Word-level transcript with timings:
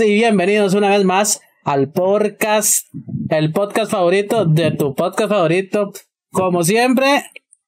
Y 0.00 0.14
bienvenidos 0.14 0.74
una 0.74 0.90
vez 0.90 1.02
más 1.02 1.40
al 1.64 1.90
podcast, 1.90 2.86
el 3.30 3.52
podcast 3.52 3.90
favorito 3.90 4.44
de 4.44 4.70
tu 4.70 4.94
podcast 4.94 5.30
favorito. 5.30 5.92
Como 6.30 6.62
siempre, 6.62 7.24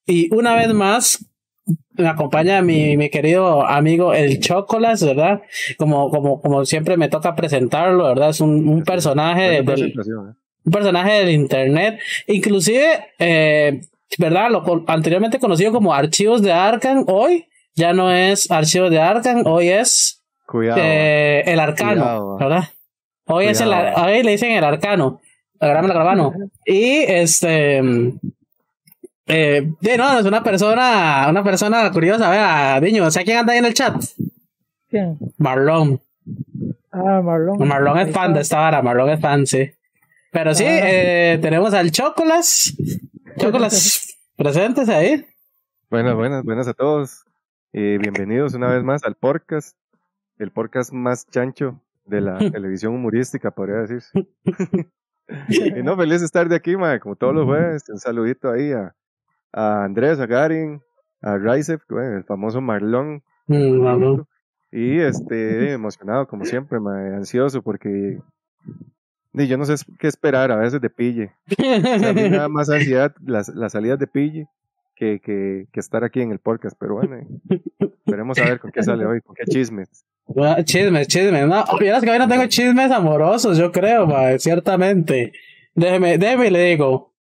y 0.07 0.33
una 0.33 0.55
vez 0.55 0.73
más, 0.73 1.25
me 1.93 2.09
acompaña 2.09 2.63
mi, 2.63 2.97
mi 2.97 3.11
querido 3.11 3.67
amigo 3.67 4.13
el 4.13 4.39
Chocolas, 4.39 5.05
¿verdad? 5.05 5.43
Como, 5.77 6.11
como, 6.11 6.41
como 6.41 6.65
siempre 6.67 6.97
me 6.97 7.09
toca 7.09 7.35
presentarlo, 7.35 8.05
¿verdad? 8.05 8.31
Es 8.31 8.41
un, 8.41 8.69
un 8.69 8.85
personaje 8.85 9.63
del, 9.63 9.69
¿eh? 9.69 9.95
un 10.65 10.73
personaje 10.73 11.13
del 11.13 11.31
internet. 11.31 11.99
Inclusive, 12.29 13.09
eh, 13.19 13.81
¿verdad? 14.19 14.51
Lo 14.51 14.85
anteriormente 14.87 15.41
conocido 15.41 15.73
como 15.73 15.95
Archivos 15.95 16.43
de 16.43 16.53
Arkham, 16.53 17.07
hoy 17.09 17.47
ya 17.75 17.93
no 17.93 18.13
es 18.13 18.51
Archivos 18.51 18.91
de 18.91 19.01
Arkham, 19.01 19.47
hoy 19.47 19.71
es 19.71 20.20
Cuidado. 20.51 20.81
eh, 20.83 21.43
el 21.47 21.61
Arcano, 21.61 22.01
Cuidado. 22.03 22.37
¿verdad? 22.39 22.65
Hoy 23.27 23.47
es 23.47 23.61
el, 23.61 23.73
hoy 23.73 24.23
le 24.25 24.33
dicen 24.33 24.51
el 24.51 24.65
Arcano, 24.65 25.21
la 25.61 25.69
grabano. 25.83 26.33
Y 26.65 27.05
este, 27.07 27.79
eh, 29.27 29.73
de 29.81 29.97
no, 29.97 30.19
es 30.19 30.25
una 30.27 30.43
persona, 30.43 31.27
una 31.31 31.45
persona 31.45 31.91
curiosa, 31.93 32.29
vea, 32.31 32.81
niño, 32.81 33.09
¿sabes 33.11 33.25
quién 33.27 33.39
anda 33.39 33.53
ahí 33.53 33.61
en 33.61 33.67
el 33.67 33.75
chat? 33.75 33.95
¿Quién? 34.89 35.17
Marlon. 35.39 36.01
Ah, 36.91 37.21
Marlon. 37.23 37.69
Marlon 37.69 37.99
es 38.01 38.13
fan 38.13 38.35
de 38.35 38.41
esta 38.41 38.59
vara, 38.59 38.83
Marlon 38.83 39.11
es 39.11 39.21
fan, 39.21 39.47
sí. 39.47 39.71
Pero 40.33 40.53
sí, 40.55 40.65
Ah. 40.67 40.81
eh, 40.83 41.39
tenemos 41.41 41.73
al 41.75 41.93
Chocolas. 41.93 42.75
Chocolas, 43.39 44.19
presentes 44.37 44.89
ahí. 44.89 45.25
Buenas, 45.89 46.15
buenas, 46.17 46.43
buenas 46.45 46.67
a 46.67 46.75
todos. 46.75 47.25
Eh, 47.73 47.99
bienvenidos 48.01 48.55
una 48.55 48.69
vez 48.69 48.83
más 48.83 49.05
al 49.05 49.15
podcast, 49.15 49.77
el 50.41 50.51
podcast 50.51 50.93
más 50.93 51.27
chancho 51.29 51.81
de 52.07 52.21
la 52.21 52.39
televisión 52.53 52.95
humorística, 52.95 53.51
podría 53.51 53.83
decir. 53.83 54.03
y 55.49 55.83
no, 55.83 55.97
feliz 55.97 56.21
de 56.21 56.27
estar 56.27 56.49
de 56.49 56.57
aquí, 56.57 56.77
mae, 56.77 56.99
como 56.99 57.15
todos 57.15 57.35
los 57.35 57.45
jueves. 57.45 57.89
Un 57.89 57.99
saludito 57.99 58.51
ahí 58.51 58.73
a, 58.73 58.95
a 59.53 59.85
Andrés, 59.85 60.19
a 60.19 60.27
Garin, 60.27 60.81
a 61.21 61.39
Raisef, 61.39 61.83
bueno, 61.89 62.17
el 62.17 62.25
famoso 62.25 62.61
Marlon. 62.61 63.23
Mm. 63.47 64.23
Y 64.73 64.99
este, 65.01 65.73
emocionado 65.73 66.27
como 66.27 66.45
siempre, 66.45 66.81
mae, 66.81 67.15
ansioso 67.15 67.63
porque 67.63 68.21
ni 69.33 69.47
yo 69.47 69.57
no 69.57 69.65
sé 69.65 69.75
qué 69.99 70.07
esperar 70.07 70.51
a 70.51 70.57
veces 70.57 70.81
de 70.81 70.91
pille. 70.91 71.33
O 71.51 71.99
sea, 71.99 72.11
a 72.11 72.13
mí 72.13 72.23
me 72.23 72.37
da 72.37 72.49
más 72.49 72.71
ansiedad 72.71 73.15
las, 73.21 73.49
las 73.49 73.73
salidas 73.73 73.99
de 73.99 74.07
pille 74.07 74.49
que, 74.95 75.21
que, 75.21 75.67
que 75.73 75.81
estar 75.81 76.05
aquí 76.05 76.21
en 76.21 76.31
el 76.31 76.41
podcast, 76.41 76.77
pero 76.79 76.95
bueno, 76.95 77.17
eh, 77.17 77.27
esperemos 77.81 78.39
a 78.39 78.45
ver 78.45 78.61
con 78.61 78.71
qué 78.71 78.83
sale 78.83 79.07
hoy, 79.07 79.21
con 79.21 79.35
qué 79.35 79.45
chismes. 79.45 80.05
Ah, 80.37 80.63
Chismes, 80.63 81.09
chismes. 81.09 81.47
No, 81.47 81.65
vieras 81.79 82.03
que 82.03 82.11
hoy 82.11 82.19
no 82.19 82.29
tengo 82.29 82.47
chismes 82.47 82.91
amorosos, 82.91 83.59
yo 83.59 83.73
creo, 83.73 84.07
mae, 84.07 84.39
ciertamente. 84.39 85.33
Déjeme, 85.75 86.19
déjeme 86.19 86.47
y 86.47 86.51
le 86.51 86.65
digo. 86.65 87.15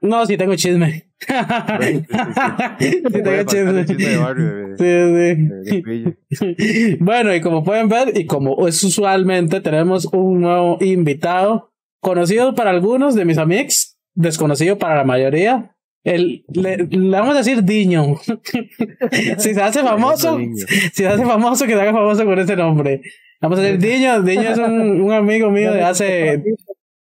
No, 0.00 0.26
sí 0.26 0.36
tengo 0.36 0.54
chisme. 0.56 1.08
sí 1.20 3.02
tengo 3.02 3.42
chisme. 3.44 3.86
chisme 3.86 4.06
de 4.06 4.16
barrio 4.16 4.66
de, 4.76 5.62
Sí, 5.64 5.82
sí. 6.30 6.96
Bueno, 7.00 7.34
y 7.34 7.40
como 7.40 7.64
pueden 7.64 7.88
ver, 7.88 8.12
y 8.16 8.26
como 8.26 8.66
es 8.68 8.82
usualmente, 8.84 9.60
tenemos 9.60 10.06
un 10.06 10.40
nuevo 10.42 10.78
invitado, 10.80 11.72
conocido 12.00 12.54
para 12.54 12.70
algunos 12.70 13.14
de 13.14 13.24
mis 13.24 13.38
amigos, 13.38 13.96
desconocido 14.14 14.78
para 14.78 14.96
la 14.96 15.04
mayoría. 15.04 15.75
El, 16.06 16.44
le, 16.52 16.76
le 16.76 17.10
vamos 17.10 17.34
a 17.34 17.38
decir 17.38 17.64
Diño. 17.64 18.14
si 19.38 19.54
se 19.54 19.60
hace 19.60 19.82
famoso, 19.82 20.38
si 20.38 20.88
se 20.92 21.08
hace 21.08 21.26
famoso, 21.26 21.66
que 21.66 21.72
se 21.72 21.80
haga 21.80 21.92
famoso 21.92 22.24
con 22.24 22.38
ese 22.38 22.54
nombre. 22.54 23.00
Vamos 23.40 23.58
a 23.58 23.62
decir 23.62 23.80
Diño. 23.80 24.22
Diño 24.22 24.50
es 24.50 24.58
un, 24.58 25.00
un 25.00 25.12
amigo 25.12 25.50
mío 25.50 25.72
de 25.72 25.82
hace, 25.82 26.44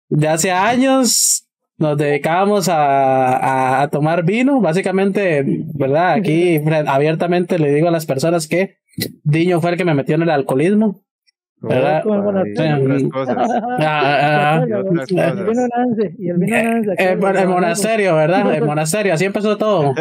de 0.07 0.27
hace 0.27 0.51
años. 0.51 1.47
Nos 1.79 1.97
dedicábamos 1.97 2.69
a, 2.69 3.37
a, 3.37 3.81
a 3.81 3.87
tomar 3.89 4.23
vino, 4.23 4.61
básicamente, 4.61 5.43
¿verdad? 5.73 6.11
Aquí 6.11 6.61
abiertamente 6.85 7.57
le 7.57 7.73
digo 7.73 7.87
a 7.87 7.91
las 7.91 8.05
personas 8.05 8.47
que 8.47 8.77
Diño 9.23 9.61
fue 9.61 9.71
el 9.71 9.77
que 9.77 9.85
me 9.85 9.95
metió 9.95 10.13
en 10.13 10.21
el 10.21 10.29
alcoholismo. 10.29 11.01
¿Verdad? 11.61 12.03
Y. 12.45 13.09
Ah, 13.83 14.61
ah, 14.61 14.65
Y 16.17 16.29
el 16.29 16.43
eh, 16.97 17.45
monasterio, 17.47 18.15
¿verdad? 18.15 18.53
El 18.53 18.65
monasterio, 18.65 19.13
así 19.13 19.25
empezó 19.25 19.57
todo. 19.57 19.93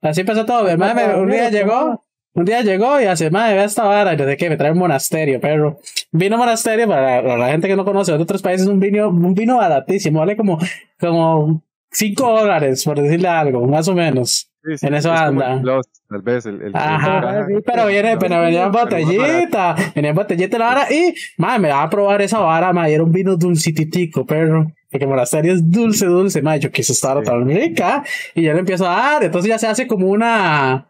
Así 0.00 0.20
empezó 0.20 0.46
todo. 0.46 0.68
El 0.68 0.80
un 0.80 1.30
día 1.30 1.50
llegó, 1.50 2.04
un 2.34 2.44
día 2.44 2.62
llegó 2.62 3.00
y 3.00 3.04
hace, 3.04 3.30
madre, 3.30 3.56
ve 3.56 3.64
esta 3.64 3.84
vara, 3.84 4.14
y 4.14 4.16
desde 4.16 4.36
que 4.36 4.48
me 4.48 4.56
trae 4.56 4.70
un 4.70 4.78
monasterio, 4.78 5.40
perro. 5.40 5.78
Vino 6.12 6.38
monasterio, 6.38 6.86
para 6.86 7.16
la, 7.16 7.22
para 7.22 7.36
la 7.36 7.48
gente 7.48 7.66
que 7.66 7.76
no 7.76 7.84
conoce 7.84 8.12
de 8.12 8.22
otros 8.22 8.40
países, 8.40 8.66
un 8.68 8.78
vino, 8.78 9.08
un 9.08 9.34
vino 9.34 9.56
baratísimo, 9.56 10.20
vale 10.20 10.36
como, 10.36 10.58
como 11.00 11.62
5 11.90 12.30
dólares, 12.30 12.84
por 12.84 13.00
decirle 13.00 13.28
algo, 13.28 13.66
más 13.66 13.88
o 13.88 13.94
menos. 13.94 14.47
Sí, 14.64 14.76
sí, 14.76 14.86
En 14.86 14.94
eso 14.94 15.14
es 15.14 15.20
anda. 15.20 15.54
el 15.54 15.60
Plus, 15.60 15.86
tal 16.08 16.22
vez 16.22 16.44
el, 16.46 16.60
el 16.62 16.72
Ajá. 16.76 17.46
el- 17.48 17.62
Pero 17.62 17.86
viene, 17.86 18.16
pero 18.18 18.40
venía 18.40 18.64
en 18.64 18.72
botellita, 18.72 19.76
venía 19.94 20.10
en 20.10 20.16
botellita 20.16 20.58
la 20.58 20.64
vara 20.66 20.92
y, 20.92 21.14
madre, 21.36 21.58
me 21.60 21.68
va 21.68 21.82
a 21.84 21.90
probar 21.90 22.20
esa 22.22 22.38
vara, 22.40 22.72
madre, 22.72 22.94
era 22.94 23.04
un 23.04 23.12
vino 23.12 23.36
dulcititico, 23.36 24.26
perro. 24.26 24.70
Porque 24.90 25.06
monasterio 25.06 25.52
es 25.52 25.70
dulce, 25.70 26.06
dulce, 26.06 26.40
madre, 26.42 26.60
yo 26.60 26.70
quise 26.70 26.92
estar 26.92 27.22
tan 27.22 27.46
rica 27.46 28.02
y 28.34 28.42
ya 28.42 28.52
le 28.54 28.60
empiezo 28.60 28.86
a 28.88 28.94
dar, 28.96 29.24
entonces 29.24 29.48
ya 29.48 29.58
se 29.58 29.66
hace 29.68 29.86
como 29.86 30.08
una, 30.08 30.88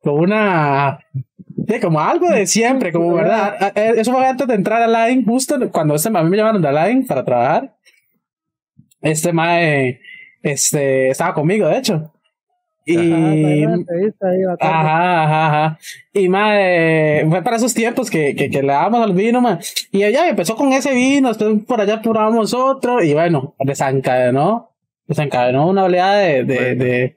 como 0.00 0.16
una, 0.22 0.98
sí, 1.68 1.80
como 1.80 2.00
algo 2.00 2.28
de 2.30 2.46
siempre, 2.46 2.92
como 2.92 3.12
verdad. 3.14 3.72
Eh, 3.74 3.94
Eso 3.96 4.12
fue 4.12 4.24
antes 4.26 4.46
de 4.46 4.54
entrar 4.54 4.80
a 4.82 5.08
Line, 5.08 5.24
justo 5.26 5.56
cuando 5.72 5.94
este, 5.96 6.08
a 6.08 6.22
mí 6.22 6.30
me 6.30 6.36
llamaron 6.36 6.62
de 6.62 6.72
Line 6.72 7.04
para 7.06 7.24
trabajar. 7.24 7.74
Este 9.02 9.32
mae, 9.32 10.00
este, 10.42 11.10
estaba 11.10 11.34
conmigo, 11.34 11.68
de 11.68 11.78
hecho. 11.78 12.12
Y, 12.88 13.64
Ajá, 14.60 15.22
ajá, 15.24 15.46
ajá. 15.66 15.78
Y 16.12 16.28
madre, 16.28 17.26
fue 17.28 17.42
para 17.42 17.56
esos 17.56 17.74
tiempos 17.74 18.10
que, 18.10 18.34
que, 18.36 18.48
que 18.48 18.62
le 18.62 18.68
dábamos 18.68 19.02
al 19.02 19.12
vino, 19.12 19.40
man. 19.40 19.58
Y 19.90 20.04
ella 20.04 20.28
empezó 20.28 20.54
con 20.56 20.72
ese 20.72 20.94
vino, 20.94 21.28
después 21.28 21.64
por 21.66 21.80
allá 21.80 22.00
probamos 22.00 22.54
otro, 22.54 23.02
y 23.02 23.12
bueno, 23.12 23.54
desencadenó, 23.58 24.70
desencadenó 25.06 25.68
una 25.68 25.84
oleada 25.84 26.16
de, 26.18 26.44
de, 26.44 26.54
Bueno. 26.54 26.84
de 26.84 27.16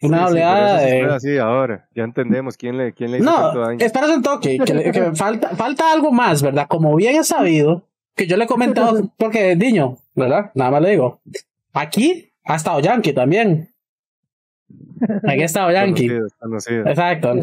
Sí, 0.00 0.06
una 0.06 0.26
sí, 0.26 0.32
oleada 0.32 0.78
se 0.80 0.86
de. 0.86 1.04
así 1.06 1.38
ahora. 1.38 1.88
Ya 1.94 2.04
entendemos 2.04 2.56
quién 2.56 2.76
le, 2.76 2.92
quién 2.92 3.10
le 3.10 3.18
hizo 3.18 3.26
tanto 3.32 3.54
No, 3.54 3.66
daño. 3.66 3.78
espérate 3.84 4.12
un 4.14 4.22
toque, 4.22 4.58
que, 4.58 4.74
le- 4.74 4.92
que 4.92 5.02
falta, 5.14 5.48
falta 5.56 5.90
algo 5.92 6.12
más, 6.12 6.42
¿verdad? 6.42 6.66
Como 6.68 6.94
bien 6.94 7.16
he 7.16 7.24
sabido, 7.24 7.88
que 8.14 8.26
yo 8.26 8.36
le 8.36 8.44
he 8.44 8.46
comentado, 8.46 9.10
porque 9.18 9.56
Diño, 9.56 9.98
¿verdad? 10.14 10.50
Nada 10.54 10.70
más 10.72 10.82
le 10.82 10.90
digo. 10.90 11.20
Aquí 11.72 12.32
ha 12.44 12.54
estado 12.56 12.78
Yankee 12.80 13.12
también. 13.12 13.70
Aquí 15.26 15.40
ha 15.42 15.44
estado 15.44 15.70
Yankee. 15.72 16.08
Conocido, 16.08 16.28
conocido. 16.40 16.86
Exacto. 16.86 17.34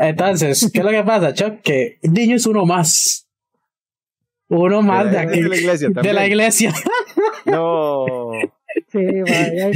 Entonces, 0.00 0.70
¿qué 0.72 0.78
es 0.80 0.84
lo 0.84 0.90
que 0.90 1.02
pasa, 1.02 1.32
Chuck? 1.34 1.60
Que 1.62 1.98
Niño 2.02 2.36
es 2.36 2.46
uno 2.46 2.64
más. 2.66 3.28
Uno 4.48 4.82
más 4.82 5.06
de, 5.06 5.10
de, 5.12 5.18
aquí. 5.18 5.42
de 5.42 5.48
la 5.48 5.56
iglesia 5.56 5.88
De 5.88 5.94
también. 5.94 6.14
la 6.14 6.26
iglesia. 6.26 6.72
No, 7.46 8.04
Sí, 8.90 8.98
vaya. 9.22 9.70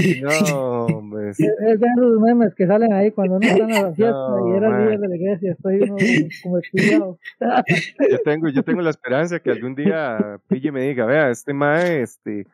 No, 0.50 0.86
hombre. 0.86 1.30
es 1.30 1.36
de 1.38 1.46
esos 1.46 2.20
memes 2.20 2.54
que 2.54 2.66
salen 2.66 2.92
ahí 2.92 3.10
cuando 3.10 3.36
uno 3.36 3.46
está 3.46 3.62
en 3.64 3.70
la 3.70 3.92
fiesta 3.92 4.12
No, 4.12 4.48
y 4.54 4.56
era 4.56 4.66
el 4.68 4.72
man. 4.72 4.84
líder 4.86 5.00
de 5.00 5.08
la 5.08 5.16
iglesia. 5.16 5.52
Estoy 5.52 5.80
uno 5.82 5.96
como 6.42 6.58
estudiado. 6.58 7.18
Yo 8.10 8.18
tengo, 8.24 8.48
yo 8.48 8.62
tengo 8.62 8.80
la 8.82 8.90
esperanza 8.90 9.38
que 9.40 9.50
algún 9.50 9.74
día 9.74 10.38
Pille 10.48 10.72
me 10.72 10.82
diga, 10.82 11.04
vea, 11.06 11.30
este 11.30 11.52
mae, 11.52 12.02
este, 12.02 12.46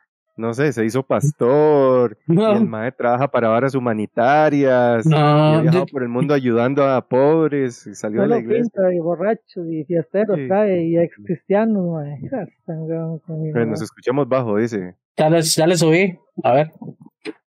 no 0.42 0.52
sé, 0.54 0.72
se 0.72 0.84
hizo 0.84 1.02
pastor, 1.06 2.18
y 2.28 2.32
el 2.32 2.36
No, 2.36 2.60
mae 2.66 2.92
trabaja 2.92 3.28
para 3.28 3.48
varas 3.48 3.74
humanitarias, 3.74 5.06
y 5.06 5.08
no, 5.08 5.16
ha 5.16 5.60
viajado 5.62 5.86
yo- 5.86 5.92
por 5.92 6.02
el 6.02 6.08
mundo 6.08 6.34
ayudando 6.34 6.84
a 6.86 7.00
pobres, 7.08 7.86
y 7.86 7.94
salió 7.94 8.22
de 8.22 8.28
la 8.28 8.38
iglesia. 8.38 8.62
pinta 8.74 8.92
y 8.94 8.98
borrachos 8.98 9.66
y 9.70 9.84
fiesteros 9.84 10.36
Sí. 10.36 10.48
trae 10.48 10.84
y 10.84 10.98
ex. 10.98 11.16
Están 11.28 11.72
conmigo, 11.74 13.20
Pero 13.52 13.64
man. 13.64 13.70
nos 13.70 13.82
escuchamos 13.82 14.28
bajo, 14.28 14.56
dice. 14.56 14.94
ya, 15.16 15.30
les, 15.30 15.54
ya 15.56 15.66
le 15.66 15.76
subí. 15.76 16.18
A 16.42 16.52
ver. 16.52 16.70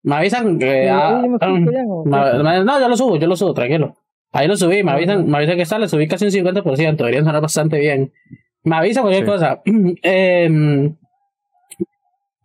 Me 0.02 0.14
avisan 0.16 0.58
que. 0.58 0.84
Eh, 0.86 0.90
ah, 0.90 1.22
no, 1.22 2.80
yo 2.80 2.88
lo 2.88 2.96
subo, 2.96 3.16
yo 3.16 3.26
lo 3.26 3.36
subo, 3.36 3.52
tranquilo. 3.54 3.94
Ahí 4.32 4.46
lo 4.46 4.56
subí, 4.56 4.82
me 4.82 4.92
avisan, 4.92 5.26
me 5.28 5.36
avisan 5.38 5.56
que 5.56 5.62
está, 5.62 5.78
le 5.78 5.88
subí 5.88 6.06
casi 6.06 6.24
un 6.26 6.30
50%, 6.30 6.96
debería 6.96 7.24
sonar 7.24 7.40
bastante 7.42 7.78
bien. 7.78 8.12
Me 8.62 8.76
avisan 8.76 9.02
cualquier 9.02 9.24
Sí. 9.24 9.30
cosa. 9.30 9.60
Em, 10.02 10.96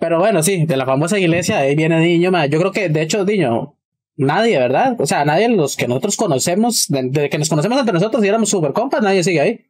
pero 0.03 0.19
bueno, 0.19 0.43
sí, 0.43 0.65
de 0.65 0.75
la 0.75 0.85
famosa 0.85 1.17
iglesia, 1.17 1.59
ahí 1.59 1.75
viene 1.75 1.97
Niño, 1.97 2.29
ma. 2.29 2.45
Yo 2.45 2.59
creo 2.59 2.73
que, 2.73 2.89
de 2.89 3.01
hecho, 3.03 3.23
Niño, 3.23 3.77
nadie, 4.17 4.59
¿verdad? 4.59 4.97
O 4.99 5.05
sea, 5.05 5.23
nadie 5.23 5.47
de 5.47 5.55
los 5.55 5.77
que 5.77 5.87
nosotros 5.87 6.17
conocemos, 6.17 6.87
de, 6.89 7.03
de 7.03 7.29
que 7.29 7.37
nos 7.37 7.47
conocemos 7.47 7.79
entre 7.79 7.93
nosotros 7.93 8.21
y 8.21 8.27
éramos 8.27 8.49
super 8.49 8.73
compas, 8.73 9.01
nadie 9.01 9.23
sigue 9.23 9.39
ahí. 9.39 9.65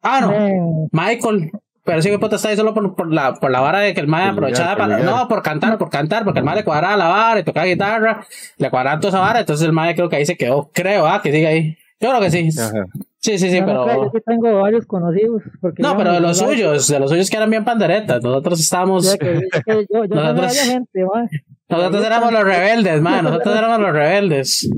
Ah, 0.00 0.22
no. 0.22 0.88
Michael. 0.90 1.50
Pero 1.84 2.00
sí 2.00 2.08
que 2.08 2.18
puta 2.18 2.36
está 2.36 2.48
ahí 2.48 2.56
solo 2.56 2.72
por, 2.72 2.96
por 2.96 3.12
la, 3.12 3.34
por 3.34 3.50
la 3.50 3.60
vara 3.60 3.80
de 3.80 3.92
que 3.92 4.00
el 4.00 4.08
mae 4.08 4.30
aprovechaba 4.30 4.74
para. 4.78 5.00
No, 5.00 5.28
por 5.28 5.42
cantar, 5.42 5.76
por 5.76 5.90
cantar, 5.90 6.24
porque 6.24 6.38
el 6.38 6.46
mae 6.46 6.56
le 6.56 6.64
cuadraba 6.64 6.96
la 6.96 7.08
vara 7.08 7.40
y 7.40 7.44
tocaba 7.44 7.66
guitarra, 7.66 8.26
le 8.56 8.70
cuadraba 8.70 9.00
toda 9.00 9.10
esa 9.10 9.20
vara, 9.20 9.40
entonces 9.40 9.66
el 9.66 9.74
mae 9.74 9.94
creo 9.94 10.08
que 10.08 10.16
ahí 10.16 10.24
se 10.24 10.38
quedó. 10.38 10.70
Creo, 10.72 11.06
ah, 11.06 11.20
que 11.20 11.30
sigue 11.30 11.46
ahí. 11.46 11.78
Yo 12.00 12.08
creo 12.08 12.22
que 12.22 12.30
sí. 12.30 12.48
Ajá. 12.58 12.86
Sí, 13.22 13.38
sí, 13.38 13.50
sí, 13.50 13.60
No, 13.60 13.66
no, 13.74 13.84
pero. 13.86 14.04
Yo 14.04 14.10
sí 14.14 14.18
tengo 14.26 14.60
varios 14.62 14.86
conocidos. 14.86 15.42
Porque 15.60 15.82
No, 15.82 15.94
pero 15.96 16.12
de 16.14 16.20
los 16.20 16.40
yo- 16.40 16.46
suyos, 16.48 16.88
de 16.88 17.00
los 17.00 17.10
suyos 17.10 17.28
que 17.28 17.36
eran 17.36 17.50
bien 17.50 17.64
panderetas. 17.64 18.22
Nosotros 18.22 18.58
estábamos. 18.60 19.16
que- 19.18 19.40
que 19.66 19.86
yo, 19.92 20.04
yo 20.04 20.14
no 20.14 20.32
Nosotros- 20.32 20.58
gente, 20.60 21.04
man. 21.04 21.28
Nosotros 21.68 22.04
éramos 22.04 22.32
los 22.32 22.44
rebeldes, 22.44 23.00
man. 23.02 23.24
Nosotros 23.24 23.56
éramos 23.56 23.78
los 23.80 23.92
rebeldes. 23.92 24.70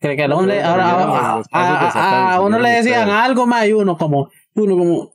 Que, 0.00 0.16
que 0.16 0.28
no 0.28 0.42
le- 0.42 0.62
ahora, 0.62 0.84
a, 0.90 1.42
a- 1.50 1.88
a- 1.92 2.34
a 2.34 2.40
uno 2.40 2.60
le 2.60 2.70
decían 2.70 3.10
algo, 3.10 3.46
más 3.46 3.66
y 3.66 3.72
uno 3.72 3.98
como, 3.98 4.30
uno 4.54 4.76
como, 4.78 5.12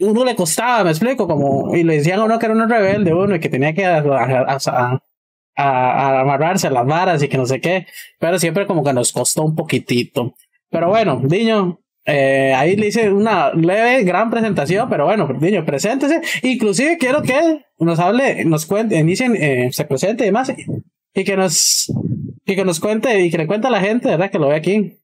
uno 0.00 0.24
le 0.24 0.34
costaba, 0.34 0.82
me 0.82 0.90
explico, 0.90 1.28
como, 1.28 1.76
y 1.76 1.84
le 1.84 1.94
decían 1.98 2.18
a 2.18 2.24
uno 2.24 2.36
que 2.40 2.46
era 2.46 2.54
un 2.56 2.68
rebelde, 2.68 3.14
uno, 3.14 3.36
y 3.36 3.38
que 3.40 3.48
tenía 3.48 3.72
que 3.72 3.86
a, 3.86 3.98
a- 3.98 4.58
a- 4.58 4.58
a- 4.66 5.00
a 5.56 6.20
amarrarse 6.22 6.66
a 6.66 6.70
las 6.70 6.84
varas 6.86 7.22
y 7.22 7.28
que 7.28 7.36
no 7.38 7.46
sé 7.46 7.60
qué, 7.60 7.86
pero 8.18 8.36
siempre 8.40 8.66
como 8.66 8.82
que 8.82 8.92
nos 8.92 9.12
costó 9.12 9.42
un 9.44 9.54
poquitito. 9.54 10.34
Pero 10.70 10.88
bueno, 10.88 11.20
Diño, 11.24 11.80
eh, 12.06 12.54
ahí 12.56 12.76
le 12.76 12.88
hice 12.88 13.10
una 13.10 13.52
leve, 13.52 14.04
gran 14.04 14.30
presentación, 14.30 14.88
pero 14.88 15.04
bueno, 15.04 15.28
Diño, 15.40 15.64
preséntese. 15.64 16.20
Inclusive 16.42 16.96
quiero 16.98 17.22
que 17.22 17.64
nos 17.78 17.98
hable, 17.98 18.44
nos 18.44 18.66
cuente, 18.66 18.96
inicien, 18.96 19.36
eh, 19.36 19.70
se 19.72 19.84
presente 19.84 20.24
y 20.24 20.26
demás, 20.26 20.52
y 21.14 21.24
que 21.24 21.36
nos, 21.36 21.92
y 22.44 22.56
que 22.56 22.64
nos 22.64 22.80
cuente, 22.80 23.20
y 23.20 23.30
que 23.30 23.38
le 23.38 23.46
cuente 23.46 23.66
a 23.66 23.70
la 23.70 23.80
gente, 23.80 24.08
¿verdad? 24.08 24.30
Que 24.30 24.38
lo 24.38 24.48
ve 24.48 24.56
aquí. 24.56 24.99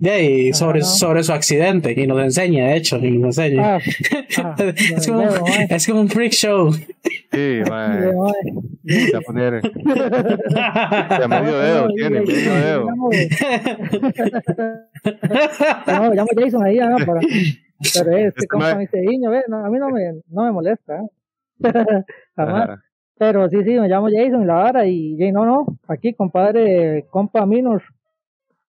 De 0.00 0.10
ahí, 0.10 0.52
sobre, 0.52 0.82
sobre 0.82 1.22
su 1.24 1.32
accidente, 1.32 1.92
y 1.96 2.06
nos 2.06 2.20
enseñe, 2.22 2.60
de 2.62 2.76
hecho, 2.76 2.98
y 2.98 3.18
nos 3.18 3.36
enseñe. 3.38 3.60
Ah, 3.60 3.78
ah, 4.44 4.56
es, 4.76 5.06
como, 5.06 5.22
man. 5.24 5.32
es 5.70 5.86
como 5.86 6.00
un 6.02 6.08
freak 6.08 6.32
show. 6.32 6.72
Sí, 6.72 7.60
man. 7.68 8.00
Se 8.86 9.12
va 9.12 9.18
a 9.18 9.20
poner. 9.22 9.60
Ya 11.20 11.28
medio 11.28 11.58
dedo 11.58 11.88
No, 11.88 11.94
tiene, 11.94 12.18
y- 12.18 12.22
y- 12.22 12.26
medio 12.26 12.40
y- 12.52 12.62
dedo. 12.62 12.84
llamo- 12.86 13.10
No, 15.86 16.14
llamo 16.14 16.28
Jason 16.36 16.64
ahí, 16.64 16.78
ah, 16.78 16.96
para, 17.04 17.20
pero 17.20 18.16
este 18.16 18.26
Este 18.28 18.46
compa 18.46 18.66
mae- 18.66 18.74
me 18.76 18.80
dice, 18.82 19.04
"Iño, 19.10 19.30
ve, 19.30 19.42
no, 19.48 19.64
a 19.64 19.70
mí 19.70 19.78
no 19.78 19.90
me, 19.90 20.12
no 20.30 20.44
me 20.44 20.52
molesta, 20.52 21.00
¿eh?". 21.02 21.08
jamás, 22.36 22.62
Ajá. 22.68 22.82
pero 23.18 23.48
sí, 23.48 23.58
sí, 23.64 23.70
me 23.78 23.88
llamo 23.88 24.08
Jason 24.10 24.42
y 24.42 24.46
la 24.46 24.54
vara, 24.54 24.86
y, 24.86 25.16
y 25.22 25.32
no, 25.32 25.44
no, 25.44 25.66
aquí 25.88 26.14
compadre, 26.14 27.06
compa 27.10 27.46
Minor, 27.46 27.82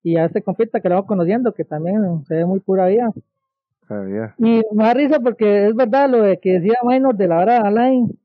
y 0.02 0.16
a 0.16 0.24
este 0.24 0.42
compita 0.42 0.80
que 0.80 0.88
lo 0.88 0.96
vamos 0.96 1.08
conociendo, 1.08 1.52
que 1.52 1.64
también 1.64 2.24
se 2.26 2.34
ve 2.34 2.46
muy 2.46 2.60
pura 2.60 2.86
vida, 2.86 3.10
Sabía. 3.86 4.34
y 4.38 4.62
me 4.72 4.84
da 4.84 4.94
risa 4.94 5.20
porque 5.20 5.66
es 5.66 5.74
verdad 5.74 6.08
lo 6.08 6.22
de 6.22 6.38
que 6.38 6.60
decía 6.60 6.76
Minor 6.82 7.16
de 7.16 7.28
la 7.28 7.36
vara 7.36 7.54
de 7.54 7.68
Alain, 7.68 8.18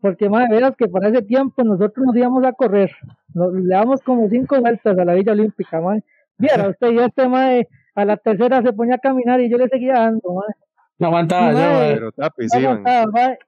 porque 0.00 0.28
más 0.28 0.48
de 0.48 0.54
veras 0.54 0.76
que 0.76 0.88
para 0.88 1.08
ese 1.08 1.22
tiempo 1.22 1.64
nosotros 1.64 2.06
nos 2.06 2.16
íbamos 2.16 2.44
a 2.44 2.52
correr, 2.52 2.90
nos, 3.34 3.52
le 3.52 3.74
damos 3.74 4.02
como 4.02 4.28
cinco 4.28 4.60
vueltas 4.60 4.98
a 4.98 5.04
la 5.04 5.14
Villa 5.14 5.32
Olímpica, 5.32 5.80
man. 5.80 6.02
Viera 6.38 6.68
usted, 6.68 6.92
y 6.92 6.98
este 6.98 7.28
mae 7.28 7.68
a 7.94 8.04
la 8.04 8.16
tercera 8.16 8.62
se 8.62 8.72
ponía 8.72 8.96
a 8.96 8.98
caminar 8.98 9.40
y 9.40 9.50
yo 9.50 9.56
le 9.56 9.68
seguía 9.68 9.94
dando, 9.94 10.34
mae. 10.34 10.54
No 10.98 11.08
aguantaba 11.08 11.52
yo, 11.52 11.58
Mae. 11.58 11.94
Pero 11.94 12.12
tapis 12.12 12.52
No 12.54 12.58
aguantaba, 12.58 13.06
mae. 13.12 13.38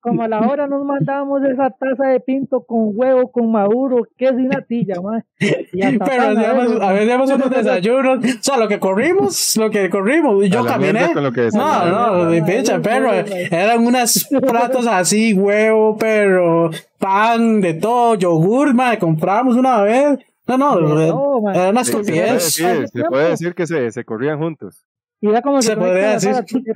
Como 0.00 0.22
a 0.22 0.28
la 0.28 0.40
hora 0.40 0.68
nos 0.68 0.84
mandábamos 0.84 1.42
esa 1.44 1.70
taza 1.70 2.06
de 2.10 2.20
pinto 2.20 2.60
con 2.64 2.90
huevo, 2.94 3.32
con 3.32 3.50
maduro, 3.50 4.06
queso 4.16 4.38
y 4.38 4.44
natilla, 4.44 4.94
hasta 4.98 6.04
Pero 6.04 6.22
¿sabes? 6.34 6.80
a 6.80 6.92
veces 6.92 7.00
hacíamos 7.02 7.30
unos 7.32 7.50
desayunos. 7.50 8.18
O 8.24 8.42
sea, 8.42 8.56
lo 8.56 8.68
que 8.68 8.78
corrimos, 8.78 9.56
lo 9.56 9.68
que 9.70 9.90
corrimos. 9.90 10.44
Y 10.44 10.48
yo 10.48 10.64
caminé. 10.64 10.92
mierda 10.92 11.12
con 11.14 11.22
lo 11.24 11.32
que 11.32 11.48
No, 11.52 11.86
no, 12.24 12.30
mi 12.30 12.40
pinche 12.42 12.78
perro. 12.78 13.10
Eran 13.12 13.84
unos 13.84 14.28
platos 14.46 14.86
así, 14.86 15.34
huevo, 15.34 15.96
pero 15.98 16.70
pan, 16.98 17.60
de 17.60 17.74
todo, 17.74 18.14
yogur, 18.14 18.74
madre. 18.74 18.98
Compramos 18.98 19.56
una 19.56 19.82
vez. 19.82 20.18
No, 20.46 20.56
no, 20.56 20.74
todo, 20.78 21.42
mae. 21.42 21.56
era 21.58 21.70
una 21.70 21.82
Sí, 21.82 21.90
se 21.90 21.96
puede 21.98 22.04
estupidez. 22.04 22.32
decir, 22.44 22.88
se 22.88 23.04
puede 23.06 23.28
decir 23.30 23.54
que 23.54 23.66
se, 23.66 23.90
se 23.90 24.04
corrían 24.04 24.38
juntos. 24.38 24.86
Y 25.20 25.32
ya 25.32 25.40
como 25.42 25.62
Se 25.62 25.68
se 25.68 25.76
podría 25.76 26.10
decir. 26.12 26.32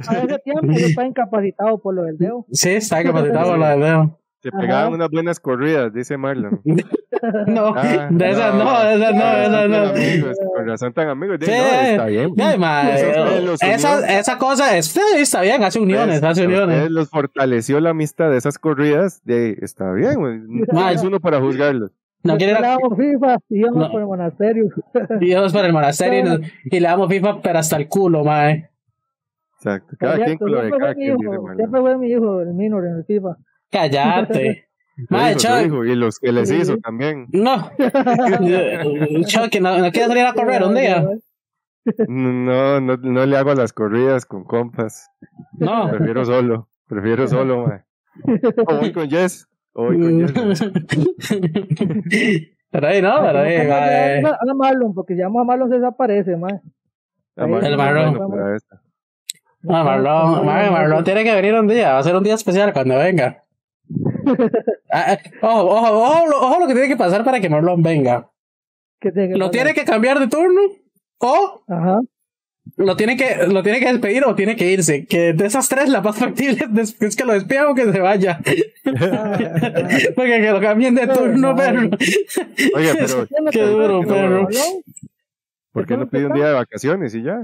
para 0.07 0.21
ese 0.23 0.39
tiempo 0.45 0.67
yo 0.73 0.87
estaba 0.87 1.07
incapacitado 1.07 1.79
por 1.79 1.95
lo 1.95 2.05
del 2.05 2.17
dedo. 2.19 2.47
Sí, 2.53 2.71
está 2.71 3.03
capacitado 3.03 3.57
la 3.57 3.71
de 3.71 3.77
Leo. 3.79 4.17
Se 4.43 4.49
Ajá. 4.49 4.59
pegaban 4.59 4.93
unas 4.95 5.11
buenas 5.11 5.39
corridas, 5.39 5.93
dice 5.93 6.17
Marlon. 6.17 6.61
No, 7.49 7.75
Ah, 7.77 8.09
de 8.11 8.31
esas 8.31 8.55
no, 8.55 8.81
de 8.83 8.95
esas 8.95 9.15
no, 9.15 9.25
de 9.37 9.45
esas 9.45 9.69
no. 9.69 9.77
amigos, 9.91 10.39
con 10.57 10.67
razón 10.67 10.93
tan 10.95 11.09
amigos. 11.11 11.37
Sí, 11.43 11.51
no, 11.51 11.81
está 11.81 12.07
bien. 12.07 12.31
ustedes 12.31 13.45
los 13.45 13.63
unió. 13.63 13.75
esa, 13.75 14.19
esa 14.19 14.39
cosa 14.39 14.75
es, 14.79 14.87
sí, 14.87 15.01
está 15.17 15.43
bien, 15.43 15.63
hace 15.63 15.79
uniones, 15.81 16.21
Pues, 16.21 16.31
hace 16.31 16.47
uniones. 16.47 16.91
los 16.91 17.11
fortaleció 17.11 17.79
la 17.81 17.91
amistad 17.91 18.31
de 18.31 18.39
esas 18.39 18.59
corridas. 18.59 19.21
De, 19.25 19.59
está 19.61 19.93
bien, 19.93 20.15
güey. 20.15 20.39
No 20.73 20.89
es 20.89 21.03
uno 21.03 21.21
para 21.21 21.41
juzgarlos. 21.41 21.91
No 22.23 22.37
quiere 22.37 22.53
damos 22.61 22.97
FIFA 22.99 23.37
y 23.49 23.59
íbamos 23.61 23.79
No. 23.87 23.91
por 23.91 24.01
el 24.03 24.07
monasterio. 24.15 24.65
y 25.21 25.31
íbamos 25.31 25.53
para 25.53 25.67
el 25.67 25.73
monasterio 25.73 26.19
y, 26.19 26.23
nos- 26.23 26.41
y 26.65 26.81
le 26.81 26.87
damos 26.89 27.09
FIFA, 27.09 27.41
pero 27.43 27.59
hasta 27.59 27.77
el 27.77 27.89
culo, 27.89 28.25
mae. 28.25 28.71
Exacto. 29.57 29.95
Cada 29.99 30.17
Por 30.17 30.25
quien 30.25 30.39
cierto, 30.39 30.45
con 30.45 30.53
lo 30.53 30.63
de 30.63 30.71
cada 30.71 30.95
quien, 30.95 31.17
siempre 31.57 31.81
fue 31.81 31.99
mi 31.99 32.09
hijo, 32.11 32.41
el 32.41 32.55
minor 32.55 32.87
en 32.87 32.97
el 32.97 33.05
FIFA. 33.05 33.37
Cállate. 33.71 34.67
Mae, 35.09 35.35
Chuck. 35.37 35.85
y 35.87 35.95
los 35.95 36.19
que 36.19 36.31
les 36.33 36.51
hizo 36.51 36.77
también. 36.79 37.27
No. 37.33 37.71
Chuck, 39.27 39.55
¿no, 39.61 39.79
no 39.79 39.91
quieres 39.91 40.09
salir 40.09 40.25
a 40.25 40.33
correr 40.35 40.63
un 40.63 40.75
día? 40.75 41.07
No, 42.09 42.81
no, 42.81 42.97
no 42.99 43.27
le 43.27 43.37
hago 43.37 43.55
las 43.55 43.73
corridas 43.73 44.27
con 44.27 44.45
compas. 44.45 45.09
No. 45.59 45.89
Prefiero 45.91 46.25
solo. 46.25 46.69
Prefiero 46.87 47.27
solo, 47.29 47.67
mae. 47.67 47.83
O 48.67 48.77
voy 48.77 48.93
con 48.93 49.09
Jess. 49.09 49.47
O 49.73 49.85
voy 49.85 50.01
con 50.01 50.21
Jess. 50.21 50.33
Pero 52.73 52.87
ahí 52.87 53.03
no, 53.03 53.21
pero 53.21 53.41
ahí, 53.41 53.67
mae. 53.67 54.23
A 54.25 54.39
a 54.49 54.55
Marlon, 54.55 54.95
porque 54.95 55.15
si 55.15 55.21
llamo 55.21 55.41
a 55.41 55.45
Marlon 55.45 55.69
se 55.71 55.75
desaparece, 55.77 56.37
mae. 56.37 56.61
Marlon 57.37 57.65
El 57.65 57.77
Marlon. 57.77 58.15
No, 59.63 59.85
Marlon, 59.85 60.47
mae, 60.47 60.71
Marlon 60.71 61.03
tiene 61.03 61.25
que 61.25 61.35
venir 61.35 61.55
un 61.55 61.67
día, 61.67 61.95
va 61.95 61.99
a 61.99 62.03
ser 62.05 62.15
un 62.15 62.23
día 62.23 62.35
especial 62.35 62.73
cuando 62.73 62.97
venga. 62.97 63.43
Ah, 64.93 65.13
ah, 65.13 65.19
Ojo, 65.43 65.71
ojo, 65.71 65.89
ojo, 66.03 66.27
lo- 66.27 66.37
ojo 66.41 66.61
lo 66.61 66.67
que 66.67 66.73
tiene 66.75 66.89
que 66.89 66.97
pasar 66.97 67.23
para 67.25 67.39
que 67.41 67.49
Marlon 67.49 67.81
venga. 67.81 68.29
Que 69.01 69.13
te- 69.13 69.37
Lo 69.39 69.49
tiene 69.53 69.73
que 69.73 69.85
cambiar 69.85 70.19
de 70.19 70.27
turno 70.27 70.61
o 71.19 71.63
Ajá. 71.69 72.01
Lo 72.77 72.97
tiene 72.97 73.17
que 73.17 73.47
lo 73.49 73.63
tiene 73.63 73.81
que 73.81 73.91
despedir 73.93 74.25
o 74.25 74.35
tiene 74.35 74.57
que 74.57 74.71
irse. 74.71 75.07
Que 75.07 75.33
de 75.33 75.47
esas 75.47 75.69
tres 75.69 75.89
la 75.89 76.01
más 76.01 76.17
factible 76.19 76.67
es 76.81 77.01
es 77.01 77.17
que 77.17 77.25
lo 77.25 77.33
despida 77.33 77.69
o 77.69 77.75
que 77.75 77.91
se 77.93 78.01
vaya. 78.01 78.41
Porque 78.85 80.41
que 80.41 80.51
lo 80.51 80.61
cambien 80.61 80.95
de 80.95 81.07
turno, 81.07 81.55
perro. 81.57 81.91
Oiga, 82.75 82.93
pero 82.99 83.27
Qué 83.51 83.63
duro, 83.63 84.01
perro. 84.07 84.49
¿por 85.73 85.87
qué 85.87 85.97
no 85.97 86.09
pide 86.09 86.27
un 86.27 86.33
día 86.33 86.49
de 86.49 86.55
vacaciones 86.55 87.15
y 87.15 87.23
ya? 87.23 87.39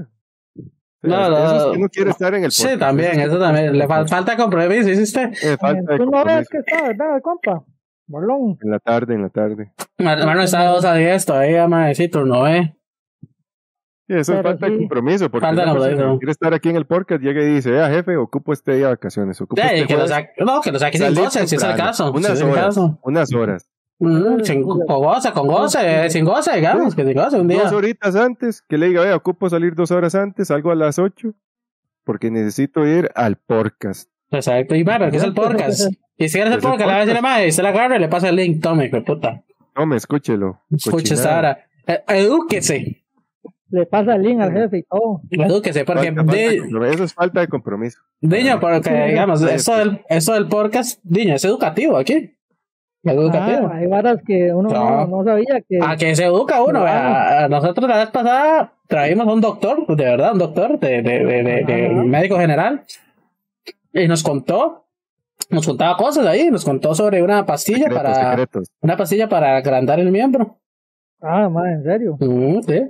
No, 1.03 1.31
no. 1.31 1.37
Eso 1.39 1.67
es 1.71 1.73
que 1.77 1.83
no 1.83 1.89
quiere 1.89 2.11
estar 2.11 2.35
en 2.35 2.45
el 2.45 2.51
Sí, 2.51 2.63
podcast. 2.65 2.81
también, 2.81 3.11
es 3.13 3.19
que 3.19 3.25
eso 3.25 3.39
también. 3.39 3.79
Le 3.79 3.87
fal- 3.87 4.09
falta 4.09 4.37
compromiso, 4.37 4.89
¿sí 4.95 5.03
usted? 5.03 5.31
eh, 5.43 5.57
falta 5.61 5.93
de 5.93 5.99
Tú 5.99 6.07
no 6.11 6.25
ves 6.25 6.49
compromiso. 6.49 6.51
que 6.51 6.59
está, 6.59 6.83
¿verdad, 6.89 7.21
compa? 7.23 7.65
Marlon. 8.09 8.59
En 8.63 8.71
la 8.71 8.79
tarde, 8.81 9.15
en 9.15 9.23
la 9.23 9.29
tarde. 9.29 9.73
Marlon 9.99 10.41
está 10.41 10.63
de 10.63 10.69
2 10.69 10.85
a 10.85 10.95
10 10.95 11.25
todavía, 11.27 11.95
sí, 11.95 12.09
turno, 12.09 12.49
¿eh? 12.49 12.75
Sí, 14.09 14.15
eso 14.15 14.35
es 14.35 14.43
falta 14.43 14.67
de 14.67 14.73
sí. 14.73 14.79
compromiso, 14.79 15.31
porque 15.31 15.47
Falta 15.47 15.63
de 15.63 15.67
una 15.67 15.73
persona 15.75 15.91
compromiso. 15.97 16.15
que 16.15 16.19
quiere 16.21 16.33
estar 16.33 16.55
aquí 16.55 16.69
en 16.69 16.77
el 16.77 16.87
podcast 16.87 17.23
llega 17.23 17.43
y 17.43 17.47
dice, 17.55 17.71
vea 17.73 17.89
jefe, 17.91 18.17
ocupo 18.17 18.53
este 18.53 18.73
día 18.77 18.85
de 18.87 18.91
vacaciones, 18.93 19.41
ocupo 19.41 19.61
Ya, 19.61 19.69
este 19.71 19.87
que 19.89 19.97
lo 19.97 20.07
saque, 20.07 20.31
no, 20.45 20.61
que 20.61 20.71
lo 20.73 20.79
saque 20.79 20.99
sin 20.99 21.15
goce, 21.15 21.47
si 21.47 21.57
es 21.57 21.63
el 21.63 21.75
caso. 21.77 22.13
Unas 22.13 22.41
horas, 22.41 22.55
caso. 22.67 22.99
unas 23.03 23.33
horas. 23.35 23.69
Mm, 23.99 24.41
sin- 24.45 24.63
con 24.63 24.79
goce, 24.87 25.33
con 25.33 25.47
goce, 25.49 26.11
sin 26.11 26.25
goce, 26.25 26.55
digamos, 26.55 26.95
que 26.95 27.05
sin 27.05 27.15
goce 27.15 27.41
un 27.41 27.49
día. 27.49 27.63
Dos 27.65 27.73
horitas 27.73 28.15
antes, 28.15 28.63
que 28.63 28.79
le 28.79 28.89
diga, 28.89 29.03
vea, 29.03 29.17
ocupo 29.17 29.49
salir 29.51 29.75
dos 29.75 29.91
horas 29.91 30.15
antes, 30.15 30.49
salgo 30.49 30.71
a 30.71 30.75
las 30.77 30.99
ocho, 31.01 31.33
porque 32.05 32.31
necesito 32.31 32.87
ir 32.87 33.11
al 33.15 33.37
podcast. 33.37 34.09
Exacto, 34.31 34.75
y 34.75 34.85
bueno, 34.85 35.11
que 35.11 35.17
es 35.17 35.23
el 35.25 35.35
podcast. 35.35 35.91
Y 36.17 36.29
si 36.29 36.39
eres 36.39 36.53
el 36.55 36.61
podcast, 36.61 36.81
le 36.81 36.87
va 36.87 36.97
a 36.97 37.07
decir, 37.07 37.23
madre, 37.23 37.51
se 37.53 37.63
la 37.63 37.71
agarra 37.71 37.97
y 37.97 38.01
le 38.01 38.09
pasa 38.09 38.29
el 38.29 38.37
link, 38.37 38.63
tome, 38.63 38.89
de 38.89 39.01
puta. 39.03 39.43
No, 39.77 39.85
me 39.87 39.97
escúchelo. 39.97 40.61
Escuche 40.71 41.15
esta 41.15 41.39
hora. 41.39 41.59
Eh, 41.87 42.03
edúquese, 42.09 43.05
Le 43.71 43.85
pasa 43.87 44.15
el 44.15 44.23
link 44.23 44.41
al 44.41 44.53
jefe 44.53 44.79
y 44.79 44.83
todo. 44.85 45.21
porque 45.29 45.73
Falta- 45.75 45.85
falta 45.85 46.03
de 46.03 46.51
di- 46.51 46.59
compromiso. 46.59 46.85
Eso 46.95 47.05
es 47.05 47.15
falta 47.15 47.41
de 47.41 47.49
compromiso. 47.49 48.01
Diño, 48.21 48.61
porque 48.61 48.91
digamos, 49.09 49.41
Sí, 49.41 49.47
esto 49.51 49.77
del, 49.77 50.01
esto 50.09 50.33
del 50.35 50.47
podcast, 50.49 51.01
Diño, 51.03 51.35
es 51.35 51.45
educativo 51.45 51.97
aquí. 51.97 52.33
Es 53.03 53.13
educativo. 53.13 53.69
Ah, 53.73 53.77
hay 53.77 53.87
varas 53.89 54.19
que 54.27 54.53
uno 54.55 54.69
No. 54.69 55.07
no, 55.07 55.07
no 55.19 55.25
sabía 55.25 55.61
que. 55.69 55.79
A 55.83 55.97
que 55.97 56.15
se 56.15 56.25
educa 56.25 56.63
uno, 56.63 56.81
Claro. 56.81 57.45
A 57.45 57.49
Nosotros 57.49 57.89
la 57.89 57.97
vez 57.99 58.09
pasada 58.11 58.73
traímos 58.89 59.27
a 59.27 59.33
un 59.33 59.41
doctor, 59.41 59.85
de 59.97 60.05
verdad, 60.05 60.33
un 60.33 60.39
doctor 60.39 60.79
de, 60.79 61.03
de, 61.03 61.25
de, 61.25 61.65
de- 61.65 61.89
médico 61.89 62.37
general, 62.39 62.83
y 63.93 64.07
nos 64.09 64.23
contó, 64.23 64.87
nos 65.51 65.67
contaba 65.67 65.97
cosas 65.97 66.25
ahí, 66.27 66.51
nos 66.51 66.65
contó 66.65 66.95
sobre 66.95 67.23
una 67.23 67.45
pastilla 67.47 67.79
Secretos, 67.89 68.03
para, 68.03 68.31
secretos. 68.31 68.69
una 68.81 68.97
pastilla 68.97 69.29
para 69.29 69.57
agrandar 69.57 69.99
el 70.01 70.11
miembro. 70.13 70.59
Ah, 71.21 71.49
más, 71.49 71.67
en 71.67 71.83
serio. 71.85 72.17
Mm, 72.21 72.61
sí. 72.63 72.83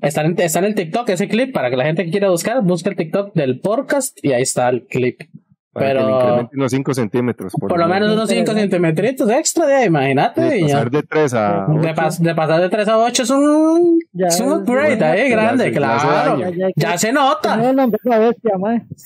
Está 0.00 0.22
en, 0.22 0.34
está 0.38 0.58
en 0.58 0.64
el 0.66 0.74
TikTok 0.74 1.08
ese 1.10 1.28
clip 1.28 1.52
para 1.54 1.70
que 1.70 1.76
la 1.76 1.84
gente 1.84 2.04
que 2.04 2.10
quiera 2.10 2.28
buscar, 2.30 2.60
busque 2.62 2.88
el 2.90 2.96
TikTok 2.96 3.34
del 3.34 3.60
podcast 3.60 4.18
y 4.22 4.32
ahí 4.32 4.42
está 4.42 4.68
el 4.68 4.86
clip. 4.86 5.20
Para 5.72 5.88
Pero- 5.88 6.18
que 6.18 6.24
le 6.54 6.58
unos 6.60 6.72
5 6.72 6.94
centímetros. 6.94 7.52
Por 7.52 7.78
lo 7.78 7.86
menos 7.86 8.10
unos 8.12 8.28
5 8.30 8.40
Interesante. 8.50 8.76
centímetros 8.78 9.30
extra, 9.30 9.66
de, 9.66 9.84
imagínate. 9.84 10.40
De 10.40 10.60
ya. 10.60 10.66
pasar 10.66 10.90
de 10.90 11.02
3 11.02 11.34
a 11.34 11.66
De, 11.68 11.90
8. 11.90 11.94
pas- 11.94 12.18
de 12.18 12.34
pasar 12.34 12.60
de 12.62 12.68
3 12.70 12.88
a 12.88 12.98
8 12.98 13.22
es 13.24 13.30
un, 13.30 13.98
Ya 14.12 14.26
es 14.28 14.40
un 14.40 14.52
upgrade 14.52 14.96
bueno. 14.96 15.06
ahí, 15.06 15.28
Ya 15.30 15.36
grande, 15.36 15.64
ya 15.64 15.94
hace 15.96 16.06
claro. 16.08 16.30
daño. 16.38 16.50
Ya, 16.56 16.68
ya, 16.68 16.72
Ya 16.92 16.98
se 16.98 17.12
nota. 17.12 17.58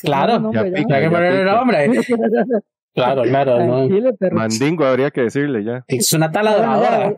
Claro. 0.03 0.51
Ya. 0.53 0.61
Hay 0.61 0.73
que 0.85 1.11
poner 1.11 1.33
el 1.41 1.45
nombre. 1.47 1.91
Claro, 2.95 3.23
claro. 3.23 3.65
¿no? 3.67 3.89
Mandingo 4.33 4.85
habría 4.85 5.11
que 5.11 5.23
decirle 5.23 5.65
ya. 5.65 5.85
Es 5.89 6.13
una 6.13 6.29
Bueno, 6.29 6.51
taladradora. 6.51 7.15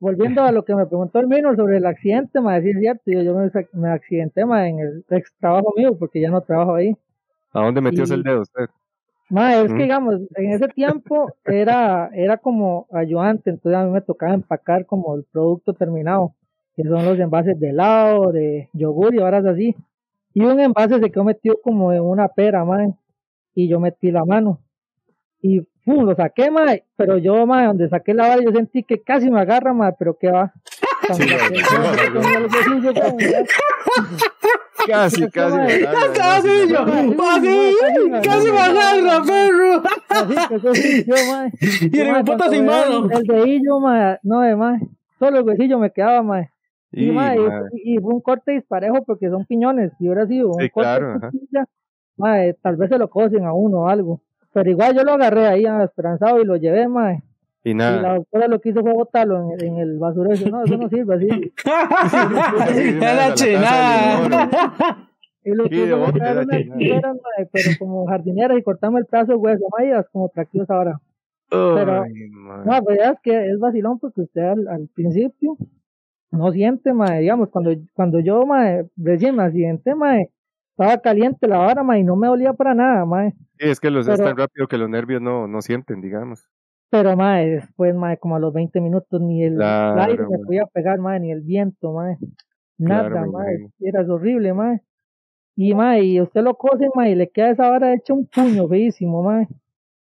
Volviendo 0.00 0.42
a 0.42 0.50
lo 0.52 0.64
que 0.64 0.74
me 0.74 0.86
preguntó 0.86 1.20
el 1.20 1.28
Minor 1.28 1.56
sobre 1.56 1.76
el 1.76 1.86
accidente, 1.86 2.40
mae, 2.40 2.62
sí 2.62 2.70
es 2.70 2.78
cierto, 2.80 3.02
yo, 3.06 3.22
yo 3.22 3.34
me, 3.34 3.50
me 3.74 3.90
accidenté 3.90 4.44
mae, 4.46 4.68
en 4.70 4.78
el 4.80 5.04
ex 5.10 5.32
trabajo 5.38 5.72
mío 5.76 5.96
porque 5.98 6.20
ya 6.20 6.30
no 6.30 6.40
trabajo 6.40 6.74
ahí. 6.74 6.96
¿A 7.52 7.60
dónde 7.64 7.80
metió 7.80 8.04
Y- 8.04 8.12
el 8.12 8.22
dedo 8.22 8.40
usted? 8.42 8.66
Mae, 9.28 9.64
es 9.64 9.70
Mm. 9.70 9.76
que 9.76 9.82
digamos, 9.84 10.14
en 10.34 10.50
ese 10.52 10.66
tiempo 10.68 11.32
era, 11.44 12.10
era 12.14 12.36
como 12.38 12.88
ayudante, 12.92 13.50
entonces 13.50 13.78
a 13.78 13.84
mí 13.84 13.90
me 13.92 14.00
tocaba 14.00 14.34
empacar 14.34 14.86
como 14.86 15.14
el 15.14 15.22
producto 15.24 15.72
terminado, 15.72 16.34
que 16.74 16.82
son 16.82 17.04
los 17.04 17.16
envases 17.18 17.60
de 17.60 17.68
helado, 17.70 18.32
de 18.32 18.68
yogur 18.72 19.14
y 19.14 19.18
varas 19.18 19.44
así. 19.46 19.76
Y 20.34 20.40
un 20.42 20.58
envase 20.58 20.98
se 20.98 21.10
quedó 21.10 21.22
metido 21.24 21.58
como 21.62 21.92
en 21.92 22.02
una 22.02 22.26
pera, 22.28 22.64
mae, 22.64 22.92
y 23.54 23.68
yo 23.68 23.78
metí 23.78 24.10
la 24.10 24.24
mano. 24.24 24.58
Y 25.42 25.66
pum, 25.84 26.04
lo 26.04 26.14
saqué, 26.14 26.50
mae, 26.50 26.84
pero 26.96 27.18
yo, 27.18 27.46
mae, 27.46 27.66
donde 27.66 27.88
saqué 27.88 28.14
la 28.14 28.28
vara, 28.28 28.42
yo 28.42 28.50
sentí 28.52 28.82
que 28.82 29.00
casi 29.02 29.30
me 29.30 29.40
agarra, 29.40 29.72
mae, 29.72 29.92
pero 29.98 30.16
qué 30.18 30.30
va. 30.30 30.52
Sí, 31.12 31.24
Casi, 34.86 35.28
casi. 35.30 35.56
Casi, 36.14 36.68
yo. 36.68 36.84
Casi, 36.86 38.10
casi 38.22 38.50
me 38.52 38.58
agarra, 38.60 39.22
perro. 39.24 39.82
así, 40.70 41.04
que 41.04 41.12
mae. 41.30 41.52
Y 41.92 42.00
el 42.00 42.24
puta 42.24 42.48
sin 42.48 42.64
mano. 42.66 43.08
El 43.10 43.22
dedillo, 43.26 43.80
mae, 43.80 44.18
no, 44.22 44.40
de 44.40 44.56
mae. 44.56 44.80
Solo 45.18 45.38
el 45.40 45.44
huesillo 45.44 45.78
me 45.78 45.90
quedaba, 45.90 46.22
mae. 46.22 46.50
Y, 46.92 47.08
Y, 47.08 47.12
mae, 47.12 47.36
y, 47.74 47.94
y 47.96 47.98
fue 47.98 48.14
un 48.14 48.20
corte 48.20 48.52
disparejo 48.52 49.04
porque 49.04 49.28
son 49.28 49.44
piñones. 49.44 49.92
Si 49.98 50.06
hubiera 50.06 50.26
sido 50.26 50.48
un 50.48 50.60
Sí, 50.60 50.70
corte 50.70 50.88
claro, 50.88 51.14
de 51.14 51.20
costilla, 51.20 51.68
mae, 52.16 52.54
tal 52.54 52.76
vez 52.76 52.88
se 52.88 52.98
lo 52.98 53.08
cosen 53.10 53.44
a 53.44 53.52
uno 53.52 53.80
o 53.80 53.88
algo. 53.88 54.20
Pero 54.52 54.70
igual 54.70 54.94
yo 54.96 55.04
lo 55.04 55.12
agarré 55.12 55.46
ahí 55.46 55.66
ah, 55.66 55.84
esperanzado 55.84 56.40
y 56.40 56.44
lo 56.44 56.56
llevé, 56.56 56.88
mae. 56.88 57.22
y 57.64 57.70
Y 57.70 57.74
la 57.74 58.14
doctora 58.16 58.48
lo 58.48 58.60
que 58.60 58.70
hizo 58.70 58.80
fue 58.80 58.92
botarlo 58.92 59.38
en, 59.42 59.52
el- 59.60 59.64
en 59.66 59.76
el 59.78 59.98
basurero. 59.98 60.34
Dice, 60.36 60.50
no, 60.50 60.64
eso 60.64 60.76
no 60.76 60.88
sirve 60.90 61.14
así. 61.14 61.52
Una 62.96 63.10
a 63.10 63.14
la 63.28 63.34
chinada. 63.34 64.96
Y 65.42 65.52
lo 65.54 65.64
Sí, 65.64 65.70
que 65.70 65.76
hizo 65.86 65.96
fue 66.04 66.20
mae, 66.20 67.48
pero 67.50 67.70
como 67.78 68.06
jardineras 68.06 68.58
y 68.58 68.62
cortarme 68.62 68.98
el 68.98 69.06
pedazo 69.06 69.32
de 69.32 69.36
hueso, 69.38 69.64
las 69.78 70.06
como 70.10 70.28
traquillos 70.28 70.68
ahora. 70.68 71.00
Pero- 71.48 72.02
Ay. 72.02 72.12
No, 72.66 72.82
pues 72.84 72.98
ya 72.98 73.10
es 73.12 73.20
que 73.22 73.50
es 73.50 73.58
vacilón 73.58 73.98
porque 73.98 74.20
usted 74.20 74.42
al, 74.42 74.68
al 74.68 74.88
principio 74.94 75.56
no 76.30 76.52
siente, 76.52 76.92
mae, 76.92 77.20
digamos, 77.22 77.48
cuando, 77.48 77.72
cuando 77.94 78.20
yo, 78.20 78.44
mae, 78.44 78.84
recién 78.98 79.34
me 79.34 79.44
accidenté, 79.44 79.94
mae, 79.94 80.28
estaba 80.80 81.00
caliente 81.02 81.46
la 81.46 81.58
vara, 81.58 81.82
mae, 81.82 82.00
y 82.00 82.04
no 82.04 82.16
me 82.16 82.26
dolía 82.28 82.52
para 82.54 82.74
nada, 82.74 83.04
mae, 83.04 83.32
Sí, 83.58 83.68
es 83.68 83.78
que 83.80 83.90
los 83.90 84.08
es 84.08 84.16
pero- 84.16 84.28
tan 84.28 84.36
rápido 84.38 84.66
que 84.66 84.78
los 84.78 84.88
nervios 84.88 85.20
no, 85.20 85.46
no 85.46 85.60
sienten, 85.60 86.00
digamos. 86.00 86.48
pero, 86.88 87.16
mae, 87.16 87.48
después, 87.50 87.94
mae, 87.94 88.16
como 88.18 88.36
a 88.36 88.38
los 88.40 88.52
20 88.52 88.80
minutos, 88.80 89.20
ni 89.20 89.44
el, 89.44 89.56
Claro, 89.56 90.00
aire 90.02 90.26
me 90.26 90.38
podía 90.38 90.66
pegar, 90.66 90.98
mae, 90.98 91.20
ni 91.20 91.30
el 91.30 91.42
viento, 91.42 91.92
mae, 91.92 92.16
nada, 92.78 93.08
Claro, 93.10 93.26
imagino. 93.26 93.70
era 93.80 94.00
horrible, 94.12 94.54
mae, 94.54 94.80
y, 95.54 95.74
mae, 95.74 96.02
y 96.02 96.20
usted 96.20 96.42
lo 96.42 96.54
cose, 96.54 96.88
mae, 96.94 97.10
y 97.10 97.14
le 97.14 97.28
queda 97.28 97.50
esa 97.50 97.68
vara 97.68 97.92
hecha 97.94 98.14
un 98.14 98.26
puño 98.26 98.66
feísimo, 98.66 99.22
mae, 99.22 99.46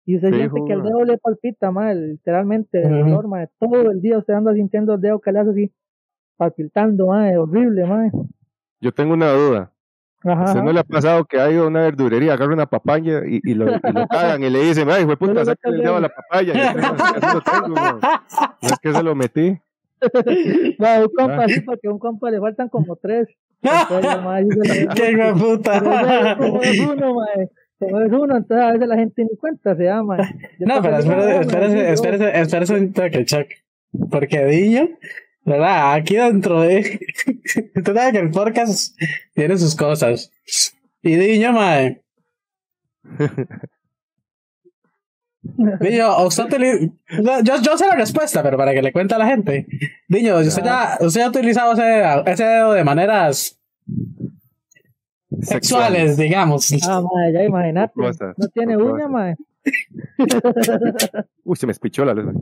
y 0.07 0.15
usted 0.17 0.33
siente 0.33 0.61
que 0.65 0.73
el 0.73 0.83
dedo 0.83 1.05
le 1.05 1.19
palpita, 1.19 1.71
mae, 1.73 1.95
literalmente, 1.97 2.81
Ujú. 2.87 3.11
dolor, 3.21 3.49
todo 3.59 3.91
el 3.91 4.01
día 4.01 4.17
usted 4.19 4.35
anda 4.35 4.55
sintiendo 4.55 4.95
el 4.95 5.01
dedo 5.01 5.21
que 5.21 5.33
le 5.33 5.41
hace 5.41 5.51
así, 5.51 5.73
palpitando, 6.37 7.09
mae, 7.09 7.37
horrible, 7.37 7.85
mae. 7.85 8.11
Yo 8.81 8.93
tengo 8.93 9.13
una 9.15 9.33
duda. 9.33 9.73
Ajá. 10.25 10.43
¿A 10.43 10.45
usted 10.47 10.63
no 10.63 10.73
le 10.73 10.81
ha 10.81 10.85
pasado 10.85 11.25
que 11.25 11.41
ha 11.41 11.51
ido 11.51 11.65
a 11.65 11.69
una 11.69 11.83
verdurería, 11.83 12.33
agarra 12.33 12.53
una 12.53 12.67
papaya 12.67 13.23
y, 13.27 13.41
y 13.45 13.55
lo, 13.55 13.69
y 13.69 13.93
lo 13.93 14.07
cagan 14.09 14.43
y 14.43 14.51
le 14.51 14.61
dicen, 14.65 14.91
ay, 14.91 15.05
fue 15.05 15.17
puta, 15.17 15.45
sáquale 15.45 15.77
el 15.77 15.83
dedo 15.83 15.97
a 15.97 16.01
la 16.01 16.09
papaya? 16.09 16.53
Y 16.55 16.77
"No, 16.77 16.87
así 16.89 17.27
lo 17.35 17.41
tengo, 17.41 17.69
no. 17.69 17.93
No 18.01 18.01
es 18.63 18.79
que 18.83 18.93
se 18.93 19.03
lo 19.03 19.15
metí. 19.15 19.59
No, 20.79 21.01
un 21.03 21.09
compa 21.17 21.45
Ah. 21.45 21.49
sí, 21.49 21.61
porque 21.61 21.89
a 21.89 21.91
un 21.93 21.99
compa 21.99 22.31
le 22.31 22.41
faltan 22.41 22.69
como 22.69 22.97
tres. 22.97 23.29
Entonces, 23.63 24.05
la 24.05 24.21
mae 24.21 24.45
dice, 24.45 24.87
"No, 24.87 24.95
Qué 24.95 25.11
hijo 25.13 25.23
de 25.23 25.35
puta. 25.35 26.37
Como 26.39 26.63
es 26.63 26.81
uno, 26.81 27.15
mae. 27.15 27.49
Como 27.81 28.01
es 28.01 28.13
uno, 28.13 28.37
entonces 28.37 28.67
a 28.67 28.73
veces 28.73 28.89
la 28.89 28.97
gente 28.97 29.23
ni 29.25 29.37
cuenta 29.37 29.77
se 29.77 29.85
llama. 29.85 30.17
No, 30.59 30.83
pero 30.83 30.99
espérese, 30.99 31.41
espérese, 31.41 31.93
espérese, 31.93 32.41
espérese 32.41 32.75
un 32.75 32.93
toque, 32.93 33.25
Chuck. 33.25 33.47
Porque 34.11 34.45
Diño, 34.47 34.89
¿verdad? 35.49 35.95
Aquí 35.95 36.17
dentro 36.17 36.61
de. 36.62 37.00
Usted 37.76 37.95
sabe 37.95 38.12
que 38.12 38.19
el 38.19 38.31
podcast 38.31 38.97
tiene 39.35 39.59
sus 39.59 39.75
cosas. 39.75 40.31
Y 41.02 41.14
Diño, 41.17 41.52
mae. 41.52 42.02
Diño, 45.81 46.25
usted 46.26 46.45
utili- 46.45 46.93
no, 47.23 47.43
yo, 47.43 47.55
yo 47.62 47.76
sé 47.78 47.87
la 47.87 47.95
respuesta, 47.97 48.43
pero 48.43 48.57
para 48.57 48.73
que 48.73 48.83
le 48.83 48.93
cuente 48.93 49.14
a 49.14 49.19
la 49.19 49.26
gente. 49.26 49.67
Diño, 50.09 50.37
usted 50.38 50.62
ya, 50.62 50.99
usted 51.00 51.21
ya 51.21 51.26
ha 51.26 51.31
utilizado 51.31 51.73
ese, 51.73 52.31
ese 52.31 52.45
dedo 52.45 52.73
de 52.73 52.85
maneras 52.85 53.59
sexuales, 55.40 56.17
digamos. 56.17 56.71
Ah, 56.87 57.00
mae, 57.00 57.33
ya 57.33 57.45
imagínate. 57.45 57.93
Cosas, 57.95 58.35
No 58.37 58.49
tiene 58.49 58.76
uña, 58.76 59.09
mae. 59.09 59.37
Uy, 61.45 61.57
se 61.57 61.67
me 61.67 61.73
espichó 61.73 62.05
la 62.05 62.14
luz. 62.14 62.35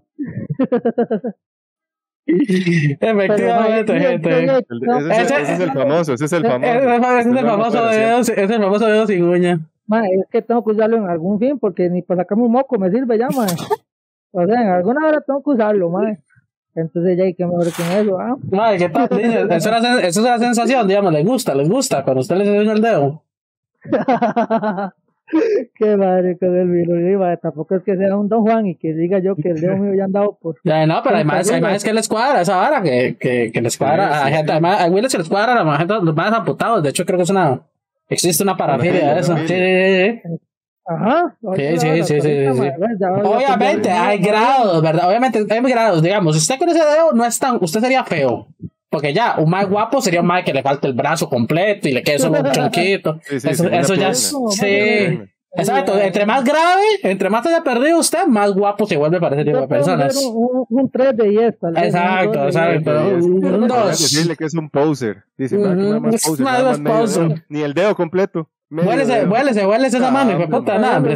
Efectivamente, 3.01 4.01
gente. 4.01 4.45
Ese, 4.45 4.57
es- 4.59 4.65
Ese- 5.21 5.43
ese 5.43 5.53
es 5.55 5.61
el 5.61 5.73
famoso, 5.73 6.15
ese 6.15 6.25
es 6.25 6.33
el 6.33 6.43
famoso. 6.45 6.73
ese 6.73 7.31
es 7.31 7.37
el 7.37 7.47
famoso 7.47 7.87
dedo, 7.87 8.19
es 8.19 8.29
el 8.29 8.63
famoso 8.63 8.87
dedo 8.87 9.07
sin 9.07 9.25
uña. 9.25 9.61
Mae, 9.87 10.09
es 10.15 10.27
que 10.31 10.43
tengo 10.43 10.65
que 10.65 10.73
usarlo 10.73 10.97
en 10.97 11.09
algún 11.09 11.39
fin 11.39 11.59
porque 11.61 11.89
ni 11.89 12.03
para 12.03 12.23
sacarme 12.23 12.45
un 12.45 12.53
moco 12.53 12.79
me 12.79 12.91
sirve 12.91 13.17
ya, 13.19 13.29
mae. 13.31 13.47
O 14.33 14.45
sea, 14.45 14.61
en 14.61 14.69
alguna 14.69 15.07
hora 15.07 15.21
tengo 15.21 15.43
que 15.43 15.51
usarlo, 15.51 15.89
mae. 15.91 16.19
Entonces 16.75 17.17
ya 17.17 17.25
hay 17.25 17.35
que 17.35 17.47
mejor 17.47 17.67
que 17.73 17.83
en 17.83 18.05
eso, 18.05 18.19
¿ah? 18.19 18.37
¿qué 18.77 18.89
tal? 18.89 19.09
Esa 19.51 19.79
es, 20.09 20.17
la, 20.19 20.39
sensación, 20.39 20.89
digamos, 20.89 21.13
le 21.13 21.23
gusta, 21.25 21.55
le 21.55 21.65
gusta 21.69 22.03
cuando 22.05 22.21
usted 22.23 22.37
le 22.37 22.45
enseña 22.45 22.73
el 22.73 22.83
dedo. 22.83 23.23
Qué 25.75 25.97
madre 25.97 26.39
con 26.39 26.57
el 26.57 27.19
mae, 27.19 27.37
tampoco 27.39 27.77
es 27.77 27.83
que 27.83 27.97
sea 27.97 28.17
un 28.17 28.29
Don 28.29 28.43
Juan 28.43 28.67
y 28.67 28.77
que 28.77 28.95
diga 28.95 29.19
yo 29.19 29.35
que 29.35 29.51
el 29.51 29.61
dedo 29.61 29.77
mío 29.77 29.95
ya 29.95 30.05
han 30.05 30.13
dado 30.13 30.39
por. 30.41 30.57
Ya, 30.65 30.87
no, 30.87 31.03
pero 31.03 31.17
hay 31.17 31.25
más, 31.25 31.39
hay 31.39 31.45
Tentativa. 31.45 31.71
más 31.71 31.85
que 31.85 31.93
les 31.93 32.09
cuadra 32.09 32.41
esa 32.41 32.57
vara, 32.57 32.83
que, 32.83 33.17
que, 33.19 33.51
que 33.53 33.61
les 33.61 33.77
cuadra 33.77 34.07
Sí, 34.07 34.15
a 34.15 34.27
sí, 34.27 34.33
gente, 34.35 34.53
además, 34.53 34.81
a 34.81 34.87
Willis 34.87 35.13
se 35.13 35.19
les 35.19 35.29
cuadra 35.29 35.61
a 35.61 35.65
la 35.65 35.77
gente, 35.79 35.95
los 35.95 36.15
más 36.15 36.33
amputados, 36.33 36.83
de 36.83 36.91
hecho 36.91 37.05
creo 37.05 37.17
que 37.19 37.25
es 37.25 37.31
una, 37.31 37.61
existe 38.09 38.43
una 38.43 38.57
parafilia 38.57 39.15
de 39.15 39.21
eso. 39.21 39.37
Sí, 39.39 39.47
sí, 39.49 40.21
sí. 40.23 40.39
Ajá. 40.89 41.37
Sí, 41.57 41.79
sí, 41.79 42.03
sí, 42.05 42.21
sí, 42.21 42.47
Obviamente, 43.25 43.91
hay 43.91 44.19
grados, 44.19 44.81
¿verdad? 44.81 45.09
Obviamente, 45.09 45.45
hay 45.49 45.61
grados, 45.61 46.01
digamos, 46.01 46.37
usted 46.37 46.59
con 46.59 46.69
ese 46.69 46.79
dedo 46.79 47.13
no 47.13 47.25
es 47.25 47.37
tan, 47.39 47.59
usted 47.61 47.81
sería 47.81 48.05
feo. 48.05 48.47
Porque 48.97 49.13
ya, 49.13 49.35
un 49.37 49.51
más 49.51 49.69
guapo 49.69 50.01
sería 50.01 50.23
un 50.23 50.27
más 50.27 50.43
que 50.43 50.55
le 50.55 50.63
falta 50.63 50.89
el 50.89 50.95
brazo 50.95 51.29
completo 51.29 51.87
y 51.87 51.93
le 51.93 52.03
quede 52.03 52.19
solo 52.19 52.41
un 52.41 52.51
chonquito. 52.51 53.21
Sí, 53.29 53.41
sí, 53.41 53.49
eso 53.51 53.69
eso 53.69 53.95
ya 53.95 54.09
es, 54.09 54.35
sí. 54.53 55.21
Exacto, 55.59 55.99
entre 55.99 56.25
más 56.25 56.43
grave, 56.45 56.83
entre 57.03 57.29
más 57.29 57.45
haya 57.47 57.63
perdido 57.63 57.99
usted, 57.99 58.25
más 58.27 58.53
guapo 58.53 58.87
se 58.87 58.97
vuelve 58.97 59.21
para 59.21 59.37
ese 59.37 59.45
tipo 59.45 59.59
de 59.61 59.69
personas. 59.69 60.17
Un, 60.17 60.33
un, 60.35 60.67
un 60.81 60.91
3 60.91 61.15
de 61.15 61.29
10, 61.29 61.59
tal 61.59 61.75
vez. 61.75 61.85
Exacto, 61.85 62.45
exacto. 62.47 63.11
10. 63.11 63.25
Un, 63.25 63.33
un 63.35 63.41
Podrían 63.43 63.69
dos. 63.69 63.89
decirle 64.01 64.35
que 64.37 64.45
es 64.47 64.55
un 64.55 64.71
poser. 64.71 65.25
Dice, 65.37 65.59
"Ma, 65.59 65.69
que 65.71 65.83
nada 65.83 66.01
más 66.01 66.25
poser, 66.27 66.45
nada 66.47 66.59
nada 66.63 66.79
más 66.79 67.01
poser. 67.01 67.29
dedo. 67.29 67.41
Ni 67.51 67.61
el 67.61 67.75
dedo 67.75 67.95
completo. 67.95 68.49
Dedo. 68.71 68.85
vuélese, 69.29 69.65
vuélese 69.67 69.97
esa 69.99 70.11
mano, 70.11 70.39
puta, 70.49 70.79
nada, 70.79 70.97
hombre. 70.97 71.15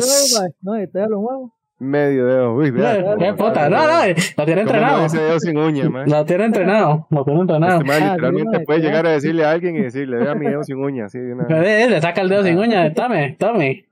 No, 0.61 0.83
y 0.83 0.87
todavía 0.87 1.09
lo 1.11 1.21
muevo. 1.21 1.55
Medio 1.81 2.27
dedo. 2.27 2.55
Uy, 2.57 2.71
vea. 2.71 2.97
Qué 2.97 3.03
cómo- 3.03 3.37
puta, 3.37 3.71
no, 3.71 3.79
no, 3.79 4.07
lo 4.07 4.15
tiene 4.15 4.27
¿Cómo 4.37 4.47
entrenado. 4.61 5.09
dedo 5.09 5.41
sin 5.41 5.57
uña, 5.57 5.89
man? 5.89 6.11
Lo 6.11 6.25
tiene 6.27 6.45
entrenado, 6.45 7.07
lo 7.09 7.25
tiene 7.25 7.41
entrenado. 7.41 7.81
Este 7.81 7.85
man 7.87 8.03
Ah, 8.03 8.11
literalmente 8.13 8.61
puede 8.61 8.79
mae, 8.81 8.87
llegar 8.89 9.07
a 9.07 9.11
decirle 9.13 9.45
a 9.47 9.51
alguien 9.51 9.77
y 9.77 9.81
decirle, 9.81 10.19
vea 10.19 10.35
mi 10.35 10.47
dedo 10.47 10.63
sin 10.63 10.77
uña. 10.77 11.07
Así 11.07 11.19
de 11.19 11.33
una... 11.33 11.47
Eh, 11.49 11.89
Le 11.89 12.01
saca 12.03 12.21
el 12.21 12.29
dedo 12.29 12.45
sin 12.45 12.59
uña, 12.59 12.93
tome, 12.93 13.35
tome. 13.39 13.87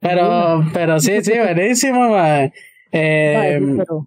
Pero, 0.00 0.64
pero 0.74 0.98
sí, 1.00 1.22
sí, 1.22 1.32
buenísimo, 1.38 2.10
man. 2.10 2.52
Eh, 2.92 3.60
pero- 3.78 4.06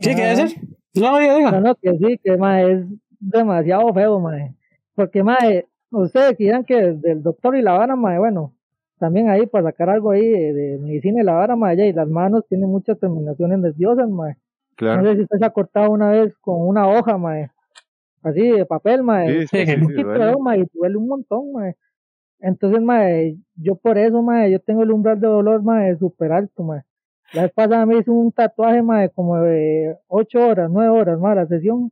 ¿Sí, 0.00 0.14
qué 0.14 0.22
decir? 0.26 0.60
No, 0.94 1.18
diga, 1.18 1.32
No, 1.32 1.38
diga. 1.38 1.60
no, 1.60 1.74
que 1.74 1.90
sí, 1.98 2.20
que 2.22 2.36
mae, 2.36 2.72
es 2.72 2.80
demasiado 3.18 3.92
feo, 3.92 4.20
mae. 4.20 4.54
Porque, 4.94 5.22
mae, 5.22 5.66
ustedes 5.90 6.36
quieran 6.36 6.64
que 6.64 6.76
del 6.92 7.22
doctor 7.22 7.56
y 7.56 7.62
la 7.62 7.72
vara, 7.72 7.96
mae, 7.96 8.18
bueno, 8.18 8.52
también 8.98 9.28
ahí 9.28 9.46
para 9.46 9.64
sacar 9.70 9.90
algo 9.90 10.10
ahí 10.10 10.26
de, 10.28 10.52
de 10.52 10.78
medicina 10.78 11.20
y 11.20 11.24
la 11.24 11.34
vara, 11.34 11.56
ya, 11.74 11.86
y 11.86 11.92
las 11.92 12.08
manos 12.08 12.46
tienen 12.48 12.70
muchas 12.70 12.98
terminaciones 12.98 13.58
nerviosas. 13.58 14.08
No 14.08 14.34
Claro. 14.76 15.04
sé 15.04 15.16
si 15.16 15.22
usted 15.22 15.38
se 15.38 15.44
ha 15.44 15.50
cortado 15.50 15.90
una 15.90 16.10
vez 16.10 16.36
con 16.38 16.66
una 16.66 16.86
hoja, 16.88 17.16
mae. 17.16 17.50
Así 18.22 18.50
de 18.50 18.66
papel, 18.66 19.02
mae. 19.02 19.46
Sí, 19.46 19.46
sí, 19.46 19.66
sí, 19.66 19.76
duele. 20.02 20.24
de 20.26 20.36
mae, 20.36 20.60
y 20.60 20.66
duele 20.72 20.96
un 20.96 21.08
montón, 21.08 21.52
mae. 21.52 21.76
Entonces, 22.40 22.82
mae, 22.82 23.36
yo 23.54 23.76
por 23.76 23.96
eso, 23.96 24.22
mae, 24.22 24.50
yo 24.50 24.60
tengo 24.60 24.82
el 24.82 24.90
umbral 24.90 25.18
de 25.20 25.26
dolor, 25.26 25.62
mae, 25.62 25.96
súper 25.96 26.32
alto, 26.32 26.62
mae. 26.62 26.82
La 27.32 27.42
vez 27.42 27.52
pasada 27.52 27.86
me 27.86 27.98
hice 27.98 28.10
un 28.10 28.30
tatuaje, 28.32 28.82
mae, 28.82 29.10
como 29.10 29.38
de 29.38 29.96
ocho 30.08 30.46
horas, 30.46 30.70
nueve 30.70 30.90
horas, 30.90 31.18
mae, 31.18 31.36
la 31.36 31.46
sesión, 31.46 31.90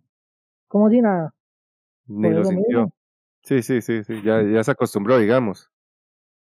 como 0.68 0.90
si 0.90 1.00
nada. 1.00 1.32
Ni 2.06 2.30
lo 2.30 2.44
sintió. 2.44 2.78
mismo. 2.80 2.92
Sí, 3.42 3.62
sí, 3.62 3.80
sí, 3.80 4.04
sí, 4.04 4.22
ya, 4.22 4.42
ya 4.42 4.62
se 4.64 4.70
acostumbró, 4.70 5.18
digamos. 5.18 5.70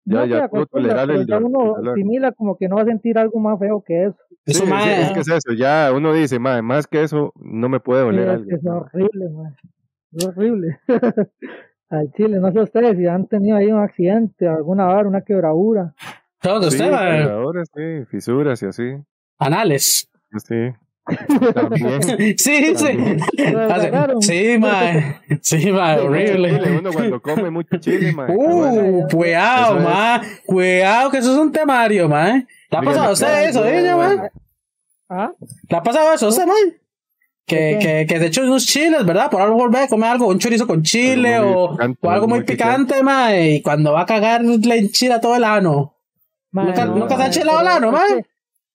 Ya, 0.04 0.20
No 0.20 0.26
ya 0.26 0.48
pudo 0.48 0.62
acostumbra, 0.62 0.88
tolerar 0.94 1.06
pero 1.06 1.20
el 1.20 1.26
dolor. 1.26 1.44
uno 1.44 1.60
el 1.62 1.74
dolor. 1.76 1.92
asimila 1.98 2.32
como 2.32 2.56
que 2.56 2.68
no 2.68 2.76
va 2.76 2.82
a 2.82 2.86
sentir 2.86 3.18
algo 3.18 3.38
más 3.40 3.58
feo 3.58 3.82
que 3.86 4.04
eso. 4.06 4.16
Sí, 4.44 4.52
Eso, 4.52 4.64
sí, 4.64 4.70
mae, 4.70 5.02
es 5.02 5.12
que 5.12 5.20
es 5.20 5.28
eso, 5.28 5.52
ya 5.56 5.92
uno 5.94 6.12
dice, 6.12 6.38
mae, 6.40 6.62
más 6.62 6.86
que 6.88 7.02
eso, 7.04 7.32
no 7.36 7.68
me 7.68 7.78
puede 7.80 8.02
doler 8.02 8.24
Sí, 8.24 8.30
es 8.30 8.36
algo. 8.38 8.46
que 8.48 8.54
es 8.56 8.66
horrible, 8.66 9.28
mae. 9.30 9.52
Es 10.14 10.26
horrible. 10.26 10.78
Al 11.90 12.10
chile, 12.12 12.38
no 12.40 12.50
sé 12.52 12.60
ustedes 12.60 12.96
si 12.96 13.06
han 13.06 13.26
tenido 13.28 13.56
ahí 13.56 13.70
un 13.70 13.78
accidente, 13.80 14.48
alguna 14.48 14.86
vara, 14.86 15.06
una 15.08 15.20
quebradura. 15.22 15.94
Todo 16.40 16.62
Sí, 16.70 16.78
usted, 16.82 16.92
ahora 17.30 17.62
sí, 17.66 18.04
fisuras 18.10 18.62
y 18.62 18.66
así. 18.66 18.96
Anales. 19.38 20.10
Sí. 20.38 20.72
También. 21.54 22.00
Sí, 22.38 22.74
sí. 22.76 22.98
Sí, 24.20 24.58
mae. 24.58 25.20
Sí, 25.40 25.72
mae, 25.72 25.98
horrible. 25.98 26.50
chile, 26.50 26.78
Uno 26.78 26.92
cuando 26.92 27.20
come 27.20 27.50
mucho 27.50 27.76
chile, 27.78 28.12
mae. 28.12 28.30
Uh, 28.30 29.08
cuidado, 29.08 29.80
mae. 29.80 30.20
Cuidado, 30.46 31.10
que 31.10 31.18
eso 31.18 31.32
es 31.32 31.38
un 31.38 31.50
temario, 31.52 32.08
mae. 32.08 32.46
¿Le 32.70 32.78
ha 32.78 32.82
pasado 32.82 33.08
a 33.08 33.12
usted 33.12 33.48
eso, 33.48 33.64
no, 33.64 33.70
niño, 33.70 33.96
mae? 33.98 34.30
¿Ah? 35.08 35.32
¿Le 35.68 35.76
ha 35.76 35.82
pasado 35.82 36.12
eso 36.12 36.26
a 36.26 36.28
usted, 36.28 36.46
mae? 36.46 36.80
Que, 37.44 37.56
¿De 37.56 37.78
que, 37.78 38.06
que 38.08 38.18
se 38.20 38.26
echó 38.26 38.42
unos 38.44 38.64
chiles, 38.64 39.04
¿verdad? 39.04 39.28
Por 39.28 39.42
algo 39.42 39.56
volver 39.56 39.82
a 39.82 39.88
comer 39.88 40.10
algo, 40.10 40.28
un 40.28 40.38
chorizo 40.38 40.66
con 40.66 40.82
chile 40.84 41.34
Algo 41.34 41.64
o, 41.64 41.70
picante, 41.72 41.98
o 42.06 42.10
algo 42.10 42.28
muy 42.28 42.38
muy 42.38 42.46
picante, 42.46 43.02
mae. 43.02 43.50
Y 43.56 43.62
cuando 43.62 43.92
va 43.92 44.02
a 44.02 44.06
cagar, 44.06 44.42
le 44.44 44.78
enchila 44.78 45.20
todo 45.20 45.34
el 45.34 45.44
ano. 45.44 45.96
Mae, 46.52 46.66
Nunca- 46.66 46.84
no, 46.84 46.96
nunca 46.96 47.16
se 47.16 47.22
ha 47.22 47.26
enchilado 47.26 47.60
el 47.60 47.66
ano, 47.66 47.90
mae. 47.90 48.24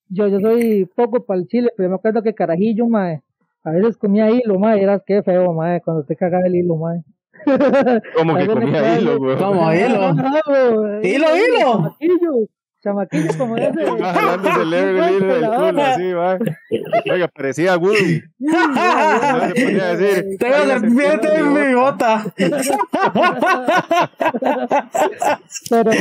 Que 0.09 0.15
Yo, 0.15 0.27
yo 0.27 0.39
soy 0.39 0.85
poco 0.95 1.25
para 1.25 1.39
el 1.39 1.47
chile, 1.47 1.69
pero 1.75 1.89
me 1.89 1.95
acuerdo 1.95 2.21
que 2.23 2.33
carajillo, 2.33 2.87
mae. 2.87 3.21
A 3.63 3.71
veces 3.71 3.97
comía 3.97 4.29
hilo, 4.29 4.59
mae, 4.59 4.79
y 4.79 4.83
eras 4.83 5.01
qué 5.05 5.21
feo, 5.23 5.53
mae, 5.53 5.81
cuando 5.81 6.03
te 6.03 6.15
cagaba 6.15 6.47
el 6.47 6.55
hilo, 6.55 6.77
mae. 6.77 7.03
Como 8.15 8.35
que 8.35 8.47
comía 8.47 8.99
hilo, 8.99 9.17
güey. 9.19 9.37
Como 9.37 9.73
hilo. 9.73 10.11
Hilo, 10.11 11.01
Hilo, 11.03 11.27
hilo. 11.35 11.97
Chamaquillo, 11.99 12.47
chamaquillo 12.81 13.29
como 13.37 13.57
ese. 13.57 13.85
Va 13.85 14.13
jalándose 14.13 14.65
leve 14.65 15.07
el 15.07 15.15
hilo 15.15 15.33
del 15.33 15.45
culo, 15.45 15.81
así, 15.83 16.13
va. 16.13 16.37
Oiga, 17.11 17.27
parecía 17.27 17.77
Woody. 17.77 18.21
No 18.47 19.39
decir. 19.97 20.37
Tengo 20.39 20.55
serpiente 20.65 21.35
en 21.35 21.53
mi 21.53 21.73
bota. 21.73 22.23
Pero, 25.69 25.91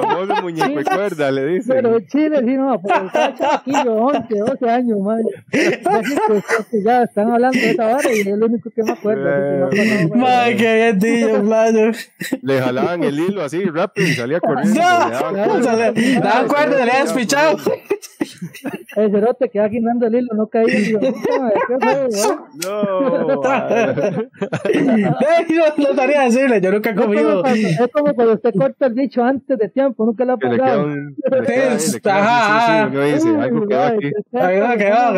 Como 0.00 0.22
ese 0.22 0.42
muñeco 0.42 0.78
de 0.78 0.84
cuerda, 0.84 1.30
le 1.30 1.46
dice. 1.46 1.72
pero 1.74 2.00
Chile, 2.00 2.38
sí, 2.40 2.54
no, 2.56 2.80
pero 2.80 3.06
estaba 3.06 3.34
chamaquillo, 3.34 3.94
11, 3.94 4.34
12 4.38 4.70
años, 4.70 4.98
mae. 5.00 5.22
Ya, 6.84 7.02
están 7.02 7.30
hablando 7.32 7.58
de 7.58 7.70
esa 7.70 7.86
hora 7.88 8.12
y 8.14 8.20
es 8.20 8.26
lo 8.38 8.46
único 8.46 8.70
que 8.70 8.82
me 8.82 8.92
acuerdo. 8.92 9.24
no 9.24 9.68
mae. 9.70 10.08
Mae, 10.14 10.56
qué 10.56 10.74
bien, 10.74 10.98
tío, 10.98 11.42
playo. 11.42 11.92
Le 12.42 12.60
jalaban 12.62 13.04
el 13.04 13.18
hilo 13.18 13.42
así 13.42 13.62
rápido 13.64 14.08
y 14.08 14.14
salía 14.14 14.40
corriendo. 14.40 14.74
le 14.74 14.80
daban 14.80 15.34
No, 15.34 16.48
cuerda. 16.48 16.76
le 16.84 16.90
habían 16.90 17.04
despichado. 17.04 17.56
El 18.96 19.10
cerote 19.10 19.48
que 19.50 19.58
va 19.60 19.68
guindando 19.68 20.06
el 20.06 20.14
hilo, 20.16 20.34
no 20.34 20.46
caía. 20.48 20.98
Madre. 21.94 22.08
No. 22.66 23.40
Eh, 24.72 25.46
Yo 25.48 25.64
no 25.76 25.94
sabría 25.94 26.22
decirle, 26.22 26.60
yo 26.60 26.70
nunca 26.72 26.90
he 26.90 26.94
comido. 26.94 27.44
es 27.44 27.78
como 27.92 28.14
cuando 28.14 28.34
usted 28.34 28.54
corta 28.56 28.86
el 28.86 28.94
dicho 28.94 29.22
antes 29.22 29.58
de 29.58 29.68
tiempo, 29.68 30.04
nunca 30.04 30.24
lo 30.24 30.34
ha 30.34 30.38
queda 30.38 30.86
Ajá, 32.04 32.82
algo 32.84 33.66
quedó 33.66 33.82
aquí. 33.82 34.10
Va, 34.34 34.48
quedó, 34.48 34.66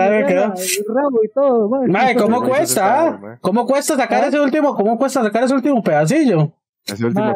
ahí 0.02 0.24
quedó. 0.26 0.44
El 0.44 0.94
rabo 0.94 1.20
y 1.24 1.28
todo, 1.34 1.68
mae. 1.68 1.88
Mae, 1.88 2.16
¿cómo 2.16 2.40
cuesta? 2.42 2.62
está, 2.62 3.08
ah? 3.08 3.38
¿Cómo 3.40 3.66
cuesta 3.66 3.96
sacar 3.96 4.24
ese 4.24 4.40
último? 4.40 4.74
¿Cómo 4.74 4.98
cuesta 4.98 5.22
sacar 5.22 5.44
ese 5.44 5.54
último 5.54 5.82
pedacillo? 5.82 6.52
Ese 6.84 7.06
último 7.06 7.32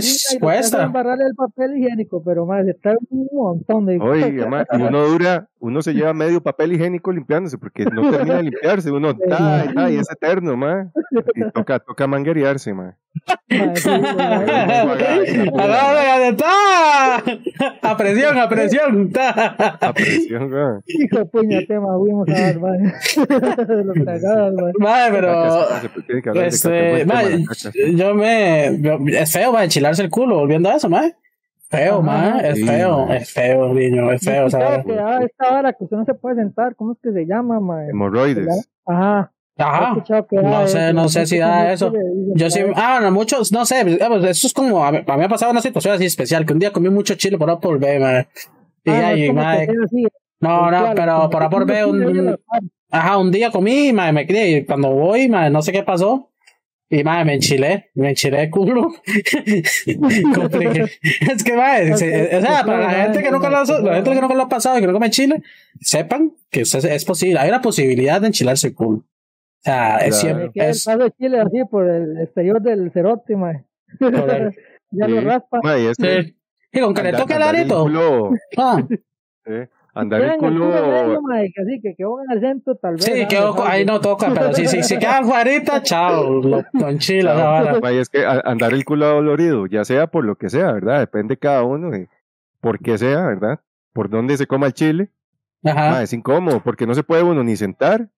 Sí, 0.00 0.34
que 0.34 0.40
cuesta. 0.40 0.84
embarrarle 0.84 1.26
el 1.26 1.34
papel 1.34 1.76
higiénico, 1.78 2.22
pero 2.24 2.46
mae, 2.46 2.64
se 2.64 2.74
trae 2.74 2.96
un 3.10 3.28
montón 3.32 3.84
de 3.86 3.98
Oye, 4.00 4.28
y 4.72 4.82
uno 4.82 5.06
dura, 5.06 5.48
uno 5.64 5.80
se 5.80 5.94
lleva 5.94 6.12
medio 6.12 6.42
papel 6.42 6.74
higiénico 6.74 7.10
limpiándose 7.10 7.56
porque 7.56 7.86
no 7.86 8.10
termina 8.10 8.36
de 8.36 8.42
limpiarse, 8.42 8.90
uno 8.90 9.10
está, 9.18 9.64
está 9.64 9.90
y 9.90 9.96
es 9.96 10.10
eterno, 10.10 10.58
ma. 10.58 10.92
Y 11.34 11.50
toca, 11.52 11.78
toca 11.78 12.06
manguerearse, 12.06 12.74
ma. 12.74 12.94
¡ta! 16.36 17.16
A 17.80 17.96
presión, 17.96 18.36
a 18.38 18.46
presión. 18.46 19.10
¡ta! 19.10 19.30
A 19.80 19.94
presión, 19.94 20.50
ma. 20.50 20.80
Hijo 20.84 21.18
de 21.18 21.24
puñate, 21.24 21.80
mae, 21.80 21.98
fuimos 21.98 22.28
a 22.28 22.32
ver. 22.32 22.58
Mae, 24.78 25.10
pero. 25.12 25.66
Este, 26.44 27.06
yo 27.94 28.14
me. 28.14 28.66
es 29.18 29.32
feo, 29.32 29.52
mae, 29.52 29.64
enchilarse 29.64 30.02
el 30.02 30.10
culo, 30.10 30.36
volviendo 30.36 30.68
a 30.68 30.76
eso, 30.76 30.90
mae. 30.90 31.14
Feo, 31.70 32.02
mae, 32.02 32.50
es 32.50 32.56
Sí, 32.56 32.66
feo, 32.66 33.08
es 33.12 33.32
feo, 33.32 33.74
niño, 33.74 34.12
es 34.12 34.22
feo, 34.22 34.50
¿sabes? 34.50 34.84
que 34.84 34.98
ah, 34.98 35.20
esta 35.22 35.58
hora 35.58 35.72
que 35.72 35.84
usted 35.84 35.96
no 35.96 36.04
se 36.04 36.14
puede 36.14 36.36
sentar, 36.36 36.76
¿cómo 36.76 36.92
es 36.92 36.98
que 37.02 37.12
se 37.12 37.26
llama, 37.26 37.58
mae? 37.60 37.88
Hemorroides. 37.90 38.68
Ajá. 38.86 39.32
Ajá. 39.56 40.02
que 40.28 40.36
No 40.36 40.66
sé, 40.66 40.92
no 40.92 41.08
sé 41.08 41.26
si 41.26 41.38
da 41.38 41.72
eso. 41.72 41.92
Yo 42.34 42.50
sí, 42.50 42.60
ah, 42.74 42.98
bueno, 42.98 43.12
muchos, 43.12 43.52
no 43.52 43.64
sé, 43.64 43.84
digamos, 43.84 44.24
eso 44.24 44.46
es 44.46 44.52
como, 44.52 44.84
a 44.84 44.90
mí, 44.90 44.98
a 45.06 45.12
mí 45.12 45.18
me 45.18 45.24
ha 45.24 45.28
pasado 45.28 45.52
una 45.52 45.60
situación 45.60 45.94
así 45.94 46.04
especial, 46.04 46.44
que 46.44 46.52
un 46.52 46.58
día 46.58 46.72
comí 46.72 46.88
mucho 46.90 47.14
chile 47.14 47.38
por 47.38 47.50
A 47.50 47.58
por 47.60 47.78
B, 47.78 47.98
mae. 47.98 48.28
Y 48.84 48.90
Ah, 48.90 49.00
no, 49.00 49.06
ahí, 49.06 49.62
es 49.62 49.78
así, 49.84 50.06
no, 50.40 50.70
no, 50.70 50.92
pero 50.94 51.30
por 51.30 51.40
que 51.40 51.46
A 51.46 51.50
por 51.50 51.66
B, 51.66 51.84
un, 51.84 52.38
ajá, 52.90 53.18
un 53.18 53.30
día 53.30 53.50
comí, 53.50 53.92
mae, 53.92 54.12
me 54.12 54.26
crié, 54.26 54.58
y 54.58 54.64
cuando 54.64 54.90
voy, 54.90 55.28
mae, 55.28 55.50
no 55.50 55.62
sé 55.62 55.72
qué 55.72 55.82
pasó, 55.82 56.30
y 56.98 57.04
mae, 57.04 57.24
me 57.24 57.34
enchilé, 57.34 57.90
me 57.94 58.10
enchilé 58.10 58.42
el 58.44 58.50
culo. 58.50 58.92
Es 59.86 61.44
que, 61.44 61.56
mae, 61.56 61.96
se- 61.96 62.36
o 62.36 62.40
sea, 62.40 62.64
para 62.64 62.78
la 62.80 62.90
gente 62.90 63.22
que 63.22 63.30
nunca 63.30 63.50
lo, 63.50 63.56
ha- 63.58 63.64
la 63.82 63.94
gente 63.96 64.10
que 64.10 64.20
nunca 64.20 64.34
lo 64.34 64.42
ha 64.42 64.48
pasado 64.48 64.78
y 64.78 64.80
que 64.80 64.86
no 64.86 64.92
come 64.92 65.10
chile, 65.10 65.42
sepan 65.80 66.32
que 66.50 66.62
es 66.62 67.04
posible, 67.04 67.38
hay 67.40 67.48
una 67.48 67.60
posibilidad 67.60 68.20
de 68.20 68.28
enchilarse 68.28 68.68
el 68.68 68.74
culo. 68.74 68.98
O 68.98 69.04
sea, 69.64 69.96
es 69.98 70.20
siempre, 70.20 70.50
Me 70.54 70.64
el 70.64 70.70
es, 70.70 70.84
de 70.84 71.10
Chile 71.18 71.40
así 71.40 71.58
por 71.70 71.88
el 71.88 72.20
exterior 72.20 72.60
del 72.60 72.90
cerote. 72.92 73.34
Correcto. 73.34 74.60
ya 74.90 75.06
Sí. 75.06 75.12
lo 75.12 75.20
raspa. 75.22 75.60
Y 75.78 75.86
es 75.86 75.96
que 75.96 76.22
sí. 76.22 76.36
Y 76.72 76.80
con 76.80 76.92
que 76.94 77.02
le 77.02 77.12
toque 77.12 77.34
el 77.34 77.68
culo, 77.68 78.30
Ah. 78.58 78.82
eh, 79.46 79.68
andar 79.94 80.20
el 80.22 80.36
culo 80.36 80.66
medio, 81.22 81.52
así, 81.62 81.80
que 81.80 81.94
quedó 81.94 82.22
en 82.22 82.30
el 82.32 82.40
centro, 82.40 82.74
tal 82.76 82.94
vez. 82.94 83.04
Sí, 83.04 83.22
ah, 83.22 83.28
quedó, 83.28 83.56
¿sabes? 83.56 83.70
ahí 83.70 83.84
no 83.84 84.00
toca, 84.00 84.30
pero 84.34 84.52
si, 84.52 84.66
si, 84.66 84.82
si 84.82 84.98
queda 84.98 85.18
afuera, 85.18 85.82
chao, 85.82 86.42
lo, 86.42 86.64
lo 86.72 87.34
vara. 87.34 87.80
ma, 87.80 87.92
y 87.92 87.98
es 87.98 88.08
que 88.08 88.24
andar 88.44 88.72
el 88.72 88.84
culo 88.84 89.06
dolorido, 89.06 89.66
ya 89.66 89.84
sea 89.84 90.06
por 90.06 90.24
lo 90.24 90.36
que 90.36 90.50
sea, 90.50 90.72
¿verdad? 90.72 91.00
Depende 91.00 91.36
cada 91.36 91.62
uno 91.62 91.90
de 91.90 92.08
por 92.60 92.78
qué 92.80 92.98
sea, 92.98 93.26
¿verdad? 93.26 93.60
Por 93.92 94.10
dónde 94.10 94.36
se 94.36 94.46
coma 94.46 94.66
el 94.66 94.74
chile. 94.74 95.10
Ajá. 95.64 95.90
Ma, 95.92 96.02
es 96.02 96.12
incómodo 96.12 96.60
porque 96.62 96.86
no 96.86 96.94
se 96.94 97.02
puede 97.02 97.22
uno 97.22 97.42
ni 97.42 97.56
sentar 97.56 98.08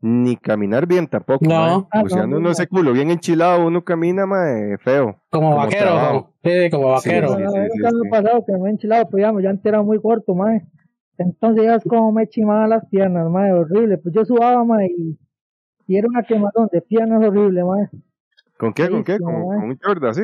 ni 0.00 0.36
caminar 0.36 0.86
bien 0.86 1.06
tampoco. 1.08 1.44
No. 1.44 1.88
Ah, 1.90 2.02
O 2.04 2.08
sea, 2.08 2.22
no, 2.22 2.36
uno 2.36 2.40
no, 2.40 2.50
ese 2.50 2.66
culo 2.68 2.92
bien 2.92 3.10
enchilado, 3.10 3.66
uno 3.66 3.82
camina 3.84 4.26
ma, 4.26 4.44
feo. 4.78 5.20
Como, 5.30 5.50
como 5.50 5.56
vaquero, 5.56 6.32
sí, 6.44 6.70
como 6.70 6.88
vaquero. 6.90 7.28
Sí, 7.28 7.34
sí, 7.36 7.42
a 7.42 7.46
mí 7.46 7.68
sí, 7.72 7.80
me 7.82 7.90
sí. 7.90 7.96
ha 8.06 8.10
pasado 8.10 8.44
que 8.46 8.52
me 8.52 8.68
he 8.68 8.72
enchilado, 8.72 9.08
pero 9.10 9.32
ya, 9.32 9.42
ya 9.42 9.50
antes 9.50 9.66
era 9.66 9.82
muy 9.82 10.00
corto, 10.00 10.34
mae. 10.34 10.64
Entonces 11.18 11.64
ya 11.64 11.74
es 11.74 11.84
como 11.84 12.12
me 12.12 12.28
chimaba 12.28 12.68
las 12.68 12.86
piernas, 12.86 13.28
mae, 13.28 13.52
horrible. 13.52 13.98
Pues 13.98 14.14
yo 14.14 14.24
subaba, 14.24 14.64
mae, 14.64 14.86
y, 14.86 15.18
y 15.86 15.96
era 15.96 16.08
una 16.08 16.22
quemadón 16.22 16.68
de 16.72 16.80
piernas 16.80 17.22
horrible, 17.24 17.64
mae. 17.64 17.88
¿Con 18.56 18.72
qué? 18.72 18.88
¿Con 18.88 19.04
qué? 19.04 19.18
Con 19.18 19.34
un 19.34 19.78
chorda, 19.78 20.10
así. 20.10 20.22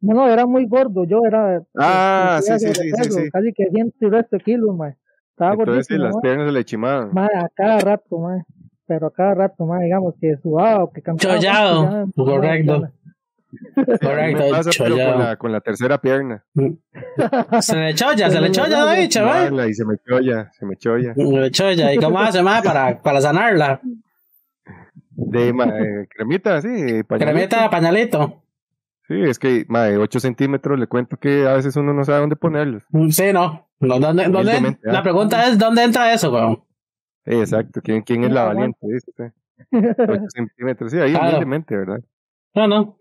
No, 0.00 0.14
no, 0.14 0.28
era 0.28 0.46
muy 0.46 0.66
gordo, 0.66 1.04
yo 1.04 1.22
era... 1.26 1.62
Ah, 1.76 2.40
sentía 2.42 2.58
sí, 2.58 2.66
sí, 2.66 2.82
sí, 2.82 2.90
sobrepeso, 2.90 3.18
sí, 3.18 3.24
sí. 3.24 3.30
Casi 3.30 3.52
que 3.52 3.70
ciento 3.70 3.96
y 4.00 4.10
resto 4.10 4.36
de 4.36 4.42
kilos, 4.42 4.76
mae. 4.76 4.96
Estaba 5.30 5.52
Entonces 5.52 5.86
sí, 5.86 5.94
gordísimo, 5.94 6.04
las 6.04 6.22
piernas 6.22 6.46
se 6.46 6.52
le 6.52 6.64
chimaban. 6.64 7.10
Mae, 7.12 7.28
a 7.36 7.48
cada 7.54 7.78
rato, 7.78 8.18
mae. 8.18 8.42
Pero 8.86 9.08
a 9.08 9.12
cada 9.12 9.34
rato, 9.34 9.66
mae, 9.66 9.84
digamos 9.84 10.14
que 10.20 10.36
sudaba 10.38 10.84
o 10.84 10.92
que 10.92 11.02
cantaba. 11.02 11.34
Chollado, 11.34 12.06
ya, 12.06 12.06
correcto. 12.14 12.88
Me 13.50 14.50
pasa, 14.50 14.70
pero 14.78 14.96
con 14.96 15.18
la, 15.18 15.36
con 15.36 15.52
la 15.52 15.60
tercera 15.60 15.98
pierna. 15.98 16.44
Se 17.60 17.76
le 17.76 17.94
cholla, 17.94 18.30
se 18.30 18.40
le 18.40 18.50
cholla, 18.50 18.84
David, 18.84 19.08
chaval. 19.08 19.70
Y 19.70 19.74
se 19.74 19.84
me 19.84 19.96
cholla, 19.98 20.50
se 20.52 20.66
me 20.66 20.76
cholla. 20.76 21.14
Se 21.14 21.24
le 21.24 21.50
cholla. 21.50 21.94
¿Y 21.94 21.96
cómo 21.96 22.18
hace, 22.18 22.42
más 22.42 22.62
para, 22.62 23.00
para 23.00 23.20
sanarla? 23.20 23.80
De 25.10 25.52
ma, 25.52 25.64
eh, 25.66 26.06
cremita, 26.08 26.60
sí. 26.60 27.02
pañalito. 27.04 27.32
Cremita, 27.32 27.70
pañalito. 27.70 28.42
Sí, 29.08 29.22
es 29.22 29.38
que, 29.38 29.64
ma, 29.68 29.84
de 29.84 29.96
8 29.96 30.20
centímetros 30.20 30.78
le 30.78 30.86
cuento 30.86 31.16
que 31.16 31.46
a 31.46 31.54
veces 31.54 31.74
uno 31.76 31.94
no 31.94 32.04
sabe 32.04 32.20
dónde 32.20 32.36
ponerlos. 32.36 32.84
Sí, 33.10 33.32
no. 33.32 33.66
No, 33.80 33.98
¿Dónde, 34.00 34.24
dónde, 34.28 34.52
¿ah? 34.52 34.76
la 34.82 35.02
pregunta 35.02 35.46
es, 35.46 35.56
¿dónde 35.56 35.84
entra 35.84 36.12
eso, 36.12 36.32
weón? 36.32 36.62
Exacto, 37.24 37.80
¿quién, 37.82 38.02
quién 38.02 38.24
es 38.24 38.32
la 38.32 38.44
valiente? 38.44 38.78
Dice 38.82 39.10
usted. 39.10 39.32
8 39.72 40.22
centímetros, 40.34 40.90
sí, 40.90 40.98
ahí 40.98 41.12
Claro. 41.12 41.48
¿verdad? 41.68 42.00
No, 42.54 42.66
no. 42.66 42.97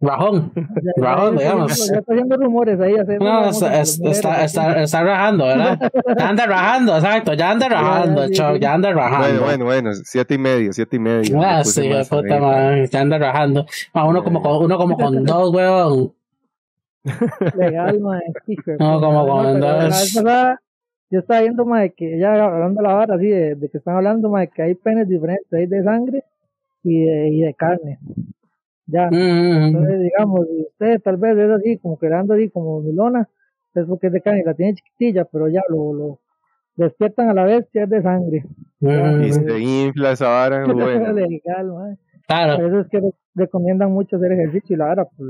Rajón. 0.00 0.52
Rajón, 0.96 1.36
digamos. 1.36 1.76
Ya 1.90 1.98
está 1.98 2.12
haciendo 2.12 2.36
rumores 2.36 2.80
ahí. 2.80 2.94
haciendo 2.94 3.24
No, 3.24 3.50
rumores 3.50 3.56
está, 3.56 4.10
está, 4.10 4.44
está, 4.44 4.82
está 4.82 5.02
rajando, 5.02 5.46
¿verdad? 5.46 5.90
Ya 6.16 6.28
anda 6.28 6.46
rajando, 6.46 6.96
exacto, 6.96 7.34
ya 7.34 7.50
anda 7.50 7.68
rajando, 7.70 8.26
sí, 8.28 8.34
Choc, 8.34 8.54
sí. 8.54 8.60
ya 8.60 8.74
anda 8.74 8.92
rajando. 8.92 9.26
Bueno, 9.26 9.44
bueno, 9.44 9.64
bueno, 9.64 9.90
siete 10.04 10.34
y 10.34 10.38
medio, 10.38 10.72
siete 10.72 10.96
y 10.96 10.98
medio. 11.00 11.40
Ah, 11.42 11.64
sí, 11.64 11.88
más 11.88 12.08
puta 12.08 12.38
madre, 12.38 12.86
ya 12.86 13.00
anda 13.00 13.18
rajando. 13.18 13.66
Ah, 13.92 14.04
uno 14.04 14.22
como 14.22 14.40
con, 14.40 14.64
uno 14.64 14.78
como 14.78 14.96
con 14.96 15.24
dos, 15.24 15.52
weón. 15.52 16.12
Legal, 17.56 17.98
de 17.98 18.76
No, 18.78 19.00
como 19.00 19.24
vez 19.44 20.12
pasada 20.14 20.60
Yo 21.10 21.20
estaba 21.20 21.40
viendo, 21.40 21.64
mae, 21.64 21.92
que 21.92 22.18
ya 22.18 22.32
hablando 22.34 22.82
la 22.82 22.94
vara 22.94 23.14
así, 23.16 23.26
de, 23.26 23.54
de 23.56 23.68
que 23.68 23.78
están 23.78 23.96
hablando, 23.96 24.28
mae, 24.28 24.48
que 24.48 24.62
hay 24.62 24.74
penes 24.74 25.08
diferentes, 25.08 25.52
hay 25.52 25.66
de 25.66 25.82
sangre 25.82 26.24
y 26.84 27.04
de, 27.04 27.28
y 27.30 27.40
de 27.40 27.54
carne. 27.54 27.98
Ya. 28.90 29.08
Mm, 29.10 29.66
Entonces, 29.66 30.00
digamos, 30.00 30.46
si 30.48 30.62
usted 30.62 31.00
tal 31.02 31.16
vez 31.18 31.36
es 31.38 31.50
así, 31.50 31.78
como 31.78 31.98
quedando 31.98 32.34
así, 32.34 32.48
como 32.50 32.80
milona, 32.80 33.28
es 33.74 33.84
porque 33.86 34.08
es 34.08 34.12
de 34.14 34.20
carne 34.22 34.40
y 34.40 34.44
la 34.44 34.54
tiene 34.54 34.74
chiquitilla, 34.74 35.24
pero 35.26 35.46
ya 35.48 35.60
lo, 35.68 35.92
lo 35.92 36.20
despiertan 36.74 37.28
a 37.28 37.34
la 37.34 37.44
vez 37.44 37.66
que 37.72 37.82
es 37.82 37.88
de 37.90 38.02
sangre. 38.02 38.44
mm, 38.80 39.22
Y 39.22 39.32
se 39.32 39.60
infla 39.60 40.12
esa 40.12 40.28
vara, 40.28 40.64
bueno. 40.74 41.12
Legal. 41.12 41.98
Claro. 42.26 42.56
Por 42.56 42.64
eso 42.66 42.80
es 42.80 42.88
que 42.88 43.00
re- 43.00 43.12
recomiendan 43.34 43.92
mucho 43.92 44.16
hacer 44.16 44.32
ejercicio 44.32 44.74
y 44.74 44.78
la 44.78 44.86
vara 44.86 45.04
por, 45.04 45.26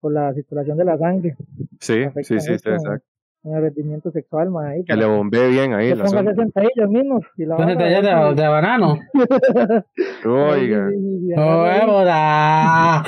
por 0.00 0.12
la 0.12 0.32
circulación 0.34 0.76
de 0.76 0.84
la 0.84 0.98
sangre, 0.98 1.34
Sí, 1.80 2.04
sí, 2.22 2.40
sí, 2.40 2.52
exacto. 2.52 3.04
En 3.44 3.54
el 3.56 3.62
rendimiento 3.62 4.10
sexual, 4.12 4.50
mae. 4.50 4.74
ahí, 4.76 4.84
Que 4.84 4.94
le 4.94 5.04
bombee 5.04 5.48
bien 5.48 5.74
ahí 5.74 5.88
que 5.90 5.96
ponga 5.96 6.08
zona. 6.08 6.30
60 6.30 6.60
ellos 6.62 6.88
mismos 6.90 7.24
y 7.36 7.44
la 7.44 7.56
ahí, 7.56 7.76
de, 7.76 8.00
de 8.42 8.48
banano. 8.48 8.98
Oiga, 10.24 10.88
y 10.92 11.32
¡Oh. 11.36 13.02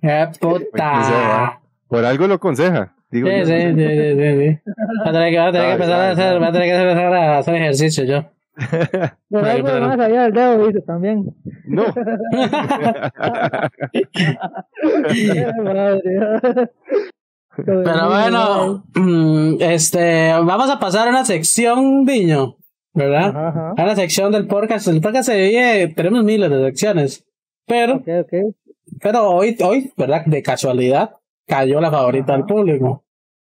¡Qué 0.00 0.28
puta! 0.40 1.60
por 1.88 2.04
algo 2.04 2.26
lo 2.26 2.34
aconseja. 2.34 2.92
Digo 3.10 3.28
Sí, 3.28 3.34
yo. 3.40 3.44
sí, 3.44 3.52
sí, 3.52 3.74
sí, 3.76 3.88
sí, 4.16 4.28
sí. 4.38 4.58
Va 5.04 5.10
a 5.10 5.12
tener 5.12 5.30
que, 5.30 5.38
va 5.38 5.48
a 5.48 5.52
tener 5.52 5.52
que 5.52 5.52
Sabe, 5.52 5.72
empezar 5.72 6.00
a 6.00 6.10
hacer, 6.12 6.42
va 6.42 6.46
a 6.48 6.52
tener 6.52 6.68
que 6.68 6.74
empezar 6.80 7.14
a 7.14 7.38
hacer 7.38 7.54
ejercicio 7.56 8.04
yo. 8.04 8.24
Por 9.30 9.44
algo 9.44 9.68
más 9.68 10.00
allá 10.00 10.22
del 10.24 10.32
dedo, 10.32 10.66
dice 10.66 10.80
también. 10.80 11.34
No. 11.66 11.84
Pero 17.56 18.08
bueno, 18.08 18.84
mm, 18.94 19.56
este, 19.60 20.32
vamos 20.32 20.70
a 20.70 20.78
pasar 20.78 21.06
a 21.08 21.10
una 21.10 21.24
sección, 21.24 22.04
Diño, 22.04 22.56
¿verdad? 22.94 23.28
Ajá, 23.28 23.48
ajá. 23.48 23.74
A 23.76 23.82
una 23.84 23.96
sección 23.96 24.32
del 24.32 24.46
podcast. 24.46 24.88
El 24.88 25.00
podcast 25.00 25.26
se 25.28 25.34
divide, 25.36 25.88
tenemos 25.88 26.24
miles 26.24 26.50
de 26.50 26.64
secciones, 26.66 27.24
pero, 27.66 27.96
Ok, 27.96 28.08
ok. 28.22 28.54
pero 29.00 29.30
hoy, 29.30 29.56
hoy, 29.62 29.92
¿verdad? 29.96 30.24
De 30.26 30.42
casualidad, 30.42 31.16
cayó 31.46 31.80
la 31.80 31.90
favorita 31.90 32.32
del 32.32 32.44
público, 32.46 33.04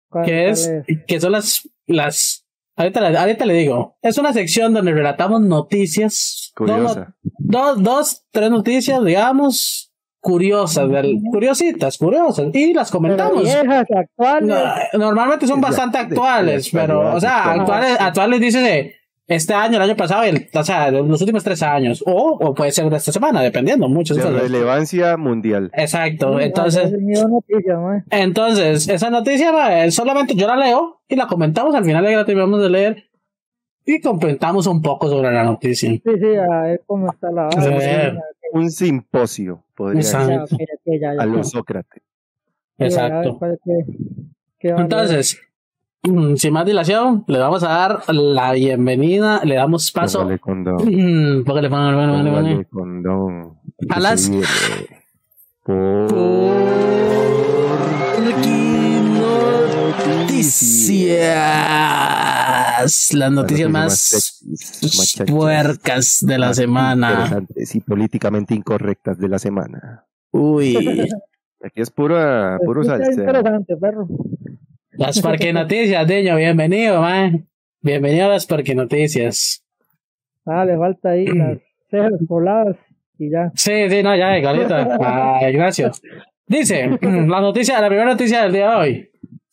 ¿Cuál- 0.08 0.24
que 0.24 0.30
cuál 0.54 0.84
es, 0.86 1.04
que 1.06 1.20
son 1.20 1.32
las, 1.32 1.68
las, 1.86 2.46
ahorita, 2.76 3.10
le- 3.10 3.18
ahorita 3.18 3.44
le 3.44 3.54
digo, 3.54 3.96
es 4.00 4.16
una 4.16 4.32
sección 4.32 4.72
donde 4.72 4.92
relatamos 4.92 5.42
noticias, 5.42 6.52
dos, 6.56 6.66
Curiosa. 6.68 7.14
dos, 7.22 7.82
dos, 7.82 8.24
tres 8.30 8.50
noticias, 8.50 9.04
digamos, 9.04 9.91
curiosas, 10.22 10.88
del- 10.88 11.20
curiositas, 11.30 11.98
curiosas, 11.98 12.46
y 12.54 12.72
las 12.72 12.90
Pero 12.90 12.98
comentamos. 12.98 13.42
viejas, 13.42 13.86
actuales. 13.90 14.48
No, 14.92 14.98
normalmente 14.98 15.46
son 15.48 15.60
bastante 15.60 15.98
actuales, 15.98 16.70
pero, 16.72 17.14
o 17.14 17.20
sea, 17.20 17.50
actuales, 17.52 17.96
actuales 18.00 18.40
dice 18.40 18.60
de 18.60 18.94
este 19.26 19.52
año, 19.52 19.76
el 19.76 19.82
año 19.82 19.96
pasado, 19.96 20.22
el, 20.22 20.48
o 20.54 20.62
sea, 20.62 20.90
de 20.92 21.02
los 21.02 21.20
últimos 21.20 21.42
tres 21.42 21.60
años, 21.62 22.04
o, 22.06 22.38
o 22.40 22.54
puede 22.54 22.70
ser 22.70 22.88
de 22.88 22.96
esta 22.98 23.10
semana, 23.12 23.42
dependiendo, 23.42 23.88
muchas 23.88 24.16
De 24.16 24.22
cosas. 24.22 24.42
relevancia 24.42 25.16
mundial. 25.16 25.70
Exacto, 25.74 26.38
entonces, 26.38 26.92
entonces, 28.10 28.88
esa 28.88 29.10
noticia, 29.10 29.84
eh, 29.84 29.90
solamente 29.90 30.34
yo 30.36 30.46
la 30.46 30.56
leo 30.56 31.00
y 31.08 31.16
la 31.16 31.26
comentamos 31.26 31.74
al 31.74 31.84
final 31.84 32.04
de 32.04 32.10
que 32.10 32.16
la 32.16 32.24
terminamos 32.24 32.62
de 32.62 32.70
leer 32.70 33.04
y 33.84 34.00
comentamos 34.00 34.66
un 34.68 34.80
poco 34.82 35.08
sobre 35.08 35.32
la 35.32 35.42
noticia. 35.42 35.90
Sí, 35.90 36.00
sí, 36.04 36.36
a 36.50 36.62
ver 36.62 36.82
cómo 36.86 37.10
está 37.10 37.30
la 37.32 37.44
vara. 37.48 38.14
Un 38.54 38.70
simposio, 38.70 39.64
podría 39.74 40.00
Exacto. 40.00 40.46
ser. 40.56 40.58
Ya, 40.84 40.92
ya, 41.00 41.14
ya. 41.16 41.22
A 41.22 41.26
los 41.26 41.50
Sócrates. 41.50 42.02
Exacto. 42.78 43.38
Entonces, 44.60 45.40
mm, 46.02 46.34
sin 46.36 46.52
más 46.52 46.66
dilación, 46.66 47.24
le 47.28 47.38
vamos 47.38 47.62
a 47.62 47.68
dar 47.68 48.14
la 48.14 48.52
bienvenida, 48.52 49.40
le 49.44 49.54
damos 49.56 49.90
paso. 49.90 50.18
Póngale 50.20 50.38
condón. 50.38 50.76
Mm, 50.84 51.44
póngale, 51.44 51.68
póngale, 51.70 51.96
póngale, 52.22 52.64
condón. 52.66 53.58
A 53.88 54.00
las- 54.00 54.30
Por... 55.64 57.11
Noticias. 60.42 63.10
Las 63.14 63.32
noticias 63.32 63.70
más 63.70 64.42
puercas 65.26 66.18
de 66.20 66.38
la 66.38 66.48
más 66.48 66.56
semana. 66.56 67.44
Y 67.56 67.80
políticamente 67.80 68.54
incorrectas 68.54 69.18
de 69.18 69.28
la 69.28 69.38
semana. 69.38 70.06
Uy, 70.30 70.76
Aquí 71.64 71.80
es 71.80 71.90
pura, 71.90 72.58
puro 72.64 72.82
escucha 72.82 72.98
salseo. 73.04 73.22
interesante, 73.24 73.76
perro. 73.76 74.08
las 74.92 75.20
Parque 75.20 75.52
Noticias, 75.52 76.04
Deño, 76.08 76.34
bienvenido, 76.34 77.00
man. 77.00 77.48
Bienvenido 77.80 78.26
a 78.26 78.30
las 78.30 78.46
Parque 78.46 78.74
Noticias. 78.74 79.64
Ah, 80.44 80.64
le 80.64 80.76
falta 80.76 81.10
ahí 81.10 81.26
las 81.36 81.58
cejas 81.88 82.10
pobladas 82.26 82.76
y 83.16 83.30
ya. 83.30 83.52
Sí, 83.54 83.88
sí, 83.88 84.02
no, 84.02 84.16
ya, 84.16 84.42
Carlita. 84.42 84.98
Ay, 85.40 85.52
gracias. 85.52 86.02
Dice, 86.48 86.88
la 87.00 87.40
noticia, 87.40 87.80
la 87.80 87.86
primera 87.86 88.10
noticia 88.10 88.42
del 88.42 88.52
día 88.52 88.70
de 88.70 88.76
hoy. 88.76 89.08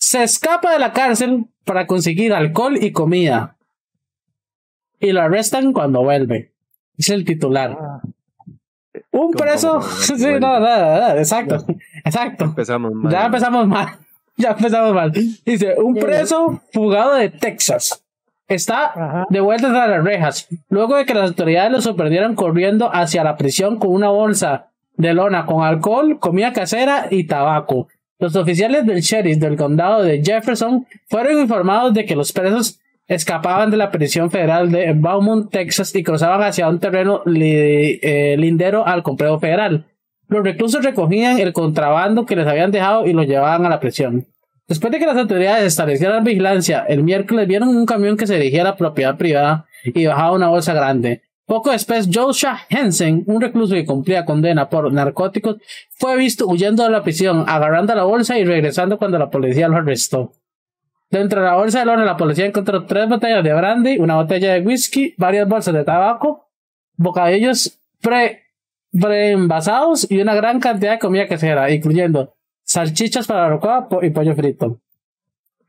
Se 0.09 0.23
escapa 0.23 0.73
de 0.73 0.79
la 0.79 0.91
cárcel 0.91 1.45
para 1.65 1.85
conseguir 1.85 2.33
alcohol 2.33 2.75
y 2.81 2.91
comida. 2.91 3.57
Y 4.99 5.11
lo 5.11 5.21
arrestan 5.21 5.71
cuando 5.71 6.01
vuelve. 6.01 6.51
Es 6.97 7.09
el 7.09 7.23
titular. 7.25 7.77
Ah, 7.79 8.01
Un 9.11 9.31
¿Cómo, 9.31 9.31
preso. 9.33 9.79
Sí, 10.01 10.15
no, 10.25 10.59
no, 10.59 10.59
no, 10.59 11.09
exacto. 11.15 11.63
Exacto. 12.03 12.45
Empezamos 12.45 12.91
mal. 12.91 13.11
Ya 13.11 13.25
empezamos 13.27 13.67
mal. 13.67 13.87
Ya 14.35 14.49
empezamos 14.51 14.95
mal. 14.95 15.11
Dice, 15.11 15.75
un 15.77 15.93
preso 15.93 16.59
fugado 16.73 17.13
de 17.13 17.29
Texas 17.29 18.03
está 18.47 18.85
Ajá. 18.87 19.27
de 19.29 19.41
vuelta 19.41 19.69
tras 19.69 19.89
las 19.89 20.03
rejas, 20.03 20.47
luego 20.69 20.95
de 20.95 21.05
que 21.05 21.13
las 21.13 21.29
autoridades 21.29 21.71
lo 21.71 21.81
sorprendieron 21.81 22.33
corriendo 22.33 22.89
hacia 22.91 23.23
la 23.23 23.37
prisión 23.37 23.77
con 23.77 23.91
una 23.91 24.09
bolsa 24.09 24.71
de 24.95 25.13
lona 25.13 25.45
con 25.45 25.63
alcohol, 25.63 26.17
comida 26.19 26.51
casera 26.51 27.09
y 27.11 27.27
tabaco. 27.27 27.89
Los 28.19 28.35
oficiales 28.35 28.85
del 28.85 28.99
sheriff 28.99 29.37
del 29.37 29.55
condado 29.55 30.03
de 30.03 30.21
Jefferson 30.21 30.85
fueron 31.07 31.39
informados 31.39 31.93
de 31.93 32.05
que 32.05 32.17
los 32.17 32.33
presos 32.33 32.79
escapaban 33.07 33.71
de 33.71 33.77
la 33.77 33.91
prisión 33.91 34.29
federal 34.29 34.69
de 34.71 34.91
Beaumont, 34.93 35.49
Texas, 35.49 35.95
y 35.95 36.03
cruzaban 36.03 36.43
hacia 36.43 36.67
un 36.67 36.79
terreno 36.79 37.21
eh, 37.25 38.35
lindero 38.37 38.85
al 38.85 39.03
complejo 39.03 39.39
federal. 39.39 39.85
Los 40.27 40.43
reclusos 40.43 40.83
recogían 40.83 41.39
el 41.39 41.53
contrabando 41.53 42.25
que 42.25 42.35
les 42.35 42.45
habían 42.45 42.71
dejado 42.71 43.07
y 43.07 43.13
lo 43.13 43.23
llevaban 43.23 43.65
a 43.65 43.69
la 43.69 43.79
prisión. 43.79 44.27
Después 44.67 44.91
de 44.91 44.99
que 44.99 45.07
las 45.07 45.17
autoridades 45.17 45.63
establecieran 45.63 46.23
vigilancia, 46.23 46.85
el 46.87 47.03
miércoles 47.03 47.47
vieron 47.47 47.69
un 47.69 47.85
camión 47.85 48.17
que 48.17 48.27
se 48.27 48.35
dirigía 48.35 48.61
a 48.61 48.65
la 48.65 48.75
propiedad 48.75 49.17
privada 49.17 49.65
y 49.83 50.05
bajaba 50.05 50.33
una 50.33 50.49
bolsa 50.49 50.73
grande. 50.73 51.23
Poco 51.49 51.71
después, 51.71 52.07
Joshua 52.13 52.59
Hensen, 52.69 53.23
un 53.25 53.41
recluso 53.41 53.73
que 53.73 53.83
cumplía 53.83 54.23
condena 54.23 54.69
por 54.69 54.93
narcóticos, 54.93 55.57
fue 55.89 56.15
visto 56.15 56.45
huyendo 56.45 56.83
de 56.83 56.91
la 56.91 57.01
prisión, 57.01 57.43
agarrando 57.47 57.95
la 57.95 58.03
bolsa 58.03 58.37
y 58.37 58.45
regresando 58.45 58.99
cuando 58.99 59.17
la 59.17 59.31
policía 59.31 59.67
lo 59.67 59.77
arrestó. 59.77 60.31
Dentro 61.09 61.41
de 61.41 61.47
la 61.47 61.55
bolsa 61.55 61.79
de 61.79 61.87
lona, 61.87 62.05
la 62.05 62.17
policía 62.17 62.45
encontró 62.45 62.85
tres 62.85 63.09
botellas 63.09 63.43
de 63.43 63.51
brandy, 63.51 63.97
una 63.97 64.17
botella 64.17 64.53
de 64.53 64.61
whisky, 64.61 65.15
varias 65.17 65.49
bolsas 65.49 65.73
de 65.73 65.83
tabaco, 65.83 66.45
bocadillos 66.97 67.79
pre, 67.99 68.43
preenvasados 68.91 70.05
y 70.07 70.21
una 70.21 70.35
gran 70.35 70.59
cantidad 70.59 70.91
de 70.91 70.99
comida 70.99 71.27
casera, 71.27 71.71
incluyendo 71.71 72.31
salchichas 72.63 73.25
para 73.25 73.41
la 73.41 73.49
rocoa 73.49 73.87
y 74.03 74.11
pollo 74.11 74.35
frito. 74.35 74.77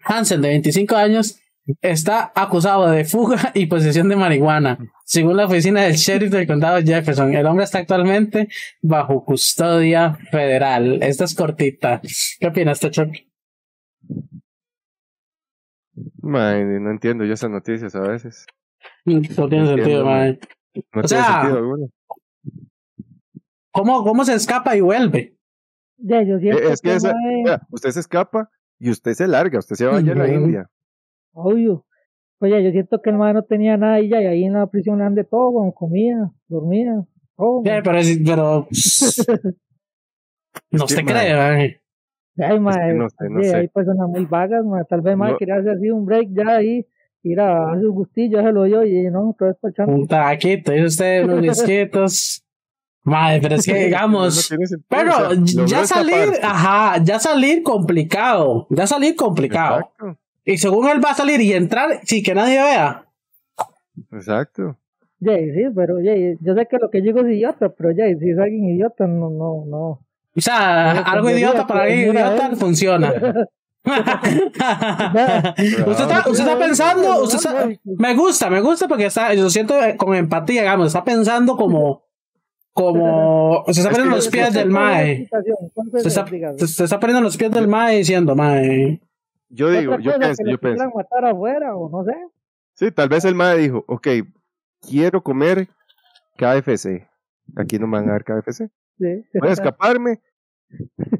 Hansen, 0.04 0.42
de 0.42 0.48
25 0.48 0.94
años, 0.94 1.40
está 1.83 2.33
acusado 2.35 2.88
de 2.90 3.05
fuga 3.05 3.37
y 3.55 3.66
posesión 3.66 4.09
de 4.09 4.16
marihuana. 4.16 4.79
Según 5.05 5.37
la 5.37 5.46
oficina 5.46 5.83
del 5.83 5.94
sheriff 5.94 6.31
del 6.31 6.46
condado 6.46 6.77
de 6.77 6.85
Jefferson, 6.85 7.35
el 7.35 7.46
hombre 7.46 7.64
está 7.64 7.79
actualmente 7.79 8.49
bajo 8.83 9.25
custodia 9.25 10.14
federal. 10.31 11.03
Esta 11.03 11.25
es 11.25 11.35
cortita. 11.35 12.01
¿Qué 12.38 12.46
opinas, 12.46 12.81
Tocho? 12.81 13.07
Man, 16.23 16.83
no 16.83 16.90
entiendo 16.90 17.25
yo 17.25 17.35
esas 17.35 17.51
noticias 17.51 17.94
a 17.94 18.01
veces. 18.01 18.46
No 19.05 19.49
tiene 19.49 19.66
sentido, 19.66 20.05
man. 20.05 20.38
No 20.92 21.01
O 21.01 21.05
tiene 21.05 21.09
sea- 21.09 21.33
sentido 21.40 21.59
alguno. 21.59 21.88
¿Cómo, 23.73 24.03
¿Cómo 24.05 24.25
se 24.25 24.35
escapa 24.35 24.77
y 24.77 24.81
vuelve? 24.81 25.37
Ya, 25.99 26.23
yo 26.23 26.38
siento 26.38 26.59
Eh, 26.59 26.73
es 26.73 26.81
que 26.81 26.94
esa- 26.94 27.14
usted 27.70 27.90
se 27.90 28.01
escapa 28.01 28.51
y 28.79 28.90
usted 28.90 29.12
se 29.14 29.29
larga, 29.29 29.59
usted 29.59 29.77
se 29.77 29.87
va 29.87 29.99
allá 29.99 30.12
a 30.12 30.16
la. 30.16 30.29
India. 30.29 30.70
Obvio. 31.32 31.84
Oye, 32.40 32.62
yo 32.64 32.70
siento 32.70 33.00
que 33.02 33.10
el 33.10 33.16
mae 33.16 33.34
no 33.34 33.42
tenía 33.42 33.76
nada 33.76 34.00
y 34.00 34.08
ya, 34.08 34.22
y 34.22 34.26
ahí 34.26 34.44
en 34.44 34.54
la 34.54 34.66
prisión 34.66 34.96
le 34.98 35.04
dan 35.04 35.14
de 35.14 35.24
todo, 35.24 35.52
con 35.52 35.72
comida, 35.72 36.30
dormida, 36.48 37.04
Oh, 37.42 37.62
Eh, 37.64 37.80
pero, 37.82 37.98
es- 37.98 38.18
pero 38.24 38.66
no 40.70 40.86
Sí, 40.86 40.94
se 40.94 41.04
cree. 41.04 41.80
Ay, 42.38 42.58
mae, 42.60 42.94
no 42.94 43.08
sé, 43.10 43.28
no 43.28 43.42
sí, 43.42 43.48
sé. 43.48 43.56
hay 43.56 43.68
personas 43.68 44.08
muy 44.08 44.24
vagas, 44.24 44.64
mae. 44.64 44.84
Tal 44.88 45.00
vez, 45.02 45.16
mae, 45.16 45.32
No. 45.32 45.38
quería 45.38 45.56
hacer 45.56 45.70
así 45.72 45.90
un 45.90 46.04
break 46.06 46.28
ya 46.32 46.56
ahí, 46.56 46.86
ir 47.22 47.40
a 47.40 47.72
hacer 47.72 47.86
un 47.86 47.94
gustillo, 47.94 48.40
se 48.42 48.52
lo 48.52 48.64
dio 48.64 48.84
y 48.84 49.10
no, 49.10 49.34
todo 49.38 49.50
es 49.50 49.56
echar. 49.62 49.88
Un 49.88 50.06
taquito, 50.06 50.74
y 50.74 50.84
usted 50.84 51.24
unos 51.24 51.40
bisquitos. 51.42 52.42
Madre, 53.02 53.40
pero 53.42 53.54
es 53.56 53.64
que 53.66 53.74
digamos, 53.86 54.50
No 54.50 54.66
sentido, 54.66 54.80
pero 54.88 55.10
o 55.12 55.16
sea, 55.16 55.28
logró 55.30 55.66
ya 55.66 55.86
salir, 55.86 56.28
ajá, 56.42 57.02
ya 57.02 57.18
salir 57.18 57.62
complicado, 57.62 58.66
ya 58.70 58.86
salir 58.86 59.16
complicado. 59.16 59.78
Exacto, 59.80 60.18
Y 60.52 60.58
según 60.58 60.88
él 60.88 61.04
va 61.04 61.10
a 61.10 61.14
salir 61.14 61.40
y 61.40 61.52
entrar 61.52 62.00
sin 62.04 62.22
que 62.22 62.34
nadie 62.34 62.56
vea. 62.60 63.04
exacto. 64.12 64.76
Jay, 65.22 65.50
sí, 65.54 65.64
pero 65.74 65.96
Jay, 66.02 66.36
yo 66.40 66.54
sé 66.54 66.66
que 66.70 66.78
lo 66.78 66.90
que 66.90 67.02
digo 67.02 67.20
es 67.20 67.26
idiota, 67.26 67.68
pero 67.68 67.90
Jay, 67.94 68.16
si 68.18 68.30
es 68.30 68.38
alguien 68.38 68.70
idiota, 68.70 69.06
no, 69.06 69.28
no, 69.30 69.64
no. 69.66 69.86
O 70.34 70.40
sea, 70.40 70.94
No, 70.94 71.02
algo 71.12 71.30
idiota 71.30 71.66
para 71.66 71.82
alguien 71.84 72.14
idiota 72.14 72.50
funciona. 72.56 73.12
usted 73.84 76.04
está, 76.04 76.24
usted 76.28 76.44
está 76.44 76.58
pensando, 76.58 77.22
usted 77.22 77.38
está- 77.38 77.68
me 77.84 78.14
gusta, 78.14 78.50
me 78.50 78.60
gusta 78.60 78.88
porque 78.88 79.06
está, 79.06 79.32
yo 79.34 79.48
siento 79.50 79.74
con 79.96 80.14
empatía, 80.14 80.62
digamos, 80.62 80.88
está 80.88 81.04
pensando 81.04 81.56
como, 81.56 82.02
como, 82.72 83.64
se 83.68 83.80
está 83.80 83.90
poniendo 83.90 84.14
en 84.14 84.16
los 84.16 84.28
pies 84.28 84.52
del 84.52 84.70
mae. 84.70 85.28
Se 86.02 86.08
está, 86.08 86.26
se 86.56 86.66
se 86.66 86.84
está 86.84 87.00
poniendo 87.00 87.18
en 87.18 87.24
los 87.24 87.36
pies 87.36 87.50
del 87.50 87.68
mae 87.68 87.98
diciendo, 87.98 88.34
mae. 88.36 89.00
Yo 89.50 89.70
digo, 89.70 89.98
yo 89.98 90.16
pienso, 90.18 90.44
yo 90.44 90.58
pienso. 90.58 90.90
matar 90.94 91.24
afuera 91.24 91.76
o 91.76 91.90
no 91.90 92.04
sé. 92.04 92.14
Sí, 92.74 92.90
tal 92.92 93.08
vez 93.08 93.24
el 93.24 93.34
madre 93.34 93.58
dijo, 93.58 93.84
ok, 93.86 94.08
quiero 94.80 95.22
comer 95.22 95.68
KFC. 96.36 97.06
Aquí 97.56 97.78
no 97.78 97.86
me 97.86 97.98
van 97.98 98.08
a 98.08 98.12
dar 98.12 98.24
KFC. 98.24 98.70
Sí. 98.98 99.24
Voy 99.34 99.48
a 99.48 99.52
escaparme. 99.52 100.20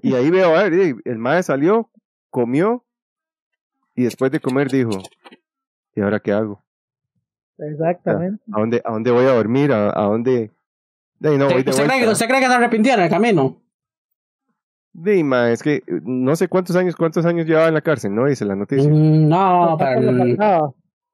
Y 0.01 0.15
ahí 0.15 0.31
veo, 0.31 0.55
a 0.57 0.63
ver, 0.63 0.97
el 1.05 1.19
madre 1.19 1.43
salió, 1.43 1.91
comió, 2.31 2.85
y 3.97 4.05
después 4.05 4.31
de 4.31 4.41
comer 4.41 4.71
dijo, 4.71 4.91
¿y 5.95 6.01
ahora 6.01 6.21
qué 6.21 6.33
hago? 6.33 6.63
Exactamente. 7.59 8.43
¿A 8.53 8.61
dónde, 8.61 8.81
a 8.85 8.93
dónde 8.93 9.11
voy 9.11 9.25
a 9.25 9.35
dormir? 9.35 9.73
¿A, 9.73 9.89
a 9.91 10.05
dónde? 10.05 10.51
De 11.19 11.29
ahí 11.29 11.37
no, 11.37 11.47
voy 11.47 11.63
de 11.63 11.71
¿Usted, 11.71 11.87
cree. 11.87 12.09
¿Usted 12.09 12.27
cree 12.27 12.41
que 12.41 12.47
se 12.47 12.53
arrepintió 12.53 12.95
en 12.95 13.01
el 13.01 13.11
camino? 13.11 13.61
De, 14.93 15.23
ma, 15.23 15.51
es 15.53 15.63
que 15.63 15.83
no 16.03 16.35
sé 16.37 16.49
cuántos 16.49 16.75
años, 16.77 16.97
cuántos 16.97 17.25
años 17.25 17.47
llevaba 17.47 17.69
en 17.69 17.75
la 17.75 17.81
cárcel, 17.81 18.15
¿no? 18.15 18.27
Dice 18.27 18.45
la 18.45 18.57
noticia. 18.57 18.91
Mm, 18.91 19.29
No, 19.29 19.77
pero 19.79 20.17
faltaba. 20.19 20.73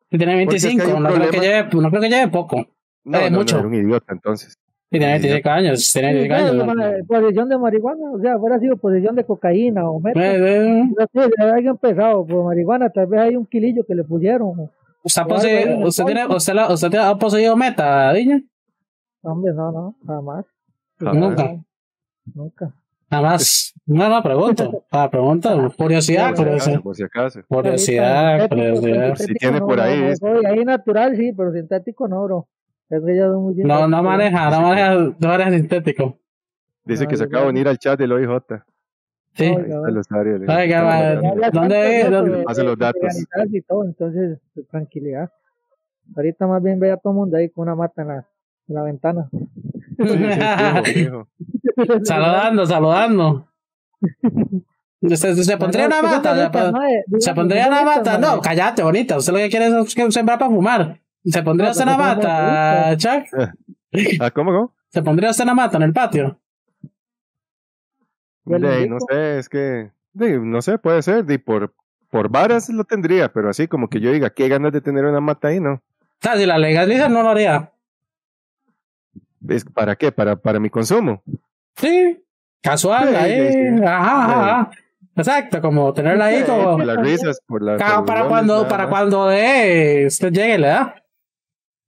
tiene 0.08 0.44
Porque 0.44 0.56
es 0.56 0.64
que 0.64 0.68
25, 0.68 0.82
hay 0.84 0.92
un 0.92 1.02
no, 1.02 1.08
creo 1.14 1.30
que 1.30 1.40
lleve, 1.40 1.68
no 1.82 1.90
creo 1.90 2.00
que 2.02 2.08
lleve 2.08 2.28
poco. 2.28 2.66
No, 3.04 3.18
eh, 3.18 3.30
no, 3.30 3.38
mucho. 3.38 3.54
no, 3.56 3.58
era 3.60 3.68
un 3.68 3.74
idiota 3.74 4.12
entonces. 4.14 4.54
Tiene 4.88 5.06
25 5.18 5.50
años, 5.50 5.92
tiene 5.92 6.08
Sí, 6.12 6.14
25 6.28 6.28
claro, 6.28 6.72
años. 6.72 7.00
¿no? 7.00 7.06
posesión 7.06 7.48
de 7.48 7.58
marihuana, 7.58 8.10
o 8.12 8.20
sea, 8.20 8.38
fuera 8.38 8.58
sido 8.60 8.76
posesión 8.76 9.14
de 9.16 9.24
cocaína 9.24 9.88
o 9.90 10.00
meta. 10.00 10.20
Eh, 10.24 10.78
eh, 10.78 10.84
Sí, 11.12 11.20
de 11.36 11.44
alguien 11.50 11.76
pesado 11.76 12.24
por 12.26 12.44
marihuana, 12.44 12.88
tal 12.90 13.06
vez 13.08 13.20
hay 13.20 13.36
un 13.36 13.46
kilillo 13.46 13.84
que 13.86 13.94
le 13.94 14.04
pusieron. 14.04 14.70
¿Usted, 15.02 15.22
el 15.22 15.84
usted, 15.84 16.04
tiene, 16.04 16.26
usted, 16.26 16.54
la- 16.54 16.72
usted 16.72 16.94
ha 16.94 17.16
poseído 17.18 17.56
meta, 17.56 18.12
Diña? 18.12 18.40
Hombre, 19.22 19.52
no, 19.54 19.70
no, 19.72 19.96
jamás, 20.06 20.44
Jamás. 20.98 21.16
Nunca. 21.16 21.56
nunca. 22.34 22.74
Nada 23.10 23.22
más. 23.22 23.72
No, 23.86 24.08
no, 24.08 24.22
pregunto. 24.22 24.84
Ah, 24.90 25.10
pregunta. 25.10 25.54
Curiosidad, 25.76 26.28
acaso, 26.28 26.42
curiosidad. 26.42 26.80
por 26.80 26.96
si 26.96 27.02
acaso. 27.02 27.40
Curiosidad, 27.46 28.48
curiosidad. 28.48 29.14
Si 29.16 29.34
tiene 29.34 29.60
por 29.60 29.80
ahí, 29.80 30.12
ahí 30.46 30.64
natural 30.64 31.16
sí, 31.16 31.32
pero 31.36 31.52
sintético 31.52 32.08
no, 32.08 32.24
bro. 32.24 32.48
Es 32.88 33.02
que 33.04 33.16
ya 33.16 33.26
son 33.26 33.42
muy 33.42 33.54
No, 33.56 33.88
no 33.88 34.02
maneja, 34.02 34.50
no 34.50 34.60
maneja, 34.62 34.94
no 34.94 35.28
maneja 35.28 35.50
sintético. 35.50 36.18
Dice 36.84 37.06
que 37.06 37.16
se 37.16 37.24
acaba 37.24 37.44
de 37.44 37.50
unir 37.50 37.68
al 37.68 37.78
chat 37.78 37.98
del 37.98 38.12
OIJ. 38.12 38.30
Sí. 39.34 39.44
Oiga, 39.44 41.20
¿Dónde 41.52 42.00
es? 42.00 42.10
los 42.10 42.78
datos. 42.78 43.26
y 43.50 43.60
todo, 43.62 43.84
entonces, 43.84 44.38
pues, 44.54 44.66
tranquilidad. 44.68 45.30
Ahorita 46.16 46.46
más 46.46 46.62
bien 46.62 46.78
ve 46.78 46.92
a 46.92 46.96
todo 46.96 47.12
el 47.12 47.18
mundo 47.18 47.36
ahí 47.36 47.50
con 47.50 47.62
una 47.62 47.74
mata 47.74 48.02
en 48.02 48.08
la, 48.08 48.26
en 48.68 48.74
la 48.74 48.82
ventana. 48.82 49.28
Saludando, 52.04 52.66
saludando. 52.66 53.48
¿Se, 55.08 55.44
se 55.44 55.56
pondría 55.56 55.86
una 55.86 56.02
mata? 56.02 56.34
¿Se, 56.44 56.50
pon- 56.50 56.74
se 57.20 57.34
pondría 57.34 57.68
una 57.68 57.84
mata? 57.84 58.18
No, 58.18 58.40
cállate, 58.40 58.82
bonita. 58.82 59.16
Usted 59.16 59.32
lo 59.32 59.38
que 59.38 59.48
quiere 59.50 59.66
es 59.66 59.94
que 59.94 60.10
sembrar 60.10 60.38
para 60.38 60.50
fumar. 60.50 61.00
¿Se 61.24 61.42
pondría 61.42 61.70
usted 61.70 61.84
una 61.84 61.96
mata, 61.96 62.96
Chuck? 62.96 63.24
Ah, 64.20 64.30
¿cómo, 64.30 64.52
cómo? 64.52 64.74
¿Se 64.90 65.02
pondría 65.02 65.30
usted 65.30 65.44
una 65.44 65.54
mata 65.54 65.76
en 65.78 65.82
el 65.84 65.92
patio? 65.92 66.38
No 68.44 68.98
sé, 69.08 69.38
es 69.38 69.48
que, 69.48 69.90
de, 70.12 70.38
no 70.38 70.60
sé, 70.60 70.78
puede 70.78 71.02
ser, 71.02 71.24
de, 71.24 71.38
por, 71.38 71.72
por 72.10 72.28
varas 72.28 72.68
lo 72.68 72.84
tendría, 72.84 73.32
pero 73.32 73.48
así 73.48 73.68
como 73.68 73.88
que 73.88 74.00
yo 74.00 74.12
diga, 74.12 74.30
qué 74.30 74.48
ganas 74.48 74.72
de 74.72 74.80
tener 74.80 75.04
una 75.04 75.20
mata 75.20 75.48
ahí, 75.48 75.60
¿no? 75.60 75.74
O 75.74 75.80
sea, 76.20 76.36
si 76.36 76.46
la 76.46 76.58
legaliza, 76.58 77.08
no 77.08 77.22
lo 77.22 77.30
haría. 77.30 77.72
¿Es, 79.48 79.64
¿Para 79.64 79.96
qué? 79.96 80.12
¿Para, 80.12 80.36
para 80.36 80.58
mi 80.60 80.70
consumo? 80.70 81.22
Sí, 81.76 82.22
casual, 82.62 83.08
Sí, 83.08 83.14
ahí. 83.14 83.52
sí, 83.52 83.58
sí. 83.78 83.84
Ajá, 83.84 84.24
ajá, 84.24 84.50
ajá. 84.60 84.70
Exacto, 85.16 85.60
como 85.62 85.92
tenerla 85.94 86.26
ahí 86.26 86.42
como. 86.44 86.76
Por 86.76 86.84
las 86.84 86.96
risas, 86.98 87.40
por 87.46 87.62
las... 87.62 87.82
Por 87.82 88.04
para 88.04 88.28
cuando, 88.28 88.62
para 88.68 88.84
nada 88.84 88.84
más. 88.84 88.90
cuando 88.90 89.32
eh, 89.32 90.04
usted 90.06 90.30
llegue, 90.32 90.58
le 90.58 90.66
da. 90.68 90.94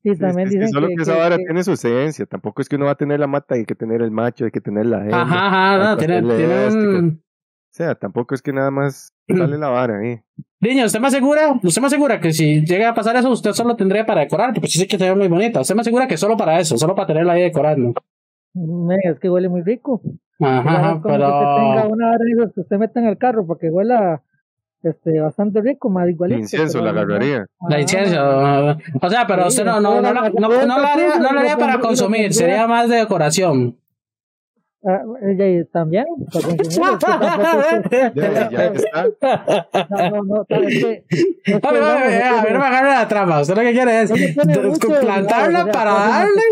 Y 0.03 0.15
Sí, 0.15 0.19
también 0.21 0.49
es 0.49 0.55
que 0.55 0.61
dicen 0.61 0.73
solo 0.73 0.89
que, 0.89 0.95
que 0.97 1.03
esa 1.03 1.13
que- 1.13 1.19
vara 1.19 1.37
que- 1.37 1.45
tiene 1.45 1.65
su 1.65 1.73
esencia. 1.73 2.25
Tampoco 2.25 2.63
es 2.63 2.69
que 2.69 2.77
uno 2.77 2.87
va 2.87 2.93
a 2.93 2.97
tener 2.97 3.21
la 3.21 3.27
mata, 3.27 3.55
hay 3.57 3.67
que 3.67 3.75
tener 3.75 4.01
el 4.01 4.11
macho, 4.11 4.45
hay 4.47 4.51
que 4.51 4.61
tener 4.61 4.87
la 4.87 5.01
hembra. 5.01 5.21
Ajá, 5.23 5.47
ajá, 5.47 5.79
no, 5.91 5.97
tiene, 5.99 6.23
tiene. 6.23 6.67
O 7.11 7.19
sea, 7.71 7.95
tampoco 7.95 8.35
es 8.35 8.41
que 8.41 8.53
nada 8.53 8.71
más 8.71 9.13
sale 9.37 9.59
la 9.59 9.69
vara 9.69 9.99
ahí. 9.99 10.21
Niño, 10.61 10.87
¿usted 10.87 11.01
me 11.01 11.07
asegura? 11.07 11.59
¿Usted 11.63 11.81
me 11.81 11.87
asegura 11.87 12.21
que 12.21 12.33
si 12.33 12.65
llega 12.65 12.89
a 12.89 12.95
pasar 12.95 13.15
eso, 13.17 13.31
usted 13.31 13.53
solo 13.53 13.77
tendría 13.77 14.05
para 14.05 14.23
decorar? 14.23 14.53
Porque 14.53 14.69
sí 14.69 14.79
sé 14.79 14.89
que 14.89 14.99
se 14.99 15.09
ve 15.09 15.15
muy 15.15 15.29
bonita. 15.29 15.61
¿Usted 15.61 15.75
me 15.75 15.83
asegura 15.83 16.09
que 16.09 16.17
solo 16.17 16.37
para 16.37 16.59
eso, 16.59 16.77
solo 16.77 16.95
para 16.95 17.07
tenerla 17.07 17.35
ahí 17.35 17.43
decorando? 17.43 17.95
Es 19.05 19.21
que 19.21 19.31
huele 19.31 19.49
muy 19.49 19.63
rico. 19.63 20.01
Ajá, 20.41 21.01
como 21.01 21.17
que 21.17 21.23
usted 21.23 21.27
tenga 21.27 21.83
pero. 21.83 21.89
una 21.91 22.07
vara 22.07 22.25
de 22.25 22.33
esas 22.33 22.53
que 22.53 22.61
usted 22.61 22.77
mete 22.77 22.99
en 22.99 23.07
el 23.07 23.19
carro 23.19 23.47
para 23.47 23.61
que 23.61 23.71
huela 23.71 24.23
este, 24.83 25.21
bastante 25.21 25.61
rico, 25.61 25.91
más 25.91 26.09
igualito. 26.09 26.41
Incienso, 26.41 26.81
pero 26.81 26.93
la 26.93 27.03
agarraría. 27.03 27.47
La 27.69 27.81
incienso. 27.81 28.79
O 29.01 29.11
sea, 29.11 29.27
pero 29.27 29.47
usted 29.47 29.65
no, 29.65 29.81
no, 29.81 30.01
no, 30.01 30.13
no 30.13 30.79
la 30.79 31.41
haría 31.41 31.57
para 31.57 31.79
consumir, 31.79 32.33
sería 32.33 32.67
más 32.67 32.89
de 32.89 32.97
decoración. 32.97 33.77
Ah, 34.85 35.01
ella 35.23 35.65
también, 35.73 36.05
es 36.33 36.47
que 36.47 36.53
es 36.63 36.79
que- 36.79 38.13
Ya, 38.15 38.49
ya 38.49 38.65
está. 38.67 39.67
No, 39.91 40.11
no, 40.11 40.23
no. 40.23 40.47
Es 40.49 40.85
que, 40.85 41.05
A 41.63 41.73
ver, 41.73 41.83
a 41.83 41.95
ver, 42.43 42.57
a 42.57 42.71
ver, 42.71 42.85
la 42.85 43.09
trama. 43.09 43.41
Usted 43.41 43.57
lo 43.57 43.63
que 43.63 43.73
quiere 43.73 44.03
es 44.03 44.11
mucho, 44.65 44.89
plantarla 45.01 45.65
sea, 45.65 45.73
para 45.73 45.91
darle. 45.93 46.43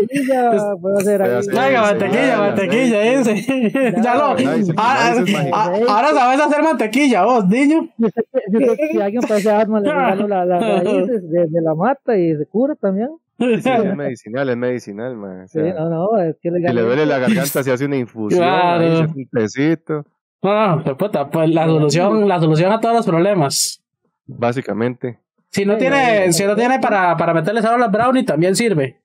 Venga, 1.47 1.81
mantequilla, 1.81 2.37
mantequilla, 2.37 3.01
dice. 3.01 3.93
Ya 4.03 4.15
lo. 4.15 4.35
Ah, 4.77 5.13
es 5.13 5.19
ah, 5.19 5.23
mágico. 5.31 5.55
Ahora 5.89 6.09
sabes 6.09 6.41
hacer 6.41 6.63
mantequilla, 6.63 7.23
vos, 7.23 7.47
niño. 7.47 7.87
Si, 7.97 8.05
usted- 8.05 8.23
si 8.51 8.57
usted- 8.57 8.87
si 8.91 9.01
alguien 9.01 9.21
parece 9.27 9.51
asma, 9.51 9.79
le 9.79 9.89
regalo 9.89 10.27
la- 10.27 10.45
las 10.45 10.61
raíces 10.83 11.29
de, 11.31 11.47
de 11.47 11.61
la 11.61 11.75
mata 11.75 12.17
y 12.17 12.35
se 12.35 12.45
cura 12.45 12.75
también. 12.75 13.09
Sí, 13.39 13.61
sí, 13.61 13.69
es 13.69 13.95
medicinal, 13.95 14.49
es 14.49 14.57
medicinal, 14.57 15.15
man. 15.15 15.41
O 15.43 15.47
Sí, 15.47 15.59
no, 15.59 15.89
no, 15.89 16.17
es 16.21 16.35
que 16.41 16.49
si 16.51 16.59
le 16.59 16.81
duele 16.81 17.05
la 17.05 17.19
garganta, 17.19 17.63
se 17.63 17.71
hace 17.71 17.85
una 17.85 17.97
infusión, 17.97 18.43
ahí 18.43 18.49
se 18.49 18.57
Claro. 18.57 19.03
hace 19.03 19.19
un 19.19 19.29
tecito, 19.29 20.05
No, 20.43 20.75
no, 20.77 20.83
pues, 20.83 20.95
puta, 20.97 21.29
pues 21.29 21.49
la 21.49 21.65
solución, 21.65 22.27
la 22.27 22.39
solución 22.39 22.71
a 22.71 22.79
todos 22.79 22.95
los 22.95 23.05
problemas. 23.05 23.83
básicamente. 24.25 25.19
Si 25.49 25.65
no 25.65 25.73
Sí, 25.73 25.79
tiene, 25.79 26.25
sí, 26.33 26.33
si 26.33 26.45
no 26.45 26.55
tiene 26.55 26.79
para, 26.79 27.15
para 27.15 27.33
meterle 27.33 27.61
sabor 27.61 27.81
a 27.81 27.87
brownie, 27.87 28.23
también 28.25 28.55
sirve. 28.55 29.01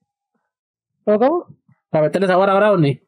¿Pero 1.04 1.18
cómo? 1.18 1.46
Para 1.90 2.04
meterle 2.06 2.26
sabor 2.26 2.50
a 2.50 2.54
brownie. 2.54 3.02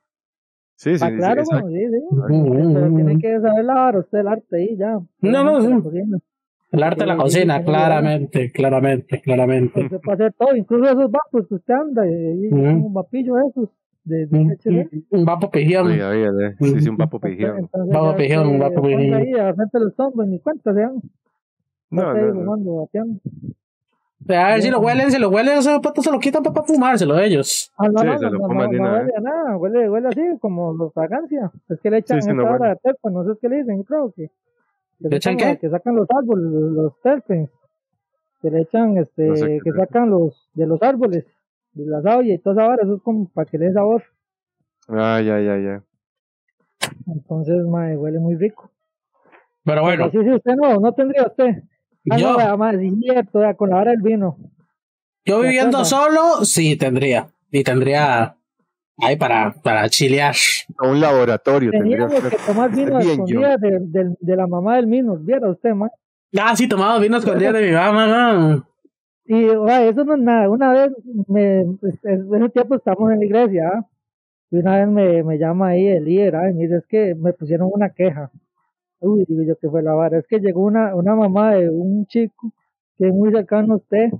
Sí, 0.77 0.99
sí, 0.99 1.05
Ah, 1.05 1.09
sí, 1.11 1.17
claro, 1.17 1.43
bueno, 1.45 1.69
sí, 1.69 1.75
sí. 1.89 2.07
Mm, 2.11 2.73
Pero 2.75 2.87
mm, 2.91 2.95
tiene 2.97 3.15
mm. 3.15 3.21
que 3.21 3.41
saber 3.41 3.65
lavar 3.65 3.97
usted 3.99 4.19
el 4.19 4.29
arte 4.29 4.57
ahí 4.57 4.77
ya. 4.77 4.99
No, 5.21 5.45
no, 5.45 5.61
sí. 5.83 5.91
El 6.75 6.83
arte 6.83 7.01
de 7.01 7.07
la 7.07 7.15
Sí, 7.15 7.21
cocina, 7.23 7.59
sí, 7.59 7.65
claramente, 7.65 8.53
claramente, 8.53 9.21
claramente. 9.21 9.81
Usted 9.85 10.01
puede 10.01 10.15
hacer 10.25 10.33
todo, 10.39 10.57
incluso 10.57 10.85
esos 10.85 11.11
vapos 11.11 11.47
que 11.49 11.55
usted 11.55 11.75
anda, 11.75 12.07
y, 12.07 12.13
y 12.13 12.49
un 12.53 12.93
vapillo 12.93 13.35
de 13.37 13.43
esos, 13.49 13.69
de, 14.05 14.27
de 14.27 14.39
Un, 14.39 14.59
un- 14.67 15.07
un 15.11 15.25
vapo 15.25 15.51
pijón. 15.51 15.87
Oiga, 15.87 16.09
oiga, 16.11 16.31
sí, 16.61 16.81
sí, 16.81 16.89
un 16.89 16.97
Vapor 16.97 17.21
ya 17.21 17.29
pijón, 17.29 17.65
usted 17.65 17.79
vapor 17.81 18.17
ponga 18.17 18.83
pijón. 18.89 19.15
ahí, 19.15 19.33
a 19.35 19.55
frente 19.55 19.79
de 19.79 19.85
los 19.85 20.01
hombres, 20.01 20.29
ni 20.29 20.39
cuenta 20.41 20.73
se 20.75 20.81
dan. 20.81 21.01
No, 21.91 22.15
no. 22.15 22.89
A 24.27 24.49
ver 24.55 24.63
si 24.63 24.71
lo 24.71 24.81
huelen, 24.81 25.11
si 25.11 25.19
lo 25.19 25.29
huelen, 25.29 25.59
esos 25.59 25.81
patos 25.81 26.03
se 26.05 26.11
lo 26.11 26.19
quitan 26.19 26.43
para 26.43 26.63
fumárselo 26.65 27.19
ellos. 27.19 27.71
Ah, 27.77 27.89
no, 27.89 28.01
Sí, 28.01 28.07
no, 28.07 28.19
se 28.19 28.25
no, 28.25 28.31
lo 28.31 28.39
no, 28.41 28.47
fuman 28.49 28.71
no, 28.71 28.79
no 28.79 28.93
huele 28.95 29.13
a 29.17 29.21
nada, 29.21 29.57
huele, 29.59 29.91
huele 29.91 30.09
así 30.09 30.23
como 30.41 30.73
los 30.73 30.93
fragancia. 30.95 31.51
Es 31.69 31.79
que 31.81 31.91
le 31.91 31.99
echan 31.99 32.21
Sí, 32.21 32.27
sí, 32.27 32.31
esta 32.31 32.43
no 32.43 32.51
hora 32.55 32.69
de 32.71 32.77
terpes, 32.77 33.13
no 33.13 33.25
sé 33.25 33.39
qué 33.41 33.49
le 33.51 33.57
dicen, 33.59 33.83
creo 33.83 34.13
que. 34.17 34.31
Que 35.01 35.09
¿Le 35.09 35.17
echan 35.17 35.39
sacan- 35.39 35.55
qué? 35.55 35.61
Que 35.61 35.71
sacan 35.71 35.97
los 35.97 36.07
árboles, 36.11 36.45
los 36.73 37.01
terpes. 37.01 37.51
Que 38.41 38.51
le 38.51 38.61
echan, 38.63 38.99
este, 38.99 39.27
No 39.29 39.37
sé 39.37 39.47
qué 39.65 39.71
que 39.71 39.73
sacan 39.79 40.11
los, 40.11 40.49
de 40.55 40.67
los 40.67 40.83
árboles, 40.83 41.25
de 41.73 41.87
la 41.87 42.03
savia 42.03 42.35
y 42.35 42.39
toda 42.39 42.55
esa 42.63 42.69
vara, 42.69 42.83
eso 42.83 42.95
es 42.97 43.03
como 43.03 43.29
para 43.29 43.51
que 43.51 43.59
le 43.59 43.67
dé 43.67 43.73
sabor. 43.73 44.03
Ay, 44.89 45.29
ay, 45.31 45.49
ay, 45.49 45.67
ay. 45.67 45.79
Entonces, 47.07 47.65
mae, 47.67 47.97
huele 47.97 48.19
muy 48.19 48.37
rico. 48.37 48.71
Pero 49.65 49.83
bueno, 49.83 50.11
Sí, 50.11 50.19
sí, 50.23 50.31
usted 50.31 50.55
no, 50.57 50.79
no 50.79 50.93
tendría 50.93 51.23
usted. 51.27 51.63
Ah, 52.11 52.19
yo, 52.19 52.37
no, 52.39 52.59
mae, 52.59 52.79
sí, 52.79 52.91
cierto, 53.01 53.41
con 53.57 53.71
la 53.71 53.77
hora 53.81 53.91
del 53.93 54.03
vino. 54.03 54.37
yo 55.25 55.41
¿te 55.41 55.47
viviendo 55.47 55.85
solo, 55.87 56.45
sí 56.45 56.77
tendría. 56.77 57.29
Y 57.51 57.65
tendría 57.65 58.37
ahí 58.99 59.17
para, 59.17 59.53
para 59.63 59.89
chilear. 59.89 60.35
A 60.79 60.89
un 60.89 61.01
laboratorio 61.01 61.71
Teníamos 61.71 62.15
que 62.15 62.37
tomar 62.47 62.71
vino 62.71 62.97
a 62.97 63.01
Bien, 63.01 63.27
yo. 63.27 63.41
escondidas 63.43 63.61
de, 63.61 63.79
de, 63.81 64.17
de 64.19 64.37
la 64.37 64.47
mamá 64.47 64.77
del 64.77 64.87
vino, 64.87 65.17
viera 65.17 65.51
usted, 65.51 65.75
mae. 65.75 65.91
Ah, 66.39 66.55
sí, 66.57 66.69
tomaba 66.69 66.99
vino 66.99 67.17
escondido 67.17 67.53
de 67.53 67.67
mi 67.67 67.73
mamá. 67.73 68.07
¿no? 68.07 68.69
Y 69.27 69.45
eso 69.47 70.05
no 70.05 70.15
es 70.15 70.21
nada. 70.21 70.51
Una 70.51 70.73
vez, 70.73 70.93
me, 71.29 71.65
pues, 71.81 71.99
en 72.05 72.35
ese 72.35 72.49
tiempo 72.51 72.75
estamos 72.75 73.11
en 73.13 73.21
la 73.21 73.25
iglesia, 73.25 73.71
¿ah? 73.73 73.87
y 74.51 74.57
una 74.57 74.79
vez 74.79 74.89
me, 74.89 75.23
me 75.23 75.39
llama 75.39 75.69
ahí 75.69 75.87
el 75.87 76.05
líder, 76.05 76.37
¿ah? 76.37 76.51
y 76.51 76.55
me 76.55 76.63
dice, 76.65 76.77
es 76.77 76.87
que 76.87 77.15
me 77.15 77.33
pusieron 77.33 77.71
una 77.73 77.91
queja. 77.91 78.31
Uy, 79.01 79.25
digo 79.29 79.43
yo 79.43 79.57
que 79.59 79.69
fue 79.69 79.83
la 79.83 79.93
vara. 79.95 80.19
Es 80.19 80.27
que 80.27 80.41
llegó 80.41 80.63
una, 80.63 80.95
una 80.95 81.15
mamá 81.15 81.55
de 81.55 81.69
un 81.71 82.07
chico 82.07 82.53
que 82.97 83.09
es 83.09 83.15
muy 83.15 83.31
cercano 83.33 83.75
a 83.75 83.77
usted, 83.77 84.11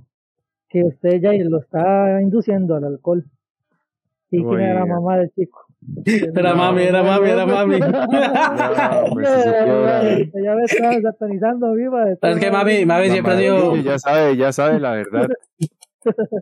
que 0.69 0.83
usted 0.83 1.21
ya 1.21 1.31
lo 1.33 1.59
está 1.59 2.21
induciendo 2.21 2.75
al 2.75 2.85
alcohol. 2.85 3.25
¿Y 4.35 4.43
quién 4.43 4.59
era 4.59 4.79
la 4.81 4.85
mamá 4.85 5.17
del 5.17 5.31
chico? 5.33 5.65
Era 6.35 6.55
mami, 6.55 6.81
era 6.81 7.03
mami, 7.03 7.29
era 7.29 7.45
mami. 7.45 7.79
No, 7.79 9.13
pues. 9.13 9.29
Ya 10.33 10.55
me 10.55 10.63
estaba 10.63 10.99
satanizando 10.99 11.73
viva. 11.73 12.11
Es 12.11 12.39
que 12.39 12.49
mami, 12.49 12.85
mami 12.85 13.09
siempre 13.11 13.37
sido. 13.37 13.75
Ya 13.75 13.99
sabe, 13.99 14.35
ya 14.35 14.51
sabe 14.51 14.79
la 14.79 14.91
verdad. 14.93 15.27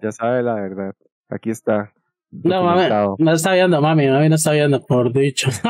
Ya 0.01 0.11
sabe 0.13 0.43
la 0.43 0.55
verdad. 0.55 0.93
Aquí 1.29 1.49
está. 1.49 1.91
No, 2.43 2.63
mami, 2.63 2.81
no 3.19 3.31
está 3.33 3.53
viendo, 3.53 3.79
mami, 3.81 4.07
mami 4.07 4.29
no 4.29 4.35
está 4.35 4.51
viendo, 4.53 4.81
por 4.85 5.11
dicho. 5.13 5.49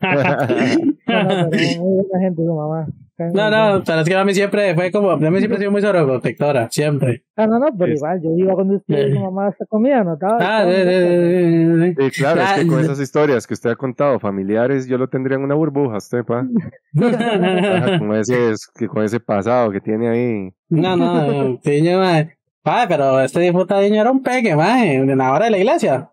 No, 3.34 3.50
no, 3.50 3.82
pero 3.84 4.00
es 4.02 4.08
que 4.08 4.14
mami 4.14 4.32
siempre 4.32 4.76
fue 4.76 4.92
como, 4.92 5.16
mami 5.16 5.38
siempre 5.38 5.56
ha 5.56 5.58
sido 5.58 5.72
muy 5.72 5.82
sobreprotectora, 5.82 6.68
siempre. 6.70 7.24
Ah, 7.36 7.48
no, 7.48 7.58
no, 7.58 7.66
pero 7.76 7.92
igual, 7.92 8.20
yo 8.22 8.30
iba 8.36 8.54
cuando 8.54 8.76
usted 8.76 9.08
y 9.08 9.12
su 9.14 9.18
mamá 9.20 9.48
esta 9.48 9.66
comida, 9.66 10.04
¿no? 10.04 10.14
Estaba, 10.14 10.36
Ah, 10.40 10.62
estaba- 10.62 10.70
de, 10.70 10.84
de, 10.84 11.00
de, 11.00 11.18
de, 11.18 11.76
de. 11.94 12.10
Sí, 12.12 12.20
claro, 12.22 12.42
es 12.42 12.52
que 12.52 12.66
con 12.68 12.76
de- 12.76 12.82
esas 12.84 13.00
historias 13.00 13.44
que 13.44 13.54
usted 13.54 13.70
ha 13.70 13.76
contado, 13.76 14.20
familiares, 14.20 14.86
yo 14.86 14.98
lo 14.98 15.08
tendría 15.08 15.36
en 15.36 15.42
una 15.42 15.56
burbuja, 15.56 15.96
usted, 15.96 16.22
pa. 16.24 16.46
Ajá, 16.96 17.98
con 17.98 18.14
ese, 18.14 18.54
que 18.78 18.86
con 18.86 19.02
ese 19.02 19.18
pasado 19.18 19.72
que 19.72 19.80
tiene 19.80 20.08
ahí. 20.08 20.50
No, 20.68 20.94
no, 20.96 21.58
Diño, 21.64 21.98
Mae, 22.68 22.86
pero 22.88 23.20
este 23.20 23.40
disputa 23.40 23.78
Diño 23.80 24.00
era 24.00 24.10
un 24.10 24.22
peque, 24.22 24.54
mae, 24.54 24.94
en 24.96 25.16
la 25.18 25.32
hora 25.32 25.46
de 25.46 25.50
la 25.52 25.58
iglesia. 25.58 26.10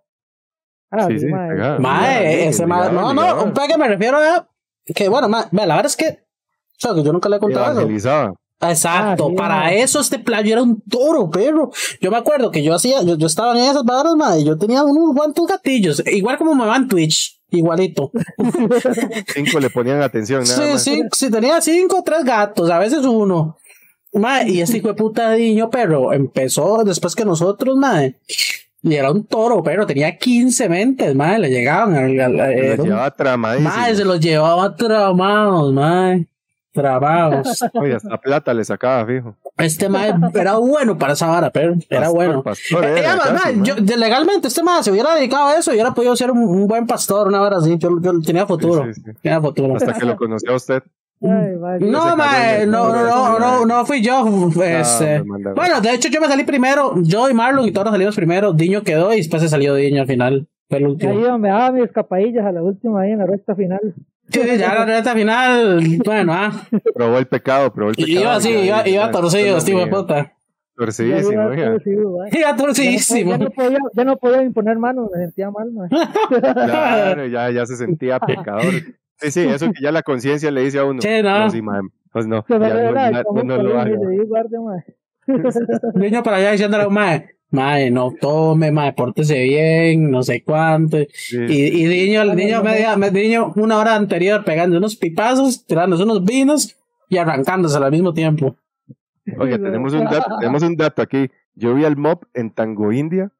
Ah, 0.91 1.07
Sí, 1.07 1.19
sí, 1.19 1.25
mae. 1.27 1.49
pegado. 1.49 1.79
Mae, 1.79 2.19
Ligado, 2.29 2.49
ese 2.49 2.65
mae, 2.65 2.91
no, 2.91 3.13
no, 3.13 3.43
un 3.43 3.53
peque 3.53 3.77
me 3.77 3.87
refiero 3.87 4.17
a 4.17 4.47
que, 4.85 5.09
bueno, 5.09 5.27
mae, 5.27 5.45
la 5.51 5.75
verdad 5.75 5.85
es 5.87 5.97
que, 5.97 6.07
o 6.07 6.77
sea, 6.79 6.93
que 6.93 7.03
yo 7.03 7.11
nunca 7.11 7.27
le 7.29 7.35
he 7.37 7.39
contado 7.39 7.79
eso. 7.81 8.33
Exacto, 8.61 9.25
Ah, 9.25 9.29
sí, 9.29 9.35
para 9.35 9.73
eso 9.73 9.99
este 9.99 10.17
playo 10.17 10.53
era 10.53 10.63
un 10.63 10.81
toro, 10.89 11.29
perro. 11.29 11.71
Yo 11.99 12.09
me 12.09 12.15
acuerdo 12.17 12.51
que 12.51 12.63
yo 12.63 12.73
hacía, 12.73 13.03
yo, 13.03 13.17
yo 13.17 13.27
estaba 13.27 13.51
en 13.51 13.57
esas 13.69 13.83
barras, 13.83 14.13
y 14.39 14.45
yo 14.45 14.57
tenía 14.57 14.81
unos 14.83 15.13
cuantos 15.13 15.45
gatillos, 15.45 16.01
igual 16.07 16.37
como 16.37 16.55
me 16.55 16.65
va 16.65 16.77
en 16.77 16.87
Twitch, 16.87 17.41
igualito. 17.51 18.11
Cinco 19.33 19.59
le 19.59 19.69
ponían 19.69 20.01
atención, 20.01 20.43
nada 20.43 20.55
Sí, 20.55 20.71
más. 20.71 20.83
sí, 20.83 21.01
sí, 21.11 21.29
tenía 21.31 21.59
cinco 21.59 21.99
o 21.99 22.03
tres 22.03 22.23
gatos, 22.23 22.69
a 22.71 22.79
veces 22.79 23.05
uno. 23.05 23.57
Mae, 24.15 24.49
y 24.49 24.61
este 24.61 24.77
hijo 24.77 24.87
de 24.89 24.93
puta 24.95 25.35
niño 25.35 25.69
perro 25.69 26.13
empezó 26.13 26.83
después 26.83 27.15
que 27.15 27.25
nosotros, 27.25 27.75
mae. 27.77 28.15
Y 28.81 28.93
era 28.95 29.11
un 29.11 29.25
toro, 29.25 29.63
pero 29.63 29.85
tenía 29.85 30.17
15 30.17 30.69
mentes, 30.69 31.15
mae, 31.15 31.39
le 31.39 31.49
llegaban 31.49 31.95
al, 31.95 32.19
al- 32.19 32.35
Se 32.37 32.65
era 32.67 32.75
los 32.77 32.85
llevaba 32.85 33.11
tramadísimo. 33.11 33.69
mae, 33.75 33.95
se 33.95 34.05
los 34.05 34.19
llevaba 34.19 34.75
tramados, 34.75 35.73
mae. 35.73 36.27
Tramados. 36.71 37.63
Oye, 37.73 37.95
hasta 37.95 38.17
plata 38.19 38.53
le 38.53 38.63
sacaba, 38.65 39.05
fijo. 39.05 39.35
Este 39.57 39.87
mae 39.87 40.13
era 40.33 40.57
bueno 40.57 40.97
para 40.97 41.13
esa 41.13 41.27
vara, 41.27 41.49
pero 41.49 41.73
era 41.89 42.01
Pastor, 42.01 42.13
bueno. 42.15 42.43
pastor 42.43 42.83
Eh, 42.85 42.99
era 42.99 43.15
mae, 43.15 43.53
mae. 43.55 43.65
yo- 43.65 43.75
legalmente 43.97 44.49
este 44.49 44.61
mae 44.61 44.83
se 44.83 44.91
hubiera 44.91 45.15
dedicado 45.15 45.47
a 45.47 45.57
eso 45.57 45.71
y 45.71 45.75
hubiera 45.75 45.93
podido 45.93 46.13
ser 46.17 46.31
un, 46.31 46.39
un 46.39 46.67
buen 46.67 46.85
pastor, 46.85 47.27
una 47.29 47.39
vara 47.39 47.57
así. 47.57 47.77
Yo, 47.77 47.89
yo 48.01 48.19
tenía 48.21 48.45
futuro. 48.45 48.83
Sí, 48.87 48.93
sí, 48.95 49.01
sí. 49.05 49.11
Tenía 49.21 49.39
futuro. 49.39 49.75
Hasta 49.77 49.93
que 49.93 50.05
lo 50.05 50.17
conoció 50.17 50.51
a 50.51 50.55
usted. 50.57 50.83
Ay, 51.29 51.55
mae, 51.57 51.79
No, 51.79 52.15
mae, 52.15 52.65
no, 52.67 52.89
no, 52.93 53.39
no, 53.39 53.65
no, 53.65 53.85
fui 53.85 54.01
yo. 54.01 54.25
Este, 54.63 55.23
mandaron. 55.23 55.55
bueno, 55.55 55.81
de 55.81 55.93
hecho 55.93 56.09
yo 56.09 56.21
me 56.21 56.27
salí 56.27 56.43
primero, 56.43 56.93
yo 57.01 57.29
y 57.29 57.33
Marlon 57.33 57.65
y 57.67 57.71
todos 57.71 57.89
salimos 57.91 58.15
primero, 58.15 58.53
Diño 58.53 58.83
quedó 58.83 59.13
y 59.13 59.17
después 59.17 59.41
se 59.41 59.49
salió 59.49 59.75
Diño 59.75 60.01
al 60.01 60.07
final, 60.07 60.47
fue 60.69 60.77
el 60.79 60.87
último. 60.87 61.11
Ahí 61.13 61.21
donde 61.21 61.49
daba 61.49 61.71
mis 61.71 61.83
escapadillas 61.85 62.45
a 62.45 62.51
la 62.51 62.61
última, 62.63 63.01
ahí 63.01 63.11
en 63.11 63.19
la 63.19 63.25
recta 63.25 63.55
final. 63.55 63.79
Sí, 64.29 64.39
sí, 64.41 64.57
ya 64.57 64.73
la 64.73 64.85
recta 64.95 65.13
final, 65.13 65.99
bueno, 66.03 66.33
ah, 66.33 66.51
Probó 66.93 67.17
el 67.17 67.27
pecado, 67.27 67.71
probó 67.73 67.89
el 67.91 67.95
y 67.99 68.05
pecado. 68.05 68.21
iba 68.21 68.35
así, 68.35 68.49
iba, 68.49 68.87
iba 68.87 69.11
torcido, 69.11 69.57
este 69.57 69.73
de 69.75 69.87
puta. 69.87 70.31
Torcidísimo, 70.77 71.53
Ya, 72.33 72.55
torcidísimo. 72.57 73.31
ya 73.31 73.37
no 73.37 73.49
podía, 73.49 73.77
ya 73.93 74.03
no 74.03 74.17
podía 74.17 74.43
imponer 74.43 74.77
manos, 74.77 75.09
me 75.13 75.21
sentía 75.21 75.49
mal, 75.49 75.71
mae. 75.71 75.87
Claro, 76.29 77.25
ya, 77.27 77.49
ya 77.49 77.65
se 77.65 77.77
sentía 77.77 78.19
pecador. 78.19 78.73
Sí, 79.19 79.31
sí, 79.31 79.41
eso 79.41 79.67
que 79.71 79.81
ya 79.81 79.91
la 79.91 80.01
conciencia 80.03 80.51
le 80.51 80.61
dice 80.61 80.79
a 80.79 80.85
uno. 80.85 80.99
Sí, 81.01 81.09
no. 81.23 81.49
sí, 81.49 81.61
mae, 81.61 81.81
pues 82.11 82.27
no, 82.27 82.45
ya 82.49 82.59
no, 82.59 82.93
ya- 82.93 83.23
no 83.43 83.63
lo 83.63 83.79
haga. 83.79 83.91
Diño 85.95 86.23
para 86.23 86.37
allá 86.37 86.51
diciéndole, 86.51 86.87
mae, 86.89 87.29
mae, 87.49 87.89
no 87.91 88.11
tome, 88.19 88.71
mae, 88.71 88.93
pórtese 88.93 89.41
bien, 89.43 90.11
no 90.11 90.21
sé 90.23 90.43
cuánto. 90.43 90.97
Sí. 91.13 91.37
Y, 91.47 91.83
y 91.83 91.85
Diño, 91.85 92.21
el 92.21 92.35
niño 92.35 92.61
media, 92.63 92.95
me- 92.95 93.11
Diño 93.11 93.53
una 93.55 93.77
hora 93.79 93.95
anterior 93.95 94.43
pegando 94.45 94.77
unos 94.77 94.95
pipazos, 94.95 95.65
tirándose 95.65 96.03
unos 96.03 96.23
vinos 96.23 96.77
y 97.09 97.17
arrancándose 97.17 97.77
al 97.77 97.91
mismo 97.91 98.13
tiempo. 98.13 98.55
Oiga, 99.39 99.57
tenemos 99.57 99.93
un 99.93 100.03
dato, 100.05 100.37
tenemos 100.39 100.61
un 100.63 100.75
dato 100.75 101.01
aquí. 101.01 101.29
Yo 101.55 101.73
vi 101.73 101.85
al 101.85 101.95
mob 101.97 102.25
en 102.33 102.51
Tango 102.51 102.91
India 102.91 103.31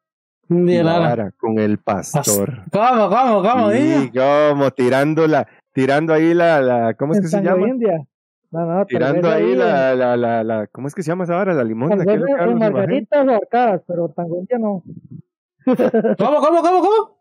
con 1.38 1.59
el 1.59 1.77
pastor. 1.79 2.63
¿Cómo, 2.71 3.09
cómo, 3.09 3.41
cómo, 3.43 3.71
Sí, 3.71 4.11
como 4.13 4.71
tirando 4.71 5.27
la, 5.27 5.47
tirando 5.75 6.13
ahí 6.13 6.33
la, 6.33 6.61
la 6.61 6.93
¿cómo 6.93 7.11
es 7.13 7.17
En 7.19 7.23
que 7.23 7.27
se 7.29 7.38
Tango 7.38 7.49
llama? 7.49 7.67
India. 7.67 8.05
No, 8.51 8.61
no, 8.65 8.75
tal 8.77 8.85
Tirando 8.88 9.29
ahí 9.29 9.53
la, 9.55 9.93
la, 9.95 10.15
la, 10.15 10.41
la, 10.43 10.67
¿cómo 10.67 10.88
es 10.88 10.95
que 10.95 11.03
se 11.03 11.09
llama 11.11 11.25
esa 11.25 11.35
vara? 11.35 11.53
La 11.53 11.63
limona, 11.65 11.97
Tal 11.97 12.05
¿qué 12.05 12.13
es 12.13 12.23
que 12.23 12.31
imagen? 12.31 12.57
margaritas 12.59 13.27
o 13.27 13.31
arcadas, 13.31 13.81
pero 13.85 14.07
Tango 14.09 14.39
India 14.39 14.57
no. 14.57 14.83
¿Cómo, 15.65 16.39
cómo, 16.39 16.61
cómo, 16.61 16.79
cómo? 16.81 17.17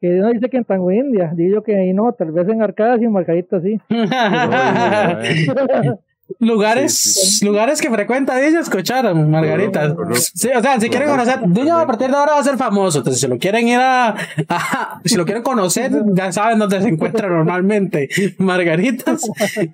Que 0.00 0.08
no 0.08 0.28
dice 0.30 0.48
que 0.50 0.58
en 0.58 0.64
Tango 0.64 0.90
India. 0.92 1.32
Digo 1.34 1.54
yo 1.56 1.62
que 1.62 1.76
ahí 1.76 1.92
no, 1.94 2.12
tal 2.12 2.32
vez 2.32 2.46
en 2.48 2.62
arcadas 2.62 3.00
y 3.00 3.04
en 3.04 3.12
margaritas 3.12 3.62
sí. 3.62 3.80
lugares, 6.38 7.40
lugares 7.44 7.80
que 7.80 7.90
frecuenta 7.90 8.36
Diño 8.36 8.60
escucharon, 8.60 9.30
Margaritas. 9.30 9.92
Correcto. 9.94 10.20
Sí, 10.34 10.48
o 10.56 10.60
sea, 10.62 10.78
si 10.80 10.88
quieren 10.88 11.08
conocer, 11.10 11.40
Diño 11.46 11.78
a 11.78 11.86
partir 11.86 12.10
de 12.10 12.16
ahora 12.16 12.32
va 12.34 12.40
a 12.40 12.44
ser 12.44 12.56
famoso. 12.56 12.98
Entonces, 12.98 13.20
si 13.20 13.26
lo 13.28 13.38
quieren 13.38 13.68
ir 13.68 13.78
a, 13.78 14.14
a- 14.48 15.00
si 15.04 15.16
lo 15.16 15.24
quieren 15.24 15.42
conocer, 15.42 15.90
ya 16.14 16.32
saben 16.32 16.58
dónde 16.58 16.80
se 16.80 16.88
encuentra 16.88 17.28
normalmente. 17.28 18.08
Margaritas. 18.38 19.22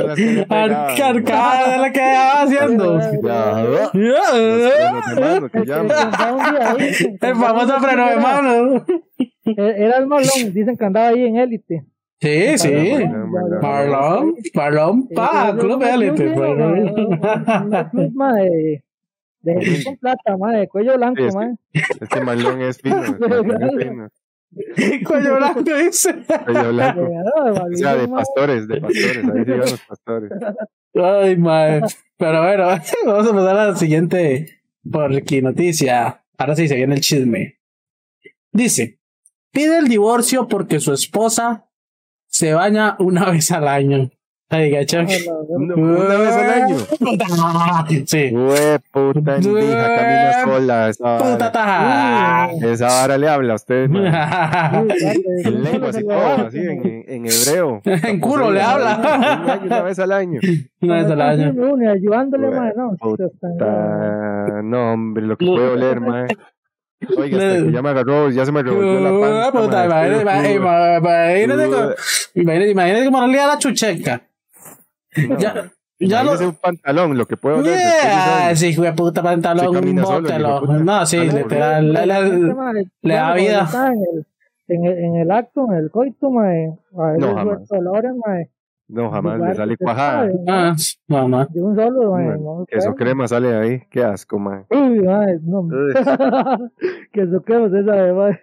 Arcadas 1.01 1.67
es 1.73 1.77
la 1.81 1.91
que 1.91 1.99
va 2.01 2.41
haciendo. 2.41 2.99
El 7.21 7.35
famoso 7.35 7.79
freno 7.79 8.09
de 8.09 8.15
mano. 8.17 8.85
Era 9.45 9.97
el 9.97 10.07
Marlon, 10.07 10.53
dicen 10.53 10.77
que 10.77 10.85
andaba 10.85 11.07
ahí 11.09 11.25
en 11.25 11.37
élite. 11.37 11.83
Sí, 12.19 12.57
sí. 12.59 12.69
Marlon, 13.61 14.35
Marlon, 14.53 15.07
pa, 15.09 15.55
club 15.57 15.81
élite. 15.83 16.31
pues. 16.31 18.13
Mae, 18.13 18.83
de 19.41 19.53
gente 19.65 19.83
con 19.83 19.97
plata, 19.97 20.37
mae, 20.37 20.59
de 20.59 20.67
cuello 20.67 20.95
blanco, 20.97 21.21
Sí, 21.21 21.27
es 21.27 21.35
que-. 21.35 22.03
Este 22.05 22.21
malón 22.21 22.61
es 22.61 22.77
fino. 22.79 23.03
este 23.03 23.27
malón 23.27 23.63
es 23.63 23.83
fino. 23.83 24.09
Cuello 25.07 25.35
blanco 25.37 25.61
dice. 25.63 26.13
Cuello 26.45 26.69
blanco. 26.73 27.01
De- 27.01 27.51
O 27.73 27.75
sea, 27.75 27.95
de 27.95 28.07
pastores, 28.07 28.67
de 28.67 28.81
pastores. 28.81 29.17
Ahí 29.17 29.43
sí 29.45 29.51
van 29.51 29.59
los 29.59 29.81
pastores. 29.87 30.31
Ay, 30.93 31.37
madre. 31.37 31.81
Pero 32.17 32.43
bueno, 32.43 32.67
vamos 33.05 33.27
a 33.27 33.33
pasar 33.33 33.57
a 33.57 33.67
la 33.67 33.75
siguiente 33.75 34.59
porqui 34.91 35.41
noticia. 35.41 36.21
Ahora 36.37 36.55
sí 36.55 36.67
se 36.67 36.75
viene 36.75 36.95
el 36.95 37.01
chisme. 37.01 37.57
Dice, 38.51 38.99
pide 39.51 39.77
el 39.79 39.87
divorcio 39.87 40.47
porque 40.47 40.79
su 40.79 40.93
esposa 40.93 41.65
se 42.27 42.53
baña 42.53 42.95
una 42.99 43.29
vez 43.29 43.51
al 43.51 43.67
año. 43.67 44.09
Ay, 44.53 44.69
gacho. 44.69 44.99
Una, 45.47 45.75
una 45.75 46.15
vez 46.17 46.33
al 46.35 46.63
año. 46.63 46.75
Sí. 48.05 48.31
Hue 48.35 48.79
puta 48.91 49.35
endija, 49.37 49.87
camina 49.95 50.43
sola. 50.45 50.89
Esa 50.89 51.17
Puta 51.17 51.51
taja. 51.53 52.51
esa 52.61 52.87
vara 52.87 53.17
le 53.17 53.29
habla 53.29 53.53
a 53.53 53.55
usted, 53.55 53.87
man. 53.89 54.05
En 55.45 55.63
lenguas 55.63 55.97
y 55.97 56.03
todo, 56.03 56.47
así, 56.47 56.57
en, 56.59 57.05
en 57.07 57.25
hebreo. 57.27 57.81
En 57.85 58.19
culo 58.19 58.51
le 58.51 58.61
habla. 58.61 59.59
Una 59.63 59.81
vez 59.83 59.99
al 59.99 60.11
año. 60.11 60.41
Una 60.81 60.95
vez 60.95 61.05
al 61.11 61.21
año. 61.21 61.53
Ayudándole, 61.89 62.47
Hue 62.49 62.59
mae, 62.59 62.73
no. 62.75 62.89
puta. 62.99 63.23
esto 63.25 63.47
está- 63.47 63.57
Ta- 63.57 64.61
No, 64.63 64.93
hombre, 64.93 65.23
lo 65.25 65.37
que 65.37 65.45
puede 65.45 65.69
oler, 65.69 66.01
man. 66.01 66.27
Oiga, 67.17 67.37
hasta 67.37 67.65
que 67.65 67.71
ya 67.71 67.81
me 67.81 67.89
agarró, 67.89 68.29
ya 68.29 68.45
se 68.45 68.51
me 68.51 68.61
revolvió 68.63 68.99
la 68.99 69.19
panza. 69.19 69.51
puta, 69.51 69.85
imagínate, 69.85 70.21
imagínate 70.53 71.67
co- 71.69 71.95
imagínate- 72.35 72.71
imagínate 72.71 73.05
cómo 73.05 73.17
olía 73.19 73.47
la 73.47 73.57
chucheca. 73.57 74.21
No, 75.27 75.37
Ya, 75.39 75.71
ya 75.99 76.23
lo. 76.23 76.31
Un 76.39 76.55
pantalón, 76.55 77.17
lo 77.17 77.25
que 77.27 77.37
Yeah, 77.37 78.51
eso. 78.51 78.59
sí, 78.61 78.67
hijo 78.67 78.83
de 78.83 78.93
puta 78.93 79.21
pantalón, 79.23 79.95
bótelo. 80.01 80.61
No, 80.61 81.05
sí, 81.05 81.17
literal. 81.17 81.91
Le, 81.91 82.05
le- 82.05 82.19
Este, 82.19 82.89
le 83.01 83.13
da 83.13 83.31
bueno, 83.31 83.35
vida. 83.35 83.69
En 84.67 84.85
el, 84.85 84.97
en, 84.99 85.15
el, 85.17 85.31
acto, 85.31 85.65
en 85.69 85.77
el 85.77 85.91
coito, 85.91 86.29
mae, 86.29 86.77
a 86.97 87.17
No, 87.17 87.41
suelto 87.43 87.75
dolores, 87.75 88.11
mae, 88.25 88.49
No, 88.91 89.09
jamás 89.09 89.39
le 89.39 89.55
sale 89.55 89.77
cuajada. 89.77 90.29
Ah. 90.49 90.75
De 91.07 91.61
un 91.61 91.75
solo, 91.77 92.11
Man, 92.11 92.43
no 92.43 92.65
Queso 92.67 92.93
crema 92.93 93.25
sale 93.25 93.47
de 93.47 93.57
ahí. 93.57 93.81
Qué 93.89 94.03
asco, 94.03 94.37
man. 94.37 94.65
Uy, 94.69 94.99
no. 95.43 95.61
Uy. 95.61 95.93
que 97.13 97.21
eso 97.21 97.41
que 97.41 97.57
usted 97.57 97.85
sabe, 97.85 98.13
mae. 98.13 98.39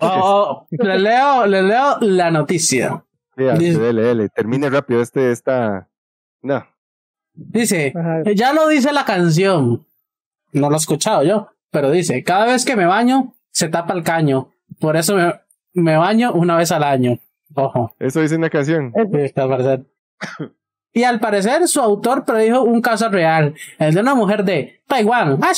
Oh, 0.00 0.08
oh, 0.10 0.66
le 0.70 0.98
leo, 0.98 1.46
le 1.46 1.62
leo 1.62 1.98
la 2.00 2.32
noticia. 2.32 3.04
Asco, 3.36 3.58
Dice- 3.58 3.78
dele, 3.78 4.02
dele. 4.02 4.28
Termine 4.30 4.68
rápido 4.68 5.00
este, 5.00 5.30
esta. 5.30 5.88
No. 6.42 6.64
Dice, 7.32 7.92
Ajá. 7.96 8.22
ya 8.34 8.52
lo 8.52 8.66
dice 8.68 8.92
la 8.92 9.04
canción. 9.04 9.86
No 10.52 10.70
lo 10.70 10.74
he 10.74 10.78
escuchado 10.78 11.22
yo, 11.22 11.48
pero 11.70 11.90
dice, 11.92 12.22
cada 12.24 12.46
vez 12.46 12.64
que 12.64 12.74
me 12.76 12.86
baño, 12.86 13.34
se 13.50 13.68
tapa 13.68 13.94
el 13.94 14.02
caño. 14.02 14.50
Por 14.80 14.96
eso 14.96 15.14
me, 15.16 15.34
me 15.72 15.96
baño 15.96 16.32
una 16.32 16.56
vez 16.56 16.72
al 16.72 16.82
año. 16.82 17.18
Ojo. 17.54 17.94
Eso 17.98 18.20
dice 18.20 18.36
una 18.36 18.50
canción. 18.50 18.92
Y 20.92 21.02
al 21.02 21.18
parecer 21.20 21.66
su 21.66 21.80
autor 21.80 22.24
predijo 22.24 22.62
un 22.62 22.80
caso 22.80 23.08
real, 23.08 23.54
el 23.78 23.94
de 23.94 24.00
una 24.00 24.14
mujer 24.14 24.44
de 24.44 24.80
Taiwán, 24.86 25.38
ah, 25.42 25.52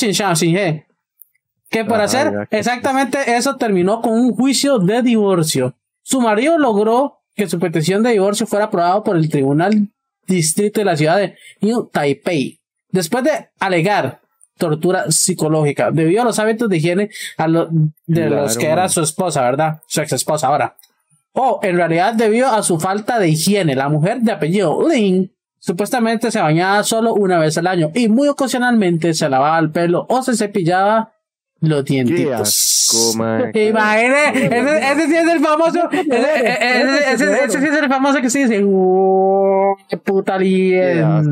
que 1.69 1.85
por 1.85 1.99
hacer 2.01 2.47
exactamente 2.49 3.35
eso 3.35 3.55
terminó 3.57 4.01
con 4.01 4.13
un 4.13 4.33
juicio 4.33 4.79
de 4.79 5.01
divorcio. 5.01 5.75
Su 6.01 6.21
marido 6.21 6.57
logró 6.57 7.19
que 7.35 7.47
su 7.47 7.59
petición 7.59 8.01
de 8.03 8.11
divorcio 8.13 8.47
fuera 8.47 8.65
aprobado 8.65 9.03
por 9.03 9.15
el 9.17 9.29
Tribunal 9.29 9.89
Distrito 10.25 10.81
de 10.81 10.85
la 10.85 10.97
ciudad 10.97 11.17
de 11.17 11.35
New 11.61 11.89
Taipei, 11.91 12.59
después 12.89 13.23
de 13.23 13.49
alegar 13.59 14.21
tortura 14.57 15.11
psicológica 15.11 15.91
debido 15.91 16.23
a 16.23 16.25
los 16.25 16.39
hábitos 16.39 16.67
de 16.67 16.77
higiene 16.77 17.09
a 17.37 17.47
lo- 17.47 17.67
de 17.67 18.27
Claro, 18.27 18.41
los 18.43 18.57
que 18.57 18.65
era 18.67 18.89
su 18.89 19.01
esposa, 19.01 19.41
¿verdad? 19.43 19.81
Su 19.87 20.01
ex 20.01 20.13
esposa 20.13 20.47
ahora. 20.47 20.75
O 21.39 21.59
en 21.61 21.75
realidad 21.77 22.13
debido 22.15 22.47
a 22.47 22.63
su 22.63 22.79
falta 22.79 23.19
de 23.19 23.29
higiene, 23.29 23.75
la 23.75 23.89
mujer 23.89 24.21
de 24.21 24.31
apellido 24.31 24.87
Lin 24.89 25.31
supuestamente 25.59 26.31
se 26.31 26.39
bañaba 26.41 26.83
solo 26.83 27.13
una 27.13 27.37
vez 27.37 27.57
al 27.59 27.67
año 27.67 27.91
y 27.93 28.07
muy 28.09 28.27
ocasionalmente 28.27 29.13
se 29.13 29.29
lavaba 29.29 29.59
el 29.59 29.69
pelo 29.71 30.05
o 30.09 30.23
se 30.23 30.35
cepillaba 30.35 31.11
los 31.59 31.83
Qué 31.83 31.93
dientitos. 31.93 32.41
asco, 32.41 33.17
man. 33.17 33.51
Imagine, 33.53 34.29
ese, 34.33 34.91
ese 34.91 35.07
sí 35.07 35.15
es 35.15 35.27
el 35.27 35.39
famoso, 35.39 35.89
ese, 35.91 36.07
ese- 36.11 37.13
ese- 37.13 37.43
ese 37.45 37.59
sí 37.59 37.65
es 37.67 37.77
el 37.83 37.89
famoso 37.89 38.21
que 38.21 38.29
sí 38.29 38.43
dice, 38.43 38.63
"Oh, 38.65 39.75
qué 39.89 39.97
puta 39.97 40.37
dientes 40.37 41.25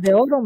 de 0.00 0.14
oro. 0.14 0.42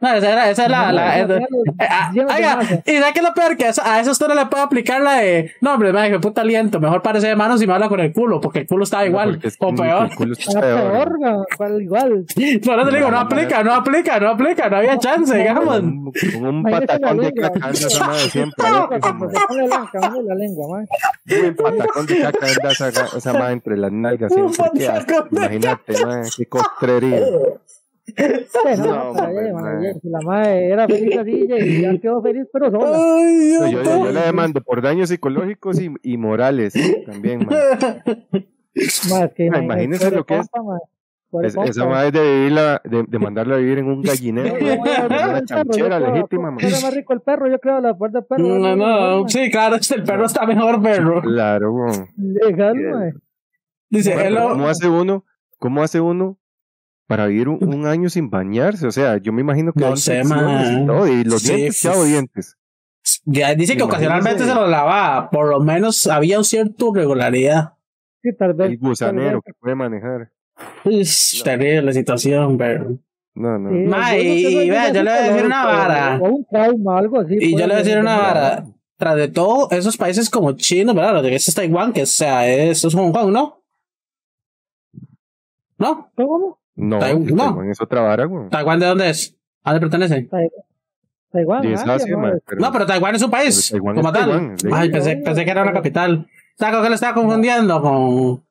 No, 0.00 0.14
esa, 0.14 0.30
era, 0.30 0.50
esa 0.50 0.64
es 0.64 0.70
la, 0.70 0.92
la, 0.92 1.16
Ya, 1.18 1.26
ya 1.26 1.46
ah, 1.90 2.10
de 2.12 2.20
oiga, 2.24 2.58
y 2.86 2.92
¿sabes 2.98 3.12
qué 3.12 3.18
es 3.18 3.22
lo 3.22 3.34
peor? 3.34 3.56
Que 3.56 3.64
a 3.66 3.68
eso, 3.70 3.82
a 3.84 3.98
eso 4.00 4.12
usted 4.12 4.28
no 4.28 4.34
le 4.34 4.46
puede 4.46 4.62
aplicar 4.62 5.00
la 5.00 5.16
de, 5.16 5.50
no, 5.60 5.74
hombre, 5.74 5.92
madre, 5.92 6.12
qué 6.12 6.18
puta 6.20 6.42
aliento, 6.42 6.78
mejor 6.78 7.02
parece 7.02 7.26
de 7.26 7.34
manos 7.34 7.60
y 7.62 7.66
me 7.66 7.72
habla 7.74 7.88
con 7.88 7.98
el 7.98 8.12
culo, 8.12 8.40
porque 8.40 8.60
el 8.60 8.66
culo 8.68 8.84
estaba 8.84 9.04
igual, 9.06 9.40
que 9.40 9.50
o 9.58 9.74
peor. 9.74 10.08
el 10.10 10.16
culo 10.16 10.32
está 10.34 10.58
Era 10.58 10.76
peor. 11.56 11.82
igual. 11.82 12.24
Por 12.64 12.78
eso 12.78 12.90
le 12.90 12.98
digo, 12.98 13.10
no 13.10 13.18
aplica, 13.18 13.64
no 13.64 13.74
aplica, 13.74 14.20
no 14.20 14.28
aplica, 14.28 14.68
no 14.70 14.76
había 14.76 14.98
chance, 14.98 15.36
digamos. 15.36 15.80
Un, 15.80 16.12
un 16.46 16.62
patacón 16.62 17.16
la 17.16 17.22
de 17.24 17.32
caca 17.34 17.66
anda 17.66 17.70
esa 17.70 18.06
madre 18.06 18.30
siempre. 18.30 18.64
La, 18.70 18.88
la 20.28 20.34
lengua. 20.36 20.78
Un 20.78 21.56
patacón 21.56 22.06
de 22.06 22.20
caca 22.20 22.46
anda 22.46 22.70
esa, 22.70 22.88
esa 23.16 23.32
madre 23.32 23.52
entre 23.52 23.76
las 23.76 23.90
nalgas 23.90 24.32
Un 24.32 24.52
patacón 24.54 25.28
de 25.30 25.38
Imagínate, 25.38 26.04
madre, 26.04 26.28
qué 26.36 26.46
costrería. 26.46 27.20
No, 28.78 29.12
No, 29.12 29.92
la 30.02 30.20
madre 30.24 30.66
era 30.70 30.86
feliz 30.86 31.16
así, 31.18 31.46
y 31.48 31.82
ya 31.82 31.98
quedó 31.98 32.22
feliz, 32.22 32.46
pero 32.52 32.70
sola. 32.70 32.96
Ay, 32.96 33.56
No, 33.60 33.66
yo, 33.70 33.82
yo, 33.82 34.04
yo 34.06 34.12
la 34.12 34.26
demando 34.26 34.60
por 34.62 34.80
daños 34.82 35.08
psicológicos 35.08 35.80
y, 35.80 35.90
y 36.02 36.16
morales 36.16 36.74
también. 37.06 37.46
Más 39.10 39.32
que 39.34 39.50
Ah, 39.52 39.58
imagínese 39.62 40.10
lo 40.10 40.24
que 40.24 40.38
es. 40.38 40.46
Es- 41.42 41.56
esa 41.62 41.84
madre 41.84 42.10
de, 42.10 42.22
vivirla, 42.36 42.80
de, 42.84 43.04
de 43.06 43.18
mandarla 43.18 43.56
a 43.56 43.58
vivir 43.58 43.76
en 43.78 43.86
un 43.88 44.00
gallinero. 44.00 44.56
en 44.56 44.80
una 44.80 45.44
chanchera 45.44 46.00
legítima, 46.00 46.50
man. 46.50 46.64
Era 46.64 46.80
más 46.80 46.94
rico 46.94 47.12
el 47.12 47.20
perro, 47.20 47.50
yo 47.50 47.58
creo, 47.58 47.82
la 47.82 47.94
puerta 47.98 48.20
del 48.20 48.26
perro. 48.26 48.44
No, 48.44 48.74
no, 48.76 49.28
sí, 49.28 49.50
claro, 49.50 49.76
este, 49.76 49.96
el 49.96 50.04
perro 50.04 50.24
está 50.24 50.46
mejor, 50.46 50.80
perro. 50.80 51.20
Claro. 51.20 51.70
Legal. 52.16 53.14
Dice, 53.90 54.14
Bueno, 54.14 54.36
pero 54.36 54.48
¿Cómo 54.50 54.68
hace 54.68 54.88
uno? 54.88 55.24
¿Cómo 55.58 55.82
hace 55.82 56.00
uno 56.00 56.38
para 57.08 57.26
vivir 57.26 57.48
un, 57.48 57.58
un 57.62 57.86
año 57.86 58.08
sin 58.08 58.30
bañarse? 58.30 58.86
O 58.86 58.92
sea, 58.92 59.16
yo 59.16 59.32
me 59.32 59.40
imagino 59.40 59.72
que 59.72 59.80
No 59.80 59.96
sé, 59.96 60.20
y 60.20 60.24
man. 60.24 60.86
todo, 60.86 61.08
y 61.08 61.24
los 61.24 61.42
Sí, 61.42 61.54
dientes, 61.54 61.80
chavo 61.80 62.04
dientes. 62.04 62.56
ya 63.24 63.54
dice 63.56 63.72
que 63.76 63.82
Imagínese. 63.82 63.82
ocasionalmente 63.84 64.44
se 64.44 64.54
lo 64.54 64.66
lavaba, 64.68 65.28
por 65.30 65.48
lo 65.48 65.58
menos 65.60 66.06
había 66.06 66.38
un 66.38 66.44
cierto 66.44 66.94
regularidad. 66.94 67.72
Sí, 68.22 68.30
tal 68.38 68.54
vez. 68.54 68.70
El 68.70 68.78
gusanero 68.78 69.42
que 69.42 69.52
puede 69.58 69.74
manejar. 69.74 70.30
Es 70.84 71.40
terrible 71.44 71.82
la 71.82 71.92
situación, 71.92 72.56
pero. 72.58 72.98
No, 73.34 73.58
no. 73.58 73.70
Sí, 73.70 73.76
Ma, 73.86 74.14
yo 74.16 74.22
y- 74.22 74.46
y 74.64 74.70
vea, 74.70 74.88
yo 74.92 75.02
le 75.04 75.10
voy 75.10 75.18
a 75.18 75.22
decir 75.32 75.46
una 75.46 75.64
vara. 75.64 76.18
O 76.20 76.28
un 76.28 76.44
trauma, 76.44 76.98
algo 76.98 77.20
así. 77.20 77.36
Y 77.40 77.52
yo 77.52 77.58
le 77.58 77.66
voy 77.66 77.74
a 77.74 77.78
decir 77.78 77.98
una 77.98 78.16
vara. 78.18 78.64
Tras 78.96 79.14
de 79.14 79.28
todo, 79.28 79.68
esos 79.70 79.96
países 79.96 80.28
como 80.28 80.50
China, 80.56 80.92
¿verdad? 80.92 81.14
Lo 81.14 81.22
de 81.22 81.32
ese 81.36 81.52
es 81.52 81.54
Taiwán, 81.54 81.92
que 81.92 82.02
o 82.02 82.06
sea, 82.06 82.48
es, 82.48 82.84
es 82.84 82.92
Hong 82.94 83.12
Kong, 83.12 83.30
¿no? 83.30 83.62
¿No? 85.78 86.10
¿Cómo? 86.16 86.58
No, 86.78 86.96
no. 86.98 87.00
Taiwán 87.00 87.70
es 87.70 87.80
otra 87.80 88.00
vara, 88.02 88.24
güey. 88.24 88.48
¿Taiwán 88.48 88.78
de 88.80 88.86
dónde 88.86 89.10
es? 89.10 89.36
¿A 89.64 89.72
dónde 89.72 89.88
pertenece? 89.88 90.28
Taiwán. 91.30 91.64
Y 91.64 91.72
es 91.72 91.80
Asia, 91.82 91.94
Asia, 91.94 92.16
¿no? 92.16 92.22
pero- 92.46 92.60
No, 92.60 92.72
pero 92.72 92.86
Taiwán 92.86 93.14
es 93.16 93.22
un 93.22 93.30
país. 93.30 93.70
Taiwán 93.70 93.96
como 93.96 94.08
es 94.08 94.14
tal. 94.14 94.30
Taiwán, 94.30 94.58
sí. 94.58 94.68
Ay, 94.72 94.90
pensé, 94.90 95.16
pensé 95.16 95.44
que 95.44 95.50
era 95.50 95.62
una 95.62 95.72
capital. 95.72 96.26
¿Sabes 96.56 96.74
con 96.74 96.82
qué 96.84 96.88
le 96.88 96.94
estaba 96.94 97.14
confundiendo? 97.14 97.82
Con. 97.82 98.44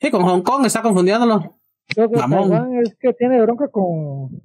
Sí, 0.00 0.10
con 0.10 0.22
Hong 0.22 0.42
Kong, 0.42 0.66
está 0.66 0.82
confundiéndolo. 0.82 1.54
Creo 1.88 2.10
que. 2.10 2.16
Taiwán 2.18 2.74
es 2.82 2.94
que 3.00 3.12
tiene 3.14 3.40
bronca 3.40 3.68
con 3.68 4.42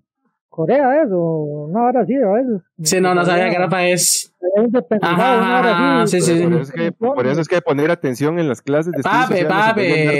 Corea, 0.53 1.01
eso. 1.03 1.17
Una 1.17 1.85
hora 1.85 2.01
así, 2.01 2.13
a 2.13 2.29
veces. 2.31 2.61
Sí, 2.83 3.01
no, 3.01 3.15
no 3.15 3.25
sabía 3.25 3.49
que 3.49 3.55
era 3.55 3.67
país. 3.67 4.31
Es 4.55 5.01
Ajá, 5.01 6.01
así, 6.03 6.21
sí, 6.21 6.37
sí, 6.37 6.43
Por 6.43 6.51
sí. 6.51 6.53
eso, 6.53 6.61
es 6.61 6.71
que, 6.71 6.91
por 6.91 7.25
eso 7.25 7.41
es 7.41 7.47
que 7.47 7.55
hay 7.55 7.61
que 7.61 7.65
poner 7.65 7.89
atención 7.89 8.37
en 8.37 8.47
las 8.47 8.61
clases 8.61 8.93
de 8.93 9.01
no 9.01 9.09
andar 9.49 9.75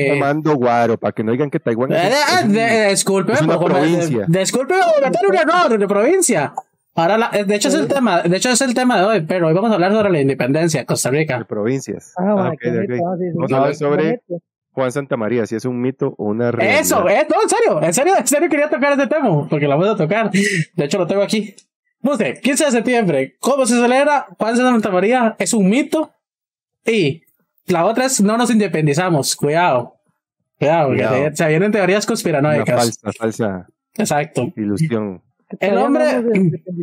tomando 0.09 0.55
guaro 0.55 0.97
para 0.97 1.11
que 1.11 1.23
no 1.23 1.31
digan 1.34 1.51
que 1.51 1.59
Taiwán 1.59 1.91
Eh, 1.91 1.97
es, 2.07 2.13
eh, 2.13 2.17
es 2.41 2.51
de- 2.53 2.88
disculpe, 2.89 3.34
es 3.34 3.41
una 3.43 3.57
comer- 3.57 3.77
provincia. 3.77 4.25
disculpe 4.27 4.73
por 4.73 5.03
cometer 5.03 5.27
un 5.29 5.36
error 5.36 5.77
de 5.79 5.88
provincia. 5.88 6.53
Ahora, 6.95 7.17
la- 7.17 7.29
eh, 7.34 7.43
de 7.43 7.55
hecho 7.55 7.67
es 7.67 7.75
el 7.75 7.88
tema, 7.88 8.21
de 8.23 8.38
hecho 8.38 8.49
es 8.49 8.61
el 8.61 8.73
tema 8.73 8.97
de 8.99 9.05
hoy, 9.05 9.21
pero 9.27 9.47
hoy 9.47 9.53
vamos 9.53 9.69
a 9.71 9.75
hablar 9.75 9.91
sobre 9.91 10.09
la 10.11 10.21
independencia 10.21 10.79
de 10.81 10.86
Costa 10.88 11.11
de 11.11 11.17
Rica. 11.19 11.43
provincias. 11.47 12.13
Ah, 12.17 12.23
Ah, 12.29 12.36
ma, 12.36 12.49
ok, 12.49 12.57
qué 12.59 12.69
ok. 12.69 12.75
bonito, 12.88 13.07
ah, 13.07 13.15
sí, 13.17 13.23
sí. 13.25 13.31
Vamos 13.36 13.51
a 13.51 13.55
hablar 13.57 13.75
sobre 13.75 14.03
bonito. 14.03 14.45
Juan 14.74 14.91
Santa 14.91 15.15
María, 15.17 15.45
si 15.45 15.55
es 15.55 15.65
un 15.65 15.80
mito 15.80 16.15
o 16.17 16.26
una 16.26 16.51
realidad. 16.51 16.80
Eso, 16.82 17.07
eh, 17.07 17.26
no, 17.30 17.41
en 17.43 17.49
serio, 17.49 17.82
en 17.82 17.93
serio, 17.93 18.13
en 18.17 18.28
serio 18.28 18.49
quería 18.49 18.69
tocar 18.69 18.91
este 18.93 19.07
tema, 19.07 19.47
porque 19.47 19.67
lo 19.67 19.78
voy 19.78 19.88
a 19.89 19.95
tocar. 19.95 20.32
De 20.32 20.86
hecho, 20.86 20.97
lo 20.97 21.07
tengo 21.07 21.21
aquí. 21.21 21.55
Puse, 22.01 22.39
15 22.41 22.65
de 22.65 22.71
septiembre, 22.71 23.36
¿cómo 23.39 23.65
se 23.65 23.76
celebra? 23.76 24.28
Juan 24.38 24.57
Santa 24.57 24.89
María 24.89 25.36
es 25.39 25.53
un 25.53 25.69
mito. 25.69 26.11
Y 26.86 27.21
la 27.67 27.86
otra 27.86 28.05
es, 28.05 28.19
no 28.19 28.36
nos 28.38 28.49
independizamos, 28.51 29.36
cuidado. 29.36 29.95
Cuidado, 30.59 30.88
porque 30.88 31.03
Cuidado. 31.03 31.30
se, 31.30 31.36
se 31.36 31.47
vienen 31.47 31.71
teorías 31.71 32.03
Una 32.05 32.07
conspiranoicas. 32.11 32.76
falsa, 32.76 33.11
falsa 33.17 33.67
Exacto. 33.95 34.51
ilusión. 34.57 35.21
El 35.59 35.78
hombre- 35.78 36.21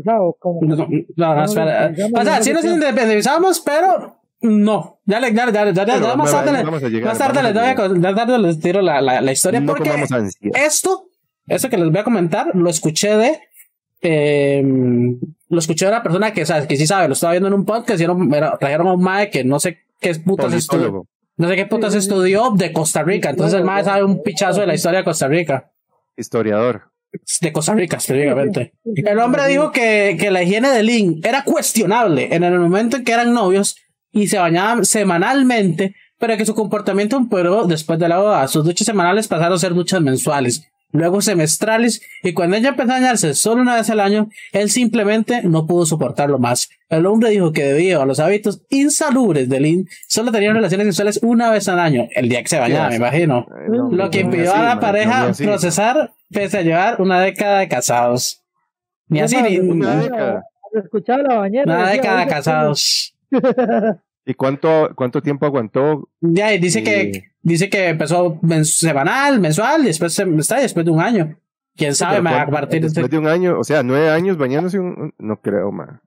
no 0.05 0.36
No, 0.36 0.36
no, 0.41 0.76
no, 0.76 0.88
No, 1.16 1.45
espera. 1.45 1.93
O 2.14 2.22
sea, 2.24 2.36
no 2.38 2.43
sí 2.45 2.53
nos 2.53 2.64
independizamos, 2.64 3.61
pero 3.61 4.19
no. 4.43 5.01
Ya, 5.05 5.20
le, 5.20 5.32
ya, 5.34 5.51
ya, 5.51 5.72
ya, 5.72 5.84
más 5.86 6.01
vamos 6.01 6.28
a- 6.32 6.45
tarde, 6.45 6.53
le- 6.59 6.64
vamos 6.64 6.82
a 6.82 6.88
llegar, 6.88 7.09
más 7.11 7.18
tarde 7.18 7.43
les 7.43 7.55
doy 7.55 7.64
a, 7.64 8.14
tarde 8.14 8.38
les 8.38 8.61
tiro 8.61 8.80
la, 8.82 9.01
la, 9.01 9.20
la 9.20 9.32
historia 9.32 9.61
No 9.61 9.74
porque 9.74 9.91
esto, 10.55 11.07
eso 11.47 11.68
que 11.68 11.76
les 11.76 11.91
voy 11.91 11.99
a 11.99 12.05
comentar, 12.05 12.47
lo 12.55 12.70
escuché 12.70 13.16
de, 13.16 13.41
eh, 14.03 14.62
lo 15.49 15.59
escuché 15.59 15.84
de 15.86 15.91
una 15.93 16.03
persona 16.03 16.32
que, 16.32 16.47
sabes, 16.47 16.66
que 16.66 16.76
sí 16.76 16.86
sabe, 16.86 17.09
lo 17.09 17.14
estaba 17.14 17.32
viendo 17.32 17.49
en 17.49 17.55
un 17.55 17.64
podcast 17.64 18.01
y 18.01 18.05
era 18.05 18.12
un- 18.12 18.32
era- 18.34 18.57
trajeron 18.59 18.86
a 18.88 18.93
un 18.95 19.03
mae 19.03 19.30
que 19.30 19.45
no 19.45 19.61
sé 19.61 19.78
qué 20.01 20.14
putas 20.14 20.53
estudió. 20.53 21.07
No 21.36 21.49
sé 21.49 21.57
qué 21.57 21.66
putas 21.66 21.95
estudió 21.95 22.51
de 22.55 22.72
Costa 22.72 23.03
Rica. 23.03 23.30
Entonces 23.30 23.59
el 23.59 23.64
mae 23.64 23.82
sabe 23.82 24.05
un 24.05 24.22
pichazo 24.22 24.61
de 24.61 24.66
la 24.66 24.74
historia 24.74 24.99
de 24.99 25.05
Costa 25.05 25.26
Rica. 25.26 25.70
Historiador. 26.16 26.91
De 27.41 27.53
Costa 27.53 27.74
Rica, 27.74 27.97
específicamente. 27.97 28.74
El 28.95 29.18
hombre 29.18 29.47
dijo 29.49 29.72
que, 29.72 30.16
que 30.20 30.30
la 30.30 30.43
higiene 30.43 30.68
de 30.68 30.82
Lynn 30.82 31.20
era 31.24 31.43
cuestionable 31.45 32.28
en 32.34 32.45
el 32.45 32.59
momento 32.61 32.99
en 32.99 33.05
que 33.05 33.12
eran 33.12 33.32
novios 33.32 33.76
y 34.12 34.26
se 34.28 34.38
bañaban 34.38 34.84
semanalmente, 34.84 35.94
pero 36.18 36.36
que 36.36 36.46
su 36.46 36.54
comportamiento 36.54 37.16
empeoró 37.16 37.66
después 37.66 37.98
de 37.98 38.08
la 38.08 38.18
boda. 38.18 38.48
Sus 38.48 38.64
duchas 38.64 38.86
semanales 38.86 39.28
pasaron 39.28 39.54
a 39.54 39.58
ser 39.58 39.72
duchas 39.74 40.00
mensuales, 40.00 40.68
luego 40.92 41.20
semestrales, 41.22 42.02
y 42.22 42.32
cuando 42.32 42.56
ella 42.56 42.70
empezó 42.70 42.90
a 42.90 42.94
bañarse 42.94 43.34
solo 43.34 43.62
una 43.62 43.76
vez 43.76 43.88
al 43.90 44.00
año, 44.00 44.28
él 44.52 44.70
simplemente 44.70 45.42
no 45.44 45.66
pudo 45.66 45.86
soportarlo 45.86 46.38
más. 46.38 46.68
El 46.88 47.06
hombre 47.06 47.30
dijo 47.30 47.52
que 47.52 47.62
debido 47.64 48.02
a 48.02 48.06
los 48.06 48.18
hábitos 48.18 48.62
insalubres 48.70 49.48
de 49.48 49.61
Lynn, 49.61 49.88
solo 50.08 50.32
tenían 50.32 50.54
relaciones 50.56 50.86
sexuales 50.88 51.20
una 51.22 51.50
vez 51.50 51.68
al 51.68 51.78
año, 51.78 52.08
el 52.14 52.28
día 52.28 52.42
que 52.42 52.48
se 52.48 52.58
bañaba, 52.58 52.88
me 52.90 52.96
imagino. 52.96 53.46
Ay, 53.48 53.68
no, 53.70 53.90
Lo 53.90 54.11
que 54.11 54.20
impidió 54.20 54.54
a 54.54 54.62
la 54.62 54.80
pareja 54.80 55.28
no, 55.28 55.34
procesar 55.34 56.12
pese 56.30 56.58
a 56.58 56.62
llevar 56.62 57.00
una 57.00 57.20
década 57.20 57.61
de 57.61 57.68
casados. 57.68 58.42
Ni 59.08 59.20
así, 59.20 59.36
ni 59.42 59.58
Una 59.58 59.72
una 59.72 59.96
década. 60.02 60.42
Escuchaba 60.72 61.22
la 61.22 61.34
bañera. 61.36 61.76
decía, 61.76 61.92
década 61.92 62.16
de 62.18 62.22
"Oiga, 62.24 62.34
casados. 62.36 63.14
¿Y 64.26 64.35
cuánto, 64.35 64.91
cuánto 64.95 65.22
tiempo 65.22 65.47
aguantó? 65.47 66.09
Ya, 66.20 66.53
y 66.55 66.59
dice 66.59 66.83
que, 66.83 67.12
Sí. 67.14 67.22
dice 67.43 67.70
que 67.70 67.89
empezó 67.89 68.39
semanal, 68.64 69.41
mensual, 69.41 69.83
y 69.83 69.87
después 69.87 70.12
se- 70.14 70.28
está 70.37 70.59
después 70.61 70.85
de 70.85 70.93
un 70.93 71.01
año. 71.01 71.37
Quién 71.76 71.95
sabe, 71.95 72.18
a 72.18 72.22
cuánto- 72.22 72.53
partir 72.53 72.81
de, 72.83 72.89
Después 72.89 73.11
de 73.11 73.18
un 73.18 73.26
año, 73.26 73.59
o 73.59 73.64
sea, 73.64 73.83
nueve 73.83 74.11
años 74.11 74.37
bañándose, 74.37 74.78
un, 74.78 74.87
un- 75.01 75.14
no 75.18 75.41
creo, 75.41 75.72
ma. 75.72 76.03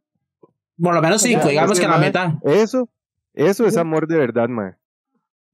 por 0.82 0.94
lo 0.94 1.02
menos 1.02 1.22
cinco, 1.22 1.44
Ya, 1.46 1.50
digamos 1.50 1.80
que 1.80 1.88
la 1.88 1.98
mae, 1.98 2.08
mitad. 2.08 2.30
Eso, 2.44 2.90
eso 3.34 3.66
es 3.66 3.78
amor 3.78 4.08
de 4.08 4.18
verdad, 4.18 4.48
ma. 4.50 4.78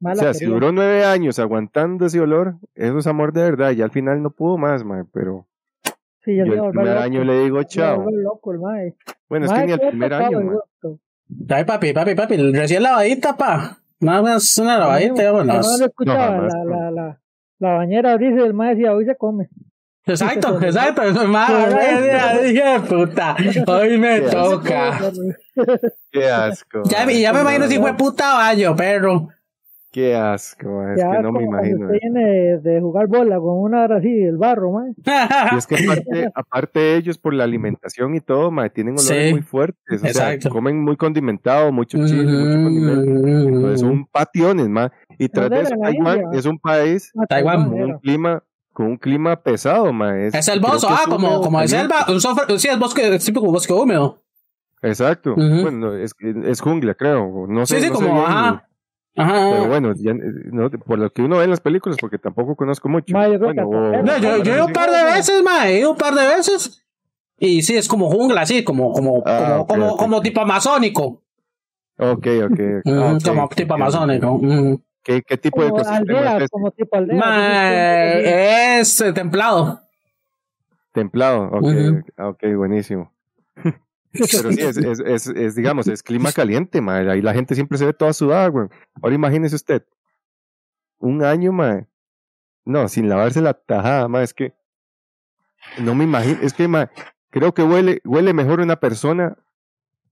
O 0.01 0.15
sea, 0.15 0.33
si 0.33 0.39
quería". 0.41 0.53
duró 0.53 0.71
nueve 0.71 1.05
años 1.05 1.39
aguantando 1.39 2.05
ese 2.05 2.19
olor, 2.21 2.55
eso 2.75 2.97
es 2.99 3.07
amor 3.07 3.31
de 3.33 3.43
verdad. 3.43 3.71
Y 3.71 3.81
al 3.81 3.91
final 3.91 4.21
no 4.23 4.31
pudo 4.31 4.57
más, 4.57 4.83
ma. 4.83 5.05
Pero 5.13 5.45
Sí, 6.23 6.35
yo 6.35 6.43
a 6.43 6.45
el 6.45 6.71
primer 6.71 6.87
loco. 6.93 6.99
año 7.01 7.23
le 7.25 7.43
digo 7.43 7.63
chao. 7.63 8.05
loco. 8.09 8.53
Bueno, 9.29 9.45
es 9.45 9.51
que 9.53 9.65
ni 9.65 9.71
el 9.73 9.79
primer 9.81 10.13
año, 10.13 10.41
ma. 10.41 10.53
Ay, 11.49 11.63
papi, 11.65 11.93
papi, 11.93 12.15
papi, 12.15 12.37
recién 12.51 12.83
lavadita, 12.83 13.35
pa. 13.37 13.77
Nada 13.99 14.21
más 14.21 14.57
una 14.57 14.77
lavadita, 14.77 15.23
Yo 15.23 15.33
vámonos. 15.33 15.67
no 15.67 15.77
lo 15.77 15.85
escuchaba, 15.85 16.37
la, 16.37 16.63
no. 16.63 16.65
la, 16.69 16.91
la, 16.91 17.19
la 17.59 17.73
bañera 17.73 18.13
abrirse 18.13 18.41
el 18.45 18.53
mae 18.53 18.75
decía, 18.75 18.93
hoy 18.93 19.05
se 19.05 19.15
come. 19.15 19.49
Exacto, 20.05 20.59
exacto. 20.61 21.01
Madre, 21.27 22.43
dije, 22.43 22.79
puta. 22.87 23.35
Hoy 23.67 23.97
me 23.97 24.21
Qué 24.21 24.29
toca. 24.29 24.99
Qué 26.11 26.27
asco. 26.29 26.81
Ya, 26.85 27.05
ya 27.05 27.31
me 27.33 27.39
No, 27.39 27.41
imagino 27.41 27.67
si 27.67 27.75
no, 27.75 27.81
fue 27.81 27.97
puta 27.97 28.33
baño, 28.35 28.75
perro. 28.75 29.27
Qué 29.91 30.15
asco. 30.15 30.83
Es 30.89 31.01
que 31.03 31.21
no 31.23 31.31
me 31.31 31.43
imagino. 31.43 31.87
Usted 31.87 31.97
viene 31.99 32.57
de, 32.59 32.79
jugar 32.79 33.07
bola 33.07 33.37
con 33.39 33.57
una 33.59 33.85
hora 33.85 33.97
así, 33.97 34.07
el 34.21 34.37
barro, 34.37 34.71
mae. 34.71 34.93
Y 35.53 35.57
es 35.57 35.65
que 35.65 35.75
aparte, 35.83 36.31
aparte 36.35 36.95
ellos 36.95 37.17
por 37.17 37.33
la 37.33 37.43
alimentación 37.43 38.13
y 38.13 38.21
todo, 38.21 38.51
ma, 38.51 38.69
tienen 38.69 38.93
olores 38.99 39.27
Sí. 39.27 39.31
muy 39.31 39.41
fuertes. 39.41 40.03
O 40.03 40.05
Exacto. 40.05 40.41
sea, 40.43 40.51
comen 40.51 40.79
muy 40.83 40.95
condimentado, 40.95 41.71
mucho 41.71 41.97
chile, 42.05 42.21
mucho 42.23 42.63
condimento. 42.63 43.27
Entonces 43.49 43.79
son 43.79 44.05
pationes, 44.05 44.69
ma. 44.69 44.91
Y 45.17 45.27
tras 45.27 45.49
de 45.49 45.55
¿Dónde 45.55 45.69
eso, 45.71 45.81
Taiwán 45.81 46.21
es 46.33 46.45
un 46.45 46.59
país 46.59 47.11
Ah, 47.17 47.25
Taiwán, 47.27 47.69
con 47.69 47.81
un 47.81 47.97
clima, 47.99 48.43
con 48.73 48.85
un 48.85 48.97
clima 48.97 49.41
pesado, 49.41 49.91
ma. 49.91 50.19
Es, 50.19 50.35
Es 50.35 50.47
el 50.49 50.59
bosque, 50.59 50.85
que 50.87 50.93
ah, 50.93 50.97
es 51.01 51.07
como, 51.07 51.41
como 51.41 51.67
selva. 51.67 52.05
un 52.09 52.19
sof- 52.19 52.57
Sí, 52.59 52.67
es 52.67 52.77
bosque, 52.77 53.15
es 53.15 53.25
típico 53.25 53.47
bosque 53.51 53.73
húmedo. 53.73 54.19
Exacto. 54.83 55.33
Bueno, 55.35 55.95
es, 55.95 56.13
es 56.45 56.61
jungla, 56.61 56.93
creo. 56.93 57.47
No 57.49 57.65
sé. 57.65 57.77
Sí, 57.81 57.87
sí, 57.87 57.89
no 57.89 57.97
sé 57.97 58.03
como, 58.05 58.13
bien, 58.21 58.25
ajá. 58.31 58.65
Pero 59.19 59.67
bueno, 59.67 59.93
ya, 59.97 60.11
eh, 60.11 60.17
no, 60.51 60.69
por 60.69 60.97
lo 60.97 61.09
que 61.11 61.21
uno 61.21 61.37
ve 61.37 61.43
en 61.43 61.49
las 61.49 61.59
películas, 61.59 61.97
porque 61.99 62.17
tampoco 62.17 62.55
conozco 62.55 62.87
mucho. 62.87 63.13
Ma, 63.13 63.27
yo 63.27 63.37
creo 63.39 63.53
Bueno, 63.53 64.03
No, 64.03 64.17
yo, 64.17 64.43
yo 64.43 64.53
he 64.53 64.55
ido 64.55 64.65
un 64.67 64.73
par 64.73 64.89
de 64.89 65.03
veces, 65.03 65.43
ma, 65.43 65.67
he 65.69 65.79
ido 65.79 65.91
un 65.91 65.97
par 65.97 66.13
de 66.15 66.25
veces. 66.25 66.85
Y 67.37 67.61
sí, 67.61 67.75
es 67.75 67.87
como 67.87 68.09
jungla, 68.09 68.41
así, 68.41 68.63
como, 68.63 68.93
como, 68.93 69.23
Ah, 69.25 69.63
como, 69.67 69.67
como, 69.67 69.97
como 69.97 70.21
tipo 70.21 70.41
amazónico. 70.41 71.21
Ok, 71.97 72.27
ok. 72.45 72.59
Mm, 72.85 72.99
ah, 72.99 73.13
ok, 73.13 73.23
como 73.23 73.49
tipo 73.49 73.73
amazónico. 73.73 74.39
mm. 74.41 74.75
¿Qué, 75.03 75.21
qué 75.21 75.37
tipo 75.37 75.61
de 75.61 75.69
ecosistema 75.69 76.37
es 76.37 76.49
como 76.49 76.71
tipo. 76.71 76.97
Ma, 77.01 77.71
eh, 77.73 78.79
es 78.79 79.01
eh, 79.01 79.11
templado. 79.13 79.81
Templado, 80.93 81.45
ok, 81.51 81.63
Ujú. 81.63 82.03
ok, 82.17 82.43
buenísimo. 82.55 83.11
Pero 84.11 84.51
sí, 84.51 84.61
es, 84.61 84.77
es, 84.77 84.99
es, 84.99 85.27
es, 85.27 85.55
digamos, 85.55 85.87
es 85.87 86.01
clima 86.01 86.31
caliente, 86.31 86.81
madre. 86.81 87.11
Ahí 87.11 87.21
la 87.21 87.33
gente 87.33 87.55
siempre 87.55 87.77
se 87.77 87.85
ve 87.85 87.93
toda 87.93 88.13
sudada, 88.13 88.47
güey. 88.47 88.67
Ahora 89.01 89.15
imagínese 89.15 89.55
usted, 89.55 89.83
un 90.97 91.23
año, 91.23 91.51
madre. 91.51 91.87
No, 92.65 92.87
sin 92.87 93.09
lavarse 93.09 93.41
la 93.41 93.53
tajada, 93.53 94.07
madre, 94.07 94.25
es 94.25 94.33
que 94.33 94.53
no 95.79 95.95
me 95.95 96.03
imagino, 96.03 96.39
es 96.41 96.53
que, 96.53 96.67
madre, 96.67 96.89
creo 97.29 97.53
que 97.53 97.63
huele, 97.63 98.01
huele 98.03 98.33
mejor 98.33 98.59
una 98.59 98.79
persona 98.79 99.37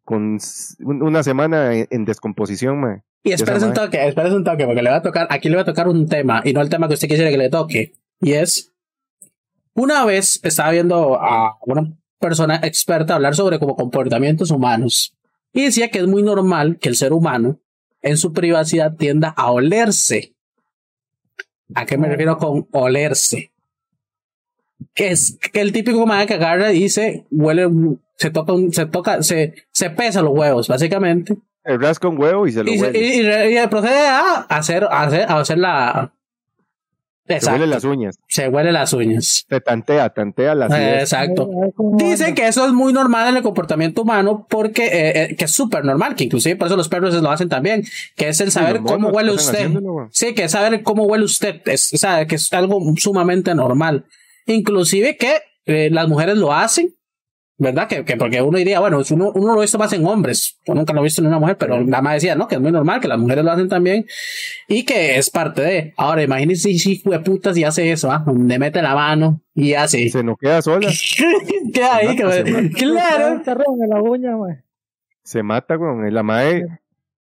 con 0.04 0.40
una 0.80 1.24
semana 1.24 1.74
en, 1.74 1.88
en 1.90 2.06
descomposición, 2.06 2.80
madre. 2.80 3.04
Y 3.24 3.34
espérese 3.34 3.66
un 3.66 3.74
toque, 3.74 4.08
espérese 4.08 4.36
un 4.36 4.44
toque, 4.44 4.66
porque 4.66 4.82
le 4.82 4.90
va 4.90 4.98
a 4.98 5.02
tocar, 5.02 5.28
aquí 5.30 5.50
le 5.50 5.56
va 5.56 5.64
a 5.64 5.66
tocar 5.66 5.88
un 5.88 6.08
tema, 6.08 6.42
y 6.46 6.54
no 6.54 6.62
el 6.62 6.70
tema 6.70 6.88
que 6.88 6.94
usted 6.94 7.08
quisiera 7.08 7.30
que 7.30 7.38
le 7.38 7.50
toque. 7.50 7.94
Y 8.22 8.34
es, 8.34 8.74
una 9.74 10.06
vez 10.06 10.40
estaba 10.44 10.72
viendo 10.72 11.20
a 11.22 11.58
una 11.66 11.94
persona 12.20 12.60
experta 12.64 13.16
hablar 13.16 13.36
sobre 13.36 13.60
como 13.60 13.76
comportamientos 13.76 14.52
humanos. 14.52 15.14
Y 15.54 15.64
decía 15.66 15.90
que 15.90 16.00
es 16.00 16.08
muy 16.08 16.24
normal 16.24 16.78
que 16.80 16.90
el 16.90 16.96
ser 16.96 17.14
humano, 17.14 17.60
en 18.02 18.18
su 18.18 18.34
privacidad, 18.34 18.96
tienda 18.96 19.30
a 19.30 19.52
olerse. 19.52 20.34
¿A 21.76 21.86
qué 21.86 21.98
me 21.98 22.08
refiero 22.08 22.38
con 22.38 22.68
olerse? 22.72 23.52
Que 24.94 25.10
es 25.10 25.38
que 25.52 25.62
el 25.62 25.72
típico 25.72 26.06
man 26.06 26.28
que 26.28 26.36
agarra 26.36 26.72
y 26.72 26.84
dice, 26.84 27.26
huele, 27.32 27.68
se 28.18 28.30
toca, 28.30 28.54
se 28.72 28.86
toca, 28.86 29.24
se, 29.24 29.54
se 29.72 29.90
pesa 29.90 30.22
los 30.22 30.34
huevos, 30.34 30.68
básicamente. 30.68 31.36
El 31.64 31.82
rasca 31.82 32.08
un 32.08 32.20
huevo 32.22 32.48
y 32.48 32.52
se 32.52 32.64
lo 32.64 32.72
Y, 32.72 32.80
huele. 32.80 33.00
y- 33.00 33.58
y 33.64 33.68
procede 33.68 34.08
a 34.08 34.42
hacer, 34.50 34.84
a 34.86 35.02
hacer, 35.04 35.22
a 35.30 35.40
hacer 35.40 35.58
la. 35.58 36.14
Se 37.28 37.52
huele 37.52 37.68
las 37.68 37.84
uñas. 37.84 38.20
Se 38.28 38.48
huele 38.48 38.72
las 38.72 38.94
uñas. 38.94 39.46
Se 39.50 39.62
tantea, 39.62 40.10
tantea 40.10 40.56
las 40.56 40.72
Eh, 40.72 41.00
Exacto. 41.00 41.50
Dicen 41.98 42.36
que 42.36 42.48
eso 42.48 42.66
es 42.66 42.74
muy 42.74 42.94
normal 42.94 43.30
en 43.30 43.38
el 43.38 43.44
comportamiento 43.44 44.02
humano 44.02 44.46
porque 44.50 44.86
eh, 44.86 45.24
eh, 45.24 45.36
que 45.36 45.46
es 45.46 45.52
súper 45.52 45.86
normal, 45.86 46.16
que 46.16 46.26
inclusive 46.26 46.56
por 46.56 46.68
eso 46.68 46.78
los 46.78 46.90
perros 46.90 47.14
lo 47.16 47.30
hacen 47.30 47.50
también, 47.50 47.84
que 48.16 48.30
es 48.30 48.40
el 48.42 48.52
saber 48.52 48.82
cómo 48.82 49.10
huele 49.10 49.32
usted. 49.32 49.70
Sí, 50.12 50.34
que 50.34 50.44
es 50.46 50.52
saber 50.52 50.84
cómo 50.84 51.04
huele 51.04 51.26
usted, 51.26 51.62
es, 51.66 51.94
o 51.94 51.98
sea, 51.98 52.26
que 52.26 52.36
es 52.36 52.52
algo 52.54 52.82
sumamente 52.98 53.54
normal. 53.56 54.06
Inclusive 54.46 55.18
que 55.18 55.42
eh, 55.66 55.90
las 55.92 56.08
mujeres 56.08 56.38
lo 56.38 56.54
hacen, 56.54 56.96
¿verdad? 57.60 57.88
Que, 57.88 58.06
que 58.06 58.18
porque 58.18 58.42
uno 58.42 58.58
diría, 58.58 58.80
bueno, 58.80 59.02
uno, 59.10 59.32
uno 59.34 59.54
lo 59.54 59.60
ha 59.60 59.62
visto 59.62 59.78
más 59.80 59.92
en 59.94 60.06
hombres, 60.06 60.58
yo 60.66 60.74
nunca 60.76 60.94
lo 60.94 61.00
he 61.02 61.04
visto 61.04 61.22
en 61.22 61.28
una 61.28 61.40
mujer, 61.40 61.58
pero 61.58 61.84
nada 61.84 62.02
más 62.02 62.14
decía, 62.16 62.36
¿no? 62.36 62.48
Que 62.48 62.56
es 62.56 62.62
muy 62.62 62.72
normal, 62.72 63.00
que 63.00 63.08
las 63.08 63.18
mujeres 63.18 63.44
lo 63.44 63.52
hacen 63.52 63.68
también 63.68 64.06
y 64.68 64.84
que 64.84 65.18
es 65.18 65.30
parte 65.30 65.62
de. 65.62 65.94
Ahora, 65.98 66.22
imagínense 66.24 66.72
si 66.74 67.02
de 67.04 67.20
putas 67.20 67.58
y 67.58 67.64
hace 67.64 67.92
eso, 67.92 68.12
¿ah? 68.12 68.24
Le 68.28 68.60
mete 68.60 68.82
la 68.82 68.94
mano 68.96 69.42
y 69.56 69.74
hace. 69.74 70.10
Se 70.10 70.24
no 70.24 70.36
queda 70.36 70.62
sola. 70.62 70.88
Queda 71.74 71.96
ahí, 71.98 72.16
que- 72.16 72.32
se 72.32 72.70
claro. 72.72 73.42
en 73.46 73.90
la 73.90 74.02
uña, 74.02 74.32
se 75.24 75.44
mata, 75.44 75.78
weón. 75.78 76.12
La 76.14 76.24
madre 76.24 76.66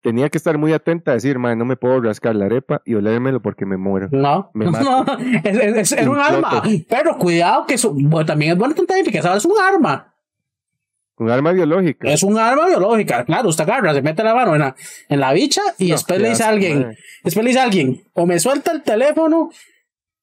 tenía 0.01 0.29
que 0.29 0.37
estar 0.37 0.57
muy 0.57 0.71
atenta 0.71 1.11
a 1.11 1.13
decir, 1.15 1.37
madre, 1.37 1.57
no 1.57 1.65
me 1.65 1.75
puedo 1.75 1.99
rascar 2.01 2.35
la 2.35 2.45
arepa 2.45 2.81
y 2.85 2.93
olérmelo 2.95 3.41
porque 3.41 3.65
me 3.65 3.75
muero. 3.75 4.07
No, 4.11 4.49
Me 4.53 4.65
no, 4.71 5.05
es, 5.43 5.91
es- 5.91 6.07
un 6.07 6.17
arma, 6.17 6.63
pero 6.87 7.17
cuidado 7.17 7.65
que 7.65 7.73
eso, 7.73 7.91
bueno, 7.93 8.25
también 8.25 8.53
es 8.53 8.57
bueno 8.57 8.73
que 8.75 9.21
sabes, 9.21 9.39
es 9.43 9.45
un 9.45 9.57
arma. 9.59 10.13
Un 11.19 11.31
arma 11.31 11.51
biológica. 11.51 12.07
Es 12.09 12.21
un 12.23 12.37
arma 12.37 12.67
biológica. 12.67 13.25
Claro, 13.25 13.49
usted 13.49 13.63
agarra, 13.63 13.93
se 13.93 14.01
mete 14.01 14.23
la 14.23 14.35
mano 14.35 14.53
en 14.53 14.59
la, 14.61 14.75
en 15.09 15.19
la 15.19 15.33
bicha 15.33 15.61
y 15.79 15.87
No, 15.89 15.95
después 15.95 16.19
le 16.21 16.29
dice 16.29 16.43
a 16.43 16.49
alguien, 16.49 16.95
después 17.23 17.43
le 17.43 17.49
dice 17.49 17.59
a 17.59 17.63
alguien, 17.63 18.03
o 18.13 18.25
me 18.27 18.39
suelta 18.39 18.71
el 18.71 18.83
teléfono 18.83 19.49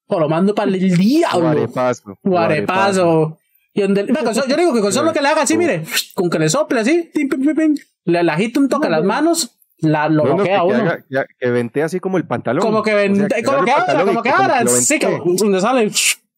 o 0.07 0.20
lo 0.20 0.28
mando 0.28 0.55
para 0.55 0.70
el 0.70 0.78
diablo. 0.97 1.40
Guarepazo. 1.40 2.18
Guarepazo. 2.22 3.38
Y 3.72 3.82
donde, 3.82 4.05
no, 4.05 4.22
con 4.22 4.34
so- 4.34 4.47
yo 4.47 4.57
digo 4.57 4.72
que 4.72 4.80
con 4.80 4.92
solo 4.92 5.12
que 5.12 5.20
le 5.20 5.28
haga 5.28 5.42
así, 5.42 5.59
mire, 5.59 5.82
con 6.14 6.30
que 6.30 6.38
le 6.38 6.49
sople 6.49 6.80
así, 6.80 7.11
tim, 7.12 7.28
pim, 7.28 7.40
pim, 7.40 7.57
pim, 7.57 7.74
le, 8.05 8.22
le 8.22 8.30
agita 8.30 8.61
un 8.61 8.68
toque 8.68 8.86
a 8.86 8.90
las 8.90 9.03
manos, 9.03 9.59
la, 9.78 10.09
lo 10.09 10.22
No, 10.24 10.36
no, 10.36 10.36
que, 10.36 10.42
bloquea 10.45 10.57
a 10.61 10.61
que 10.61 10.66
uno. 10.66 10.76
haga- 10.90 11.05
que, 11.26 11.34
que 11.40 11.51
ventee 11.51 11.82
así 11.82 11.99
como 11.99 12.16
el 12.16 12.24
pantalón. 12.24 12.62
como 12.62 12.84
que 12.84 12.95
O 12.95 12.97
ven, 12.97 13.16
sea, 13.16 13.28
como 13.42 13.64
que 13.64 13.70
y 13.70 13.74
como 13.74 14.22
que 14.22 14.30
sí, 14.68 14.99
ventee. 15.01 15.20
donde 15.38 15.61
sale. 15.61 15.90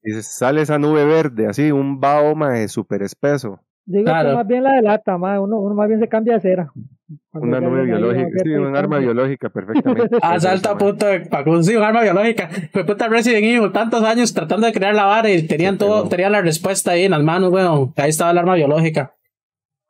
Y 0.03 0.23
sale 0.23 0.63
esa 0.63 0.79
nube 0.79 1.05
verde, 1.05 1.47
así, 1.49 1.71
un 1.73 2.01
baoma 2.01 2.53
de 2.53 2.69
súper 2.69 3.03
espeso. 3.03 3.61
Digo 3.87 4.05
Claro. 4.05 4.31
que 4.31 4.35
más 4.37 4.47
bien 4.49 4.63
la 4.65 4.75
delata, 4.75 5.17
mae. 5.17 5.39
Uno, 5.39 5.59
uno 5.61 5.75
más 5.75 5.89
bien 5.89 6.01
se 6.01 6.09
cambia 6.09 6.35
de 6.35 6.41
cera. 6.41 6.71
Cuando 7.31 7.57
Una 7.57 7.61
nube 7.61 7.85
biológica. 7.85 8.39
Sí, 8.43 8.51
un 8.51 8.75
arma 8.77 8.99
biológica, 8.99 9.49
perfectamente. 9.49 10.17
Asalta 10.23 10.73
a 10.73 10.77
punto 10.79 11.07
de 11.07 11.21
Paco, 11.21 11.63
sí, 11.63 11.77
un 11.77 11.85
arma 11.85 12.03
biológica. 12.03 12.49
Fue 12.73 12.85
puta 12.85 13.07
Resident 13.09 13.45
Evil, 13.45 13.71
tantos 13.73 14.03
años 14.03 14.35
tratando 14.35 14.67
de 14.67 14.73
crear 14.73 14.95
la 14.95 15.05
vara 15.05 15.31
y 15.31 15.47
tenían 15.47 15.75
Sí, 15.75 15.79
todo, 15.79 15.99
pero- 15.99 16.09
tenían 16.09 16.33
la 16.33 16.43
respuesta 16.43 16.91
ahí 16.93 17.05
en 17.05 17.13
las 17.13 17.23
manos, 17.23 17.53
weón. 17.53 17.93
Ahí 17.97 18.11
estaba 18.11 18.33
el 18.33 18.39
arma 18.39 18.57
biológica. 18.57 19.15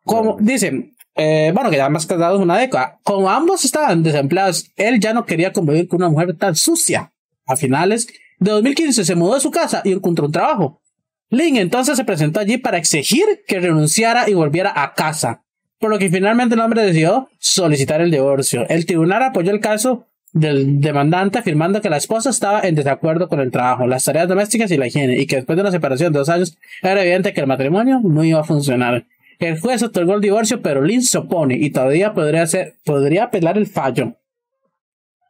Como 0.04 0.36
dicen, 0.38 0.92
eh, 1.14 1.50
bueno, 1.54 1.70
que 1.70 1.76
ya 1.78 1.88
más 1.88 2.04
casados 2.06 2.38
una 2.40 2.58
década. 2.58 2.98
Como 3.02 3.30
ambos 3.30 3.64
estaban 3.64 4.02
desempleados, 4.02 4.70
él 4.76 5.00
ya 5.00 5.14
no 5.14 5.24
quería 5.24 5.52
convivir 5.54 5.88
con 5.88 6.02
una 6.02 6.10
mujer 6.10 6.36
tan 6.36 6.54
sucia. 6.54 7.12
A 7.46 7.56
finales 7.56 8.08
de 8.38 8.50
2015 8.50 9.04
se 9.04 9.14
mudó 9.14 9.34
de 9.34 9.40
su 9.40 9.50
casa 9.50 9.80
y 9.84 9.92
encontró 9.92 10.26
un 10.26 10.32
trabajo. 10.32 10.82
Lynn 11.30 11.56
entonces 11.56 11.96
se 11.96 12.04
presentó 12.04 12.40
allí 12.40 12.58
para 12.58 12.78
exigir 12.78 13.24
que 13.46 13.60
renunciara 13.60 14.28
y 14.28 14.34
volviera 14.34 14.72
a 14.74 14.94
casa, 14.94 15.42
por 15.78 15.90
lo 15.90 15.98
que 15.98 16.08
finalmente 16.08 16.54
el 16.54 16.60
hombre 16.60 16.82
decidió 16.82 17.28
solicitar 17.38 18.00
el 18.00 18.10
divorcio. 18.10 18.66
El 18.68 18.86
tribunal 18.86 19.22
apoyó 19.22 19.50
el 19.50 19.60
caso 19.60 20.06
del 20.32 20.80
demandante 20.80 21.38
afirmando 21.38 21.80
que 21.80 21.90
la 21.90 21.96
esposa 21.96 22.30
estaba 22.30 22.60
en 22.60 22.74
desacuerdo 22.74 23.28
con 23.28 23.40
el 23.40 23.50
trabajo, 23.50 23.86
las 23.86 24.04
tareas 24.04 24.28
domésticas 24.28 24.70
y 24.70 24.76
la 24.76 24.86
higiene, 24.86 25.18
y 25.18 25.26
que 25.26 25.36
después 25.36 25.56
de 25.56 25.62
una 25.62 25.70
separación 25.70 26.12
de 26.12 26.18
dos 26.18 26.28
años 26.28 26.58
era 26.82 27.02
evidente 27.02 27.32
que 27.32 27.40
el 27.40 27.46
matrimonio 27.46 28.00
no 28.04 28.22
iba 28.22 28.40
a 28.40 28.44
funcionar. 28.44 29.06
El 29.38 29.60
juez 29.60 29.82
otorgó 29.82 30.14
el 30.14 30.20
divorcio, 30.20 30.62
pero 30.62 30.82
Lynn 30.82 31.02
se 31.02 31.18
opone 31.18 31.56
y 31.56 31.70
todavía 31.70 32.14
podría, 32.14 32.46
ser, 32.46 32.76
podría 32.84 33.24
apelar 33.24 33.58
el 33.58 33.66
fallo. 33.66 34.16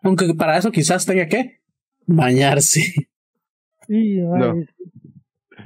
Aunque 0.03 0.33
para 0.35 0.59
eso 0.59 0.71
quizás 0.71 1.07
tenga 1.07 1.27
que 1.27 1.61
bañarse. 2.07 2.83
Sí, 3.89 4.21
No. 4.21 4.55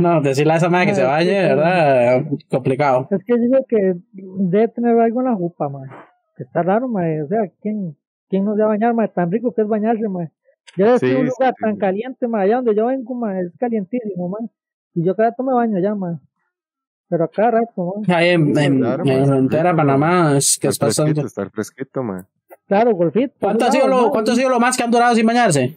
No, 0.02 0.20
decirle 0.20 0.52
a 0.52 0.56
esa 0.56 0.68
madre 0.68 0.86
que 0.88 0.94
se 0.94 1.04
bañe, 1.04 1.24
sí, 1.26 1.30
¿verdad? 1.48 2.24
Complicado. 2.50 3.08
Es 3.10 3.24
que 3.24 3.36
digo 3.38 3.58
que 3.68 3.94
debe 4.12 4.68
tener 4.68 4.98
algo 4.98 5.20
en 5.20 5.26
la 5.26 5.34
jupa, 5.34 5.68
mae. 5.68 5.88
Que 6.36 6.42
está 6.44 6.62
raro, 6.62 6.88
mae. 6.88 7.22
O 7.22 7.28
sea, 7.28 7.40
¿quién, 7.60 7.96
quién 8.28 8.44
no 8.44 8.54
se 8.54 8.60
va 8.60 8.66
a 8.66 8.70
bañar, 8.70 8.94
mae? 8.94 9.08
Tan 9.08 9.30
rico 9.30 9.52
que 9.52 9.62
es 9.62 9.68
bañarse, 9.68 10.08
mae. 10.08 10.30
Yo 10.76 10.94
he 10.94 10.98
Sí, 10.98 11.06
un 11.06 11.26
sí, 11.26 11.32
lugar 11.38 11.54
sí. 11.56 11.64
tan 11.64 11.76
caliente, 11.76 12.26
mae. 12.28 12.44
Allá 12.44 12.56
donde 12.56 12.74
yo 12.74 12.86
vengo, 12.86 13.14
mae, 13.14 13.40
es 13.42 13.52
calientísimo, 13.58 14.28
mae. 14.28 14.48
Y 14.94 15.04
yo 15.04 15.14
cada 15.14 15.30
rato 15.30 15.42
me 15.42 15.52
baño 15.52 15.76
allá, 15.76 15.94
mae. 15.94 16.16
Pero 17.08 17.24
a 17.24 17.28
cada 17.28 17.50
rato, 17.52 17.94
mae. 18.06 18.16
Ahí 18.16 18.28
en, 18.30 18.56
en, 18.58 18.78
Claro, 18.80 19.04
en 19.04 19.18
man. 19.18 19.26
frontera 19.26 19.74
Panamá 19.76 20.36
es 20.36 20.58
que 20.58 20.68
es 20.68 20.74
Estar 20.74 20.86
fresquito, 20.88 21.04
bastante. 21.22 21.26
estar 21.26 21.50
fresquito, 21.50 22.02
man. 22.02 22.26
Claro, 22.66 22.94
golfito. 22.94 23.34
¿Cuánto 23.40 23.64
ha, 23.66 23.72
sido 23.72 23.88
lo, 23.88 24.10
¿Cuánto 24.10 24.32
ha 24.32 24.34
sido 24.36 24.48
lo 24.48 24.60
más 24.60 24.76
que 24.76 24.82
han 24.84 24.90
durado 24.92 25.14
sin 25.14 25.26
bañarse? 25.26 25.76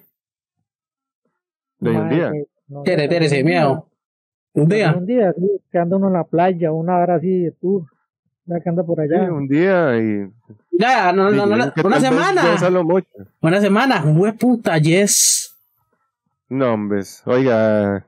De 1.79 1.89
un 1.91 2.09
día. 2.09 2.31
Tere, 2.85 3.07
tere, 3.07 3.27
sin 3.29 3.45
miedo. 3.45 3.87
Un 4.53 4.67
día. 4.67 4.93
Un 4.97 5.05
día, 5.05 5.33
sí, 5.33 5.47
que 5.71 5.77
anda 5.79 5.97
uno 5.97 6.07
en 6.07 6.13
la 6.13 6.23
playa, 6.23 6.71
una 6.71 6.97
hora 6.99 7.15
así 7.15 7.43
de 7.43 7.51
tour. 7.51 7.83
Ya 8.45 8.59
que 8.59 8.69
anda 8.69 8.83
por 8.83 8.97
Sí, 8.97 9.03
allá. 9.13 9.31
un 9.31 9.47
día 9.47 9.97
y. 9.97 10.29
Ya, 10.71 11.13
no, 11.13 11.31
no, 11.31 11.45
no, 11.45 11.55
no, 11.55 11.71
una 11.83 11.99
semana. 11.99 12.43
Una 13.41 13.61
semana. 13.61 14.03
Hueputa, 14.05 14.77
yes. 14.77 15.55
No, 16.49 16.73
hombre. 16.73 17.01
Oiga, 17.25 18.05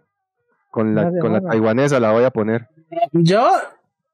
con 0.70 0.94
la, 0.94 1.12
con 1.20 1.32
la 1.34 1.42
taiwanesa 1.42 2.00
la 2.00 2.12
voy 2.12 2.26
a 2.26 2.32
poner. 2.32 2.68
Yo, 3.14 3.50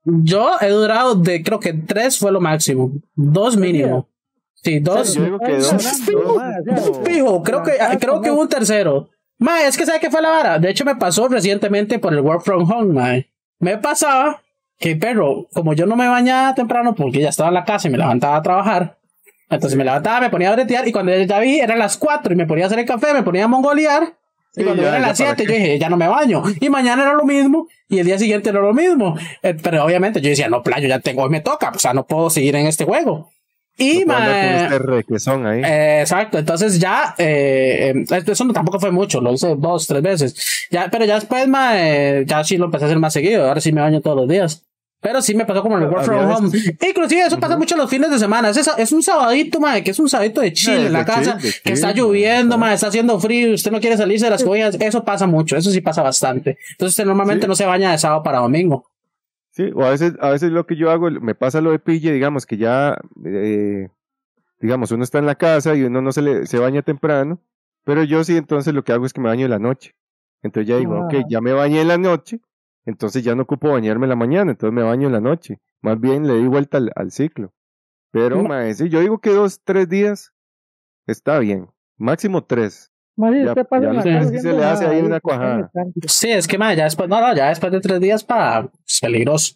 yo 0.06 0.52
he 0.62 0.70
durado 0.70 1.16
de, 1.16 1.42
creo 1.44 1.60
que 1.60 1.74
tres 1.74 2.18
fue 2.20 2.32
lo 2.32 2.40
máximo. 2.40 2.92
Dos 3.16 3.58
mínimo. 3.58 4.08
Sí, 4.54 4.80
dos. 4.80 5.16
Yo 5.16 5.24
digo 5.24 5.40
que 5.40 5.56
dos. 5.58 5.72
Dos- 5.74 6.90
o. 7.00 7.04
Fijo, 7.04 7.42
creo 7.44 7.64
que, 7.64 7.72
creo 8.00 8.22
que 8.22 8.28
no. 8.28 8.36
hubo 8.36 8.42
un 8.44 8.48
tercero. 8.50 9.10
Ma, 9.42 9.64
es 9.64 9.76
que 9.76 9.88
¿sabe 9.88 10.00
qué 10.00 10.12
fue 10.12 10.22
la 10.22 10.30
vara? 10.30 10.60
De 10.60 10.70
hecho, 10.70 10.86
me 10.86 10.96
pasó 10.96 11.28
recientemente 11.28 11.98
por 11.98 12.14
el 12.14 12.22
work 12.22 12.44
from 12.44 12.72
home, 12.72 12.94
ma. 12.94 13.26
Me 13.58 13.76
pasaba 13.80 14.40
que, 14.78 14.96
pero, 14.96 15.48
como 15.52 15.74
yo 15.74 15.88
no 15.88 15.96
me 15.96 16.08
bañaba 16.08 16.54
temprano 16.54 16.94
porque 16.94 17.22
ya 17.22 17.30
estaba 17.30 17.50
en 17.50 17.56
la 17.56 17.66
casa 17.66 17.88
y 17.88 17.92
me 17.92 17.98
levantaba 17.98 18.36
a 18.36 18.44
trabajar, 18.44 19.00
entonces 19.50 19.76
me 19.76 19.84
levantaba, 19.84 20.22
me 20.22 20.30
ponía 20.30 20.50
a 20.50 20.56
bretear 20.56 20.88
y 20.88 20.92
cuando 20.92 21.18
ya 21.18 21.40
vi 21.40 21.60
eran 21.60 21.80
las 21.80 21.98
4 21.98 22.34
y 22.34 22.36
me 22.36 22.46
ponía 22.46 22.66
a 22.66 22.68
hacer 22.68 22.78
el 22.78 22.86
café, 22.86 23.16
me 23.16 23.24
ponía 23.24 23.46
a 23.46 23.48
mongolear. 23.48 24.14
Y 24.56 24.64
cuando 24.64 24.84
eran 24.84 25.02
las 25.02 25.20
para 25.20 25.36
7, 25.36 25.44
qué. 25.44 25.52
yo 25.52 25.60
dije, 25.60 25.80
ya 25.80 25.90
no 25.90 25.98
me 25.98 26.08
baño. 26.08 26.44
Y 26.60 26.70
mañana 26.70 27.02
era 27.02 27.14
lo 27.14 27.26
mismo, 27.26 27.68
y 27.90 27.98
el 27.98 28.06
día 28.06 28.20
siguiente 28.20 28.52
era 28.52 28.62
lo 28.62 28.76
mismo. 28.76 29.18
Eh, 29.42 29.56
pero 29.60 29.84
obviamente 29.84 30.22
yo 30.22 30.30
decía, 30.30 30.50
no, 30.50 30.62
playo, 30.62 30.88
ya 30.88 31.00
tengo, 31.00 31.24
hoy 31.24 31.32
me 31.32 31.42
toca, 31.42 31.72
o 31.74 31.80
sea, 31.80 31.96
no 31.96 32.06
puedo 32.06 32.30
seguir 32.30 32.56
en 32.58 32.68
este 32.68 32.86
juego. 32.86 33.32
Y, 33.78 34.00
No 34.06 34.14
ma, 34.14 34.64
este 34.64 34.80
requesón 34.80 35.48
ahí. 35.48 35.62
eh, 35.64 36.02
exacto, 36.02 36.38
entonces 36.38 36.78
ya, 36.80 37.16
eh, 37.18 37.94
eh, 38.10 38.24
eso 38.28 38.44
no, 38.46 38.54
tampoco 38.54 38.80
fue 38.80 38.92
mucho, 38.92 39.22
lo 39.22 39.34
hice 39.34 39.56
dos, 39.58 39.88
tres 39.88 40.02
veces. 40.04 40.68
Ya, 40.70 40.90
pero 40.92 41.06
ya 41.06 41.16
después, 41.16 41.48
ma, 41.48 41.72
eh, 41.76 42.24
ya 42.28 42.44
sí 42.44 42.58
lo 42.58 42.66
empecé 42.66 42.84
a 42.86 42.88
hacer 42.88 43.00
más 43.00 43.14
seguido, 43.14 43.48
ahora 43.48 43.62
sí 43.62 43.72
me 43.72 43.82
baño 43.82 44.02
todos 44.02 44.18
los 44.18 44.28
días. 44.28 44.64
Pero 45.04 45.20
sí 45.24 45.34
me 45.34 45.46
pasó 45.48 45.64
como 45.64 45.78
en 45.80 45.84
el 45.86 45.90
work 45.90 46.04
from 46.06 46.30
home. 46.30 46.52
Inclusive 46.88 47.22
eso 47.26 47.40
pasa 47.40 47.58
mucho 47.58 47.76
los 47.76 47.90
fines 47.90 48.12
de 48.12 48.20
semana. 48.20 48.50
Es, 48.50 48.70
es 48.78 48.92
un 48.92 49.02
sabadito, 49.02 49.60
ma, 49.60 49.82
que 49.82 49.90
es 49.90 49.98
un 49.98 50.08
sabadito 50.08 50.42
de 50.42 50.54
chill 50.54 50.74
Eh, 50.78 50.86
en 50.86 50.94
la 50.94 51.04
casa, 51.04 51.40
chill, 51.42 51.52
que 51.64 51.74
está 51.74 51.88
chill, 51.92 52.04
lloviendo, 52.04 52.42
exacto. 52.54 52.58
ma, 52.60 52.74
está 52.76 52.88
haciendo 52.90 53.20
frío, 53.20 53.52
usted 53.56 53.72
no 53.72 53.80
quiere 53.80 53.98
salirse 53.98 54.26
de 54.26 54.30
las 54.30 54.44
cobijas. 54.44 54.78
Eso 54.80 55.04
pasa 55.04 55.26
mucho, 55.26 55.58
eso 55.58 55.72
sí 55.72 55.82
pasa 55.82 56.04
bastante. 56.04 56.52
Entonces 56.74 56.92
usted 56.94 57.06
normalmente 57.06 57.46
Sí. 57.46 57.48
no 57.48 57.56
se 57.56 57.66
baña 57.66 57.92
de 57.92 57.98
sábado 57.98 58.22
para 58.22 58.38
domingo. 58.38 58.91
Sí, 59.52 59.72
o 59.76 59.84
a 59.84 59.90
veces, 59.92 60.14
a 60.22 60.30
veces 60.30 60.52
lo 60.52 60.66
que 60.66 60.76
yo 60.78 60.92
hago, 60.92 61.12
me 61.12 61.36
pasa 61.36 61.62
lo 61.62 61.72
de 61.72 61.80
pille, 61.80 62.14
digamos 62.14 62.46
que 62.46 62.58
ya, 62.58 62.98
eh, 63.26 63.90
digamos, 64.60 64.92
uno 64.92 65.04
está 65.04 65.20
en 65.20 65.26
la 65.26 65.36
casa 65.36 65.76
y 65.76 65.84
uno 65.84 66.02
no 66.02 66.12
se, 66.14 66.22
le, 66.22 66.48
se 66.48 66.60
baña 66.60 66.82
temprano, 66.84 67.42
pero 67.84 68.04
yo 68.04 68.24
sí, 68.24 68.38
entonces 68.38 68.74
lo 68.74 68.84
que 68.84 68.94
hago 68.94 69.06
es 69.06 69.14
que 69.14 69.22
me 69.22 69.30
baño 69.30 69.46
en 69.46 69.52
la 69.52 69.60
noche. 69.60 69.96
Entonces 70.44 70.68
ya 70.70 70.78
digo, 70.78 70.96
Ah. 70.96 71.06
ok, 71.06 71.26
ya 71.30 71.42
me 71.42 71.54
bañé 71.54 71.82
en 71.82 71.90
la 71.90 71.98
noche, 71.98 72.40
entonces 72.86 73.24
ya 73.24 73.36
no 73.36 73.44
ocupo 73.44 73.72
bañarme 73.72 74.06
en 74.06 74.10
la 74.10 74.16
mañana, 74.16 74.52
entonces 74.52 74.74
me 74.74 74.84
baño 74.84 75.08
en 75.08 75.14
la 75.14 75.22
noche. 75.22 75.60
Más 75.82 76.00
bien 76.00 76.28
le 76.28 76.36
di 76.36 76.48
vuelta 76.48 76.78
al, 76.78 76.92
al 76.96 77.12
ciclo. 77.12 77.54
Pero, 78.12 78.42
Ma- 78.44 78.50
mae, 78.50 78.74
sí, 78.74 78.90
yo 78.90 79.00
digo 79.02 79.20
que 79.20 79.32
dos, 79.32 79.62
tres 79.64 79.90
días 79.90 80.34
está 81.08 81.40
bien. 81.40 81.70
Máximo 81.98 82.44
tres. 82.44 82.91
Más 83.22 83.34
Ya- 83.36 83.50
usted 83.50 83.66
pasa 83.68 83.84
ya 83.86 83.94
la 83.94 84.02
se 84.42 84.54
le 84.54 84.64
hace 84.66 84.86
ahí 84.88 85.02
una 85.02 85.20
cuajada. 85.20 85.70
Sí, 86.08 86.30
es 86.32 86.48
que, 86.48 86.58
ma, 86.58 86.74
ya 86.74 86.86
después, 86.86 87.08
no, 87.08 87.22
no, 87.22 87.36
ya 87.36 87.50
después 87.50 87.72
de 87.72 87.80
tres 87.80 88.00
días 88.00 88.24
para, 88.24 88.68
es 88.88 89.00
peligroso. 89.02 89.54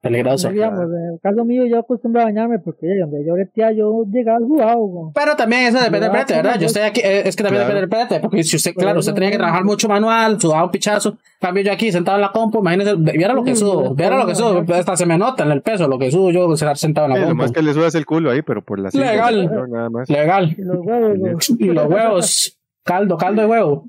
Peligroso. 0.00 0.48
Digamos, 0.50 0.80
en 0.80 1.12
el 1.14 1.20
caso 1.22 1.44
mío, 1.44 1.64
yo 1.64 1.78
acostumbro 1.78 2.22
a 2.22 2.24
bañarme 2.24 2.58
porque 2.58 2.86
eh, 2.86 2.98
donde 3.02 3.24
yo 3.24 3.34
breteaba, 3.34 3.70
yo 3.70 4.04
llegaba 4.10 4.40
sudado. 4.40 4.78
güey. 4.80 5.12
Pero 5.14 5.36
también 5.36 5.62
eso 5.68 5.78
depende 5.78 6.00
del 6.00 6.10
prete, 6.10 6.34
¿verdad? 6.34 6.58
Yo 6.58 6.66
estoy 6.66 6.82
aquí, 6.82 7.00
eh, 7.04 7.22
es 7.24 7.36
que 7.36 7.44
también 7.44 7.62
Claro. 7.64 7.74
depende 7.78 7.80
del 7.96 8.08
prete, 8.08 8.20
porque 8.20 8.42
si 8.42 8.56
usted, 8.56 8.72
Pero 8.74 8.84
claro, 8.86 8.98
usted 8.98 9.12
no, 9.12 9.14
tenía 9.14 9.30
que 9.30 9.36
trabajar 9.36 9.62
mucho 9.64 9.86
manual, 9.88 10.40
sudaba 10.40 10.64
un 10.64 10.72
pichazo, 10.72 11.18
cambio 11.40 11.62
yo 11.62 11.72
aquí 11.72 11.92
sentado 11.92 12.16
en 12.16 12.22
la 12.22 12.32
compu, 12.32 12.58
imagínese, 12.58 12.96
viera 12.96 13.32
lo 13.32 13.44
que 13.44 13.54
Sí, 13.54 13.60
sudo, 13.60 13.94
viera 13.94 14.18
lo 14.18 14.26
que 14.26 14.34
sudo, 14.34 14.64
hasta 14.74 14.96
se 14.96 15.06
me 15.06 15.16
nota 15.16 15.44
en 15.44 15.52
el 15.52 15.62
peso 15.62 15.86
lo 15.86 15.96
que 16.00 16.10
sudo 16.10 16.32
yo 16.32 16.52
estar 16.52 16.76
sentado 16.76 17.06
en 17.06 17.12
Eh, 17.12 17.14
la 17.14 17.20
lo 17.20 17.26
compu. 17.28 17.42
más 17.44 17.52
que 17.52 17.62
le 17.62 17.72
sudas 17.72 17.94
el 17.94 18.04
culo 18.04 18.32
ahí, 18.32 18.42
pero 18.42 18.60
por 18.64 18.80
la 18.80 18.90
Legal. 18.92 19.50
más. 19.92 20.10
Legal. 20.10 20.52
Y 20.58 20.62
los 20.62 20.78
huevos, 20.84 21.16
güey. 21.16 21.34
Y 21.60 21.64
los 21.66 21.86
huevos, 21.86 22.58
caldo, 22.82 23.16
caldo 23.16 23.42
de 23.42 23.48
huevo. 23.48 23.88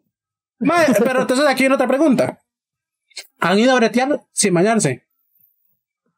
Mae, 0.59 0.87
pero 1.03 1.21
entonces 1.21 1.45
aquí 1.47 1.63
viene 1.63 1.75
otra 1.75 1.87
pregunta. 1.87 2.39
¿Han 3.39 3.59
ido 3.59 3.73
a 3.73 3.75
bretear 3.75 4.21
sin 4.31 4.53
bañarse? 4.53 5.05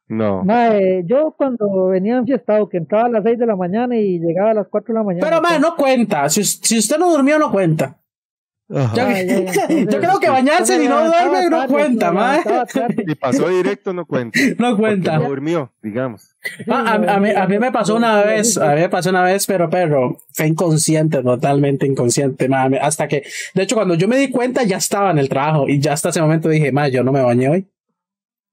No. 0.08 0.44
Mae, 0.44 1.02
yo 1.04 1.34
cuando 1.36 1.88
venía 1.88 2.16
enfiestado, 2.16 2.68
que 2.68 2.76
entraba 2.76 3.06
a 3.06 3.10
las 3.10 3.24
6 3.24 3.38
de 3.38 3.46
la 3.46 3.56
mañana 3.56 3.96
y 3.96 4.18
llegaba 4.18 4.50
a 4.50 4.54
las 4.54 4.68
4 4.68 4.92
de 4.92 4.98
la 4.98 5.04
mañana. 5.04 5.26
Pero, 5.28 5.42
mae, 5.42 5.58
no 5.58 5.74
cuenta. 5.74 6.28
Si, 6.28 6.44
si 6.44 6.78
usted 6.78 6.96
no 6.98 7.10
durmió, 7.10 7.38
no 7.38 7.50
cuenta. 7.50 7.98
Ajá. 8.68 9.22
Yo, 9.22 9.86
creo 10.00 10.18
que 10.18 10.28
bañarse 10.28 10.80
si 10.80 10.88
no 10.88 11.06
duerme 11.06 11.48
no 11.48 11.68
cuenta, 11.68 12.10
mae. 12.10 12.42
Si 13.06 13.14
pasó 13.14 13.48
directo, 13.48 13.92
no 13.92 14.06
cuenta. 14.06 14.38
No 14.58 14.76
cuenta. 14.76 15.18
No 15.18 15.28
durmió, 15.28 15.72
digamos. 15.82 16.34
Ah, 16.68 16.98
a, 17.06 17.14
a 17.14 17.20
mí, 17.20 17.30
a 17.30 17.46
mí 17.46 17.58
me 17.58 17.70
pasó 17.70 17.94
una 17.96 18.22
vez, 18.22 18.56
a 18.58 18.74
mí 18.74 18.80
me 18.80 18.88
pasó 18.88 19.10
una 19.10 19.22
vez, 19.22 19.46
pero 19.46 19.70
perro, 19.70 20.18
fue 20.32 20.46
inconsciente, 20.46 21.22
totalmente 21.22 21.86
inconsciente, 21.86 22.48
mami. 22.48 22.78
Hasta 22.78 23.06
que, 23.06 23.22
de 23.54 23.62
hecho, 23.62 23.76
cuando 23.76 23.94
yo 23.94 24.08
me 24.08 24.16
di 24.16 24.30
cuenta, 24.30 24.64
ya 24.64 24.78
estaba 24.78 25.10
en 25.10 25.18
el 25.18 25.28
trabajo 25.28 25.68
y 25.68 25.78
ya 25.80 25.92
hasta 25.92 26.08
ese 26.08 26.20
momento 26.20 26.48
dije, 26.48 26.72
ma, 26.72 26.88
yo 26.88 27.04
no 27.04 27.12
me 27.12 27.22
bañé 27.22 27.48
hoy. 27.48 27.68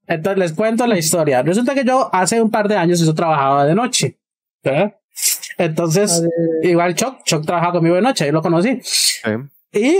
Entonces 0.06 0.38
les 0.38 0.52
cuento 0.52 0.86
la 0.86 0.98
historia. 0.98 1.42
Resulta 1.42 1.74
que 1.74 1.84
yo 1.84 2.14
hace 2.14 2.40
un 2.40 2.50
par 2.50 2.68
de 2.68 2.76
años 2.76 3.00
yo 3.00 3.14
trabajaba 3.14 3.64
de 3.64 3.74
noche, 3.74 4.18
¿verdad? 4.62 4.94
Entonces, 5.58 6.24
igual 6.62 6.94
Chuck, 6.94 7.22
Chuck 7.24 7.44
trabajaba 7.46 7.74
conmigo 7.74 7.96
de 7.96 8.02
noche, 8.02 8.26
yo 8.26 8.32
lo 8.32 8.42
conocí. 8.42 8.80
Y, 9.74 9.98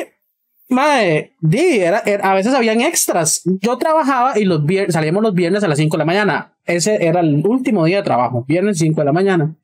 di, 1.40 1.78
era, 1.80 2.02
era- 2.06 2.30
a 2.30 2.34
veces 2.34 2.54
habían 2.54 2.80
extras. 2.80 3.42
Yo 3.60 3.76
trabajaba 3.78 4.38
y 4.38 4.44
los 4.44 4.62
vier- 4.62 4.90
salíamos 4.90 5.22
los 5.22 5.34
viernes 5.34 5.62
a 5.64 5.68
las 5.68 5.78
5 5.78 5.96
de 5.96 5.98
la 5.98 6.04
mañana. 6.04 6.56
Ese 6.64 7.04
era 7.06 7.20
el 7.20 7.46
último 7.46 7.84
día 7.84 7.98
de 7.98 8.02
trabajo, 8.02 8.44
viernes 8.46 8.78
5 8.78 9.00
de 9.00 9.04
la 9.04 9.12
mañana. 9.12 9.54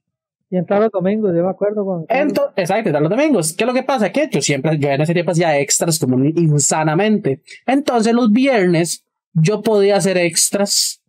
Y 0.50 0.56
entraba 0.56 0.82
los 0.84 0.92
domingos, 0.92 1.32
yo 1.34 1.44
me 1.44 1.50
acuerdo 1.50 1.84
con. 1.84 2.06
Entonces, 2.08 2.52
exacto, 2.56 2.90
y 2.90 2.92
los 2.92 3.08
domingos. 3.08 3.52
¿Qué 3.52 3.62
es 3.64 3.68
lo 3.68 3.72
que 3.74 3.84
pasa? 3.84 4.10
Que 4.10 4.28
yo 4.30 4.42
siempre, 4.42 4.76
yo 4.78 4.88
en 4.88 5.00
ese 5.00 5.14
tiempo 5.14 5.30
hacía 5.30 5.56
extras 5.58 5.98
como 6.00 6.22
insanamente. 6.24 7.40
Entonces, 7.66 8.12
los 8.12 8.32
viernes 8.32 9.04
yo 9.32 9.62
podía 9.62 9.96
hacer 9.96 10.18
extras 10.18 11.00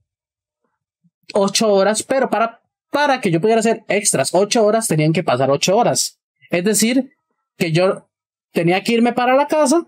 ocho 1.33 1.73
horas, 1.73 2.03
pero 2.03 2.29
para, 2.29 2.61
para 2.91 3.19
que 3.19 3.31
yo 3.31 3.41
pudiera 3.41 3.59
hacer 3.61 3.83
extras 3.87 4.29
ocho 4.33 4.63
horas, 4.63 4.87
tenían 4.87 5.11
que 5.11 5.23
pasar 5.23 5.49
ocho 5.49 5.75
horas. 5.75 6.19
Es 6.51 6.63
decir, 6.63 7.11
que 7.57 7.71
yo 7.71 8.09
tenía 8.51 8.81
que 8.83 8.93
irme 8.93 9.13
para 9.13 9.35
la 9.35 9.47
casa, 9.47 9.85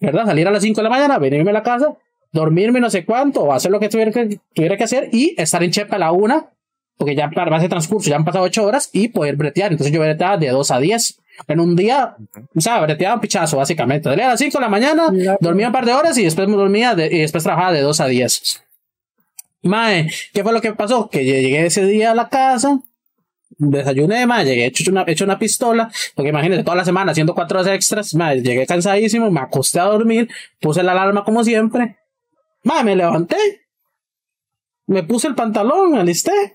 ¿verdad? 0.00 0.26
Salir 0.26 0.46
a 0.48 0.50
las 0.50 0.62
5 0.62 0.76
de 0.80 0.82
la 0.84 0.90
mañana, 0.90 1.18
venirme 1.18 1.50
a 1.50 1.54
la 1.54 1.62
casa, 1.62 1.94
dormirme 2.32 2.80
no 2.80 2.90
sé 2.90 3.04
cuánto, 3.04 3.42
o 3.42 3.52
hacer 3.52 3.70
lo 3.70 3.78
que 3.80 3.88
tuviera 3.88 4.10
que, 4.10 4.38
tuviera 4.54 4.76
que 4.76 4.84
hacer 4.84 5.08
y 5.12 5.34
estar 5.38 5.62
en 5.62 5.70
Chepa 5.70 5.96
a 5.96 5.98
la 5.98 6.12
una, 6.12 6.46
porque 6.96 7.14
ya 7.14 7.30
para 7.30 7.56
ese 7.56 7.68
transcurso 7.68 8.08
ya 8.10 8.16
han 8.16 8.24
pasado 8.24 8.44
8 8.44 8.64
horas 8.64 8.90
y 8.92 9.08
poder 9.08 9.36
bretear. 9.36 9.72
Entonces 9.72 9.92
yo 9.92 10.00
breteaba 10.00 10.36
de 10.36 10.48
2 10.50 10.70
a 10.70 10.78
10. 10.78 11.18
En 11.48 11.60
un 11.60 11.74
día, 11.74 12.14
o 12.54 12.60
sea, 12.60 12.80
breteaba 12.80 13.14
un 13.14 13.20
pichazo, 13.20 13.56
básicamente. 13.56 14.08
Salía 14.08 14.26
a 14.26 14.30
las 14.30 14.38
5 14.38 14.58
de 14.58 14.62
la 14.62 14.68
mañana, 14.68 15.08
dormía 15.40 15.68
un 15.68 15.72
par 15.72 15.86
de 15.86 15.92
horas 15.94 16.16
y 16.18 16.24
después 16.24 16.46
me 16.48 16.56
dormía 16.56 16.94
de- 16.94 17.06
y 17.06 17.18
después 17.20 17.42
trabajaba 17.42 17.72
de 17.72 17.80
2 17.80 18.00
a 18.00 18.06
10. 18.06 18.62
Mae, 19.62 20.10
¿qué 20.32 20.42
fue 20.42 20.52
lo 20.52 20.60
que 20.60 20.72
pasó? 20.72 21.08
Que 21.08 21.24
llegué 21.24 21.64
ese 21.66 21.86
día 21.86 22.10
a 22.10 22.14
la 22.14 22.28
casa, 22.28 22.80
desayuné, 23.58 24.26
mae, 24.26 24.44
llegué 24.44 24.66
hecho 24.66 24.90
una, 24.90 25.04
hecho 25.06 25.24
una 25.24 25.38
pistola, 25.38 25.90
porque 26.14 26.30
imagínense, 26.30 26.64
toda 26.64 26.76
la 26.76 26.84
semana 26.84 27.12
haciendo 27.12 27.34
cuatro 27.34 27.60
horas 27.60 27.72
extras, 27.72 28.14
mae, 28.14 28.40
llegué 28.42 28.66
cansadísimo, 28.66 29.30
me 29.30 29.40
acosté 29.40 29.80
a 29.80 29.84
dormir, 29.84 30.28
puse 30.60 30.82
la 30.82 30.92
alarma 30.92 31.24
como 31.24 31.44
siempre, 31.44 31.98
mae, 32.64 32.84
me 32.84 32.96
levanté, 32.96 33.36
me 34.86 35.02
puse 35.02 35.28
el 35.28 35.34
pantalón, 35.34 35.92
me 35.92 36.00
alisté, 36.00 36.54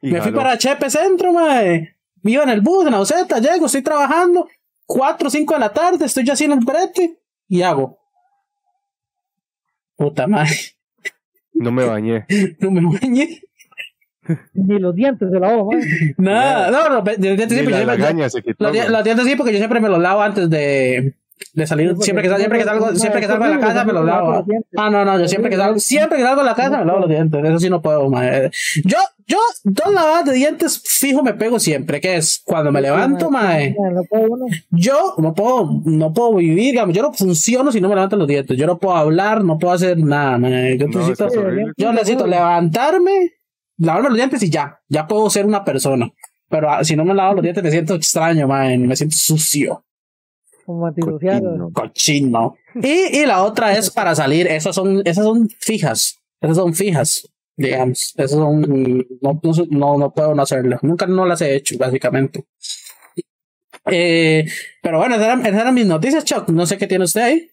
Y 0.00 0.10
me 0.10 0.22
fui 0.22 0.32
para 0.32 0.56
Chepe 0.56 0.90
Centro, 0.90 1.32
mae, 1.32 1.96
iba 2.22 2.42
en 2.42 2.50
el 2.50 2.60
bus, 2.60 2.86
en 2.86 2.92
la 2.92 2.98
buseta, 2.98 3.38
llego, 3.38 3.66
estoy 3.66 3.82
trabajando, 3.82 4.48
cuatro 4.86 5.28
o 5.28 5.30
cinco 5.30 5.54
de 5.54 5.60
la 5.60 5.72
tarde, 5.72 6.04
estoy 6.04 6.24
ya 6.24 6.32
así 6.34 6.44
en 6.44 6.52
el 6.52 6.60
brete, 6.60 7.18
y 7.48 7.62
hago. 7.62 7.98
Puta 9.96 10.28
madre, 10.28 10.54
No 11.54 11.72
me 11.72 11.84
bañé. 11.84 12.24
no 12.60 12.70
me 12.70 12.98
bañé. 12.98 13.42
Ni 14.54 14.78
los 14.78 14.94
dientes 14.94 15.28
se 15.30 15.38
lavó, 15.40 15.70
man. 15.70 15.80
Nada, 16.16 16.70
no, 16.70 16.88
no, 16.88 17.02
de- 17.02 17.16
de- 17.16 17.36
de- 17.36 17.46
Ni 17.46 17.50
siempre, 17.54 17.84
la 17.84 17.94
yo 17.96 18.28
siempre- 18.30 18.54
los, 18.58 18.88
los 18.90 19.04
dientes 19.04 19.26
sí, 19.26 19.36
porque 19.36 19.52
yo 19.52 19.58
siempre 19.58 19.80
me 19.80 19.88
los 19.88 19.98
lavo 20.00 20.20
antes 20.22 20.48
de, 20.50 21.14
de 21.54 21.66
salir. 21.66 21.90
porque 21.90 22.04
Siempre 22.04 22.28
que, 22.28 22.36
siempre 22.36 22.58
que 22.58 22.64
salgo, 22.64 22.94
siempre 22.94 23.20
que 23.20 23.26
salgo 23.26 23.44
de 23.44 23.50
la 23.54 23.60
casa 23.60 23.84
me 23.84 23.92
los 23.92 24.04
lavo. 24.04 24.32
los 24.32 24.46
dientes. 24.46 24.70
Ah, 24.76 24.90
no, 24.90 25.04
no, 25.04 25.18
yo 25.20 25.28
siempre 25.28 25.50
que 25.50 25.56
salgo, 25.56 25.78
siempre 25.78 26.18
que 26.18 26.24
salgo 26.24 26.40
de 26.42 26.46
la 26.46 26.54
casa 26.54 26.78
me 26.78 26.84
lavo 26.84 27.00
los 27.00 27.08
dientes. 27.08 27.44
Eso 27.44 27.58
sí 27.58 27.70
no 27.70 27.80
puedo, 27.82 28.08
mae. 28.10 28.50
Yo, 28.84 28.98
yo, 29.26 29.38
dos 29.64 29.92
lavadas 29.92 30.24
de 30.24 30.32
dientes 30.32 30.82
fijo 30.86 31.22
me 31.22 31.34
pego 31.34 31.58
siempre, 31.60 32.00
que 32.00 32.16
es 32.16 32.40
cuando 32.44 32.72
me 32.72 32.80
levanto, 32.80 33.30
mae. 33.30 33.76
Yo 34.70 35.14
no 35.18 35.34
puedo, 35.34 35.80
no 35.84 36.12
puedo 36.12 36.34
vivir, 36.36 36.72
digamos, 36.72 36.94
yo 36.96 37.02
no 37.02 37.12
funciono 37.12 37.70
si 37.72 37.80
no 37.80 37.88
me 37.88 37.94
levanto 37.94 38.16
los 38.16 38.26
dientes. 38.26 38.56
Yo 38.56 38.66
no 38.66 38.78
puedo 38.78 38.96
hablar, 38.96 39.44
no 39.44 39.58
puedo 39.58 39.74
hacer 39.74 39.98
nada, 39.98 40.38
mae. 40.38 40.78
Yo 40.78 40.86
necesito, 40.88 41.28
yo 41.76 41.92
necesito 41.92 42.26
levantarme, 42.26 43.32
lavarme 43.78 44.10
los 44.10 44.18
dientes 44.18 44.42
y 44.42 44.50
ya, 44.50 44.80
ya 44.88 45.06
puedo 45.06 45.30
ser 45.30 45.46
una 45.46 45.64
persona. 45.64 46.12
Pero 46.48 46.70
ah, 46.70 46.84
si 46.84 46.96
no 46.96 47.04
me 47.04 47.14
lavo 47.14 47.34
los 47.34 47.42
dientes 47.42 47.62
me 47.62 47.70
siento 47.70 47.94
extraño, 47.94 48.46
man, 48.48 48.86
me 48.86 48.96
siento 48.96 49.16
sucio, 49.16 49.84
Como. 50.64 50.92
Cochino. 50.94 51.70
cochino. 51.72 52.56
Y, 52.74 53.18
y 53.18 53.26
la 53.26 53.42
otra 53.42 53.76
es 53.76 53.90
para 53.90 54.14
salir, 54.14 54.46
esas 54.46 54.74
son, 54.74 55.02
esas 55.04 55.24
son 55.24 55.48
fijas, 55.58 56.18
esas 56.40 56.56
son 56.56 56.74
fijas, 56.74 57.28
digamos, 57.56 58.14
esas 58.16 58.30
son, 58.30 58.62
no, 59.20 59.40
no, 59.42 59.52
no, 59.70 59.98
no 59.98 60.12
puedo 60.12 60.34
no 60.34 60.42
hacerlas, 60.42 60.82
nunca 60.82 61.06
no 61.06 61.26
las 61.26 61.40
he 61.42 61.54
hecho, 61.54 61.76
básicamente. 61.78 62.44
Eh, 63.90 64.46
pero 64.82 64.98
bueno, 64.98 65.14
esas 65.14 65.26
eran, 65.26 65.40
esas 65.46 65.60
eran 65.60 65.74
mis 65.74 65.86
noticias, 65.86 66.24
Chuck, 66.24 66.48
no 66.48 66.66
sé 66.66 66.78
qué 66.78 66.86
tiene 66.86 67.04
usted 67.04 67.20
ahí. 67.20 67.50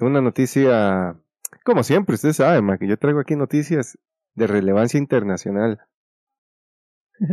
Una 0.00 0.20
noticia, 0.20 1.16
como 1.64 1.82
siempre, 1.82 2.14
usted 2.14 2.32
sabe, 2.32 2.62
ma, 2.62 2.78
que 2.78 2.86
yo 2.86 2.96
traigo 2.96 3.18
aquí 3.18 3.34
noticias 3.34 3.98
de 4.38 4.46
relevancia 4.46 4.98
internacional. 4.98 5.80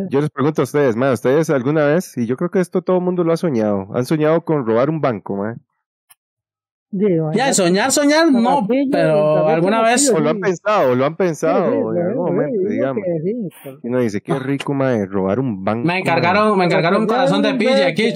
Yo 0.10 0.20
les 0.20 0.32
pregunto 0.32 0.62
a 0.62 0.64
ustedes, 0.64 0.95
ma, 0.95 1.12
¿ustedes 1.12 1.49
alguna 1.51 1.86
vez, 1.86 2.18
y 2.18 2.26
yo 2.26 2.36
creo 2.38 2.49
que 2.49 2.60
esto 2.60 2.82
todo 2.82 2.97
el 2.97 3.03
mundo 3.03 3.24
lo 3.24 3.32
ha 3.32 3.38
soñado, 3.38 3.88
han 3.93 4.06
soñado 4.06 4.41
con 4.43 4.66
robar 4.66 4.89
un 4.89 4.99
banco, 4.99 5.36
ma? 5.38 5.56
Ya, 7.34 7.53
soñar, 7.53 7.91
soñar, 7.91 8.32
no, 8.32 8.66
pero 8.91 9.47
alguna 9.47 9.82
vez. 9.82 10.10
O 10.12 10.20
lo 10.20 10.30
han 10.30 10.39
pensado, 10.39 10.95
lo 10.95 11.06
han 11.06 11.18
pensado 11.18 11.72
sí, 11.72 11.78
en 11.99 12.08
algún 12.08 12.26
momento, 12.26 12.70
digamos. 12.70 13.03
pero- 13.64 13.80
Y 13.84 13.88
uno 13.88 13.99
dice, 13.99 14.22
qué 14.22 14.39
rico, 14.39 14.74
ma, 14.74 15.06
robar 15.06 15.39
un 15.39 15.64
banco. 15.64 15.82
me 15.86 15.93
ma". 15.93 15.99
encargaron, 15.99 16.58
me 16.58 16.66
encargaron 16.66 17.01
un 17.01 17.08
corazón 17.08 17.41
de 17.41 17.53
pille 17.56 17.93
quede 17.93 18.14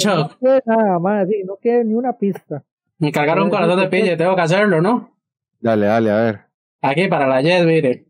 nada 0.66 0.98
más, 1.00 1.28
sí, 1.28 1.44
no 1.46 1.58
quede 1.62 1.84
ni 1.84 1.94
una 1.94 2.14
pista. 2.14 2.64
Me 3.00 3.10
encargaron 3.10 3.46
un 3.46 3.50
corazón 3.50 3.80
de 3.80 3.88
pille, 3.88 4.16
tengo 4.18 4.36
que 4.36 4.42
hacerlo, 4.42 4.82
¿no? 4.82 5.12
Dale, 5.60 5.86
dale, 5.88 6.12
a 6.12 6.22
ver. 6.22 6.40
Aquí 6.82 7.08
para 7.10 7.28
la 7.28 7.42
Yes, 7.42 7.66
mire. 7.66 8.09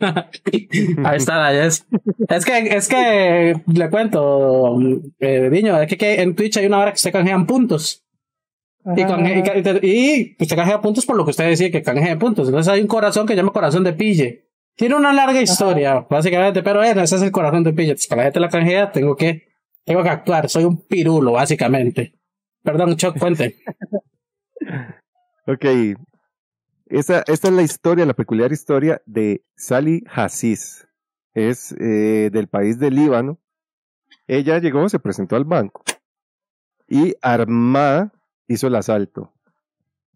Ahí 0.00 1.16
está 1.16 1.52
Yes. 1.52 1.86
Es 2.28 2.44
que, 2.44 2.58
es 2.76 2.88
que 2.88 3.54
le 3.66 3.90
cuento, 3.90 4.78
eh, 5.18 5.48
niño, 5.50 5.80
es 5.80 5.88
que, 5.88 5.96
que 5.96 6.20
en 6.22 6.34
Twitch 6.36 6.56
hay 6.58 6.66
una 6.66 6.78
hora 6.78 6.92
que 6.92 6.98
se 6.98 7.10
canjean 7.12 7.46
puntos. 7.46 8.02
Y, 8.84 9.02
canje- 9.02 9.80
y, 9.82 10.36
y 10.38 10.46
se 10.46 10.54
canjea 10.54 10.80
puntos 10.80 11.04
por 11.06 11.16
lo 11.16 11.24
que 11.24 11.30
usted 11.30 11.48
decía 11.48 11.72
que 11.72 11.82
canjea 11.82 12.18
puntos. 12.18 12.46
Entonces 12.48 12.72
hay 12.72 12.80
un 12.80 12.86
corazón 12.86 13.26
que 13.26 13.32
se 13.32 13.38
llama 13.38 13.52
corazón 13.52 13.82
de 13.82 13.92
pille. 13.94 14.44
Tiene 14.76 14.94
una 14.94 15.12
larga 15.12 15.40
historia, 15.40 16.06
básicamente, 16.08 16.62
pero 16.62 16.84
eh, 16.84 16.90
ese 16.90 17.16
es 17.16 17.22
el 17.22 17.32
corazón 17.32 17.64
de 17.64 17.72
pille. 17.72 17.88
Entonces, 17.90 18.06
para 18.08 18.20
la 18.22 18.26
gente 18.26 18.40
la 18.40 18.48
canjea, 18.50 18.92
tengo 18.92 19.16
que, 19.16 19.48
tengo 19.84 20.02
que 20.04 20.08
actuar. 20.10 20.48
Soy 20.48 20.64
un 20.64 20.86
pirulo, 20.86 21.32
básicamente. 21.32 22.12
Perdón, 22.62 22.96
Chuck, 22.96 23.18
cuente. 23.18 23.56
Ok. 25.48 25.64
Esta, 26.86 27.24
es 27.26 27.42
la 27.50 27.62
historia, 27.62 28.06
la 28.06 28.14
peculiar 28.14 28.52
historia 28.52 29.02
de 29.06 29.44
Sally 29.56 30.04
Hassis. 30.08 30.86
Es 31.34 31.72
eh, 31.72 32.30
del 32.32 32.48
país 32.48 32.78
de 32.78 32.90
Líbano. 32.90 33.38
Ella 34.26 34.58
llegó, 34.58 34.88
se 34.88 34.98
presentó 34.98 35.36
al 35.36 35.44
banco 35.44 35.82
y 36.88 37.16
armada 37.22 38.12
hizo 38.46 38.68
el 38.68 38.76
asalto. 38.76 39.32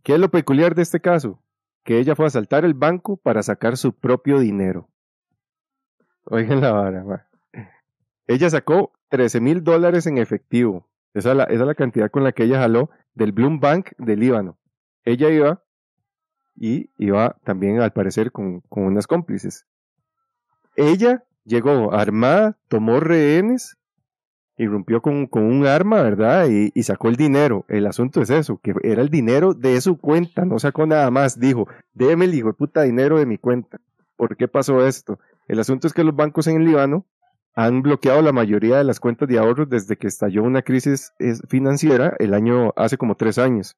¿Qué 0.02 0.14
es 0.14 0.20
lo 0.20 0.30
peculiar 0.30 0.74
de 0.74 0.82
este 0.82 1.00
caso? 1.00 1.42
Que 1.84 1.98
ella 1.98 2.14
fue 2.14 2.26
a 2.26 2.28
asaltar 2.28 2.64
el 2.64 2.74
banco 2.74 3.16
para 3.16 3.42
sacar 3.42 3.76
su 3.76 3.92
propio 3.92 4.38
dinero. 4.38 4.88
Oigan 6.24 6.60
la 6.60 6.72
vara. 6.72 7.28
Ella 8.26 8.48
sacó 8.48 8.92
13 9.08 9.40
mil 9.40 9.64
dólares 9.64 10.06
en 10.06 10.18
efectivo. 10.18 10.88
Esa 11.14 11.32
es, 11.32 11.36
la, 11.36 11.44
esa 11.44 11.62
es 11.62 11.66
la 11.66 11.74
cantidad 11.74 12.10
con 12.10 12.22
la 12.22 12.32
que 12.32 12.44
ella 12.44 12.60
jaló 12.60 12.90
del 13.14 13.32
Bloom 13.32 13.58
Bank 13.58 13.90
de 13.98 14.16
Líbano. 14.16 14.58
Ella 15.04 15.28
iba 15.30 15.64
y 16.56 16.90
iba 16.98 17.36
también 17.44 17.80
al 17.80 17.92
parecer 17.92 18.32
con, 18.32 18.60
con 18.62 18.84
unas 18.84 19.06
cómplices. 19.06 19.66
Ella 20.76 21.24
llegó 21.44 21.92
armada, 21.92 22.58
tomó 22.68 23.00
rehenes, 23.00 23.76
irrumpió 24.56 25.00
con, 25.00 25.26
con 25.26 25.44
un 25.44 25.66
arma, 25.66 26.02
¿verdad? 26.02 26.48
Y, 26.50 26.70
y 26.74 26.82
sacó 26.82 27.08
el 27.08 27.16
dinero. 27.16 27.64
El 27.68 27.86
asunto 27.86 28.20
es 28.20 28.30
eso, 28.30 28.58
que 28.62 28.74
era 28.82 29.02
el 29.02 29.08
dinero 29.08 29.54
de 29.54 29.80
su 29.80 29.98
cuenta, 29.98 30.44
no 30.44 30.58
sacó 30.58 30.86
nada 30.86 31.10
más. 31.10 31.38
Dijo, 31.40 31.66
déme 31.92 32.26
el 32.26 32.34
hijo 32.34 32.48
de 32.48 32.54
puta 32.54 32.82
dinero 32.82 33.18
de 33.18 33.26
mi 33.26 33.38
cuenta. 33.38 33.80
¿Por 34.16 34.36
qué 34.36 34.48
pasó 34.48 34.86
esto? 34.86 35.18
El 35.48 35.60
asunto 35.60 35.86
es 35.86 35.94
que 35.94 36.04
los 36.04 36.14
bancos 36.14 36.46
en 36.46 36.56
el 36.56 36.66
Líbano 36.66 37.06
han 37.54 37.82
bloqueado 37.82 38.22
la 38.22 38.32
mayoría 38.32 38.78
de 38.78 38.84
las 38.84 39.00
cuentas 39.00 39.28
de 39.28 39.38
ahorros 39.38 39.68
desde 39.68 39.96
que 39.96 40.06
estalló 40.06 40.42
una 40.44 40.62
crisis 40.62 41.12
eh, 41.18 41.34
financiera 41.48 42.14
el 42.18 42.34
año, 42.34 42.72
hace 42.76 42.96
como 42.96 43.16
tres 43.16 43.38
años. 43.38 43.76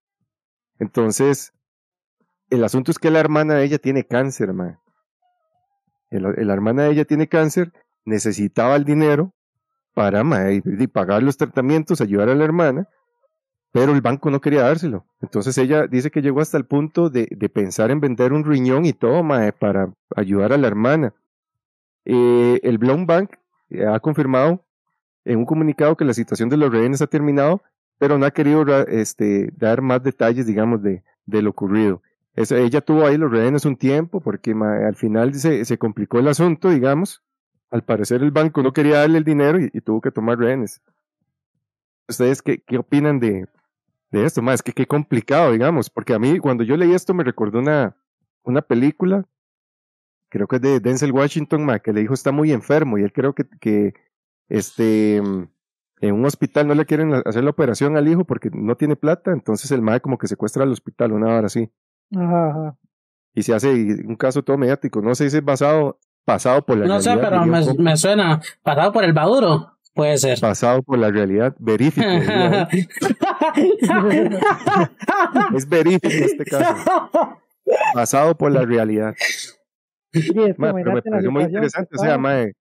Entonces, 0.79 1.53
el 2.55 2.65
asunto 2.65 2.91
es 2.91 2.99
que 2.99 3.11
la 3.11 3.21
hermana 3.21 3.55
de 3.55 3.65
ella 3.65 3.79
tiene 3.79 4.05
cáncer, 4.05 4.53
man. 4.53 4.79
El- 6.11 6.47
la 6.47 6.53
hermana 6.53 6.85
de 6.85 6.91
ella 6.93 7.05
tiene 7.05 7.29
cáncer, 7.29 7.73
necesitaba 8.05 8.77
el 8.77 8.85
dinero 8.85 9.33
para 9.95 10.25
ma, 10.25 10.51
y- 10.53 10.61
pagar 10.89 11.23
los 11.23 11.37
tratamientos, 11.37 12.01
ayudar 12.01 12.29
a 12.29 12.35
la 12.35 12.45
hermana, 12.45 12.89
pero 13.73 13.93
el 13.93 14.01
banco 14.03 14.31
no 14.31 14.41
quería 14.41 14.63
dárselo. 14.63 15.07
Entonces 15.21 15.57
ella 15.59 15.87
dice 15.87 16.11
que 16.11 16.23
llegó 16.23 16.41
hasta 16.41 16.59
el 16.59 16.67
punto 16.67 17.11
de, 17.11 17.29
de 17.31 17.49
pensar 17.49 17.91
en 17.91 18.01
vender 18.01 18.33
un 18.33 18.45
riñón 18.45 18.85
y 18.87 18.93
todo 18.93 19.23
ma, 19.23 19.51
para 19.53 19.93
ayudar 20.17 20.53
a 20.53 20.59
la 20.59 20.67
hermana. 20.69 21.15
Eh, 22.05 22.61
el 22.63 22.79
Bloom 22.79 23.07
Bank 23.07 23.33
ha 23.89 23.99
confirmado 24.01 24.65
en 25.25 25.39
un 25.39 25.47
comunicado 25.47 25.97
que 25.97 26.05
la 26.05 26.15
situación 26.15 26.49
de 26.49 26.57
los 26.57 26.71
rehenes 26.73 27.01
ha 27.03 27.07
terminado, 27.07 27.63
pero 27.99 28.19
no 28.19 28.27
ha 28.27 28.31
querido 28.33 28.65
este, 28.89 29.51
dar 29.57 29.81
más 29.83 30.03
detalles, 30.03 30.47
digamos, 30.47 30.83
de, 30.83 31.03
de 31.27 31.43
lo 31.43 31.51
ocurrido. 31.51 32.03
Ella 32.35 32.81
tuvo 32.81 33.07
ahí 33.07 33.19
los 33.19 33.31
rehenes 33.31 33.67
un 33.67 33.77
tiempo 33.77 34.21
porque 34.21 34.53
al 34.53 34.97
final 34.97 35.35
se, 35.35 35.65
se 35.65 35.79
complicó 35.79 36.19
el 36.19 36.29
asunto, 36.29 36.71
digamos. 36.71 37.23
Al 37.71 37.85
parecer 37.85 38.23
el 38.23 38.31
banco 38.31 38.63
no 38.63 38.73
quería 38.73 38.99
darle 38.99 39.19
el 39.19 39.25
dinero 39.25 39.59
y, 39.61 39.81
tuvo 39.81 40.01
que 40.01 40.11
tomar 40.11 40.39
rehenes. 40.39 40.81
¿Ustedes 42.09 42.43
qué, 42.43 42.63
qué 42.63 42.79
opinan 42.79 43.21
de, 43.21 43.47
de 44.11 44.25
esto? 44.25 44.43
Más 44.43 44.63
que 44.63 44.73
qué 44.73 44.87
complicado, 44.87 45.53
digamos, 45.53 45.91
porque 45.91 46.15
a 46.15 46.19
mí 46.19 46.39
cuando 46.39 46.65
yo 46.65 46.77
leí 46.77 46.93
esto 46.93 47.15
me 47.15 47.25
recordó 47.25 47.59
una, 47.59 47.97
una 48.43 48.63
película, 48.63 49.27
creo 50.29 50.47
que 50.47 50.57
es 50.57 50.63
de 50.63 50.81
Denzel 50.81 51.13
Washington, 51.13 51.65
ma, 51.65 51.79
que 51.79 51.93
le 51.93 52.01
dijo 52.01 52.15
está 52.15 52.33
muy 52.33 52.53
enfermo 52.53 52.99
y 52.99 53.03
él 53.03 53.13
creo 53.13 53.35
que, 53.35 53.47
que 53.61 53.95
este, 54.49 55.17
en 55.17 56.15
un 56.15 56.25
hospital 56.25 56.67
no 56.67 56.75
le 56.75 56.87
quieren 56.87 57.15
hacer 57.27 57.45
la 57.45 57.51
operación 57.51 57.97
al 57.97 58.09
hijo 58.09 58.25
porque 58.25 58.51
no 58.53 58.77
tiene 58.77 58.97
plata, 58.97 59.33
entonces 59.33 59.71
el 59.71 59.83
madre 59.83 60.01
como 60.01 60.19
que 60.19 60.29
secuestra 60.29 60.65
al 60.65 60.73
hospital, 60.73 61.13
una 61.13 61.35
hora 61.35 61.47
así 61.47 61.71
Ajá, 62.15 62.51
ajá. 62.51 62.77
y 63.35 63.43
se 63.43 63.55
hace 63.55 63.71
un 63.73 64.17
caso 64.17 64.43
todo 64.43 64.59
mediático. 64.59 65.01
No 65.01 65.15
sé 65.15 65.31
si 65.31 65.39
es 65.39 65.45
basado, 65.45 65.99
pasado 66.25 66.65
por 66.65 66.79
la 66.79 66.87
No 66.87 67.01
sé, 67.01 67.15
realidad. 67.15 67.31
pero 67.31 67.47
me, 67.47 67.75
me 67.83 67.97
suena 67.97 68.41
pasado 68.63 68.93
por 68.93 69.05
el 69.05 69.13
Baduro. 69.13 69.69
Puede 69.95 70.17
ser. 70.17 70.41
Pasado 70.41 70.83
por 70.83 70.99
la 70.99 71.11
realidad, 71.11 71.55
verífico. 71.59 72.07
es 75.55 75.69
verífico 75.69 76.09
este 76.09 76.45
caso. 76.45 76.77
Pasado 77.95 78.37
por 78.37 78.53
la 78.53 78.65
realidad. 78.65 79.15
Sí, 80.13 80.33
Ma, 80.57 80.73
pero 80.75 80.95
me 80.95 81.03
pareció 81.03 81.31
muy 81.31 81.45
interesante. 81.45 81.97
O 81.97 81.99
sea, 81.99 82.19
mae, 82.19 82.53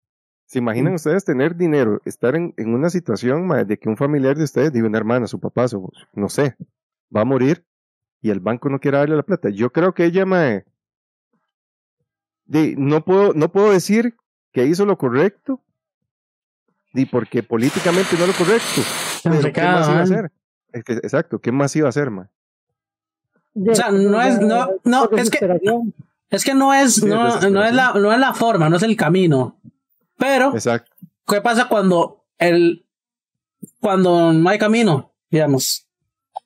¿se 0.47 0.59
imaginan 0.59 0.95
ustedes 0.95 1.25
tener 1.25 1.57
dinero, 1.57 2.01
estar 2.05 2.37
en, 2.37 2.55
en 2.57 2.75
una 2.75 2.91
situación 2.91 3.47
mae, 3.47 3.65
de 3.65 3.79
que 3.79 3.89
un 3.89 3.97
familiar 3.97 4.37
de 4.37 4.45
ustedes, 4.45 4.73
digo, 4.73 4.87
una 4.87 4.99
hermana, 4.99 5.27
su 5.27 5.41
papá, 5.41 5.69
su, 5.69 5.91
no 6.15 6.29
sé, 6.29 6.55
va 7.15 7.23
a 7.23 7.25
morir 7.25 7.65
y 8.23 8.31
el 8.31 8.41
banco 8.41 8.69
no 8.69 8.81
quiere 8.81 8.99
darle 8.99 9.17
la 9.17 9.23
plata. 9.23 9.49
Yo 9.51 9.71
creo 9.71 9.95
que 9.95 10.05
ella, 10.05 10.27
mae, 10.27 10.65
de, 12.45 12.75
no, 12.77 13.05
puedo, 13.05 13.33
no 13.35 13.51
puedo 13.51 13.71
decir 13.71 14.17
que 14.53 14.67
hizo 14.67 14.85
lo 14.85 14.99
correcto, 14.99 15.61
ni 16.93 17.07
porque 17.07 17.43
políticamente 17.43 18.17
no 18.19 18.27
lo 18.27 18.33
correcto. 18.33 18.83
Pero 19.23 19.53
¿qué 19.53 19.63
más 19.63 19.89
iba 19.89 19.99
a 19.99 20.03
hacer? 20.03 20.33
Es 20.73 20.85
que, 20.85 20.93
exacto, 20.95 21.39
¿qué 21.39 21.53
más 21.53 21.75
iba 21.77 21.87
a 21.87 21.91
hacer, 21.91 22.11
mae? 22.11 22.27
O 23.55 23.75
sea, 23.75 23.91
no 23.91 24.21
es, 24.23 24.41
no, 24.41 24.69
no, 24.85 25.11
es 25.17 25.31
que, 25.31 25.39
es 26.31 26.45
que 26.45 26.55
no 26.55 26.73
es, 26.73 27.03
no, 27.03 27.41
no 27.51 27.65
es 27.65 27.75
la, 27.75 27.93
no 27.95 28.13
es 28.13 28.19
la 28.19 28.33
forma, 28.33 28.69
no 28.69 28.77
es 28.77 28.83
el 28.83 28.97
camino. 28.97 29.61
Pero, 30.17 30.55
Exacto. 30.55 30.93
¿qué 31.27 31.41
pasa 31.41 31.69
cuando 31.69 32.25
el, 32.39 32.87
cuando 33.81 34.33
no 34.33 34.49
hay 34.49 34.59
camino, 34.59 35.13
digamos? 35.31 35.90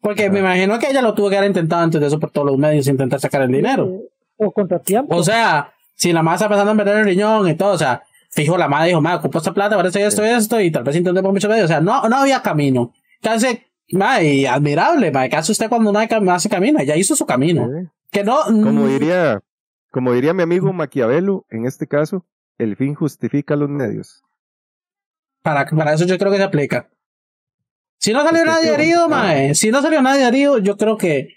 Porque 0.05 0.29
me 0.29 0.41
imagino 0.41 0.79
que 0.79 0.91
ella 0.91 1.01
lo 1.01 1.15
tuvo 1.15 1.31
que 1.31 1.39
haber 1.39 1.49
intentado 1.49 1.83
antes 1.83 1.99
de 1.99 2.09
eso 2.09 2.21
por 2.21 2.31
todos 2.31 2.47
los 2.47 2.59
medios, 2.59 2.87
intentar 2.89 3.19
sacar 3.19 3.41
el 3.41 3.51
dinero. 3.51 3.91
O 4.37 4.53
contratiempo. 4.53 5.17
O 5.17 5.23
sea, 5.25 5.73
si 5.95 6.13
la 6.13 6.23
madre 6.23 6.37
está 6.37 6.49
pensando 6.51 6.73
en 6.73 6.77
vender 6.77 6.99
el 6.99 7.07
riñón 7.07 7.49
y 7.49 7.55
todo, 7.55 7.73
o 7.73 7.79
sea, 7.79 8.03
fijo, 8.29 8.59
la 8.59 8.69
madre 8.69 8.89
dijo, 8.89 9.01
madre, 9.01 9.21
ocupo 9.21 9.39
esta 9.39 9.55
plata, 9.55 9.77
parece 9.77 10.05
esto 10.05 10.23
y 10.23 10.29
esto, 10.29 10.61
y 10.61 10.71
tal 10.71 10.85
vez 10.85 10.95
intenté 10.95 11.23
por 11.23 11.33
muchos 11.33 11.49
medios. 11.49 11.65
O 11.65 11.69
sea, 11.69 11.81
no, 11.81 12.07
no 12.07 12.17
había 12.17 12.43
camino. 12.43 12.93
Entonces, 13.23 13.61
madre, 13.93 14.35
y 14.35 14.45
admirable, 14.45 15.11
madre, 15.11 15.31
¿qué 15.31 15.37
hace 15.37 15.53
usted 15.53 15.71
cuando 15.71 15.91
no 15.91 15.99
hace 16.35 16.51
camino? 16.51 16.81
Ella 16.81 16.97
hizo 16.97 17.17
su 17.17 17.25
camino. 17.25 17.67
Sí. 17.67 17.89
Que 18.11 18.25
no, 18.25 18.43
Como 18.45 18.83
mm, 18.83 18.89
diría, 18.89 19.41
como 19.91 20.13
diría 20.13 20.35
mi 20.35 20.43
amigo 20.43 20.71
Maquiavelo, 20.75 21.47
en 21.49 21.65
este 21.65 21.87
caso, 21.87 22.27
el 22.59 22.77
fin 22.77 22.95
justifica 22.95 23.57
los 23.57 23.71
medios. 23.71 24.23
para, 25.41 25.65
para 25.65 25.95
eso 25.95 26.05
yo 26.05 26.19
creo 26.19 26.31
que 26.31 26.37
se 26.37 26.45
aplica. 26.45 26.91
Si 27.99 28.13
no 28.13 28.23
salió 28.23 28.45
nadie 28.45 28.69
sí, 28.69 28.75
herido, 28.75 29.05
ah. 29.05 29.09
mae, 29.09 29.55
si 29.55 29.71
no 29.71 29.81
salió 29.83 30.03
nadie 30.03 30.27
herido, 30.27 30.59
yo 30.59 30.77
creo 30.77 30.97
que 30.97 31.29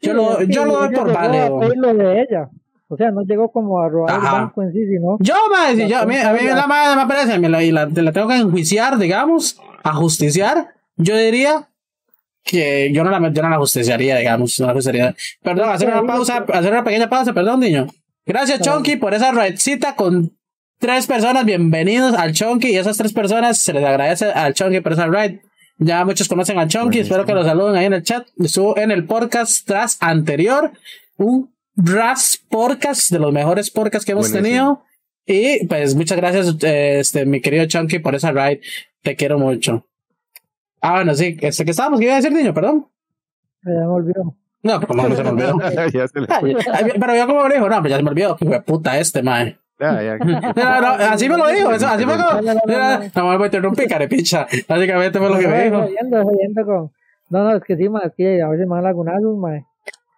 yo 0.00 0.12
Sí, 0.12 0.16
lo, 0.16 0.38
que 0.38 0.46
yo 0.46 0.64
lo 0.64 0.76
doy 0.78 0.94
por 0.94 1.12
válido. 1.12 1.58
pedir 1.60 1.76
lo 1.78 1.94
de 1.94 2.20
ella. 2.22 2.48
O 2.88 2.96
sea, 2.96 3.10
no 3.10 3.22
llegó 3.22 3.50
como 3.52 3.80
a 3.80 3.88
robar 3.88 4.10
Ajá. 4.16 4.36
el 4.36 4.42
banco 4.42 4.62
en 4.62 4.72
sí, 4.72 4.86
sino. 4.86 5.16
Yo, 5.20 5.34
mae, 5.50 5.76
si 5.76 5.86
yo, 5.88 5.98
a 5.98 6.06
mí, 6.06 6.16
a 6.16 6.32
mí 6.32 6.40
la 6.42 6.66
madre 6.66 7.00
me 7.00 7.06
parece, 7.08 7.38
me 7.38 7.48
la, 7.48 7.62
y 7.62 7.70
la, 7.70 7.86
la 7.86 8.12
tengo 8.12 8.28
que 8.28 8.36
enjuiciar, 8.36 8.98
digamos, 8.98 9.60
a 9.84 9.92
justiciar, 9.94 10.74
yo 10.96 11.16
diría 11.16 11.68
que 12.42 12.90
yo 12.92 13.04
no 13.04 13.10
la, 13.10 13.30
yo 13.32 13.42
no 13.42 13.48
la 13.50 13.58
justiciaría, 13.58 14.16
digamos, 14.16 14.58
no 14.58 14.66
la 14.66 14.72
justiciaría. 14.72 15.14
Perdón, 15.42 15.70
hacer 15.70 15.88
una 15.88 16.02
pausa, 16.04 16.44
hacer 16.52 16.72
una 16.72 16.82
pequeña 16.82 17.08
pausa, 17.08 17.32
perdón, 17.32 17.60
niño. 17.60 17.86
Gracias, 18.26 18.58
Claro. 18.60 18.78
Chonky, 18.78 18.96
por 18.96 19.14
esa 19.14 19.30
raidcita 19.32 19.94
con 19.94 20.36
tres 20.78 21.06
personas. 21.06 21.44
Bienvenidos 21.44 22.14
al 22.14 22.32
Chonky 22.32 22.68
y 22.70 22.76
esas 22.76 22.96
tres 22.96 23.12
personas 23.12 23.58
se 23.58 23.72
les 23.72 23.84
agradece 23.84 24.26
al 24.32 24.54
Chonky 24.54 24.80
por 24.80 24.92
esa 24.94 25.06
raid. 25.06 25.38
Ya 25.82 26.04
muchos 26.04 26.28
conocen 26.28 26.58
al 26.58 26.68
Chonky, 26.68 26.98
Buenísimo. 26.98 27.16
espero 27.16 27.24
que 27.26 27.32
lo 27.32 27.42
saluden 27.42 27.74
ahí 27.74 27.86
en 27.86 27.94
el 27.94 28.02
chat. 28.02 28.28
Estuvo 28.38 28.76
en 28.76 28.90
el 28.90 29.06
podcast 29.06 29.66
tras 29.66 29.96
anterior, 30.00 30.72
un 31.16 31.50
Ras 31.74 32.38
podcast 32.50 33.10
de 33.10 33.18
los 33.18 33.32
mejores 33.32 33.70
podcasts 33.70 34.04
que 34.04 34.12
hemos 34.12 34.30
Buenísimo. 34.30 34.84
tenido. 35.24 35.62
Y 35.62 35.66
pues 35.66 35.94
muchas 35.94 36.18
gracias, 36.18 36.54
este, 36.60 37.24
mi 37.24 37.40
querido 37.40 37.64
Chunky, 37.64 37.98
por 37.98 38.14
esa 38.14 38.30
ride. 38.30 38.60
Te 39.00 39.16
quiero 39.16 39.38
mucho. 39.38 39.86
Ah, 40.82 40.96
bueno, 40.96 41.14
sí, 41.14 41.38
este, 41.40 41.64
¿qué 41.64 41.70
estábamos? 41.70 41.98
¿Qué 41.98 42.04
iba 42.04 42.14
a 42.14 42.16
decir, 42.16 42.32
niño? 42.32 42.52
Perdón. 42.52 42.86
Ya 43.62 43.70
me 43.72 43.86
olvidó. 43.86 44.36
No, 44.62 44.80
pues 44.80 44.94
no, 44.94 45.08
no 45.08 45.16
se 45.16 45.22
me 45.22 45.30
olvidó. 45.30 45.58
ya 45.94 46.08
se 46.08 46.20
le 46.20 46.26
ay, 46.28 46.92
Pero 47.00 47.16
yo 47.16 47.26
como 47.26 47.44
me 47.44 47.54
dijo, 47.54 47.68
no, 47.70 47.80
pues 47.80 47.90
ya 47.90 47.96
se 47.96 48.02
me 48.02 48.10
olvidó. 48.10 48.36
Hijo 48.38 48.62
puta 48.64 48.98
este, 48.98 49.22
mae. 49.22 49.58
Ya, 49.80 50.02
ya. 50.02 50.16
No, 50.56 50.80
no, 50.80 50.88
así 51.12 51.28
me 51.28 51.36
lo 51.36 51.46
dijo, 51.48 51.72
eso, 51.72 51.86
así 51.86 52.04
fue 52.04 52.14
como. 52.16 52.42
No, 52.42 52.42
no, 52.42 52.54
no, 52.54 52.60
no, 52.66 52.98
no. 52.98 53.10
No 53.14 53.28
me 53.30 53.36
voy 53.36 53.42
a 53.44 53.46
interrumpir, 53.46 53.88
carepicha. 53.88 54.46
Básicamente 54.68 55.18
fue 55.18 55.28
lo 55.30 55.38
que 55.38 55.48
me 55.48 55.64
dijo. 55.64 55.86
Con... 56.66 56.90
No, 57.30 57.44
no, 57.44 57.56
es 57.56 57.64
que 57.64 57.76
sí, 57.76 57.88
ma, 57.88 58.00
es 58.00 58.12
que 58.14 58.42
a 58.42 58.48
veces 58.48 58.66
me 58.66 58.74
dan 58.74 58.84
lagunazos, 58.84 59.36
ma. 59.36 59.58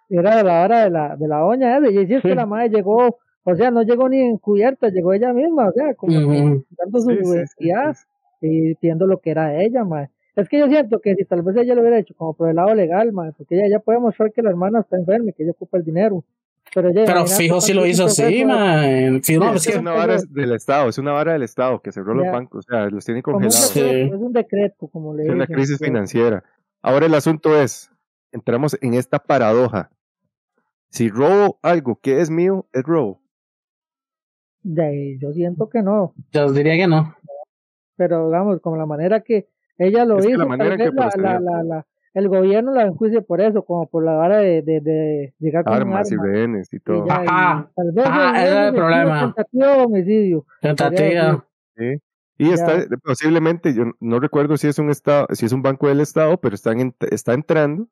Era 0.09 0.37
de 0.37 0.45
la 0.45 0.63
hora 0.65 0.85
de 0.85 0.91
la, 0.91 1.17
de 1.17 1.29
la 1.29 1.39
doña 1.39 1.79
esa, 1.79 1.89
y 1.91 2.07
si 2.07 2.15
es 2.15 2.23
que 2.23 2.31
Sí. 2.31 2.35
la 2.35 2.45
madre 2.47 2.69
llegó, 2.69 3.19
o 3.45 3.55
sea, 3.57 3.71
no 3.71 3.83
llegó 3.83 4.09
ni 4.09 4.21
encubierta, 4.21 4.89
llegó 4.89 5.13
ella 5.15 5.33
misma, 5.33 5.69
o 5.69 5.73
sea, 5.73 5.95
como 5.95 6.13
dando 6.13 7.01
su 7.01 7.11
Sí, 7.11 7.17
sí, 7.17 7.25
sí, 7.25 7.31
identidad 7.33 7.95
sí. 8.41 8.47
y 8.47 8.75
viendo 8.83 9.07
lo 9.07 9.19
que 9.21 9.31
era 9.31 9.63
ella, 9.63 9.85
ma. 9.85 10.09
Es 10.35 10.49
que 10.49 10.59
yo 10.59 10.67
siento 10.69 11.01
que 11.01 11.15
si 11.15 11.25
tal 11.25 11.43
vez 11.43 11.57
ella 11.57 11.75
lo 11.75 11.83
hubiera 11.83 11.99
hecho 11.99 12.15
como 12.17 12.35
por 12.35 12.49
el 12.49 12.57
lado 12.57 12.75
legal, 12.75 13.13
ma, 13.13 13.31
porque 13.37 13.55
ella 13.57 13.69
ya 13.71 13.79
puede 13.79 14.01
mostrar 14.01 14.33
que 14.33 14.43
la 14.43 14.51
hermana 14.51 14.81
está 14.81 14.97
enferma 14.97 15.31
y 15.31 15.33
que 15.35 15.45
ella 15.45 15.53
ocupa 15.53 15.79
el 15.79 15.85
dinero. 15.85 16.25
Pero, 16.75 16.89
ella, 16.89 17.05
Pero 17.05 17.27
fijo 17.27 17.61
si 17.61 17.75
lo 17.75 17.85
hizo 17.87 18.07
así, 18.07 18.45
no, 18.45 18.55
Sí, 19.23 19.39
pues 19.39 19.57
es 19.57 19.67
que 19.67 19.73
es 19.75 19.79
una 19.79 19.93
vara 19.93 20.17
del 20.31 20.53
Estado, 20.53 20.89
es 20.89 20.97
una 20.99 21.13
vara 21.13 21.35
del 21.35 21.43
Estado 21.43 21.81
que 21.83 21.93
cerró 21.93 22.15
los 22.15 22.25
Ya. 22.25 22.33
bancos, 22.33 22.65
o 22.67 22.69
sea, 22.71 22.87
los 22.89 23.05
tiene 23.05 23.23
como 23.23 23.37
un 23.37 23.43
congelados. 23.43 23.71
Sí. 23.71 23.81
decreto, 23.83 24.15
es 24.15 24.21
un 24.23 24.33
decreto, 24.33 24.89
como 24.89 25.15
le 25.15 25.25
Es 25.25 25.31
una 25.31 25.47
crisis 25.47 25.79
financiera. 25.79 26.43
Ahora 26.81 27.07
el 27.07 27.15
asunto 27.15 27.61
es, 27.61 27.91
entramos 28.33 28.79
en 28.81 28.95
esta 28.95 29.19
paradoja. 29.19 29.91
Si 30.91 31.09
robo 31.11 31.59
algo 31.63 31.99
que 32.01 32.21
es 32.21 32.31
mío, 32.31 32.67
es 32.73 32.83
robo. 32.85 33.21
De 34.63 34.85
ahí, 34.85 35.19
yo 35.19 35.33
siento 35.33 35.69
que 35.69 35.83
no. 35.83 36.15
Yo 36.31 36.51
diría 36.53 36.77
que 36.77 36.87
no. 36.87 37.15
pero 37.97 38.27
digamos, 38.29 38.61
como 38.61 38.77
la 38.77 38.87
manera 38.87 39.21
que 39.21 39.49
ella 39.79 40.05
lo 40.05 40.19
Es 40.19 40.27
hizo, 40.27 40.39
la 40.39 40.47
manera 40.47 40.77
que 40.77 40.91
la, 40.91 41.39
la, 41.41 41.63
la- 41.63 41.87
el 42.15 42.29
gobierno 42.29 42.73
la 42.73 42.83
enjuicia 42.83 43.21
por 43.23 43.41
eso, 43.41 43.65
como 43.65 43.87
por 43.89 44.05
la 44.05 44.19
hora 44.19 44.39
de, 44.39 44.63
de, 44.63 44.81
de 44.81 45.35
llegar 45.39 45.65
con 45.65 45.73
Armas 45.73 46.11
y 46.13 46.17
rehenes 46.17 46.73
y 46.73 46.77
y 46.77 46.81
todo. 46.81 47.07
y 47.07 47.11
Ajá, 47.11 47.71
tal 47.75 47.93
vez 47.93 48.07
ajá, 48.07 48.31
es 48.43 48.43
ese 48.43 48.51
es 48.51 48.53
el 48.53 48.59
homicidio, 48.59 48.75
problema. 48.83 49.21
tentativa 49.35 49.67
de 49.77 49.83
homicidio. 49.83 50.47
Tentativa. 50.61 51.47
¿sí? 51.77 51.99
Y 52.39 52.51
está 52.51 52.85
posiblemente, 53.05 53.75
yo 53.75 53.85
no 54.01 54.19
recuerdo 54.21 54.57
si 54.57 54.67
es 54.69 54.79
un 54.79 54.91
estado, 54.91 55.27
si 55.33 55.47
es 55.47 55.53
un 55.53 55.63
banco 55.63 55.89
del 55.89 56.01
Estado, 56.01 56.37
pero 56.41 56.55
están 56.55 56.81
en- 56.81 56.95
está 57.11 57.35
entrando 57.35 57.87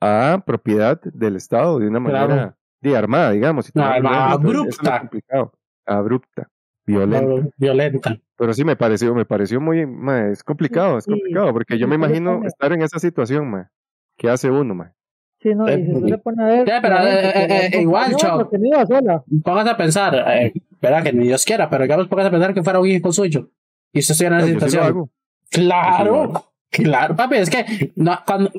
a 0.00 0.42
propiedad 0.46 1.00
del 1.02 1.36
Estado 1.36 1.78
de 1.78 1.88
una 1.88 2.00
Claro. 2.04 2.28
manera 2.28 2.56
de 2.80 2.96
armada, 2.96 3.30
digamos. 3.32 3.74
No, 3.74 3.82
armada, 3.84 4.28
es 4.28 4.32
abrupta. 4.34 5.00
complicado. 5.00 5.52
Abrupta, 5.86 6.48
violenta. 6.86 7.48
Violenta. 7.56 8.16
Pero 8.38 8.54
sí 8.54 8.64
me 8.64 8.76
pareció, 8.76 9.14
me 9.14 9.24
pareció 9.26 9.60
muy, 9.60 9.84
ma, 9.84 10.28
es 10.28 10.42
complicado, 10.44 10.98
es 10.98 11.04
Sí, 11.04 11.10
complicado, 11.10 11.52
porque 11.52 11.76
yo 11.78 11.88
me 11.88 11.96
sí, 11.96 12.00
pero 12.00 12.10
imagino 12.12 12.46
estar 12.46 12.72
en 12.72 12.82
esa 12.82 12.98
situación, 13.00 13.50
ma. 13.50 13.70
¿Qué 14.16 14.30
hace 14.30 14.48
uno, 14.50 14.74
ma? 14.74 14.94
Sí, 15.40 15.54
no, 15.54 15.68
y 15.68 15.74
si 15.84 15.90
Eh, 15.90 15.94
usted 15.94 16.08
se 16.08 16.18
pone 16.18 16.42
a 16.42 16.46
ver. 16.46 16.64
pero, 16.82 16.96
gente 16.98 17.10
eh, 17.28 17.66
eh, 17.66 17.70
eh, 17.74 17.82
igual, 17.82 18.12
sola. 18.18 19.24
Póngase 19.44 19.70
a 19.70 19.76
pensar, 19.76 20.14
eh, 20.28 20.52
verdad 20.80 21.02
que 21.02 21.12
ni 21.12 21.26
Dios 21.26 21.44
quiera, 21.44 21.68
pero 21.68 21.82
digamos, 21.84 22.08
póngase 22.08 22.28
a 22.28 22.30
pensar 22.30 22.54
que 22.54 22.62
fuera 22.62 22.80
un 22.80 22.86
hijo 22.88 23.12
suyo. 23.12 23.50
Y 23.92 23.98
usted 24.00 24.12
estuviera 24.12 24.36
en 24.36 24.40
esa 24.42 24.48
sí 24.48 24.54
situación. 24.54 24.84
hago. 24.84 25.10
Claro, 25.50 26.44
sí 26.70 26.82
claro, 26.84 27.16
papi, 27.16 27.36
es 27.36 27.50
que 27.50 27.92
no, 27.96 28.18
cuando, 28.26 28.50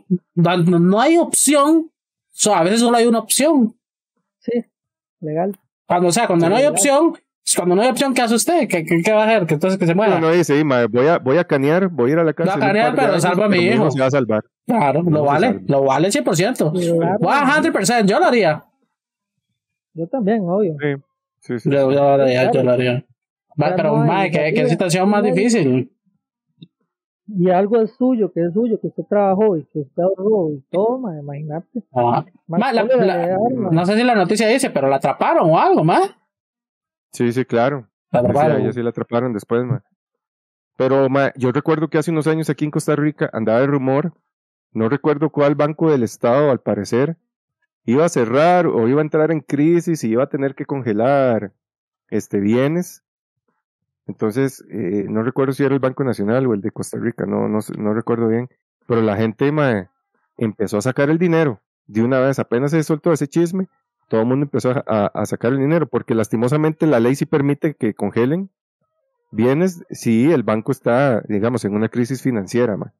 cuando 0.42 0.80
no 0.80 1.00
hay 1.00 1.18
opción, 1.18 1.92
so, 2.32 2.56
a 2.56 2.64
veces 2.64 2.80
solo 2.82 2.98
hay 2.98 3.06
una 3.08 3.20
opción. 3.20 3.76
Sí, 4.40 4.64
legal. 5.22 5.58
Cuando, 5.86 6.08
o 6.10 6.12
sea, 6.12 6.28
cuando 6.28 6.46
Sí, 6.46 6.50
no 6.50 6.56
hay 6.58 6.66
opción, 6.66 7.14
cuando 7.56 7.76
no 7.76 7.82
hay 7.82 7.90
opción, 7.90 8.14
¿qué 8.14 8.22
hace 8.22 8.36
usted? 8.36 8.68
¿Qué, 8.68 8.84
qué, 8.86 9.02
qué 9.04 9.12
va 9.12 9.24
a 9.24 9.28
hacer? 9.28 9.46
Que 9.48 9.54
entonces 9.56 9.80
que 9.80 9.86
se 9.86 9.96
mueva. 9.96 10.16
No, 10.16 10.28
no 10.28 10.32
dice, 10.34 10.58
"Sí, 10.58 10.64
ma, 10.64 10.86
voy 10.88 11.08
a, 11.08 11.18
voy 11.20 11.38
a 11.38 11.44
canear, 11.46 11.88
voy 11.88 12.10
a 12.12 12.14
ir 12.14 12.20
a 12.20 12.24
la 12.24 12.34
cárcel. 12.34 12.56
un 12.56 12.68
canear, 12.68 12.86
par 12.88 12.96
de 12.96 13.00
pero 13.02 13.12
años, 13.14 13.22
salva 13.24 13.46
a 13.46 13.50
mi 13.50 13.58
hijo. 13.58 13.92
se 13.92 14.00
va 14.00 14.06
a 14.08 14.12
salvar. 14.12 14.44
Claro, 14.68 15.04
No 15.04 15.10
lo 15.10 15.24
vale, 15.24 15.60
lo 15.68 15.84
vale 15.84 16.10
100%. 16.12 16.72
Claro. 17.20 17.20
100%, 17.20 18.06
yo 18.06 18.20
lo 18.20 18.26
haría. 18.26 18.66
Yo 19.94 20.08
también, 20.08 20.42
obvio. 20.48 20.76
Sí, 20.80 20.96
sí, 21.40 21.60
sí. 21.60 21.70
Yo, 21.70 21.92
yo 21.92 22.00
lo 22.00 22.10
haría, 22.24 22.52
yo 22.52 22.64
lo 22.64 22.72
haría. 22.72 23.06
Pero, 23.58 23.98
no 23.98 24.06
mae, 24.06 24.32
¿qué, 24.32 24.54
qué 24.54 24.70
situación 24.70 25.10
más 25.10 25.24
difícil? 25.24 25.92
Y 27.28 27.50
algo 27.52 27.80
es 27.82 27.92
suyo, 27.96 28.32
que 28.32 28.46
es 28.46 28.54
suyo, 28.54 28.80
que 28.82 28.88
usted 28.88 29.04
trabajó 29.08 29.56
y 29.58 29.64
que 29.66 29.80
usted 29.80 30.02
ahorró 30.02 30.50
y 30.52 30.64
todo, 30.72 30.98
ma, 30.98 31.16
imagínate. 31.20 31.84
Ah, 31.94 32.26
ma, 32.48 32.72
la- 32.74 32.84
no 33.72 33.86
sé 33.86 33.96
si 33.98 34.04
la 34.04 34.16
noticia 34.16 34.48
dice, 34.48 34.70
pero 34.72 34.88
la 34.88 34.96
atraparon 34.96 35.50
o 35.52 35.60
algo, 35.60 35.84
más. 35.84 36.02
Sí, 37.12 37.32
sí, 37.32 37.46
claro. 37.46 37.88
La 38.12 38.22
sí, 38.22 38.26
atraparon. 38.28 38.62
ella 38.62 38.74
sí 38.74 38.82
la 38.82 38.90
atraparon 38.90 39.34
después, 39.34 39.64
ma. 39.66 39.84
Pero, 40.76 41.10
ma, 41.10 41.34
yo 41.36 41.52
recuerdo 41.52 41.90
que 41.90 41.98
hace 41.98 42.12
unos 42.12 42.28
años 42.28 42.50
aquí 42.50 42.66
en 42.66 42.72
Costa 42.72 42.96
Rica 42.96 43.30
andaba 43.34 43.60
el 43.60 43.68
rumor, 43.68 44.14
no 44.72 44.88
recuerdo 44.88 45.30
cuál 45.30 45.56
banco 45.56 45.92
del 45.92 46.04
Estado, 46.04 46.52
al 46.52 46.62
parecer, 46.62 47.18
iba 47.86 48.06
a 48.06 48.10
cerrar 48.10 48.68
o 48.68 48.88
iba 48.88 49.02
a 49.02 49.04
entrar 49.04 49.32
en 49.32 49.42
crisis 49.42 50.04
y 50.04 50.10
iba 50.10 50.24
a 50.24 50.30
tener 50.30 50.56
que 50.56 50.66
congelar 50.66 51.52
este 52.10 52.40
bienes. 52.40 53.04
Entonces, 54.08 54.64
eh, 54.70 55.06
no 55.10 55.22
recuerdo 55.22 55.54
si 55.54 55.64
era 55.64 55.74
el 55.74 55.80
Banco 55.80 56.04
Nacional 56.04 56.48
o 56.48 56.54
el 56.54 56.62
de 56.62 56.72
Costa 56.72 56.98
Rica, 56.98 57.26
no, 57.26 57.48
no, 57.48 57.60
no 57.78 57.94
recuerdo 57.94 58.28
bien. 58.28 58.50
Pero 58.88 59.02
la 59.02 59.18
gente, 59.18 59.52
ma, 59.52 59.92
empezó 60.38 60.78
a 60.78 60.82
sacar 60.82 61.10
el 61.10 61.20
dinero 61.20 61.62
de 61.88 62.04
una 62.04 62.20
vez, 62.20 62.40
apenas 62.40 62.72
se 62.72 62.82
soltó 62.84 63.12
ese 63.12 63.28
chisme, 63.28 63.68
todo 64.10 64.22
el 64.22 64.28
mundo 64.28 64.44
empezó 64.44 64.72
a, 64.86 65.26
sacar 65.26 65.54
el 65.54 65.60
dinero, 65.60 65.88
porque 65.88 66.16
lastimosamente 66.16 66.88
la 66.88 67.00
ley 67.00 67.16
sí 67.16 67.26
permite 67.26 67.76
que 67.76 67.94
congelen 67.94 68.50
bienes 69.32 69.86
si 69.92 70.32
el 70.32 70.44
banco 70.44 70.72
está, 70.72 71.22
digamos, 71.28 71.64
en 71.64 71.76
una 71.76 71.90
crisis 71.90 72.22
financiera, 72.22 72.76
ma. 72.76 72.92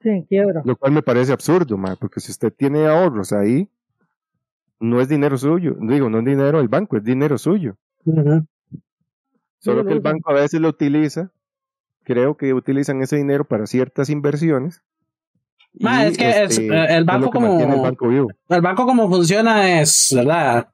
Sí, 0.00 0.08
en 0.08 0.22
quiebra. 0.22 0.62
lo 0.64 0.76
cual 0.76 0.92
me 0.92 1.02
parece 1.02 1.32
absurdo, 1.32 1.76
ma, 1.76 1.96
porque 1.96 2.20
si 2.20 2.30
usted 2.30 2.52
tiene 2.52 2.86
ahorros 2.86 3.32
ahí, 3.32 3.68
no 4.80 5.00
es 5.00 5.08
dinero 5.08 5.36
suyo, 5.36 5.76
digo, 5.80 6.08
no 6.08 6.20
es 6.20 6.24
dinero 6.24 6.58
del 6.58 6.68
banco, 6.68 6.96
es 6.96 7.04
dinero 7.04 7.36
suyo. 7.38 7.76
Solo 9.58 9.82
lo 9.82 9.84
que 9.84 9.92
el 9.92 10.00
banco 10.00 10.30
a 10.30 10.34
veces 10.34 10.60
lo 10.60 10.68
utiliza, 10.68 11.30
creo 12.04 12.36
que 12.36 12.54
utilizan 12.54 13.02
ese 13.02 13.16
dinero 13.16 13.44
para 13.44 13.66
ciertas 13.66 14.10
inversiones 14.10 14.82
Ma, 15.80 16.04
y, 16.04 16.08
es 16.08 16.18
que 16.18 16.42
este, 16.44 16.94
el 16.96 17.04
banco 17.04 17.30
que 17.30 17.38
como- 17.38 17.60
el 17.60 17.80
banco 17.80 18.08
vivo. 18.08 18.28
El 18.48 18.60
banco 18.60 18.86
como 18.86 19.08
funciona 19.08 19.80
es, 19.80 20.12
¿verdad? 20.14 20.68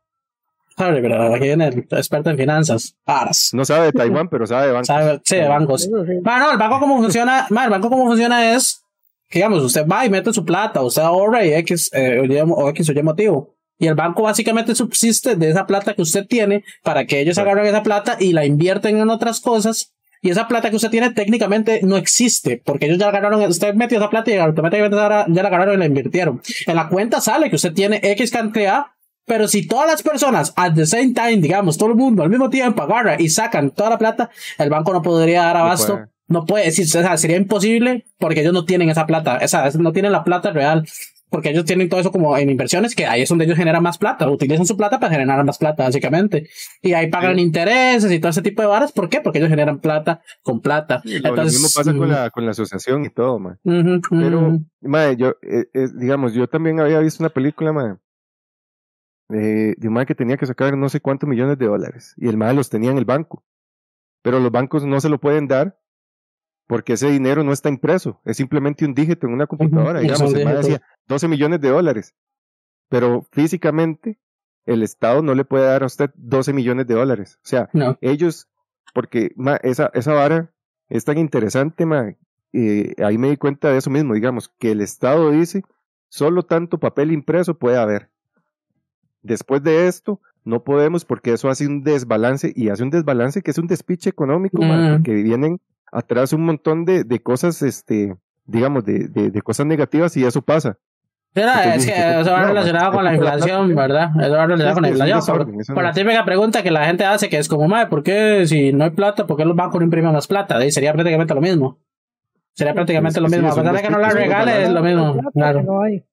Sorry, 0.77 1.01
pero 1.03 1.35
aquí 1.35 1.45
viene 1.45 1.67
el 1.69 1.79
experto 1.91 2.31
en 2.31 2.37
finanzas. 2.37 2.95
Aras. 3.05 3.51
No 3.53 3.65
sabe 3.65 3.87
de 3.87 3.93
Taiwán, 3.93 4.29
pero 4.29 4.47
sabe 4.47 4.67
de 4.69 4.73
bancos. 4.73 4.87
Sabe- 4.87 5.21
Sí, 5.25 5.37
de 5.37 5.49
bancos. 5.49 5.83
Sí. 5.83 5.91
Bueno, 6.23 6.53
el 6.53 6.59
banco 6.59 6.79
como 6.81 6.99
funciona, 6.99 7.47
ma, 7.51 7.65
el 7.65 7.71
banco 7.71 7.89
como 7.91 8.07
funciona 8.07 8.55
es, 8.55 8.83
que, 9.29 9.41
digamos, 9.41 9.63
usted 9.63 9.87
va 9.87 10.07
y 10.07 10.11
mete 10.11 10.33
su 10.33 10.45
plata, 10.45 10.81
usted 10.83 11.03
ahorra 11.03 11.45
y 11.45 11.53
X, 11.55 11.91
eh, 11.93 12.21
o 12.49 12.69
X 12.71 12.89
o 12.89 12.93
Y 12.93 13.03
motivo. 13.03 13.55
Y 13.81 13.87
el 13.87 13.95
banco 13.95 14.23
básicamente 14.23 14.75
subsiste 14.75 15.37
de 15.37 15.51
esa 15.51 15.67
plata 15.67 15.95
que 15.95 16.03
usted 16.03 16.27
tiene 16.27 16.65
para 16.83 17.07
que 17.07 17.21
ellos 17.21 17.39
agarren 17.39 17.67
esa 17.67 17.83
plata 17.83 18.17
y 18.19 18.33
la 18.33 18.45
invierten 18.45 18.99
en 18.99 19.11
otras 19.11 19.41
cosas. 19.41 19.93
Y 20.23 20.31
esa 20.31 20.49
plata 20.49 20.71
que 20.71 20.77
usted 20.77 20.91
tiene 20.91 21.11
técnicamente 21.11 21.81
no 21.85 21.97
existe, 21.97 22.61
porque 22.65 22.87
ellos 22.87 22.99
ya 22.99 23.07
la 23.11 23.19
agarraron, 23.19 23.43
usted 23.49 23.75
metió 23.75 23.99
esa 23.99 24.11
plata 24.11 24.31
y 24.31 24.37
automáticamente 24.37 24.97
ya 24.97 25.43
la 25.43 25.49
agarraron 25.49 25.75
y 25.75 25.79
la 25.79 25.87
invirtieron. 25.87 26.43
En 26.67 26.75
la 26.77 26.89
cuenta 26.89 27.21
sale 27.21 27.49
que 27.51 27.57
usted 27.57 27.73
tiene 27.73 28.01
X 28.03 28.31
cantidad, 28.31 28.87
pero 29.27 29.47
si 29.47 29.67
todas 29.69 29.87
las 29.87 30.03
personas 30.03 30.53
at 30.57 30.75
the 30.75 30.87
same 30.87 31.13
time, 31.15 31.37
digamos, 31.39 31.77
todo 31.79 31.91
el 31.91 31.95
mundo 31.97 32.23
al 32.23 32.31
mismo 32.31 32.51
tiempo 32.51 32.83
agarra 32.83 33.17
y 33.21 33.29
sacan 33.29 33.71
toda 33.71 33.91
la 33.91 33.99
plata, 33.99 34.31
el 34.59 34.71
banco 34.71 34.93
no 34.93 35.03
podría 35.03 35.43
dar 35.45 35.57
No 35.57 35.61
abasto. 35.63 35.95
puede. 35.95 36.09
No 36.31 36.45
puede 36.45 36.65
decir, 36.67 36.85
o 36.85 36.89
sea, 36.89 37.17
sería 37.17 37.37
imposible 37.39 38.05
porque 38.19 38.41
ellos 38.41 38.53
no 38.53 38.67
tienen 38.67 38.91
esa 38.91 39.07
plata, 39.07 39.39
esa, 39.39 39.71
no 39.79 39.93
tienen 39.93 40.13
la 40.13 40.25
plata 40.25 40.51
real, 40.51 40.87
porque 41.31 41.51
ellos 41.51 41.65
tienen 41.65 41.89
todo 41.89 42.01
eso 42.01 42.11
como 42.13 42.37
en 42.37 42.51
inversiones, 42.51 42.95
que 42.95 43.07
ahí 43.07 43.23
es 43.23 43.29
donde 43.29 43.45
ellos 43.45 43.57
generan 43.57 43.83
más 43.83 43.99
plata, 43.99 44.29
utilizan 44.31 44.67
su 44.67 44.77
plata 44.77 44.99
para 44.99 45.13
generar 45.13 45.45
más 45.45 45.59
plata, 45.59 45.85
básicamente. 45.85 46.49
Y 46.83 46.93
ahí 46.95 47.09
pagan 47.09 47.37
Sí. 47.37 47.43
intereses 47.43 48.11
y 48.13 48.19
todo 48.19 48.31
ese 48.31 48.43
tipo 48.43 48.63
de 48.63 48.69
varas, 48.69 48.93
¿por 48.93 49.09
qué? 49.09 49.21
Porque 49.21 49.39
ellos 49.39 49.51
generan 49.51 49.81
plata 49.81 50.23
con 50.43 50.61
plata. 50.61 51.03
Sí, 51.05 51.19
lo, 51.21 51.35
lo 51.37 51.45
mismo 51.45 51.69
pasa 51.75 51.95
con 51.95 52.09
la, 52.09 52.31
con 52.31 52.45
la 52.45 52.53
asociación 52.53 53.05
y 53.05 53.11
todo, 53.11 53.39
man. 53.39 53.59
Pero, 53.63 54.59
mae, 54.81 55.17
yo, 55.17 55.35
eh, 55.43 55.67
eh, 55.75 55.89
digamos, 55.95 56.33
yo 56.35 56.47
también 56.49 56.81
había 56.81 57.01
visto 57.01 57.23
una 57.23 57.31
película, 57.31 57.73
mae, 57.73 57.95
de, 59.29 59.75
de 59.77 59.89
un 59.89 59.95
mae 59.95 60.07
que 60.07 60.15
tenía 60.15 60.37
que 60.37 60.47
sacar 60.47 60.77
no 60.77 60.89
sé 60.89 61.01
cuántos 61.01 61.29
millones 61.29 61.59
de 61.59 61.67
dólares. 61.67 62.15
Y 62.17 62.29
el 62.29 62.37
mae 62.37 62.55
los 62.55 62.71
tenía 62.71 62.91
en 62.91 62.99
el 62.99 63.05
banco. 63.05 63.45
Pero 64.23 64.41
los 64.41 64.51
bancos 64.51 64.85
no 64.85 65.01
se 65.01 65.09
lo 65.09 65.19
pueden 65.21 65.47
dar 65.47 65.79
porque 66.69 66.93
ese 66.93 67.11
dinero 67.11 67.43
no 67.43 67.53
está 67.53 67.69
impreso. 67.69 68.21
Es 68.25 68.37
simplemente 68.37 68.85
un 68.85 68.95
dígito 68.95 69.27
en 69.27 69.33
una 69.33 69.49
computadora. 69.49 69.99
Digamos, 69.99 70.33
el 70.33 70.47
decía 70.47 70.83
12 71.09 71.27
millones 71.27 71.61
de 71.61 71.71
dólares. 71.71 72.15
Pero 72.89 73.27
físicamente, 73.33 74.19
el 74.67 74.83
Estado 74.85 75.21
no 75.23 75.35
le 75.35 75.45
puede 75.45 75.65
dar 75.67 75.83
a 75.83 75.87
usted 75.87 76.11
12 76.15 76.53
millones 76.53 76.87
de 76.87 76.95
dólares. 76.95 77.39
O 77.43 77.47
sea, 77.49 77.69
No. 77.73 77.99
ellos, 78.03 78.49
porque 78.95 79.33
ma, 79.35 79.57
esa, 79.57 79.91
esa 79.95 80.13
vara 80.13 80.53
es 80.89 81.05
tan 81.05 81.19
interesante, 81.19 81.85
ma, 81.87 82.15
eh, 82.53 82.95
ahí 83.03 83.19
me 83.19 83.31
di 83.31 83.37
cuenta 83.37 83.71
de 83.71 83.79
eso 83.79 83.91
mismo, 83.91 84.15
digamos, 84.15 84.49
que 84.59 84.71
el 84.71 84.81
Estado 84.81 85.31
dice, 85.33 85.63
solo 86.09 86.43
tanto 86.45 86.79
papel 86.79 87.13
impreso 87.13 87.59
puede 87.59 87.77
haber. 87.79 88.11
Después 89.23 89.63
de 89.63 89.89
esto, 89.89 90.21
no 90.45 90.63
podemos 90.65 91.05
porque 91.05 91.33
eso 91.33 91.49
hace 91.49 91.67
un 91.67 91.83
desbalance 91.83 92.53
y 92.55 92.69
hace 92.71 92.83
un 92.83 92.91
desbalance 92.91 93.43
que 93.43 93.51
es 93.51 93.59
un 93.59 93.67
despiche 93.67 94.09
económico, 94.11 94.63
ma, 94.63 94.77
Mm. 94.77 94.93
porque 94.97 95.15
vienen 95.15 95.61
atrás 95.93 96.33
un 96.33 96.45
montón 96.45 96.85
de, 96.85 97.05
de 97.05 97.21
cosas, 97.21 97.63
este, 97.63 98.15
digamos, 98.47 98.85
de, 98.85 99.09
de, 99.09 99.31
de 99.31 99.43
cosas 99.43 99.67
negativas 99.67 100.17
y 100.17 100.25
eso 100.25 100.43
pasa. 100.43 100.79
Era, 101.35 101.63
Entonces 101.65 101.91
es 101.91 101.95
que 101.95 102.21
eso 102.21 102.33
va 102.33 102.41
no, 102.43 102.49
relacionado 102.49 102.93
con 102.93 103.05
la 103.05 103.15
inflación, 103.15 103.75
¿verdad? 103.75 104.11
Eso 104.21 104.33
va 104.33 104.47
relacionado 104.47 104.71
Sí, 104.71 104.75
con 104.75 104.83
la 104.83 104.89
inflación. 104.89 105.19
Por, 105.27 105.57
desorden, 105.57 105.85
la 105.85 105.93
típica 105.93 106.25
pregunta 106.25 106.63
que 106.63 106.71
la 106.71 106.87
gente 106.87 107.05
hace, 107.05 107.29
que 107.29 107.37
es 107.39 107.49
como, 107.49 107.69
madre, 107.69 107.89
¿por 107.89 108.03
qué 108.03 108.45
si 108.47 108.73
no 108.73 108.85
hay 108.85 108.91
plata, 108.91 109.27
por 109.27 109.37
qué 109.37 109.45
los 109.45 109.55
bancos 109.55 109.79
no 109.81 109.85
imprimen 109.85 110.13
más 110.13 110.27
plata? 110.27 110.65
Y 110.65 110.71
sería 110.73 110.93
prácticamente 110.95 111.35
lo 111.35 111.41
mismo. 111.41 111.79
Sería 112.55 112.75
prácticamente 112.75 113.19
Es 113.21 113.23
lo 113.23 113.29
que 113.29 113.35
sí, 113.37 113.41
mismo. 113.43 113.51
es 113.51 113.59
A 113.59 113.61
pesar 113.61 113.77
de 113.77 113.83
que 113.83 113.91
no 113.91 113.99
la 113.99 114.11
regale, 114.11 114.63
es 114.65 114.71
lo 114.71 114.83
mismo. 114.83 115.13
plata 115.13 115.31
Claro. 115.33 115.59
que 115.61 115.65
no 115.67 115.83
hay. 115.83 116.05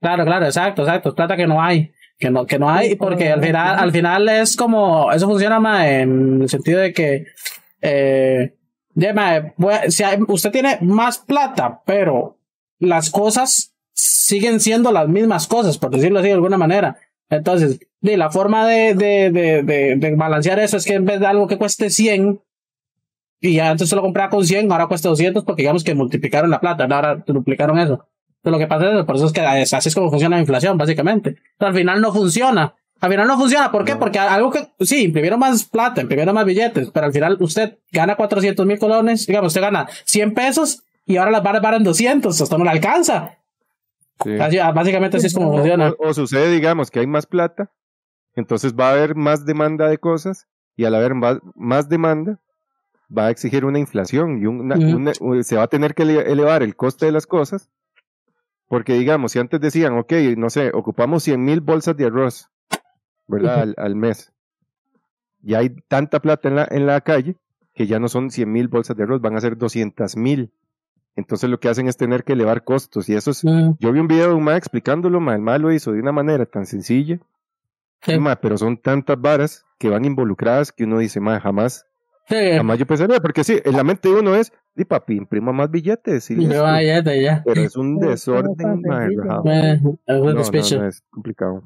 Claro, 0.00 0.24
claro, 0.24 0.46
exacto, 0.46 0.82
exacto. 0.82 1.08
Es 1.10 1.14
plata 1.14 1.36
que 1.36 1.46
no 1.46 1.62
hay. 1.62 1.92
Que 2.18 2.30
no, 2.30 2.46
que 2.46 2.58
no 2.58 2.68
hay, 2.68 2.88
Sí, 2.90 2.96
porque 2.96 3.30
al 3.30 3.40
final, 3.40 3.78
al 3.78 3.92
final 3.92 4.28
es 4.28 4.56
como, 4.56 5.12
eso 5.12 5.28
funciona 5.28 5.60
más 5.60 5.86
en 5.86 6.42
el 6.42 6.48
sentido 6.48 6.80
de 6.80 6.92
que, 6.92 7.26
eh, 7.80 8.56
de, 8.98 9.52
usted 10.26 10.50
tiene 10.50 10.78
más 10.80 11.18
plata, 11.18 11.82
pero 11.86 12.36
las 12.80 13.10
cosas 13.10 13.74
siguen 13.92 14.58
siendo 14.60 14.90
las 14.90 15.08
mismas 15.08 15.46
cosas, 15.46 15.78
por 15.78 15.90
decirlo 15.90 16.18
así 16.18 16.28
de 16.28 16.34
alguna 16.34 16.58
manera. 16.58 16.98
Entonces, 17.30 17.78
la 18.00 18.30
forma 18.30 18.66
de, 18.66 18.94
de, 18.94 19.30
de, 19.30 19.96
de, 19.96 20.14
balancear 20.16 20.58
eso 20.58 20.76
es 20.76 20.84
que 20.84 20.94
en 20.94 21.04
vez 21.04 21.20
de 21.20 21.26
algo 21.26 21.46
que 21.46 21.58
cueste 21.58 21.90
100, 21.90 22.40
y 23.40 23.60
antes 23.60 23.88
se 23.88 23.94
lo 23.94 24.02
compraba 24.02 24.30
con 24.30 24.44
100, 24.44 24.70
ahora 24.72 24.88
cuesta 24.88 25.08
200 25.10 25.44
porque 25.44 25.62
digamos 25.62 25.84
que 25.84 25.94
multiplicaron 25.94 26.50
la 26.50 26.60
plata, 26.60 26.84
ahora 26.84 27.22
duplicaron 27.26 27.78
eso. 27.78 28.08
Entonces, 28.42 28.52
lo 28.52 28.58
que 28.58 28.66
pasa 29.04 29.26
es 29.26 29.32
que 29.32 29.40
así 29.76 29.88
es 29.88 29.94
como 29.94 30.10
funciona 30.10 30.36
la 30.36 30.40
inflación, 30.40 30.76
básicamente. 30.76 31.36
Pero 31.56 31.68
al 31.68 31.74
final 31.74 32.00
no 32.00 32.12
funciona. 32.12 32.74
Al 33.00 33.10
final 33.10 33.26
no 33.28 33.38
funciona. 33.38 33.70
¿Por 33.70 33.84
qué? 33.84 33.92
No. 33.94 34.00
Porque 34.00 34.18
algo 34.18 34.50
que, 34.50 34.68
sí, 34.80 35.04
imprimieron 35.04 35.38
más 35.38 35.64
plata, 35.64 36.00
imprimieron 36.00 36.34
más 36.34 36.44
billetes, 36.44 36.90
pero 36.90 37.06
al 37.06 37.12
final 37.12 37.36
usted 37.40 37.78
gana 37.92 38.16
400 38.16 38.66
mil 38.66 38.78
colones, 38.78 39.26
digamos, 39.26 39.48
usted 39.48 39.60
gana 39.60 39.88
100 40.04 40.34
pesos 40.34 40.82
y 41.06 41.16
ahora 41.16 41.30
las 41.30 41.42
varas 41.42 41.62
valen 41.62 41.84
200, 41.84 42.40
esto 42.40 42.58
no 42.58 42.64
le 42.64 42.70
alcanza. 42.70 43.36
Sí. 44.24 44.36
Así, 44.38 44.56
básicamente 44.74 45.16
así 45.18 45.26
es 45.28 45.34
como 45.34 45.52
funciona. 45.52 45.90
O, 45.98 46.08
o 46.08 46.14
sucede, 46.14 46.50
digamos, 46.52 46.90
que 46.90 46.98
hay 47.00 47.06
más 47.06 47.26
plata, 47.26 47.70
entonces 48.34 48.74
va 48.74 48.88
a 48.88 48.92
haber 48.92 49.14
más 49.14 49.46
demanda 49.46 49.88
de 49.88 49.98
cosas 49.98 50.48
y 50.76 50.84
al 50.84 50.94
haber 50.96 51.14
más, 51.14 51.38
más 51.54 51.88
demanda 51.88 52.40
va 53.16 53.26
a 53.26 53.30
exigir 53.30 53.64
una 53.64 53.78
inflación 53.78 54.42
y 54.42 54.46
una- 54.46 55.12
se 55.44 55.56
va 55.56 55.62
a 55.62 55.68
tener 55.68 55.94
que 55.94 56.02
ele- 56.02 56.30
elevar 56.32 56.62
el 56.64 56.74
coste 56.76 57.06
de 57.06 57.12
las 57.12 57.26
cosas 57.26 57.70
porque, 58.68 58.94
digamos, 58.94 59.32
si 59.32 59.38
antes 59.38 59.60
decían, 59.60 59.96
ok, 59.98 60.12
no 60.36 60.50
sé, 60.50 60.70
ocupamos 60.74 61.22
100 61.22 61.42
mil 61.42 61.60
bolsas 61.60 61.96
de 61.96 62.04
arroz, 62.06 62.50
¿verdad? 63.28 63.60
Al, 63.60 63.74
al 63.76 63.94
mes. 63.94 64.32
Y 65.42 65.54
hay 65.54 65.70
tanta 65.88 66.20
plata 66.20 66.48
en 66.48 66.56
la, 66.56 66.68
en 66.70 66.86
la 66.86 67.00
calle 67.00 67.36
que 67.74 67.86
ya 67.86 68.00
no 68.00 68.08
son 68.08 68.30
100 68.30 68.50
mil 68.50 68.66
bolsas 68.66 68.96
de 68.96 69.04
arroz, 69.04 69.20
van 69.20 69.36
a 69.36 69.40
ser 69.40 69.56
200 69.56 70.16
mil. 70.16 70.50
Entonces 71.14 71.48
lo 71.48 71.60
que 71.60 71.68
hacen 71.68 71.86
es 71.88 71.96
tener 71.96 72.24
que 72.24 72.32
elevar 72.32 72.64
costos 72.64 73.08
y 73.08 73.14
eso 73.14 73.30
es 73.30 73.44
Mm, 73.44 73.72
yo 73.78 73.92
vi 73.92 74.00
un 74.00 74.08
video 74.08 74.28
de 74.28 74.34
un 74.34 74.42
ma 74.42 74.56
explicándolo, 74.56 75.20
ma, 75.20 75.34
el 75.34 75.42
ma 75.42 75.58
lo 75.58 75.72
hizo 75.72 75.92
de 75.92 76.00
una 76.00 76.12
manera 76.12 76.46
tan 76.46 76.66
sencilla, 76.66 77.20
sí. 78.02 78.18
ma, 78.18 78.36
pero 78.36 78.58
son 78.58 78.76
tantas 78.76 79.20
varas 79.20 79.64
que 79.78 79.88
van 79.88 80.04
involucradas 80.04 80.72
que 80.72 80.84
uno 80.84 80.98
dice, 80.98 81.20
ma, 81.20 81.40
jamás, 81.40 81.86
Sí, 82.28 82.36
jamás 82.56 82.78
yo 82.78 82.86
pensaría, 82.86 83.20
porque 83.20 83.42
sí, 83.42 83.58
en 83.64 83.74
la 83.74 83.84
mente 83.84 84.10
de 84.10 84.14
uno 84.20 84.34
es, 84.34 84.52
di 84.74 84.84
papi, 84.84 85.16
imprima 85.16 85.50
más 85.50 85.70
billetes, 85.70 86.30
y 86.30 86.34
y 86.34 86.36
listo". 86.36 86.62
va, 86.62 86.82
ya, 86.82 87.02
ya, 87.02 87.14
ya. 87.14 87.42
pero 87.46 87.62
es 87.62 87.74
un 87.74 87.98
desorden, 87.98 88.82
ma, 88.84 89.08
No, 89.08 89.42
no, 90.06 90.34
no, 90.34 90.86
es 90.86 91.02
complicado. 91.10 91.62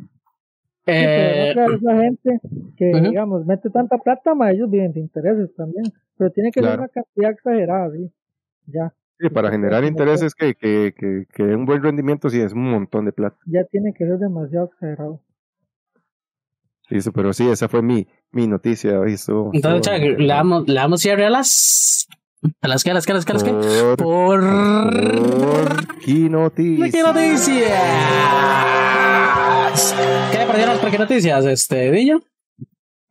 Sí, 0.85 0.91
pero 0.93 1.31
Eh, 1.31 1.55
vez 1.69 1.83
la 1.83 1.97
gente 2.03 2.41
que, 2.77 2.91
Ujú. 2.91 3.05
digamos, 3.09 3.47
mete 3.47 3.71
tanta 3.71 3.99
plata, 3.99 4.35
ma, 4.35 4.51
ellos 4.51 4.69
viven 4.69 4.93
de 4.93 5.01
intereses 5.01 5.55
también. 5.55 5.85
Pero 6.17 6.31
tiene 6.31 6.51
que 6.51 6.61
ser 6.61 6.69
Claro. 6.69 6.83
una 6.83 6.89
cantidad 6.89 7.31
exagerada, 7.31 7.91
sí. 7.93 8.11
Ya, 8.67 8.93
Sí, 9.21 9.29
para 9.29 9.49
Sí, 9.49 9.53
generar 9.53 9.83
sí, 9.85 9.89
intereses 9.89 10.35
que, 10.35 10.55
que, 10.57 10.93
que, 10.99 11.27
que 11.33 11.43
un 11.45 11.65
buen 11.65 11.81
rendimiento, 11.83 12.29
sí, 12.29 12.41
es 12.41 12.53
un 12.53 12.69
montón 12.71 13.05
de 13.05 13.13
plata. 13.13 13.37
ya 13.47 13.63
tiene 13.67 13.93
que 13.95 14.05
ser 14.05 14.19
demasiado 14.19 14.67
exagerado. 14.67 15.21
Sí, 16.89 16.97
eso, 16.97 17.13
pero 17.13 17.33
sí, 17.33 17.49
esa 17.49 17.69
fue 17.69 17.83
mi, 17.83 18.07
mi 18.33 18.49
noticia. 18.49 18.99
hoy 18.99 19.13
estuvo- 19.13 19.51
entonces, 19.55 19.93
estuvo 19.95 20.19
le 20.19 20.27
damos, 20.27 20.67
le 20.67 20.75
damos 20.75 21.01
cierre 21.01 21.27
a 21.27 21.31
las, 21.31 22.09
a 22.61 22.67
las 22.69 22.83
que, 22.83 22.91
a 22.91 22.95
las 22.95 23.07
que, 23.07 23.13
a 23.13 23.15
las 23.15 23.25
que, 23.25 23.31
a 23.33 23.35
las 23.35 23.45
que. 23.45 23.51
Por, 23.97 23.97
Por. 23.97 24.41
por 24.43 25.99
¿Qué 26.05 26.29
noticia? 26.29 26.91
¿Qué 26.91 27.03
noticias? 27.03 27.79
¿Qué 30.31 30.39
le 30.39 30.47
parecieron 30.47 30.77
las 30.83 30.99
noticias, 30.99 31.45
este, 31.47 31.91
Dillo? 31.91 32.21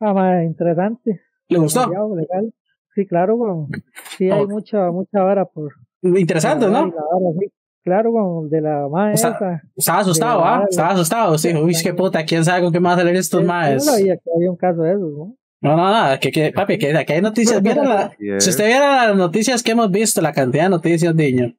Ah, 0.00 0.12
ma, 0.12 0.42
interesante. 0.44 1.20
¿Le 1.48 1.58
gustó? 1.58 1.86
legal. 2.16 2.52
Sí, 2.94 3.06
claro, 3.06 3.36
weón. 3.36 3.68
Sí, 4.16 4.30
hay 4.30 4.40
Oh. 4.42 4.48
mucha, 4.48 4.90
mucha 4.90 5.22
vara 5.22 5.44
por. 5.44 5.72
Interesante, 6.02 6.66
la 6.66 6.72
¿no? 6.72 6.86
vara 6.90 7.38
sí. 7.38 7.46
Claro, 7.84 8.10
weón, 8.10 8.48
de 8.50 8.60
la 8.60 8.88
ma 8.88 9.12
O 9.12 9.16
sea, 9.16 9.30
esa. 9.30 9.62
Estaba 9.76 9.98
asustado, 10.00 10.44
¿ah? 10.44 10.66
Estaba 10.68 10.90
asustado. 10.90 11.38
Sí, 11.38 11.54
uy, 11.54 11.74
qué 11.82 11.94
puta, 11.94 12.24
¿quién 12.24 12.44
sabe 12.44 12.62
con 12.62 12.72
qué 12.72 12.80
más 12.80 12.96
salir 12.98 13.16
estos 13.16 13.40
Yo 13.40 13.46
maes? 13.46 13.86
no 13.86 13.92
que 13.96 14.18
había 14.36 14.50
un 14.50 14.56
caso 14.56 14.82
de 14.82 14.90
esos, 14.92 15.12
¿no? 15.12 15.36
No, 15.62 15.76
no, 15.76 16.10
no, 16.10 16.18
que, 16.20 16.32
que, 16.32 16.52
papi, 16.52 16.76
que 16.76 16.96
aquí 16.96 17.12
hay 17.12 17.20
noticias. 17.22 17.62
La- 17.64 18.12
si 18.40 18.50
usted 18.50 18.66
viera 18.66 19.06
las 19.06 19.16
noticias 19.16 19.62
que 19.62 19.72
hemos 19.72 19.90
visto, 19.90 20.20
la 20.20 20.32
cantidad 20.32 20.64
de 20.64 20.70
noticias, 20.70 21.14
niño, 21.14 21.54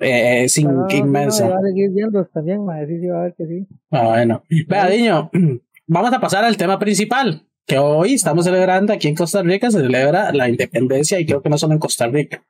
eh, 0.00 0.44
es 0.44 0.56
in- 0.58 0.68
Ah, 0.68 0.86
no, 0.90 0.96
inmensa. 0.96 1.48
va 1.48 1.58
a 1.58 1.62
seguir 1.62 1.90
viendo 1.90 2.24
también, 2.26 2.64
ma, 2.64 2.78
sí, 2.86 2.98
sí, 3.00 3.06
va 3.08 3.20
a 3.20 3.22
ver 3.24 3.34
que 3.34 3.46
sí. 3.46 3.66
Ah, 3.90 4.02
bueno. 4.08 4.42
Vea, 4.66 4.88
niño, 4.88 5.30
vamos 5.86 6.12
a 6.12 6.20
pasar 6.20 6.44
al 6.44 6.56
tema 6.56 6.78
principal, 6.78 7.44
que 7.66 7.78
hoy 7.78 8.14
estamos 8.14 8.44
celebrando 8.44 8.92
aquí 8.92 9.08
en 9.08 9.14
Costa 9.16 9.42
Rica, 9.42 9.70
se 9.70 9.80
celebra 9.80 10.32
la 10.32 10.48
independencia 10.48 11.18
y 11.20 11.26
creo 11.26 11.42
que 11.42 11.48
no 11.50 11.58
solo 11.58 11.72
en 11.74 11.78
Costa 11.80 12.06
Rica. 12.06 12.42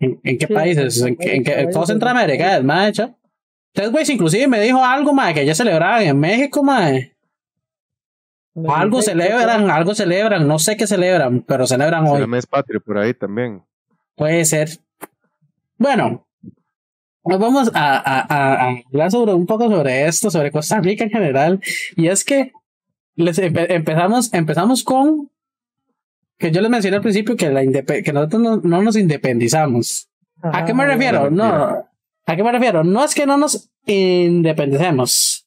¿En, 0.00 0.20
en 0.24 0.38
qué 0.38 0.46
Sí, 0.46 0.52
países? 0.54 1.00
en 1.02 1.08
¿En, 1.08 1.16
qué- 1.16 1.34
en, 1.36 1.44
qué- 1.44 1.66
todo 1.72 1.82
de- 1.82 1.86
Centroamérica 1.88 2.56
es, 2.58 2.64
mae, 2.64 2.92
cha? 2.92 3.14
Entonces, 3.72 3.90
güey, 3.92 4.04
inclusive 4.12 4.46
me 4.46 4.60
dijo 4.60 4.84
algo, 4.84 5.12
mae, 5.12 5.34
que 5.34 5.44
ya 5.46 5.54
celebraban 5.54 6.02
en 6.02 6.18
México. 6.18 6.62
Me 6.62 7.10
Algo 8.72 9.02
celebran, 9.02 9.68
algo 9.70 9.94
celebran, 9.96 10.46
no 10.46 10.60
sé 10.60 10.76
qué 10.76 10.86
celebran, 10.86 11.42
pero 11.42 11.66
celebran 11.66 12.06
hoy. 12.06 12.24
mes 12.28 12.46
patrio 12.46 12.80
por 12.80 12.98
ahí 12.98 13.12
también. 13.14 13.62
Puede 14.14 14.44
ser. 14.44 14.68
Bueno, 15.76 16.23
Nos 17.24 17.38
vamos 17.38 17.70
a, 17.74 17.96
a, 17.96 18.66
a, 18.68 18.74
hablar 18.86 19.10
sobre 19.10 19.32
un 19.34 19.46
poco 19.46 19.68
sobre 19.70 20.06
esto, 20.06 20.30
sobre 20.30 20.50
Costa 20.50 20.80
Rica 20.80 21.04
en 21.04 21.10
general. 21.10 21.60
Y 21.96 22.08
es 22.08 22.24
que 22.24 22.52
les 23.16 23.38
empe- 23.40 23.66
empezamos, 23.70 24.32
empezamos 24.34 24.84
con 24.84 25.30
que 26.38 26.50
yo 26.50 26.60
les 26.60 26.70
mencioné 26.70 26.96
al 26.96 27.02
principio 27.02 27.36
que, 27.36 27.48
la 27.50 27.62
que 27.62 28.12
nosotros 28.12 28.42
no, 28.42 28.56
no 28.58 28.82
nos 28.82 28.96
independizamos. 28.96 30.10
¿A 30.42 30.64
qué 30.64 30.74
me 30.74 30.82
Ajá, 30.82 30.92
refiero? 30.92 31.30
no, 31.30 31.48
No. 31.70 31.84
¿A 32.26 32.36
qué 32.36 32.42
me 32.42 32.52
refiero? 32.52 32.84
No 32.84 33.04
es 33.04 33.14
que 33.14 33.26
no 33.26 33.36
nos 33.38 33.70
independicemos. 33.86 35.46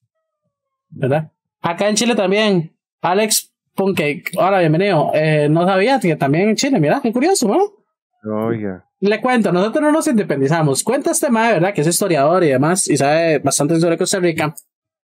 ¿Verdad? 0.90 1.32
Acá 1.62 1.90
en 1.90 1.96
Chile 1.96 2.16
también, 2.16 2.76
Alex 3.02 3.54
Punkake, 3.76 4.32
hola, 4.38 4.60
bienvenido. 4.60 5.12
Eh, 5.14 5.48
no 5.50 5.66
sabía 5.68 6.00
que 6.00 6.16
también 6.16 6.50
en 6.50 6.56
Chile, 6.56 6.80
mira, 6.80 7.00
qué 7.02 7.12
curioso, 7.12 7.48
¿no? 7.48 8.46
Oiga. 8.48 8.87
Le 9.00 9.22
cuento, 9.22 9.52
nosotros 9.52 9.84
no 9.84 9.92
nos 9.92 10.08
independizamos. 10.08 10.84
Cuenta 10.84 11.12
este 11.12 11.30
mae, 11.30 11.54
¿verdad? 11.54 11.74
Que 11.74 11.82
es 11.82 11.88
historiador 11.88 12.44
y 12.44 12.50
demás, 12.50 12.88
y 12.90 12.98
sabe 12.98 13.40
bastante 13.40 13.80
sobre 13.80 13.98
Costa 13.98 14.20
Rica. 14.20 14.56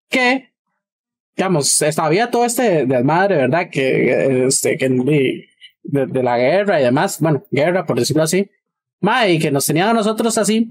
Que, 0.09 0.53
digamos, 1.35 1.83
había 1.97 2.31
todo 2.31 2.45
este 2.45 2.85
desmadre, 2.85 3.37
¿verdad? 3.37 3.69
Que, 3.71 4.45
este, 4.47 4.77
que 4.77 4.89
de, 4.89 6.23
la 6.23 6.37
guerra 6.37 6.81
y 6.81 6.83
demás, 6.83 7.19
bueno, 7.19 7.45
guerra, 7.51 7.85
por 7.85 7.99
decirlo 7.99 8.23
así. 8.23 8.49
Mae, 9.01 9.37
que 9.37 9.51
nos 9.51 9.65
tenían 9.65 9.89
a 9.89 9.93
nosotros 9.93 10.35
así. 10.37 10.67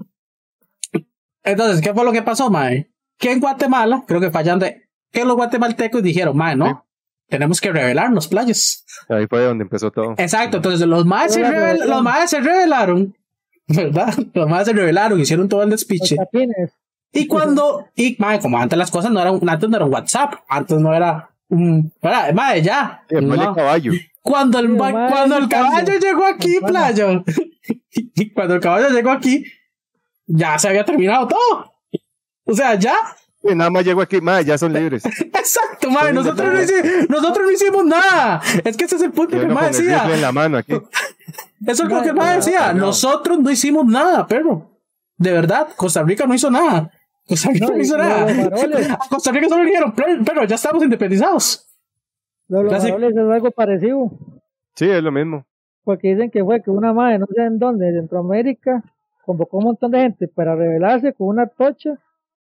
Entonces, 1.43 1.81
¿qué 1.81 1.93
fue 1.93 2.03
lo 2.03 2.11
que 2.11 2.21
pasó, 2.21 2.49
mae? 2.49 2.91
Que 3.17 3.31
en 3.31 3.39
Guatemala, 3.39 4.03
creo 4.05 4.19
que 4.19 4.31
fallan 4.31 4.59
de, 4.59 4.89
que 5.11 5.23
los 5.23 5.37
guatemaltecos 5.37 6.03
dijeron, 6.03 6.35
mae, 6.35 6.55
no. 6.55 6.84
Tenemos 7.27 7.61
que 7.61 7.71
rebelarnos, 7.71 8.27
playas. 8.27 8.85
Ahí 9.09 9.27
fue 9.27 9.43
donde 9.43 9.63
empezó 9.63 9.91
todo. 9.91 10.13
Exacto, 10.17 10.57
entonces 10.57 10.87
los 10.87 11.05
maes 11.05 11.33
se, 11.33 11.85
los 11.85 12.01
maes 12.01 12.29
se 12.29 12.39
rebelaron, 12.39 13.15
¿verdad? 13.67 14.13
Los 14.33 14.49
maes 14.49 14.65
se 14.67 14.73
rebelaron, 14.73 15.19
hicieron 15.19 15.49
todo 15.49 15.63
el 15.63 15.69
despiche. 15.69 16.15
Y 17.11 17.27
cuando, 17.27 17.87
y 17.95 18.15
mae, 18.19 18.39
como 18.39 18.59
antes 18.59 18.77
las 18.77 18.91
cosas 18.91 19.11
no 19.11 19.21
eran, 19.21 19.39
antes 19.47 19.69
no 19.69 19.75
era 19.77 19.85
un 19.85 19.93
WhatsApp, 19.93 20.33
antes 20.49 20.77
no 20.77 20.93
era 20.93 21.29
un, 21.47 21.91
era, 22.01 22.31
mae, 22.33 22.61
ya. 22.61 23.03
Sí, 23.07 23.15
el 23.15 23.25
mal 23.27 23.39
de 23.39 23.45
no. 23.45 23.55
caballo. 23.55 23.91
Cuando 24.21 24.59
el, 24.59 24.67
Sí, 24.67 24.71
ma- 24.73 24.91
mae, 24.91 25.11
cuando 25.11 25.37
el 25.37 25.47
caballo 25.47 25.93
llegó 25.97 26.25
aquí, 26.25 26.57
playo, 26.65 27.23
y 27.93 28.29
cuando 28.33 28.55
el 28.55 28.59
caballo 28.59 28.89
llegó 28.89 29.11
aquí, 29.11 29.45
ya 30.27 30.57
se 30.59 30.67
había 30.67 30.83
terminado 30.83 31.27
todo. 31.27 31.73
O 32.43 32.53
sea, 32.53 32.75
ya, 32.75 32.93
nada 33.53 33.69
más 33.69 33.85
llegó 33.85 34.01
aquí, 34.01 34.21
madre, 34.21 34.45
ya 34.45 34.57
son 34.57 34.73
libres. 34.73 35.05
exacto, 35.19 35.91
Son 35.91 36.15
nosotros 36.15 36.53
no, 36.53 36.61
hicimos, 36.61 37.09
nosotros 37.09 37.45
no 37.45 37.51
hicimos 37.51 37.85
nada. 37.85 38.41
Es 38.63 38.77
que 38.77 38.85
ese 38.85 38.95
es 38.95 39.01
el 39.03 39.11
punto 39.11 39.37
que 39.37 39.45
el 39.45 39.53
decía. 39.53 40.11
en 40.11 40.21
la 40.21 40.31
mano 40.31 40.57
aquí. 40.57 40.73
Eso 41.67 41.83
es 41.83 41.89
lo 41.89 42.01
que 42.01 42.13
mae 42.13 42.37
decía. 42.37 42.73
no. 42.73 42.87
Nosotros 42.87 43.39
no 43.39 43.49
hicimos 43.49 43.85
nada, 43.85 44.25
perro. 44.27 44.69
De 45.17 45.31
verdad, 45.31 45.67
Costa 45.75 46.03
Rica 46.03 46.25
no 46.25 46.33
hizo 46.33 46.49
nada. 46.51 46.91
Costa 47.27 47.49
Rica 47.51 47.65
no, 47.67 47.73
No, 47.73 47.81
hizo 47.81 47.97
los 47.97 48.07
nada. 48.07 48.93
A 48.93 49.09
Costa 49.09 49.31
Rica 49.31 49.49
solo 49.49 49.63
le 49.63 49.69
dijeron, 49.69 49.93
pero, 49.95 50.43
ya 50.45 50.55
estamos 50.55 50.83
independizados. 50.83 51.67
Los 52.47 52.71
Casi- 52.71 52.87
faroles 52.89 53.11
es 53.15 53.17
algo 53.17 53.51
parecido. 53.51 54.11
Sí, 54.75 54.89
es 54.89 55.01
lo 55.01 55.11
mismo. 55.11 55.45
Porque 55.83 56.09
dicen 56.09 56.29
que 56.29 56.43
fue 56.43 56.61
que 56.61 56.69
una 56.69 56.93
madre, 56.93 57.19
no 57.19 57.25
sé 57.27 57.41
en 57.41 57.57
dónde, 57.57 57.87
de 57.87 57.99
Centroamérica, 57.99 58.83
convocó 59.25 59.57
un 59.57 59.65
montón 59.65 59.91
de 59.91 59.99
gente 59.99 60.27
para 60.27 60.55
rebelarse 60.55 61.13
con 61.13 61.27
una 61.27 61.47
tocha 61.47 61.99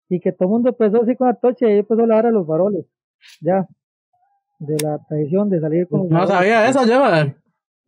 y 0.08 0.20
que 0.20 0.32
todo 0.32 0.48
el 0.48 0.52
mundo 0.52 0.68
empezó 0.70 1.02
así 1.02 1.16
con 1.16 1.28
la 1.28 1.34
tocha 1.34 1.66
y 1.66 1.72
ahí 1.72 1.78
empezó 1.78 2.00
a 2.00 2.04
hablar 2.04 2.26
a 2.26 2.30
los 2.30 2.46
varoles. 2.46 2.84
Ya. 3.40 3.66
De 4.58 4.76
la 4.82 4.98
tradición 5.08 5.50
de 5.50 5.60
salir 5.60 5.86
con 5.88 6.00
los 6.00 6.08
No 6.10 6.14
varoles. 6.18 6.34
sabía 6.36 6.68
eso, 6.68 6.86
yo, 6.86 7.00
mae. 7.00 7.34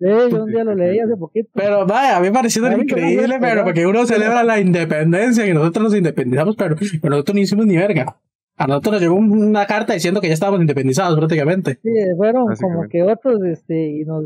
Sí, 0.01 0.07
yo 0.31 0.45
un 0.45 0.51
día 0.51 0.63
lo 0.65 0.75
leí 0.75 1.01
hace 1.01 1.17
poquito. 1.17 1.49
Pero 1.55 1.85
vaya, 1.87 2.19
a 2.19 2.21
mí 2.21 2.29
me 2.29 2.33
pareció 2.33 2.65
increíble, 2.71 3.27
pero 3.41 3.41
¿verdad? 3.41 3.65
porque 3.65 3.87
uno 3.87 4.07
celebra 4.07 4.45
la 4.45 4.61
independencia 4.61 5.45
y 5.47 5.53
nosotros 5.53 5.85
nos 5.85 5.95
independizamos, 5.97 6.55
pero, 6.57 6.77
pero 6.77 7.11
nosotros 7.11 7.35
no 7.35 7.41
hicimos 7.41 7.67
ni 7.67 7.77
verga. 7.77 8.17
A 8.57 8.67
nosotros 8.67 8.93
nos 8.95 9.03
llegó 9.03 9.15
una 9.17 9.67
carta 9.67 9.95
diciendo 9.95 10.21
que 10.21 10.29
ya 10.29 10.35
estábamos 10.35 10.61
independizados 10.61 11.17
prácticamente. 11.19 11.79
Sí, 11.83 11.91
fueron 12.17 12.47
como 12.61 12.89
que 12.89 13.03
otros, 13.03 13.41
este, 13.45 13.89
y 13.89 14.05
nos 14.05 14.25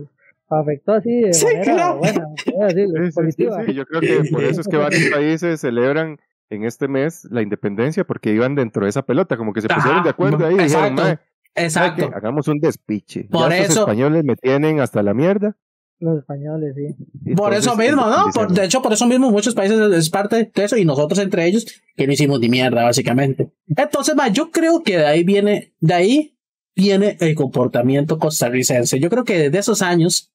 afectó 0.49 0.93
así 0.93 1.20
de 1.22 1.32
Sí, 1.32 1.47
manera 1.47 1.62
claro. 1.74 1.99
buena, 1.99 2.26
Sí, 2.36 3.12
sí, 3.14 3.32
sí, 3.66 3.74
Yo 3.74 3.86
creo 3.86 4.01
que 4.01 4.30
por 4.30 4.45
eso 4.45 4.61
es 4.62 4.68
que 4.68 4.76
varios 4.76 5.03
países 5.12 5.61
celebran 5.61 6.18
en 6.55 6.65
este 6.65 6.89
mes 6.89 7.27
la 7.31 7.43
independencia 7.43 8.05
porque 8.05 8.33
iban 8.33 8.55
dentro 8.55 8.85
de 8.85 8.91
esa 8.91 9.03
pelota, 9.03 9.37
como 9.37 9.53
que 9.53 9.61
se 9.63 9.69
pusieron 9.69 9.97
Ajá, 10.01 10.05
de 10.05 10.11
acuerdo 10.11 10.47
ahí 10.47 10.55
y 10.55 10.59
dijeron, 10.59 10.85
exacto, 10.99 11.03
"Mae, 11.03 11.71
¿sabe 11.71 11.89
Exacto. 11.89 12.11
hagamos 12.15 12.49
un 12.49 12.59
despiche. 12.61 13.25
Por 13.31 13.51
ya 13.51 13.59
eso- 13.59 13.81
españoles 13.81 14.25
me 14.25 14.37
tienen 14.37 14.81
hasta 14.81 15.03
la 15.03 15.15
mierda. 15.15 15.57
Los 15.99 16.19
españoles, 16.19 16.75
sí. 16.75 17.35
Por 17.35 17.55
eso 17.55 17.77
mismo, 17.77 18.03
¿no? 18.03 18.11
Por- 18.11 18.17
independicemos". 18.17 18.55
de 18.55 18.65
hecho, 18.65 18.83
por 18.83 18.93
eso 18.93 19.07
mismo 19.07 19.31
muchos 19.31 19.55
países 19.55 19.79
es 19.93 20.11
parte 20.11 20.51
de 20.53 20.65
eso 20.65 20.77
y 20.77 20.85
nosotros 20.85 21.19
entre 21.21 21.47
ellos 21.47 21.65
que 21.97 22.07
no 22.07 22.13
hicimos 22.13 22.41
ni 22.41 22.49
mierda, 22.49 22.83
básicamente. 22.83 23.51
Entonces, 23.69 24.15
ma, 24.17 24.29
yo 24.29 24.51
creo 24.51 24.83
que 24.83 24.99
de 24.99 25.07
ahí 25.07 25.23
viene, 25.25 25.73
de 25.81 25.95
ahí 25.95 26.37
viene 26.75 27.17
el 27.21 27.35
comportamiento 27.37 28.19
costarricense. 28.19 28.99
Yo 28.99 29.11
creo 29.11 29.25
que 29.25 29.39
desde 29.39 29.59
esos 29.59 29.81
años 29.83 30.33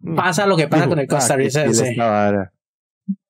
Mm. 0.00 0.14
pasa 0.14 0.46
lo 0.46 0.56
que 0.56 0.68
pasa 0.68 0.86
con 0.88 0.98
el 1.00 1.06
"Ah, 1.06 1.14
costarricense. 1.16 1.96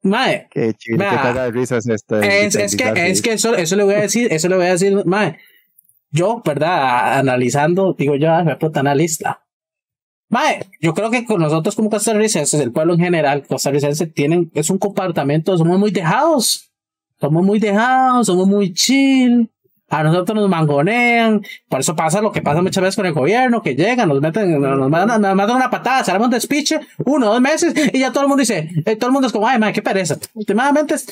Mae, 0.03 0.49
Qué 0.51 0.75
Vea, 0.97 1.11
qué 1.11 1.17
caga 1.17 1.45
de 1.45 1.51
risas 1.51 1.87
esta. 1.89 2.21
es, 2.21 2.55
es 2.55 2.77
que, 2.77 3.11
es 3.11 3.23
que 3.23 3.33
eso, 3.33 3.55
eso 3.55 3.77
le 3.77 3.85
voy 3.85 3.95
a 3.95 4.01
decir, 4.01 4.33
eso 4.33 4.49
le 4.49 4.57
voy 4.57 4.67
a 4.67 4.71
decir, 4.71 5.05
mae. 5.05 5.39
Yo, 6.11 6.41
¿verdad? 6.45 7.19
Analizando, 7.19 7.95
digo 7.99 8.17
yo, 8.17 8.31
ah, 8.31 8.43
me 8.43 8.57
puta 8.57 8.81
analista. 8.81 9.45
Mae, 10.31 10.67
yo 10.81 10.95
creo 10.95 11.11
que 11.11 11.25
con 11.25 11.41
nosotros 11.41 11.75
como 11.75 11.91
costarricenses, 11.91 12.61
el 12.61 12.73
pueblo 12.73 12.95
en 12.95 13.01
general, 13.01 13.47
costarricense, 13.47 14.07
tienen, 14.07 14.51
es 14.55 14.71
un 14.71 14.79
comportamiento, 14.79 15.57
somos 15.57 15.79
muy 15.79 15.91
dejados. 15.91 16.69
Somos 17.21 17.45
muy 17.45 17.59
dejados, 17.59 18.27
somos 18.29 18.47
muy 18.47 18.73
chill. 18.73 19.51
A 19.91 20.03
nosotros 20.03 20.37
nos 20.37 20.49
mangonean. 20.49 21.43
Por 21.69 21.81
eso 21.81 21.97
pasa 21.97 22.21
lo 22.21 22.31
que 22.31 22.43
pasa 22.43 22.61
muchas 22.61 22.83
veces 22.83 22.97
con 22.97 23.07
el 23.07 23.13
gobierno, 23.13 23.63
que 23.63 23.75
llegan, 23.75 24.09
nos 24.09 24.21
meten, 24.21 24.61
nos 24.61 24.91
mandan, 24.91 25.21
nos 25.21 25.35
mandan 25.35 25.57
una 25.57 25.71
patada, 25.71 26.05
se 26.05 26.13
un 26.17 26.31
despiche, 26.31 26.81
uno, 27.05 27.27
dos 27.27 27.41
meses, 27.41 27.75
y 27.93 27.99
ya 27.99 28.13
todo 28.13 28.25
el 28.25 28.29
mundo 28.29 28.41
dice, 28.41 28.71
eh, 28.85 28.97
todo 28.97 29.09
el 29.09 29.13
mundo 29.13 29.27
es 29.27 29.33
como, 29.33 29.49
ay, 29.49 29.59
mae, 29.59 29.73
qué 29.73 29.83
pereza. 29.83 30.19
Últimamente 30.35 30.95
es, 30.95 31.07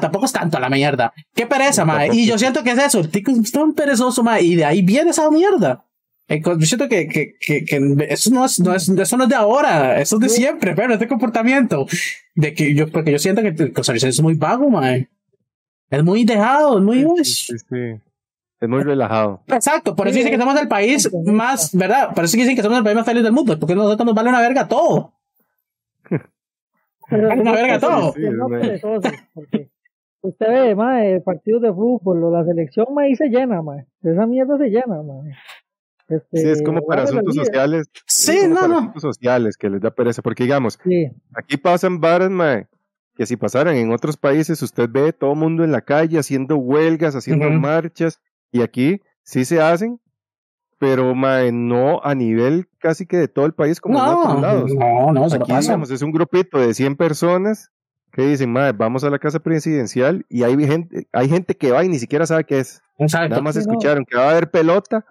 tampoco 0.00 0.26
es 0.26 0.32
tanto 0.32 0.58
la 0.58 0.68
mierda. 0.68 1.12
Qué 1.34 1.46
pereza, 1.46 1.84
tampoco. 1.84 2.12
Y 2.12 2.26
yo 2.26 2.38
siento 2.38 2.62
que 2.62 2.70
es 2.70 2.78
eso. 2.78 3.00
El 3.00 3.10
tico 3.10 3.30
es 3.30 3.52
tan 3.52 3.72
perezoso, 3.72 4.22
mae. 4.22 4.42
Y 4.42 4.56
de 4.56 4.64
ahí 4.64 4.82
viene 4.82 5.10
esa 5.10 5.30
mierda. 5.30 5.84
Eh, 6.28 6.42
Yo 6.44 6.60
siento 6.60 6.88
que, 6.88 7.08
que, 7.08 7.36
que, 7.40 7.64
que 7.64 8.06
eso 8.10 8.30
no 8.30 8.44
es, 8.44 8.60
no 8.60 8.74
es, 8.74 8.88
eso 8.88 9.16
no 9.16 9.24
es 9.24 9.30
de 9.30 9.34
ahora. 9.34 9.98
Eso 10.00 10.16
es 10.16 10.20
de 10.20 10.28
siempre, 10.28 10.74
pero 10.74 10.92
este 10.92 11.08
comportamiento. 11.08 11.86
De 12.34 12.52
que 12.52 12.74
yo, 12.74 12.88
porque 12.90 13.12
yo 13.12 13.18
siento 13.18 13.40
que 13.42 13.48
el 13.48 13.72
costarricense 13.72 14.16
es 14.16 14.22
muy 14.22 14.34
vago, 14.34 14.68
mae. 14.68 15.08
Es 15.90 16.04
muy 16.04 16.24
dejado, 16.24 16.78
es 16.78 16.84
muy, 16.84 17.04
uy. 17.04 17.24
Sí, 17.24 17.56
sí, 17.58 17.64
sí. 17.68 18.00
Es 18.60 18.68
muy 18.68 18.82
relajado. 18.82 19.42
Exacto, 19.46 19.94
por 19.94 20.08
eso 20.08 20.16
dicen 20.16 20.32
que 20.32 20.38
somos 20.38 20.60
el 20.60 20.66
país 20.68 21.08
más, 21.24 21.74
¿verdad? 21.76 22.12
Por 22.14 22.24
eso 22.24 22.36
dicen 22.36 22.56
que 22.56 22.62
somos 22.62 22.78
el 22.78 22.84
país 22.84 22.96
más 22.96 23.06
feliz 23.06 23.22
del 23.22 23.32
mundo, 23.32 23.56
porque 23.58 23.74
nosotros 23.74 24.04
nos 24.04 24.14
vale 24.14 24.30
una 24.30 24.40
verga 24.40 24.66
todo. 24.66 25.12
Pero 27.10 27.32
Una 27.40 27.52
verga 27.52 27.78
todo. 27.78 28.12
Usted 30.20 30.46
ve, 30.48 30.74
mae, 30.74 31.20
partidos 31.20 31.62
de 31.62 31.72
fútbol 31.72 32.24
o 32.24 32.30
la 32.30 32.44
selección, 32.44 32.86
mae, 32.92 33.14
se 33.14 33.28
llena, 33.28 33.62
mae. 33.62 33.86
Esa 34.02 34.26
mierda 34.26 34.58
se 34.58 34.64
llena, 34.68 35.00
mae. 35.02 35.32
Este, 36.08 36.38
Sí, 36.38 36.48
es 36.48 36.62
como 36.62 36.82
para 36.84 37.02
asuntos 37.04 37.34
sociales. 37.36 37.86
es 37.94 38.02
Sí, 38.06 38.40
no, 38.48 38.56
para 38.56 38.68
no. 38.68 38.78
asuntos 38.78 39.02
sociales 39.02 39.56
que 39.56 39.70
les 39.70 39.80
da 39.80 39.90
pereza. 39.92 40.20
Porque 40.22 40.42
digamos, 40.42 40.78
Sí, 40.82 41.08
aquí 41.34 41.56
pasan 41.56 42.00
varas, 42.00 42.30
mae, 42.30 42.66
que 43.18 43.26
si 43.26 43.36
pasaran 43.36 43.74
en 43.76 43.92
otros 43.92 44.16
países, 44.16 44.62
usted 44.62 44.88
ve 44.88 45.12
todo 45.12 45.32
el 45.32 45.38
mundo 45.40 45.64
en 45.64 45.72
la 45.72 45.80
calle 45.82 46.18
haciendo 46.20 46.56
huelgas, 46.56 47.14
haciendo 47.16 47.50
marchas, 47.50 48.20
y 48.52 48.62
aquí 48.62 49.02
sí 49.24 49.44
se 49.44 49.60
hacen, 49.60 50.00
pero 50.78 51.14
mae, 51.16 51.50
no 51.50 52.00
a 52.04 52.14
nivel 52.14 52.68
casi 52.78 53.06
que 53.06 53.16
de 53.16 53.26
todo 53.26 53.44
el 53.46 53.52
país 53.54 53.80
como 53.80 53.98
en 53.98 54.04
No, 54.04 54.20
otros 54.22 54.40
lados. 54.40 54.70
no, 54.72 55.12
no, 55.12 55.28
se 55.28 55.36
Aquí, 55.36 55.50
pasa. 55.50 55.72
digamos, 55.72 55.90
es 55.90 56.00
un 56.00 56.12
grupito 56.12 56.58
de 56.60 56.72
100 56.72 56.94
personas 56.94 57.72
que 58.12 58.22
dicen, 58.22 58.52
mae, 58.52 58.70
vamos 58.72 59.02
a 59.02 59.10
la 59.10 59.18
casa 59.18 59.40
presidencial, 59.40 60.24
y 60.28 60.44
hay 60.44 60.56
gente, 60.64 61.08
hay 61.12 61.28
gente 61.28 61.56
que 61.56 61.72
va 61.72 61.84
y 61.84 61.88
ni 61.88 61.98
siquiera 61.98 62.24
sabe 62.24 62.44
qué 62.44 62.60
es. 62.60 62.80
Exacto. 62.98 63.30
Nada 63.30 63.42
más 63.42 63.56
escucharon 63.56 64.04
que 64.04 64.16
va 64.16 64.28
a 64.28 64.30
haber 64.30 64.50
pelota 64.50 65.04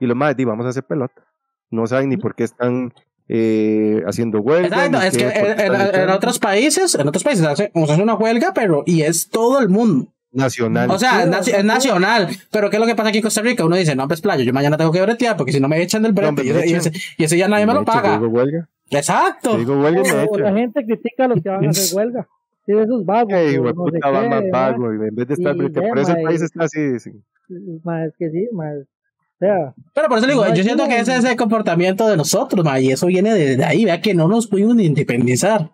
y 0.00 0.06
los 0.06 0.16
más, 0.16 0.36
di, 0.36 0.44
vamos 0.44 0.66
a 0.66 0.70
hacer 0.70 0.82
pelota. 0.82 1.22
No 1.70 1.86
saben 1.86 2.08
ni 2.08 2.16
por 2.16 2.34
qué 2.34 2.42
están 2.42 2.92
eh, 3.28 4.02
haciendo 4.06 4.40
huelga. 4.40 4.66
Exacto, 4.86 5.00
es 5.00 5.16
que 5.16 5.24
en, 5.28 5.60
en- 5.74 6.00
en 6.02 6.10
otros 6.10 6.38
países, 6.38 6.94
en 6.94 7.08
otros 7.08 7.22
países 7.24 7.44
hace, 7.46 7.70
o 7.74 7.86
sea, 7.86 7.94
hace 7.94 8.02
una 8.02 8.14
huelga, 8.14 8.52
pero 8.54 8.82
y 8.86 9.02
es 9.02 9.28
todo 9.28 9.60
el 9.60 9.68
mundo. 9.68 10.08
Nacional. 10.34 10.90
O 10.90 10.98
sea, 10.98 11.22
es, 11.24 11.28
naci- 11.28 11.62
nacional. 11.62 12.28
Pero 12.50 12.70
¿qué 12.70 12.76
es 12.76 12.80
lo 12.80 12.86
que 12.86 12.94
pasa 12.94 13.10
aquí 13.10 13.18
en 13.18 13.22
Costa 13.24 13.42
Rica? 13.42 13.64
Uno 13.66 13.76
dice, 13.76 13.94
no, 13.94 14.08
pues 14.08 14.22
playo, 14.22 14.42
yo 14.44 14.52
mañana 14.54 14.78
tengo 14.78 14.90
que 14.90 15.02
bretear 15.02 15.36
porque 15.36 15.52
si 15.52 15.60
no 15.60 15.68
me 15.68 15.80
echan 15.82 16.02
del 16.02 16.12
brete 16.12 16.28
hombre, 16.30 16.44
y, 16.46 16.52
me 16.52 16.58
ese, 16.60 16.68
y, 16.68 16.70
echan. 16.74 16.92
ese, 16.94 17.00
y 17.18 17.24
ese 17.24 17.36
ya 17.38 17.48
nadie 17.48 17.66
me 17.66 17.74
lo 17.74 17.80
De 17.80 17.84
hecho, 17.84 17.92
paga. 17.92 18.12
Digo 18.18 18.28
huelga. 18.28 18.68
Exacto. 18.90 19.58
Digo 19.58 19.74
huelga 19.78 20.02
me 20.02 20.10
o, 20.12 20.30
o 20.30 20.38
la 20.38 20.44
echan. 20.48 20.56
gente 20.56 20.84
critica 20.86 21.24
a 21.24 21.28
los 21.28 21.42
que 21.42 21.48
van 21.50 21.66
a 21.66 21.70
hacer 21.70 21.96
huelga. 21.96 22.26
Sí, 22.64 22.72
esos 22.72 23.04
vagos. 23.04 23.32
Ey, 23.34 23.58
no 23.60 23.74
puta, 23.74 24.10
va 24.10 24.22
qué, 24.22 24.28
más 24.28 24.42
vago. 24.50 24.92
y 24.94 25.08
En 25.08 25.14
vez 25.14 25.28
de 25.28 25.34
estar 25.34 25.54
Y 25.54 25.58
breteando. 25.58 25.88
Por 25.90 25.98
eso 25.98 26.16
el 26.16 26.22
país 26.22 26.40
está 26.42 26.64
así. 26.64 26.98
sí. 27.00 27.10
Mae, 27.84 28.06
es 28.06 28.14
que 28.18 28.30
sí, 28.30 28.48
mae. 28.52 28.84
Sea, 29.42 29.74
Pero 29.92 30.08
por 30.08 30.18
eso 30.18 30.26
le 30.28 30.34
digo, 30.34 30.46
No 30.46 30.54
yo 30.54 30.62
siento 30.62 30.86
que 30.86 30.98
ese 31.00 31.16
es 31.16 31.24
el 31.24 31.36
comportamiento 31.36 32.06
de 32.06 32.16
nosotros, 32.16 32.64
ma, 32.64 32.78
y 32.78 32.92
eso 32.92 33.06
viene 33.06 33.34
de, 33.34 33.56
de 33.56 33.64
ahí, 33.64 33.84
vea 33.84 34.00
que 34.00 34.14
no 34.14 34.28
nos 34.28 34.46
pudimos 34.46 34.76
ni 34.76 34.84
independizar. 34.84 35.72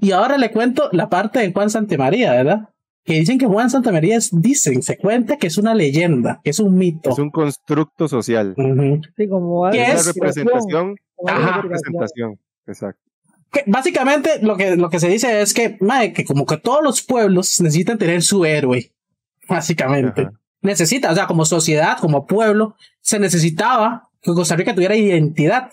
Y 0.00 0.12
ahora 0.12 0.38
le 0.38 0.52
cuento 0.52 0.88
la 0.92 1.08
parte 1.08 1.40
de 1.40 1.52
Juan 1.52 1.68
Santemaría, 1.68 2.30
¿verdad? 2.30 2.68
que 3.04 3.14
dicen 3.14 3.38
que 3.38 3.46
Juan 3.46 3.70
Santa 3.70 3.90
María 3.90 4.16
es, 4.16 4.30
dicen, 4.32 4.82
se 4.82 4.96
cuenta 4.96 5.36
que 5.36 5.48
es 5.48 5.58
una 5.58 5.74
leyenda, 5.74 6.40
que 6.44 6.50
es 6.50 6.60
un 6.60 6.76
mito. 6.76 7.10
Es 7.10 7.18
un 7.18 7.30
constructo 7.30 8.06
social. 8.06 8.54
Ujú. 8.56 9.00
Sí, 9.16 9.28
como 9.28 9.68
¿Qué 9.70 9.84
algo 9.84 9.98
es? 9.98 10.04
de 10.04 10.10
Una 10.12 10.28
representación. 10.28 10.96
Ajá. 11.26 11.62
representación. 11.62 12.38
Exacto. 12.66 13.00
Que 13.50 13.64
básicamente 13.66 14.38
lo 14.40 14.56
que, 14.56 14.76
lo 14.76 14.88
que 14.88 15.00
se 15.00 15.08
dice 15.08 15.42
es 15.42 15.52
que, 15.52 15.76
mae, 15.80 16.12
que 16.12 16.24
como 16.24 16.46
que 16.46 16.56
todos 16.56 16.82
los 16.82 17.02
pueblos 17.02 17.60
necesitan 17.60 17.98
tener 17.98 18.22
su 18.22 18.44
héroe. 18.44 18.92
Básicamente. 19.48 20.22
Ajá. 20.22 20.41
Necesita, 20.62 21.10
o 21.10 21.14
sea, 21.14 21.26
como 21.26 21.44
sociedad, 21.44 21.98
como 21.98 22.26
pueblo, 22.26 22.76
se 23.00 23.18
necesitaba 23.18 24.10
que 24.20 24.32
Costa 24.32 24.56
Rica 24.56 24.74
tuviera 24.74 24.96
identidad. 24.96 25.72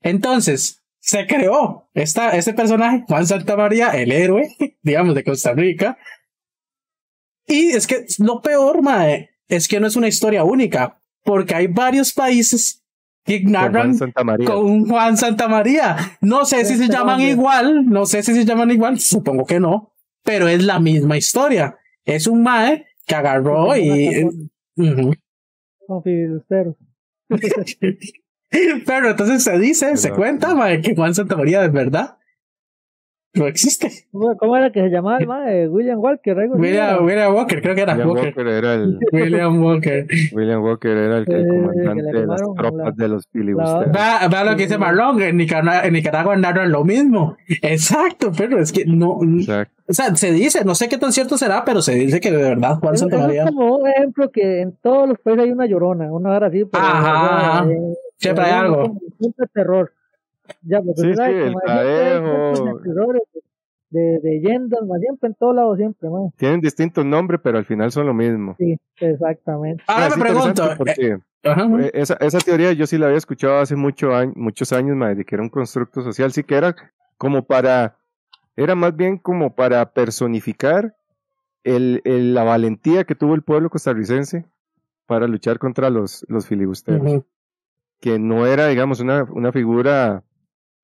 Entonces, 0.00 0.82
se 1.00 1.26
creó 1.26 1.88
esta, 1.92 2.30
este 2.30 2.54
personaje, 2.54 3.04
Juan 3.06 3.26
Santa 3.26 3.56
María, 3.56 3.90
el 3.90 4.10
héroe, 4.10 4.48
digamos, 4.82 5.14
de 5.14 5.22
Costa 5.22 5.52
Rica. 5.52 5.98
Y 7.46 7.70
es 7.72 7.86
que 7.86 8.06
lo 8.18 8.40
peor, 8.40 8.82
mae, 8.82 9.30
es 9.48 9.68
que 9.68 9.80
no 9.80 9.86
es 9.86 9.96
una 9.96 10.08
historia 10.08 10.44
única, 10.44 10.98
porque 11.22 11.54
hay 11.54 11.66
varios 11.66 12.12
países 12.14 12.82
que 13.24 13.42
Con 13.42 13.52
narran 13.52 13.72
Juan 13.72 13.94
Santa 13.98 14.24
María. 14.24 14.46
con 14.46 14.88
Juan 14.88 15.16
Santa 15.16 15.48
María. 15.48 16.16
No 16.22 16.46
sé 16.46 16.64
si 16.64 16.76
se 16.76 16.84
Este 16.84 16.96
llaman 16.96 17.20
igual, 17.20 17.86
no 17.86 18.06
sé 18.06 18.22
si 18.22 18.34
se 18.34 18.44
llaman 18.44 18.70
igual, 18.70 18.98
supongo 18.98 19.44
que 19.44 19.60
no, 19.60 19.92
pero 20.22 20.48
es 20.48 20.62
la 20.62 20.80
misma 20.80 21.18
historia. 21.18 21.76
Es 22.04 22.26
un 22.26 22.42
mae 22.42 22.86
que 23.06 23.14
agarró 23.14 23.76
y... 23.76 24.50
Con 25.86 26.02
filibusteros. 26.02 26.76
Pero 28.86 29.10
entonces 29.10 29.42
se 29.42 29.58
dice, 29.58 29.96
se 29.96 30.10
cuenta, 30.10 30.54
mae, 30.54 30.80
que 30.80 30.94
Juan 30.94 31.14
Santa 31.14 31.36
María 31.36 31.60
de 31.60 31.68
verdad 31.68 32.18
no 33.34 33.46
existe. 33.46 33.90
¿Cómo 34.38 34.56
era 34.56 34.70
que 34.70 34.80
se 34.80 34.88
llamaba 34.90 35.18
el 35.18 35.26
mae? 35.26 35.68
William 35.68 35.98
Walker, 35.98 36.38
algo 36.38 36.54
William. 36.56 37.04
William 37.04 37.34
Walker, 37.34 37.60
creo 37.60 37.74
que 37.74 37.80
era 37.82 37.92
William 37.94 38.08
Walker. 38.10 38.24
Walker 38.36 38.46
era 38.48 38.74
el, 38.74 38.98
William 39.12 39.62
Walker. 39.62 40.06
William 40.32 40.62
Walker 40.62 40.90
era 40.96 41.18
el, 41.18 41.24
el 41.32 41.44
Eh, 41.44 41.48
comandante 41.48 42.12
de 42.20 42.26
las 42.26 42.40
tropas 42.42 42.72
la- 42.74 42.90
de 42.92 43.08
los 43.08 43.26
filibusteros. 43.28 43.88
Va, 43.96 44.28
va 44.28 44.44
lo 44.44 44.56
que 44.56 44.62
dice 44.62 44.78
Marlon, 44.78 45.20
en 45.22 45.36
Nicaragua, 45.36 45.84
en 45.84 45.92
Nicaragua 45.94 46.36
narran 46.36 46.70
lo 46.70 46.84
mismo. 46.84 47.36
Exacto, 47.62 48.30
pero 48.36 48.58
es 48.60 48.70
que 48.72 48.84
no, 48.86 49.18
Exacto. 49.22 49.74
o 49.88 49.92
sea, 49.92 50.14
se 50.16 50.30
dice, 50.32 50.64
no 50.64 50.74
sé 50.74 50.88
qué 50.88 50.98
tan 50.98 51.12
cierto 51.12 51.36
será, 51.36 51.64
pero 51.64 51.82
se 51.82 51.94
dice 51.94 52.20
que 52.20 52.30
de 52.30 52.42
verdad 52.42 52.78
Juan 52.80 52.96
Santa 52.96 53.18
María. 53.18 53.44
es 53.44 53.50
como 53.50 53.78
un 53.78 53.88
ejemplo 53.88 54.30
que 54.30 54.60
en 54.62 54.76
todos 54.82 55.08
los 55.08 55.18
países 55.18 55.44
hay 55.44 55.50
una 55.50 55.66
llorona, 55.66 56.12
una 56.12 56.30
hora 56.36 56.46
así, 56.46 56.64
pero 56.64 56.84
Ajá, 56.84 57.58
ajá. 57.58 57.70
eh, 57.70 57.94
Siempre 58.16 58.44
hay 58.44 58.52
algo. 58.52 58.96
siempre 59.18 59.46
terror. 59.52 59.92
Ya, 60.62 60.80
porque 60.82 61.00
Sí, 61.02 61.10
tú 61.10 61.14
sabes, 61.16 61.36
sí, 61.36 61.42
el 61.46 61.52
cosas 61.52 61.64
de 63.90 64.20
leyendas, 64.24 64.80
más 64.86 65.00
siempre 65.00 65.28
en 65.28 65.34
todos 65.36 65.54
lados, 65.54 65.76
siempre, 65.78 66.10
man. 66.10 66.32
Tienen 66.36 66.60
distintos 66.60 67.04
nombres, 67.04 67.40
pero 67.44 67.58
al 67.58 67.64
final 67.64 67.92
son 67.92 68.06
lo 68.06 68.14
mismo. 68.14 68.56
Sí, 68.58 68.76
exactamente. 68.98 69.84
Ahora 69.86 70.08
Es 70.08 70.16
me 70.16 70.24
pregunto, 70.24 70.74
porque, 70.76 71.06
eh, 71.12 71.18
ajá, 71.44 71.68
eh, 71.80 71.90
esa, 71.94 72.14
esa 72.14 72.40
teoría 72.40 72.72
yo 72.72 72.86
sí 72.88 72.98
la 72.98 73.06
había 73.06 73.18
escuchado 73.18 73.60
hace 73.60 73.76
mucho 73.76 74.12
año- 74.12 74.32
muchos 74.34 74.72
años, 74.72 74.96
madre, 74.96 75.14
de 75.14 75.24
que 75.24 75.36
era 75.36 75.42
un 75.44 75.48
constructo 75.48 76.02
social, 76.02 76.32
sí 76.32 76.42
que 76.42 76.56
era 76.56 76.74
como 77.18 77.44
para, 77.44 77.98
era 78.56 78.74
más 78.74 78.96
bien 78.96 79.16
como 79.16 79.54
para 79.54 79.92
personificar 79.92 80.96
el, 81.62 82.02
el- 82.04 82.34
la 82.34 82.42
valentía 82.42 83.04
que 83.04 83.14
tuvo 83.14 83.34
el 83.36 83.42
pueblo 83.42 83.70
costarricense 83.70 84.44
para 85.06 85.28
luchar 85.28 85.60
contra 85.60 85.88
los, 85.88 86.26
los 86.28 86.48
filibusteros. 86.48 87.22
que 88.00 88.18
no 88.18 88.46
era, 88.46 88.66
digamos, 88.66 88.98
una, 88.98 89.22
una 89.22 89.52
figura 89.52 90.23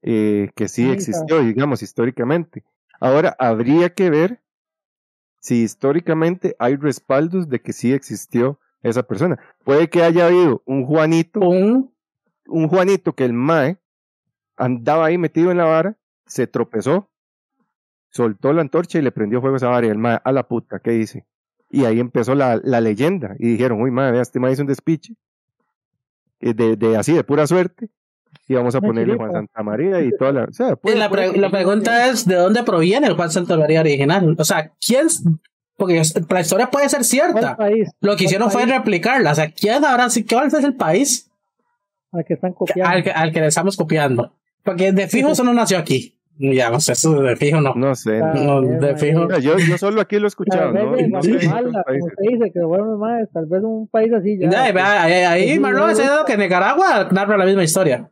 eh, 0.03 0.51
que 0.55 0.69
sí 0.69 0.91
existió, 0.91 1.41
digamos, 1.43 1.83
históricamente. 1.83 2.65
Ahora, 3.01 3.35
habría 3.39 3.95
que 3.95 4.11
ver 4.11 4.41
si 5.41 5.63
históricamente 5.63 6.55
hay 6.59 6.77
respaldos 6.77 7.49
de 7.49 7.61
que 7.61 7.73
sí 7.73 7.93
existió 7.93 8.59
esa 8.83 9.03
persona. 9.03 9.39
Puede 9.65 9.89
que 9.89 10.03
haya 10.03 10.27
habido 10.27 10.63
un 10.67 10.85
Juanito, 10.87 11.41
Un- 11.41 11.95
un 12.47 12.69
Juanito 12.69 13.15
que 13.15 13.25
el 13.25 13.33
Mae 13.33 13.79
andaba 14.57 15.07
ahí 15.07 15.17
metido 15.19 15.51
en 15.51 15.57
la 15.59 15.65
vara, 15.65 15.97
se 16.27 16.47
tropezó, 16.47 17.09
soltó 18.11 18.53
la 18.53 18.61
antorcha 18.63 18.99
y 18.99 19.03
le 19.03 19.13
prendió 19.13 19.41
fuego 19.41 19.55
a 19.55 19.59
esa 19.59 19.69
vara 19.69 19.87
y 19.87 19.91
el 19.91 19.99
Mae, 19.99 20.19
a 20.25 20.33
la 20.33 20.47
puta, 20.49 20.81
¿qué 20.81 20.91
dice? 20.93 21.27
Y 21.71 21.85
ahí 21.85 22.01
empezó 22.01 22.35
la, 22.35 22.61
la 22.63 22.81
leyenda 22.81 23.37
y 23.39 23.49
dijeron, 23.53 23.81
uy, 23.81 23.91
Mae, 23.91 24.21
este 24.21 24.41
Mae 24.41 24.53
hizo 24.53 24.63
un 24.63 24.69
despiche, 24.69 25.15
eh, 26.41 26.55
de, 26.55 26.77
de 26.77 26.97
así, 26.97 27.13
de 27.15 27.23
pura 27.25 27.47
suerte, 27.47 27.89
y 28.49 28.55
vamos 28.55 28.75
a 28.75 28.81
ponerle. 28.81 29.17
Juan 29.17 29.33
Santa 29.33 29.63
María 29.63 30.01
y 30.01 30.11
toda 30.17 30.33
la... 30.33 30.45
O 30.45 30.53
sea, 30.53 30.77
puede- 30.77 30.97
la, 30.97 31.09
puede- 31.09 31.31
pre- 31.31 31.41
la 31.41 31.51
pregunta 31.51 32.09
es, 32.09 32.27
¿de 32.27 32.35
dónde 32.37 32.63
proviene 32.65 33.07
el 33.07 33.15
Juan 33.15 33.31
Santa 33.31 33.57
María 33.57 33.81
original? 33.81 34.35
O 34.39 34.45
sea, 34.45 34.73
¿quién? 34.85 35.07
Porque 35.77 36.03
la 36.29 36.41
historia 36.41 36.69
puede 36.71 36.89
ser 36.89 36.99
¿Cuál 36.99 37.05
cierta. 37.05 37.57
país? 37.57 37.89
Lo 38.01 38.13
que 38.13 38.17
¿Cuál 38.17 38.25
hicieron 38.25 38.51
fue 38.51 38.67
replicarla. 38.67 39.33
O 39.33 39.35
sea, 39.35 39.51
¿quién 39.51 39.85
ahora 39.85 40.11
sí? 40.11 40.27
¿Cuál 40.27 40.49
es 40.49 40.55
el 40.55 40.75
país 40.75 41.31
al 42.13 42.25
que 42.25 42.35
están 42.35 42.53
copiando? 42.53 42.91
al 42.91 43.03
que, 43.03 43.11
al 43.11 43.33
que 43.33 43.41
le 43.41 43.47
estamos 43.47 43.77
copiando? 43.77 44.33
Porque 44.63 44.93
de 44.93 45.09
fijo 45.09 45.31
eso 45.31 45.43
no 45.45 45.55
nació 45.55 45.79
aquí. 45.79 46.17
Ya, 46.43 46.71
no 46.71 46.81
sé, 46.81 46.93
eso 46.93 47.21
de 47.21 47.37
fijo 47.37 47.61
no. 47.61 47.75
No 47.75 47.95
sé. 47.95 48.19
No, 48.19 48.63
bien, 48.63 48.81
de 48.81 48.97
fijo. 48.97 49.29
Sea, 49.29 49.39
yo, 49.41 49.59
yo 49.59 49.77
solo 49.79 50.01
aquí 50.01 50.19
lo 50.19 50.25
he 50.25 50.29
escuchado, 50.29 50.73
Tal 50.73 50.85
¿no? 50.87 50.97
No 50.97 51.23
sé 51.23 51.33
Guatemala, 51.33 51.85
como 51.87 52.09
se 52.09 52.33
dice, 52.33 52.51
que 52.53 52.61
fueron 52.61 52.99
más, 52.99 53.29
tal 53.33 53.47
vez 53.47 53.63
un 53.63 53.87
país 53.89 54.11
así 54.13 54.39
ya. 54.39 54.49
Ya, 54.51 55.03
ahí, 55.03 55.13
ahí 55.13 55.53
Sí, 55.53 55.59
Marlon 55.59 55.83
no, 55.83 55.87
ha 55.89 55.95
sido 55.95 56.25
que 56.25 56.37
Nicaragua 56.39 57.09
narra 57.11 57.37
la 57.37 57.45
misma 57.45 57.63
historia. 57.63 58.11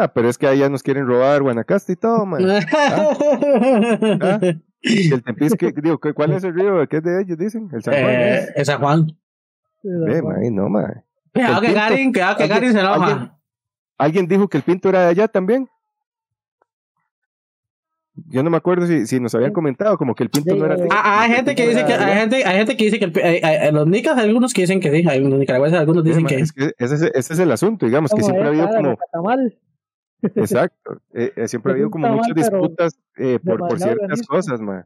Ah, 0.00 0.06
pero 0.12 0.28
es 0.28 0.38
que 0.38 0.46
allá 0.46 0.68
nos 0.68 0.82
quieren 0.82 1.06
robar 1.06 1.42
Guanacaste 1.42 1.92
y 1.94 1.96
todo, 1.96 2.24
man. 2.24 2.40
Ah. 2.72 4.38
Y 4.80 5.12
el 5.12 5.24
Tempisque, 5.24 5.72
digo, 5.82 5.98
¿cu- 5.98 6.14
¿cuál 6.14 6.32
es 6.32 6.44
el 6.44 6.54
río? 6.54 6.86
¿Qué 6.88 6.98
es 6.98 7.02
de 7.02 7.20
ellos, 7.22 7.36
dicen? 7.36 7.68
El 7.72 7.82
San 7.82 7.94
Juan. 7.94 8.06
eh, 8.06 8.38
¿es? 8.38 8.52
esa 8.54 8.76
Juan. 8.78 9.08
Ve, 9.82 10.22
man, 10.22 10.36
no, 10.54 10.68
man. 10.68 11.02
Cuidado 11.34 11.60
El 11.62 11.66
que. 11.66 11.72
Garin, 11.72 12.12
cuidado 12.12 12.36
que 12.36 12.42
Alguien- 12.44 12.56
Garin 12.60 12.72
se 12.72 12.80
enoja. 12.80 13.06
alguien- 13.06 13.32
¿Alguien 13.98 14.28
dijo 14.28 14.46
que 14.48 14.56
el 14.58 14.62
Pinto 14.62 14.88
era 14.88 15.00
de 15.02 15.06
allá 15.08 15.26
también? 15.26 15.68
Yo 18.30 18.42
no 18.42 18.50
me 18.50 18.56
acuerdo 18.56 18.86
si, 18.86 19.06
si 19.06 19.18
nos 19.20 19.34
habían 19.34 19.52
comentado 19.52 19.96
como 19.96 20.14
que 20.14 20.24
el 20.24 20.30
Pinto 20.30 20.52
Sí, 20.52 20.58
no 20.58 20.66
era 20.66 20.74
eh, 20.74 20.82
de- 20.82 20.88
Ah, 20.90 21.22
hay 21.22 21.30
gente 21.32 21.54
que 21.54 21.68
dice 21.68 21.84
que 21.84 21.92
hay 21.94 22.18
gente, 22.18 22.44
hay 22.44 22.56
gente 22.58 22.76
que 22.76 22.84
dice 22.84 22.98
que 22.98 23.04
el- 23.06 23.24
hay- 23.24 23.40
hay- 23.42 23.72
los 23.72 23.86
nicas 23.86 24.16
hay 24.18 24.26
algunos 24.28 24.52
que 24.54 24.60
dicen 24.62 24.80
que 24.80 24.90
sí, 24.92 25.08
hay 25.08 25.20
los 25.20 25.38
nicaragüenses 25.38 25.78
algunos 25.80 26.02
dicen 26.04 26.26
que 26.26 26.36
es 26.36 26.52
que 26.52 26.72
ese, 26.78 26.94
es- 26.96 27.02
ese 27.02 27.32
es 27.34 27.38
el 27.38 27.50
asunto, 27.52 27.86
digamos, 27.86 28.12
que 28.12 28.22
siempre 28.22 28.44
ha 28.44 28.48
habido 28.48 28.64
ah, 28.66 28.76
como. 28.76 28.96
Exacto, 30.22 31.00
eh, 31.14 31.32
eh, 31.36 31.48
siempre 31.48 31.72
ha 31.72 31.74
habido 31.74 31.90
como 31.90 32.08
muchas 32.08 32.34
disputas 32.34 32.98
eh, 33.16 33.38
por, 33.44 33.58
por 33.58 33.78
ciertas 33.78 34.22
cosas, 34.26 34.60
man. 34.60 34.84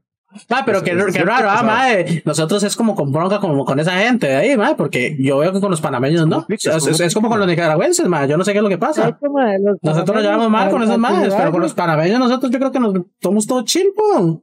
Ah, 0.48 0.62
pero 0.64 0.82
qué, 0.82 0.94
raro, 1.24 1.50
ah, 1.50 1.62
mae. 1.62 2.22
Nosotros 2.24 2.62
es 2.62 2.74
como 2.74 2.94
con 2.94 3.12
bronca 3.12 3.38
como 3.38 3.66
con 3.66 3.78
esa 3.80 3.98
gente 3.98 4.28
de 4.28 4.34
ahí, 4.36 4.56
mae, 4.56 4.74
porque 4.76 5.14
yo 5.20 5.36
veo 5.38 5.52
que 5.52 5.60
con 5.60 5.70
los 5.70 5.82
panameños 5.82 6.26
no. 6.26 6.46
es, 6.48 6.64
es 6.64 6.72
como 6.78 6.90
es- 6.90 7.00
es 7.00 7.14
como 7.14 7.26
pique, 7.28 7.30
con 7.32 7.38
los 7.40 7.48
nicaragüenses, 7.48 8.09
mae. 8.09 8.26
Yo 8.28 8.38
no 8.38 8.44
sé 8.44 8.52
qué 8.52 8.59
es 8.59 8.62
lo 8.62 8.70
que 8.70 8.76
De 8.76 8.80
pasa. 8.80 9.18
Nosotros 9.82 10.14
nos 10.14 10.22
llevamos 10.24 10.48
mal 10.48 10.68
al- 10.68 10.70
con 10.72 10.82
esos 10.82 10.96
maes, 10.96 11.34
pero 11.34 11.52
con 11.52 11.60
los 11.60 11.74
panameños 11.74 12.18
nosotros 12.18 12.50
yo 12.50 12.59
creo 12.59 12.72
que 12.72 12.80
nos 12.80 12.94
somos 13.20 13.46
todos 13.46 13.64
chimpo. 13.66 14.42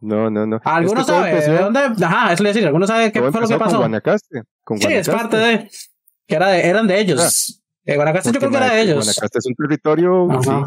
No, 0.00 0.28
no, 0.30 0.46
no. 0.46 0.56
Es 0.56 0.62
que 0.62 0.68
Algunos 0.70 1.06
todo 1.06 1.16
saben 1.18 1.34
de 1.38 1.46
empezó- 1.46 1.62
dónde, 1.70 2.04
ajá, 2.06 2.32
eso 2.32 2.42
le 2.42 2.48
decir, 2.48 2.66
algunos 2.66 2.88
saben 2.88 3.12
qué 3.12 3.20
todo 3.20 3.30
fue 3.30 3.40
lo 3.42 3.46
que 3.46 3.52
empezó 3.54 3.58
con 3.58 3.66
pasó. 3.68 3.78
Guanacaste. 3.78 4.42
Con 4.64 4.78
Sí, 4.78 4.86
es 4.92 5.08
parte 5.08 5.36
de, 5.36 5.70
que 6.26 6.34
era 6.34 6.48
de, 6.48 6.66
eran 6.68 6.86
de 6.88 6.98
ellos. 7.00 7.59
Eh, 7.86 7.96
Guanacaste 7.96 8.32
yo 8.32 8.38
creo 8.38 8.50
que 8.50 8.56
era 8.56 8.74
de 8.74 8.82
ellos. 8.82 8.96
Guanacaste 9.04 9.38
es 9.38 9.46
un 9.46 9.54
territorio, 9.54 10.28
sí. 10.42 10.50
O 10.50 10.62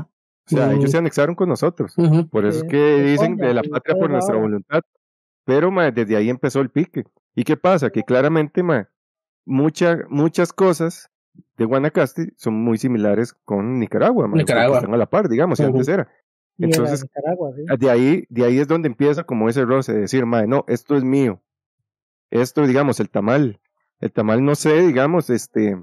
sea, 0.48 0.68
Mm. 0.68 0.72
ellos 0.78 0.92
se 0.92 0.98
anexaron 0.98 1.36
con 1.36 1.48
nosotros. 1.50 1.94
Ujú. 1.98 2.28
Por 2.28 2.46
eso 2.46 2.60
es 2.60 2.64
que 2.66 3.02
dicen 3.04 3.38
de 3.38 3.54
la 3.54 3.62
patria 3.64 3.96
por 3.96 4.10
nuestra 4.10 4.36
voluntad. 4.36 4.82
Pero 5.46 5.72
mae, 5.72 5.92
desde 5.92 6.16
ahí 6.18 6.30
empezó 6.30 6.60
el 6.62 6.70
pique. 6.70 7.04
¿Y 7.36 7.44
qué 7.44 7.56
pasa? 7.58 7.90
Que 7.90 8.04
claramente 8.04 8.62
mae, 8.64 8.88
mucha- 9.46 10.00
muchas 10.10 10.52
cosas 10.54 11.10
de 11.58 11.66
Guanacaste 11.66 12.34
son 12.38 12.56
muy 12.56 12.78
similares 12.78 13.34
con 13.46 13.80
Nicaragua. 13.80 14.28
mae, 14.28 14.40
Nicaragua. 14.40 14.78
Están 14.78 14.94
a 14.94 14.98
la 14.98 15.06
par, 15.10 15.30
digamos, 15.30 15.60
y 15.60 15.64
Ujú. 15.64 15.72
antes 15.74 15.88
era. 15.88 16.10
Entonces, 16.60 17.04
Nicaragua, 17.04 17.52
sí. 17.56 17.64
de 17.80 17.90
ahí, 17.90 18.26
de 18.30 18.46
ahí 18.46 18.60
es 18.60 18.68
donde 18.68 18.88
empieza 18.88 19.24
como 19.24 19.50
ese 19.50 19.66
roce 19.66 19.94
de 19.94 20.02
decir, 20.02 20.26
mae, 20.26 20.46
no, 20.46 20.66
esto 20.68 20.96
es 20.96 21.04
mío. 21.04 21.42
Esto, 22.32 22.66
digamos, 22.68 23.00
el 23.00 23.10
tamal. 23.10 23.60
El 24.00 24.12
tamal, 24.12 24.44
no 24.44 24.56
sé, 24.56 24.82
digamos, 24.86 25.30
este. 25.30 25.82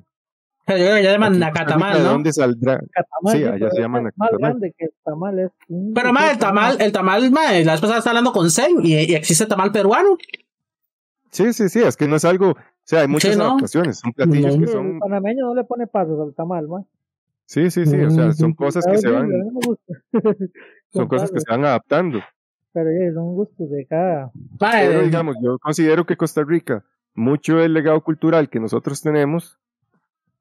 Pero 0.66 0.78
yo 0.78 0.84
creo 0.84 0.96
que 0.96 1.02
ya 1.02 1.12
llaman 1.12 1.38
Nacatamal, 1.38 1.98
¿De 1.98 2.04
¿no? 2.04 2.10
dónde 2.10 2.32
saldrá? 2.32 2.80
Catamal, 2.92 3.36
sí, 3.36 3.42
allá 3.44 3.52
pero 3.58 3.70
se 3.70 3.76
es 3.76 3.82
llaman 3.82 4.04
más 4.04 4.12
nacatamal. 4.16 4.40
grande 4.52 4.74
que 4.78 4.84
el 4.84 4.92
tamal. 5.04 5.38
Es 5.40 5.50
un- 5.68 5.94
Pero 5.94 6.12
más 6.12 6.32
el 6.32 6.38
tamal, 6.38 6.76
el 6.80 6.92
tamal, 6.92 7.30
mae, 7.30 7.64
la 7.64 7.72
vez 7.72 7.80
pasada 7.80 7.98
estaba 7.98 8.12
hablando 8.18 8.32
con 8.32 8.50
Zen 8.50 8.76
y, 8.84 8.94
y 8.94 9.14
existe 9.14 9.46
tamal 9.46 9.72
peruano. 9.72 10.16
Sí, 11.30 11.52
sí, 11.52 11.68
sí, 11.68 11.80
es 11.82 11.96
que 11.96 12.06
no 12.08 12.16
es 12.16 12.24
algo. 12.24 12.50
O 12.50 12.56
sea, 12.84 13.00
hay 13.02 13.08
muchas 13.08 13.32
Sí, 13.32 13.38
¿no? 13.38 13.44
adaptaciones. 13.44 13.98
Son 13.98 14.12
platillos 14.12 14.56
No. 14.56 14.60
que 14.60 14.66
son. 14.72 14.86
El 14.94 14.98
panameño 14.98 15.46
no 15.46 15.54
le 15.54 15.64
pone 15.64 15.86
pasos 15.86 16.18
al 16.20 16.34
tamal, 16.34 16.66
man. 16.68 16.86
Sí, 17.46 17.70
sí, 17.70 17.84
sí, 17.86 17.96
o 18.00 18.10
sea, 18.10 18.32
son 18.32 18.50
Ujú. 18.50 18.56
cosas 18.64 18.84
que 18.86 18.98
se 18.98 19.10
van, 19.10 19.28
no 19.28 19.60
son 20.92 21.08
cosas 21.08 21.30
que 21.32 21.40
se 21.40 21.50
van 21.50 21.64
adaptando. 21.64 22.20
Pero 22.72 22.90
ya, 22.92 23.12
son 23.12 23.34
gustos 23.34 23.68
de 23.70 23.86
cada. 23.86 24.30
Pero 24.58 25.00
eh, 25.00 25.04
digamos, 25.04 25.36
yo 25.42 25.58
considero 25.58 26.04
que 26.06 26.16
Costa 26.16 26.44
Rica, 26.44 26.84
mucho 27.14 27.56
del 27.56 27.74
legado 27.74 28.00
cultural 28.04 28.48
que 28.48 28.60
nosotros 28.60 29.00
tenemos, 29.02 29.58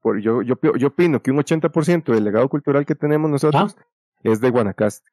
por, 0.00 0.20
yo, 0.20 0.42
yo, 0.42 0.56
yo 0.76 0.88
opino 0.88 1.20
que 1.22 1.30
un 1.30 1.38
80% 1.38 2.12
del 2.12 2.24
legado 2.24 2.48
cultural 2.48 2.86
que 2.86 2.94
tenemos 2.94 3.30
nosotros 3.30 3.76
Ah. 3.78 3.84
es 4.22 4.40
de 4.40 4.50
Guanacaste. 4.50 5.08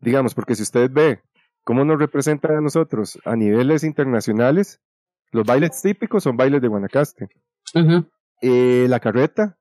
Digamos, 0.00 0.34
porque 0.34 0.54
si 0.54 0.62
usted 0.62 0.90
ve 0.90 1.20
¿cómo 1.64 1.84
nos 1.84 1.98
representan 1.98 2.56
a 2.56 2.60
nosotros? 2.60 3.18
A 3.24 3.36
niveles 3.36 3.84
internacionales, 3.84 4.80
los 5.30 5.46
bailes 5.46 5.80
típicos 5.80 6.24
son 6.24 6.36
bailes 6.36 6.60
de 6.60 6.68
Guanacaste. 6.68 7.28
Ujú. 7.74 8.04
Eh, 8.40 8.86
la 8.88 8.98
carreta, 8.98 9.56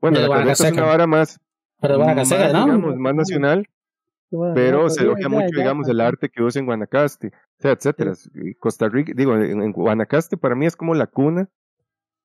bueno, 0.00 0.18
De 0.18 0.28
la 0.28 0.34
carreta 0.36 0.52
es 0.66 0.72
una 0.72 0.82
vara 0.84 1.06
más, 1.06 1.40
Pero 1.80 1.98
más, 2.00 2.28
¿no? 2.30 2.36
digamos, 2.64 2.96
más 2.96 3.14
nacional, 3.14 3.68
bueno, 4.30 4.54
pero 4.54 4.82
no, 4.82 4.90
se 4.90 5.02
elogia 5.02 5.22
ya, 5.22 5.28
mucho, 5.28 5.46
ya, 5.54 5.58
digamos, 5.62 5.86
ya. 5.86 5.92
el 5.92 6.00
arte 6.00 6.28
que 6.28 6.42
usa 6.42 6.58
en 6.58 6.66
Guanacaste, 6.66 7.28
o 7.28 7.60
sea, 7.62 7.70
etcétera. 7.72 8.14
Costa 8.58 8.88
Rica, 8.88 9.12
digo, 9.14 9.36
en, 9.36 9.62
en 9.62 9.72
Guanacaste 9.72 10.36
para 10.36 10.56
mí 10.56 10.66
es 10.66 10.74
como 10.74 10.94
la 10.96 11.06
cuna 11.06 11.48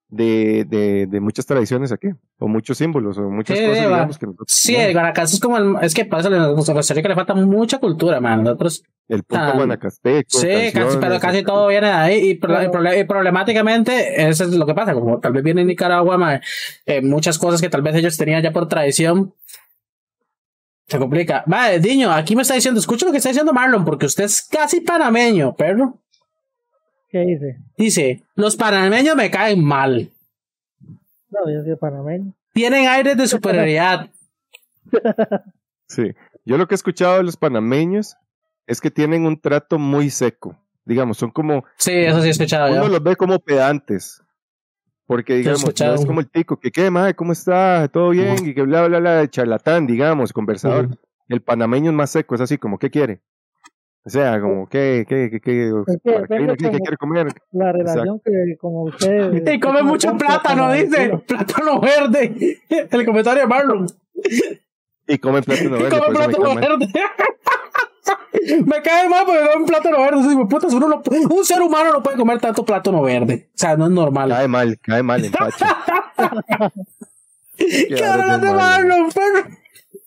de, 0.10 0.66
de, 0.68 1.08
de 1.08 1.20
muchas 1.20 1.46
tradiciones 1.46 1.92
aquí, 1.92 2.10
o 2.38 2.48
muchos 2.48 2.78
símbolos, 2.78 3.18
o 3.18 3.30
muchas 3.30 3.58
Sí, 3.58 3.66
cosas, 3.66 3.86
digamos, 3.88 4.18
que 4.20 4.26
nosotros 4.28 4.48
Sí, 4.52 4.76
el 4.76 4.94
Guanacaste 4.94 5.36
es 5.36 5.42
como 5.42 5.58
el, 5.58 5.76
es 5.82 5.94
que 5.94 6.06
pasa 6.06 6.30
a 6.30 6.54
Costa 6.56 6.94
Rica 6.94 7.10
le 7.10 7.16
falta 7.16 7.34
mucha 7.34 7.80
cultura, 7.80 8.20
man. 8.22 8.44
Nosotros, 8.44 8.84
el 9.08 9.24
punto 9.24 9.44
ah, 9.44 9.52
guanacasteco, 9.56 10.38
sí, 10.38 10.48
casi, 10.74 10.98
pero 11.00 11.20
casi 11.20 11.44
todo 11.44 11.68
viene 11.68 11.88
de 11.88 11.94
ahí 11.94 12.30
y, 12.30 12.36
pro- 12.36 12.62
y 12.64 13.04
problemáticamente 13.06 14.28
eso 14.30 14.44
es 14.44 14.52
lo 14.54 14.66
que 14.66 14.74
pasa, 14.76 14.94
como 14.94 15.20
tal 15.20 15.34
vez 15.34 15.44
viene 15.44 15.62
en 15.62 15.68
Nicaragua, 15.68 16.18
man, 16.18 16.42
eh, 16.86 17.02
muchas 17.02 17.38
cosas 17.40 17.60
que 17.62 17.70
tal 17.70 17.82
vez 17.82 17.96
ellos 17.96 18.16
tenían 18.16 18.44
ya 18.44 18.52
por 18.52 18.68
tradición. 18.68 19.34
Se 20.88 21.00
complica. 21.00 21.44
Vale, 21.48 21.80
Diño, 21.80 22.12
aquí 22.12 22.36
me 22.36 22.42
está 22.44 22.54
diciendo, 22.56 22.80
escucha 22.80 23.06
lo 23.06 23.12
que 23.12 23.18
está 23.18 23.30
diciendo 23.30 23.54
Marlon, 23.54 23.84
porque 23.86 24.06
usted 24.06 24.26
es 24.26 24.44
casi 24.44 24.82
panameño, 24.82 25.56
perro. 25.56 26.00
¿Qué 27.14 27.20
dice? 27.20 27.60
Dice, 27.78 28.24
los 28.34 28.56
panameños 28.56 29.16
me 29.16 29.30
caen 29.30 29.64
mal. 29.64 30.10
No, 31.30 31.48
yo 31.48 31.64
soy 31.64 31.76
panameño. 31.76 32.34
Tienen 32.54 32.88
aires 32.88 33.16
de 33.16 33.28
superioridad. 33.28 34.10
Sí, 35.86 36.12
yo 36.44 36.58
lo 36.58 36.68
que 36.68 36.74
he 36.74 36.78
escuchado 36.78 37.18
de 37.18 37.24
los 37.24 37.38
panameños 37.38 38.16
es 38.66 38.82
que 38.82 38.90
tienen 38.90 39.28
un 39.28 39.40
trato 39.40 39.78
muy 39.78 40.10
seco, 40.10 40.58
digamos, 40.86 41.18
son 41.18 41.30
como, 41.30 41.66
Sí, 41.78 41.92
eso 41.92 42.20
sí 42.22 42.30
he 42.30 42.32
escuchado 42.32 42.72
uno 42.72 42.86
yo. 42.86 42.90
los 42.90 43.04
ve 43.04 43.16
como 43.16 43.38
pedantes, 43.38 44.24
porque 45.06 45.36
digamos, 45.36 45.64
no 45.80 45.94
es 45.94 46.06
como 46.06 46.20
el 46.22 46.32
tico, 46.32 46.58
que 46.60 46.72
qué, 46.72 46.90
madre, 46.90 47.14
¿cómo 47.14 47.34
está? 47.34 47.88
¿Todo 47.90 48.10
bien? 48.10 48.38
Y 48.44 48.56
que 48.56 48.64
bla, 48.64 48.88
bla, 48.88 49.00
bla, 49.00 49.30
charlatán, 49.30 49.86
digamos, 49.86 50.34
conversador. 50.34 50.98
El 51.28 51.42
panameño 51.42 51.92
es 51.92 51.96
más 51.96 52.10
seco, 52.10 52.34
es 52.34 52.42
así 52.42 52.58
como, 52.58 52.80
¿qué 52.80 52.90
quiere? 52.90 53.22
O 54.06 54.10
sea, 54.10 54.42
como, 54.42 54.68
¿qué, 54.68 55.06
qué, 55.08 55.30
qué, 55.32 55.40
qué, 55.40 55.70
Es 55.88 56.58
quiere 56.58 56.98
comer? 56.98 57.28
La 57.54 57.72
relación 57.72 58.20
que 58.20 58.58
como 58.60 58.84
usted... 58.84 59.48
Y 59.54 59.60
come 59.62 59.82
mucho 59.84 60.16
plátano, 60.18 60.72
dice. 60.74 61.18
Plátano 61.26 61.80
verde. 61.80 62.60
El 62.92 63.06
comentario 63.06 63.42
de 63.44 63.48
Marlon. 63.48 63.86
Y 65.08 65.18
come 65.20 65.42
plátano 65.42 65.78
Y 65.78 65.84
verde, 65.84 65.98
come 66.00 66.14
por 66.14 66.22
eso 66.22 66.30
me 66.30 66.38
plátano 66.38 66.44
cae 66.44 66.56
mal. 66.56 66.80
verde. 66.80 66.88
Me 68.66 68.82
cae 68.82 69.08
mal 69.08 69.24
porque 69.26 69.40
come 69.54 69.66
plátano 69.68 70.02
verde. 70.02 70.20
Así, 70.20 70.36
putas, 70.50 70.74
uno 70.74 70.88
no- 70.90 71.02
un 71.34 71.46
ser 71.46 71.62
humano 71.62 71.94
no 71.94 72.04
puede 72.04 72.18
comer 72.18 72.40
tanto 72.42 72.66
plátano 72.66 73.02
verde. 73.02 73.48
O 73.50 73.58
sea, 73.58 73.78
no 73.78 73.86
es 73.86 73.92
normal. 73.92 74.30
Cae 74.30 74.48
mal, 74.50 74.78
cae 74.82 75.02
mal, 75.02 75.24
empacha. 75.24 75.78
¿Qué 77.58 78.04
hablas 78.06 78.42
de. 78.42 78.52
Marlon, 78.52 79.10
perro? 79.12 79.50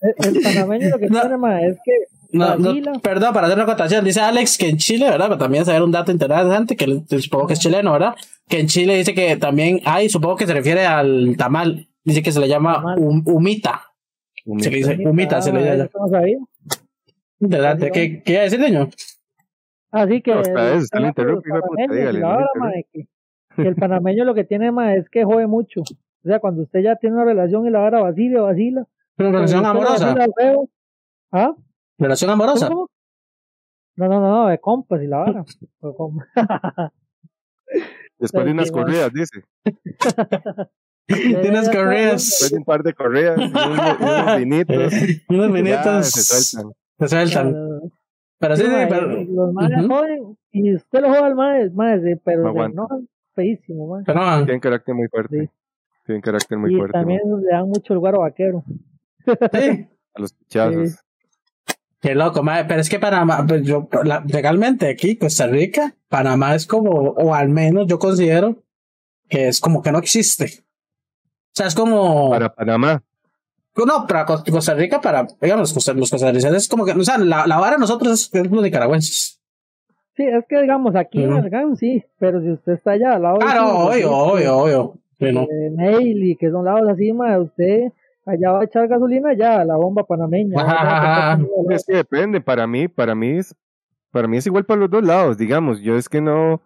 El, 0.03 0.37
el 0.37 0.43
panameño 0.43 0.89
lo 0.91 0.99
que 0.99 1.07
No. 1.09 1.21
tiene 1.21 1.37
más 1.39 1.63
es 1.63 1.79
que 1.85 1.93
No, 2.33 2.57
perdón, 3.03 3.33
para 3.33 3.47
hacer 3.47 3.57
una 3.57 3.65
acotación, 3.65 4.05
dice 4.05 4.21
Alex 4.21 4.59
que 4.59 4.69
en 4.69 4.77
Chile, 4.77 5.09
¿verdad? 5.09 5.27
Pero 5.27 5.39
también 5.39 5.65
saber 5.65 5.83
un 5.83 5.93
dato 5.93 6.13
interesante, 6.13 6.77
que 6.77 7.03
supongo 7.21 7.47
que 7.47 7.53
es 7.55 7.61
chileno, 7.61 7.93
¿verdad? 7.93 8.15
Que 8.49 8.61
en 8.61 8.67
Chile 8.67 8.97
dice 8.97 9.15
que 9.15 9.37
también 9.37 9.81
hay, 9.85 10.09
supongo 10.09 10.37
que 10.37 10.47
se 10.47 10.55
refiere 10.55 10.87
al 10.87 11.37
tamal, 11.37 11.89
dice 12.05 12.23
que 12.23 12.33
se 12.33 12.41
le 12.41 12.49
llama 12.49 12.97
hum- 12.97 13.23
humita. 13.27 13.83
Se 14.59 14.71
le 14.71 14.77
dice 14.77 14.99
humita, 15.05 15.43
se 15.43 15.53
le 15.53 15.59
dice 15.59 15.71
allá. 15.71 15.85
Ah, 15.85 15.87
eso 15.87 15.99
no 15.99 16.09
sabía. 16.09 16.39
Interesante. 17.41 17.91
¿Qué, 17.91 18.23
¿Qué 18.23 18.33
iba 18.33 18.41
a 18.41 18.45
decir, 18.45 18.61
niño? 18.61 18.89
Así 19.91 20.23
que 20.23 20.33
que, 23.57 23.63
el 23.63 23.75
panameño 23.77 24.25
lo 24.25 24.35
que 24.35 24.45
tiene 24.45 24.71
más 24.71 24.97
es 24.97 25.09
que 25.09 25.25
jode 25.25 25.47
mucho. 25.47 25.81
O 25.81 26.29
sea, 26.29 26.41
cuando 26.41 26.63
usted 26.63 26.81
ya 26.81 26.97
tiene 26.97 27.17
una 27.17 27.25
relación 27.25 27.67
y 27.67 27.71
la 27.71 27.81
vara 27.81 28.03
vacila, 28.03 28.43
vacila. 28.43 28.87
Pero 29.17 29.33
relación 29.33 29.65
amorosa. 29.65 30.07
vacila 30.07 30.25
al 30.25 30.33
feo, 30.37 30.69
¿Ah? 31.33 31.55
Relación 31.99 32.31
amorosa. 32.31 32.69
¿Cómo? 32.69 32.89
No, 33.97 34.09
no, 34.09 34.21
no, 34.21 34.29
no, 34.43 34.47
de 34.49 34.59
compas 34.59 35.03
y 35.03 35.07
la 35.07 35.19
vara. 35.19 35.45
Después 38.19 38.45
de 38.47 38.51
unas 38.53 38.71
corridas, 38.71 39.13
dice. 39.13 39.43
Tienes 41.07 41.43
Después 41.67 41.69
correas. 41.77 42.49
de 42.51 42.57
un 42.59 42.65
par 42.65 42.83
de 42.83 42.93
corridas, 42.95 43.39
y 43.39 43.45
unos, 43.45 43.63
y 44.01 44.03
unos 44.03 44.37
vinitos. 44.39 44.93
Unos 45.29 45.47
ya 45.47 45.53
minutos. 45.53 46.11
se 46.11 46.23
sueltan. 46.23 46.73
Se 46.99 47.09
sueltan. 47.09 47.55
Pero 48.39 48.57
sí, 48.57 48.63
sí, 48.65 48.69
mae, 48.71 48.87
pero. 48.89 49.07
Los 49.25 49.53
maes 49.55 49.71
Ujú. 49.79 49.89
joden 49.89 50.39
y 50.51 50.75
usted 50.75 51.01
lo 51.01 51.09
joda 51.09 51.27
al 51.27 51.35
mae, 51.35 51.71
mae, 51.71 52.01
sí, 52.03 52.21
pero 52.25 52.39
No 52.43 52.45
se 52.45 52.49
aguanta. 52.51 52.73
enojan 52.75 53.09
feísimo, 53.35 53.87
mae. 53.89 54.03
pero 54.05 54.21
no. 54.21 54.45
Tienen 54.45 54.61
carácter 54.61 54.95
muy 54.95 55.09
fuerte. 55.09 55.41
Sí. 55.47 55.51
Tienen 56.07 56.23
carácter 56.23 56.59
muy 56.59 56.75
y 56.75 56.77
fuerte. 56.77 56.93
también 56.99 57.21
¿no? 57.25 57.39
le 57.39 57.49
dan 57.51 57.69
mucho 57.69 57.93
el 57.93 57.99
guaro 57.99 58.21
vaquero. 58.21 58.65
Sí. 59.25 59.89
A 60.15 60.21
los 60.21 60.33
pichazos. 60.35 60.91
Sí. 60.91 60.97
Qué 62.07 62.15
loco, 62.15 62.41
madre. 62.45 62.67
Pero 62.69 62.81
es 62.81 62.89
que 62.89 63.01
Panamá, 63.01 63.45
pues 63.49 63.63
yo, 63.65 63.89
la- 64.05 64.23
legalmente 64.29 64.89
aquí, 64.89 65.17
Costa 65.17 65.49
Rica, 65.49 65.93
Panamá 66.09 66.55
es 66.55 66.65
como, 66.65 66.91
o 66.91 67.35
al 67.35 67.49
menos 67.49 67.89
yo 67.89 67.99
considero 67.99 68.63
que 69.29 69.49
es 69.49 69.59
como 69.59 69.83
que 69.83 69.91
no 69.91 69.99
existe. 69.99 70.45
O 70.45 71.53
sea, 71.53 71.67
es 71.67 71.75
como. 71.75 72.31
Para 72.31 72.55
Panamá. 72.55 73.03
No, 73.75 74.07
para 74.07 74.25
Cos- 74.25 74.49
Costa 74.49 74.75
Rica, 74.75 75.01
para, 75.01 75.27
digamos, 75.41 75.73
Costa- 75.75 75.95
los 75.95 76.09
costarricenses, 76.09 76.63
es 76.63 76.69
como 76.69 76.85
que, 76.85 76.93
o 76.93 77.03
sea, 77.03 77.19
la, 77.19 77.45
la 77.47 77.59
vara 77.59 77.73
de 77.73 77.81
nosotros 77.81 78.13
es, 78.13 78.35
es 78.35 78.51
los 78.53 78.63
nicaragüenses. 78.63 79.41
Sí, 80.17 80.23
es 80.23 80.45
que 80.49 80.63
digamos 80.63 80.95
aquí 80.95 81.25
en. 81.25 81.33
Argan 81.33 81.77
sí, 81.77 82.05
pero 82.21 82.41
si 82.41 82.53
usted 82.53 82.75
está 82.75 82.93
allá 82.93 83.15
al 83.17 83.23
lado 83.23 83.39
Ah, 83.43 83.53
sur, 83.59 83.65
obvio, 83.67 83.89
pues, 83.89 84.07
obvio, 84.07 84.57
obvio. 84.59 84.95
Sí, 85.19 85.33
no. 85.33 85.47
de 85.47 85.71
Neil 85.71 86.23
y 86.25 86.37
que 86.37 86.51
son 86.53 86.65
lados 86.67 86.89
así, 86.89 87.13
mae, 87.13 87.39
usted 87.41 87.93
allá 88.27 88.53
va 88.53 88.61
a 88.61 88.65
echar 88.65 88.89
gasolina 88.89 89.35
ya, 89.35 89.65
la 89.65 89.77
bomba 89.77 90.05
panameña. 90.05 90.57
Es 91.71 91.85
que 91.87 91.97
depende. 91.97 92.41
Para 92.41 92.67
mí, 92.67 92.89
para 92.89 93.15
mí 93.15 93.39
es, 93.39 93.55
para 94.11 94.29
mí 94.29 94.37
es 94.37 94.47
igual 94.47 94.65
para 94.65 94.81
los 94.81 94.91
dos 94.91 95.05
lados, 95.05 95.39
digamos. 95.39 95.81
Yo 95.81 95.97
es 95.97 96.09
que 96.09 96.21
no, 96.21 96.55
o 96.55 96.61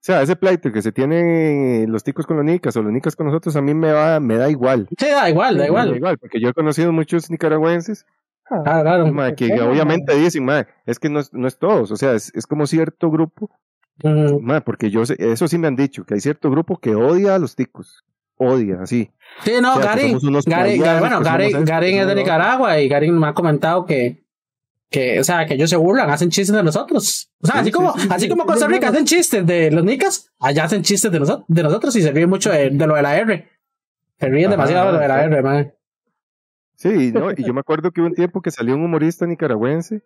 sea, 0.00 0.22
ese 0.22 0.36
pleito 0.36 0.72
que 0.72 0.80
se 0.80 0.92
tiene 0.92 1.86
los 1.88 2.02
ticos 2.02 2.26
con 2.26 2.36
los 2.36 2.46
nicas 2.46 2.76
o 2.76 2.82
los 2.82 2.92
nicas 2.92 3.14
con 3.14 3.26
nosotros, 3.26 3.54
a 3.56 3.60
mí 3.60 3.74
me 3.74 3.92
va, 3.92 4.18
me 4.20 4.36
da 4.36 4.48
igual. 4.48 4.88
Sí, 4.98 5.06
da 5.08 5.28
igual, 5.28 5.56
da 5.56 5.58
Me 5.58 5.58
da 5.58 5.66
igual. 5.66 5.96
igual, 5.96 6.18
porque 6.18 6.40
yo 6.40 6.48
he 6.48 6.54
conocido 6.54 6.92
muchos 6.92 7.30
nicaragüenses 7.30 8.06
lado. 8.50 8.64
Claro, 8.64 9.12
claro. 9.12 9.36
que 9.36 9.60
obviamente 9.60 10.14
dicen, 10.16 10.46
es 10.86 10.98
que 10.98 11.08
no 11.08 11.20
es, 11.20 11.32
no 11.32 11.46
es 11.46 11.58
todos, 11.58 11.90
o 11.90 11.96
sea, 11.96 12.14
es, 12.14 12.32
es 12.34 12.46
como 12.46 12.66
cierto 12.66 13.10
grupo, 13.10 13.50
mae, 14.02 14.60
porque 14.60 14.90
yo 14.90 15.06
sé, 15.06 15.16
eso 15.18 15.46
sí 15.48 15.58
me 15.58 15.68
han 15.68 15.76
dicho, 15.76 16.04
que 16.04 16.14
hay 16.14 16.20
cierto 16.20 16.50
grupo 16.50 16.78
que 16.78 16.94
odia 16.94 17.34
a 17.34 17.38
los 17.38 17.54
ticos, 17.54 18.04
odia, 18.40 18.78
así. 18.82 19.10
Sí, 19.44 19.52
no, 19.60 19.76
O 19.76 19.82
sea, 19.82 19.96
bueno, 20.98 21.20
que 21.20 21.64
Garín 21.64 21.98
es 21.98 22.06
de. 22.06 22.14
Nicaragua 22.14 22.80
y 22.80 22.88
Garín 22.88 23.18
me 23.18 23.28
ha 23.28 23.34
comentado 23.34 23.86
que, 23.86 24.24
que, 24.90 25.20
o 25.20 25.24
sea, 25.24 25.46
que 25.46 25.54
ellos 25.54 25.70
se 25.70 25.76
burlan, 25.76 26.10
hacen 26.10 26.30
chistes 26.30 26.56
de 26.56 26.62
nosotros. 26.62 27.30
O 27.40 27.46
sea, 27.46 27.56
Sí, 27.56 27.60
así 27.60 27.66
sí, 27.66 27.72
como, 27.72 27.98
sí, 27.98 28.08
así 28.10 28.24
sí. 28.24 28.28
como 28.28 28.46
Costa 28.46 28.66
Rica 28.66 28.88
hacen 28.88 29.04
chistes 29.04 29.46
de 29.46 29.70
los 29.70 29.84
nicas, 29.84 30.32
allá 30.40 30.64
hacen 30.64 30.82
chistes 30.82 31.12
de, 31.12 31.20
nosotros 31.20 31.44
de 31.48 31.62
nosotros 31.62 31.94
y 31.96 32.02
se 32.02 32.10
ríen 32.10 32.28
mucho 32.28 32.50
de, 32.50 32.70
de 32.70 32.86
lo 32.86 32.94
de 32.96 33.02
la 33.02 33.16
R. 33.18 33.48
Se 34.18 34.28
ríen 34.28 34.46
Ajá, 34.46 34.52
demasiado 34.52 34.86
de 34.86 34.92
lo 34.94 34.98
de 34.98 35.08
la. 35.08 35.24
R, 35.24 35.42
man. 35.42 35.74
Sí, 36.76 37.12
¿no? 37.12 37.30
y 37.32 37.44
yo 37.44 37.52
me 37.52 37.60
acuerdo 37.60 37.90
que 37.90 38.00
hubo 38.00 38.08
un 38.08 38.14
tiempo 38.14 38.40
que 38.40 38.50
salió 38.50 38.74
un 38.74 38.82
humorista 38.82 39.26
nicaragüense 39.26 40.02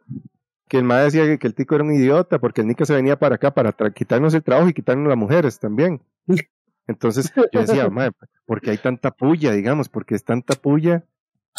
que 0.68 0.78
el 0.78 0.84
mae 0.84 1.04
decía 1.04 1.24
que, 1.24 1.38
que 1.38 1.46
el 1.46 1.54
tico 1.54 1.74
era 1.74 1.84
un 1.84 1.94
idiota 1.94 2.38
porque 2.38 2.62
el 2.62 2.66
nica 2.66 2.84
se 2.84 2.94
venía 2.94 3.18
para 3.18 3.36
acá 3.36 3.52
para 3.52 3.72
quitarnos 3.92 4.34
el 4.34 4.42
trabajo 4.42 4.68
y 4.68 4.74
quitarnos 4.74 5.08
las 5.08 5.18
mujeres 5.18 5.58
también. 5.58 6.00
Entonces 6.86 7.32
yo 7.52 7.60
decía, 7.60 7.88
mae, 7.88 8.10
¿por 8.46 8.60
qué 8.60 8.70
hay 8.70 8.78
tanta 8.78 9.10
puya, 9.10 9.52
digamos? 9.52 9.88
Porque 9.88 10.14
es 10.14 10.24
tanta 10.24 10.54
puya 10.54 11.04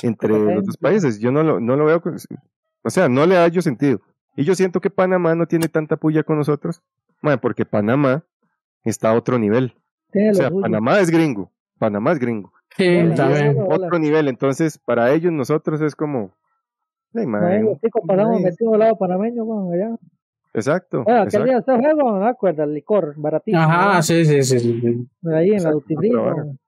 entre 0.03 0.29
los 0.29 0.65
dos 0.65 0.77
países. 0.77 1.19
Yo 1.19 1.31
no 1.31 1.43
lo, 1.43 1.59
no 1.59 1.75
lo 1.75 1.85
veo, 1.85 2.01
o 2.83 2.89
sea, 2.89 3.09
no 3.09 3.25
le 3.25 3.35
hallo 3.35 3.61
sentido. 3.61 4.01
Y 4.35 4.43
yo 4.43 4.53
siento 4.53 4.81
que 4.81 4.89
Panamá 4.89 5.33
no 5.35 5.47
tiene 5.47 5.67
tanta 5.67 5.97
puya 5.97 6.23
con 6.23 6.37
nosotros, 6.37 6.81
mae, 7.21 7.37
porque 7.37 7.65
Panamá 7.65 8.23
está 8.83 9.09
a 9.09 9.13
otro 9.15 9.39
nivel. 9.39 9.73
O 10.13 10.33
sea. 10.33 10.51
Panamá 10.51 10.99
es 10.99 11.09
gringo, 11.09 11.51
Panamá 11.79 12.11
es 12.11 12.19
gringo. 12.19 12.53
Sí, 12.77 12.99
también. 13.15 13.57
Otro 13.67 13.97
nivel, 13.97 14.27
entonces 14.27 14.77
para 14.77 15.11
ellos 15.13 15.31
nosotros 15.31 15.81
es 15.81 15.95
como... 15.95 16.33
Ay, 17.13 17.25
pasamos 18.05 18.41
mae, 18.41 18.43
metidos 18.43 18.73
al 18.73 18.79
lado 18.79 18.97
panameño, 18.97 19.43
weón, 19.43 19.73
allá. 19.73 19.95
Exacto. 20.55 21.03
Bueno, 21.03 21.21
aquel 21.21 21.41
exacto. 21.41 21.45
día 21.45 21.59
usted 21.59 21.97
weón, 21.97 22.19
¿no? 22.19 22.27
acuerda, 22.27 22.63
el 22.63 22.73
licor, 22.73 23.13
baratito. 23.17 23.57
Ajá, 23.57 24.01
sí, 24.01 24.25
sí, 24.25 24.43
sí. 24.43 24.59
sí. 24.59 25.07
Ahí 25.31 25.51
en 25.51 25.63
la 25.63 25.71
weón. 25.75 26.59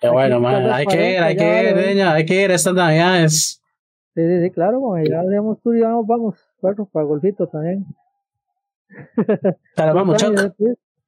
Qué 0.00 0.08
bueno, 0.08 0.40
man. 0.40 0.70
Hay 0.70 0.86
que 0.86 1.12
ir, 1.12 1.18
hay 1.18 1.36
que 1.36 1.44
ir, 1.44 1.72
40 1.72 1.80
ya, 1.80 1.88
niña, 1.88 2.12
hay 2.12 2.24
que 2.24 2.42
ir 2.44 2.50
estas 2.50 2.74
navidades. 2.74 3.62
Sí, 4.14 4.22
sí, 4.26 4.42
sí, 4.42 4.50
claro, 4.50 4.78
weón, 4.78 5.04
ya 5.04 5.20
hacemos 5.20 5.60
tour 5.60 5.76
y 5.76 5.80
vamos, 5.80 6.06
vamos, 6.06 6.48
bueno, 6.62 6.88
para 6.90 7.04
golfito 7.04 7.46
también. 7.46 7.84
Pero 9.76 9.94
vamos, 9.94 10.22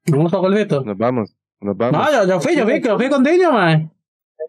Vamos 0.05 0.31
para 0.31 0.41
Golfito. 0.41 0.83
Nos 0.83 0.97
vamos, 0.97 1.35
nos 1.61 1.77
vamos. 1.77 2.01
No, 2.01 2.11
yo, 2.11 2.27
yo 2.27 2.39
fui, 2.41 2.55
yo 2.55 2.65
fui, 2.65 2.81
yo 2.81 2.97
fui 2.97 3.09
con 3.09 3.23
Diño, 3.23 3.51
man. 3.51 3.91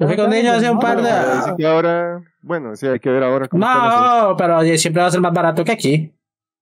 Yo 0.01 0.07
fui 0.09 0.17
con 0.17 0.31
Diño 0.31 0.53
hace 0.53 0.71
un 0.71 0.79
par 0.79 1.01
de. 1.01 1.57
Que 1.57 1.67
ahora, 1.67 2.23
bueno, 2.43 2.75
sí, 2.75 2.87
hay 2.87 2.99
que 2.99 3.11
ver 3.11 3.23
ahora 3.23 3.47
cómo 3.47 3.65
No, 3.65 4.37
pero 4.37 4.61
siempre 4.77 5.01
va 5.01 5.09
a 5.09 5.11
ser 5.11 5.21
más 5.21 5.33
barato 5.33 5.65
que 5.65 5.73
aquí. 5.73 6.13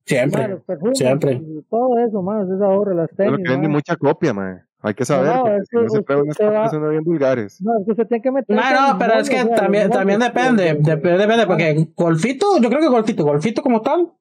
Siempre. 0.05 0.43
Mae, 0.43 0.51
los 0.51 0.63
perfumes, 0.65 0.99
siempre. 0.99 1.41
Todo 1.71 1.99
eso, 1.99 2.23
más, 2.23 2.49
ese 2.49 2.65
ahorro, 2.65 2.95
las 2.95 3.11
tenis. 3.17 3.37
que 3.45 3.49
vende 3.51 3.69
mucha 3.69 3.97
copia, 3.97 4.35
man. 4.35 4.63
Hay 4.85 4.95
que 4.95 5.05
saber, 5.05 5.29
No, 5.37 5.47
es 5.47 5.69
no 5.73 5.81
que 5.83 5.89
se 5.91 6.47
unas 6.47 6.91
bien 6.91 7.05
vulgares. 7.05 7.61
No, 7.63 7.79
es 7.79 7.85
que 7.85 7.93
usted 7.93 8.07
tiene 8.09 8.21
que 8.23 8.33
meter. 8.33 8.57
No, 8.57 8.63
no, 8.93 8.99
pero 8.99 9.15
es 9.15 9.31
que 9.31 9.45
también, 9.45 9.89
también 9.91 10.19
depende, 10.19 10.77
dep- 10.81 11.01
depende, 11.19 11.47
porque 11.47 11.89
Golfito, 11.95 12.59
yo 12.61 12.69
creo 12.69 12.81
que 12.81 12.89
Golfito, 12.89 13.25
Golfito 13.25 13.63
como 13.63 13.81
tal, 13.81 14.13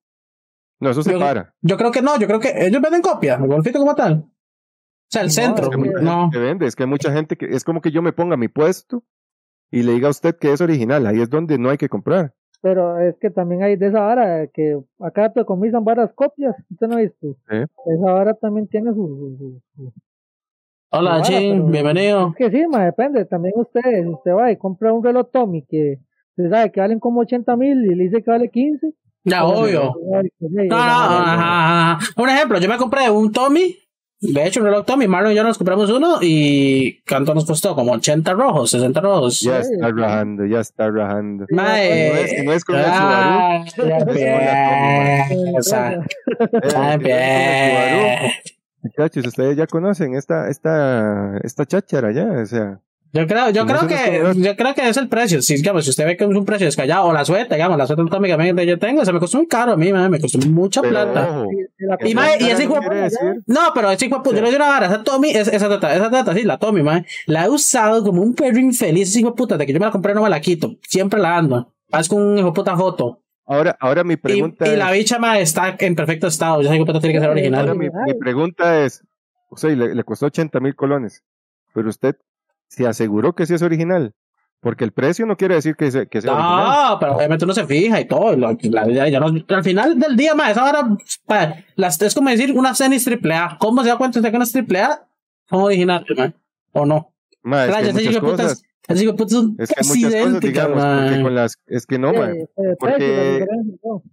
No, 0.79 0.89
eso 0.91 1.01
se 1.03 1.13
Yo- 1.13 1.19
para. 1.19 1.53
yo 1.61 1.77
creo 1.77 1.91
que 1.91 2.01
no, 2.03 2.17
yo 2.19 2.27
creo 2.27 2.39
que 2.39 2.53
ellos 2.65 2.81
venden 2.81 3.01
copia, 3.01 3.37
Golfito 3.37 3.79
como 3.79 3.95
tal. 3.95 4.13
O 4.23 4.27
sea, 5.09 5.21
el 5.23 5.27
No, 5.27 5.33
centro, 5.33 5.63
es 5.65 5.69
que 5.71 5.77
mucha 5.77 5.99
no. 5.99 6.21
gente 6.23 6.39
vende, 6.39 6.65
es 6.67 6.75
que 6.75 6.83
hay 6.83 6.89
mucha 6.89 7.11
gente 7.11 7.35
que 7.37 7.45
es 7.47 7.63
como 7.63 7.81
que 7.81 7.91
yo 7.91 8.01
me 8.03 8.13
ponga 8.13 8.37
mi 8.37 8.47
puesto 8.47 9.03
y 9.71 9.81
le 9.83 9.93
diga 9.93 10.07
a 10.07 10.11
usted 10.11 10.35
que 10.37 10.53
es 10.53 10.61
original, 10.61 11.05
ahí 11.07 11.21
es 11.21 11.29
donde 11.29 11.57
no 11.57 11.69
hay 11.71 11.77
que 11.77 11.89
comprar. 11.89 12.33
Pero 12.61 12.99
es 12.99 13.15
que 13.19 13.29
también 13.31 13.63
hay 13.63 13.75
de 13.75 13.87
esa 13.87 14.01
vara 14.01 14.45
que 14.47 14.79
acá 14.99 15.33
te 15.33 15.43
comienzan 15.45 15.83
varias 15.83 16.13
copias. 16.13 16.55
¿Usted 16.69 16.87
no 16.87 16.95
ha 16.95 16.99
visto? 17.01 17.35
Esa 17.49 18.13
vara 18.13 18.33
también 18.35 18.67
tiene 18.67 18.91
su. 18.93 18.95
su- 19.07 19.37
su- 19.37 19.61
su- 19.75 19.93
Hola, 20.93 21.11
Vara, 21.19 21.23
pero- 21.29 21.65
bienvenido. 21.65 22.27
Es 22.29 22.35
que 22.35 22.51
sí, 22.57 22.67
ma, 22.67 22.85
depende. 22.85 23.25
También 23.25 23.53
usted, 23.57 23.81
si 24.03 24.07
usted 24.09 24.31
va 24.33 24.51
y 24.51 24.57
compra 24.57 24.91
un 24.93 25.03
reloj 25.03 25.27
Tommy 25.31 25.63
que 25.63 25.99
se 26.35 26.49
sabe 26.49 26.71
que 26.71 26.81
valen 26.81 26.99
como 26.99 27.21
80 27.21 27.55
mil 27.55 27.83
y 27.85 27.95
le 27.95 28.03
dice 28.05 28.21
que 28.21 28.29
vale 28.29 28.49
15. 28.49 28.93
Ya, 29.23 29.45
obvio. 29.45 29.93
sí, 30.39 30.47
No, 30.49 30.51
no, 30.51 30.61
esa 30.63 30.75
vara, 30.75 31.33
ajá, 31.33 31.91
ajá. 31.93 32.21
Un 32.21 32.29
ejemplo, 32.29 32.59
yo 32.59 32.67
me 32.67 32.77
compré 32.77 33.09
un 33.09 33.31
Tommy, 33.31 33.75
de 34.21 34.45
hecho 34.47 34.59
un 34.59 34.67
reloj 34.67 34.85
Tommy, 34.85 35.07
Marlon 35.07 35.31
y 35.31 35.35
yo 35.35 35.43
nos 35.43 35.57
compramos 35.57 35.89
uno 35.89 36.17
y 36.21 37.01
¿cuánto 37.07 37.33
nos 37.33 37.45
costó? 37.45 37.75
Como 37.75 37.91
80 37.93 38.33
rojos, 38.33 38.69
60 38.71 39.01
rojos. 39.01 39.41
Ya 39.41 39.59
está 39.59 39.89
rajando, 39.91 40.45
ya 40.45 40.59
está 40.59 40.89
rajando. 40.91 41.45
Mae, 41.49 42.09
No 42.09 42.15
es- 42.19 42.43
no 42.45 42.53
es 42.53 42.63
con 42.65 42.75
el 42.77 42.85
ah, 42.87 43.63
ya 43.75 43.97
Es 43.97 44.03
con 44.05 44.15
la 44.15 45.23
empieza, 45.29 46.05
ya 46.69 46.93
empieza. 46.93 48.33
Muchachos, 48.83 49.27
ustedes 49.27 49.57
ya 49.57 49.67
conocen 49.67 50.15
esta, 50.15 50.49
esta, 50.49 51.37
esta 51.43 51.65
cháchara 51.65 52.11
ya, 52.11 52.25
o 52.31 52.45
sea, 52.45 52.79
Yo 53.13 53.27
creo, 53.27 53.49
yo 53.49 53.65
creo 53.65 53.87
que, 53.87 54.33
yo 54.37 54.55
creo 54.55 54.73
que 54.73 54.87
es 54.87 54.95
el 54.95 55.09
precio. 55.09 55.41
Si, 55.41 55.55
digamos, 55.55 55.83
si 55.83 55.89
usted 55.89 56.05
ve 56.05 56.15
que 56.15 56.23
es 56.23 56.29
un 56.29 56.45
precio 56.45 56.65
descallado, 56.65 57.05
o 57.07 57.13
la 57.13 57.25
sueta, 57.25 57.55
digamos, 57.55 57.77
la 57.77 57.85
sueta 57.85 58.03
Tommy 58.09 58.29
que 58.55 58.65
yo 58.65 58.79
tengo, 58.79 59.03
se 59.03 59.11
me 59.11 59.19
costó 59.19 59.37
muy 59.37 59.47
caro 59.47 59.73
a 59.73 59.77
mí, 59.77 59.91
mae, 59.91 60.07
me 60.07 60.19
costó 60.19 60.37
mucha 60.47 60.81
pero 60.81 60.93
plata. 60.93 61.45
Sí, 61.49 61.57
sí, 61.77 61.85
Y, 62.09 62.45
y 62.45 62.49
ese 62.49 62.67
no 62.67 62.75
hijo 62.77 62.81
No, 63.47 63.59
pero 63.75 63.91
ese 63.91 64.05
hijo 64.05 64.15
de 64.17 64.21
puta, 64.23 64.35
yo 64.37 64.41
le 64.43 64.47
doy 64.47 64.55
una 64.55 64.69
vara, 64.69 64.85
esa 64.87 65.03
Tommy, 65.03 65.29
es- 65.31 65.49
esa 65.49 65.67
tata, 65.67 65.93
esa 65.93 66.09
tata, 66.09 66.33
sí, 66.33 66.43
la 66.43 66.57
Tommy, 66.57 66.83
mae, 66.83 67.05
la 67.25 67.45
he 67.45 67.49
usado 67.49 68.01
como 68.03 68.21
un 68.21 68.33
perro 68.33 68.59
infeliz, 68.59 69.09
ese 69.09 69.19
hijo 69.19 69.31
de 69.31 69.35
puta, 69.35 69.57
de 69.57 69.65
que 69.65 69.73
yo 69.73 69.79
me 69.79 69.85
la 69.87 69.91
compré 69.91 70.13
no 70.13 70.21
me 70.23 70.29
la 70.29 70.39
quito, 70.39 70.75
siempre 70.87 71.19
la 71.19 71.35
ando. 71.37 71.73
Haz 71.91 72.07
con 72.07 72.21
un 72.21 72.37
hijo 72.37 72.47
de 72.47 72.53
puta 72.53 72.77
foto. 72.77 73.19
Ahora, 73.45 73.75
ahora 73.81 74.05
mi 74.05 74.13
Y, 74.13 74.17
pregunta 74.17 74.65
y 74.65 74.71
es, 74.71 74.77
la 74.77 74.89
bicha, 74.91 75.19
mae, 75.19 75.41
está 75.41 75.75
en 75.77 75.95
perfecto 75.95 76.27
estado, 76.27 76.61
ese 76.61 76.73
hijo 76.73 76.85
de 76.85 76.93
puta 76.93 77.01
tiene 77.01 77.13
que 77.15 77.19
ser 77.19 77.27
Sí, 77.29 77.31
original. 77.33 77.59
ahora 77.59 77.73
mi, 77.73 77.89
mi 77.89 78.13
pregunta 78.13 78.85
es, 78.85 79.03
o 79.49 79.57
sea, 79.57 79.69
y 79.69 79.75
le, 79.75 79.93
le 79.95 80.03
costó 80.05 80.27
80 80.27 80.61
mil 80.61 80.75
colones, 80.75 81.23
pero 81.73 81.89
usted 81.89 82.15
se 82.71 82.87
aseguró 82.87 83.33
que 83.35 83.45
sí 83.45 83.53
es 83.53 83.61
original, 83.61 84.13
porque 84.61 84.85
el 84.85 84.93
precio 84.93 85.25
no 85.25 85.35
quiere 85.35 85.55
decir 85.55 85.75
que, 85.75 85.91
se- 85.91 86.07
que 86.07 86.21
sea 86.21 86.31
original. 86.33 86.89
No, 86.93 86.99
pero 86.99 87.15
obviamente 87.17 87.43
uno 87.45 87.53
se 87.53 87.65
fija 87.67 87.99
y 87.99 88.05
todo. 88.07 88.31
y 88.33 88.37
lo- 88.37 88.57
la- 88.71 88.87
ya- 88.89 89.07
ya 89.09 89.19
no- 89.19 89.27
al 89.47 89.63
final 89.63 89.99
del 89.99 90.15
día, 90.15 90.33
ma, 90.35 90.49
esa 90.49 90.63
vara, 90.63 90.87
pa, 91.25 91.55
las, 91.75 92.01
es 92.01 92.15
como 92.15 92.29
decir 92.29 92.57
unas 92.57 92.77
tenis 92.77 93.03
triple 93.03 93.33
A. 93.33 93.57
¿Cómo 93.59 93.83
se 93.83 93.89
da 93.89 93.97
cuenta 93.97 94.19
usted 94.19 94.31
que 94.31 94.37
unas 94.37 94.51
triple 94.53 94.79
A 94.79 95.05
son 95.49 95.63
originales, 95.63 96.07
ma? 96.17 96.33
¿O 96.71 96.85
no? 96.85 97.11
Ma, 97.43 97.65
es 97.65 97.75
que 97.75 97.93
muchas 97.93 98.17
cosas, 98.19 98.21
putas 98.21 98.63
es 98.87 98.99
que 98.99 99.07
muchas 99.83 99.87
cosas, 99.87 100.11
idénticas, 100.13 100.41
digamos, 100.41 100.77
ma. 100.77 101.05
porque 101.07 101.21
con 101.23 101.35
las, 101.35 101.57
es 101.67 101.85
que 101.85 101.99
no, 101.99 102.11
Sí, 102.11 102.17
porque- 102.79 103.47
no. 103.83 104.03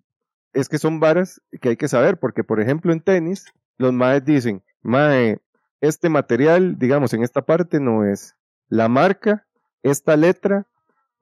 es 0.52 0.68
que 0.68 0.78
son 0.78 0.98
varas 0.98 1.40
que 1.60 1.68
hay 1.70 1.76
que 1.76 1.88
saber, 1.88 2.18
porque 2.18 2.42
por 2.42 2.60
ejemplo 2.60 2.92
en 2.92 3.00
tenis, 3.00 3.44
los 3.76 3.92
maes 3.92 4.24
dicen, 4.24 4.62
mae, 4.82 5.38
este 5.80 6.08
material, 6.08 6.76
digamos, 6.78 7.12
en 7.14 7.22
esta 7.22 7.42
parte 7.42 7.78
no 7.80 8.04
es 8.04 8.34
la 8.68 8.88
marca, 8.88 9.44
esta 9.82 10.16
letra 10.16 10.66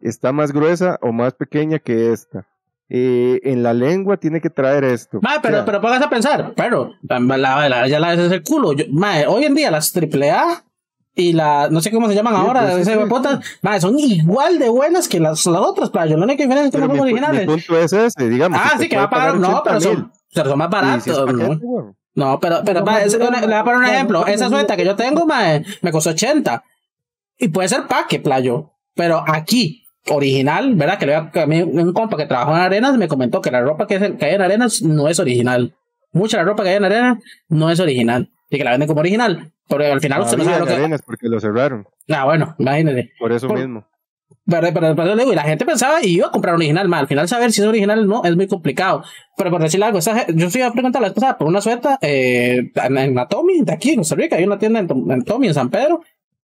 está 0.00 0.32
más 0.32 0.52
gruesa 0.52 0.98
o 1.02 1.12
más 1.12 1.34
pequeña 1.34 1.78
que 1.78 2.12
esta. 2.12 2.46
Eh, 2.88 3.40
en 3.42 3.62
la 3.64 3.74
lengua 3.74 4.16
tiene 4.16 4.40
que 4.40 4.48
traer 4.50 4.84
esto. 4.84 5.18
Ma, 5.20 5.36
O 5.38 5.42
pero, 5.42 5.56
sea, 5.56 5.64
pero 5.64 5.80
póngase 5.80 6.04
a 6.04 6.08
pensar, 6.10 6.52
pero 6.56 6.92
la, 7.02 7.18
la, 7.18 7.68
la- 7.68 7.88
ya 7.88 7.98
la 7.98 8.12
es 8.14 8.30
el 8.32 8.42
culo. 8.44 8.72
Yo, 8.74 8.84
ma, 8.90 9.14
hoy 9.28 9.44
en 9.44 9.54
día 9.56 9.70
las 9.72 9.90
triple 9.92 10.30
A 10.30 10.62
y 11.14 11.32
la, 11.32 11.68
no 11.70 11.80
sé 11.80 11.90
cómo 11.90 12.08
se 12.08 12.14
llaman 12.14 12.34
Sí, 12.34 12.40
ahora, 12.40 12.60
pues, 12.70 12.86
huepotas, 12.86 13.40
ma, 13.62 13.80
son 13.80 13.98
igual 13.98 14.58
de 14.60 14.68
buenas 14.68 15.08
que 15.08 15.18
las, 15.18 15.44
las 15.46 15.60
otras, 15.62 15.90
diferencia 15.90 16.70
que 16.70 16.78
pero 16.78 16.86
no 16.86 16.92
mi, 16.92 16.98
son 16.98 17.08
pu- 17.08 17.10
mi 17.10 17.18
originales. 17.18 17.46
punto 17.46 17.78
es 17.78 17.92
ese, 17.92 18.28
digamos. 18.28 18.60
Ah, 18.62 18.76
sí, 18.78 18.88
que 18.88 18.96
va 18.96 19.04
a 19.04 19.10
pagar, 19.10 19.36
no, 19.38 19.48
80 19.48 19.62
pero 19.64 19.74
mil, 19.80 19.82
son, 19.98 20.12
pero 20.34 20.50
son 20.50 20.58
más 20.58 20.70
baratos. 20.70 21.02
si 21.02 21.10
¿no? 21.10 21.16
weón. 21.60 21.96
No, 22.14 22.38
pero, 22.40 22.60
pero, 22.64 22.80
No, 22.82 22.98
le 22.98 23.08
voy 23.46 23.52
a 23.54 23.64
poner 23.64 23.78
un 23.80 23.84
ejemplo. 23.84 24.26
Esa 24.26 24.48
suelta 24.48 24.76
que 24.76 24.84
yo 24.84 24.94
tengo, 24.96 25.26
ma, 25.26 25.60
me 25.82 25.90
costó 25.90 26.10
80. 26.10 26.62
Y 27.38 27.48
puede 27.48 27.68
ser 27.68 27.86
paque, 27.86 28.20
playo. 28.20 28.72
Pero 28.94 29.22
aquí, 29.26 29.84
original, 30.10 30.74
¿verdad? 30.74 30.98
Que, 30.98 31.06
le 31.06 31.14
a- 31.14 31.30
mí 31.46 31.62
un 31.62 31.92
compa 31.92 32.16
que 32.16 32.26
trabajó 32.26 32.52
en 32.52 32.62
Arenas 32.62 32.96
me 32.96 33.08
comentó 33.08 33.40
que 33.40 33.50
la 33.50 33.60
ropa 33.60 33.86
que, 33.86 33.96
es- 33.96 34.12
que 34.18 34.24
hay 34.24 34.34
en 34.34 34.42
Arenas 34.42 34.82
no 34.82 35.08
es 35.08 35.18
original. 35.18 35.74
Mucha 36.12 36.38
de 36.38 36.44
la 36.44 36.50
ropa 36.50 36.62
que 36.62 36.70
hay 36.70 36.76
en 36.76 36.84
Arenas 36.84 37.18
no 37.48 37.70
es 37.70 37.80
original. 37.80 38.30
Y 38.50 38.58
que 38.58 38.64
la 38.64 38.70
venden 38.70 38.88
como 38.88 39.00
original. 39.00 39.52
Pero 39.68 39.92
al 39.92 40.00
final 40.00 40.22
usted 40.22 40.38
no 40.38 40.44
sabe 40.44 40.60
lo 40.60 40.66
que. 40.66 40.74
Arenas 40.74 41.02
porque 41.04 41.28
lo 41.28 41.40
cerraron, 41.40 41.86
Ah, 42.08 42.24
bueno, 42.24 42.54
imagínese. 42.58 43.10
por 43.18 43.32
eso 43.32 43.48
Por- 43.48 43.58
mismo. 43.58 43.84
Pero, 44.48 44.68
pero, 44.72 44.94
pero 44.94 45.14
le 45.16 45.22
digo, 45.22 45.32
y 45.32 45.36
la 45.36 45.42
gente 45.42 45.64
pensaba 45.64 46.04
y 46.04 46.14
iba 46.18 46.28
a 46.28 46.30
comprar 46.30 46.54
original, 46.54 46.86
ma, 46.88 46.98
al 47.00 47.08
final 47.08 47.26
saber 47.28 47.50
si 47.52 47.60
es 47.62 47.66
original 47.66 48.00
o 48.00 48.06
no 48.06 48.24
es 48.24 48.36
muy 48.36 48.46
complicado. 48.46 49.02
Pero 49.36 49.50
por 49.50 49.60
decirle 49.60 49.86
algo, 49.86 49.98
esa 49.98 50.24
yo 50.28 50.50
fui 50.50 50.62
a 50.62 50.70
preguntar 50.70 51.02
la 51.02 51.08
vez 51.08 51.14
pasada 51.14 51.36
por 51.36 51.48
una 51.48 51.60
sueta 51.60 51.98
eh, 52.00 52.70
en, 52.74 52.98
en 52.98 53.14
la 53.16 53.26
Tommy, 53.26 53.62
de 53.62 53.72
aquí 53.72 53.90
en 53.90 53.96
Costa 53.98 54.14
Rica, 54.14 54.36
hay 54.36 54.44
una 54.44 54.58
tienda 54.58 54.78
en, 54.80 54.88
en 55.10 55.22
Tommy, 55.24 55.48
en 55.48 55.54
San 55.54 55.68
Pedro. 55.68 56.00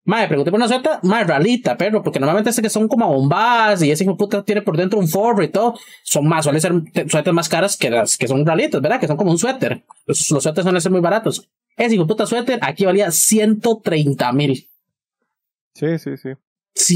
Madre, 0.04 0.28
pregunté 0.28 0.50
por 0.50 0.58
una 0.58 0.66
sueta 0.68 0.98
más 1.02 1.26
ralita, 1.26 1.76
pero 1.76 2.02
porque 2.02 2.18
normalmente 2.18 2.52
sé 2.52 2.62
que 2.62 2.70
son 2.70 2.88
como 2.88 3.06
bombas 3.12 3.82
y 3.82 3.90
ese 3.90 4.04
hijo 4.04 4.16
puta 4.16 4.42
tiene 4.42 4.62
por 4.62 4.76
dentro 4.76 4.98
un 4.98 5.06
forro 5.06 5.42
y 5.42 5.48
todo. 5.48 5.74
Son 6.02 6.26
más, 6.26 6.44
suelen 6.44 6.60
ser 6.60 6.72
te- 6.92 7.08
suetas 7.08 7.34
más 7.34 7.48
caras 7.48 7.76
que 7.76 7.90
las 7.90 8.16
que 8.16 8.26
son 8.26 8.44
ralitas, 8.46 8.80
¿verdad? 8.80 8.98
Que 8.98 9.06
son 9.06 9.16
como 9.18 9.30
un 9.30 9.38
suéter. 9.38 9.84
Los, 10.06 10.30
los 10.30 10.42
suéteres 10.42 10.64
suelen 10.64 10.80
ser 10.80 10.90
muy 10.90 11.00
baratos. 11.02 11.50
Ese 11.76 11.94
hijo 11.94 12.06
puta 12.06 12.24
suéter 12.26 12.58
aquí 12.62 12.84
valía 12.86 13.10
130 13.10 14.32
mil. 14.32 14.68
Sí, 15.74 15.98
sí, 15.98 16.16
sí. 16.16 16.30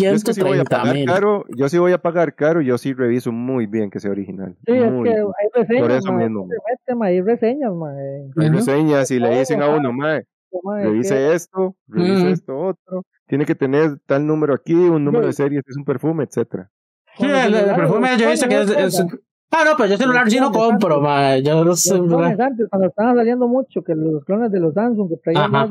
Yo 0.01 0.11
es 0.13 0.25
que 0.25 0.33
si 0.33 0.41
voy 0.41 0.53
a 0.59 0.65
130 0.65 0.65
pagar 0.79 0.95
mil. 0.95 1.07
caro, 1.07 1.45
yo 1.57 1.69
sí 1.69 1.79
voy 1.79 1.93
a 1.93 1.99
pagar 1.99 2.35
caro, 2.35 2.61
yo 2.63 2.79
sí 2.79 2.95
reviso 2.95 3.33
muy 3.33 3.67
bien 3.67 3.91
que 3.91 4.01
sea 4.01 4.11
original. 4.13 4.57
Sí, 4.67 4.73
es 4.73 4.83
que 4.83 5.11
hay 5.11 5.49
reseñas, 5.53 5.83
Por 5.83 5.91
eso 5.93 6.13
ma, 6.13 6.19
mismo. 6.21 6.49
se 6.49 6.55
mete, 6.71 6.95
ma, 6.99 7.07
hay 7.07 7.21
reseñas, 7.21 7.73
ma, 7.75 7.93
Hay 7.93 8.49
reseñas 8.49 9.11
y 9.11 9.19
le 9.19 9.39
dicen 9.39 9.63
a 9.63 9.69
uno, 9.69 9.93
mae, 9.93 10.13
ma, 10.13 10.19
es 10.19 10.27
revise 10.63 11.15
que- 11.15 11.35
esto, 11.35 11.77
revise 11.89 12.23
Ujú. 12.23 12.29
esto 12.29 12.59
otro, 12.59 13.03
tiene 13.27 13.45
que 13.47 13.55
tener 13.55 13.99
tal 14.07 14.27
número 14.27 14.55
aquí, 14.55 14.75
un 14.75 15.05
número 15.05 15.27
de 15.27 15.33
serie, 15.33 15.61
es 15.67 15.77
un 15.77 15.85
perfume, 15.85 16.25
etcétera. 16.25 16.71
Sí, 17.17 17.27
el, 17.27 17.55
el 17.55 17.75
perfume 17.75 18.17
yo 18.19 18.27
he 18.27 18.31
visto 18.33 18.49
que 18.49 18.61
es, 18.63 18.71
es-. 18.71 19.07
Ah, 19.51 19.63
no, 19.65 19.77
pero 19.77 19.91
yo 19.91 19.97
celular 19.97 20.29
sí 20.29 20.41
no 20.41 20.51
compro, 20.51 21.01
ma. 21.01 21.37
Yo 21.39 21.55
no 21.55 21.65
Los 21.65 21.81
sé, 21.83 21.97
clones 21.99 22.41
antes, 22.41 22.67
cuando 22.69 22.89
estaban 22.89 23.15
saliendo 23.15 23.47
mucho, 23.47 23.83
que 23.85 23.95
los 23.95 24.25
clones 24.25 24.51
de 24.51 24.59
los 24.59 24.75
Samsung 24.75 25.09
que 25.09 25.17
traían 25.19 25.43
Ajá. 25.43 25.67
más 25.67 25.71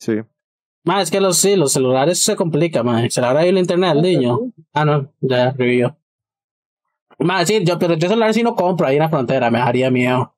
Sí. 0.00 0.20
Ma, 0.84 1.02
es 1.02 1.10
que 1.10 1.20
los, 1.20 1.36
sí, 1.36 1.56
los 1.56 1.72
celulares 1.72 2.22
se 2.22 2.36
complica, 2.36 2.82
ma. 2.84 3.02
Se 3.10 3.20
le 3.20 3.26
habrá 3.26 3.42
ido 3.42 3.50
el 3.50 3.58
internet 3.58 3.90
al 3.90 4.02
niño. 4.02 4.38
Ah, 4.72 4.84
no, 4.84 5.12
ya 5.20 5.50
revivió. 5.52 5.96
Ma, 7.18 7.44
sí, 7.44 7.64
yo, 7.64 7.78
pero 7.80 7.94
yo 7.94 8.08
celular 8.08 8.32
sí 8.32 8.44
no 8.44 8.54
compro 8.54 8.86
ahí 8.86 8.94
en 8.96 9.02
la 9.02 9.08
frontera, 9.08 9.50
me 9.50 9.58
haría 9.58 9.90
miedo. 9.90 10.32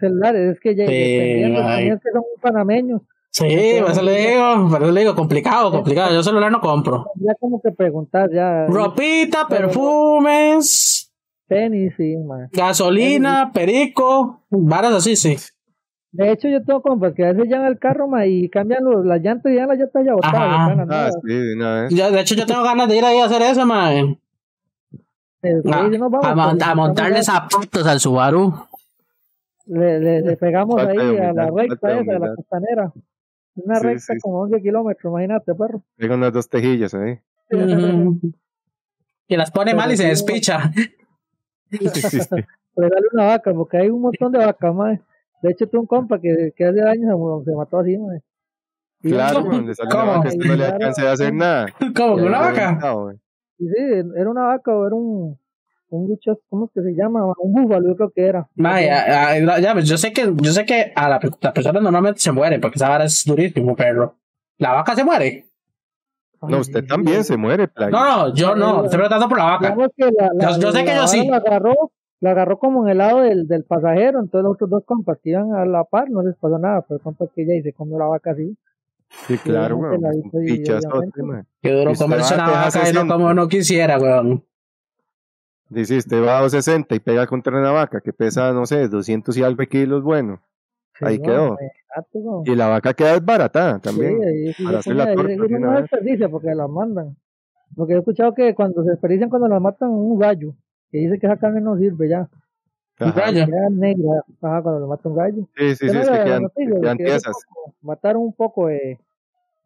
Celulares, 0.00 0.54
es 0.54 0.60
que 0.60 0.74
ya 0.74 0.86
Sí, 0.86 1.16
también 1.16 1.98
que 2.02 2.10
son 2.10 2.20
muy 2.22 2.40
panameños, 2.40 3.02
Sí, 3.32 3.44
por 3.80 3.92
eso 3.92 4.02
le 4.02 4.16
digo, 4.32 4.68
por 4.70 4.82
eso 4.82 4.90
le 4.90 5.00
digo, 5.02 5.14
complicado, 5.14 5.70
complicado. 5.70 6.12
Yo 6.12 6.22
celular 6.24 6.50
no 6.50 6.60
compro. 6.60 7.06
ya 7.14 7.32
como 7.38 7.60
que 7.62 7.70
preguntar, 7.70 8.28
ya 8.32 8.66
Ropita, 8.66 9.46
perfumes, 9.46 11.12
tenis, 11.46 11.92
sí, 11.96 12.16
ma. 12.16 12.48
gasolina, 12.50 13.50
perico, 13.52 14.40
varas 14.50 14.94
así, 14.94 15.14
sí. 15.14 15.36
De 16.12 16.32
hecho, 16.32 16.48
yo 16.48 16.64
tengo 16.64 16.82
compas 16.82 17.14
que 17.14 17.24
a 17.24 17.32
veces 17.32 17.46
llevan 17.48 17.66
el 17.66 17.78
carro, 17.78 18.08
ma, 18.08 18.26
y 18.26 18.48
cambian 18.48 18.82
los, 18.82 19.06
las 19.06 19.20
llantas 19.22 19.52
y 19.52 19.54
ya 19.54 19.66
las 19.66 19.78
llantas 19.78 20.04
ya 20.04 20.12
botadas, 20.14 20.88
Ah, 20.90 21.10
sí, 21.24 21.54
vez. 21.56 21.90
Yo, 21.94 22.10
de 22.10 22.20
hecho, 22.20 22.34
yo 22.34 22.46
tengo 22.46 22.64
ganas 22.64 22.88
de 22.88 22.96
ir 22.96 23.04
ahí 23.04 23.18
a 23.20 23.26
hacer 23.26 23.42
eso, 23.42 23.64
ma. 23.64 23.92
Eh, 23.94 24.16
sí, 25.62 25.70
A, 25.72 25.78
a 25.78 26.34
mon- 26.34 26.58
pues, 26.58 26.62
a 26.68 26.74
montarle 26.74 27.22
zapatos 27.22 27.86
al 27.86 28.00
Subaru. 28.00 28.52
Le, 29.70 30.00
le, 30.00 30.20
le 30.22 30.36
pegamos 30.36 30.80
ahí 30.82 30.96
de 30.96 31.20
a 31.24 31.32
la 31.32 31.50
recta 31.50 31.88
de 31.88 32.00
esa, 32.00 32.16
a 32.16 32.18
la 32.18 32.34
costanera. 32.34 32.92
Una 33.56 33.76
Sí, 33.76 33.86
recta 33.86 34.14
sí, 34.14 34.20
como 34.20 34.40
11 34.42 34.62
kilómetros, 34.62 35.10
imagínate, 35.10 35.54
perro. 35.54 35.82
Tengo 35.96 36.14
unas 36.14 36.32
dos 36.32 36.48
tejillas 36.48 36.94
ahí. 36.94 37.18
Y 39.28 39.36
las 39.36 39.50
pone 39.50 39.74
mal 39.74 39.92
y 39.92 39.96
se 39.96 40.06
despicha. 40.08 40.70
Sí, 41.70 41.78
sí, 41.94 42.20
sí. 42.20 42.28
Dale 42.76 42.94
una 43.12 43.26
vaca, 43.26 43.52
porque 43.54 43.76
hay 43.78 43.90
un 43.90 44.00
montón 44.00 44.32
de 44.32 44.38
vacas, 44.38 44.74
mae. 44.74 45.00
De 45.42 45.50
hecho, 45.50 45.68
tuve 45.68 45.80
un 45.82 45.86
compa 45.86 46.20
que, 46.20 46.52
que 46.56 46.64
hace 46.64 46.82
años 46.82 47.16
se, 47.44 47.52
mató 47.54 47.78
así. 47.78 47.96
Y 49.02 49.10
Claro, 49.10 49.42
donde 49.42 49.74
sale 49.74 49.88
¿Cómo? 49.90 50.02
una 50.02 50.12
vaca, 50.18 50.28
este 50.28 50.48
no 50.48 50.56
le 50.56 50.64
alcanza 50.66 51.08
a 51.08 51.12
hacer 51.12 51.32
nada. 51.34 51.66
Como 51.96 52.18
Ya 52.18 52.24
una 52.24 52.38
vaca. 52.40 52.60
reventado, 52.66 53.12
sí, 53.58 53.66
era 54.16 54.30
una 54.30 54.42
vaca 54.46 54.76
o 54.76 54.86
era 54.86 54.94
un, 54.96 55.38
un 55.90 56.08
bicho, 56.08 56.38
¿cómo 56.48 56.66
es 56.66 56.70
que 56.72 56.82
se 56.82 56.94
llama? 56.94 57.24
Un 57.38 57.52
búfalo, 57.52 57.88
yo 57.88 57.96
creo 57.96 58.10
que 58.10 58.26
era. 58.26 58.48
Ma, 58.54 58.80
ya, 58.80 59.38
ya, 59.38 59.58
ya, 59.58 59.80
yo 59.80 59.96
sé 59.98 60.12
que, 60.12 60.32
yo 60.36 60.52
sé 60.52 60.64
que 60.64 60.92
a 60.94 61.08
la, 61.08 61.20
la 61.40 61.52
persona 61.52 61.80
normalmente 61.80 62.20
se 62.20 62.32
muere 62.32 62.58
porque 62.58 62.76
esa 62.76 62.88
vara 62.88 63.04
es 63.04 63.24
durísimo, 63.24 63.74
pero 63.76 64.14
la 64.58 64.72
vaca 64.72 64.94
se 64.94 65.04
muere. 65.04 65.44
No, 66.42 66.58
usted 66.58 66.86
también 66.86 67.22
se 67.24 67.36
muere, 67.36 67.68
playa. 67.68 67.90
No, 67.90 68.04
no, 68.28 68.34
yo 68.34 68.54
no, 68.56 68.84
estoy 68.84 68.96
preguntando 68.98 69.28
por 69.28 69.38
la 69.38 69.44
vaca. 69.44 69.76
Que 69.96 70.10
la, 70.18 70.30
la- 70.32 70.50
Yo- 70.52 70.58
yo 70.60 70.72
sé 70.72 70.84
que 70.84 70.94
yo 70.94 71.06
sí. 71.06 71.26
La 71.28 71.36
agarró, 71.36 71.74
la 72.20 72.30
agarró 72.30 72.58
como 72.58 72.84
en 72.84 72.92
el 72.92 72.98
lado 72.98 73.20
del, 73.20 73.46
del 73.46 73.64
pasajero, 73.64 74.20
entonces 74.20 74.44
los 74.44 74.54
otros 74.54 74.70
dos 74.70 74.84
compas 74.86 75.18
que 75.22 75.30
iban 75.30 75.52
a 75.54 75.66
la 75.66 75.84
par 75.84 76.08
no 76.10 76.22
les 76.22 76.34
pasó 76.36 76.58
nada, 76.58 76.80
pero 76.82 76.96
el 76.96 77.02
compa 77.02 77.26
que 77.34 77.42
ella 77.42 77.54
y 77.56 77.62
se 77.62 77.72
comió 77.74 77.98
la 77.98 78.06
vaca 78.06 78.30
así. 78.30 78.56
Sí, 79.26 79.36
claro, 79.38 79.76
weón. 79.76 80.00
pichazote. 80.46 81.10
Qué 81.60 81.72
duro 81.72 81.92
comerse 81.98 82.34
una 82.34 82.48
vaca 82.50 82.88
y 82.88 82.92
no 82.92 83.06
como 83.06 83.34
no 83.34 83.48
quisiera, 83.48 83.98
weón. 83.98 84.44
Dice, 85.70 85.98
usted 85.98 86.20
va 86.20 86.40
a 86.40 86.50
60 86.50 86.96
y 86.96 86.98
pega 86.98 87.28
contra 87.28 87.56
una 87.56 87.70
vaca 87.70 88.00
que 88.00 88.12
pesa, 88.12 88.52
no 88.52 88.66
sé, 88.66 88.88
200 88.88 89.36
y 89.36 89.42
algo 89.44 89.58
de 89.58 89.68
kilos, 89.68 90.02
bueno. 90.02 90.40
Sí, 90.98 91.04
Ahí 91.04 91.18
quedó. 91.20 91.56
Y 92.44 92.56
la 92.56 92.66
vaca 92.66 92.92
queda 92.92 93.12
desbaratada 93.12 93.78
también. 93.78 94.20
Sí, 94.20 94.52
sí 94.52 94.64
para 94.64 94.82
se 94.82 94.90
hacer 94.90 94.96
la 94.96 95.14
torta 95.14 95.58
no 95.60 95.80
desperdicia 95.80 96.28
porque 96.28 96.54
las 96.56 96.68
mandan. 96.68 97.16
Porque 97.76 97.94
he 97.94 97.98
escuchado 97.98 98.34
que 98.34 98.52
cuando 98.52 98.82
se 98.82 98.90
desperdician 98.90 99.30
cuando 99.30 99.46
las 99.46 99.62
matan 99.62 99.90
un 99.90 100.18
gallo, 100.18 100.54
que 100.90 100.98
dice 100.98 101.20
que 101.20 101.26
esa 101.26 101.36
carne 101.36 101.60
no 101.60 101.78
sirve 101.78 102.08
ya, 102.08 102.28
Ajá. 102.98 103.20
gallo. 103.20 103.46
queda 103.46 103.70
negra, 103.70 104.24
ajá, 104.42 104.62
cuando 104.62 104.80
lo 104.80 104.88
mata 104.88 105.08
un 105.08 105.14
gallo. 105.14 105.48
Sí, 105.56 105.76
sí, 105.76 105.88
sí, 105.88 105.94
no 105.94 106.00
es 106.00 106.10
que 106.10 106.18
la 106.18 106.24
quedan, 106.24 106.42
noticia, 106.42 106.96
quedan 106.96 107.20
Mataron 107.82 108.22
un 108.22 108.32
poco 108.32 108.66
de, 108.66 108.98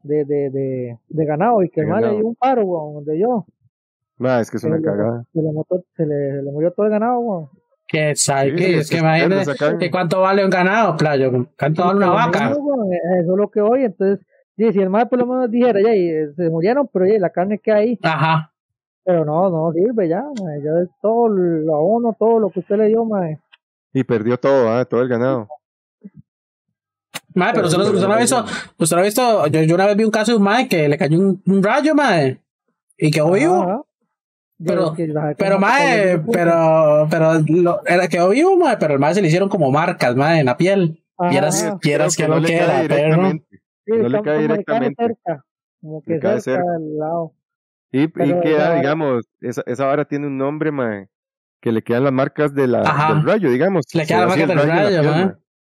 de, 0.02 0.24
de, 0.26 0.50
de, 0.50 0.98
de 1.08 1.24
ganado 1.24 1.62
y 1.62 1.70
que 1.70 1.82
mal 1.86 2.04
le 2.04 2.16
dio 2.16 2.26
un 2.26 2.34
paro, 2.34 2.64
donde 2.94 3.18
yo. 3.18 3.46
Ma, 4.18 4.40
es 4.40 4.50
que 4.50 4.56
es 4.58 4.64
una 4.64 4.76
Se 4.76 4.80
le- 4.82 4.86
cagada. 4.86 5.24
Se 5.32 5.42
le, 5.42 5.52
mató, 5.52 5.84
se 5.96 6.06
le, 6.06 6.30
se 6.36 6.42
le 6.42 6.50
murió 6.52 6.70
todo 6.72 6.86
el 6.86 6.92
ganado, 6.92 7.18
weón. 7.18 7.48
Que 7.86 8.14
sabe 8.16 8.56
Sí, 8.56 8.64
es 8.74 8.90
que 8.90 8.98
imagínate 8.98 9.52
que 9.78 9.90
cuánto 9.90 10.20
vale 10.20 10.44
un 10.44 10.50
ganado, 10.50 10.96
playo. 10.96 11.30
¿Cuánto 11.58 11.82
vale 11.84 11.96
una 11.98 12.06
Pero 12.06 12.14
vaca? 12.14 12.50
eh, 12.52 13.20
Eso 13.20 13.32
es 13.32 13.38
lo 13.38 13.50
que 13.50 13.60
voy, 13.60 13.84
entonces, 13.84 14.24
sí, 14.56 14.72
si 14.72 14.80
el 14.80 14.88
mal 14.90 15.08
por 15.08 15.18
lo 15.18 15.26
menos 15.26 15.50
dijera, 15.50 15.80
ya, 15.82 15.94
y, 15.94 16.08
eh, 16.08 16.28
se 16.34 16.48
murieron, 16.48 16.88
pero 16.92 17.06
ya, 17.06 17.18
la 17.18 17.30
carne 17.30 17.58
que 17.58 17.72
ahí, 17.72 17.98
Ajá. 18.02 18.52
pero 19.04 19.24
no, 19.24 19.50
no 19.50 19.72
sirve 19.72 20.08
ya, 20.08 20.22
mae, 20.42 20.62
ya 20.62 20.70
es 20.82 20.88
todo 21.02 21.28
lo 21.28 21.82
uno, 21.82 22.16
todo 22.18 22.38
lo 22.40 22.50
que 22.50 22.60
usted 22.60 22.76
le 22.76 22.86
dio, 22.88 23.04
mae. 23.04 23.38
Y 23.92 24.02
perdió 24.04 24.38
todo, 24.38 24.70
ah, 24.70 24.84
todo 24.86 25.02
el 25.02 25.08
ganado. 25.08 25.46
Mae, 27.34 27.52
pero 27.52 27.66
usted, 27.66 27.78
no- 27.78 27.84
Pero- 27.84 27.96
usted 27.96 28.08
no 28.08 28.14
ha 28.14 28.18
visto, 28.18 28.44
usted 28.78 28.96
no 28.96 29.02
ha 29.02 29.04
visto, 29.04 29.46
yo, 29.48 29.62
yo 29.62 29.74
una 29.74 29.86
vez 29.86 29.96
vi 29.96 30.04
un 30.04 30.10
caso 30.10 30.32
de 30.32 30.38
un 30.38 30.44
mae 30.44 30.68
que 30.68 30.88
le 30.88 30.96
cayó 30.96 31.18
un, 31.18 31.42
un 31.46 31.62
rayo, 31.62 31.94
mae, 31.94 32.40
y 32.96 33.10
quedó 33.10 33.32
vivo. 33.32 33.62
Ajá. 33.62 33.82
Pero- 34.62 34.94
Pero 35.36 35.58
mae, 35.58 36.18
pero, 36.32 37.06
pero 37.10 37.32
lo, 37.48 37.80
era 37.86 38.06
quedó 38.08 38.28
vivo, 38.30 38.56
mae, 38.56 38.76
pero 38.78 38.94
el 38.94 39.00
mae 39.00 39.14
se 39.14 39.20
le 39.22 39.28
hicieron 39.28 39.48
como 39.48 39.70
marcas, 39.70 40.14
mae, 40.16 40.40
en 40.40 40.46
la 40.46 40.56
piel. 40.56 41.02
Ajá, 41.18 41.30
Quieras, 41.30 41.74
quieras 41.80 42.16
que 42.16 42.26
no 42.28 42.38
le 42.40 42.48
cae 42.58 42.88
pero. 42.88 43.04
directamente. 43.04 43.46
Sí, 43.86 43.92
no 43.96 44.08
le 44.08 44.22
cae 44.22 44.38
directamente. 44.40 45.04
cerca, 45.04 45.44
como 45.80 46.02
que 46.02 46.12
cerca, 46.14 46.40
cerca. 46.40 46.62
al 46.76 46.98
lado. 46.98 47.32
Y, 47.92 48.02
y 48.02 48.08
Pero 48.08 48.40
queda, 48.40 48.68
vara- 48.68 48.80
digamos, 48.80 49.24
esa, 49.40 49.62
esa 49.66 49.86
vara 49.86 50.04
tiene 50.06 50.26
un 50.26 50.36
nombre, 50.38 50.72
mae, 50.72 51.08
que 51.60 51.70
le 51.72 51.82
quedan 51.82 52.04
las 52.04 52.12
marcas 52.12 52.54
de 52.54 52.66
la, 52.66 52.80
Ajá. 52.80 53.14
del 53.14 53.24
rayo, 53.24 53.50
digamos. 53.50 53.84
Le 53.94 54.06
quedan 54.06 54.20
las 54.20 54.28
marcas 54.30 54.50
el 54.50 54.56
del 54.58 54.68
rayo, 54.68 55.02
mae. 55.10 55.24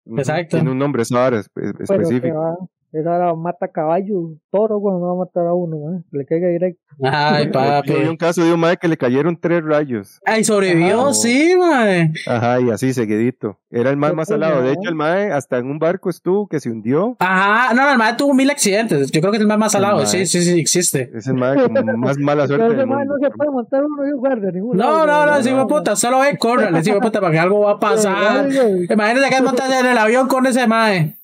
Ujú, 0.06 0.18
Exacto. 0.18 0.56
Tiene 0.56 0.70
un 0.70 0.78
nombre 0.78 1.02
esa 1.02 1.18
vara 1.18 1.38
espe- 1.38 1.50
Pero 1.76 1.82
específico. 2.02 2.34
va, 2.38 2.56
esa 2.92 3.14
hora 3.14 3.34
mata 3.34 3.68
caballos, 3.68 4.32
toro, 4.50 4.80
cuando 4.80 5.00
no 5.00 5.06
va 5.06 5.22
a 5.22 5.24
matar 5.26 5.46
a 5.46 5.54
uno, 5.54 6.02
que 6.10 6.18
le 6.18 6.26
caiga 6.26 6.48
directo. 6.48 6.80
Ay, 7.02 7.48
papi. 7.48 7.92
un 7.92 8.16
caso 8.16 8.44
de 8.44 8.52
un 8.52 8.60
mae 8.60 8.76
que 8.76 8.88
le 8.88 8.96
cayeron 8.96 9.38
tres 9.38 9.64
rayos. 9.64 10.20
Ay, 10.26 10.44
sobrevivió, 10.44 11.02
Ajá. 11.02 11.14
sí, 11.14 11.54
mae. 11.56 12.12
Ajá, 12.26 12.60
y 12.60 12.70
así 12.70 12.92
seguidito. 12.92 13.58
Era 13.70 13.90
el 13.90 13.96
mae 13.96 14.12
más 14.12 14.28
salado. 14.28 14.62
De 14.62 14.72
hecho, 14.72 14.88
el 14.88 14.96
mae 14.96 15.30
hasta 15.30 15.58
en 15.58 15.70
un 15.70 15.78
barco 15.78 16.10
estuvo 16.10 16.48
que 16.48 16.58
se 16.58 16.68
hundió. 16.68 17.16
Ajá, 17.20 17.72
no, 17.74 17.84
no, 17.84 17.92
el 17.92 17.98
mae 17.98 18.14
tuvo 18.16 18.34
mil 18.34 18.50
accidentes. 18.50 19.10
Yo 19.12 19.20
creo 19.20 19.30
que 19.30 19.36
es 19.36 19.42
el 19.42 19.46
mae 19.46 19.58
más 19.58 19.72
salado. 19.72 20.04
Sí, 20.06 20.26
sí, 20.26 20.42
sí, 20.42 20.58
existe. 20.58 21.10
Es 21.14 21.26
el 21.28 21.34
mae 21.34 21.56
con 21.62 21.72
más 22.00 22.18
mala 22.18 22.46
suerte 22.48 22.66
Pero 22.66 22.80
ese 22.80 22.86
mae 22.86 23.04
no 23.06 23.14
se 23.18 23.30
puede 23.30 23.50
montar 23.50 23.84
uno 23.84 24.06
y 24.06 24.52
ningún 24.52 24.76
No, 24.76 25.06
no, 25.06 25.26
no, 25.26 25.42
sí, 25.42 25.50
puta, 25.68 25.94
solo 25.94 26.20
ve, 26.20 26.36
córrale, 26.36 26.82
sí, 26.82 26.92
puta, 27.00 27.20
para 27.20 27.32
que 27.32 27.38
algo 27.38 27.60
va 27.60 27.72
a 27.72 27.78
pasar. 27.80 28.48
Imagínate 28.50 29.34
que 29.34 29.42
montas 29.42 29.70
en 29.80 29.86
el 29.86 29.96
avión 29.98 30.26
con 30.26 30.46
ese 30.46 30.66
mae. 30.66 31.19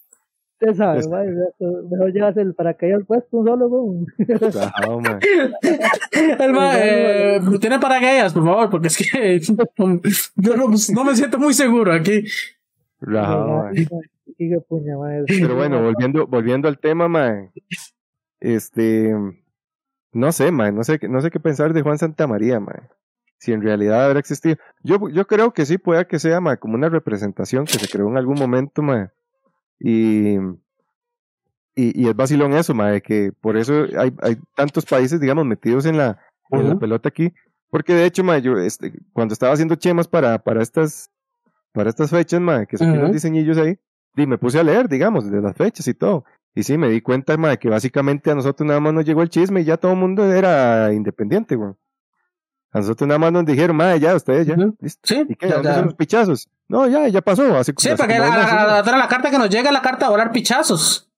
Usted 0.58 0.74
sabe, 0.74 1.00
Es- 1.00 1.08
mae, 1.08 1.26
mejor 1.90 2.12
llevas 2.12 2.36
el 2.38 2.54
paracaídas 2.54 3.02
puesto 3.06 3.36
un 3.38 3.46
solo. 3.46 3.94
Ajá, 4.60 4.96
mae. 5.00 5.18
El 6.38 6.56
eh, 6.78 7.40
tiene 7.60 7.78
paracaídas, 7.78 8.32
por 8.32 8.44
favor, 8.44 8.70
porque 8.70 8.86
es 8.88 8.96
que 8.96 9.38
yo 10.36 10.56
no, 10.56 10.66
no 10.94 11.04
me 11.04 11.14
siento 11.16 11.38
muy 11.38 11.52
seguro 11.52 11.92
aquí. 11.92 12.24
Qué 14.38 14.60
puña. 14.68 14.94
Pero 15.26 15.56
bueno, 15.56 15.82
volviendo, 15.82 16.26
volviendo 16.26 16.68
al 16.68 16.78
tema, 16.78 17.06
mae. 17.08 17.50
Este, 18.40 19.14
no 20.12 20.32
sé, 20.32 20.50
mae, 20.52 20.72
no 20.72 20.84
sé, 20.84 20.98
qué- 20.98 21.08
no 21.08 21.20
sé 21.20 21.30
qué 21.30 21.40
pensar 21.40 21.72
de 21.74 21.82
Juan 21.82 21.98
Santamaría, 21.98 22.60
mae. 22.60 22.80
Si 23.38 23.52
en 23.52 23.60
realidad 23.62 24.06
habrá 24.06 24.18
existido. 24.20 24.56
Yo, 24.82 25.08
yo 25.10 25.26
creo 25.26 25.52
que 25.52 25.66
sí, 25.66 25.76
puede 25.76 26.06
que 26.06 26.18
sea, 26.18 26.40
mae, 26.40 26.56
como 26.56 26.74
una 26.74 26.88
representación 26.88 27.66
que 27.66 27.78
se 27.78 27.88
creó 27.88 28.08
en 28.08 28.16
algún 28.16 28.38
momento, 28.38 28.80
mae. 28.82 29.08
Y, 29.78 30.36
y, 31.74 32.02
y 32.02 32.08
es 32.08 32.16
vacilón 32.16 32.54
eso, 32.54 32.74
mae, 32.74 33.02
que 33.02 33.32
por 33.40 33.56
eso 33.56 33.86
hay, 33.98 34.14
hay 34.22 34.38
tantos 34.54 34.86
países, 34.86 35.20
digamos, 35.20 35.44
metidos 35.44 35.86
en 35.86 35.98
la, 35.98 36.18
en 36.50 36.68
la 36.68 36.78
pelota 36.78 37.08
aquí. 37.08 37.32
Porque 37.70 37.94
de 37.94 38.06
hecho, 38.06 38.24
mae, 38.24 38.40
yo, 38.40 38.56
este, 38.58 38.92
cuando 39.12 39.32
estaba 39.32 39.52
haciendo 39.52 39.74
chemas 39.74 40.08
para, 40.08 40.38
para 40.38 40.62
estas, 40.62 41.10
para 41.72 41.90
estas 41.90 42.10
fechas, 42.10 42.40
mae, 42.40 42.66
que 42.66 42.78
saqué 42.78 42.92
Ujú. 42.92 43.00
unos 43.00 43.12
diseñillos 43.12 43.58
ahí, 43.58 43.78
y 44.16 44.26
me 44.26 44.38
puse 44.38 44.58
a 44.58 44.62
leer, 44.62 44.88
digamos, 44.88 45.30
de 45.30 45.42
las 45.42 45.56
fechas 45.56 45.86
y 45.88 45.94
todo. 45.94 46.24
Y 46.54 46.62
sí, 46.62 46.78
me 46.78 46.88
di 46.88 47.02
cuenta, 47.02 47.36
mae, 47.36 47.58
que 47.58 47.68
básicamente 47.68 48.30
a 48.30 48.34
nosotros 48.34 48.66
nada 48.66 48.80
más 48.80 48.94
nos 48.94 49.04
llegó 49.04 49.22
el 49.22 49.28
chisme 49.28 49.60
y 49.60 49.64
ya 49.64 49.76
todo 49.76 49.92
el 49.92 49.98
mundo 49.98 50.32
era 50.32 50.90
independiente, 50.94 51.54
güey. 51.56 51.74
A 52.76 52.80
nosotros 52.80 53.08
nada 53.08 53.18
más 53.18 53.32
nos 53.32 53.46
dijeron, 53.46 53.74
mae, 53.74 53.98
ya, 53.98 54.14
ustedes 54.14 54.46
ya, 54.46 54.54
listo. 54.54 55.00
Sí, 55.02 55.24
¿Y 55.28 55.34
qué? 55.34 55.48
ya, 55.48 55.54
¿Dónde 55.54 55.68
ya. 55.70 55.74
son 55.76 55.84
los 55.86 55.94
pichazos? 55.94 56.48
No, 56.68 56.86
ya, 56.86 57.08
ya 57.08 57.22
pasó. 57.22 57.56
Así, 57.56 57.72
Sí, 57.78 57.88
así 57.88 57.96
porque 57.96 58.18
la, 58.18 58.82
la, 58.84 59.08
carta 59.08 59.30
que 59.30 59.38
nos 59.38 59.48
llega 59.48 59.68
es 59.68 59.72
la 59.72 59.80
carta 59.80 60.06
de 60.06 60.10
volar 60.10 60.30
pichazos. 60.30 61.08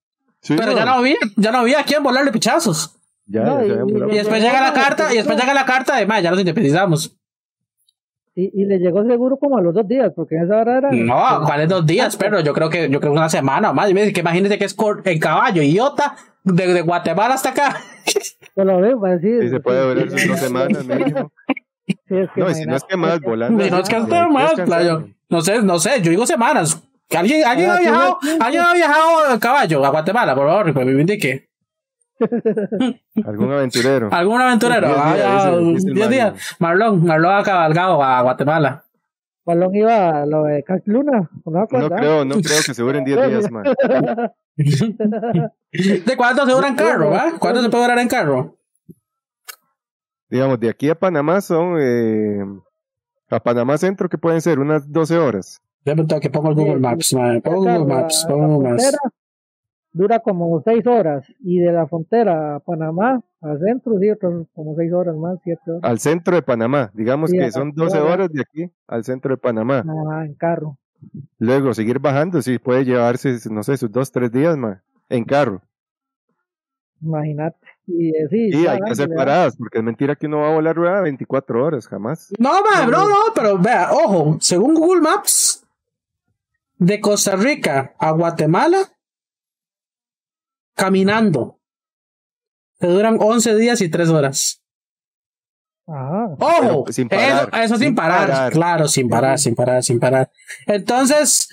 sí, 0.41 0.55
Pero 0.57 0.73
ya 0.73 0.85
no 0.85 0.93
había, 0.93 1.17
ya 1.37 1.51
no 1.51 1.59
había 1.59 1.81
a 1.81 1.85
quién 1.85 2.03
volarle 2.03 2.31
pichazos. 2.31 2.95
Ya, 3.27 3.43
No, 3.43 3.63
ya 3.65 3.75
y- 3.87 4.13
y- 4.13 4.17
después 4.19 4.41
llega 4.41 4.61
la 4.61 4.73
carta, 4.73 5.13
y 5.13 5.17
después 5.17 5.37
llega 5.37 5.53
la 5.53 5.65
carta 5.67 5.97
de, 5.97 6.07
"Ma, 6.07 6.21
ya 6.21 6.31
nos 6.31 6.39
independizamos. 6.39 7.17
Y, 8.37 8.63
y 8.63 8.65
le 8.67 8.79
llegó 8.79 9.03
seguro 9.05 9.37
como 9.37 9.59
a 9.59 9.61
los 9.61 9.75
dos 9.75 9.89
días, 9.89 10.13
porque 10.15 10.37
esa 10.37 10.59
hora 10.59 10.79
era. 10.79 10.91
No, 10.93 11.43
¿cuáles 11.45 11.69
dos 11.69 11.85
días? 11.85 12.17
Pero 12.17 12.39
yo 12.39 12.53
creo 12.55 12.71
que, 12.71 12.89
yo 12.89 13.01
creo 13.01 13.13
que 13.13 13.19
una 13.19 13.29
semana 13.29 13.71
o 13.71 13.75
más. 13.75 13.91
Y 13.91 13.95
me 13.95 14.03
dice 14.03 14.13
que 14.13 14.21
imagínese 14.21 14.59
que 14.59 14.65
es 14.67 14.77
en 15.05 15.19
caballo, 15.19 15.61
idiota, 15.61 16.15
de, 16.45 16.73
de 16.73 16.83
Guatemala 16.83 17.35
hasta 17.35 17.49
acá. 17.51 17.77
Yo 18.57 18.65
lo 18.65 18.81
veo, 18.81 19.01
va 19.01 19.09
a 19.11 19.17
decir. 19.17 19.43
Sí, 19.43 19.49
se 19.51 19.61
puede 19.61 19.81
durar 19.95 20.11
sus 20.11 20.27
dos 20.29 20.39
semanas 20.41 20.85
mínimo. 20.85 21.33
Sí, 21.87 21.95
es 22.11 22.29
que 22.35 22.41
No, 22.41 22.51
y 22.51 22.55
si 22.55 22.67
no 22.67 22.77
es 22.77 22.85
que 22.85 22.97
más 22.97 23.21
volando. 23.21 23.65
Y 23.67 23.71
no 23.71 23.79
es 23.79 23.89
que 23.89 23.97
así, 23.97 24.11
más, 24.31 24.53
playo. 24.55 25.09
No 25.31 25.41
sé, 25.41 25.63
no 25.63 25.79
sé, 25.79 26.03
yo 26.03 26.11
digo 26.11 26.27
semanas. 26.27 26.83
¿Alguien, 27.17 27.47
alguien, 27.47 27.71
Ah, 27.71 27.77
ha 27.77 27.81
viajado. 27.81 28.19
¿Alguien 28.41 28.63
ha 28.63 28.75
viajado 28.75 29.33
en 29.33 29.39
caballo 29.41 29.85
a 29.85 29.89
Guatemala? 29.91 30.35
Por 30.35 30.47
favor, 30.47 30.75
que 30.75 30.85
me 30.85 31.01
indique. 31.01 31.49
Algún 33.25 33.53
aventurero. 33.53 34.09
¿Algún 34.13 34.41
aventurero? 34.41 34.89
Diez 34.89 34.99
Ah, 35.01 35.15
días, 35.57 35.85
Mario. 35.87 36.09
días. 36.09 36.57
Marlon, 36.59 37.05
Marlon 37.05 37.33
ha 37.35 37.43
cabalgado 37.43 38.03
a 38.03 38.21
Guatemala. 38.23 38.85
Balón 39.49 39.75
iba 39.75 40.21
a 40.21 40.27
lo 40.27 40.45
de 40.45 40.63
Cac 40.63 40.83
Luna, 40.85 41.31
¿no 41.47 41.51
No 41.51 41.67
creo, 41.67 42.23
no 42.27 42.35
creo 42.35 42.59
que 42.67 42.75
se 42.75 42.83
duren 42.83 43.03
10 43.03 43.29
días, 43.31 43.51
man. 43.51 43.65
¿De 44.57 46.17
cuánto 46.19 46.45
se 46.45 46.53
dura 46.53 46.69
en 46.69 46.75
carro? 46.75 47.09
¿va? 47.09 47.33
¿Cuánto 47.39 47.63
se 47.63 47.71
puede 47.71 47.85
durar 47.85 47.99
en 47.99 48.09
carro? 48.09 48.59
Digamos, 50.29 50.61
de 50.61 50.69
aquí 50.69 50.91
a 50.91 50.99
Panamá 50.99 51.41
son. 51.41 51.77
Eh, 51.81 52.45
a 53.31 53.41
Panamá 53.41 53.79
Centro, 53.79 54.11
que 54.11 54.19
pueden 54.19 54.43
ser 54.43 54.59
unas 54.59 54.93
12 54.93 55.17
horas. 55.17 55.63
Déjame 55.83 56.21
que 56.21 56.29
pongo 56.29 56.51
el 56.51 56.55
Google 56.55 56.81
Maps, 56.81 57.15
man. 57.15 57.41
Pongo 57.41 57.63
Google 57.63 57.87
Maps, 57.87 58.27
pongo 58.29 58.49
Google 58.49 58.69
Maps. 58.69 58.83
frontera 58.83 58.99
Dura 59.93 60.21
como 60.21 60.61
seis 60.63 60.87
horas. 60.87 61.27
Y 61.41 61.61
de 61.61 61.73
la 61.73 61.87
frontera 61.87 62.57
a 62.57 62.61
Panamá, 62.61 63.23
al 63.41 63.59
centro, 63.61 63.99
sí, 64.01 64.11
otras 64.11 64.33
como 64.55 64.75
seis 64.77 64.93
horas 64.93 65.17
más, 65.17 65.39
siete 65.45 65.63
horas. 65.71 65.83
Al 65.85 65.99
centro 66.01 66.35
de 66.35 66.43
Panamá. 66.43 66.91
Digamos 66.95 67.31
Sí, 67.31 67.39
que 67.39 67.51
son 67.53 67.69
la 67.77 67.85
12 67.85 67.97
ciudad. 67.97 68.13
horas 68.13 68.33
de 68.33 68.41
aquí 68.41 68.71
al 68.87 69.05
centro 69.05 69.31
de 69.35 69.37
Panamá. 69.39 69.79
Ajá, 69.87 70.25
en 70.25 70.35
carro. 70.35 70.77
Luego, 71.39 71.73
seguir 71.75 72.01
bajando, 72.01 72.43
sí, 72.43 72.59
puede 72.59 72.85
llevarse, 72.85 73.39
no 73.51 73.63
sé, 73.63 73.77
sus 73.77 73.91
2, 73.93 74.11
3 74.11 74.33
días, 74.33 74.57
man. 74.57 74.83
En 75.09 75.25
carro. 75.25 75.63
Imagínate. 77.01 77.57
Y 77.87 78.09
eh, 78.09 78.27
sí, 78.29 78.67
hay 78.67 78.81
que 78.81 78.91
hacer 78.91 79.09
paradas, 79.15 79.57
porque 79.57 79.79
es 79.79 79.85
mentira 79.85 80.17
que 80.17 80.27
uno 80.27 80.41
va 80.41 80.51
a 80.51 80.55
volar 80.55 80.75
rueda 80.77 81.01
24 81.01 81.65
horas, 81.65 81.87
jamás. 81.87 82.29
No, 82.39 82.51
man, 82.63 82.91
no, 82.91 83.09
no, 83.09 83.17
pero 83.35 83.57
vea, 83.57 83.93
ojo, 83.93 84.37
según 84.41 84.75
Google 84.75 85.01
Maps, 85.01 85.65
de 86.77 87.01
Costa 87.01 87.37
Rica 87.37 87.95
a 87.99 88.11
Guatemala, 88.11 88.79
caminando, 90.75 91.58
te 92.79 92.87
duran 92.87 93.19
11 93.21 93.57
días 93.57 93.81
y 93.81 93.89
3 93.89 94.09
horas. 94.11 94.63
Ajá. 95.87 96.27
Ojo, 96.39 96.85
Pero 96.85 96.85
sin 96.91 97.09
parar, 97.09 97.49
eso, 97.49 97.63
eso 97.63 97.75
sin, 97.77 97.87
sin 97.87 97.95
parar, 97.95 98.29
parar. 98.29 98.53
claro, 98.53 98.89
sin 98.89 99.09
parar, 99.09 99.39
sin 99.39 99.55
parar, 99.55 99.83
sin 99.83 99.99
parar. 99.99 100.31
Entonces, 100.67 101.49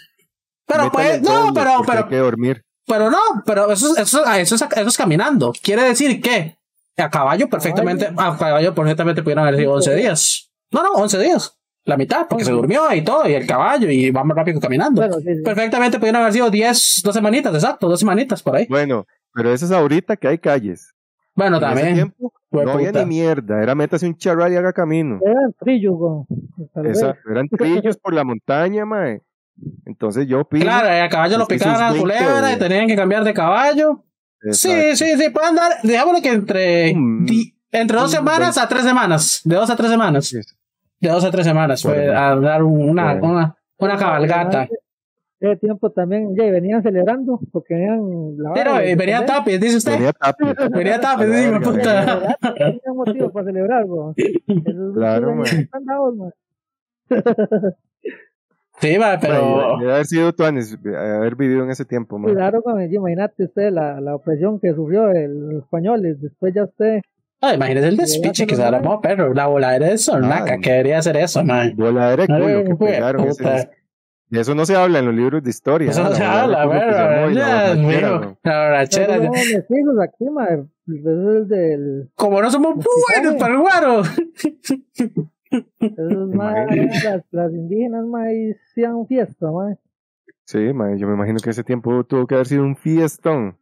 pero 0.65 0.85
Métale 0.85 1.19
pues, 1.19 1.22
no, 1.22 1.53
pero, 1.53 1.72
pero, 1.85 2.03
Hay 2.03 2.10
que 2.10 2.18
dormir. 2.18 2.65
pero 2.85 3.10
no, 3.10 3.18
pero 3.45 3.72
eso, 3.72 3.95
eso, 3.97 4.26
eso, 4.26 4.56
es, 4.56 4.61
eso 4.61 4.89
es 4.89 4.97
caminando. 4.97 5.53
Quiere 5.61 5.84
decir 5.84 6.22
que 6.22 6.57
a 6.97 7.10
caballo 7.10 7.49
perfectamente, 7.49 8.07
a 8.18 8.38
caballo 8.38 8.76
perfectamente 8.76 9.23
pudieron 9.23 9.45
haber 9.47 9.60
sido 9.60 9.73
11 9.73 9.95
días. 9.95 10.52
No, 10.72 10.84
no, 10.84 10.91
11 10.93 11.19
días. 11.19 11.57
La 11.85 11.97
mitad, 11.97 12.27
porque 12.27 12.43
se 12.43 12.52
durmió 12.52 12.91
y 12.93 13.03
todo, 13.03 13.30
y 13.30 13.34
el 13.35 13.45
caballo, 13.45 13.89
y 13.91 14.10
va 14.10 14.23
más 14.23 14.35
rápido 14.35 14.60
caminando. 14.60 15.02
Bueno, 15.02 15.18
sí, 15.19 15.35
sí. 15.35 15.43
Perfectamente 15.43 15.99
pudieron 15.99 16.19
haber 16.19 16.34
sido 16.34 16.49
10, 16.49 17.02
dos 17.03 17.14
semanitas, 17.14 17.53
exacto, 17.53 17.88
dos 17.88 17.99
semanitas 17.99 18.41
por 18.41 18.56
ahí. 18.56 18.65
Bueno, 18.68 19.06
pero 19.31 19.53
eso 19.53 19.65
es 19.65 19.72
ahorita 19.72 20.18
que 20.18 20.27
hay 20.27 20.39
calles. 20.39 20.94
Bueno, 21.35 21.57
En 21.57 21.63
ese 21.63 21.73
también. 21.75 21.93
tiempo 21.95 22.33
no 22.51 22.71
había 22.71 22.91
ni 22.93 23.05
mierda. 23.05 23.61
Era 23.61 23.75
métase 23.75 24.07
un 24.07 24.15
charral 24.17 24.53
y 24.53 24.55
haga 24.55 24.71
camino. 24.73 25.19
Eran 25.21 25.53
trillos, 25.59 25.95
vez. 26.75 26.97
Exacto. 26.97 27.29
Eran 27.29 27.47
trillos 27.49 27.97
por 27.97 28.13
la 28.13 28.23
montaña, 28.23 28.85
mae. 28.85 29.21
Entonces 29.85 30.27
yo 30.27 30.43
pido. 30.45 30.63
Claro, 30.63 30.87
a 31.05 31.09
caballo 31.09 31.37
lo 31.37 31.43
Es 31.43 31.47
que 31.49 31.55
picaban 31.55 31.81
a 31.81 31.87
esos 31.89 31.99
culebra 31.99 32.39
y 32.39 32.55
20, 32.55 32.59
tenían 32.67 32.87
que 32.87 32.95
cambiar 32.95 33.23
de 33.23 33.33
caballo. 33.33 34.03
Sí, 34.51 34.95
sí, 34.95 35.17
sí, 35.17 35.29
pueden 35.31 35.55
dar, 35.55 35.73
digámoslo 35.83 36.21
que 36.21 36.29
entre, 36.29 36.93
Mm. 36.93 37.25
di- 37.25 37.55
entre 37.71 37.97
dos 37.97 38.11
Mm, 38.11 38.15
semanas 38.17 38.57
a 38.57 38.67
tres 38.67 38.83
semanas, 38.83 39.41
de 39.43 39.55
dos 39.55 39.69
a 39.69 39.75
tres 39.75 39.89
semanas, 39.89 40.25
Sí. 40.27 40.37
de 40.99 41.09
dos 41.09 41.23
a 41.25 41.31
tres 41.31 41.45
semanas 41.45 41.81
fue 41.81 42.15
a 42.15 42.35
dar 42.35 42.63
una, 42.63 43.13
Bueno. 43.15 43.27
una, 43.33 43.55
una 43.79 43.97
cabalgata. 43.97 44.67
Ese 45.45 45.55
tiempo 45.57 45.91
también, 45.91 46.35
ya 46.35 46.43
venían 46.51 46.81
celebrando, 46.81 47.39
porque 47.51 47.73
venían 47.76 48.38
la 48.38 48.53
Pero 48.53 48.80
eh, 48.80 48.95
venía 48.95 49.26
Tapis, 49.26 49.59
dice 49.59 49.77
usted. 49.77 49.93
Venía 49.93 50.13
Tapia. 50.13 50.53
Venía 50.69 50.99
Tapis, 50.99 51.26
A 51.27 51.30
dice, 51.30 51.51
verga, 51.51 51.59
puta. 51.72 52.38
Tenían 52.57 52.95
motivo 52.95 53.31
para 53.31 53.45
celebrar. 53.45 53.85
Esos 54.15 54.95
Claro, 54.95 55.35
man. 55.35 55.45
man. 56.15 56.31
Sí, 58.80 58.97
va, 58.97 59.17
pero. 59.19 59.77
Debe 59.80 59.93
haber 59.93 60.05
sido 60.05 60.34
Tuanes, 60.34 60.77
haber 60.85 61.35
vivido 61.35 61.63
en 61.63 61.69
ese 61.72 61.85
tiempo, 61.85 62.19
mae. 62.19 62.34
Claro, 62.34 62.61
man, 62.65 62.91
imagínate 62.93 63.45
usted 63.45 63.72
la, 63.72 64.01
la 64.01 64.15
opresión 64.15 64.59
que 64.59 64.73
sufrió 64.73 65.09
el, 65.11 65.49
los 65.49 65.63
españoles, 65.63 66.19
después 66.22 66.53
ya 66.53 66.63
usted, 66.65 66.99
Ah, 67.41 67.53
imagínese 67.53 67.89
el 67.89 67.97
despiche 67.97 68.47
que 68.47 68.55
se 68.55 68.63
armó, 68.63 68.99
pero 69.01 69.34
la 69.34 69.47
voladera 69.47 69.88
de 69.89 69.97
Sornaca, 69.97 70.53
Ah, 70.55 70.57
que 70.61 70.72
debería 70.72 70.97
hacer 70.97 71.15
eso, 71.17 71.43
man. 71.43 71.73
Voladera 71.76 72.26
de 72.26 72.27
culo 72.27 72.63
que 72.65 72.85
pegaron. 72.85 73.27
ese-. 73.27 73.69
De 74.35 74.41
eso 74.41 74.53
no 74.55 74.65
se 74.65 74.75
habla 74.75 74.99
en 74.99 75.05
los 75.05 75.15
libros 75.15 75.43
de 75.43 75.49
historia. 75.49 75.91
Eso 75.91 76.03
¿no? 76.03 76.13
se 76.13 76.23
habla, 76.23 76.65
y 76.65 77.33
la 77.33 78.37
borrachera, 78.43 79.17
¿no? 79.17 79.33
Aquí, 80.01 80.29
man, 80.29 80.69
ese 80.87 80.99
es 80.99 81.05
el 81.05 81.47
del, 81.47 82.11
Como 82.15 82.41
no 82.41 82.51
somos 82.51 82.75
buenos 82.75 83.35
para 83.35 83.53
el 83.53 83.59
guaro. 83.59 84.01
esos 85.79 86.29
más, 86.33 86.67
las, 87.03 87.23
las 87.31 87.51
indígenas, 87.51 88.05
ahí 88.15 88.51
hacían 88.51 89.07
fiesta, 89.07 89.51
man. 89.51 89.79
Sí, 90.45 90.73
mae, 90.73 90.97
yo 90.99 91.07
me 91.07 91.13
imagino 91.15 91.39
que 91.39 91.49
ese 91.49 91.63
tiempo 91.63 92.03
tuvo 92.03 92.27
que 92.27 92.35
haber 92.35 92.47
sido 92.47 92.63
un 92.63 92.75
fiestón. 92.75 93.57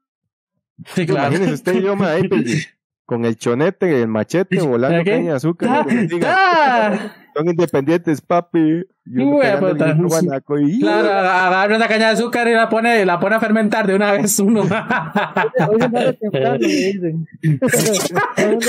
Sí, 0.86 1.06
claro. 1.06 1.28
Imagínese 1.28 1.54
usted 1.54 1.76
y 1.76 1.82
yo, 1.82 1.96
pues, 1.98 2.76
con 3.14 3.26
el 3.26 3.38
chonete, 3.38 4.02
el 4.02 4.08
machete, 4.08 4.60
volando 4.62 5.04
¿Qué? 5.04 5.12
caña 5.12 5.30
de 5.32 5.36
azúcar. 5.38 5.70
Ah, 5.72 5.78
lo 5.84 5.86
que 5.88 5.96
diga, 6.08 6.36
ah, 6.36 7.00
Son 7.36 7.48
independientes, 7.48 8.22
papi. 8.22 8.84
Y 9.06 9.18
uno 9.18 9.24
Hijo 9.34 9.38
de 9.40 9.44
pegando 9.44 9.68
el 9.68 9.74
puta. 9.74 9.86
grito 9.94 10.08
guanaco 10.08 10.60
y- 10.60 10.80
Claro, 10.80 11.10
agarra 11.12 11.76
esa 11.76 11.88
caña 11.90 12.08
de 12.08 12.14
azúcar 12.14 12.48
y 12.48 12.54
la 12.54 12.70
pone, 12.70 13.06
la 13.06 13.20
pone 13.20 13.36
a 13.36 13.40
fermentar 13.40 13.86
de 13.86 13.96
una 13.96 14.14
vez 14.14 14.40
uno. 14.40 14.62
Hoy 15.70 15.82
se 15.82 15.90
muere 15.90 16.14
temprano, 16.14 16.58
le 16.58 16.68
dicen. 16.68 17.28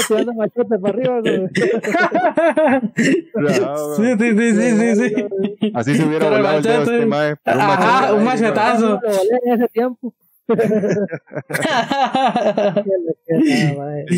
Tirando 0.09 0.33
machete 0.35 0.79
para 0.79 0.95
arriba. 0.95 1.21
Bravo. 3.35 3.97
sí, 3.97 4.03
sí, 4.19 4.31
sí, 4.39 4.53
sí, 4.55 4.95
sí, 4.95 4.95
sí. 5.61 5.73
Así 5.75 5.95
se 5.97 6.05
hubiera 6.05 6.25
Pero 6.27 6.37
volado 6.39 6.57
el 6.59 6.63
dedo 6.65 6.81
machete- 6.81 6.95
este 6.95 7.07
mae. 7.07 7.35
Ajá, 7.45 7.67
machete, 7.67 8.13
un 8.15 8.25
machetazo. 8.25 9.01
En 9.47 9.53
ese 9.53 9.69
tiempo. 9.69 10.15
Yo 10.47 10.57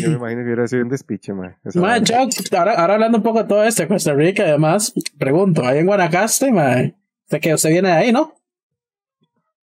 me 0.09 0.15
imagino 0.15 0.41
que 0.41 0.45
hubiera 0.45 0.67
sido 0.67 0.83
un 0.83 0.89
despiche, 0.89 1.33
mae. 1.33 1.55
Esa 1.63 1.79
Ma, 1.79 1.87
vara. 1.87 2.03
Chuck, 2.03 2.53
ahora, 2.53 2.73
ahora 2.73 2.93
hablando 2.95 3.17
un 3.17 3.23
poco 3.23 3.39
de 3.43 3.47
todo 3.49 3.63
esto 3.63 3.83
de 3.83 3.87
Costa 3.87 4.13
Rica, 4.13 4.43
además, 4.43 4.93
pregunto, 5.17 5.65
ahí 5.65 5.79
en 5.79 5.85
Guanacaste, 5.87 6.51
ma, 6.51 6.75
usted 7.25 7.39
que 7.41 7.53
usted 7.53 7.69
viene 7.69 7.89
de 7.89 7.93
ahí, 7.95 8.11
¿no? 8.11 8.33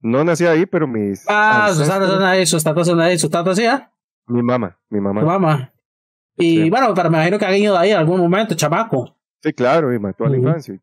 No 0.00 0.22
nací 0.24 0.44
ahí, 0.46 0.66
pero 0.66 0.86
mis. 0.86 1.24
Ah, 1.28 1.70
sus 1.74 1.86
tatas 1.88 2.08
son 2.10 2.22
ahí, 2.22 2.46
sus 2.46 2.62
tatas 2.64 2.86
son 2.86 3.00
ahí, 3.00 3.18
sus 3.18 3.30
tatas 3.30 3.56
sí, 3.56 3.64
¿ah? 3.66 3.90
Mi 4.26 4.42
mamá, 4.42 4.78
mi 4.90 4.98
Tu 4.98 5.02
mamá. 5.02 5.22
mamá. 5.22 5.72
Y 6.36 6.62
Sí. 6.64 6.70
bueno, 6.70 6.92
pero 6.94 7.10
me 7.10 7.18
imagino 7.18 7.38
que 7.38 7.44
han 7.46 7.54
ido 7.54 7.74
de 7.74 7.80
ahí 7.80 7.90
en 7.90 7.98
algún 7.98 8.20
momento, 8.20 8.54
chamaco. 8.54 9.16
Sí, 9.42 9.52
claro, 9.52 9.94
y 9.94 9.98
toda 10.00 10.30
la 10.30 10.36
Ujú. 10.38 10.46
infancia. 10.46 10.78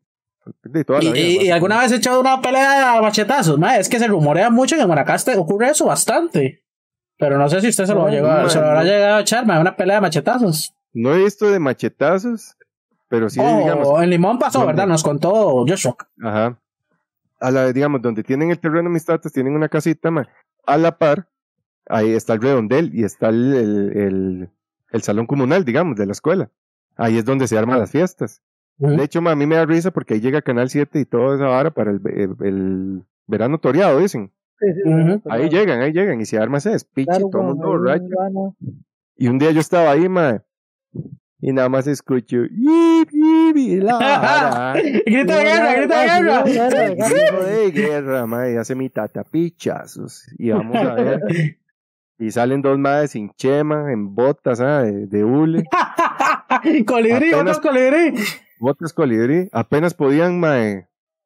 De 0.64 0.84
toda 0.84 1.00
Y, 1.02 1.06
la 1.06 1.12
vida. 1.12 1.24
y- 1.26 1.34
y 1.34 1.38
mae. 1.38 1.52
alguna 1.52 1.78
vez 1.80 1.92
he 1.92 1.96
echado 1.96 2.20
una 2.20 2.40
pelea 2.40 2.98
a 2.98 3.02
machetazos, 3.02 3.58
ma, 3.58 3.76
es 3.76 3.88
que 3.88 3.98
se 3.98 4.06
rumorea 4.08 4.50
mucho 4.50 4.74
que 4.76 4.82
en 4.82 4.88
Guanacaste 4.88 5.36
ocurre 5.36 5.68
eso 5.70 5.86
bastante. 5.86 6.64
Pero 7.18 7.38
no 7.38 7.48
sé 7.48 7.60
si 7.60 7.68
usted 7.68 7.86
se 7.86 7.94
lo, 7.94 8.00
No, 8.02 8.08
llegó, 8.08 8.26
ma, 8.28 8.48
se 8.48 8.58
lo 8.60 8.66
habrá 8.66 8.80
no. 8.82 8.86
llegado 8.90 9.16
a 9.16 9.20
echar, 9.20 9.46
ma, 9.46 9.60
una 9.60 9.76
pelea 9.76 9.96
de 9.96 10.00
machetazos. 10.02 10.74
No 10.92 11.14
he 11.14 11.18
visto 11.24 11.48
de 11.50 11.58
machetazos, 11.60 12.56
pero 13.08 13.30
sí, 13.30 13.38
oh, 13.40 13.58
digamos. 13.58 14.02
en 14.02 14.10
Limón 14.10 14.38
pasó. 14.38 14.66
¿verdad? 14.66 14.86
Nos 14.86 15.02
contó 15.04 15.64
Joshua. 15.66 15.96
Ajá. 16.22 16.58
A 17.40 17.50
la, 17.50 17.72
digamos, 17.72 18.02
donde 18.02 18.22
tienen 18.22 18.50
el 18.50 18.58
terreno 18.58 18.90
mis 18.90 19.04
tatas, 19.04 19.32
tienen 19.32 19.54
una 19.54 19.68
casita. 19.68 20.10
A 20.66 20.76
la 20.78 20.98
par, 20.98 21.28
ahí 21.88 22.10
está 22.12 22.32
el 22.34 22.40
redondel 22.42 22.90
y 22.94 23.04
está 23.04 23.28
el, 23.28 23.54
el, 23.54 23.96
el, 23.96 24.50
el 24.90 25.02
salón 25.02 25.26
comunal, 25.26 25.64
digamos, 25.64 25.96
de 25.96 26.06
la 26.06 26.12
escuela. 26.12 26.50
Ahí 26.96 27.18
es 27.18 27.24
donde 27.24 27.46
se 27.48 27.56
arman 27.58 27.78
las 27.78 27.90
fiestas. 27.90 28.40
De 28.88 29.04
hecho, 29.04 29.22
ma, 29.22 29.32
a 29.32 29.36
mí 29.36 29.46
me 29.46 29.56
da 29.56 29.64
risa 29.66 29.90
porque 29.90 30.14
ahí 30.14 30.20
llega 30.20 30.42
Canal 30.42 30.68
7 30.68 30.98
y 31.00 31.04
toda 31.04 31.36
esa 31.36 31.46
vara 31.46 31.70
para 31.70 31.90
el, 31.92 32.00
el, 32.06 32.34
el 32.46 33.02
verano 33.26 33.58
toreado, 33.58 33.98
dicen. 34.00 34.30
Sí, 34.58 34.66
sí, 34.74 35.20
Ahí 35.28 35.48
llegan, 35.48 35.80
ahí 35.80 35.92
llegan 35.92 36.20
y 36.20 36.24
se 36.26 36.38
arma 36.38 36.58
ese 36.58 36.70
despiche, 36.70 37.06
Claro, 37.10 37.28
todo 37.30 37.42
el 37.42 37.48
mundo 37.48 37.66
borracho. 37.68 38.04
Y 39.16 39.28
un 39.28 39.38
día 39.38 39.50
yo 39.50 39.60
estaba 39.60 39.90
ahí, 39.90 40.08
ma, 40.08 40.42
y 41.40 41.52
nada 41.52 41.68
más 41.68 41.86
escucho, 41.88 42.36
"Yip, 42.44 43.08
yip, 43.10 43.56
y 43.56 43.76
la 43.80 43.94
vara". 43.98 44.74
grita 45.06 45.36
de 45.36 45.44
guerra, 45.44 45.74
grita 45.74 46.00
de 46.00 46.06
guerra. 46.06 46.42
Grito 47.08 47.42
de 47.44 47.70
guerra, 47.72 48.26
ma, 48.26 48.48
y 48.50 48.56
hace 48.56 48.74
mi 48.76 48.88
tata 48.88 49.24
pichazos. 49.24 50.24
Y 50.38 50.50
vamos 50.50 50.76
a 50.76 50.94
ver. 50.94 51.20
Y 52.18 52.30
salen 52.30 52.62
dos 52.62 52.78
madres 52.78 53.10
sin 53.12 53.30
chema, 53.34 53.92
en 53.92 54.14
botas, 54.14 54.60
ah, 54.60 54.82
de, 54.82 55.06
de 55.08 55.24
hule, 55.24 55.64
colibrí, 56.86 57.32
Apenas- 57.32 57.56
otros 57.58 57.60
colibrí. 57.60 58.14
Botas 58.62 58.92
colibrí. 58.94 59.48
Apenas 59.52 59.92
podían, 59.94 60.40
ma, 60.40 60.56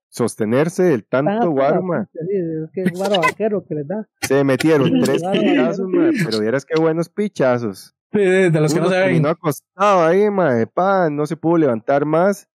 sostenerse 0.09 0.83
del 0.85 1.05
tanto 1.05 1.51
guaro, 1.51 1.83
ma. 1.83 2.09
Sí, 2.13 2.19
es 2.65 2.71
que 2.73 2.83
es 2.83 2.93
guaro 2.93 3.21
vaquero 3.23 3.65
que 3.67 3.75
les 3.77 3.87
da. 3.87 4.09
Se 4.23 4.43
metieron 4.45 5.01
tres 5.03 5.23
pichazos, 5.31 5.89
ma, 5.89 6.11
pero 6.25 6.41
vieras 6.41 6.65
qué 6.65 6.81
buenos 6.81 7.09
pichazos. 7.09 7.95
Sí, 8.13 8.19
de 8.21 8.51
de 8.51 8.61
los 8.61 8.73
que 8.73 8.81
no 8.81 8.87
Uno 8.87 8.95
se 8.95 9.01
ven. 9.07 9.27
acostado 9.27 10.05
ahí, 10.05 10.31
mae, 10.31 10.67
pa, 10.67 11.11
no 11.11 11.27
se 11.27 11.37
pudo 11.37 11.59
levantar 11.59 12.05
más. 12.07 12.49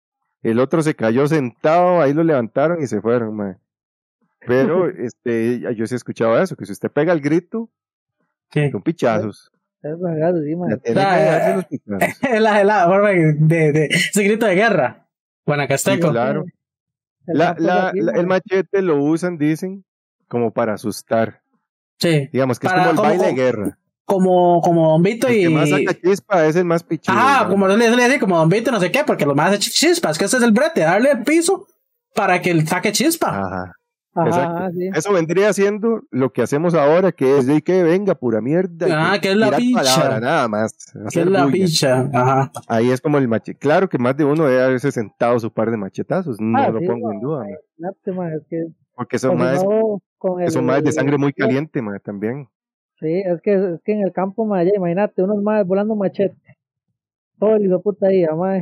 El 0.43 0.59
otro 0.59 0.81
se 0.81 0.95
cayó 0.95 1.27
sentado, 1.27 2.01
ahí 2.01 2.13
lo 2.13 2.23
levantaron 2.23 2.81
y 2.81 2.87
se 2.87 2.99
fueron, 2.99 3.35
mae. 3.35 3.57
Pero, 4.47 4.87
este, 4.97 5.61
yo 5.75 5.85
sí 5.85 5.93
escuchaba 5.95 6.41
eso, 6.41 6.55
que 6.55 6.65
si 6.65 6.71
usted 6.71 6.89
pega 6.91 7.13
el 7.13 7.21
grito, 7.21 7.69
Sí. 8.53 8.69
son 8.71 8.81
pichazos. 8.81 9.51
Es 9.83 9.97
sí, 10.47 10.55
man. 10.55 10.81
Es 10.85 10.95
la, 12.41 12.59
es 12.61 12.65
la 12.65 12.85
forma 12.85 13.09
de, 13.09 13.33
de, 13.71 13.89
grito 14.15 14.45
de 14.45 14.55
guerra. 14.55 15.07
Guanacasteco. 15.45 16.07
Sí, 16.07 16.11
claro. 16.13 16.45
El 17.27 17.37
La, 17.37 17.55
la, 17.57 17.91
es 17.95 18.03
la- 18.03 18.11
el 18.13 18.27
machete 18.27 18.81
lo 18.81 18.97
usan, 19.03 19.37
dicen, 19.37 19.83
como 20.27 20.51
para 20.51 20.73
asustar. 20.73 21.41
Sí. 21.99 22.29
Digamos 22.31 22.59
que 22.59 22.67
es 22.67 22.73
como 22.73 22.83
el 22.89 22.95
como- 22.95 23.01
baile 23.09 23.25
de 23.27 23.33
guerra. 23.33 23.77
Como, 24.05 24.61
como 24.61 24.91
Don 24.91 25.03
Vito 25.03 25.27
El 25.27 25.37
y. 25.37 25.41
que 25.43 25.49
más 25.49 25.69
saca 25.69 25.93
chispa 25.93 26.45
es 26.45 26.55
el 26.57 26.65
más 26.65 26.83
pichudo. 26.83 27.15
Ah, 27.17 27.41
¿no? 27.43 27.49
como 27.51 27.67
le 27.67 27.77
decía, 27.77 28.19
como 28.19 28.37
Don 28.37 28.49
Vito, 28.49 28.69
no 28.71 28.79
sé 28.79 28.91
qué, 28.91 29.03
porque 29.05 29.25
lo 29.25 29.35
más 29.35 29.51
hace 29.53 29.59
chispas, 29.59 30.17
que 30.17 30.25
ese 30.25 30.37
es 30.37 30.43
el 30.43 30.51
brete, 30.51 30.81
darle 30.81 31.11
el 31.11 31.23
piso 31.23 31.65
para 32.13 32.41
que 32.41 32.51
él 32.51 32.67
saque 32.67 32.91
chispa. 32.91 33.29
Ajá. 33.29 33.75
Ajá, 34.13 34.69
sí. 34.71 34.89
Eso 34.93 35.13
vendría 35.13 35.53
siendo 35.53 36.01
lo 36.11 36.33
que 36.33 36.41
hacemos 36.41 36.73
ahora, 36.73 37.11
que 37.13 37.37
es 37.37 37.47
de 37.47 37.61
que 37.61 37.81
venga 37.83 38.13
pura 38.15 38.41
mierda. 38.41 38.87
Ah, 39.13 39.19
que 39.21 39.31
es 39.31 39.37
la 39.37 39.55
picha. 39.55 39.77
palabra, 39.81 40.19
nada 40.19 40.47
más. 40.49 40.75
que 41.13 41.19
es 41.21 41.25
la 41.27 41.45
bulla. 41.45 41.53
picha. 41.53 42.09
Ajá. 42.13 42.51
Ahí 42.67 42.89
es 42.91 42.99
como 42.99 43.17
el 43.19 43.27
machete. 43.29 43.57
Claro 43.57 43.87
que 43.87 43.97
más 43.97 44.17
de 44.17 44.25
uno 44.25 44.45
debe 44.45 44.61
haberse 44.63 44.91
sentado 44.91 45.39
su 45.39 45.51
par 45.51 45.71
de 45.71 45.77
machetazos. 45.77 46.41
No 46.41 46.57
Ah, 46.59 46.69
lo 46.69 46.79
sí, 46.79 46.87
pongo 46.87 47.07
no, 47.07 47.13
en 47.13 47.19
duda, 47.21 47.45
es 47.47 48.43
que, 48.49 48.67
porque 48.95 49.17
son 49.17 49.37
más, 49.37 49.63
no, 49.63 50.01
con 50.17 50.41
el- 50.41 50.51
son 50.51 50.65
más 50.65 50.83
de 50.83 50.91
sangre 50.91 51.17
muy 51.17 51.31
caliente, 51.33 51.81
ma, 51.81 51.97
también. 51.99 52.49
Sí, 52.99 53.07
es 53.25 53.41
que, 53.41 53.53
es 53.55 53.81
que 53.83 53.93
en 53.93 54.01
el 54.01 54.11
campo, 54.11 54.45
ma, 54.45 54.63
imagínate, 54.63 55.23
unos 55.23 55.41
más 55.41 55.65
volando 55.65 55.95
machete. 55.95 56.35
Todo 57.39 57.55
el 57.55 57.65
hijo 57.65 57.81
puta 57.81 58.07
ahí, 58.07 58.25
ma. 58.35 58.61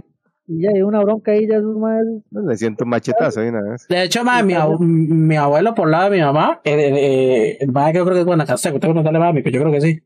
Y 0.52 0.64
ya 0.64 0.70
hay 0.74 0.82
una 0.82 1.00
bronca 1.04 1.32
ahí, 1.32 1.48
ya 1.48 1.58
esos 1.58 1.78
más. 1.78 2.02
Le 2.32 2.58
siento 2.58 2.84
un 2.84 2.90
machetazo 2.90 3.42
ahí 3.42 3.52
nada 3.52 3.70
más. 3.70 3.88
De 3.88 4.02
hecho, 4.04 4.24
ma, 4.24 4.42
mi, 4.42 4.54
abu- 4.56 4.80
mi 4.80 5.36
abuelo 5.36 5.76
por 5.76 5.88
lado 5.90 6.10
de 6.10 6.18
mi 6.18 6.24
mamá, 6.24 6.60
eh, 6.64 6.74
eh, 6.76 7.58
el 7.60 7.72
ma 7.72 7.92
que 7.92 8.00
yo 8.00 8.04
creo 8.04 8.16
que 8.16 8.22
es 8.22 8.26
Guanacasteco, 8.26 8.80
tengo 8.80 8.94
que 8.94 9.02
preguntarle 9.02 9.18
a 9.20 9.30
mami, 9.30 9.44
pero 9.44 9.54
yo 9.56 9.62
creo 9.62 9.72
que 9.74 9.82
sí. 9.82 10.00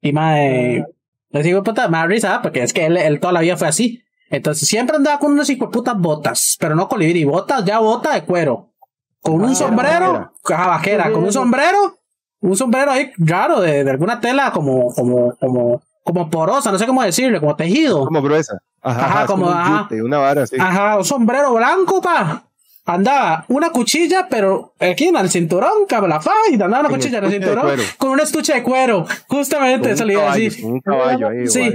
Y 0.00 0.12
ma, 0.12 0.42
eh, 0.42 0.86
le 1.28 1.42
digo, 1.42 1.62
puta, 1.62 1.86
me 1.88 1.98
da 1.98 2.06
risa, 2.06 2.40
porque 2.42 2.62
es 2.62 2.72
que 2.72 2.86
él, 2.86 2.96
él 2.96 3.20
toda 3.20 3.34
la 3.34 3.40
vida 3.42 3.58
fue 3.58 3.68
así. 3.68 4.02
Entonces 4.30 4.66
siempre 4.66 4.96
andaba 4.96 5.18
con 5.18 5.32
unas 5.32 5.50
hijo 5.50 5.70
putas 5.70 5.98
botas, 5.98 6.56
pero 6.58 6.74
no 6.74 6.88
colibrí, 6.88 7.24
botas, 7.24 7.62
ya 7.66 7.78
bota 7.80 8.14
de 8.14 8.24
cuero. 8.24 8.72
Con 9.20 9.34
un 9.34 9.40
Vaquera, 9.42 9.54
sombrero, 9.56 10.32
caja 10.42 10.66
vaquera, 10.68 11.12
con 11.12 11.24
un 11.24 11.32
sombrero, 11.32 11.98
un 12.40 12.56
sombrero 12.56 12.90
ahí 12.90 13.10
raro 13.18 13.60
de, 13.60 13.84
de 13.84 13.90
alguna 13.90 14.18
tela 14.18 14.50
como, 14.50 14.94
como, 14.94 15.36
como, 15.36 15.82
como 16.02 16.28
porosa, 16.30 16.72
no 16.72 16.78
sé 16.78 16.86
cómo 16.86 17.02
decirle, 17.02 17.40
como 17.40 17.56
tejido. 17.56 18.04
Como 18.06 18.22
gruesa. 18.22 18.58
Ajá, 18.82 19.06
Ajá, 19.06 19.26
como- 19.26 19.44
como, 19.46 19.56
un 19.56 19.60
ajá. 19.62 19.82
yute, 19.82 20.02
una 20.02 20.18
vara 20.18 20.42
así. 20.44 20.56
Ajá, 20.58 20.96
un 20.98 21.04
sombrero 21.04 21.54
blanco, 21.54 22.00
pa. 22.00 22.44
Andaba 22.86 23.44
una 23.48 23.70
cuchilla, 23.70 24.26
pero 24.28 24.72
aquí 24.80 25.04
en 25.08 25.16
el 25.16 25.28
cinturón, 25.30 25.84
cabrón, 25.86 26.18
y 26.50 26.54
andaba 26.54 26.80
una 26.80 26.88
Con 26.88 26.98
cuchilla 26.98 27.18
en 27.18 27.24
el 27.24 27.30
cinturón 27.30 27.60
cuero. 27.62 27.82
con 27.98 28.10
un 28.10 28.20
estuche 28.20 28.54
de 28.54 28.62
cuero. 28.62 29.06
Justamente, 29.28 29.90
eso 29.92 30.02
un 30.02 30.08
le 30.08 30.12
iba 30.14 30.22
a 30.22 30.26
caballo, 30.26 30.44
decir. 30.44 30.62
con 30.64 30.72
un 30.72 30.80
caballo 30.80 31.28
ahí. 31.28 31.46
Sí. 31.46 31.70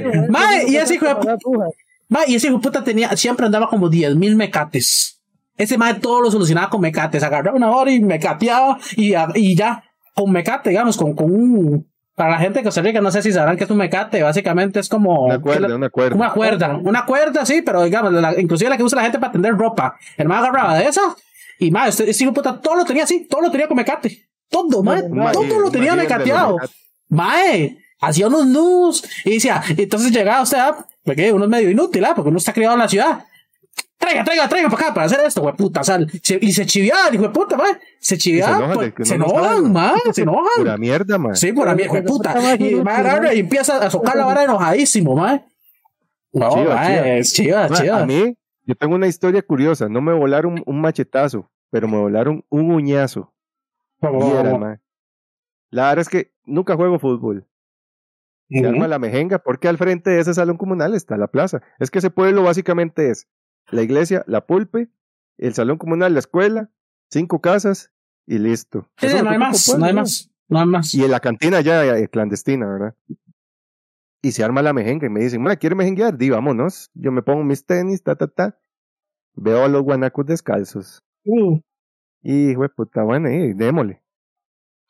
y 0.67 0.75
ese 0.77 0.95
hijo 0.95 1.05
de 1.05 1.15
pu- 1.15 1.73
Ma, 2.09 2.19
y 2.27 2.35
ese 2.35 2.47
hijo 2.47 2.57
de 2.57 2.61
puta 2.63 2.83
tenía, 2.83 3.15
siempre 3.15 3.45
andaba 3.45 3.69
como 3.69 3.87
10 3.89 4.15
mil 4.15 4.35
mecates. 4.35 5.21
Ese 5.57 5.77
mae 5.77 5.93
todo 5.93 6.21
lo 6.21 6.31
solucionaba 6.31 6.69
con 6.69 6.81
mecates. 6.81 7.23
Agarraba 7.23 7.55
una 7.55 7.71
hora 7.71 7.91
y 7.91 7.99
mecateaba 8.01 8.77
y, 8.97 9.13
y 9.35 9.55
ya, 9.55 9.83
con 10.13 10.31
mecate, 10.31 10.71
digamos, 10.71 10.97
con, 10.97 11.13
con 11.15 11.31
un. 11.31 11.87
Para 12.15 12.31
la 12.31 12.37
gente 12.37 12.59
de 12.59 12.63
Costa 12.63 12.81
Rica, 12.81 13.01
no 13.01 13.11
sé 13.11 13.21
si 13.21 13.31
sabrán 13.33 13.57
que 13.57 13.65
es 13.65 13.69
un 13.69 13.77
mecate. 13.77 14.23
Básicamente 14.23 14.79
es 14.79 14.87
como. 14.87 15.25
Una 15.25 15.39
cuerda, 15.41 15.67
la- 15.67 15.75
una 15.75 15.89
cuerda. 15.89 16.15
Una 16.15 16.31
cuerda, 16.31 16.79
una 16.81 17.05
cuerda, 17.05 17.45
sí, 17.45 17.61
pero 17.61 17.83
digamos, 17.83 18.13
la- 18.13 18.39
inclusive 18.39 18.69
la 18.69 18.77
que 18.77 18.83
usa 18.83 18.95
la 18.95 19.03
gente 19.03 19.19
para 19.19 19.33
tender 19.33 19.53
ropa. 19.57 19.97
El 20.15 20.27
mae 20.29 20.39
agarraba 20.39 20.77
de 20.77 20.85
esa 20.87 21.01
y 21.59 21.71
mae, 21.71 21.89
este, 21.89 22.05
de 22.05 22.31
puta 22.31 22.59
todo 22.61 22.75
lo 22.75 22.85
tenía 22.85 23.03
así, 23.03 23.27
todo 23.29 23.41
lo 23.41 23.51
tenía 23.51 23.67
con 23.67 23.75
mecate. 23.77 24.27
Todo, 24.49 24.81
mae, 24.81 25.01
todo 25.33 25.59
lo 25.59 25.71
tenía 25.71 25.91
mecateado. 26.03 26.57
Mae, 27.09 27.77
hacía 27.99 28.27
unos 28.27 28.47
nudos 28.47 29.03
y 29.25 29.33
decía, 29.35 29.61
entonces 29.77 30.11
llegaba 30.11 30.41
usted, 30.41 30.57
ah, 30.59 30.85
porque 31.03 31.31
uno 31.33 31.43
es 31.45 31.49
medio 31.49 31.69
inútil, 31.69 32.03
ah, 32.05 32.13
porque 32.15 32.29
uno 32.29 32.37
está 32.37 32.53
criado 32.53 32.73
en 32.75 32.79
la 32.79 32.87
ciudad. 32.87 33.25
Traiga, 34.05 34.23
traiga, 34.23 34.49
traiga 34.49 34.69
para 34.69 34.83
acá 34.85 34.93
para 34.93 35.05
hacer 35.07 35.19
esto, 35.25 35.41
güey, 35.41 35.55
puta, 35.55 35.83
sal. 35.83 36.09
Se- 36.21 36.37
y 36.41 36.51
se 36.51 36.65
chiviaba, 36.65 37.13
hijo 37.13 37.23
de 37.23 37.29
puta, 37.29 37.57
mae. 37.57 37.77
Se 37.99 38.17
chiviaba, 38.17 38.57
enojan 38.57 38.73
pues, 38.95 39.07
se 39.07 39.15
enojan, 39.15 39.73
mae, 39.73 39.99
se 40.13 40.21
enojan. 40.21 40.45
Pura 40.57 40.77
mierda, 40.77 41.17
man. 41.17 41.35
Sí, 41.35 41.51
de 41.51 41.53
Pero 41.53 42.05
puta. 42.05 42.55
Y 42.59 42.75
y 43.35 43.39
empieza 43.39 43.77
a 43.77 43.89
socar 43.89 44.15
la 44.15 44.25
vara 44.25 44.43
enojadísimo, 44.43 45.15
mae. 45.15 45.43
No, 46.33 46.49
Chiva, 46.53 46.75
mae, 46.75 46.87
chiva. 46.97 47.07
es 47.17 47.33
chiva, 47.33 47.67
Ma, 47.69 47.75
chiva. 47.75 47.99
A 48.01 48.05
mí, 48.05 48.37
yo 48.63 48.75
tengo 48.75 48.95
una 48.95 49.07
historia 49.07 49.41
curiosa. 49.41 49.87
No 49.89 50.01
me 50.01 50.13
volaron 50.13 50.61
un 50.65 50.81
machetazo, 50.81 51.49
pero 51.71 51.87
me 51.87 51.97
volaron 51.97 52.43
un 52.49 52.71
uñazo. 52.71 53.33
Viera, 54.01 54.57
ma. 54.57 54.79
La 55.71 55.89
verdad 55.89 56.01
es 56.01 56.09
que 56.09 56.31
nunca 56.45 56.75
juego 56.75 56.99
fútbol. 56.99 57.45
Se 58.49 58.59
Ujú. 58.59 58.67
arma 58.69 58.87
la 58.87 58.99
mejenga 58.99 59.39
porque 59.39 59.67
al 59.67 59.77
frente 59.77 60.11
de 60.11 60.19
ese 60.19 60.33
salón 60.33 60.57
comunal 60.57 60.93
está 60.93 61.17
la 61.17 61.27
plaza. 61.27 61.61
Es 61.79 61.89
que 61.89 61.97
ese 61.99 62.11
pueblo 62.11 62.43
básicamente 62.43 63.09
es 63.09 63.27
la 63.69 63.81
iglesia, 63.81 64.23
la 64.27 64.45
pulpe, 64.45 64.89
el 65.37 65.53
salón 65.53 65.77
comunal, 65.77 66.13
la 66.13 66.19
escuela, 66.19 66.69
cinco 67.09 67.41
casas 67.41 67.91
y 68.25 68.37
listo. 68.37 68.89
Sí, 68.97 69.07
no 69.07 69.29
hay 69.29 69.37
más, 69.37 69.65
pueblo, 69.65 69.79
no 69.79 69.85
hay 69.85 69.93
más, 69.93 70.31
no 70.47 70.59
hay 70.59 70.65
más. 70.65 70.93
Y 70.93 71.03
en 71.03 71.11
la 71.11 71.19
cantina 71.19 71.61
ya 71.61 71.97
eh, 71.97 72.07
clandestina, 72.07 72.67
¿verdad? 72.67 72.95
Y 74.21 74.31
se 74.31 74.43
arma 74.43 74.61
la 74.61 74.73
mejenga 74.73 75.05
y 75.05 75.09
me 75.09 75.19
dicen, 75.19 75.41
mira, 75.41 75.55
¿quiere 75.55 75.75
mejenguear? 75.75 76.17
Di, 76.17 76.31
vámonos. 76.31 76.89
Yo 76.95 77.11
me 77.11 77.21
pongo 77.21 77.43
mis 77.43 77.65
tenis, 77.65 78.01
ta, 78.01 78.15
ta, 78.15 78.27
ta. 78.27 78.59
Veo 79.35 79.63
a 79.63 79.67
los 79.67 79.83
guanacos 79.83 80.25
descalzos. 80.25 81.03
Uh, 81.25 81.59
Y, 82.23 82.55
de 82.55 82.69
puta, 82.69 83.03
bueno, 83.03 83.29
y 83.29 83.53
démosle. 83.53 84.01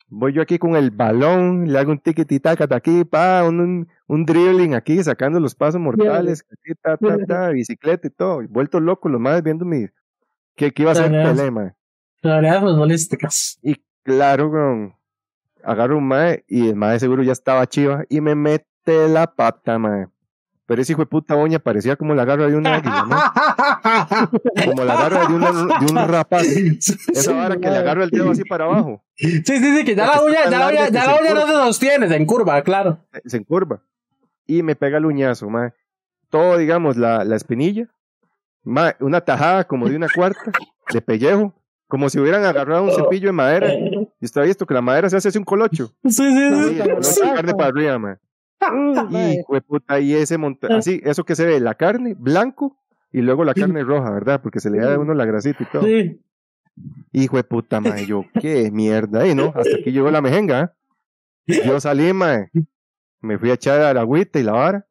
Voy 0.08 0.32
yo 0.32 0.42
aquí 0.42 0.58
con 0.58 0.76
el 0.76 0.90
balón, 0.92 1.72
le 1.72 1.78
hago 1.78 1.90
un 1.90 1.98
tiquititaca 1.98 2.66
de 2.66 2.74
aquí, 2.76 3.04
pa, 3.04 3.42
un, 3.44 3.60
un, 3.60 3.88
un 4.06 4.24
dribbling 4.24 4.74
aquí, 4.74 5.02
sacando 5.02 5.40
los 5.40 5.54
pasos 5.54 5.80
mortales, 5.80 6.44
aquí, 6.52 6.74
ta, 6.80 6.96
ta, 6.96 7.16
ta, 7.26 7.48
bicicleta 7.50 8.06
y 8.06 8.10
todo. 8.10 8.42
Y 8.42 8.46
vuelto 8.46 8.78
loco, 8.78 9.08
los 9.08 9.20
madres 9.20 9.42
viendo 9.42 9.64
mi, 9.64 9.86
que, 10.54 10.72
que 10.72 10.82
iba 10.82 10.92
a 10.92 10.94
ser. 10.94 11.10
Pelé, 11.10 11.50
mae. 11.50 11.74
Teorías 12.22 12.60
futbolísticas. 12.60 13.58
Y 13.62 13.82
claro, 14.04 14.50
con, 14.50 14.94
agarro 15.64 15.98
un 15.98 16.06
mae 16.06 16.44
y 16.46 16.68
el 16.68 16.76
mae 16.76 17.00
seguro 17.00 17.22
ya 17.24 17.32
estaba 17.32 17.66
chiva 17.66 18.04
y 18.08 18.20
me 18.20 18.34
mete 18.36 19.08
la 19.08 19.34
pata, 19.34 19.78
mae. 19.78 20.06
Pero 20.66 20.82
ese 20.82 20.92
hijo 20.92 21.02
de 21.02 21.06
puta 21.06 21.36
uña 21.36 21.58
parecía 21.60 21.94
como 21.96 22.14
la 22.14 22.24
garra 22.24 22.48
de 22.48 22.56
un 22.56 22.66
águila, 22.66 23.06
¿no? 23.08 24.64
Como 24.64 24.84
la 24.84 24.96
garra 24.96 25.26
de, 25.26 25.34
una, 25.34 25.52
de 25.52 25.86
un 25.92 26.08
rapaz. 26.08 26.42
Esa 26.44 27.32
vara 27.32 27.56
que 27.56 27.70
le 27.70 27.76
agarra 27.76 28.04
el 28.04 28.10
dedo 28.10 28.30
así 28.30 28.42
para 28.44 28.64
abajo. 28.64 29.02
Sí, 29.14 29.42
sí, 29.44 29.58
sí, 29.76 29.84
que 29.84 29.94
ya 29.94 30.06
la 30.06 30.22
uña, 30.22 30.38
está 30.44 30.50
ya 30.50 30.58
la 30.58 30.68
uña, 30.68 30.88
ya 30.88 31.06
la 31.06 31.20
uña 31.20 31.34
no 31.34 31.46
se 31.46 31.52
sostiene, 31.52 32.08
se 32.08 32.16
encurva, 32.16 32.60
claro. 32.62 32.98
se 33.24 33.36
encurva 33.36 33.80
y 34.46 34.62
me 34.62 34.76
pega 34.76 34.98
el 34.98 35.06
uñazo, 35.06 35.48
mae. 35.48 35.72
Todo, 36.30 36.58
digamos, 36.58 36.96
la, 36.96 37.24
la 37.24 37.36
espinilla, 37.36 37.88
mae, 38.64 38.96
una 39.00 39.20
tajada 39.20 39.64
como 39.64 39.88
de 39.88 39.96
una 39.96 40.08
cuarta 40.14 40.50
de 40.92 41.00
pellejo, 41.00 41.54
como 41.88 42.10
si 42.10 42.18
hubieran 42.18 42.44
agarrado 42.44 42.84
un 42.84 42.92
cepillo 42.92 43.28
de 43.28 43.32
madera. 43.32 43.72
Y 43.72 44.38
ha 44.38 44.42
visto 44.42 44.66
que 44.66 44.74
la 44.74 44.82
madera 44.82 45.08
se 45.08 45.16
hace 45.16 45.28
así 45.28 45.38
un 45.38 45.44
colocho. 45.44 45.92
Sí, 46.04 46.10
sí, 46.10 46.50
Sí, 46.68 46.82
sí. 47.02 47.20
de 47.22 47.34
carne 47.34 47.54
para 47.54 47.68
arriba, 47.68 47.98
mae. 47.98 48.16
Y, 49.10 49.60
puta, 49.60 50.00
y 50.00 50.14
ese 50.14 50.38
monta 50.38 50.68
así, 50.76 51.00
eso 51.04 51.24
que 51.24 51.36
se 51.36 51.46
ve, 51.46 51.60
la 51.60 51.74
carne 51.74 52.14
blanco 52.18 52.76
y 53.12 53.20
luego 53.20 53.44
la 53.44 53.54
carne 53.54 53.84
roja, 53.84 54.10
¿verdad? 54.10 54.40
Porque 54.42 54.60
se 54.60 54.70
le 54.70 54.78
da 54.78 54.94
a 54.94 54.98
uno 54.98 55.14
la 55.14 55.24
grasita 55.24 55.62
y 55.62 55.66
todo. 55.66 55.82
Sí. 55.82 56.20
Hijo 57.12 57.36
de 57.36 57.44
puta, 57.44 57.80
mae, 57.80 58.06
yo, 58.06 58.24
qué 58.40 58.70
mierda, 58.70 59.26
y 59.26 59.34
no, 59.34 59.52
hasta 59.54 59.76
aquí 59.80 59.92
llegó 59.92 60.10
la 60.10 60.20
mejenga. 60.20 60.74
¿eh? 61.46 61.62
Yo 61.64 61.80
salí, 61.80 62.12
mae, 62.12 62.50
me 63.20 63.38
fui 63.38 63.50
a 63.50 63.54
echar 63.54 63.80
a 63.80 63.94
la 63.94 64.00
agüita 64.02 64.38
y 64.38 64.42
la 64.42 64.52
vara, 64.52 64.86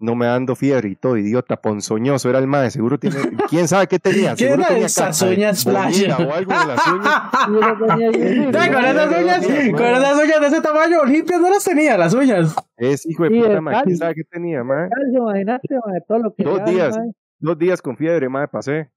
no 0.00 0.14
me 0.14 0.26
dando 0.26 0.54
fiebre 0.54 0.88
y 0.90 0.94
todo, 0.94 1.16
idiota, 1.16 1.60
ponzoñoso 1.60 2.30
era 2.30 2.38
el 2.38 2.46
mae, 2.46 2.70
seguro 2.70 2.98
tiene, 2.98 3.16
quién 3.48 3.66
sabe 3.66 3.88
qué 3.88 3.98
tenía, 3.98 4.30
¿Qué 4.36 4.44
seguro 4.44 4.62
era 4.62 4.68
tenía 4.68 4.86
esas 4.86 5.20
de 5.20 5.34
uñas 5.34 5.66
o 5.66 5.70
algo 5.70 6.52
en 6.52 6.68
las 6.68 6.86
uñas. 6.86 7.22
Con 8.72 8.84
esas 8.84 9.10
uñas, 9.10 9.46
con 9.72 9.86
esas 9.86 10.24
uñas 10.24 10.40
de 10.40 10.46
ese 10.46 10.60
tamaño, 10.60 11.04
limpias 11.04 11.40
no 11.40 11.50
las 11.50 11.64
tenía, 11.64 11.96
las 11.96 12.14
uñas. 12.14 12.54
Es 12.76 13.06
hijo 13.06 13.24
de 13.24 13.30
puta, 13.30 13.60
mae, 13.60 13.82
quién 13.84 13.96
sabe 13.96 14.14
qué 14.14 14.24
tenía, 14.24 14.62
mae. 14.62 14.88
Calcio, 14.88 15.22
imagínate, 15.22 15.68
mae, 15.86 16.00
todo 16.06 16.18
lo 16.18 16.34
que 16.34 16.44
Dos 16.44 16.64
días. 16.64 16.98
Dos 17.40 17.58
días 17.58 17.82
con 17.82 17.96
fiebre, 17.96 18.28
mae, 18.28 18.48
pasé. 18.48 18.90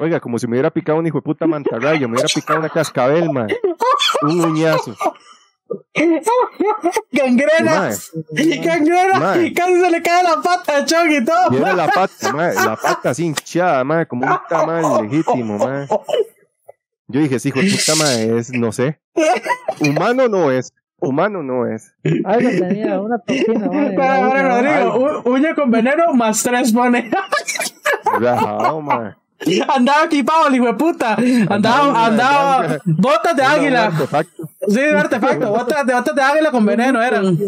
Oiga, 0.00 0.20
como 0.20 0.38
si 0.38 0.46
me 0.46 0.52
hubiera 0.52 0.70
picado 0.70 0.98
un 0.98 1.06
hijo 1.06 1.18
de 1.18 1.22
puta 1.22 1.46
mantarraya, 1.46 2.06
me 2.06 2.14
hubiera 2.14 2.28
picado 2.32 2.60
una 2.60 2.68
cascabel, 2.68 3.30
mae. 3.30 3.48
Un 4.22 4.40
uñazo. 4.40 4.94
Gangrena, 7.12 7.80
Mae. 7.80 7.94
gangrena, 8.62 9.18
Mae. 9.18 9.52
casi 9.52 9.80
se 9.80 9.90
le 9.90 10.02
cae 10.02 10.22
la 10.22 10.40
pata 10.42 10.76
a 10.78 10.84
Chuck 10.84 11.08
y 11.10 11.24
todo. 11.24 11.58
Era 11.58 11.72
la 11.74 11.88
pata, 11.94 12.32
la 12.32 12.76
pata 12.76 13.10
así 13.10 13.24
hinchada, 13.24 13.82
como 14.06 14.26
un 14.26 14.38
tamal 14.48 15.02
legítimo, 15.02 15.58
mae. 15.58 15.86
Yo 17.08 17.20
dije, 17.20 17.38
sí, 17.38 17.48
hijo 17.48 17.60
de 17.60 17.66
puta, 17.70 17.94
es, 18.38 18.50
no 18.52 18.72
sé. 18.72 19.00
Humano 19.80 20.28
no 20.28 20.50
es. 20.50 20.72
Humano 20.98 21.42
no 21.42 21.66
es. 21.66 21.92
Algo 22.24 22.48
tenía, 22.48 23.00
una 23.00 23.18
uña, 23.26 23.92
mae. 23.96 24.42
Rodrigo, 24.42 25.22
uña 25.26 25.54
con 25.54 25.70
veneno 25.70 26.12
más 26.14 26.42
tres 26.42 26.72
pone. 26.72 27.10
Rajado, 28.20 28.80
mae. 28.80 29.14
Andaba 29.68 30.04
equipado 30.06 30.48
el 30.48 30.54
hijo 30.56 30.66
de 30.66 30.74
puta. 30.74 31.14
Andaba 31.14 31.54
Andaba, 31.54 31.88
una- 31.90 32.06
andaba, 32.06 32.56
andaba- 32.64 32.80
botas 32.86 33.36
de 33.36 33.42
águila. 33.42 33.86
artefacto. 33.86 34.48
Sí, 34.68 34.74
de 34.80 34.98
artefacto, 34.98 35.50
botas 35.50 35.86
de, 35.86 35.94
botas 35.94 36.14
de 36.14 36.22
águila 36.22 36.50
con 36.50 36.64
veneno 36.64 37.02
eran. 37.02 37.38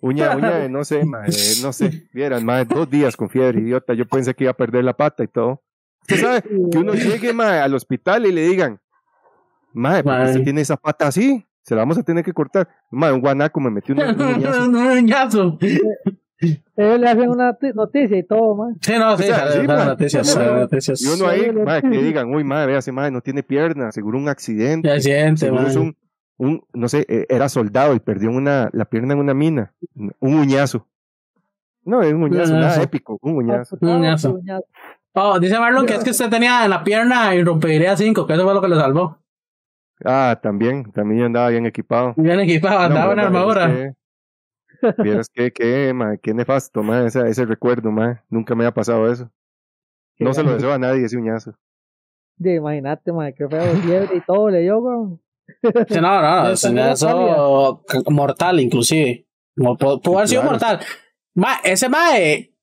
Uña, 0.00 0.36
uña, 0.36 0.68
no 0.68 0.84
sé, 0.84 1.00
eh, 1.00 1.54
no 1.62 1.72
sé. 1.72 2.06
Vieran, 2.12 2.44
mae, 2.44 2.64
dos 2.64 2.88
días 2.88 3.16
con 3.16 3.28
fiebre, 3.28 3.60
idiota. 3.60 3.92
Yo 3.94 4.06
pensé 4.06 4.32
que 4.32 4.44
iba 4.44 4.52
a 4.52 4.56
perder 4.56 4.84
la 4.84 4.92
pata 4.92 5.24
y 5.24 5.28
todo. 5.28 5.62
Usted 6.02 6.20
sabe 6.20 6.42
que 6.42 6.78
uno 6.78 6.94
llegue, 6.94 7.32
mae, 7.32 7.58
al 7.58 7.74
hospital 7.74 8.24
y 8.26 8.32
le 8.32 8.42
digan, 8.42 8.80
mae, 9.72 10.04
¿por 10.04 10.16
qué 10.16 10.24
usted 10.26 10.44
tiene 10.44 10.60
esa 10.60 10.76
pata 10.76 11.08
así? 11.08 11.44
Se 11.62 11.74
la 11.74 11.80
vamos 11.80 11.98
a 11.98 12.02
tener 12.04 12.24
que 12.24 12.32
cortar. 12.32 12.68
Mae, 12.90 13.12
un 13.12 13.20
guanaco 13.20 13.58
me 13.58 13.70
metió 13.70 13.94
un 13.94 14.00
un 14.20 14.76
uñazo. 14.76 15.58
Ellos 16.76 17.00
le 17.00 17.08
hacen 17.08 17.28
una 17.30 17.54
ti- 17.54 17.72
noticia 17.74 18.16
y 18.18 18.22
todo, 18.24 18.54
man. 18.56 18.76
Sí, 18.80 18.92
no, 18.98 19.16
sí, 19.16 19.24
noticias, 19.28 20.36
noticias. 20.36 21.02
Y 21.02 21.06
uno 21.08 21.28
ahí, 21.28 21.52
mae, 21.52 21.82
que 21.82 21.88
digan, 21.88 22.34
uy, 22.34 22.44
mae, 22.44 22.66
véase, 22.66 22.92
mae, 22.92 23.10
no 23.10 23.20
tiene 23.20 23.42
pierna, 23.42 23.92
seguro 23.92 24.18
un 24.18 24.28
accidente. 24.28 24.88
Ya 24.88 25.00
siente, 25.00 25.46
Seguro 25.46 25.66
es 25.66 25.76
man. 25.76 25.94
un, 26.38 26.48
un, 26.48 26.64
no 26.72 26.88
sé, 26.88 27.04
eh, 27.08 27.26
era 27.28 27.48
soldado 27.48 27.94
y 27.94 28.00
perdió 28.00 28.30
una, 28.30 28.68
la 28.72 28.84
pierna 28.86 29.14
en 29.14 29.20
una 29.20 29.34
mina. 29.34 29.72
Un 29.94 30.34
uñazo. 30.34 30.86
No, 31.84 32.02
es 32.02 32.12
un 32.14 32.22
uñazo, 32.22 32.54
nada 32.54 32.82
épico, 32.82 33.18
un 33.22 33.36
uñazo. 33.36 33.76
Un 33.80 33.88
uñazo. 33.90 34.40
Oh, 35.12 35.38
dice 35.38 35.58
Marlon 35.60 35.86
que 35.86 35.94
es 35.94 36.02
que 36.02 36.10
usted 36.10 36.28
tenía 36.30 36.64
en 36.64 36.70
la 36.70 36.82
pierna 36.82 37.34
y 37.34 37.44
rompería 37.44 37.96
5, 37.96 38.26
que 38.26 38.32
eso 38.34 38.42
fue 38.44 38.54
lo 38.54 38.60
que 38.60 38.68
le 38.68 38.76
salvó. 38.76 39.18
Ah, 40.04 40.40
también, 40.42 40.90
también 40.92 41.20
yo 41.20 41.26
andaba 41.26 41.50
bien 41.50 41.66
equipado. 41.66 42.14
Bien 42.16 42.40
equipado, 42.40 42.80
andaba 42.80 43.12
en 43.12 43.18
No, 43.18 43.22
armadura. 43.26 43.66
es 43.66 43.76
que- 43.76 43.92
Vieras 44.98 45.28
que, 45.28 45.52
que, 45.52 45.92
mae, 45.94 46.18
qué 46.18 46.34
nefasto, 46.34 46.82
mae, 46.82 47.06
ese, 47.06 47.28
ese 47.28 47.44
recuerdo, 47.44 47.90
mae. 47.90 48.20
Nunca 48.28 48.54
me 48.54 48.66
ha 48.66 48.72
pasado 48.72 49.10
eso. 49.10 49.30
No 50.18 50.32
se 50.32 50.42
lo 50.42 50.54
deseo 50.54 50.72
a 50.72 50.78
nadie 50.78 51.04
ese 51.04 51.16
uñazo. 51.16 51.54
De, 52.36 52.54
imagínate, 52.54 53.12
man, 53.12 53.32
que 53.32 53.48
feo, 53.48 53.76
fiebre 53.76 54.16
y 54.16 54.20
todo 54.20 54.50
le 54.50 54.60
dio, 54.60 54.78
weón. 54.78 55.20
Sí, 55.88 56.00
no, 56.00 56.22
no, 56.22 56.50
eso, 56.50 56.68
está 56.68 56.92
eso 56.92 57.84
mortal, 58.08 58.60
inclusive. 58.60 59.26
Pudo 59.54 60.18
haber 60.18 60.28
sido 60.28 60.42
claro. 60.42 60.50
mortal. 60.52 60.80
Ma, 61.34 61.56
ese 61.64 61.88
mae, 61.88 62.54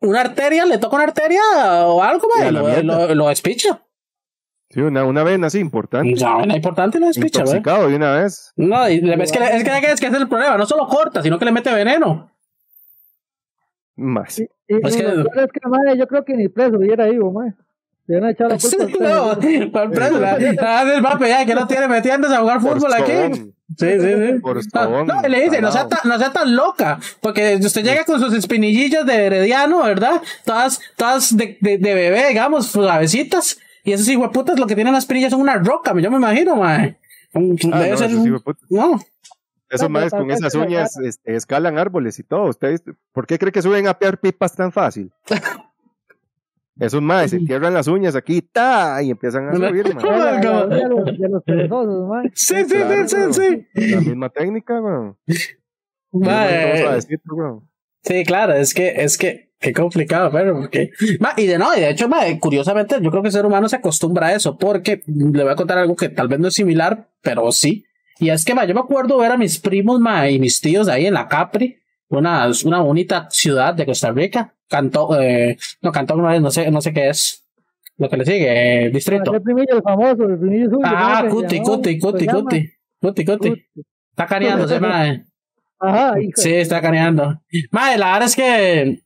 una 0.00 0.20
arteria, 0.20 0.66
le 0.66 0.78
toca 0.78 0.96
una 0.96 1.04
arteria 1.04 1.40
o 1.86 2.02
algo, 2.02 2.28
Y 2.36 2.40
mae, 2.40 2.52
lo, 2.52 2.82
lo, 2.82 3.14
lo 3.14 3.28
despicha. 3.28 3.83
Sí, 4.74 4.80
una, 4.80 5.04
una 5.04 5.22
vena 5.22 5.46
así 5.46 5.60
importante. 5.60 6.12
Ya, 6.16 6.40
es 6.40 6.54
importante 6.56 6.98
lo 6.98 7.06
despicha, 7.06 7.44
güey. 7.44 7.58
Intoxicado 7.58 7.88
de 7.88 7.94
una 7.96 8.12
vez. 8.16 8.52
No, 8.56 8.88
y 8.88 9.00
le- 9.00 9.22
es 9.22 9.30
que, 9.30 9.38
le- 9.38 9.56
es 9.56 9.62
que, 9.64 9.70
es 9.92 10.00
que 10.00 10.06
es 10.08 10.14
el 10.14 10.28
problema, 10.28 10.56
no 10.58 10.66
solo 10.66 10.86
corta, 10.88 11.22
sino 11.22 11.38
que 11.38 11.44
le 11.44 11.52
mete 11.52 11.72
veneno. 11.72 12.30
Más. 13.96 14.40
Y 14.40 14.42
Es 14.68 14.96
que- 14.96 15.02
es 15.06 15.52
que, 15.52 15.68
mae, 15.68 15.96
yo 15.96 16.06
creo 16.08 16.24
que 16.24 16.34
ni 16.36 16.48
preso 16.48 16.76
hubiera 16.76 17.08
ido, 17.08 17.30
mae. 17.30 17.52
Le 18.06 18.16
van 18.20 18.28
a 18.28 18.30
echar 18.32 18.48
la 18.50 18.58
culpa. 18.58 18.84
no, 19.00 19.70
para 19.72 19.84
el 19.86 19.90
preso, 19.92 20.20
ah, 20.60 20.82
el 20.94 21.02
papi 21.02 21.28
ya 21.28 21.46
que 21.46 21.54
no 21.54 21.66
tiene 21.66 21.88
metiéndose 21.88 22.34
a 22.34 22.40
jugar 22.40 22.60
Por 22.60 22.78
fútbol 22.80 22.92
aquí. 22.94 23.52
Sí, 23.78 23.86
sí, 23.98 24.00
sí. 24.00 24.32
Por 24.42 24.60
No, 24.74 25.04
no, 25.04 25.22
le 25.22 25.40
dice, 25.44 25.60
no 25.62 25.72
sea, 25.72 25.88
tan, 25.88 26.00
no 26.04 26.18
sea 26.18 26.30
tan 26.32 26.54
loca, 26.54 26.98
porque 27.20 27.56
usted 27.62 27.82
llega 27.82 28.04
con 28.04 28.20
sus 28.20 28.34
espinillillas 28.34 29.06
de 29.06 29.14
herediano, 29.26 29.82
¿verdad? 29.84 30.20
Todas, 30.44 30.80
todas 30.96 31.34
de, 31.36 31.56
de, 31.60 31.78
de 31.78 31.94
bebé, 31.94 32.28
digamos, 32.28 32.66
suavecitas, 32.66 33.58
y 33.84 33.92
esos 33.92 34.08
hijueputas 34.08 34.58
lo 34.58 34.66
que 34.66 34.74
tienen 34.74 34.92
las 34.94 35.04
espinillas 35.04 35.30
son 35.30 35.40
una 35.42 35.56
roca, 35.58 35.92
yo 36.00 36.10
me 36.10 36.16
imagino, 36.16 36.56
mae. 36.56 36.98
Ah, 37.34 37.38
Debe 37.40 37.90
no, 37.90 37.96
ser 37.96 38.08
esos 38.10 38.20
un- 38.20 38.26
hijueputas. 38.28 38.70
no, 38.70 38.98
Esos 39.70 39.82
No, 39.82 39.88
maes 39.90 40.12
con 40.12 40.30
esas 40.30 40.54
uñas 40.54 40.96
este, 40.98 41.34
escalan 41.36 41.78
árboles 41.78 42.18
y 42.18 42.22
todo. 42.22 42.44
¿Usted 42.44 42.70
viste? 42.72 42.92
¿Por 43.12 43.26
qué 43.26 43.38
cree 43.38 43.50
que 43.52 43.62
suben 43.62 43.86
a 43.88 43.94
pear 43.98 44.18
pipas 44.18 44.54
tan 44.54 44.70
fácil? 44.72 45.10
Esos 46.78 47.00
maes 47.00 47.30
se 47.30 47.36
entierran 47.36 47.72
las 47.72 47.86
uñas 47.86 48.16
aquí 48.16 48.42
ta, 48.42 49.00
y 49.02 49.10
empiezan 49.10 49.48
a 49.48 49.52
subir, 49.68 49.86
sí, 52.34 52.54
sí, 52.64 52.64
sí, 52.66 53.08
sí, 53.08 53.66
sí. 53.74 53.90
La 53.94 54.00
misma 54.00 54.28
técnica, 54.28 54.80
weón. 54.80 55.16
Mae. 56.12 56.98
Sí, 58.04 58.22
claro, 58.24 58.52
es 58.52 58.74
que, 58.74 59.02
es 59.02 59.16
que, 59.16 59.50
qué 59.58 59.72
complicado, 59.72 60.30
pero 60.30 60.54
porque. 60.54 60.90
Ma, 61.20 61.32
y 61.36 61.46
de 61.46 61.56
no, 61.56 61.74
y 61.74 61.80
de 61.80 61.90
hecho, 61.90 62.08
ma, 62.08 62.20
curiosamente, 62.38 62.96
yo 63.00 63.10
creo 63.10 63.22
que 63.22 63.28
el 63.28 63.32
ser 63.32 63.46
humano 63.46 63.68
se 63.68 63.76
acostumbra 63.76 64.28
a 64.28 64.34
eso, 64.34 64.58
porque 64.58 65.02
le 65.06 65.42
voy 65.42 65.52
a 65.52 65.56
contar 65.56 65.78
algo 65.78 65.96
que 65.96 66.10
tal 66.10 66.28
vez 66.28 66.38
no 66.38 66.48
es 66.48 66.54
similar, 66.54 67.08
pero 67.22 67.50
sí. 67.50 67.86
Y 68.18 68.28
es 68.28 68.44
que, 68.44 68.54
ma, 68.54 68.66
yo 68.66 68.74
me 68.74 68.80
acuerdo 68.80 69.18
ver 69.18 69.32
a 69.32 69.38
mis 69.38 69.58
primos, 69.58 70.00
ma, 70.00 70.28
y 70.28 70.38
mis 70.38 70.60
tíos 70.60 70.88
ahí 70.88 71.06
en 71.06 71.14
la 71.14 71.28
Capri, 71.28 71.78
una, 72.08 72.48
una 72.64 72.80
bonita 72.80 73.26
ciudad 73.30 73.74
de 73.74 73.86
Costa 73.86 74.12
Rica. 74.12 74.54
Cantó, 74.68 75.20
eh, 75.20 75.56
no, 75.82 75.92
cantó 75.92 76.16
no, 76.16 76.40
no 76.40 76.50
sé, 76.50 76.70
no 76.70 76.80
sé 76.80 76.92
qué 76.92 77.08
es. 77.08 77.44
Lo 77.96 78.08
que 78.08 78.16
le 78.16 78.24
sigue, 78.24 78.86
eh, 78.86 78.90
distrito. 78.90 79.34
El 79.34 79.42
primillo 79.42 79.80
famoso, 79.82 80.24
el 80.24 80.38
primillo 80.38 80.68
suyo. 80.68 80.82
Ah, 80.84 81.24
¿cómo 81.28 81.48
se 81.48 81.60
cuti, 81.60 81.60
cuti, 81.60 81.98
cuti, 81.98 82.26
cuti, 82.26 82.72
cuti, 83.00 83.24
cuti. 83.24 83.50
Cuti. 83.50 83.66
Está 84.10 84.26
caneándose, 84.26 84.80
ma. 84.80 85.24
Sí, 86.36 86.54
está 86.54 86.80
caneando. 86.80 87.40
Mae, 87.70 87.98
la 87.98 88.12
verdad 88.12 88.28
es 88.28 88.36
que. 88.36 89.00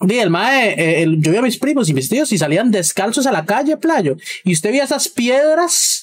Di, 0.00 0.18
el 0.18 0.30
mae, 0.30 0.74
eh, 0.76 1.06
yo 1.18 1.30
vi 1.30 1.36
a 1.38 1.42
mis 1.42 1.58
primos 1.58 1.88
y 1.88 1.94
mis 1.94 2.08
tíos 2.08 2.32
y 2.32 2.38
salían 2.38 2.70
descalzos 2.70 3.26
a 3.26 3.32
la 3.32 3.44
calle, 3.44 3.76
playo. 3.76 4.16
Y 4.42 4.52
usted 4.52 4.70
veía 4.70 4.84
esas 4.84 5.08
piedras. 5.08 6.01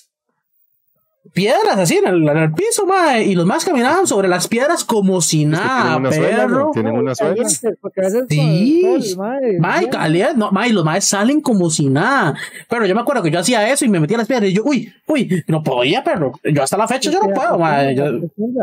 Piedras 1.34 1.78
así 1.78 1.98
en 1.98 2.08
el, 2.08 2.28
en 2.28 2.38
el 2.38 2.54
piso, 2.54 2.86
mae. 2.88 3.24
Y 3.24 3.36
los 3.36 3.46
más 3.46 3.64
caminaban 3.64 4.08
sobre 4.08 4.28
las 4.28 4.48
piedras 4.48 4.84
como 4.84 5.22
si 5.22 5.44
Es 5.44 5.50
que 5.50 5.56
nada, 5.58 5.84
tienen 5.84 6.00
una 6.00 6.12
suela, 6.12 6.38
perro. 6.38 6.60
¿no? 6.60 6.72
Tienen 6.72 6.96
una 6.98 7.16
suela. 7.16 7.34
Veces 7.36 8.26
Sí. 8.30 8.82
sol, 9.14 9.26
mae, 9.60 9.90
caliente, 9.90 10.34
no, 10.38 10.52
mae, 10.52 10.70
y 10.70 10.72
los 10.74 10.84
maes 10.86 11.06
salen 11.06 11.41
como 11.41 11.70
si 11.70 11.88
nada. 11.88 12.36
Pero 12.70 12.86
yo 12.86 12.96
me 12.96 13.02
acuerdo 13.02 13.22
que 13.22 13.30
yo 13.32 13.40
hacía 13.40 13.70
eso 13.72 13.86
y 13.86 13.90
me 13.90 14.00
metía 14.00 14.18
las 14.18 14.28
piedras 14.28 14.50
y 14.50 14.54
yo, 14.54 14.64
uy, 14.66 14.91
uy, 15.08 15.44
no 15.48 15.62
podía, 15.62 16.04
perro. 16.04 16.32
Yo 16.44 16.64
hasta 16.64 16.78
la 16.78 16.88
fecha 16.88 17.12
yo 17.12 17.20
no 17.22 17.34
puedo, 17.34 17.60
mae. 17.60 17.96
Yo, 17.96 18.06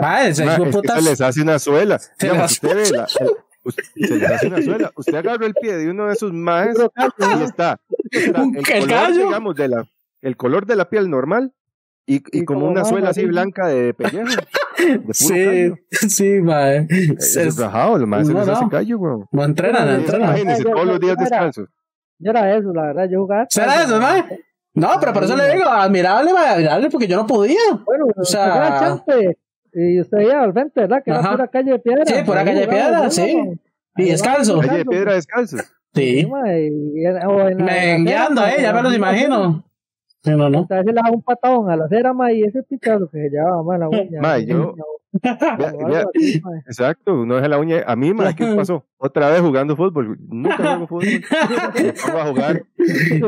mae, 0.00 0.30
es 0.30 0.40
que 0.40 0.72
se 0.94 1.02
les 1.02 1.20
hace 1.20 1.42
una 1.42 1.58
suela. 1.58 1.98
Se 2.18 2.32
les 2.32 2.52
usted 2.52 2.74
ve 2.74 2.90
la- 2.90 3.06
el- 3.20 3.30
usted- 3.64 3.82
se 3.94 4.16
les 4.16 4.30
hace 4.30 4.46
una 4.48 4.62
suela. 4.62 4.92
Usted 4.96 5.14
agarra 5.14 5.46
el 5.46 5.54
pie 5.54 5.76
de 5.76 5.90
uno 5.90 6.06
de 6.06 6.14
esos 6.14 6.32
maes 6.32 6.76
y 6.78 6.82
está, 7.44 7.78
está 8.10 8.42
Un- 8.42 8.56
el, 8.56 8.64
el 8.72 8.86
color, 8.88 9.12
digamos, 9.12 9.54
de 9.56 9.68
la, 9.68 9.86
el 10.22 10.36
color 10.36 10.66
de 10.66 10.76
la 10.76 10.88
piel 10.88 11.10
normal 11.10 11.52
y, 12.06 12.16
y 12.16 12.22
Y 12.40 12.44
como 12.44 12.60
como 12.60 12.72
una 12.72 12.84
suela 12.84 13.10
así 13.10 13.24
blanca 13.26 13.66
de 13.68 13.92
pellejo. 13.94 14.28
De 14.76 15.14
Sí, 15.14 15.34
callo. 15.34 15.76
sí, 15.90 16.28
mae. 16.42 16.86
Eso 16.90 17.40
es 17.40 17.46
Es- 17.48 17.58
rajado, 17.58 17.98
lo 17.98 18.06
más 18.06 18.26
se 18.26 18.32
No, 18.32 18.40
les 18.40 18.48
hace 18.48 18.68
callo, 18.70 18.98
weón. 18.98 19.26
No 19.32 19.44
entrenan, 19.44 19.86
no 19.86 19.94
entrenan. 19.94 20.28
Imagínense 20.28 20.62
Yo- 20.64 20.70
todos 20.72 20.86
los 20.86 21.00
días 21.00 21.16
descalzos. 21.16 21.68
Yo 22.18 22.30
era 22.30 22.56
eso, 22.56 22.72
la 22.72 22.82
verdad, 22.82 23.08
yo 23.10 23.20
jugaba. 23.20 23.46
¿Será 23.48 23.82
eso, 23.82 23.98
mae? 24.00 24.24
No, 24.74 24.88
pero 25.00 25.12
por 25.14 25.24
eso 25.24 25.34
le 25.36 25.50
digo, 25.54 25.68
admirable, 25.68 26.32
mae, 26.34 26.48
admirable, 26.48 26.90
porque 26.90 27.06
yo 27.08 27.16
no 27.16 27.26
podía. 27.26 27.58
Bueno, 27.84 28.06
O 28.16 28.24
sea- 28.24 28.48
usted 28.48 28.56
era 28.58 28.78
chante, 28.80 29.38
y 29.72 30.00
usted 30.00 30.18
veía 30.18 30.40
al 30.42 30.52
frente, 30.52 30.80
¿verdad? 30.82 31.02
Que 31.04 31.10
Ajá. 31.10 31.20
era 31.20 31.30
pura 31.32 31.48
calle 31.48 31.70
de 31.72 31.78
piedra. 31.78 32.04
Sí, 32.06 32.14
pura 32.24 32.44
calle 32.44 32.60
de 32.60 32.68
piedra, 32.68 33.10
sí. 33.10 33.36
Y 33.96 34.04
descalzo. 34.10 34.60
Calle 34.60 34.78
de 34.78 34.84
piedra 34.84 35.14
descalzos. 35.14 35.60
Sí, 35.94 36.20
Sí. 36.20 36.26
mae, 36.26 36.68
y 36.94 37.04
era- 37.04 37.26
o 37.28 37.48
en 37.48 37.58
la- 37.58 37.64
Mengueando 37.64 38.42
en 38.42 38.46
la 38.48 38.54
ahí, 38.54 38.62
ya 38.62 38.72
me 38.74 38.82
los 38.82 38.94
imagino. 38.94 39.64
Sí, 40.26 40.36
no, 40.36 40.50
no. 40.50 40.66
A 40.68 40.74
veces 40.74 40.86
le 40.86 40.92
daba 40.92 41.10
un 41.12 41.22
patadón 41.22 41.70
a 41.70 41.76
la 41.76 41.84
acera, 41.86 42.12
mae, 42.12 42.34
y 42.34 42.42
ese 42.42 42.62
pichazo 42.64 43.08
que 43.08 43.18
se 43.22 43.30
llevaba, 43.30 43.62
mae, 43.62 43.78
la 43.78 43.88
uña. 43.88 44.20
Mae, 44.20 44.44
yo- 44.44 44.74
así. 45.22 46.42
Exacto, 46.66 47.14
uno 47.22 47.36
deja 47.36 47.48
la 47.48 47.58
uña. 47.58 47.84
A 47.86 47.96
mí, 47.96 48.12
ma, 48.12 48.34
¿qué 48.34 48.44
pasó? 48.54 48.84
Otra 48.98 49.30
vez 49.30 49.40
jugando 49.40 49.76
fútbol. 49.76 50.18
Nunca 50.28 50.56
juego 50.56 50.86
fútbol. 50.88 51.04
Me 51.74 51.92
pongo 51.92 52.18
a 52.18 52.26
jugar, 52.26 52.62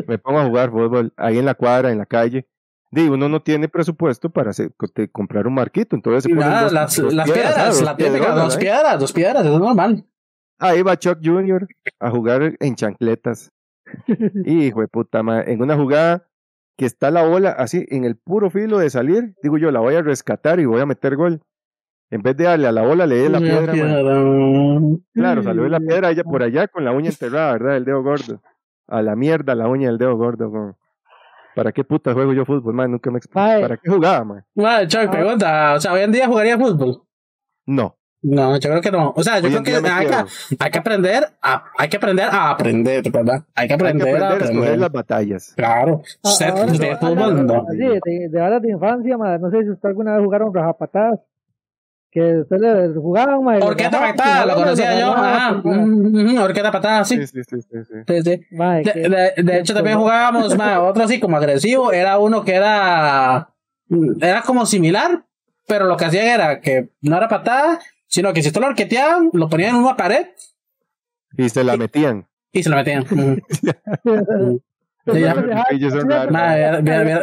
me 0.07 0.19
pongo 0.19 0.39
a 0.41 0.45
jugar 0.47 0.70
fútbol 0.70 1.12
ahí 1.16 1.39
en 1.39 1.45
la 1.47 1.55
cuadra, 1.55 1.91
en 1.91 1.99
la 1.99 2.07
calle. 2.07 2.47
Digo, 2.91 3.15
uno 3.15 3.29
no 3.29 3.41
tiene 3.43 3.69
presupuesto 3.69 4.31
para 4.31 4.51
hacer- 4.51 4.73
te- 4.95 5.09
comprar 5.09 5.47
un 5.47 5.55
marquito, 5.55 5.95
entonces 5.95 6.25
se 6.25 6.31
ponen 6.31 6.45
nada, 6.49 6.62
dos- 6.65 6.73
las, 6.73 6.97
dos 6.97 7.15
las 7.15 7.31
piedras, 7.31 7.53
piedras, 7.55 7.65
¿sabes? 7.77 7.83
la 7.83 7.97
típica, 7.97 8.35
dos 8.35 8.57
¿eh? 8.57 8.59
piedras, 8.61 8.99
dos 9.01 9.12
piedras, 9.12 9.45
eso 9.45 9.55
es 9.55 9.61
normal. 9.61 10.05
Ahí 10.59 10.83
va 10.83 10.97
Chuck 10.99 11.19
Jr. 11.23 11.66
a 12.01 12.11
jugar 12.11 12.57
en 12.59 12.75
chancletas. 12.75 13.53
Hijo 14.45 14.81
de 14.81 14.89
puta 14.89 15.23
madre. 15.23 15.53
En 15.53 15.62
una 15.62 15.77
jugada 15.77 16.27
que 16.79 16.87
está 16.87 17.11
la 17.11 17.25
bola 17.25 17.51
así 17.51 17.85
en 17.91 18.05
el 18.05 18.17
puro 18.17 18.51
filo 18.51 18.79
de 18.79 18.89
salir, 18.89 19.35
digo 19.43 19.59
yo, 19.59 19.73
la 19.73 19.81
voy 19.81 19.97
a 19.97 20.03
rescatar 20.03 20.61
y 20.61 20.65
voy 20.65 20.81
a 20.81 20.87
meter 20.87 21.17
gol. 21.17 21.43
En 22.09 22.23
vez 22.23 22.37
de 22.37 22.45
darle 22.45 22.69
a 22.69 22.73
la 22.73 22.83
bola, 22.83 23.05
le 23.05 23.17
di 23.17 23.29
la 23.29 23.41
piedra. 23.41 23.75
mae. 23.75 24.99
Claro, 25.13 25.43
salió 25.43 25.65
de 25.65 25.71
la 25.71 25.81
piedra 25.81 26.11
ella 26.11 26.23
por 26.23 26.43
allá 26.43 26.69
con 26.69 26.85
la 26.85 26.93
uña 26.93 27.11
enterrada, 27.11 27.53
¿verdad? 27.53 27.77
El 27.77 27.85
dedo 27.85 28.03
gordo. 28.03 28.41
A 28.87 29.03
la 29.03 29.17
mierda 29.17 29.57
la 29.57 29.69
uña 29.69 29.89
del 29.89 29.99
dedo 29.99 30.17
gordo. 30.17 30.49
weón. 30.49 30.77
¿Para 31.57 31.73
qué 31.73 31.83
puta 31.83 32.15
juego 32.15 32.33
yo 32.33 32.45
fútbol, 32.45 32.73
man? 32.73 32.93
Nunca 32.93 33.11
me 33.11 33.19
explico. 33.19 33.61
¿Para 33.61 33.77
qué 33.77 33.91
jugaba, 33.91 34.25
man? 34.25 34.45
Mae, 34.55 34.87
Chuck, 34.87 35.11
pregunta, 35.11 35.75
o 35.75 35.81
sea, 35.81 35.93
hoy 35.93 36.03
en 36.03 36.13
día 36.13 36.29
jugaría 36.29 36.57
fútbol. 36.57 37.03
No. 37.67 37.98
No, 38.23 38.57
yo 38.59 38.69
creo 38.70 38.81
que 38.81 38.90
no. 38.90 39.12
O 39.16 39.23
sea, 39.23 39.39
yo 39.39 39.47
Hoy 39.47 39.62
creo 39.62 39.81
que 39.82 39.89
hay, 39.89 40.07
que 40.07 40.15
hay 40.59 40.70
que 40.73 40.78
aprender 40.78 41.24
a, 41.40 41.65
hay 41.78 41.89
que 41.89 41.97
aprender 41.99 42.28
a 42.31 42.51
aprender, 42.51 43.03
¿verdad? 43.12 43.45
Hay 43.55 43.69
que 43.69 43.74
Hay 43.74 43.78
que 43.78 43.85
aprender, 43.86 44.09
aprender 44.09 44.23
a 44.32 44.35
aprender. 44.35 44.78
las 44.78 44.90
batallas. 44.93 45.53
Claro. 45.57 46.03
Ah, 46.24 46.28
Usted, 46.31 46.47
ahora- 46.49 46.62
ahora- 46.73 46.97
fútbol, 46.99 47.47
no. 47.47 47.66
Sí, 47.70 47.78
de, 47.78 48.28
de 48.28 48.40
horas 48.43 48.61
de 48.62 48.70
infancia, 48.73 49.16
mae, 49.16 49.39
no 49.39 49.51
sé 49.51 49.62
si 49.62 49.70
usted 49.70 49.89
alguna 49.89 50.16
vez 50.16 50.24
jugaron 50.24 50.53
rajapatadas. 50.53 51.20
Que 52.11 52.39
usted 52.39 52.57
le 52.59 52.95
jugaban. 52.99 53.62
Orquesta 53.62 53.99
rajaban, 53.99 54.16
patada, 54.16 54.47
lo 54.47 54.55
conocía 54.55 54.99
yo. 54.99 55.12
Ajá. 55.12 55.61
Mm, 55.62 56.39
Orquesta 56.39 56.73
patada, 56.73 57.05
sí. 57.05 57.19
Sí, 57.19 57.27
sí, 57.27 57.43
sí, 57.45 57.61
sí, 57.61 57.78
sí. 57.85 57.95
Sí, 58.09 58.23
sí. 58.23 58.57
Mae, 58.57 58.82
De, 58.82 58.93
de- 59.36 59.43
de 59.43 59.59
hecho, 59.61 59.74
también 59.74 59.99
jugábamos, 59.99 60.57
ma, 60.57 60.81
otro 60.82 61.05
así 61.05 61.20
como 61.20 61.36
agresivo. 61.36 61.93
Era 61.93 62.19
uno 62.19 62.45
que 62.45 62.55
era. 62.55 63.51
Era 64.23 64.43
como 64.43 64.65
similar, 64.66 65.24
pero 65.66 65.85
lo 65.85 65.97
que 65.99 66.07
hacían 66.07 66.27
era 66.27 66.61
que 66.61 66.89
no 67.03 67.16
era 67.19 67.28
patada, 67.28 67.78
sino 68.09 68.32
que 68.32 68.43
si 68.43 68.48
usted 68.48 68.60
lo 68.60 68.66
arqueteaban, 68.66 69.30
lo 69.32 69.48
ponían 69.48 69.76
en 69.76 69.82
una 69.82 69.97
pared 69.97 70.26
Y 71.36 71.48
se 71.48 71.62
la 71.62 71.76
metían. 71.76 72.26
y 72.52 72.62
se 72.62 72.68
lo 72.68 72.76
metían. 72.76 73.05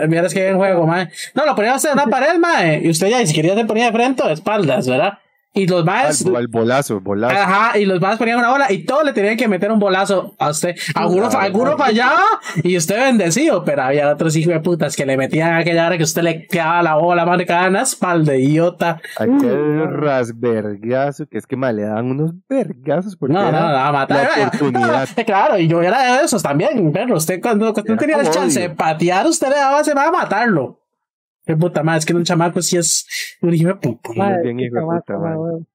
Vieras 0.10 0.34
que 0.34 0.42
bien 0.44 0.58
juego, 0.58 0.88
ma. 0.88 1.10
No, 1.34 1.46
lo 1.46 1.56
ponían 1.56 1.78
en 1.84 1.92
una 1.94 2.08
pared, 2.08 2.38
ma, 2.40 2.74
y 2.76 2.90
usted 2.90 3.10
ya, 3.10 3.22
y 3.22 3.28
si 3.28 3.34
quería 3.34 3.56
se 3.56 3.66
ponía 3.66 3.86
de 3.88 3.92
frente 3.92 4.24
o 4.24 4.28
de 4.28 4.34
espaldas, 4.34 4.88
¿verdad? 4.88 5.20
Y 5.56 5.68
los 5.68 5.86
más. 5.86 6.26
al 6.26 6.48
bolazo, 6.48 7.00
bolazo. 7.00 7.36
Ajá, 7.36 7.78
y 7.80 7.86
los 7.86 8.02
más 8.02 8.18
ponían 8.18 8.40
una 8.40 8.50
bola 8.52 8.72
y 8.72 8.84
todos 8.84 9.06
le 9.06 9.14
tenían 9.14 9.38
que 9.38 9.48
meter 9.48 9.72
un 9.72 9.80
bolazo 9.80 10.36
a 10.38 10.50
usted. 10.50 10.76
Alguno, 10.94 11.30
alguno 11.30 11.78
fallaba 11.78 12.22
y 12.62 12.76
usted 12.76 12.98
bendecido, 13.00 13.64
pero 13.64 13.84
había 13.84 14.12
otros 14.12 14.36
hijos 14.36 14.54
de 14.54 14.60
putas 14.60 14.96
que 14.96 15.06
le 15.06 15.16
metían 15.16 15.54
aquella 15.54 15.88
hora 15.88 15.98
que 15.98 16.04
usted 16.04 16.24
le 16.24 16.46
quedaba 16.48 16.84
la 16.84 16.96
bola 16.96 17.24
en 17.26 17.74
la 17.74 17.82
espalda, 17.82 18.36
idiota. 18.36 19.00
Aquel 19.18 19.88
rasvergazo, 19.90 21.28
que 21.28 21.38
es 21.38 21.48
que 21.48 21.56
mal 21.56 21.76
le 21.76 21.84
dan 21.84 22.06
unos 22.06 22.34
vergazos 22.50 23.16
porque 23.16 23.34
No, 23.34 23.52
no, 23.52 23.60
no, 23.60 23.78
a 23.78 23.92
matar. 23.92 24.30
la 24.38 24.48
oportunidad. 24.48 25.10
Claro, 25.26 25.58
y 25.58 25.68
yo 25.68 25.82
era 25.82 26.18
de 26.20 26.26
esos 26.26 26.44
también, 26.44 26.92
pero 26.94 27.16
usted 27.16 27.42
cuando, 27.42 27.74
cuando 27.74 27.94
Era 27.94 28.00
tenía 28.00 28.18
el 28.18 28.30
chance 28.30 28.60
de 28.60 28.70
patear, 28.70 29.26
usted 29.26 29.50
le 29.50 29.56
daba, 29.56 29.84
se 29.84 29.94
va 29.94 30.08
a 30.08 30.12
matarlo. 30.12 30.85
Qué 31.46 31.56
puta 31.56 31.84
madre, 31.84 32.00
es 32.00 32.06
que 32.06 32.14
un 32.14 32.24
chamaco 32.24 32.62
sí 32.62 32.78
es 32.78 33.08
un 33.42 33.54
hijo 33.54 33.68
de 33.70 33.76
puta. 33.76 34.38
bien 34.42 34.58
qué 34.58 34.64
hijo 34.66 34.76
de. 34.76 35.66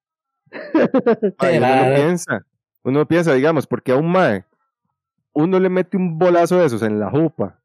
Ay, 1.38 1.58
uno 1.58 1.66
no 1.76 1.94
piensa, 1.94 2.46
uno 2.82 3.06
piensa, 3.06 3.34
digamos, 3.34 3.66
porque 3.66 3.92
a 3.92 3.96
un 3.96 4.10
mae, 4.10 4.44
uno 5.32 5.60
le 5.60 5.68
mete 5.68 5.96
un 5.96 6.18
bolazo 6.18 6.58
de 6.58 6.66
esos 6.66 6.82
en 6.82 6.98
la 6.98 7.08
jupa, 7.10 7.60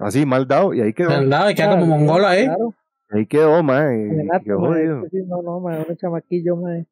así 0.00 0.26
mal 0.26 0.46
dado, 0.48 0.74
y 0.74 0.80
ahí 0.80 0.92
quedó, 0.92 1.10
¿Verdad? 1.10 1.48
Y 1.50 1.54
queda 1.54 1.70
como 1.70 1.84
Claro, 1.86 1.98
mongolo 2.00 2.26
ahí. 2.26 2.44
Claro, 2.44 2.74
ahí 3.10 3.26
quedó, 3.26 3.62
mae, 3.62 4.28
quedó 4.44 4.58
mae, 4.60 4.68
jodido. 4.88 5.02
no, 5.28 5.42
no, 5.42 5.60
mae, 5.60 5.86
un 5.88 5.96
chamaquillo, 5.96 6.56
mae. 6.56 6.86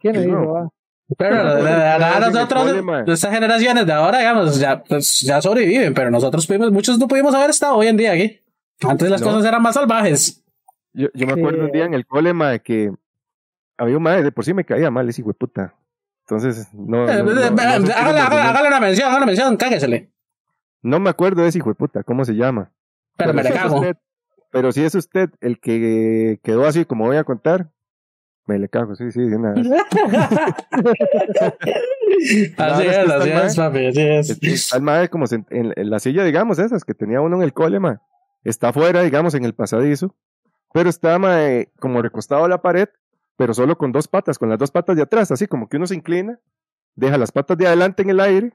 ¿Quién 0.00 0.14
le 0.14 0.26
no. 0.26 0.40
dijo, 0.40 0.56
ah? 0.58 0.68
Pero 1.18 1.36
la- 1.42 1.54
la- 1.60 1.98
la- 1.98 2.20
la- 2.20 2.30
nosotros, 2.30 2.82
mae. 2.84 3.04
estas 3.06 3.32
generaciones 3.32 3.86
de 3.86 3.92
ahora, 3.92 4.18
digamos, 4.18 4.58
ya, 4.60 4.82
pues, 4.82 5.20
ya 5.20 5.40
sobreviven, 5.42 5.92
pero 5.94 6.10
nosotros 6.10 6.46
pudimos, 6.46 6.70
muchos 6.70 6.98
no 6.98 7.08
pudimos 7.08 7.34
haber 7.34 7.50
estado 7.50 7.74
hoy 7.76 7.88
en 7.88 7.96
día 7.96 8.12
aquí. 8.12 8.40
Antes 8.82 9.10
las 9.10 9.20
No. 9.20 9.28
cosas 9.28 9.44
eran 9.46 9.62
más 9.62 9.74
salvajes. 9.74 10.42
Yo, 10.92 11.08
yo 11.14 11.26
me 11.26 11.34
acuerdo 11.34 11.64
un 11.64 11.72
día 11.72 11.84
en 11.84 11.94
el 11.94 12.06
cole, 12.06 12.32
mae, 12.34 12.60
que 12.60 12.92
había 13.78 13.96
un 13.96 14.02
mae, 14.02 14.22
de 14.22 14.32
por 14.32 14.44
sí 14.44 14.54
me 14.54 14.64
caía 14.64 14.90
mal 14.90 15.08
ese 15.08 15.20
hijo 15.20 15.30
de 15.30 15.34
puta. 15.34 15.74
Entonces, 16.28 16.68
no. 16.74 17.08
Eh, 17.08 17.18
eh, 17.18 17.92
hágale, 17.94 18.68
una 18.68 18.80
mención, 18.80 19.06
hágale 19.08 19.16
una 19.18 19.26
mención, 19.26 19.56
cáguesele. 19.56 20.10
No 20.82 20.98
me 21.00 21.10
acuerdo 21.10 21.42
de 21.42 21.48
ese 21.48 21.58
hijo 21.58 21.68
de 21.70 21.74
puta, 21.74 22.02
¿cómo 22.02 22.24
se 22.24 22.34
llama? 22.34 22.70
Pero 23.16 23.32
me 23.34 23.42
si 23.42 23.48
le 23.48 23.54
es 23.54 23.60
cago. 23.62 23.76
usted- 23.76 23.96
pero 24.50 24.72
si 24.72 24.84
es 24.84 24.94
usted 24.94 25.30
el 25.40 25.60
que 25.60 26.40
quedó 26.42 26.66
así 26.66 26.84
como 26.84 27.06
voy 27.06 27.16
a 27.18 27.24
contar, 27.24 27.70
me 28.46 28.58
le 28.58 28.68
cago, 28.68 28.94
sí, 28.94 29.10
sí, 29.12 29.20
de 29.20 29.36
una 29.36 29.52
vez. 29.52 29.66
Así 32.56 32.86
es 32.86 33.10
así 33.10 33.30
es, 33.30 33.56
papi, 33.56 33.86
así 33.86 34.00
es. 34.00 34.30
Está 34.42 34.76
el 34.76 34.82
mae 34.82 35.08
como 35.08 35.24
en, 35.30 35.72
en 35.76 35.90
la 35.90 35.98
silla, 35.98 36.24
digamos, 36.24 36.58
esas 36.58 36.84
que 36.84 36.94
tenía 36.94 37.20
uno 37.20 37.36
en 37.36 37.42
el 37.42 37.52
cole, 37.52 37.80
mae. 37.80 37.96
Está 38.46 38.68
afuera, 38.68 39.02
digamos, 39.02 39.34
en 39.34 39.44
el 39.44 39.54
pasadizo, 39.54 40.14
pero 40.72 40.88
está 40.88 41.18
mae, 41.18 41.72
como 41.80 42.00
recostado 42.00 42.44
a 42.44 42.48
la 42.48 42.62
pared, 42.62 42.88
pero 43.36 43.52
solo 43.52 43.76
con 43.76 43.90
dos 43.90 44.06
patas, 44.06 44.38
con 44.38 44.48
las 44.48 44.56
dos 44.56 44.70
patas 44.70 44.94
de 44.94 45.02
atrás, 45.02 45.32
así 45.32 45.48
como 45.48 45.68
que 45.68 45.78
uno 45.78 45.88
se 45.88 45.96
inclina, 45.96 46.38
deja 46.94 47.18
las 47.18 47.32
patas 47.32 47.58
de 47.58 47.66
adelante 47.66 48.02
en 48.02 48.10
el 48.10 48.20
aire 48.20 48.52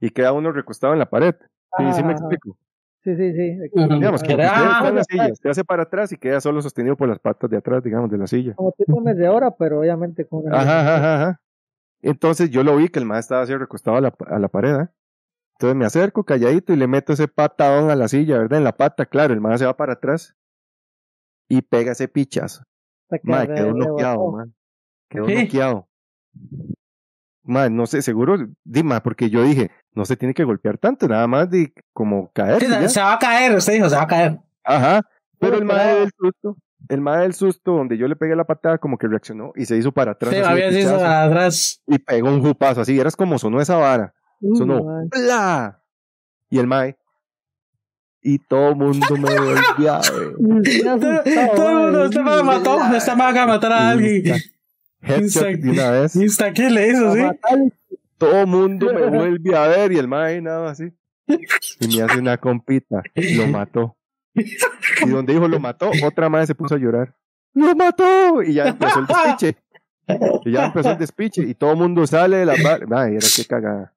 y 0.00 0.08
queda 0.08 0.32
uno 0.32 0.50
recostado 0.50 0.94
en 0.94 0.98
la 0.98 1.10
pared. 1.10 1.34
Sí, 1.76 1.84
sí 1.92 2.02
me 2.02 2.14
Ajá. 2.14 2.20
explico. 2.20 2.56
Sí, 3.04 3.16
sí, 3.16 3.32
sí. 3.34 3.58
Digamos 3.74 4.22
que 4.22 4.32
Ah, 4.32 4.90
la 4.90 5.00
ah, 5.00 5.04
silla, 5.04 5.30
usted 5.30 5.50
hace 5.50 5.62
para 5.62 5.82
atrás 5.82 6.10
y 6.12 6.16
queda 6.16 6.40
solo 6.40 6.62
sostenido 6.62 6.96
por 6.96 7.08
las 7.08 7.18
patas 7.18 7.50
de 7.50 7.58
atrás, 7.58 7.82
digamos, 7.82 8.10
de 8.10 8.16
la 8.16 8.26
silla. 8.26 8.54
Como 8.54 8.72
tipo 8.72 8.98
mes 9.02 9.18
de 9.18 9.28
hora, 9.28 9.50
pero 9.50 9.80
obviamente 9.80 10.24
con 10.24 10.46
una. 10.46 10.58
Ajá, 10.58 10.80
ajá, 10.80 10.96
ajá, 10.96 11.14
ajá. 11.14 11.40
Entonces 12.00 12.48
yo 12.48 12.64
lo 12.64 12.76
vi 12.76 12.88
que 12.88 12.98
el 12.98 13.04
maestro 13.04 13.36
estaba 13.36 13.42
así 13.42 13.54
recostado 13.54 13.98
a 13.98 14.00
la, 14.00 14.14
a 14.26 14.38
la 14.38 14.48
pared. 14.48 14.80
¿eh? 14.80 14.88
Entonces 15.58 15.76
me 15.76 15.86
acerco 15.86 16.22
calladito 16.24 16.72
y 16.72 16.76
le 16.76 16.86
meto 16.86 17.12
ese 17.12 17.26
patadón 17.26 17.90
a 17.90 17.96
la 17.96 18.06
silla, 18.06 18.38
¿verdad? 18.38 18.58
En 18.58 18.64
la 18.64 18.76
pata, 18.76 19.06
claro, 19.06 19.34
el 19.34 19.40
maestro 19.40 19.58
se 19.58 19.66
va 19.66 19.76
para 19.76 19.94
atrás 19.94 20.36
y 21.48 21.62
pega 21.62 21.92
ese 21.92 22.06
pichazo. 22.06 22.62
Madre, 23.24 23.48
re- 23.48 23.54
quedó 23.56 23.72
noqueado, 23.74 24.30
man. 24.32 24.54
Quedó 25.10 25.26
¿Qué? 25.26 25.42
noqueado. 25.42 25.88
Man, 27.42 27.74
no 27.74 27.86
sé, 27.86 28.02
seguro, 28.02 28.36
Dima, 28.64 29.02
porque 29.02 29.30
yo 29.30 29.42
dije, 29.42 29.70
no 29.94 30.04
se 30.04 30.16
tiene 30.16 30.34
que 30.34 30.44
golpear 30.44 30.78
tanto, 30.78 31.08
nada 31.08 31.26
más 31.26 31.50
de 31.50 31.72
como 31.92 32.30
caer. 32.32 32.60
Sí, 32.60 32.66
se, 32.66 32.88
se 32.90 33.00
va 33.00 33.14
a 33.14 33.18
caer, 33.18 33.56
usted 33.56 33.72
dijo, 33.72 33.88
se 33.88 33.96
va 33.96 34.02
a 34.02 34.06
caer. 34.06 34.38
Ajá. 34.62 35.00
Pero 35.40 35.56
el 35.56 35.64
madre 35.64 36.00
del 36.00 36.10
susto, 36.16 36.56
el 36.88 37.00
madre 37.00 37.22
del 37.22 37.34
susto, 37.34 37.72
donde 37.72 37.96
yo 37.96 38.06
le 38.06 38.16
pegué 38.16 38.36
la 38.36 38.44
patada, 38.44 38.78
como 38.78 38.98
que 38.98 39.08
reaccionó 39.08 39.52
y 39.56 39.64
se 39.64 39.76
hizo 39.76 39.90
para 39.92 40.12
atrás. 40.12 40.34
Sí, 40.34 40.40
había 40.40 40.68
sido 40.70 40.80
pichazo, 40.82 40.98
para 40.98 41.24
atrás. 41.24 41.82
Y 41.86 41.98
pegó 41.98 42.28
un 42.28 42.42
jupazo 42.42 42.82
así, 42.82 43.00
eras 43.00 43.16
como 43.16 43.38
sonó 43.38 43.60
esa 43.60 43.76
vara. 43.76 44.14
Sonó. 44.40 44.84
man. 44.84 45.08
¡Bla! 45.08 45.82
Y 46.50 46.58
el 46.58 46.66
mae. 46.66 46.96
Y 48.22 48.38
todo 48.38 48.70
el 48.70 48.76
mundo 48.76 49.06
me 49.16 49.38
volvió 49.38 49.92
a 49.92 50.00
ver. 50.00 50.38
Me 50.38 50.90
ha 50.90 51.54
Todo 51.54 51.68
el 51.70 51.76
mundo, 51.76 52.04
este 52.04 52.20
man 52.20 52.44
mató, 52.44 52.78
esta 52.94 53.14
man 53.14 53.30
acaba 53.30 53.46
de 53.46 53.52
matar 53.58 53.72
a 53.72 53.90
alguien. 53.90 54.36
Headshot 55.00 55.60
de 55.60 55.70
una 55.70 55.90
vez. 55.90 56.16
Insta 56.16 56.46
aquí 56.46 56.68
le 56.68 56.88
hizo, 56.90 57.14
sí. 57.14 57.22
Todo 58.18 58.40
el 58.40 58.46
mundo 58.48 58.92
me 58.92 59.06
vuelve 59.16 59.56
a 59.56 59.68
ver 59.68 59.92
y 59.92 59.98
el 59.98 60.08
mae 60.08 60.40
nada 60.40 60.70
así. 60.70 60.92
Y 61.80 61.96
me 61.96 62.02
hace 62.02 62.18
una 62.18 62.36
compita. 62.38 63.02
Lo 63.14 63.46
mató. 63.46 63.96
Y 64.34 65.08
donde 65.08 65.32
dijo 65.32 65.46
lo 65.48 65.60
mató, 65.60 65.90
otra 66.04 66.28
madre 66.28 66.46
se 66.46 66.54
puso 66.54 66.74
a 66.74 66.78
llorar. 66.78 67.14
¡Lo 67.54 67.74
mató! 67.74 68.42
Y 68.42 68.54
ya 68.54 68.68
empezó 68.68 69.00
el 69.00 69.06
despiche. 69.06 69.56
Y 70.44 70.52
ya 70.52 70.66
empezó 70.66 70.90
el 70.90 70.98
despiche. 70.98 71.42
Y 71.42 71.54
todo 71.54 71.72
el 71.72 71.78
mundo 71.78 72.06
sale 72.06 72.38
de 72.38 72.46
la 72.46 72.54
bar. 72.62 72.86
Ay, 72.90 73.16
era 73.16 73.26
que 73.34 73.44
cagada. 73.44 73.94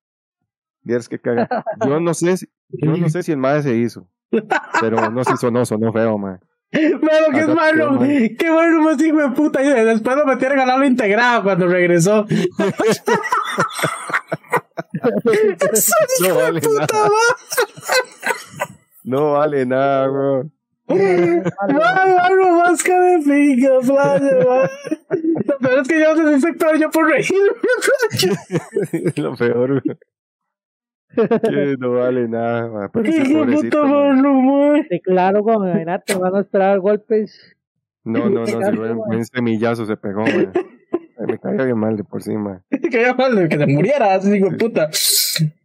Vieras 0.84 1.08
que 1.08 1.20
cagada. 1.20 1.64
Yo 1.86 2.00
no 2.00 2.14
sé 2.14 2.38
si, 2.38 2.48
yo 2.70 2.98
no 2.98 3.10
sé 3.10 3.24
si 3.24 3.32
el 3.32 3.38
madre 3.38 3.64
se 3.64 3.76
hizo. 3.76 4.08
Pero 4.80 5.10
no 5.12 5.24
si 5.24 5.36
sonó, 5.38 5.66
sonó 5.66 5.92
feo, 5.92 6.18
mae. 6.18 6.38
Mano, 6.74 7.28
qué 7.34 7.42
Acá, 7.42 7.54
malo, 7.54 8.00
qué 8.00 8.50
bueno, 8.50 8.82
más 8.82 9.02
hijo 9.02 9.18
de 9.18 9.30
puta. 9.32 9.62
Y 9.62 9.68
después 9.68 10.16
lo 10.16 10.26
metieron 10.26 10.60
a 10.60 10.78
lo 10.78 10.86
integrado 10.86 11.44
cuando 11.44 11.68
regresó. 11.68 12.26
Eso, 15.74 15.94
No 16.22 16.28
hijo 16.28 16.38
de 16.38 16.44
vale 16.44 16.62
puta, 16.62 16.88
nada. 16.94 17.10
No 19.04 19.32
vale 19.34 19.66
nada, 19.66 20.08
bro. 20.08 20.50
Mano, 20.88 22.58
máscara 22.64 23.18
de 23.18 23.20
pinga, 23.20 23.80
playa. 23.80 24.70
Lo 25.46 25.58
peor 25.60 25.80
es 25.82 25.88
que 25.88 26.00
yo 26.00 26.16
no 26.16 26.24
soy 26.24 26.42
sector 26.42 26.78
yo 26.78 26.90
por 26.90 27.08
playa. 27.08 27.28
Lo 29.18 29.36
peor, 29.36 29.82
bro. 29.82 29.96
Que 31.16 31.76
no 31.78 31.94
vale 31.94 32.28
nada, 32.28 32.68
mae. 32.70 32.90
Pero 32.90 33.10
ese 33.10 33.34
pobrecito, 33.34 33.86
man. 33.86 34.86
Sí, 34.90 35.00
claro, 35.02 35.44
como 35.44 35.68
imagínate, 35.68 36.16
van 36.16 36.36
a 36.36 36.40
esperar 36.42 36.80
golpes. 36.80 37.56
No, 38.04 38.30
no, 38.30 38.46
no, 38.46 38.60
buen, 38.78 38.98
mae. 38.98 39.08
buen 39.08 39.26
semillazo 39.26 39.86
se 39.86 39.98
pegó, 39.98 40.22
man. 40.22 40.52
Me 41.28 41.38
caía 41.38 41.66
bien 41.66 41.78
mal 41.78 41.96
de 41.96 42.04
por 42.04 42.24
sí, 42.24 42.36
man. 42.36 42.64
que 42.70 43.02
ya 43.02 43.14
mal, 43.14 43.48
que 43.48 43.58
se 43.58 43.68
muriera, 43.68 44.16
así 44.16 44.36
hijo 44.36 44.50
de 44.50 44.58
puta. 44.58 44.90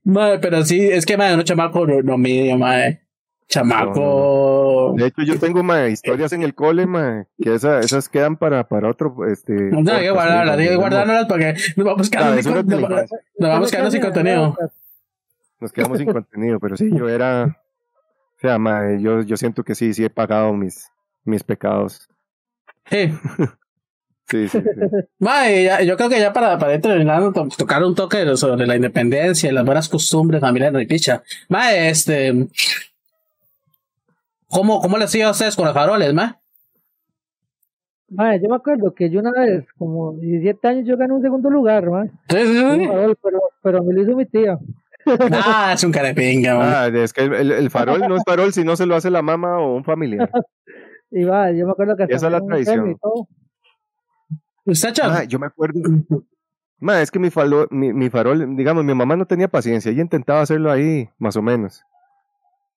Madre, 0.05 0.39
pero 0.39 0.63
sí, 0.65 0.89
es 0.89 1.07
que 1.07 1.17
madre, 1.17 1.37
no 1.37 1.43
chamaco 1.43 1.87
no, 1.87 2.03
no 2.03 2.19
mide, 2.19 2.57
madre. 2.57 3.07
Chamaco. 3.49 4.95
De 4.97 5.07
hecho, 5.07 5.23
yo 5.23 5.39
tengo 5.39 5.63
ma, 5.63 5.89
historias 5.89 6.33
en 6.33 6.43
el 6.43 6.55
cole, 6.55 6.87
ma, 6.87 7.27
que 7.41 7.55
esa, 7.55 7.79
esas 7.79 8.09
quedan 8.09 8.37
para, 8.37 8.67
para 8.67 8.91
otro, 8.91 9.15
este... 9.31 9.53
No, 9.71 9.93
hay 9.93 10.03
que 10.03 10.11
guardarlas, 10.11 10.59
hay 10.59 10.69
que 10.69 10.77
guardárnoslas 10.77 11.27
porque 11.27 11.55
nos 11.77 11.87
vamos 11.87 12.11
quedando 12.11 12.43
sin, 12.43 12.55
nos, 12.55 12.67
digas. 12.67 13.11
nos 13.39 13.51
vamos 13.51 13.71
quedando 13.71 13.91
sin 13.93 14.01
contenido. 14.01 14.57
Nos 15.61 15.73
quedamos 15.73 15.99
sin 15.99 16.13
contenido, 16.13 16.61
pero 16.61 16.77
sí, 16.77 16.91
yo 16.95 17.09
era... 17.09 17.63
O 18.37 18.39
sea, 18.41 18.59
ma, 18.59 18.95
yo, 18.99 19.23
yo 19.23 19.37
siento 19.37 19.65
que 19.65 19.75
sí, 19.75 19.95
sí 19.95 20.05
he 20.05 20.11
pagado 20.11 20.53
mis, 20.53 20.89
mis 21.25 21.43
pecados. 21.43 22.09
Sí. 22.87 23.13
Sí, 24.29 24.49
sí, 24.49 24.59
sí. 24.61 24.69
Madre, 25.21 25.63
ya- 25.63 25.83
yo 25.83 25.97
creo 25.97 26.09
que 26.09 26.19
ya 26.19 26.33
para, 26.33 26.59
para 26.59 26.75
ir 26.75 26.81
terminando, 26.81 27.33
to- 27.33 27.47
tocar 27.57 27.85
un 27.85 27.95
toque 27.95 28.37
sobre 28.37 28.67
la 28.67 28.75
independencia 28.75 29.49
y 29.49 29.53
las 29.53 29.65
buenas 29.65 29.89
costumbres 29.89 30.41
familiares 30.41 30.77
de 30.77 30.85
picha. 30.85 31.23
Madre, 31.49 31.91
este. 31.91 32.49
¿Cómo, 34.49 34.81
cómo 34.81 34.97
les 34.99 35.15
iba 35.15 35.29
a 35.29 35.31
ustedes 35.31 35.55
con 35.55 35.65
los 35.65 35.75
faroles, 35.75 36.13
ma? 36.13 36.41
Madre, 38.09 38.41
yo 38.43 38.49
me 38.49 38.57
acuerdo 38.57 38.95
que 38.95 39.11
yo 39.11 39.21
una 39.21 39.31
vez, 39.31 39.65
como 39.79 40.13
17 40.15 40.67
años, 40.67 40.87
yo 40.89 40.97
gané 40.97 41.13
un 41.15 41.23
segundo 41.23 41.49
lugar, 41.49 41.89
man. 41.89 42.11
Sí, 42.29 42.37
sí, 42.47 42.55
sí. 42.59 42.89
Pero, 43.23 43.41
pero 43.63 43.85
me 43.85 43.95
lo 43.95 44.03
hizo 44.03 44.17
mi 44.17 44.27
tía. 44.27 44.59
Ah, 45.33 45.73
es 45.75 45.85
un 45.85 45.93
carepinga, 45.93 46.57
man. 46.59 46.73
Ah, 46.75 46.87
es 46.89 47.13
que 47.13 47.23
el, 47.23 47.71
farol 47.71 48.01
no 48.09 48.17
es 48.17 48.23
farol 48.27 48.53
si 48.53 48.65
no 48.65 48.77
se 48.77 48.87
lo 48.87 48.97
hace 48.97 49.11
la 49.11 49.23
mamá 49.23 49.59
o 49.59 49.77
un 49.77 49.85
familiar. 49.85 50.31
Y 51.09 51.23
va, 51.23 51.53
yo 51.53 51.67
me 51.67 51.71
acuerdo 51.73 51.97
que 51.97 52.03
Esa 52.13 52.27
es 52.27 52.33
la 52.33 52.41
tradición. 52.45 52.99
Ah, 55.03 55.23
yo 55.23 55.39
me 55.39 55.47
acuerdo. 55.47 55.81
Ma, 56.79 57.01
es 57.01 57.11
que 57.13 57.19
mi, 57.21 57.31
falo- 57.31 57.69
mi, 57.71 57.93
mi 57.93 58.11
farol, 58.11 58.57
digamos, 58.57 58.85
mi 58.85 58.93
mamá 58.93 59.17
no 59.17 59.25
tenía 59.25 59.47
paciencia. 59.49 59.93
Ella 59.93 60.03
intentaba 60.03 60.41
hacerlo 60.43 60.71
ahí, 60.71 61.09
más 61.19 61.37
o 61.37 61.43
menos. 61.43 61.85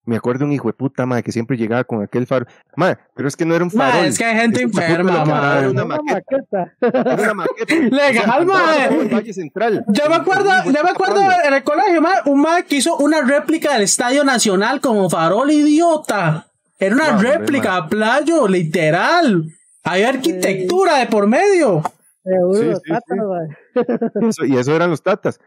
Me 0.06 0.16
acuerdo 0.16 0.46
un 0.46 0.52
hijo 0.52 0.68
de 0.70 0.74
puta, 0.74 1.06
ma, 1.06 1.22
que 1.22 1.32
siempre 1.32 1.56
llegaba 1.56 1.84
con 1.84 2.02
aquel 2.02 2.26
farol. 2.26 2.48
Ma, 2.76 2.98
pero 3.16 3.28
es 3.28 3.36
que 3.36 3.46
no 3.46 3.54
era 3.56 3.64
un 3.64 3.70
Ma, 3.76 3.90
farol. 3.92 4.06
es 4.06 4.18
que 4.18 4.26
hay 4.26 4.38
gente 4.40 4.62
enferma, 4.64 5.12
puto 5.12 5.20
lo 5.20 5.24
que 5.26 5.32
ma. 5.32 5.60
era 5.60 5.70
una 5.70 5.86
maqueta. 5.86 6.74
Era 6.82 7.22
una 7.24 7.34
maqueta. 7.36 7.76
Legal, 7.92 8.24
andaba 8.30 8.44
ma. 8.46 8.88
por 8.90 8.98
el 9.02 9.10
Valle 9.14 9.34
Central. 9.34 9.86
Yo 9.88 10.10
me 10.10 10.16
acuerdo, 10.16 10.50
yo 10.66 10.84
me 10.84 10.90
acuerdo 10.90 11.22
en 11.46 11.54
el 11.54 11.64
colegio, 11.64 12.02
ma, 12.02 12.12
un 12.26 12.42
ma 12.42 12.62
que 12.64 12.78
hizo 12.78 12.98
una 12.98 13.22
réplica 13.22 13.74
del 13.74 13.84
Estadio 13.84 14.24
Nacional 14.24 14.82
como 14.82 15.10
farol 15.10 15.52
idiota. 15.52 16.48
Era 16.80 16.96
una 16.96 17.18
réplica, 17.18 17.88
playo, 17.88 18.48
literal. 18.48 19.46
Hay 19.84 20.04
arquitectura 20.04 20.98
de 20.98 21.06
por 21.08 21.28
medio. 21.28 21.84
Seguro, 22.24 22.76
Sí, 22.78 22.82
sí, 22.86 23.16
ma. 23.16 24.28
Eso- 24.30 24.46
y 24.46 24.58
eso 24.58 24.76
eran 24.76 24.90
los 24.90 25.02
tatas. 25.04 25.40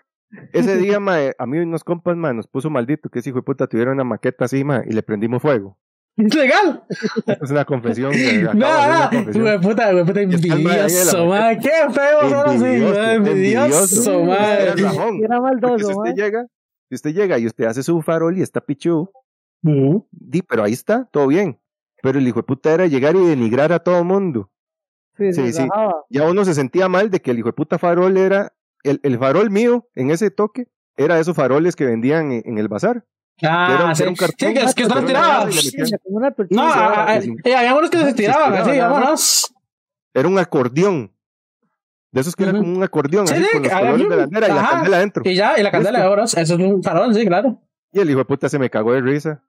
Ese 0.52 0.76
día, 0.76 0.96
a 1.38 1.46
mí 1.46 1.58
unos 1.58 1.84
compas, 1.84 2.16
ma, 2.16 2.32
nos 2.32 2.46
puso 2.46 2.70
maldito 2.70 3.08
que 3.08 3.18
ese 3.18 3.30
hijo 3.30 3.38
de 3.38 3.42
puta 3.42 3.66
tuviera 3.66 3.92
una 3.92 4.04
maqueta 4.04 4.44
así, 4.44 4.64
ma, 4.64 4.82
y 4.86 4.92
le 4.92 5.02
prendimos 5.02 5.42
fuego. 5.42 5.78
Es 6.16 6.34
legal. 6.34 6.84
Es 7.26 7.50
una 7.50 7.64
confesión. 7.64 8.12
confesión. 8.12 9.42
güey, 9.42 9.60
puta, 9.60 9.92
güey, 9.92 10.04
puta, 10.04 10.20
envidioso, 10.20 11.26
ma. 11.26 11.56
Qué 11.58 11.70
feo 11.90 12.28
son 12.28 12.48
así, 12.50 12.64
Envidioso, 12.64 12.94
ma, 13.00 13.14
envidioso, 13.14 14.22
envidioso. 14.24 14.24
ma. 14.24 14.48
Era 14.58 14.72
Porque 14.72 15.22
si 15.22 15.28
maldoso, 15.40 15.98
usted 16.00 16.14
llega, 16.14 16.46
si 16.88 16.94
usted 16.94 17.14
llega 17.14 17.38
y 17.38 17.46
usted 17.46 17.64
hace 17.64 17.82
su 17.82 18.02
farol 18.02 18.36
y 18.36 18.42
está 18.42 18.60
pichu, 18.60 19.10
di, 19.62 20.42
pero 20.42 20.64
ahí 20.64 20.72
está, 20.72 21.08
todo 21.10 21.28
bien. 21.28 21.58
Pero 22.02 22.18
el 22.18 22.26
hijo 22.28 22.40
de 22.40 22.42
puta 22.42 22.74
era 22.74 22.86
llegar 22.86 23.16
y 23.16 23.24
denigrar 23.24 23.72
a 23.72 23.78
todo 23.78 24.04
mundo. 24.04 24.50
Sí, 25.16 25.32
Sí, 25.32 25.52
sí. 25.52 25.68
Ya 26.10 26.28
uno 26.28 26.44
se 26.44 26.54
sentía 26.54 26.88
mal 26.88 27.10
de 27.10 27.20
que 27.20 27.30
el 27.30 27.38
hijo 27.38 27.48
de 27.48 27.52
puta 27.52 27.78
farol 27.78 28.16
era, 28.16 28.52
el, 28.82 29.00
el 29.02 29.18
farol 29.18 29.50
mío 29.50 29.88
en 29.94 30.10
ese 30.10 30.30
toque, 30.30 30.68
era 30.96 31.18
esos 31.18 31.34
faroles 31.36 31.76
que 31.76 31.86
vendían 31.86 32.32
en, 32.32 32.42
en 32.44 32.58
el 32.58 32.68
bazar. 32.68 33.04
Ah, 33.42 33.68
Era 33.74 33.86
un- 33.86 33.96
sí. 33.96 34.02
era 34.02 34.10
un 34.10 34.16
cartón, 34.16 34.48
Sí, 34.48 34.54
que 34.54 34.60
es 34.60 34.74
que 34.74 34.84
una 36.04 36.30
tortilla. 36.32 36.62
No, 36.62 36.68
ah, 36.68 37.04
ah, 37.08 37.16
eh, 37.44 37.54
había 37.56 37.74
unos 37.74 37.90
que 37.90 37.98
se 37.98 38.04
Se 38.06 38.14
tiraban 38.14 38.52
así, 38.54 38.78
vámonos. 38.78 39.54
Era 40.14 40.28
un 40.28 40.38
acordeón. 40.38 41.10
De 42.12 42.20
esos 42.20 42.36
que 42.36 42.42
era 42.44 42.52
como 42.52 42.76
un 42.76 42.82
acordeón, 42.82 43.26
Sí, 43.26 43.32
así, 43.34 43.42
sí, 43.42 43.48
con 43.52 43.62
los 43.62 43.72
que- 43.72 43.78
colores 43.78 44.08
de 44.08 44.16
la 44.16 44.16
bandera 44.16 44.46
y 44.46 44.50
la 44.52 44.68
candela 44.68 44.96
adentro. 44.98 45.22
Y 45.26 45.34
ya, 45.34 45.58
y 45.58 45.62
la 45.62 45.70
candela 45.70 46.00
de 46.02 46.06
oro, 46.06 46.24
eso 46.24 46.38
es 46.40 46.50
un 46.50 46.82
farol, 46.82 47.14
sí, 47.14 47.24
claro. 47.26 47.58
Y 47.90 48.00
el 48.00 48.10
hijo 48.10 48.18
de 48.18 48.24
puta 48.26 48.48
se 48.50 48.58
me 48.58 48.68
cagó 48.68 48.92
de 48.92 49.00
risa. 49.00 49.42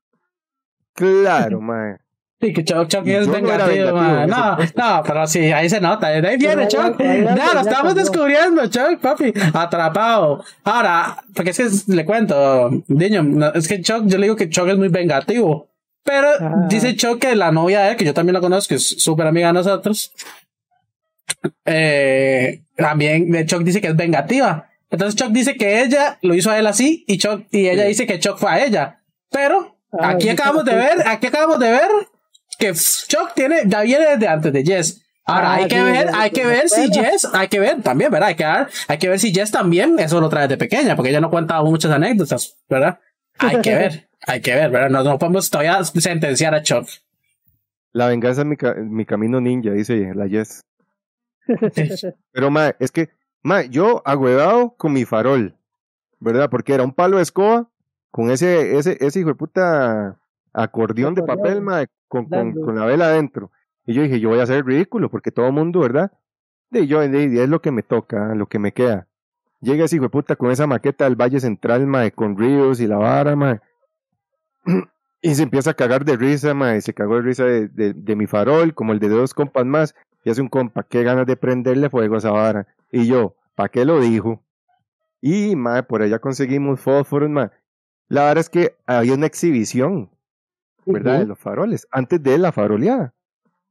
Claro, 0.94 1.60
mae. 1.60 1.98
Sí, 2.44 2.54
que 2.54 2.64
Chuck, 2.66 2.88
Chuck 2.90 3.06
Y 3.08 3.12
es 3.12 3.28
vengativo, 3.30 3.94
man. 3.96 4.30
No, 4.30 4.58
no, 4.58 5.04
pero 5.06 5.26
sí, 5.28 5.52
ahí 5.52 5.70
se 5.70 5.80
nota. 5.80 6.10
De 6.10 6.28
ahí 6.28 6.38
viene 6.38 6.68
Chuck. 6.68 6.98
ya- 7.00 7.54
lo 7.54 7.60
estamos 7.62 7.66
cambió. 7.70 7.94
descubriendo, 7.94 8.68
Chuck, 8.68 9.00
papi. 9.02 9.34
Atrapado. 9.54 10.44
Ahora, 10.66 11.24
porque 11.34 11.52
es 11.52 11.58
que 11.86 11.94
le 11.94 12.06
cuento, 12.06 12.70
niño, 12.88 13.24
es 13.54 13.68
que 13.68 13.82
Chuck, 13.82 14.04
yo 14.08 14.18
le 14.18 14.26
digo 14.26 14.36
que 14.36 14.50
Chuck 14.50 14.68
es 14.68 14.78
muy 14.78 14.90
vengativo. 14.90 15.70
Pero 16.04 16.28
Ajá. 16.32 16.68
dice 16.68 16.96
Chuck 16.98 17.20
que 17.20 17.34
la 17.36 17.52
novia 17.54 17.80
de 17.84 17.92
él, 17.92 17.96
que 17.96 18.04
yo 18.04 18.14
también 18.14 18.34
la 18.34 18.42
conozco, 18.42 18.70
que 18.70 18.76
es 18.76 19.02
súper 19.02 19.26
amiga 19.26 19.48
de 19.48 19.54
nosotros, 19.54 20.12
eh, 21.66 22.62
también 22.76 23.32
de 23.32 23.46
Chuck 23.46 23.64
dice 23.64 23.80
que 23.82 23.88
es 23.88 23.96
vengativa. 23.96 24.68
Entonces 24.90 25.16
Chuck 25.16 25.32
dice 25.32 25.56
que 25.56 25.82
ella 25.82 26.20
lo 26.22 26.36
hizo 26.36 26.52
a 26.52 26.60
él 26.60 26.68
así 26.68 27.04
y 27.08 27.18
Chuck, 27.18 27.44
y 27.52 27.68
ella 27.70 27.84
Sí. 27.84 27.88
dice 27.90 28.06
que 28.06 28.20
Chuck 28.20 28.38
fue 28.38 28.52
a 28.52 28.66
ella. 28.66 29.00
Pero 29.32 29.78
Ah, 30.00 30.10
aquí 30.10 30.28
acabamos 30.28 30.66
de 30.66 30.74
ver, 30.74 31.08
aquí 31.08 31.28
acabamos 31.28 31.60
de 31.60 31.70
ver 31.72 31.88
que 32.68 32.74
Chuck 32.74 33.34
tiene, 33.36 33.62
ya 33.66 33.82
viene 33.82 34.06
desde 34.12 34.28
antes 34.28 34.54
de 34.54 34.64
Jess. 34.64 35.02
Ahora 35.26 35.52
Ah, 35.52 35.56
hay 35.56 35.68
que 35.68 35.76
sí, 35.78 35.82
ver, 35.84 36.10
hay 36.14 36.32
que 36.32 36.46
ver 36.46 36.70
si. 36.70 36.92
Jess, 36.92 37.30
hay 37.34 37.48
que 37.48 37.60
ver 37.60 37.82
también, 37.82 38.12
¿verdad? 38.12 38.30
Hay 38.30 38.36
que, 38.36 38.46
ver, 38.46 38.68
hay 38.88 38.98
que 38.98 39.10
ver 39.10 39.20
si 39.20 39.34
Jess 39.34 39.52
también 39.52 39.98
eso 40.00 40.20
lo 40.20 40.28
trae 40.30 40.48
de 40.48 40.58
pequeña, 40.58 40.96
porque 40.96 41.10
ella 41.12 41.22
no 41.22 41.30
cuenta 41.30 41.62
muchas 41.64 41.92
anécdotas, 41.92 42.58
¿verdad? 42.70 43.00
Hay 43.40 43.62
que 43.62 43.74
ver, 43.76 44.10
hay 44.28 44.42
que 44.42 44.54
ver, 44.54 44.70
¿verdad? 44.70 44.90
No, 44.90 45.04
no 45.04 45.18
podemos 45.18 45.50
todavía 45.50 45.84
sentenciar 45.84 46.54
a 46.54 46.62
Chuck. 46.62 46.88
La 47.94 48.08
venganza 48.08 48.42
es 48.42 48.48
mi, 48.48 48.58
ca- 48.58 48.74
mi 48.76 49.06
camino 49.06 49.40
ninja, 49.40 49.72
dice 49.72 50.12
la 50.14 50.28
Yes. 50.28 50.62
Pero, 52.32 52.50
mae, 52.52 52.76
es 52.80 52.92
que, 52.92 53.10
mae, 53.44 53.70
yo 53.70 54.02
agüedado 54.06 54.76
con 54.78 54.94
mi 54.94 55.06
farol, 55.06 55.56
¿verdad? 56.20 56.50
Porque 56.50 56.74
era 56.74 56.84
un 56.84 56.94
palo 56.94 57.18
de 57.18 57.24
escoba 57.24 57.70
con 58.12 58.30
ese, 58.32 58.78
ese, 58.78 58.98
ese 59.00 59.20
hijo 59.20 59.30
de 59.30 59.36
puta 59.36 60.20
acordeón 60.54 61.16
de 61.16 61.24
papel, 61.24 61.62
mae, 61.62 61.88
con, 62.14 62.26
con, 62.26 62.30
Dando. 62.54 62.62
con 62.66 62.76
la 62.76 62.86
vela 62.86 63.06
adentro. 63.08 63.52
Y 63.86 63.94
yo 63.94 64.04
dije, 64.04 64.20
yo 64.20 64.30
voy 64.30 64.40
a 64.40 64.44
hacer 64.44 64.66
ridículo, 64.66 65.10
porque 65.10 65.32
todo 65.32 65.48
el 65.48 65.54
mundo, 65.54 65.80
¿verdad? 65.82 66.12
Y 66.72 66.88
yo, 66.88 67.00
de- 67.02 67.44
es 67.44 67.50
lo 67.50 67.62
que 67.62 67.72
me 67.72 67.84
toca, 67.84 68.34
lo 68.36 68.48
que 68.48 68.60
me 68.60 68.72
queda. 68.72 69.08
Llega 69.62 69.86
ese 69.86 69.96
hijo 69.96 70.04
de 70.06 70.10
puta 70.10 70.36
con 70.36 70.52
esa 70.52 70.68
maqueta 70.68 71.06
del 71.06 71.16
Valle 71.16 71.40
Central, 71.40 71.88
mae, 71.88 72.12
con 72.12 72.38
ríos 72.38 72.80
y 72.80 72.88
la 72.88 72.98
vara, 72.98 73.36
mae. 73.36 73.60
Y 75.26 75.36
se 75.36 75.44
empieza 75.44 75.72
a 75.72 75.74
cagar 75.74 76.04
de 76.04 76.18
risa, 76.18 76.54
mae. 76.54 76.82
Se 76.82 76.94
cagó 76.94 77.16
de 77.16 77.22
risa 77.22 77.46
de, 77.46 77.70
de, 77.70 77.94
de 77.94 78.16
mi 78.18 78.28
farol, 78.28 78.74
como 78.74 78.92
el 78.92 79.00
de 79.00 79.08
dos 79.08 79.34
compas 79.34 79.66
más. 79.66 79.96
Y 80.26 80.30
hace 80.30 80.42
un 80.42 80.50
compa, 80.50 80.84
qué 80.84 81.02
ganas 81.04 81.26
de 81.26 81.38
prenderle 81.38 81.90
fuego 81.90 82.16
a 82.16 82.18
esa 82.18 82.32
vara. 82.32 82.68
Y 82.92 83.08
yo, 83.08 83.36
¿pa' 83.56 83.70
qué 83.70 83.86
lo 83.86 84.02
dijo? 84.02 84.44
Y, 85.22 85.56
mae, 85.56 85.84
por 85.84 86.02
allá 86.02 86.20
conseguimos 86.20 86.82
fósforos, 86.82 87.30
mae. 87.30 87.50
La 88.10 88.24
verdad 88.26 88.40
es 88.42 88.50
que 88.50 88.76
había 88.86 89.14
una 89.14 89.26
exhibición, 89.26 90.10
¿verdad? 90.86 91.20
De 91.20 91.26
los 91.26 91.40
faroles, 91.40 91.88
antes 91.92 92.22
de 92.22 92.38
la 92.38 92.52
faroleada. 92.52 93.14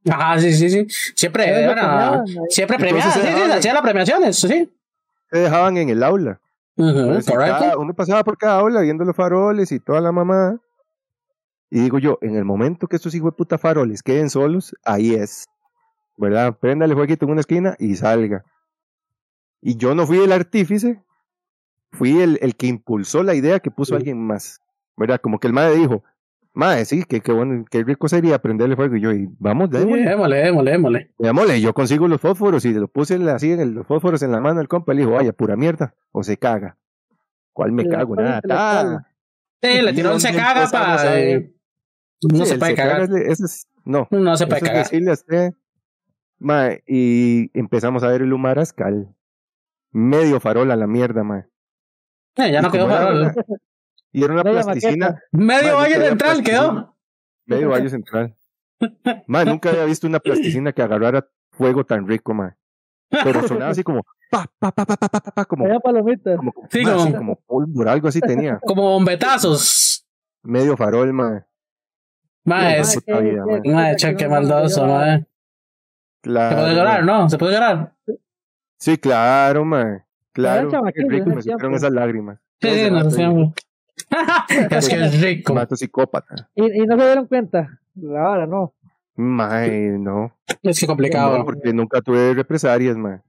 Ajá, 0.09 0.39
sí, 0.39 0.53
sí, 0.53 0.69
sí. 0.69 0.85
Siempre, 1.15 1.43
premiaban, 1.45 2.25
siempre 2.49 2.77
se 2.77 3.01
sí, 3.01 3.11
sí, 3.21 3.27
daban- 3.27 3.51
hacía 3.51 3.73
las 3.73 3.81
premiaciones, 3.83 4.35
sí. 4.37 4.71
Se 5.31 5.37
dejaban 5.37 5.77
en 5.77 5.89
el 5.89 6.03
aula. 6.03 6.39
Entonces, 6.75 7.29
y 7.33 7.37
cada- 7.37 7.77
uno 7.77 7.93
pasaba 7.93 8.23
por 8.23 8.37
cada 8.37 8.59
aula 8.59 8.81
viendo 8.81 9.05
los 9.05 9.15
faroles 9.15 9.71
y 9.71 9.79
toda 9.79 10.01
la 10.01 10.11
mamá. 10.11 10.59
Y 11.69 11.79
digo 11.81 11.99
yo, 11.99 12.17
en 12.21 12.35
el 12.35 12.45
momento 12.45 12.87
que 12.87 12.95
estos 12.97 13.15
hijos 13.15 13.31
de 13.31 13.37
puta 13.37 13.57
faroles 13.57 14.03
queden 14.03 14.29
solos, 14.29 14.75
ahí 14.83 15.13
es. 15.15 15.47
¿Verdad? 16.17 16.55
Préndale 16.59 16.93
jueguito 16.93 17.25
en 17.25 17.31
una 17.31 17.39
esquina 17.41 17.75
y 17.79 17.95
salga. 17.95 18.43
Y 19.61 19.77
yo 19.77 19.95
no 19.95 20.05
fui 20.05 20.19
el 20.19 20.31
artífice, 20.31 21.01
fui 21.91 22.19
el, 22.21 22.37
el 22.41 22.55
que 22.55 22.67
impulsó 22.67 23.23
la 23.23 23.33
idea 23.33 23.59
que 23.59 23.71
puso 23.71 23.89
Sí. 23.91 23.95
alguien 23.95 24.21
más. 24.21 24.59
¿Verdad? 24.97 25.19
Como 25.21 25.39
que 25.39 25.47
el 25.47 25.53
madre 25.53 25.75
dijo, 25.75 26.03
madre, 26.53 26.85
sí, 26.85 27.03
que, 27.03 27.21
que 27.21 27.31
bueno, 27.31 27.65
qué 27.69 27.83
rico 27.83 28.07
sería 28.07 28.39
prenderle 28.39 28.75
fuego. 28.75 28.95
Y 28.95 29.01
yo, 29.01 29.11
y 29.11 29.27
vamos, 29.39 29.69
démosle. 29.69 30.03
Démosle, 30.05 30.35
démosle, 30.37 30.71
démosle. 30.71 31.11
Démosle, 31.17 31.61
yo 31.61 31.73
consigo 31.73 32.07
los 32.07 32.21
fósforos 32.21 32.63
y 32.65 32.73
lo 32.73 32.87
puse 32.87 33.15
así 33.31 33.51
en 33.51 33.59
el- 33.59 33.71
los 33.73 33.87
fósforos 33.87 34.21
en 34.23 34.31
la 34.31 34.39
mano 34.39 34.59
del 34.59 34.67
compa. 34.67 34.93
Le 34.93 35.01
dijo, 35.01 35.11
vaya, 35.13 35.33
pura 35.33 35.55
mierda. 35.55 35.93
O 36.11 36.23
se 36.23 36.37
caga. 36.37 36.77
¿Cuál 37.53 37.71
me 37.71 37.83
Le 37.83 37.89
cago? 37.89 38.15
pone 38.15 38.23
Nada. 38.23 38.41
ta. 38.41 39.07
Sí, 39.61 39.81
le 39.81 39.91
¿Y 39.91 39.95
tiró 39.95 40.13
un 40.13 40.19
se 40.19 40.33
caga 40.33 40.67
ahí? 41.13 41.53
No 42.31 42.45
Sí, 42.45 42.51
se 42.51 42.57
puede 42.57 42.75
caga 42.75 43.05
cagar. 43.07 43.21
es- 43.21 43.67
no, 43.85 44.07
No 44.11 44.37
se 44.37 44.45
puede 44.47 44.57
eso 44.57 44.65
es 44.65 44.71
cagar. 44.71 44.83
decirle 44.85 45.09
a 45.11 45.13
usted, 45.13 45.53
mae, 46.39 46.83
y 46.87 47.49
empezamos 47.57 48.03
a 48.03 48.07
ver 48.07 48.21
el 48.21 48.31
Humarascal. 48.33 49.13
Medio 49.91 50.39
farol 50.39 50.71
a 50.71 50.75
la 50.75 50.87
mierda, 50.87 51.23
mae. 51.23 51.45
Eh, 52.37 52.51
ya 52.51 52.61
no 52.61 52.69
Y 52.69 52.71
quedó 52.71 52.85
era 52.85 52.95
farol. 52.97 53.31
Y 54.13 54.23
era 54.23 54.33
una 54.33 54.43
plasticina. 54.43 55.21
Medio 55.31 55.75
Valle 55.75 56.07
Central 56.07 56.43
quedó. 56.43 56.95
Medio 57.45 57.69
Valle 57.69 57.89
Central. 57.89 58.35
Man, 59.27 59.47
nunca 59.47 59.69
había 59.69 59.85
visto 59.85 60.07
una 60.07 60.19
plasticina 60.19 60.71
que 60.71 60.81
agarrara 60.81 61.27
fuego 61.51 61.83
tan 61.83 62.07
rico, 62.07 62.33
man. 62.33 62.55
Pero 63.09 63.47
sonaba 63.47 63.71
así 63.71 63.83
como 63.83 64.01
pa, 64.29 64.45
pa, 64.59 64.71
pa, 64.71 64.85
pa, 64.85 64.97
pa, 64.97 65.09
pa, 65.09 65.31
pa, 65.31 65.45
como. 65.45 65.79
palomitas. 65.79 66.37
Como, 66.37 66.53
sí, 66.69 66.83
como, 66.83 67.01
así, 67.03 67.13
como 67.13 67.35
pólvora, 67.35 67.91
algo 67.91 68.07
así 68.07 68.19
tenía. 68.19 68.59
Como 68.65 68.81
bombetazos. 68.81 70.05
Medio 70.41 70.75
farol, 70.75 71.13
man. 71.13 71.45
Mae, 72.45 72.79
es. 72.79 72.99
Qué 73.05 74.27
maldoso, 74.27 74.87
mae. 74.87 75.25
Claro. 76.21 76.55
Se 76.55 76.61
puede 76.61 76.75
llorar, 76.75 77.05
¿no? 77.05 77.29
Se 77.29 77.37
puede 77.37 77.53
llorar. 77.53 77.93
Sí, 78.77 78.97
claro, 78.97 79.65
mae. 79.65 80.03
Claro. 80.31 80.71
Qué 80.93 81.05
rico 81.07 81.29
me 81.29 81.41
sacaron 81.41 81.75
esas 81.75 81.91
lágrimas. 81.91 82.39
Sí, 82.61 82.69
sí, 82.69 82.91
nos 82.91 83.07
hacíamos. 83.07 83.53
Es 84.69 84.89
que 84.89 84.95
es 85.05 85.21
rico. 85.21 85.53
Mato 85.53 85.75
psicópata. 85.75 86.49
Y, 86.55 86.83
y 86.83 86.85
no 86.85 86.97
se 86.97 87.05
dieron 87.05 87.27
cuenta. 87.27 87.79
Ahora 88.17 88.45
no. 88.47 88.73
Mae, 89.15 89.97
no. 89.99 90.35
Es 90.63 90.79
que 90.79 90.85
No, 90.85 90.91
complicado. 90.93 91.45
porque 91.45 91.71
nunca 91.73 92.01
tuve 92.01 92.33
represalias, 92.33 92.97
mae. 92.97 93.21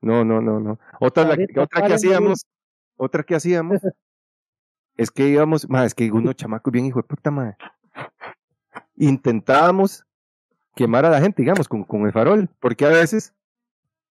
No, 0.00 0.24
no, 0.24 0.40
no, 0.40 0.60
no. 0.60 0.78
Otra, 1.00 1.24
la- 1.24 1.62
otra 1.62 1.86
que 1.86 1.94
hacíamos, 1.94 2.46
otra 2.96 3.22
que 3.24 3.34
hacíamos, 3.34 3.80
es 4.96 5.10
que 5.10 5.26
íbamos, 5.28 5.68
mae, 5.68 5.86
es 5.86 5.94
que 5.94 6.10
unos 6.12 6.36
chamacos 6.36 6.72
bien 6.72 6.86
hijo 6.86 7.00
de 7.00 7.04
puta, 7.08 7.30
mae. 7.32 7.56
Intentábamos 8.96 10.04
quemar 10.74 11.04
a 11.04 11.10
la 11.10 11.20
gente, 11.20 11.42
digamos, 11.42 11.68
con, 11.68 11.84
con 11.84 12.06
el 12.06 12.12
farol, 12.12 12.48
porque 12.60 12.84
a 12.86 12.90
veces, 12.90 13.34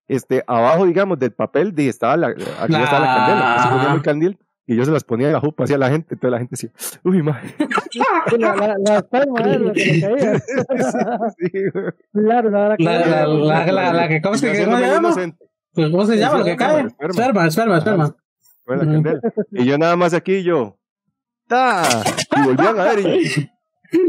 este, 0.06 0.44
abajo, 0.46 0.84
digamos, 0.86 1.18
del 1.18 1.32
papel, 1.32 1.74
de, 1.74 1.88
estaba 1.88 2.16
la, 2.16 2.26
arriba 2.28 2.84
estaba 2.84 3.00
la 3.00 3.16
candela, 3.16 3.54
así 3.54 3.94
el 3.96 4.02
candil, 4.02 4.38
y 4.68 4.76
yo 4.76 4.84
se 4.84 4.90
las 4.92 5.02
ponía 5.02 5.26
en 5.28 5.32
la 5.32 5.40
jupa 5.40 5.64
hacia 5.64 5.78
la 5.78 5.88
gente, 5.90 6.14
entonces 6.14 6.30
la 6.30 6.38
gente 6.38 6.50
decía, 6.52 6.70
uy. 7.02 7.22
Sí, 7.90 7.98
La, 8.38 8.54
la, 8.54 8.74
la 8.78 9.02
palma 9.02 9.40
es 9.40 9.60
lo 9.60 9.72
que 9.72 9.84
le 9.84 10.00
caía. 10.00 10.38
Sí, 11.38 11.50
güey. 11.72 11.84
Claro, 12.12 12.50
la, 12.50 12.76
La, 12.78 12.98
la, 13.06 13.26
la, 13.26 13.72
la, 13.72 13.92
la 13.92 14.08
que, 14.08 14.20
¿cómo 14.22 14.36
se 14.36 14.46
yo 14.46 14.52
¿cómo 14.52 14.76
se 14.78 14.84
haciéndome 14.84 14.86
llama? 14.86 15.08
inocente. 15.08 15.44
¿Cómo 15.74 16.04
se 16.06 16.16
llama 16.18 16.38
lo 16.38 16.44
que 16.44 16.56
cae? 16.56 16.80
esperma. 16.86 17.10
Esperma, 17.10 17.46
esperma, 17.46 17.78
esperma. 17.78 18.16
Bueno, 18.66 18.82
la 18.84 18.90
Ujú. 18.90 19.02
candela. 19.02 19.20
Y 19.52 19.64
yo 19.64 19.78
nada 19.78 19.96
más 19.96 20.12
aquí, 20.14 20.42
yo. 20.42 20.78
¡Ta! 21.46 21.82
Y 22.36 22.42
volvían 22.42 22.78
a 22.78 22.84
ver. 22.84 22.98
Y, 23.00 23.50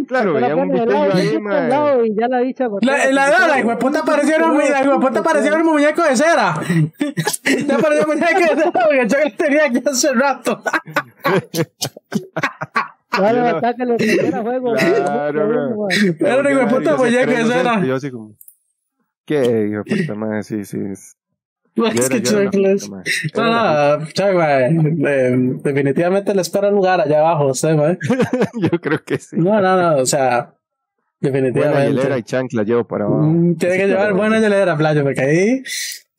Claro, 0.08 0.34
veíamos 0.34 0.68
un 0.68 0.90
lado, 0.90 1.14
a 1.14 1.22
Emma. 1.22 1.98
Y 2.06 2.14
ya 2.14 2.28
la 2.28 2.40
dicha 2.40 2.68
la, 2.82 3.12
la, 3.12 3.30
la, 3.30 3.48
la 3.48 3.60
hijueputa 3.60 4.04
parecía 4.04 4.38
un 4.38 5.66
muñeco 5.66 6.04
de 6.04 6.18
cera. 6.18 6.60
Ya 7.68 7.78
parecía 7.78 8.06
un 8.06 8.10
muñeco 8.10 8.40
de 8.40 8.48
cera 8.48 8.72
porque 8.72 9.08
yo 9.08 9.18
le 9.24 9.32
tenía 9.32 9.66
aquí 9.66 9.82
hace 9.86 10.14
rato. 10.14 10.62
Claro, 13.10 13.58
ataca 13.58 13.86
los 13.86 13.98
primeros 13.98 14.42
juegos. 14.42 14.82
Claro, 14.82 15.88
Era 16.20 16.38
un 16.40 16.48
hijueputa 16.52 16.98
muñeco 16.98 17.32
de 17.32 17.46
cera. 17.46 17.86
Yo 17.86 17.96
así 17.96 18.12
como. 18.12 18.36
¿Qué 19.26 19.68
hijueputa 19.70 20.16
madre? 20.16 20.44
Sí, 20.44 20.66
sí. 20.66 20.78
Es... 20.92 21.16
Es 21.88 22.10
que 22.10 22.22
madre. 22.90 23.12
No, 23.36 23.98
no. 24.00 25.08
Eh, 25.08 25.32
definitivamente 25.64 26.34
le 26.36 26.42
espera 26.42 26.70
un 26.70 26.76
lugar 26.76 27.02
allá 27.02 27.20
abajo, 27.20 27.48
usted, 27.48 27.76
güey. 27.76 27.98
puta- 27.98 28.30
Yo 28.60 28.70
creo 28.82 29.04
que 29.04 29.18
sí. 29.18 29.36
No, 29.38 29.60
no, 29.62 29.76
no, 29.82 30.02
o 30.02 30.06
sea, 30.06 30.54
Buena 31.22 31.38
hielera 31.40 31.52
definitivamente. 31.52 32.20
y 32.20 32.24
chancla 32.24 32.64
llevo 32.64 32.84
para 32.86 33.06
abajo. 33.06 33.22
Mm, 33.24 33.56
Tiene 33.58 33.78
que 33.78 33.88
llevar 33.90 34.14
buena 34.14 34.40
hielera, 34.40 34.78
playa, 34.78 35.04
porque 35.04 35.22
ahí 35.22 35.64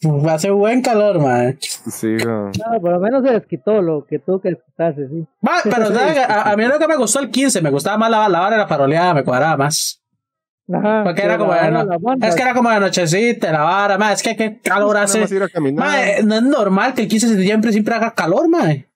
va 0.04 0.32
a 0.32 0.34
hacer 0.34 0.52
buen 0.52 0.82
calor, 0.82 1.20
man. 1.20 1.56
Sí, 1.60 2.16
no. 2.24 2.46
No, 2.46 2.80
por 2.80 2.92
lo 2.92 3.00
menos 3.00 3.22
se 3.26 3.32
desquitó 3.32 3.80
lo 3.82 4.04
que 4.04 4.18
tuvo 4.18 4.40
que 4.40 4.50
desquitarse, 4.50 5.08
sí. 5.08 5.26
Va, 5.46 5.60
pero 5.64 5.86
a, 6.28 6.50
a 6.52 6.56
mí 6.56 6.64
lo 6.64 6.78
que 6.78 6.88
me 6.88 6.96
gustó 6.96 7.20
el 7.20 7.30
15, 7.30 7.60
me 7.62 7.70
gustaba 7.70 7.96
más 7.98 8.10
la, 8.10 8.28
la 8.28 8.40
hora 8.42 8.50
de 8.52 8.56
la 8.58 8.66
paroleada, 8.66 9.14
me 9.14 9.24
cuadraba 9.24 9.56
más. 9.56 9.99
Ajá, 10.72 11.02
Porque 11.04 11.20
que 11.22 11.26
era 11.26 11.38
como 11.38 11.52
la- 11.54 11.62
de, 11.64 11.70
no- 11.72 11.84
las 11.84 12.00
bandas. 12.00 12.28
es 12.30 12.36
que 12.36 12.42
era 12.42 12.54
como 12.54 12.70
de 12.70 12.80
nochecita, 12.80 13.50
la 13.52 13.62
vara, 13.62 13.98
más, 13.98 14.14
es 14.14 14.22
que 14.22 14.36
qué 14.36 14.58
calor 14.62 14.96
hace. 14.96 15.20
más 15.20 15.32
ir 15.32 15.42
a 15.42 15.48
caminar. 15.48 15.86
Mae, 15.86 16.22
no 16.22 16.34
es 16.36 16.42
normal 16.42 16.94
que 16.94 17.02
el 17.02 17.08
15 17.08 17.26
de 17.28 17.34
septiembre 17.36 17.72
siempre 17.72 17.94
haga 17.94 18.14
calor, 18.14 18.48
mae. 18.48 18.86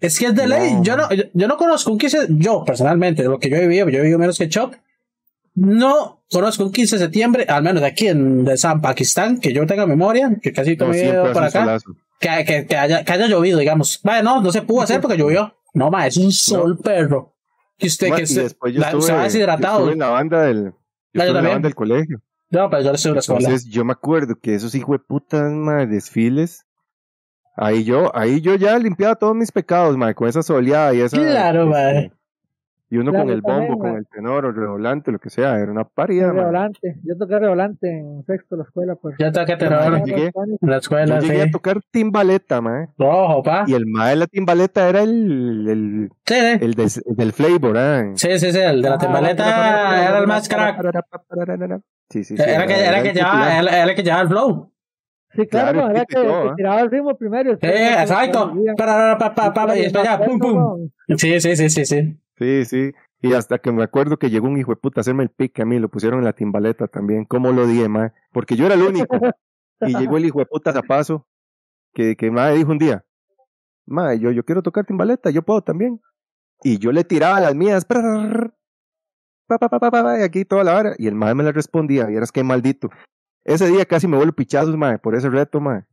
Es 0.00 0.18
que 0.18 0.26
es 0.26 0.34
de 0.34 0.42
No. 0.46 0.48
ley. 0.56 0.76
Yo 0.82 0.96
no, 0.96 1.10
yo, 1.10 1.24
yo 1.32 1.48
no 1.48 1.56
conozco 1.56 1.90
un 1.90 1.98
15, 1.98 2.26
yo 2.30 2.64
personalmente, 2.64 3.24
lo 3.24 3.38
que 3.38 3.48
yo 3.50 3.56
he 3.56 3.60
vivido, 3.66 3.88
yo 3.88 3.98
he 3.98 4.02
vivido 4.02 4.18
menos 4.18 4.36
que 4.38 4.48
Chuck. 4.48 4.76
no 5.54 6.22
conozco 6.30 6.64
un 6.64 6.72
15 6.72 6.96
de 6.96 7.02
septiembre, 7.02 7.46
al 7.48 7.62
menos 7.62 7.80
de 7.80 7.88
aquí 7.88 8.06
en 8.08 8.44
de 8.44 8.56
San 8.56 8.80
Pakistán, 8.80 9.40
que 9.40 9.52
yo 9.52 9.66
tenga 9.66 9.86
memoria, 9.86 10.30
que 10.40 10.52
casi 10.52 10.76
todo 10.76 10.90
No, 10.92 11.32
por 11.32 11.42
acá, 11.42 11.78
que, 12.20 12.44
que, 12.44 12.66
que, 12.66 12.76
haya, 12.76 13.04
que 13.04 13.12
haya 13.12 13.26
llovido, 13.26 13.58
digamos. 13.58 14.00
Vaya, 14.04 14.22
no, 14.22 14.40
no 14.42 14.52
se 14.52 14.62
pudo 14.62 14.82
hacer 14.82 15.00
porque 15.00 15.16
llovió. 15.16 15.54
No, 15.74 15.90
ma, 15.90 16.06
es 16.06 16.16
un 16.16 16.30
sol, 16.32 16.78
perro. 16.78 17.34
Que 17.78 17.86
usted, 17.86 18.12
que 18.14 18.22
y 18.22 18.26
se, 18.26 18.42
después 18.42 18.74
yo 18.74 18.80
la- 18.80 18.86
estuve, 18.88 19.02
se 19.02 19.12
va 19.12 19.18
yo 19.18 19.24
deshidratado. 19.24 19.78
estuve 19.78 19.92
en 19.92 19.98
la 20.00 20.08
banda 20.08 20.42
del, 20.42 20.64
yo 20.64 20.70
yo 21.14 21.22
estuve 21.22 21.38
en 21.38 21.44
la 21.44 21.50
banda 21.50 21.68
del 21.68 21.74
colegio. 21.74 22.20
No, 22.50 22.70
pero 22.70 22.82
yo 22.82 22.92
estoy 22.92 23.10
en 23.10 23.14
la 23.14 23.20
escuela. 23.20 23.40
Entonces 23.48 23.68
yo 23.70 23.84
me 23.84 23.92
acuerdo 23.92 24.34
que 24.40 24.54
esos 24.54 24.74
hijos 24.74 24.98
de 24.98 25.04
putas, 25.06 25.52
desfiles. 25.88 26.64
Ahí 27.56 27.84
yo, 27.84 28.14
ahí 28.16 28.40
yo 28.40 28.54
ya 28.54 28.78
limpiaba 28.78 29.16
todos 29.16 29.34
mis 29.34 29.50
pecados, 29.52 29.96
ma, 29.96 30.14
con 30.14 30.28
esa 30.28 30.42
soleada 30.42 30.94
y 30.94 31.00
esa. 31.00 31.16
Claro, 31.16 31.66
ma. 31.66 32.10
Y 32.90 32.96
uno 32.96 33.10
Claro, 33.10 33.26
con 33.26 33.34
el 33.34 33.42
bombo, 33.42 33.78
con 33.78 33.96
el 33.96 34.06
tenor 34.06 34.46
o 34.46 34.52
redoblante, 34.52 35.12
lo 35.12 35.18
que 35.18 35.28
sea, 35.28 35.58
era 35.58 35.70
una 35.70 35.84
parida, 35.84 36.28
ma. 36.28 36.40
Revolante. 36.40 36.96
Yo 37.04 37.18
toqué 37.18 37.38
revolante 37.38 37.86
en 37.90 38.24
sexto 38.24 38.56
de 38.56 38.62
la 38.62 38.64
escuela, 38.66 38.94
pues. 38.94 39.14
Yo 39.18 39.26
que 39.30 39.56
tener 39.56 40.02
llegué- 40.04 40.30
en 40.34 40.70
la 40.70 40.76
escuela, 40.78 41.16
Yo 41.16 41.20
sí. 41.20 41.28
llegué 41.28 41.42
a 41.42 41.50
tocar 41.50 41.80
timbaleta, 41.90 42.62
ma. 42.62 42.88
Rojo, 42.96 43.42
pa. 43.42 43.64
Y 43.66 43.74
el 43.74 43.84
ma 43.86 44.08
de 44.08 44.16
la 44.16 44.26
timbaleta 44.26 44.88
era 44.88 45.02
el, 45.02 45.66
el, 45.68 46.10
Sí, 46.24 46.34
sí. 46.34 46.58
el, 46.64 46.74
des- 46.74 47.02
el 47.06 47.16
del 47.16 47.32
flavor, 47.34 47.76
¿ah? 47.76 48.10
Sí, 48.14 48.38
sí, 48.38 48.52
sí, 48.52 48.58
el 48.58 48.80
de 48.80 48.88
la 48.88 48.94
Ah, 48.94 48.98
timbaleta 48.98 50.08
era 50.08 50.18
el 50.20 50.26
más 50.26 50.48
crack. 50.48 50.80
Sí, 52.08 52.24
sí, 52.24 52.36
sí. 52.38 52.42
Era 52.42 52.66
que, 52.66 52.84
era 52.86 53.02
que 53.02 53.08
el 53.10 53.14
llevaba, 53.14 53.58
era, 53.58 53.70
era 53.82 53.84
el 53.90 53.94
que 53.94 54.02
llevaba 54.02 54.22
el 54.22 54.28
flow. 54.28 54.72
Sí, 55.34 55.46
claro, 55.46 55.72
Claro, 55.78 55.90
era 55.90 56.00
el 56.00 56.06
que, 56.06 56.14
que 56.14 56.26
¿ah? 56.26 56.54
tiraba 56.56 56.80
el 56.80 56.90
ritmo 56.90 57.14
primero. 57.18 57.50
Sí, 57.60 57.66
exacto. 57.66 58.48
seguía. 58.54 58.72
Pa, 58.78 59.18
pa, 59.18 59.34
pa, 59.34 59.52
pa, 59.52 59.66
pa, 59.66 59.76
y 59.76 59.82
después 59.82 60.04
ya, 60.04 60.18
pum, 60.18 60.38
pum. 60.38 60.88
Sí, 61.18 61.38
sí, 61.38 61.54
sí, 61.54 61.68
sí, 61.68 61.84
sí. 61.84 62.16
Sí, 62.38 62.64
sí. 62.64 62.92
Y 63.20 63.32
hasta 63.32 63.58
que 63.58 63.72
me 63.72 63.82
acuerdo 63.82 64.16
que 64.16 64.30
llegó 64.30 64.46
un 64.46 64.58
hijo 64.58 64.72
de 64.72 64.76
puta 64.76 65.00
a 65.00 65.02
hacerme 65.02 65.24
el 65.24 65.30
pique 65.30 65.62
a 65.62 65.64
mí, 65.64 65.78
lo 65.78 65.88
pusieron 65.88 66.20
en 66.20 66.24
la 66.24 66.32
timbaleta 66.32 66.86
también. 66.86 67.24
¿Cómo 67.24 67.50
lo 67.52 67.66
dije, 67.66 67.88
ma? 67.88 68.12
Porque 68.32 68.56
yo 68.56 68.66
era 68.66 68.74
el 68.74 68.82
único. 68.82 69.18
Y 69.80 69.96
llegó 69.96 70.16
el 70.16 70.24
hijo 70.24 70.40
de 70.40 70.46
puta 70.46 70.72
zapazo 70.72 71.26
que, 71.94 72.16
que 72.16 72.30
ma 72.30 72.50
dijo 72.50 72.70
un 72.70 72.78
día, 72.78 73.04
ma, 73.86 74.14
yo, 74.14 74.30
yo 74.30 74.44
quiero 74.44 74.62
tocar 74.62 74.84
timbaleta, 74.84 75.30
yo 75.30 75.42
puedo 75.42 75.62
también. 75.62 76.00
Y 76.62 76.78
yo 76.78 76.90
le 76.90 77.04
tiraba 77.04 77.40
las 77.40 77.54
mías, 77.54 77.84
prrrr, 77.84 78.54
pa, 79.46 79.58
pa, 79.58 79.68
pa, 79.68 79.90
pa, 79.90 80.18
y 80.18 80.22
aquí 80.22 80.44
toda 80.44 80.64
la 80.64 80.76
hora. 80.76 80.94
Y 80.98 81.06
el 81.06 81.14
ma 81.14 81.32
me 81.34 81.44
la 81.44 81.52
respondía, 81.52 82.06
vieras 82.06 82.32
qué 82.32 82.42
maldito. 82.42 82.90
Ese 83.44 83.68
día 83.68 83.84
casi 83.84 84.08
me 84.08 84.16
vuelvo 84.16 84.32
pichazos, 84.32 84.76
ma, 84.76 84.98
por 84.98 85.14
ese 85.14 85.30
reto, 85.30 85.60
ma. 85.60 85.86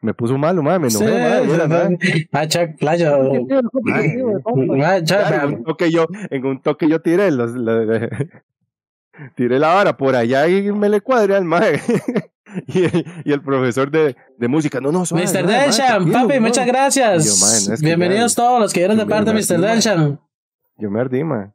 Me 0.00 0.12
puso 0.14 0.36
malo, 0.38 0.62
ma, 0.62 0.78
me 0.78 0.90
Sí, 0.90 1.02
enojé. 1.02 2.28
Ah, 2.32 2.46
playa. 2.78 3.16
Sí, 3.16 4.18
compa. 4.42 4.94
Ah, 4.94 5.00
Chuck, 5.02 5.16
Claro, 5.18 5.48
en 5.48 5.54
un 5.54 5.64
toque 5.64 5.90
yo, 5.90 6.06
en 6.30 6.46
un 6.46 6.60
toque 6.60 6.88
yo 6.88 7.00
tiré 7.00 7.30
los, 7.30 7.52
los- 7.52 7.86
tiré 9.34 9.58
la 9.58 9.68
vara 9.74 9.96
por 9.96 10.14
allá 10.14 10.46
y 10.48 10.70
me 10.72 10.88
le 10.88 11.00
cuadré 11.00 11.34
al 11.36 11.44
mae. 11.44 11.80
y, 12.68 12.84
el, 12.84 13.06
y 13.24 13.32
el 13.32 13.42
profesor 13.42 13.90
de, 13.90 14.16
de 14.36 14.48
música, 14.48 14.80
no, 14.80 14.92
no, 14.92 15.04
suave, 15.06 15.24
Mr. 15.24 15.46
tranquilo, 15.46 16.12
papi, 16.12 16.26
mae". 16.28 16.40
muchas 16.40 16.66
gracias. 16.66 17.24
Yo, 17.24 17.72
es 17.74 17.80
que 17.80 17.86
Bienvenidos 17.86 18.32
ya- 18.36 18.42
todos 18.42 18.60
los 18.60 18.72
que 18.72 18.80
vienen 18.80 18.98
de 18.98 19.06
parte 19.06 19.32
de 19.32 19.36
Mr. 19.40 19.60
Delsham. 19.60 20.18
Yo 20.78 20.90
me 20.90 21.00
ardí. 21.00 21.24
Man, 21.24 21.52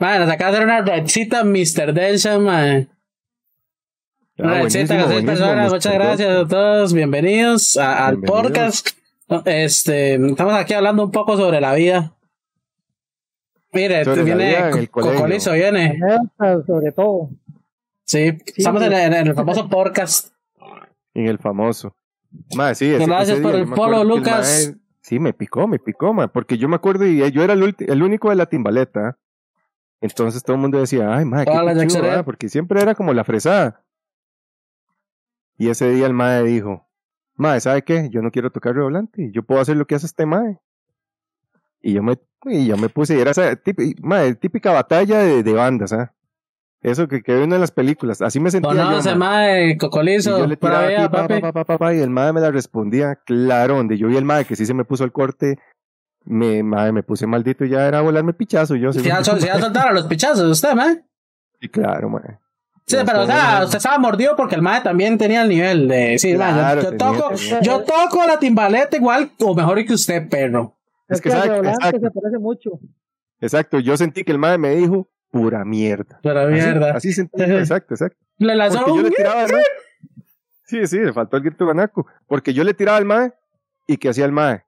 nos 0.00 0.30
acaba 0.30 0.52
de 0.52 0.56
hacer 0.58 0.64
una 0.64 0.80
redcita 0.82 1.42
Mr. 1.44 1.92
Delsham, 1.92 2.44
man. 2.44 2.88
Ah, 4.40 4.60
buenísimo, 4.60 4.86
buenísimo, 4.86 5.26
personas. 5.26 5.66
Mr. 5.66 5.72
Muchas 5.74 5.94
gracias 5.94 6.36
a 6.36 6.46
todos. 6.48 6.92
Bienvenidos 6.92 7.76
a- 7.76 8.06
al 8.06 8.16
Bienvenidos. 8.18 8.42
podcast. 8.42 8.88
Este, 9.46 10.14
estamos 10.14 10.54
aquí 10.54 10.74
hablando 10.74 11.04
un 11.04 11.10
poco 11.10 11.36
sobre 11.36 11.60
la 11.60 11.74
vida. 11.74 12.14
Mire, 13.72 14.04
Sobre 14.04 14.22
viene. 14.22 14.88
Cocolizo, 14.90 15.52
viene. 15.52 16.00
Sobre 16.66 16.92
todo. 16.92 17.30
Sí, 18.04 18.38
estamos 18.56 18.82
en, 18.82 18.92
en 18.92 19.12
el 19.14 19.34
famoso 19.34 19.68
podcast. 19.68 20.32
En 21.14 21.26
el 21.26 21.38
famoso. 21.38 21.94
Mae, 22.54 22.74
sí, 22.74 22.86
ese- 22.86 23.06
Gracias 23.06 23.30
ese 23.38 23.42
por 23.42 23.52
día 23.52 23.62
el 23.62 23.68
polo, 23.68 24.02
el 24.02 24.08
Lucas. 24.08 24.74
sí, 25.02 25.18
me 25.18 25.32
picó, 25.32 25.66
me 25.66 25.78
picó, 25.78 26.12
mae, 26.14 26.28
porque 26.28 26.56
yo 26.58 26.68
me 26.68 26.76
acuerdo 26.76 27.06
y 27.06 27.30
yo 27.32 27.42
era 27.42 27.52
el, 27.54 27.62
ulti- 27.62 27.90
el 27.90 28.02
único 28.02 28.30
de 28.30 28.36
la 28.36 28.46
timbaleta. 28.46 29.18
Entonces 30.00 30.42
todo 30.44 30.54
el 30.54 30.62
mundo 30.62 30.78
decía, 30.78 31.14
ay, 31.14 31.24
mae, 31.24 31.44
qué 31.44 31.50
pichudo, 31.50 31.74
Jackson. 31.74 32.02
¿verdad? 32.02 32.24
porque 32.24 32.48
siempre 32.48 32.80
era 32.80 32.94
como 32.94 33.12
la 33.12 33.24
fresada. 33.24 33.82
Y 35.58 35.68
ese 35.70 35.90
día 35.90 36.06
el 36.06 36.14
mae 36.14 36.42
dijo, 36.44 36.86
mae, 37.34 37.60
¿sabe 37.60 37.82
qué? 37.82 38.08
Yo 38.10 38.22
no 38.22 38.30
quiero 38.30 38.50
tocar 38.50 38.74
redoblante, 38.74 39.30
yo 39.32 39.42
puedo 39.42 39.60
hacer 39.60 39.76
lo 39.76 39.86
que 39.86 39.96
hace 39.96 40.06
este 40.06 40.24
mae. 40.24 40.58
Y 41.80 41.92
yo 41.94 42.02
me, 42.02 42.18
y 42.46 42.66
yo 42.66 42.76
me 42.76 42.88
puse, 42.88 43.16
y 43.16 43.20
era 43.20 43.30
esa 43.32 43.54
típica, 43.56 44.00
mae, 44.02 44.34
típica 44.34 44.72
batalla 44.72 45.18
de, 45.20 45.42
de 45.42 45.52
bandas, 45.52 45.92
¿ah? 45.92 46.14
Eso 46.80 47.08
que, 47.08 47.22
que 47.22 47.34
ve 47.34 47.42
uno 47.42 47.56
en 47.56 47.60
las 47.60 47.72
películas, 47.72 48.22
así 48.22 48.38
me 48.38 48.52
sentía 48.52 48.72
mae. 48.72 49.16
mae, 49.16 49.68
Y 49.70 49.76
Cocolizo. 49.78 50.38
yo 50.38 50.46
le 50.46 50.56
tiraba 50.56 50.86
aquí, 50.86 51.08
papi. 51.10 51.40
pa, 51.40 51.52
pa, 51.52 51.64
pa, 51.64 51.78
pa, 51.78 51.94
y 51.94 51.98
el 52.00 52.10
madre 52.10 52.34
me 52.34 52.40
la 52.40 52.50
respondía, 52.52 53.16
claro, 53.26 53.76
donde 53.76 53.98
yo 53.98 54.06
vi 54.06 54.16
el 54.16 54.24
madre 54.24 54.44
que 54.44 54.54
sí 54.56 54.64
se 54.64 54.74
me 54.74 54.84
puso 54.84 55.02
el 55.04 55.10
corte, 55.12 55.58
me, 56.24 56.62
madre, 56.62 56.92
me 56.92 57.02
puse 57.02 57.26
maldito 57.26 57.64
y 57.64 57.70
ya 57.70 57.86
era 57.88 58.00
volarme 58.00 58.32
pichazo, 58.32 58.76
yo 58.76 58.92
Si 58.92 59.00
según- 59.00 59.16
ya, 59.18 59.24
sol- 59.24 59.40
si 59.40 59.46
ya 59.46 59.58
soltaron 59.60 59.94
los 59.94 60.06
pichazos, 60.06 60.48
usted, 60.48 60.74
mae. 60.74 61.02
Sí, 61.60 61.68
claro, 61.68 62.08
madre. 62.10 62.38
Sí, 62.88 62.96
pero 63.04 63.22
o 63.22 63.26
sea, 63.26 63.60
usted 63.64 63.76
estaba 63.76 63.98
mordido 63.98 64.34
porque 64.34 64.54
el 64.54 64.62
mae 64.62 64.80
también 64.80 65.18
tenía 65.18 65.42
el 65.42 65.48
nivel 65.50 65.88
de 65.88 65.96
decir, 66.12 66.38
mae, 66.38 66.50
yo- 66.50 66.56
Claro, 66.56 66.82
yo, 66.82 66.96
toco, 66.96 67.28
tenía. 67.36 67.60
yo 67.60 67.84
toco 67.84 68.26
la 68.26 68.38
timbaleta 68.38 68.96
igual 68.96 69.30
o 69.40 69.54
mejor 69.54 69.84
que 69.84 69.92
usted, 69.92 70.28
perro. 70.28 70.74
Es 71.08 71.18
Es 71.18 71.22
que 71.22 71.28
exacto, 71.28 71.54
exacto. 71.64 72.00
se 72.00 72.10
parece 72.10 72.38
mucho. 72.38 72.70
Exacto, 73.40 73.78
yo 73.78 73.96
sentí 73.96 74.24
que 74.24 74.32
el 74.32 74.38
madre 74.38 74.58
me 74.58 74.74
dijo, 74.74 75.08
pura 75.30 75.64
mierda. 75.64 76.18
Así- 76.24 76.52
mierda. 76.52 76.92
Así, 76.94 77.12
sentí, 77.12 77.38
yo, 77.46 77.58
exacto, 77.58 77.94
exacto. 77.94 78.18
Le 78.38 78.54
lanzó 78.56 78.78
Porque 78.78 78.90
yo 78.90 78.96
un 78.96 79.02
le 79.04 79.10
tiraba 79.10 79.42
al 79.42 79.52
mae. 79.52 79.62
Sí, 80.64 80.86
sí, 80.86 80.98
le 80.98 81.12
faltó 81.12 81.36
el 81.36 81.42
grito 81.42 81.66
banaco. 81.66 82.06
Porque 82.26 82.52
yo 82.54 82.64
le 82.64 82.72
tiraba 82.74 82.98
al 82.98 83.04
mae 83.04 83.32
y 83.86 83.96
que 83.98 84.08
hacía 84.08 84.24
el 84.24 84.32
mae. 84.32 84.64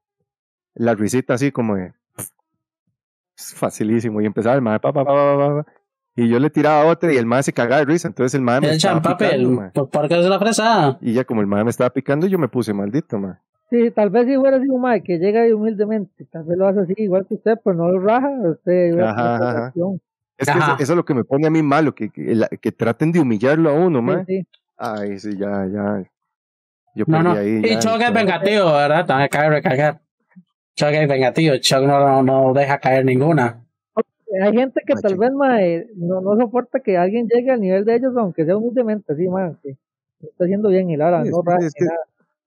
La 0.75 0.95
risita 0.95 1.35
así 1.35 1.51
como 1.53 1.77
de. 1.77 1.93
Es 3.37 3.55
facilísimo. 3.55 4.21
Y 4.21 4.27
empezaba 4.27 4.55
el 4.57 4.63
mae, 4.63 4.79
pa, 4.81 4.93
pa, 4.93 5.05
pa, 5.05 5.13
pa, 5.15 5.37
pa, 5.37 5.63
pa. 5.65 5.73
Y 6.23 6.29
yo 6.29 6.39
le 6.39 6.51
tiraba 6.51 6.85
otra 6.87 7.13
y 7.13 7.17
el 7.17 7.27
mae 7.27 7.43
se 7.43 7.53
cagaba 7.53 7.79
de 7.81 7.87
risa. 7.87 8.09
Entonces 8.09 8.35
el 8.35 8.43
mae 8.43 8.61
me 8.61 8.69
el 8.69 8.75
estaba 8.75 9.01
picando, 9.01 9.51
mae. 9.51 9.71
Porque 9.71 10.19
es 10.19 10.25
la 10.27 10.39
fresa. 10.39 10.99
Y 11.01 11.13
ya 11.15 11.25
como 11.25 11.41
el 11.41 11.47
mae 11.47 11.65
me 11.65 11.71
estaba 11.71 11.91
picando, 11.91 12.27
yo 12.27 12.39
me 12.39 12.49
puse 12.49 12.73
maldito, 12.75 13.19
mae. 13.19 13.35
Sí, 13.71 13.91
tal 13.93 14.11
vez 14.11 14.27
si 14.27 14.37
fuera 14.37 14.57
así 14.57 14.69
un 14.69 14.81
mae 14.81 15.03
que 15.03 15.19
llega 15.19 15.43
ahí 15.43 15.53
humildemente, 15.53 16.25
tal 16.27 16.43
vez 16.45 16.59
lo 16.59 16.67
hace 16.67 16.81
así 16.81 16.95
igual 16.97 17.25
que 17.27 17.35
usted, 17.35 17.57
pero 17.65 17.77
no 17.77 17.89
lo 17.89 18.01
raja, 18.01 18.29
usted 18.29 18.93
hubiera 18.95 19.11
Ajá, 19.13 19.37
ajá. 19.37 19.73
Es 20.37 20.49
que 20.51 20.59
eso, 20.59 20.73
eso 20.79 20.93
es 20.93 20.97
lo 20.97 21.05
que 21.05 21.15
me 21.15 21.23
pone 21.25 21.47
a 21.47 21.51
mí 21.51 21.63
malo, 21.63 21.95
que, 21.95 22.11
que, 22.11 22.35
la- 22.35 22.49
que 22.49 22.73
traten 22.73 23.13
de 23.13 23.21
humillarlo 23.21 23.71
a 23.71 23.75
uno, 23.75 24.03
mae. 24.03 24.25
Sí, 24.27 24.41
sí. 24.41 24.47
Ay, 24.77 25.19
sí, 25.19 25.37
ya, 25.39 25.67
ya. 25.67 26.03
Yo 26.95 27.05
No, 27.07 27.19
perdí 27.19 27.25
no. 27.25 27.33
ahí. 27.35 27.61
Y 27.65 27.69
ya, 27.75 27.79
Chuck 27.79 28.01
es 28.01 28.13
vengativo, 28.13 28.73
¿verdad? 28.73 29.07
También 29.07 29.29
cabe 29.29 29.51
recargar. 29.51 30.01
Chuck 30.75 30.89
es 30.89 31.09
vengativo. 31.09 31.57
Chuck 31.59 31.83
no, 31.83 32.01
no, 32.01 32.23
no 32.23 32.53
deja 32.55 32.79
caer 32.79 33.05
ninguna. 33.05 33.61
Hay 34.43 34.53
gente 34.53 34.81
que 34.87 34.95
tal 34.95 35.17
vez 35.17 35.33
mae, 35.33 35.87
no, 35.97 36.21
no 36.21 36.37
soporta 36.37 36.81
que 36.81 36.97
alguien 36.97 37.27
llegue 37.29 37.51
al 37.51 37.61
nivel 37.61 37.85
de 37.85 37.97
ellos, 37.97 38.15
aunque 38.17 38.45
sea 38.45 38.57
humildemente, 38.57 39.13
así, 39.13 39.29
mae, 39.29 39.53
que 39.63 39.77
está 40.23 40.45
haciendo 40.45 40.69
bien 40.69 40.89
y 40.91 40.97
Lara, 40.97 41.25
Sí, 41.25 41.31
no 41.31 41.39
es 41.39 41.45
que- 41.45 41.51
raja 41.51 41.67
es 41.67 41.73
ni 41.75 41.79
que- 41.79 41.85
nada. 41.87 42.01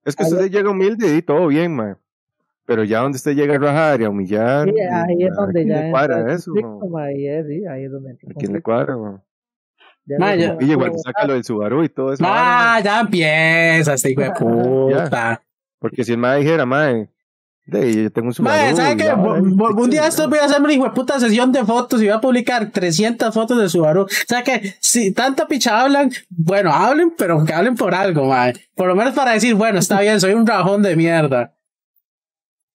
Es 0.06 0.16
que 0.16 0.24
Ahí- 0.24 0.32
usted 0.34 0.52
llega 0.52 0.70
humilde 0.70 1.16
y 1.18 1.22
todo 1.22 1.48
bien, 1.48 1.76
mae. 1.76 1.96
Pero 2.66 2.84
ya 2.86 3.00
donde 3.02 3.18
usted 3.18 3.34
llega 3.34 3.56
a 3.56 3.60
rajar 3.60 4.00
y 4.02 4.06
a 4.06 4.10
humillar. 4.10 4.70
Sí, 4.70 4.80
ahí 4.80 5.24
es 5.24 5.32
¿a 5.34 5.36
donde 5.42 5.64
quién 5.64 5.68
ya 5.70 5.82
le 5.84 5.92
cuadra 5.92 6.34
eso? 6.34 6.52
conflicto, 6.52 6.88
mae? 6.88 7.40
es, 7.40 7.48
sí, 7.48 7.66
ahí 7.66 7.84
Y 10.60 10.68
lo 11.28 11.34
del 11.34 11.44
Subaru 11.44 11.84
y 11.84 11.90
todo 11.90 12.14
eso. 12.14 12.24
Ah, 12.28 12.80
ya 12.84 13.00
empieza 13.02 13.94
este 13.94 14.12
hijo 14.12 14.22
de 14.22 14.32
puta. 15.12 15.42
Porque 15.80 16.04
si 16.04 16.12
el 16.14 16.18
mae 16.18 16.40
dijera, 16.40 16.66
mae, 16.66 17.10
de, 17.66 18.04
yo 18.04 18.12
tengo 18.12 18.28
un 18.28 18.34
Subaru. 18.34 18.58
Mae, 18.58 18.76
¿sabe 18.76 18.94
y 18.94 18.98
qué? 18.98 19.14
Un 19.14 19.90
día 19.90 20.08
esto 20.08 20.28
voy 20.28 20.40
a 20.40 20.46
hacer 20.46 20.62
una 20.62 20.74
hijo 20.74 20.94
puta 20.94 21.20
sesión 21.20 21.52
de 21.52 21.64
fotos 21.64 22.02
y 22.02 22.06
voy 22.06 22.14
a 22.14 22.20
publicar 22.20 22.72
300 22.72 23.34
fotos 23.34 23.58
de 23.58 23.70
Subaru. 23.70 24.02
O 24.04 24.08
sea 24.28 24.44
que 24.44 24.76
si 24.80 25.12
tanta 25.12 25.48
picha 25.48 25.80
hablan, 25.80 26.12
bueno, 26.30 26.74
hablen, 26.74 27.14
pero 27.18 27.44
que 27.46 27.54
hablen 27.54 27.76
por 27.76 27.96
algo, 27.96 28.26
mae. 28.26 28.54
Por 28.76 28.88
lo 28.88 28.96
menos 28.96 29.14
para 29.14 29.32
decir, 29.32 29.56
bueno, 29.56 29.80
está 29.80 30.02
bien, 30.02 30.20
soy 30.20 30.34
un 30.34 30.46
rajón 30.46 30.82
de 30.84 30.96
mierda. 30.96 31.54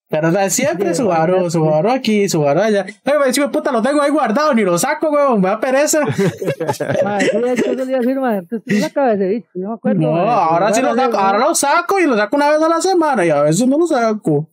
Pero 0.08 0.28
o 0.28 0.32
sea, 0.32 0.48
siempre 0.48 0.94
Sí, 0.94 1.02
Subaru, 1.02 1.32
obviamente. 1.32 1.50
Subaru 1.50 1.90
aquí, 1.90 2.28
Subaru 2.28 2.60
allá. 2.60 2.86
Pero 3.02 3.20
me 3.20 3.26
dice, 3.26 3.46
puta, 3.48 3.70
lo 3.70 3.82
tengo 3.82 4.00
ahí 4.00 4.10
guardado, 4.10 4.54
ni 4.54 4.62
lo 4.62 4.78
saco, 4.78 5.10
weón, 5.10 5.40
me 5.40 5.48
da 5.48 5.60
pereza. 5.60 6.00
Eso 6.06 6.84
decir, 6.86 7.76
no 7.76 7.84
bicho, 9.28 9.48
me 9.54 9.74
acuerdo. 9.74 10.16
Ahora 10.16 10.72
sí 10.72 10.80
lo 10.80 10.94
saco, 10.94 11.16
ahora 11.18 11.38
lo 11.38 11.54
saco 11.54 11.98
y 12.00 12.06
lo 12.06 12.16
saco 12.16 12.36
una 12.36 12.50
vez 12.50 12.62
a 12.62 12.68
la 12.68 12.80
semana 12.80 13.26
y 13.26 13.30
a 13.30 13.42
veces 13.42 13.66
no 13.66 13.76
lo 13.76 13.86
saco. 13.86 14.48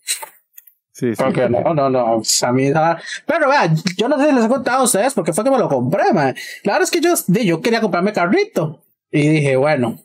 Sí, 0.91 1.13
sí. 1.15 1.23
Porque 1.23 1.49
no, 1.49 1.73
no, 1.73 1.89
no, 1.89 2.21
a 2.41 2.51
mí 2.51 2.69
nada. 2.69 3.01
Pero 3.25 3.49
vea, 3.49 3.69
yo 3.97 4.07
no 4.09 4.17
sé 4.17 4.29
si 4.29 4.35
les 4.35 4.45
he 4.45 4.49
contado 4.49 4.79
a 4.79 4.83
ustedes 4.83 5.13
porque 5.13 5.33
fue 5.33 5.43
que 5.43 5.51
me 5.51 5.57
lo 5.57 5.69
compré, 5.69 6.11
man. 6.13 6.35
Claro 6.63 6.83
es 6.83 6.91
que 6.91 7.01
yo, 7.01 7.13
di, 7.27 7.45
yo 7.45 7.61
quería 7.61 7.81
comprarme 7.81 8.11
carrito. 8.13 8.81
Y 9.11 9.27
dije, 9.27 9.55
bueno, 9.55 9.99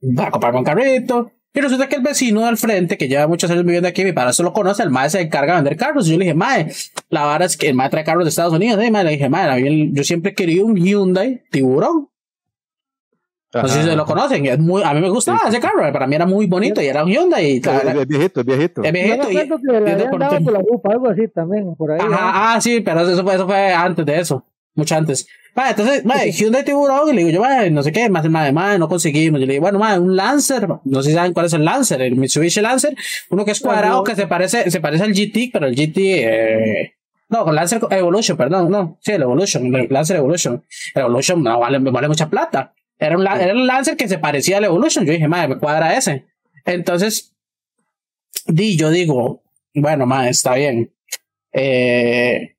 voy 0.00 0.24
a 0.24 0.30
comprarme 0.30 0.58
un 0.58 0.64
carrito. 0.64 1.32
Y 1.56 1.60
resulta 1.62 1.88
que 1.88 1.96
el 1.96 2.02
vecino 2.02 2.44
del 2.44 2.58
frente, 2.58 2.98
que 2.98 3.08
lleva 3.08 3.26
muchos 3.26 3.50
años 3.50 3.64
viviendo 3.64 3.88
aquí, 3.88 4.04
mi 4.04 4.12
padre 4.12 4.34
solo 4.34 4.52
conoce, 4.52 4.82
el 4.82 4.90
mae 4.90 5.08
se 5.08 5.22
encarga 5.22 5.54
de 5.54 5.62
vender 5.62 5.76
carros. 5.78 6.06
Y 6.06 6.10
yo 6.10 6.18
le 6.18 6.24
dije, 6.26 6.34
mae, 6.34 6.70
la 7.08 7.24
vara 7.24 7.46
es 7.46 7.56
que 7.56 7.68
el 7.70 7.74
mae 7.74 7.88
trae 7.88 8.04
carros 8.04 8.24
de 8.24 8.28
Estados 8.28 8.52
Unidos. 8.52 8.84
Y 8.84 8.90
mae, 8.90 9.04
le 9.04 9.12
dije, 9.12 9.30
mae, 9.30 9.90
yo 9.90 10.04
siempre 10.04 10.32
he 10.32 10.34
querido 10.34 10.66
un 10.66 10.76
Hyundai 10.76 11.42
tiburón. 11.50 12.10
No 13.54 13.68
sé 13.68 13.80
si 13.82 13.88
se 13.88 13.96
lo 13.96 14.04
conocen. 14.04 14.44
Es 14.44 14.58
muy, 14.58 14.82
a 14.82 14.92
mí 14.92 15.00
me 15.00 15.08
gustaba 15.08 15.38
Sí, 15.44 15.48
ese 15.48 15.60
carro. 15.60 15.90
Para 15.94 16.06
mí 16.06 16.14
era 16.14 16.26
muy 16.26 16.46
bonito 16.46 16.82
y 16.82 16.88
era 16.88 17.02
un 17.04 17.10
Hyundai. 17.10 17.52
Y 17.52 17.56
Es, 17.56 17.66
es 17.66 18.06
viejito, 18.06 18.40
es 18.40 18.46
viejito. 18.46 18.82
es 18.82 18.88
Yo 18.88 18.92
viejito. 18.92 19.30
y- 19.30 19.36
que 19.36 19.46
por 20.44 20.52
la 20.52 20.58
rupa, 20.58 20.92
algo 20.92 21.08
así 21.08 21.26
también, 21.28 21.74
por 21.74 21.90
ahí. 21.92 22.06
¿no? 22.06 22.14
Ajá, 22.14 22.54
ah, 22.54 22.60
sí, 22.60 22.82
pero 22.82 23.00
eso 23.00 23.22
fue, 23.24 23.34
eso 23.34 23.46
fue 23.46 23.72
antes 23.72 24.04
de 24.04 24.18
eso. 24.20 24.44
Mucho 24.74 24.94
antes. 24.94 25.26
Vale, 25.56 25.70
entonces, 25.70 26.04
madre, 26.04 26.32
Hyundai 26.32 26.66
Tiburón, 26.66 27.08
y 27.08 27.12
le 27.14 27.24
digo 27.24 27.30
yo, 27.30 27.40
madre, 27.40 27.70
no 27.70 27.82
sé 27.82 27.90
qué, 27.90 28.10
más, 28.10 28.28
madre, 28.28 28.52
madre, 28.52 28.78
no 28.78 28.90
conseguimos. 28.90 29.40
Yo 29.40 29.46
le 29.46 29.54
digo, 29.54 29.62
bueno, 29.62 29.78
madre, 29.78 30.00
un 30.00 30.14
Lancer, 30.14 30.68
no 30.84 31.02
sé 31.02 31.08
si 31.08 31.14
saben 31.14 31.32
cuál 31.32 31.46
es 31.46 31.54
el 31.54 31.64
Lancer, 31.64 32.02
el 32.02 32.14
Mitsubishi 32.14 32.60
Lancer, 32.60 32.94
uno 33.30 33.42
que 33.46 33.52
es 33.52 33.60
cuadrado, 33.60 33.96
no. 33.96 34.04
que 34.04 34.14
se 34.14 34.26
parece, 34.26 34.70
se 34.70 34.80
parece 34.80 35.04
al 35.04 35.14
GT, 35.14 35.48
pero 35.50 35.66
el 35.66 35.74
GT, 35.74 35.96
eh, 35.96 36.92
no, 37.30 37.50
Lancer 37.50 37.80
Evolution, 37.90 38.36
perdón, 38.36 38.70
no, 38.70 38.98
sí, 39.00 39.12
el 39.12 39.22
Evolution, 39.22 39.74
el 39.74 39.86
Lancer 39.88 40.18
Evolution. 40.18 40.62
El 40.94 41.00
Evolution 41.00 41.42
no 41.42 41.58
vale, 41.58 41.80
me 41.80 41.90
vale 41.90 42.08
mucha 42.08 42.28
plata. 42.28 42.74
Era 42.98 43.16
un, 43.16 43.26
era 43.26 43.54
un 43.54 43.66
Lancer 43.66 43.96
que 43.96 44.08
se 44.08 44.18
parecía 44.18 44.58
al 44.58 44.64
Evolution. 44.64 45.06
Yo 45.06 45.12
dije, 45.12 45.26
madre, 45.26 45.48
me 45.48 45.58
cuadra 45.58 45.96
ese. 45.96 46.26
Entonces, 46.66 47.34
di, 48.46 48.76
yo 48.76 48.90
digo, 48.90 49.42
bueno, 49.74 50.04
madre, 50.04 50.30
está 50.30 50.54
bien. 50.54 50.92
Eh, 51.50 52.55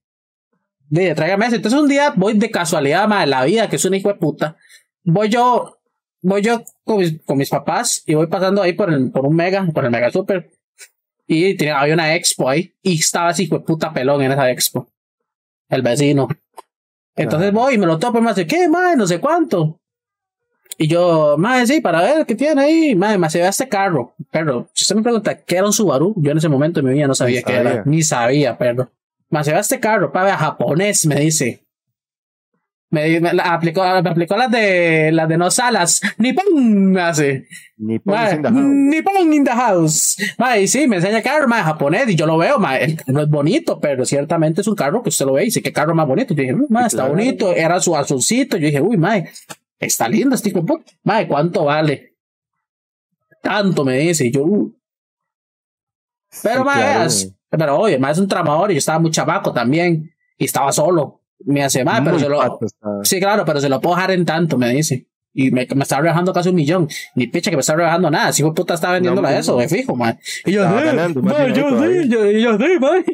Dije, 0.89 1.15
tráigame 1.15 1.47
ese. 1.47 1.57
Entonces 1.57 1.80
un 1.80 1.88
día 1.88 2.14
voy 2.15 2.34
de 2.38 2.49
casualidad, 2.49 3.07
madre, 3.07 3.27
la 3.27 3.43
vida, 3.45 3.69
que 3.69 3.76
es 3.76 3.85
un 3.85 3.93
hijo 3.93 4.09
de 4.09 4.15
puta. 4.15 4.57
Voy 5.03 5.30
yo, 5.30 5.77
voy 6.22 6.41
yo 6.41 6.64
con 6.84 6.97
mis, 6.99 7.22
con 7.23 7.38
mis 7.38 7.49
papás 7.49 8.03
y 8.05 8.15
voy 8.15 8.27
pasando 8.27 8.61
ahí 8.61 8.73
por 8.73 8.91
el, 8.91 9.11
por 9.11 9.26
un 9.26 9.35
mega, 9.35 9.65
por 9.73 9.85
el 9.85 9.91
mega 9.91 10.11
super. 10.11 10.49
Y 11.27 11.55
tenía, 11.57 11.80
había 11.80 11.93
una 11.93 12.15
expo 12.15 12.49
ahí 12.49 12.73
y 12.81 12.99
estaba 12.99 13.31
ese 13.31 13.43
hijo 13.43 13.57
de 13.59 13.65
puta 13.65 13.91
pelón 13.91 14.22
en 14.22 14.31
esa 14.31 14.49
expo. 14.49 14.88
El 15.69 15.81
vecino. 15.81 16.27
Entonces 17.15 17.51
voy 17.51 17.73
y 17.73 17.77
me 17.77 17.85
lo 17.85 17.99
topo 17.99 18.19
y 18.19 18.22
me 18.22 18.30
hace, 18.30 18.47
¿qué, 18.47 18.69
madre? 18.69 18.95
No 18.95 19.07
sé 19.07 19.19
cuánto. 19.19 19.80
Y 20.77 20.88
yo, 20.88 21.35
madre, 21.38 21.65
sí, 21.65 21.81
para 21.81 22.01
ver 22.01 22.26
qué 22.26 22.35
tiene 22.35 22.61
ahí. 22.61 22.95
Madre, 22.95 23.18
me 23.18 23.30
se 23.30 23.41
ve 23.41 23.47
este 23.47 23.68
carro. 23.68 24.14
Perro, 24.31 24.69
si 24.73 24.84
usted 24.84 24.95
me 24.95 25.01
pregunta 25.01 25.35
qué 25.35 25.57
era 25.57 25.65
un 25.65 25.73
Subaru, 25.73 26.14
yo 26.18 26.31
en 26.31 26.38
ese 26.38 26.47
momento 26.49 26.80
de 26.80 26.88
mi 26.88 26.93
vida 26.93 27.07
no 27.07 27.15
sabía 27.15 27.39
Ni 27.39 27.43
qué 27.43 27.53
era. 27.53 27.69
sabía. 27.69 27.84
Ni 27.85 28.03
sabía, 28.03 28.57
perro. 28.57 28.91
Me 29.29 29.43
ve 29.43 29.59
este 29.59 29.79
carro, 29.79 30.11
para 30.11 30.25
ver, 30.25 30.35
japonés, 30.35 31.05
me 31.05 31.19
dice. 31.19 31.63
Me, 32.89 33.19
me 33.19 33.33
la 33.33 33.53
aplicó, 33.53 33.81
me 34.01 34.09
aplicó 34.09 34.37
las 34.37 34.49
de, 34.49 35.11
las 35.11 35.27
de 35.27 35.37
no 35.37 35.51
salas. 35.51 35.99
Nippon, 36.17 36.91
me 36.93 37.01
hace. 37.01 37.45
Ni 37.75 37.99
Mae, 38.05 38.29
pones 38.29 38.33
in 38.33 38.41
the 38.41 38.49
house. 38.49 38.63
Nippon 38.63 39.33
in 39.33 39.43
the 39.43 39.51
house. 39.51 40.17
Y 40.61 40.67
sí, 40.67 40.87
me 40.87 40.95
enseña 40.95 41.17
el 41.17 41.23
carro, 41.23 41.49
mae, 41.49 41.63
japonés, 41.63 42.07
y 42.09 42.15
yo 42.15 42.25
lo 42.25 42.37
veo, 42.37 42.59
mae, 42.59 42.85
el 42.85 42.95
carro 42.95 43.21
es 43.23 43.29
bonito, 43.29 43.81
pero 43.81 44.05
ciertamente 44.05 44.61
es 44.61 44.67
un 44.67 44.75
carro 44.75 45.03
que 45.03 45.09
usted 45.09 45.25
lo 45.25 45.33
ve 45.33 45.41
y 45.41 45.45
dice, 45.47 45.61
qué 45.61 45.73
carro 45.73 45.93
más 45.93 46.07
bonito. 46.07 46.33
Yo 46.33 46.41
dije, 46.43 46.55
mae, 46.69 46.87
está 46.87 46.99
claro. 46.99 47.11
bonito, 47.15 47.53
era 47.53 47.81
su 47.81 47.93
azulcito. 47.95 48.55
Yo 48.55 48.67
dije, 48.67 48.79
uy, 48.79 48.95
mae, 48.95 49.29
está 49.79 50.07
lindo 50.07 50.35
este 50.35 50.51
puta. 50.51 50.85
Mae, 51.03 51.27
¿cuánto 51.27 51.65
vale? 51.65 52.15
Tanto 53.41 53.83
me 53.83 53.97
dice, 53.97 54.27
y 54.27 54.31
yo, 54.31 54.43
"Uh". 54.45 54.73
pero 56.41 56.59
Sí, 56.59 56.63
claro, 56.63 56.99
veas, 56.99 57.33
pero 57.49 57.77
oye, 57.79 57.97
mae, 57.99 58.11
es 58.11 58.17
un 58.19 58.27
tramador 58.27 58.71
y 58.71 58.75
yo 58.75 58.79
estaba 58.79 58.99
muy 58.99 59.11
chabaco 59.11 59.53
también, 59.53 60.11
y 60.37 60.45
estaba 60.45 60.71
solo. 60.71 61.21
Me 61.45 61.63
hace, 61.63 61.83
mae, 61.83 62.01
pero 62.01 62.17
se 62.19 62.27
lo. 62.29 62.59
Sí, 63.03 63.19
claro, 63.19 63.45
pero 63.45 63.59
se 63.61 63.69
lo 63.69 63.79
puedo 63.79 63.95
dejar 63.95 64.11
en 64.11 64.25
tanto, 64.25 64.57
me 64.57 64.69
dice. 64.69 65.07
Y 65.33 65.51
me, 65.51 65.67
me 65.75 65.83
estaba 65.83 66.01
rebajando 66.01 66.33
casi 66.33 66.49
un 66.49 66.55
millón. 66.55 66.87
Ni 67.13 67.27
picha 67.27 67.51
que 67.51 67.57
me 67.57 67.59
está 67.61 67.75
rebajando 67.75 68.09
nada. 68.09 68.33
Si 68.33 68.41
puta 68.43 68.73
está 68.73 68.91
vendiéndola 68.91 69.29
No, 69.31 69.37
eso, 69.37 69.55
de 69.57 69.69
fijo, 69.69 69.95
man. 69.95 70.17
Y 70.45 70.51
yo, 70.53 70.63
Estaba 70.63 70.81
"Eh, 70.81 70.85
ganando 70.85 71.21
más 71.21 71.35
yo 71.53 71.67
todavía". 71.69 72.01
sí, 72.03 72.09
yo, 72.09 72.25
y 72.31 72.41
yo 72.41 72.57
sí, 72.57 72.79
man. 72.79 73.05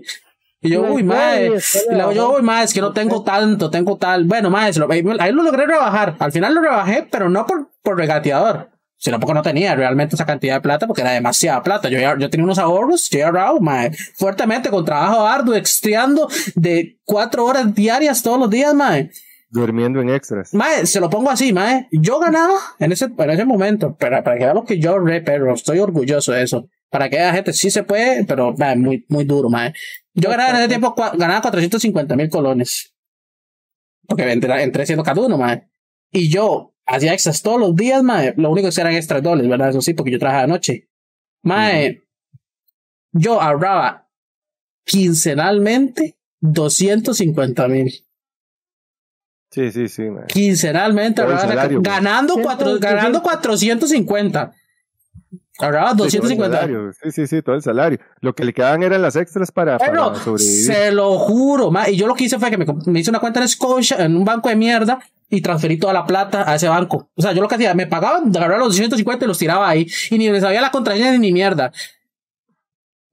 Y 0.61 0.69
yo, 0.69 0.83
uy, 0.83 1.03
no, 1.03 1.13
mae. 1.13 1.47
y 1.47 1.93
luego 1.93 2.11
yo, 2.13 2.35
uy, 2.37 2.41
mae, 2.41 2.63
es 2.63 2.73
que 2.73 2.79
no 2.79 2.93
tengo 2.93 3.23
tanto, 3.23 3.69
tengo 3.69 3.97
tal. 3.97 4.23
Bueno, 4.23 4.55
ahí 4.55 4.71
ahí 5.19 5.31
lo 5.33 5.43
logré 5.43 5.65
rebajar. 5.65 6.15
Al 6.19 6.31
final 6.31 6.55
lo 6.55 6.61
rebajé, 6.61 7.05
pero 7.11 7.29
no 7.29 7.45
por, 7.45 7.69
por 7.81 7.97
regateador. 7.97 8.69
Sino 9.03 9.19
porque 9.19 9.33
no 9.33 9.41
tenía 9.41 9.75
realmente 9.75 10.15
esa 10.15 10.25
cantidad 10.25 10.55
de 10.55 10.61
plata, 10.61 10.87
porque 10.87 11.01
era 11.01 11.11
demasiada 11.11 11.61
plata. 11.61 11.89
Yo, 11.89 11.99
yo 11.99 12.29
tenía 12.29 12.45
unos 12.45 12.57
ahorros, 12.57 13.09
yo 13.09 13.25
ahorrado, 13.25 13.59
mae, 13.59 13.91
fuertemente 14.15 14.69
con 14.69 14.85
trabajo 14.85 15.27
arduo, 15.27 15.55
extriando 15.55 16.29
de 16.55 16.97
cuatro 17.03 17.43
horas 17.43 17.75
diarias 17.75 18.23
todos 18.23 18.39
los 18.39 18.49
días, 18.49 18.73
mae. 18.73 19.11
Durmiendo 19.49 19.99
en 19.99 20.09
extras. 20.09 20.53
Mae, 20.53 20.85
se 20.85 21.01
lo 21.01 21.09
pongo 21.09 21.29
así, 21.29 21.51
mae. 21.51 21.89
Yo 21.91 22.17
ganaba 22.17 22.53
en 22.79 22.93
ese, 22.93 23.09
en 23.17 23.29
ese 23.29 23.43
momento, 23.43 23.93
pero 23.99 24.23
para 24.23 24.37
que 24.37 24.45
vean 24.45 24.55
lo 24.55 24.63
que 24.63 24.79
yo 24.79 24.97
re, 24.97 25.19
pero 25.19 25.53
estoy 25.53 25.79
orgulloso 25.79 26.31
de 26.31 26.43
eso. 26.43 26.69
Para 26.89 27.09
que 27.09 27.19
la 27.19 27.33
gente 27.33 27.51
sí 27.51 27.69
se 27.69 27.83
puede, 27.83 28.23
pero 28.23 28.53
mae, 28.57 28.77
muy, 28.77 29.05
muy 29.09 29.25
duro, 29.25 29.49
mae. 29.49 29.73
Yo 30.13 30.29
ganaba 30.29 30.51
en 30.51 30.55
ese 30.55 30.69
tiempo, 30.69 30.95
ganaba 30.95 31.41
450 31.41 32.15
mil 32.15 32.29
colones. 32.29 32.95
Porque 34.07 34.31
entré, 34.31 34.63
entré 34.63 34.85
siendo 34.85 35.03
cada 35.03 35.19
uno, 35.19 35.37
mae. 35.37 35.72
Y 36.13 36.29
yo 36.29 36.73
hacía 36.85 37.13
extras 37.13 37.41
todos 37.41 37.59
los 37.59 37.75
días, 37.75 38.01
mae. 38.03 38.33
Lo 38.37 38.49
único 38.51 38.69
que 38.69 38.79
eran 38.81 38.93
extras 38.93 39.21
dobles, 39.21 39.47
¿verdad? 39.49 39.69
Eso 39.69 39.81
sí, 39.81 39.93
porque 39.93 40.11
yo 40.11 40.19
trabajaba 40.19 40.43
de 40.43 40.47
noche. 40.53 40.87
Mae, 41.41 42.01
yo 43.11 43.41
ahorraba 43.41 44.07
quincenalmente 44.85 46.17
250 46.41 47.67
mil 47.67 47.93
Sí, 49.51 49.71
sí, 49.71 49.87
sí, 49.87 50.01
mae. 50.03 50.25
quincenalmente 50.27 51.21
ahorraba- 51.21 51.41
salario, 51.41 51.81
pues. 51.81 51.93
ganando, 51.95 52.33
cuatro, 52.41 52.67
180. 52.77 52.95
ganando 52.95 53.21
450 53.21 54.51
ahorraba 55.59 55.91
Sí, 55.91 55.95
todo 55.97 56.05
el 56.05 56.11
250 56.11 56.57
salario. 56.57 56.91
Sí, 56.93 57.11
sí, 57.11 57.27
sí, 57.27 57.41
todo 57.43 57.55
el 57.55 57.61
salario. 57.61 57.99
Lo 58.21 58.33
que 58.33 58.43
le 58.45 58.53
quedaban 58.53 58.81
eran 58.81 59.01
las 59.03 59.15
extras 59.15 59.51
para, 59.51 59.77
pero 59.77 60.07
para 60.11 60.15
sobrevivir. 60.23 60.65
se 60.65 60.91
lo 60.91 61.17
juro 61.19 61.69
ma, 61.69 61.87
y 61.89 61.95
yo 61.97 62.07
lo 62.07 62.15
que 62.15 62.23
hice 62.23 62.39
fue 62.39 62.49
que 62.49 62.57
me, 62.57 62.65
me 62.87 62.99
hice 62.99 63.11
una 63.11 63.19
cuenta 63.19 63.41
en 63.41 63.47
Scotia 63.47 63.97
en 64.03 64.15
un 64.17 64.25
banco 64.25 64.49
de 64.49 64.55
mierda 64.55 64.99
y 65.35 65.41
transferí 65.41 65.77
toda 65.77 65.93
la 65.93 66.05
plata 66.05 66.49
a 66.49 66.55
ese 66.55 66.67
banco 66.67 67.09
o 67.15 67.21
sea 67.21 67.33
yo 67.33 67.41
lo 67.41 67.47
que 67.47 67.55
hacía 67.55 67.73
me 67.73 67.87
pagaban 67.87 68.29
agarraba 68.35 68.59
los 68.59 68.69
250 68.69 69.25
y 69.25 69.27
los 69.27 69.37
tiraba 69.37 69.69
ahí 69.69 69.87
y 70.09 70.17
ni 70.17 70.29
me 70.29 70.39
sabía 70.39 70.61
la 70.61 70.71
contraseña 70.71 71.17
ni, 71.17 71.31
mierda 71.31 71.71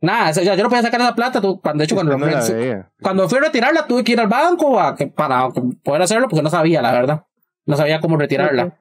nada 0.00 0.30
o 0.30 0.34
sea, 0.34 0.42
yo 0.42 0.62
no 0.62 0.68
podía 0.68 0.82
sacar 0.82 1.00
esa 1.00 1.14
plata 1.14 1.40
tú, 1.40 1.60
cuando 1.60 1.80
de 1.80 1.84
hecho 1.84 1.94
cuando 1.94 2.16
no 2.16 2.26
veía. 2.26 2.90
cuando 3.02 3.28
fui 3.28 3.38
a 3.38 3.42
retirarla 3.42 3.86
tuve 3.86 4.04
que 4.04 4.12
ir 4.12 4.20
al 4.20 4.28
banco 4.28 4.80
a 4.80 4.96
que- 4.96 5.06
para 5.06 5.48
poder 5.82 6.02
hacerlo 6.02 6.28
porque 6.28 6.42
no 6.42 6.50
sabía, 6.50 6.80
la 6.80 6.92
verdad. 6.92 7.24
No 7.66 7.76
sabía 7.76 8.00
cómo 8.00 8.16
retirarla. 8.16 8.80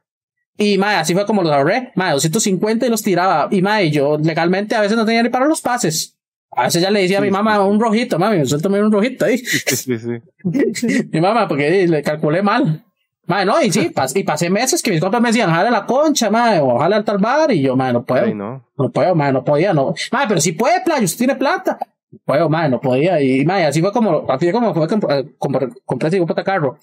Y 0.57 0.77
mae, 0.77 0.97
así 0.97 1.13
fue 1.13 1.25
como 1.25 1.41
los 1.41 1.51
ahorré. 1.51 1.91
Mae, 1.95 2.11
250 2.11 2.85
y 2.85 2.89
los 2.89 3.01
tiraba. 3.01 3.47
Y 3.51 3.61
mae, 3.61 3.91
yo 3.91 4.17
legalmente 4.17 4.75
a 4.75 4.81
veces 4.81 4.97
no 4.97 5.05
tenía 5.05 5.23
ni 5.23 5.29
para 5.29 5.45
los 5.45 5.61
pases. 5.61 6.17
A 6.51 6.63
veces 6.63 6.81
ya 6.81 6.89
le 6.89 7.01
decía 7.01 7.19
a 7.19 7.21
mi 7.21 7.29
mamá 7.29 7.55
sí. 7.55 7.61
un 7.61 7.79
rojito, 7.79 8.17
mami, 8.17 8.45
suéltame 8.45 8.81
un 8.81 8.91
rojito 8.91 9.25
ahí. 9.25 9.37
Sí, 9.37 9.59
sí, 9.75 9.99
sí. 9.99 11.07
mi 11.11 11.21
mamá, 11.21 11.47
porque 11.47 11.83
eh, 11.83 11.87
le 11.87 12.01
calculé 12.01 12.41
mal. 12.41 12.83
Mae, 13.29 13.45
no, 13.45 13.61
y 13.61 13.71
sí, 13.71 13.89
pas- 13.95 14.13
y 14.15 14.23
pasé 14.23 14.49
meses 14.49 14.81
que 14.83 14.91
mis 14.91 14.99
compas 14.99 15.21
me 15.21 15.29
decían, 15.29 15.49
jale 15.51 15.71
la 15.71 15.85
concha, 15.85 16.29
mae, 16.29 16.59
o 16.59 16.77
jale 16.79 16.95
al 16.95 17.05
tal 17.05 17.19
bar, 17.19 17.51
y 17.51 17.61
yo, 17.61 17.75
mae, 17.77 17.93
no 17.93 18.03
puedo. 18.03 18.25
Ay, 18.25 18.33
no. 18.33 18.65
No 18.77 18.91
puedo, 18.91 19.15
madre, 19.15 19.33
no 19.33 19.43
podía, 19.45 19.71
no. 19.73 19.93
Madre, 20.11 20.27
pero 20.29 20.41
si 20.41 20.51
puede, 20.51 20.81
playo, 20.81 21.05
usted 21.05 21.19
tiene 21.19 21.35
plata. 21.35 21.77
No 22.11 22.19
puedo, 22.25 22.49
madre, 22.49 22.69
no 22.69 22.81
podía. 22.81 23.21
Y, 23.21 23.45
madre, 23.45 23.65
así 23.67 23.79
fue 23.81 23.91
como, 23.93 24.25
así 24.29 24.45
fue 24.45 24.51
como 24.53 24.73
fue 24.73 24.87
que 24.87 24.95
comp- 24.95 25.35
compré, 25.37 25.69
compré 25.85 26.07
ese 26.09 26.19
puta 26.25 26.43
carro. 26.43 26.77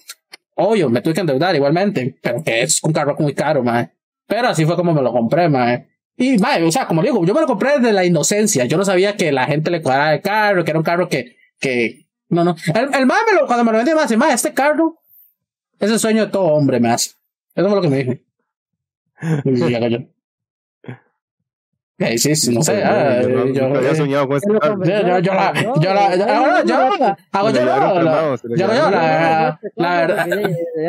Obvio, 0.55 0.89
me 0.89 1.01
tuve 1.01 1.13
que 1.13 1.19
endeudar 1.21 1.55
igualmente, 1.55 2.17
pero 2.21 2.43
que 2.43 2.63
es 2.63 2.81
un 2.83 2.91
carro 2.93 3.15
muy 3.19 3.33
caro, 3.35 3.61
madre. 3.61 3.91
Pero 4.25 4.47
así 4.47 4.65
fue 4.65 4.75
como 4.75 4.93
me 4.93 5.01
lo 5.01 5.11
compré, 5.11 5.49
madre. 5.49 5.87
Y, 6.15 6.37
madre, 6.39 6.63
o 6.63 6.71
sea, 6.71 6.87
como 6.87 7.01
le 7.03 7.09
digo, 7.11 7.23
yo 7.25 7.33
me 7.33 7.41
lo 7.41 7.47
compré 7.47 7.73
desde 7.77 7.91
la 7.93 8.03
inocencia. 8.05 8.65
Yo 8.65 8.77
no 8.77 8.83
sabía 8.85 9.15
que 9.15 9.31
la 9.31 9.45
gente 9.45 9.69
le 9.69 9.81
cuadraba 9.81 10.13
el 10.15 10.21
carro, 10.21 10.63
que 10.63 10.71
era 10.71 10.79
un 10.79 10.83
carro 10.85 11.07
que, 11.09 11.35
que, 11.59 12.07
no, 12.29 12.43
no. 12.43 12.55
El, 12.73 12.93
el 12.95 13.05
madre 13.05 13.21
me 13.33 13.39
lo, 13.41 13.45
cuando 13.47 13.63
me 13.65 13.71
lo 13.71 13.77
vendió, 13.77 13.95
me 13.95 14.01
dice, 14.01 14.17
madre, 14.17 14.33
este 14.33 14.53
carro 14.53 14.97
es 15.79 15.91
el 15.91 15.99
sueño 15.99 16.25
de 16.25 16.31
todo 16.31 16.45
hombre, 16.45 16.79
me 16.79 16.89
hace. 16.89 17.11
Eso 17.55 17.67
fue 17.67 17.75
lo 17.75 17.81
que 17.81 17.89
me 17.89 18.03
dijo. 18.03 18.13
Y 19.45 19.71
ya 19.71 19.79
cayó. 19.79 19.99
Eh, 21.99 22.15
sí, 22.19 22.35
sí, 22.35 22.53
no 22.53 22.61
sé. 22.61 22.83
ah, 22.83 23.23
Yo 23.23 23.65
había 23.65 23.91
eh, 23.91 23.95
soñado 23.95 24.27
con 24.27 24.37
este 24.37 24.53
Yo 24.53 24.59
yo, 24.61 25.19
yo, 25.19 25.19
yo 25.19 25.33
la, 25.33 25.53
yo 25.81 25.93
la, 25.95 26.15
yo, 26.15 26.25
ahora 26.29 26.63
yo, 26.63 26.75
hago 26.75 26.95
yo, 26.95 27.01
la, 27.01 27.11
yo 27.15 27.29
hago 27.31 27.49
yo, 27.49 28.55
llevaron 28.55 28.91
la, 28.91 29.59
la 29.75 30.01
verdad, 30.01 30.27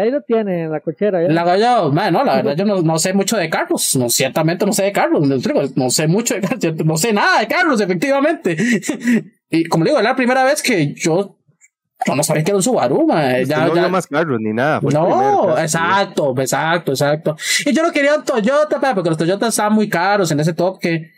Ahí 0.02 0.10
lo 0.10 0.20
tiene 0.20 0.65
en 0.65 0.70
la 0.70 0.81
cochera. 0.81 1.23
la 1.23 1.40
hago 1.40 1.56
yo, 1.56 2.10
no, 2.10 2.24
la 2.24 2.36
verdad, 2.36 2.56
yo 2.56 2.66
no, 2.66 2.82
no 2.82 2.98
sé 2.98 3.15
mucho 3.15 3.39
de 3.39 3.48
carros, 3.48 3.97
no, 3.97 4.10
ciertamente 4.10 4.66
no 4.66 4.74
sé 4.74 4.82
de 4.82 4.93
carros, 4.93 5.27
no, 5.74 5.90
sé 5.90 6.06
mucho 6.09 6.35
de 6.35 6.43
carros, 6.43 6.62
no 6.85 6.97
sé 6.98 7.15
nada 7.15 7.40
de 7.40 7.48
carros, 7.48 7.81
efectivamente. 7.81 8.55
Y 9.51 9.65
como 9.65 9.82
le 9.82 9.93
digo, 9.93 9.98
era 10.01 10.10
la 10.10 10.15
primera 10.15 10.44
vez 10.44 10.62
que 10.62 10.93
yo, 10.93 11.38
yo 12.06 12.14
no 12.14 12.22
sabía 12.22 12.44
que 12.44 12.50
era 12.50 12.56
un 12.56 12.62
Subaru, 12.62 13.06
man, 13.06 13.44
ya, 13.44 13.66
no 13.66 13.74
ya, 13.74 13.88
más 13.88 14.06
carros 14.06 14.38
ni 14.40 14.52
nada. 14.52 14.80
el 14.82 14.94
no, 14.94 15.58
exacto, 15.58 16.34
exacto, 16.38 16.92
exacto. 16.92 17.36
Y 17.66 17.72
yo 17.74 17.82
no 17.82 17.92
quería 17.92 18.14
un 18.14 18.24
Toyota, 18.24 18.78
porque 18.94 19.10
los 19.10 19.18
Toyotas 19.18 19.48
estaban 19.50 19.72
muy 19.74 19.88
caros 19.88 20.30
en 20.30 20.40
ese 20.40 20.52
toque, 20.54 21.10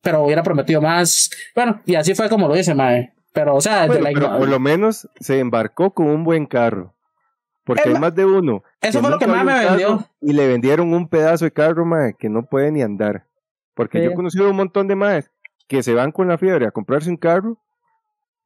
pero 0.00 0.22
hubiera 0.24 0.42
prometido 0.42 0.80
más. 0.80 1.30
Bueno, 1.54 1.80
y 1.84 1.94
así 1.96 2.14
fue 2.14 2.28
como 2.28 2.46
lo 2.48 2.56
hice, 2.56 2.74
mae. 2.74 3.12
Pero, 3.32 3.54
o 3.56 3.60
sea, 3.60 3.86
Bueno, 3.86 4.02
la 4.02 4.10
pero 4.12 4.38
por 4.38 4.48
lo 4.48 4.58
menos 4.58 5.08
se 5.20 5.38
embarcó 5.38 5.92
con 5.92 6.06
un 6.06 6.24
buen 6.24 6.46
carro. 6.46 6.94
Porque 7.64 7.88
Es 7.88 7.94
hay 7.94 8.00
más 8.00 8.14
de 8.14 8.24
uno. 8.24 8.62
eso 8.80 9.00
fue 9.00 9.10
lo 9.10 9.18
que 9.18 9.26
más 9.26 9.44
me 9.44 9.64
vendió. 9.64 10.08
Y 10.20 10.32
le 10.32 10.48
vendieron 10.48 10.92
un 10.94 11.08
pedazo 11.08 11.44
de 11.44 11.52
carro, 11.52 11.84
mae, 11.84 12.14
que 12.18 12.28
no 12.28 12.42
puede 12.44 12.72
ni 12.72 12.82
andar. 12.82 13.26
Porque 13.74 13.98
Sí. 13.98 14.04
yo 14.04 14.10
he 14.10 14.14
conocido 14.14 14.50
un 14.50 14.56
montón 14.56 14.88
de 14.88 14.96
maes 14.96 15.30
que 15.68 15.82
se 15.84 15.94
van 15.94 16.10
con 16.10 16.26
la 16.26 16.38
fiebre 16.38 16.66
a 16.66 16.70
comprarse 16.72 17.08
un 17.10 17.16
carro 17.16 17.58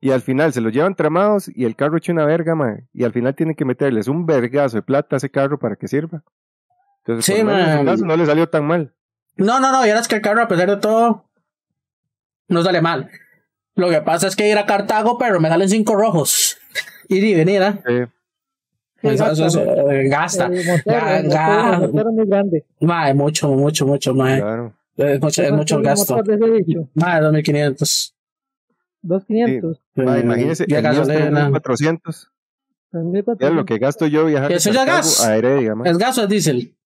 y 0.06 0.10
al 0.10 0.20
final 0.20 0.52
se 0.52 0.60
los 0.60 0.70
llevan 0.70 0.94
tramados 0.94 1.48
y 1.54 1.64
el 1.64 1.76
carro 1.76 1.96
echa 1.96 2.12
una 2.12 2.26
verga, 2.26 2.54
mae. 2.54 2.84
Y 2.92 3.04
al 3.04 3.12
final 3.12 3.34
tienen 3.34 3.54
que 3.54 3.64
meterles 3.64 4.06
un 4.06 4.26
vergazo 4.26 4.76
de 4.76 4.82
plata 4.82 5.16
a 5.16 5.18
ese 5.18 5.30
carro 5.30 5.58
para 5.58 5.76
que 5.76 5.88
sirva. 5.88 6.22
Entonces, 6.98 7.24
Sí, 7.24 7.40
por 7.42 7.50
lo 7.52 7.56
menos 7.56 7.68
en 7.68 7.78
su 7.78 7.84
mae. 7.84 7.94
caso 7.94 8.04
no 8.04 8.16
le 8.16 8.26
salió 8.26 8.46
tan 8.48 8.66
mal. 8.66 8.92
No, 9.36 9.60
no, 9.60 9.72
no, 9.72 9.84
y 9.86 9.88
ahora 9.88 10.00
es 10.00 10.08
que 10.08 10.16
el 10.16 10.20
carro, 10.20 10.42
a 10.42 10.48
pesar 10.48 10.68
de 10.68 10.76
todo, 10.76 11.24
no 12.48 12.62
sale 12.62 12.82
mal. 12.82 13.10
Lo 13.76 13.88
que 13.88 14.02
pasa 14.02 14.26
es 14.28 14.36
que 14.36 14.48
ir 14.48 14.58
a 14.58 14.66
Cartago, 14.66 15.16
pero 15.18 15.40
me 15.40 15.48
salen 15.48 15.68
cinco 15.70 15.96
rojos. 15.96 16.58
Ir 17.08 17.24
y 17.24 17.34
venir, 17.34 17.62
¿eh? 17.62 17.74
Eh, 17.88 18.06
Eso, 19.02 19.32
eso- 19.32 19.46
eso, 19.46 19.90
eh, 19.90 20.06
gasta. 20.08 20.48
Muy 20.48 22.26
grande. 22.26 22.64
Mae, 22.80 23.14
mucho, 23.14 23.48
mucho, 23.48 23.86
mucho, 23.86 24.14
mae. 24.14 24.40
claro. 24.40 24.72
Es 24.96 25.20
mucho, 25.20 25.42
es 25.42 25.50
mucho 25.52 25.76
el 25.78 25.82
¿Cuánto 25.82 26.16
gasto. 26.16 26.88
Mae, 26.94 27.20
2500. 27.20 28.13
2.500. 29.04 29.80
Mae, 29.96 30.18
Eh, 30.18 30.22
imagínese, 30.22 30.64
ya 30.68 30.78
el 30.78 30.82
mío 30.84 30.92
es 31.02 31.08
gasolina. 31.08 31.40
3400. 31.50 32.30
3.400. 32.92 33.36
Ya 33.40 33.50
lo 33.50 33.64
que 33.64 33.78
gasto 33.78 34.06
yo 34.06 34.24
viajar 34.26 34.52
¿Eso 34.52 34.70
ya 34.72 34.84
gas? 34.84 35.20
a 35.24 35.36
Heredia. 35.36 35.74
¿Es 35.84 35.98
gas 35.98 36.16
o 36.18 36.22
es 36.22 36.28
diésel? 36.28 36.76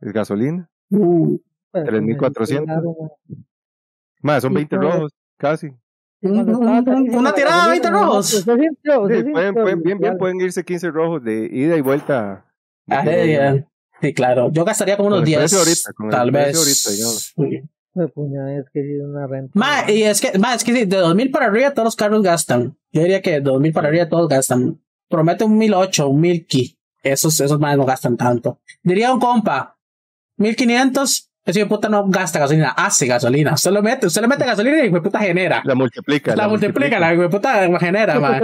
Es 0.00 0.12
gasolina. 0.12 0.68
Uh, 0.90 1.38
Pues, 1.70 1.84
3.400. 1.84 2.64
claro, 2.64 2.96
Más, 4.20 4.42
son 4.42 4.50
Sí, 4.52 4.56
20 4.56 4.76
pues. 4.76 4.92
rojos, 4.94 5.12
casi. 5.38 5.72
una 6.22 6.44
tirada, 7.34 7.66
gasolina, 7.66 7.68
20 7.70 7.90
no, 7.90 7.98
rojos. 8.04 8.26
Sí, 8.28 8.42
pueden, 8.44 9.82
bien, 9.82 9.98
bien, 9.98 10.18
pueden 10.18 10.40
irse 10.40 10.64
15 10.64 10.90
rojos 10.90 11.24
de 11.24 11.48
ida 11.52 11.76
y 11.76 11.80
vuelta. 11.80 12.44
Ah, 12.88 13.02
Heredia. 13.02 13.66
Sí, 14.00 14.12
claro. 14.14 14.50
Yo 14.52 14.64
gastaría 14.64 14.96
como 14.96 15.08
unos 15.08 15.20
el 15.20 15.24
10. 15.26 15.38
precio 15.38 15.58
ahorita, 15.58 16.16
tal 16.16 16.30
vez. 16.30 16.56
ahorita, 16.56 17.62
Pues, 17.94 18.10
puña, 18.12 18.58
es 18.58 18.64
que 18.72 18.82
sí 18.82 18.94
es 18.94 19.02
una 19.02 19.26
renta. 19.26 19.50
Ma, 19.54 19.90
y 19.90 20.02
es 20.04 20.20
que, 20.20 20.38
ma, 20.38 20.54
es 20.54 20.64
que 20.64 20.72
sí, 20.72 20.84
de 20.86 20.96
2000 20.96 21.30
para 21.30 21.46
arriba 21.46 21.72
todos 21.72 21.84
los 21.86 21.96
carros 21.96 22.22
gastan. 22.22 22.76
Yo 22.90 23.02
diría 23.02 23.20
que 23.20 23.32
de 23.32 23.40
2000 23.40 23.72
para 23.72 23.88
arriba 23.88 24.08
todos 24.08 24.28
gastan. 24.28 24.80
Promete 25.08 25.44
un 25.44 25.58
1008, 25.58 26.08
un 26.08 26.20
1000 26.20 26.46
ki. 26.46 26.78
Esos, 27.02 27.38
esos 27.40 27.58
más 27.60 27.76
no 27.76 27.84
gastan 27.84 28.16
tanto. 28.16 28.60
Diría 28.82 29.12
un 29.12 29.20
compa, 29.20 29.76
1500, 30.36 31.30
ese 31.44 31.58
hijo 31.58 31.66
de 31.66 31.70
puta 31.74 31.88
no 31.88 32.06
gasta 32.08 32.38
gasolina, 32.38 32.70
hace 32.70 33.06
gasolina. 33.06 33.54
Usted 33.54 33.72
lo 33.72 33.82
mete, 33.82 34.06
usted 34.06 34.22
le 34.22 34.28
mete 34.28 34.44
gasolina 34.44 34.76
y 34.76 34.80
el 34.80 34.86
hijo 34.86 34.94
de 34.96 35.02
puta 35.02 35.18
genera. 35.18 35.60
La 35.64 35.74
multiplica. 35.74 36.34
La, 36.36 36.48
multiplica, 36.48 36.98
la 36.98 37.12
hijo 37.12 37.22
de 37.22 37.28
puta 37.28 37.78
genera, 37.78 38.18
ma. 38.20 38.40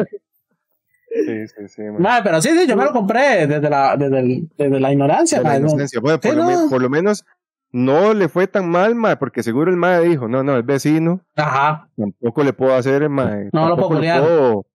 Sí, 1.11 1.47
sí, 1.49 1.69
sí. 1.69 1.83
man. 1.83 2.03
Ma, 2.03 2.21
pero 2.23 2.41
sí, 2.43 2.51
sí, 2.51 2.67
yo 2.69 2.77
me 2.77 2.85
lo 2.85 2.93
compré 2.93 3.47
desde 3.47 3.71
la, 3.71 3.97
desde, 3.97 4.19
el- 4.21 4.49
desde 4.59 4.79
la 4.81 4.93
ignorancia, 4.93 5.39
De 5.39 5.45
la 5.45 5.51
ma, 5.51 5.59
no. 5.59 5.69
inocencia. 5.69 6.01
Bueno, 6.01 6.21
por, 6.21 6.31
Sí, 6.31 6.37
lo 6.37 6.45
no. 6.45 6.65
me- 6.65 6.69
por 6.71 6.83
lo 6.83 6.91
menos 6.91 7.25
no 7.73 8.15
le 8.15 8.29
fue 8.29 8.47
tan 8.47 8.69
mal, 8.71 8.95
mae, 8.95 9.17
porque 9.17 9.43
seguro 9.43 9.71
el 9.71 9.77
mae 9.77 10.03
dijo, 10.05 10.29
no, 10.29 10.43
no, 10.43 10.57
es 10.59 10.65
vecino, 10.65 11.21
Ajá. 11.37 11.89
tampoco 11.97 12.43
le 12.45 12.53
puedo 12.53 12.75
hacer, 12.75 13.09
mae. 13.09 13.51
No 13.53 13.63
lo 13.69 13.69
tampoco 13.77 13.89
puedo 13.89 14.01
le 14.01 14.09
golear. 14.09 14.21
puedo- 14.23 14.67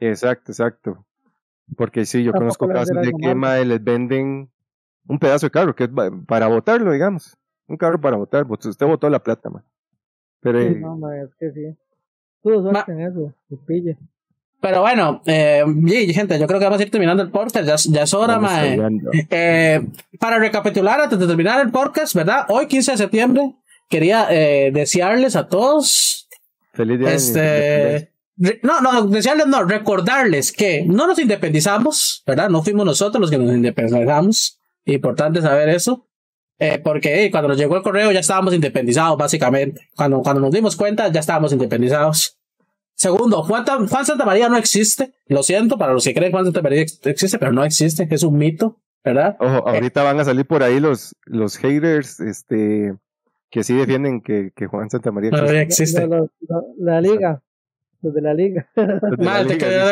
Exacto, 0.00 0.50
exacto. 0.52 1.06
Porque 1.76 2.04
sí, 2.04 2.22
yo 2.24 2.32
Tampoco 2.32 2.56
conozco 2.58 2.68
casos 2.68 2.96
de 3.02 3.12
que 3.18 3.34
mae, 3.34 3.64
les 3.64 3.82
venden 3.82 4.50
un 5.06 5.18
pedazo 5.18 5.46
de 5.46 5.50
carro 5.50 5.74
que 5.74 5.84
es 5.84 5.90
para 6.26 6.48
botarlo, 6.48 6.90
digamos. 6.92 7.36
Un 7.68 7.76
carro 7.76 8.00
para 8.00 8.16
botar. 8.16 8.44
Bot- 8.44 8.66
Usted 8.66 8.86
botó 8.86 9.08
la 9.08 9.20
plata, 9.22 9.48
mae. 9.48 9.62
Pero 10.40 10.58
Sí, 10.60 10.66
eh, 10.66 10.80
no, 10.80 10.96
ma, 10.96 11.16
es 11.16 11.30
que 11.36 11.50
sí. 11.52 11.76
Tuvo 12.42 12.60
suerte 12.62 12.90
en 12.92 13.00
eso, 13.02 13.32
que 13.48 13.56
pille. 13.56 13.96
Pero 14.62 14.80
bueno, 14.80 15.20
eh, 15.26 15.64
y, 15.86 16.14
gente, 16.14 16.38
yo 16.38 16.46
creo 16.46 16.60
que 16.60 16.66
vamos 16.66 16.78
a 16.78 16.84
ir 16.84 16.90
terminando 16.90 17.20
el 17.20 17.30
podcast. 17.30 17.66
Ya, 17.66 17.74
ya 17.92 18.02
es 18.04 18.14
hora, 18.14 18.38
vamos 18.38 18.52
ma. 18.52 18.88
eh. 19.28 19.84
para 20.20 20.38
recapitular, 20.38 21.00
antes 21.00 21.18
de 21.18 21.26
terminar 21.26 21.60
el 21.60 21.72
podcast, 21.72 22.14
¿verdad? 22.14 22.46
Hoy, 22.48 22.68
15 22.68 22.92
de 22.92 22.96
septiembre, 22.96 23.56
quería 23.88 24.28
eh, 24.30 24.70
desearles 24.72 25.34
a 25.34 25.48
todos, 25.48 26.28
Feliz 26.74 27.00
día 27.00 27.12
este, 27.12 28.12
no, 28.62 28.80
no, 28.80 29.08
desearles, 29.08 29.48
no, 29.48 29.64
recordarles 29.64 30.52
que 30.52 30.84
no 30.86 31.08
nos 31.08 31.18
independizamos, 31.18 32.22
¿verdad? 32.24 32.48
No 32.48 32.62
fuimos 32.62 32.86
nosotros 32.86 33.20
los 33.20 33.30
que 33.32 33.38
nos 33.38 33.52
independizamos. 33.52 34.60
Importante 34.84 35.42
saber 35.42 35.70
eso. 35.70 36.06
Eh, 36.60 36.80
porque 36.82 37.24
eh, 37.24 37.30
cuando 37.32 37.48
nos 37.48 37.58
llegó 37.58 37.76
el 37.76 37.82
correo 37.82 38.12
ya 38.12 38.20
estábamos 38.20 38.54
independizados, 38.54 39.18
básicamente. 39.18 39.88
Cuando, 39.96 40.22
cuando 40.22 40.40
nos 40.40 40.52
dimos 40.52 40.76
cuenta 40.76 41.08
ya 41.08 41.18
estábamos 41.18 41.52
independizados. 41.52 42.38
Segundo, 43.02 43.42
Juan, 43.42 43.64
Juan 43.88 44.06
Santa 44.06 44.24
María 44.24 44.48
no 44.48 44.56
existe. 44.56 45.12
Lo 45.26 45.42
siento 45.42 45.76
para 45.76 45.92
los 45.92 46.04
que 46.04 46.14
creen 46.14 46.30
que 46.30 46.34
Juan 46.36 46.44
Santa 46.44 46.62
María 46.62 46.82
ex- 46.82 47.04
existe, 47.04 47.36
pero 47.38 47.50
no 47.52 47.64
existe. 47.64 48.06
Es 48.08 48.22
un 48.22 48.38
mito, 48.38 48.78
¿verdad? 49.04 49.36
Ojo, 49.40 49.66
ahorita 49.68 50.04
van 50.04 50.20
a 50.20 50.24
salir 50.24 50.46
por 50.46 50.62
ahí 50.62 50.78
los, 50.78 51.16
los 51.24 51.56
haters, 51.56 52.20
este, 52.20 52.94
que 53.50 53.64
sí 53.64 53.74
defienden 53.74 54.20
que, 54.20 54.52
que 54.54 54.66
Juan 54.66 54.88
Santa 54.88 55.10
María 55.10 55.30
Todavía 55.30 55.62
existe. 55.62 56.06
lo- 56.06 56.30
lo- 56.48 56.66
la 56.78 57.00
liga. 57.00 57.42
Los 58.02 58.14
de 58.14 58.20
la 58.22 58.34
liga. 58.34 58.68
Los 58.76 59.18
Madre, 59.18 59.46
te 59.48 59.58
quería 59.58 59.84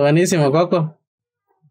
buenísimo, 0.00 0.50
Coco. 0.52 0.98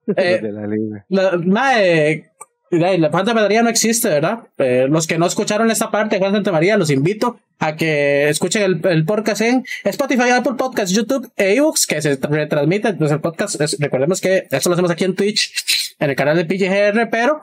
los 0.07 0.17
Eh, 0.17 0.39
de 0.41 0.51
la 0.51 0.65
liga. 0.67 1.05
la, 1.09 1.37
madre, 1.37 2.26
la 2.71 3.09
Juan 3.09 3.25
Santa 3.25 3.33
María 3.33 3.63
no 3.63 3.69
existe, 3.69 4.09
¿verdad? 4.09 4.39
Eh, 4.57 4.87
los 4.89 5.07
que 5.07 5.17
no 5.17 5.25
escucharon 5.25 5.71
esta 5.71 5.91
parte 5.91 6.15
de 6.15 6.19
Juan 6.19 6.33
Santa 6.33 6.51
María, 6.51 6.77
los 6.77 6.89
invito 6.89 7.39
a 7.59 7.75
que 7.75 8.29
escuchen 8.29 8.63
el, 8.63 8.81
el 8.85 9.05
podcast 9.05 9.41
en 9.41 9.65
Spotify, 9.83 10.29
Apple 10.31 10.53
Podcasts, 10.57 10.95
YouTube 10.95 11.31
e 11.35 11.55
ebooks, 11.55 11.87
que 11.87 12.01
se 12.01 12.15
retransmite. 12.15 12.93
Pues 12.93 13.11
el 13.11 13.21
podcast, 13.21 13.59
recordemos 13.79 14.21
que 14.21 14.47
esto 14.49 14.69
lo 14.69 14.73
hacemos 14.73 14.91
aquí 14.91 15.05
en 15.05 15.15
Twitch, 15.15 15.95
en 15.99 16.09
el 16.09 16.15
canal 16.15 16.37
de 16.37 16.45
PGR, 16.45 17.09
pero 17.09 17.41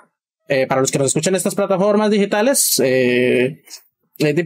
eh, 0.49 0.67
para 0.67 0.81
los 0.81 0.91
que 0.91 0.99
nos 0.99 1.09
escuchan 1.09 1.35
en 1.35 1.37
estas 1.37 1.55
plataformas 1.55 2.11
digitales, 2.11 2.81
eh, 2.85 3.63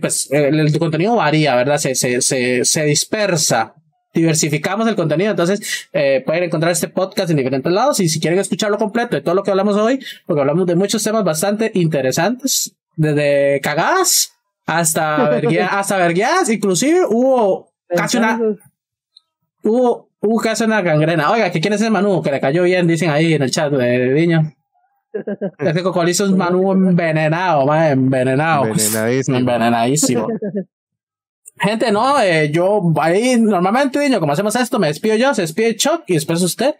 pues 0.01 0.29
el, 0.31 0.61
el 0.61 0.79
contenido 0.79 1.17
varía, 1.17 1.55
¿verdad? 1.57 1.79
Se, 1.79 1.95
se, 1.95 2.23
se, 2.23 2.65
se 2.65 2.85
dispersa. 2.85 3.75
Diversificamos 4.19 4.87
el 4.89 4.97
contenido, 4.97 5.31
entonces 5.31 5.89
eh, 5.93 6.23
pueden 6.27 6.45
encontrar 6.45 6.73
este 6.73 6.89
podcast 6.89 7.31
en 7.31 7.37
diferentes 7.37 7.73
lados 7.73 8.01
y 8.01 8.09
si 8.09 8.21
quieren 8.21 8.39
escucharlo 8.39 8.77
completo 8.79 9.17
de 9.17 9.23
todo 9.23 9.35
lo 9.35 9.43
que 9.43 9.51
hablamos 9.51 9.77
hoy, 9.77 9.99
porque 10.27 10.41
hablamos 10.41 10.67
de 10.67 10.75
muchos 10.77 11.03
temas 11.03 11.25
bastante 11.25 11.71
interesantes, 11.75 12.75
desde 12.97 13.61
cagadas 13.63 14.33
hasta 14.67 15.29
verguea- 15.41 15.69
hasta 15.79 15.97
vergueadas, 15.97 16.49
inclusive 16.51 17.01
hubo 17.09 17.71
casi 17.89 18.17
una, 18.19 18.41
hubo, 19.63 20.11
hubo 20.21 20.41
casi 20.41 20.65
una 20.65 20.83
gangrena. 20.83 21.31
Oiga, 21.31 21.51
que 21.51 21.61
quién 21.61 21.73
es 21.75 21.83
el 21.83 21.91
Manu, 21.91 22.23
que 22.23 22.31
le 22.33 22.41
cayó 22.41 22.65
bien, 22.65 22.87
dicen 22.87 23.11
ahí 23.11 23.35
en 23.35 23.43
el 23.43 23.51
chat 23.51 23.73
de 23.73 24.13
Viño. 24.13 24.55
Es 25.59 25.73
que 25.75 25.83
Coco 25.83 26.07
hizo 26.07 26.25
un 26.27 26.37
Manu 26.37 26.71
envenenado, 26.73 27.65
ma, 27.67 27.89
envenenado. 27.91 28.67
Envenenadísimo. 28.67 29.39
Envenenadísimo. 29.39 30.29
Gente, 31.61 31.91
no, 31.93 32.21
eh, 32.21 32.51
yo 32.51 32.81
ahí 33.01 33.39
normalmente, 33.39 33.99
niño, 33.99 34.21
como 34.21 34.33
hacemos 34.33 34.55
esto, 34.57 34.79
me 34.79 34.89
despido 34.89 35.17
yo, 35.17 35.35
se 35.35 35.43
despide 35.43 35.77
Chuck 35.77 36.03
y 36.07 36.15
después 36.15 36.43
usted. 36.43 36.77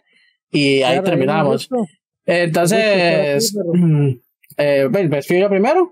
Y 0.51 0.81
ahí 0.83 0.93
claro, 0.93 1.03
terminamos. 1.03 1.69
Entonces, 2.25 3.55
aquí, 3.57 4.21
eh, 4.57 4.89
me 4.89 5.07
despido 5.07 5.41
yo 5.41 5.49
primero. 5.49 5.91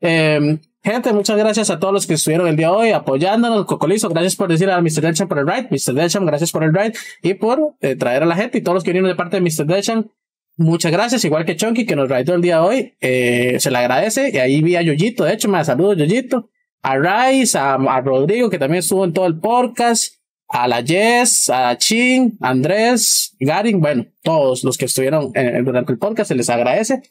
Eh, 0.00 0.58
gente, 0.82 1.12
muchas 1.12 1.36
gracias 1.36 1.70
a 1.70 1.78
todos 1.78 1.92
los 1.92 2.06
que 2.06 2.14
estuvieron 2.14 2.48
el 2.48 2.56
día 2.56 2.68
de 2.68 2.74
hoy 2.74 2.90
apoyándonos. 2.90 3.66
Cocolizo, 3.66 4.08
gracias 4.08 4.36
por 4.36 4.48
decir 4.48 4.70
a 4.70 4.80
Mr. 4.80 5.00
Delcham 5.02 5.28
por 5.28 5.38
el 5.38 5.46
ride. 5.46 5.68
Mr. 5.70 5.94
Delcham, 5.94 6.26
gracias 6.26 6.52
por 6.52 6.64
el 6.64 6.72
ride 6.72 6.92
y 7.22 7.34
por 7.34 7.74
eh, 7.80 7.96
traer 7.96 8.22
a 8.22 8.26
la 8.26 8.36
gente 8.36 8.58
y 8.58 8.60
todos 8.60 8.74
los 8.74 8.84
que 8.84 8.90
vinieron 8.90 9.10
de 9.10 9.16
parte 9.16 9.40
de 9.40 9.42
Mr. 9.42 9.66
Delcham. 9.66 10.08
Muchas 10.56 10.90
gracias, 10.90 11.24
igual 11.24 11.44
que 11.44 11.54
Chunky 11.54 11.86
que 11.86 11.94
nos 11.94 12.08
raidó 12.08 12.34
el 12.34 12.42
día 12.42 12.56
de 12.56 12.62
hoy. 12.62 12.94
Eh, 13.00 13.56
se 13.60 13.70
le 13.70 13.78
agradece. 13.78 14.30
Y 14.32 14.38
ahí 14.38 14.60
vi 14.60 14.74
a 14.74 14.82
Yoyito, 14.82 15.24
de 15.24 15.34
hecho, 15.34 15.48
me 15.48 15.64
saludo 15.64 15.94
Yoyito. 15.94 16.50
A 16.82 16.96
Rice, 16.96 17.56
a, 17.58 17.74
a 17.74 18.00
Rodrigo, 18.00 18.50
que 18.50 18.58
también 18.58 18.80
estuvo 18.80 19.04
en 19.04 19.12
todo 19.12 19.26
el 19.26 19.38
podcast. 19.38 20.18
A 20.50 20.66
la 20.66 20.82
Jess, 20.82 21.50
a 21.50 21.76
Chin, 21.76 22.38
Andrés, 22.40 23.36
Garin, 23.38 23.80
bueno, 23.80 24.06
todos 24.22 24.64
los 24.64 24.78
que 24.78 24.86
estuvieron 24.86 25.30
eh, 25.34 25.60
durante 25.62 25.92
el 25.92 25.98
podcast, 25.98 26.28
se 26.28 26.34
les 26.34 26.48
agradece. 26.48 27.02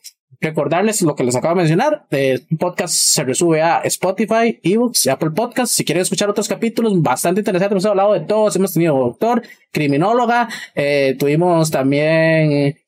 Recordarles 0.42 1.04
lo 1.04 1.16
que 1.16 1.24
les 1.24 1.36
acabo 1.36 1.54
de 1.54 1.62
mencionar. 1.62 2.08
El 2.10 2.48
podcast 2.58 2.96
se 2.96 3.24
resube 3.24 3.62
a 3.62 3.82
Spotify, 3.82 4.60
eBooks 4.64 5.06
y 5.06 5.10
Apple 5.10 5.32
Podcasts. 5.32 5.76
Si 5.76 5.86
quieren 5.86 6.02
escuchar 6.02 6.30
otros 6.30 6.48
capítulos 6.48 7.00
bastante 7.00 7.42
interesantes, 7.42 7.74
hemos 7.74 7.86
hablado 7.86 8.14
de 8.14 8.22
todos. 8.22 8.56
Hemos 8.56 8.74
tenido 8.74 8.98
doctor, 8.98 9.44
criminóloga, 9.72 10.50
eh, 10.74 11.16
tuvimos 11.20 11.70
también 11.70 12.52
eh, 12.52 12.84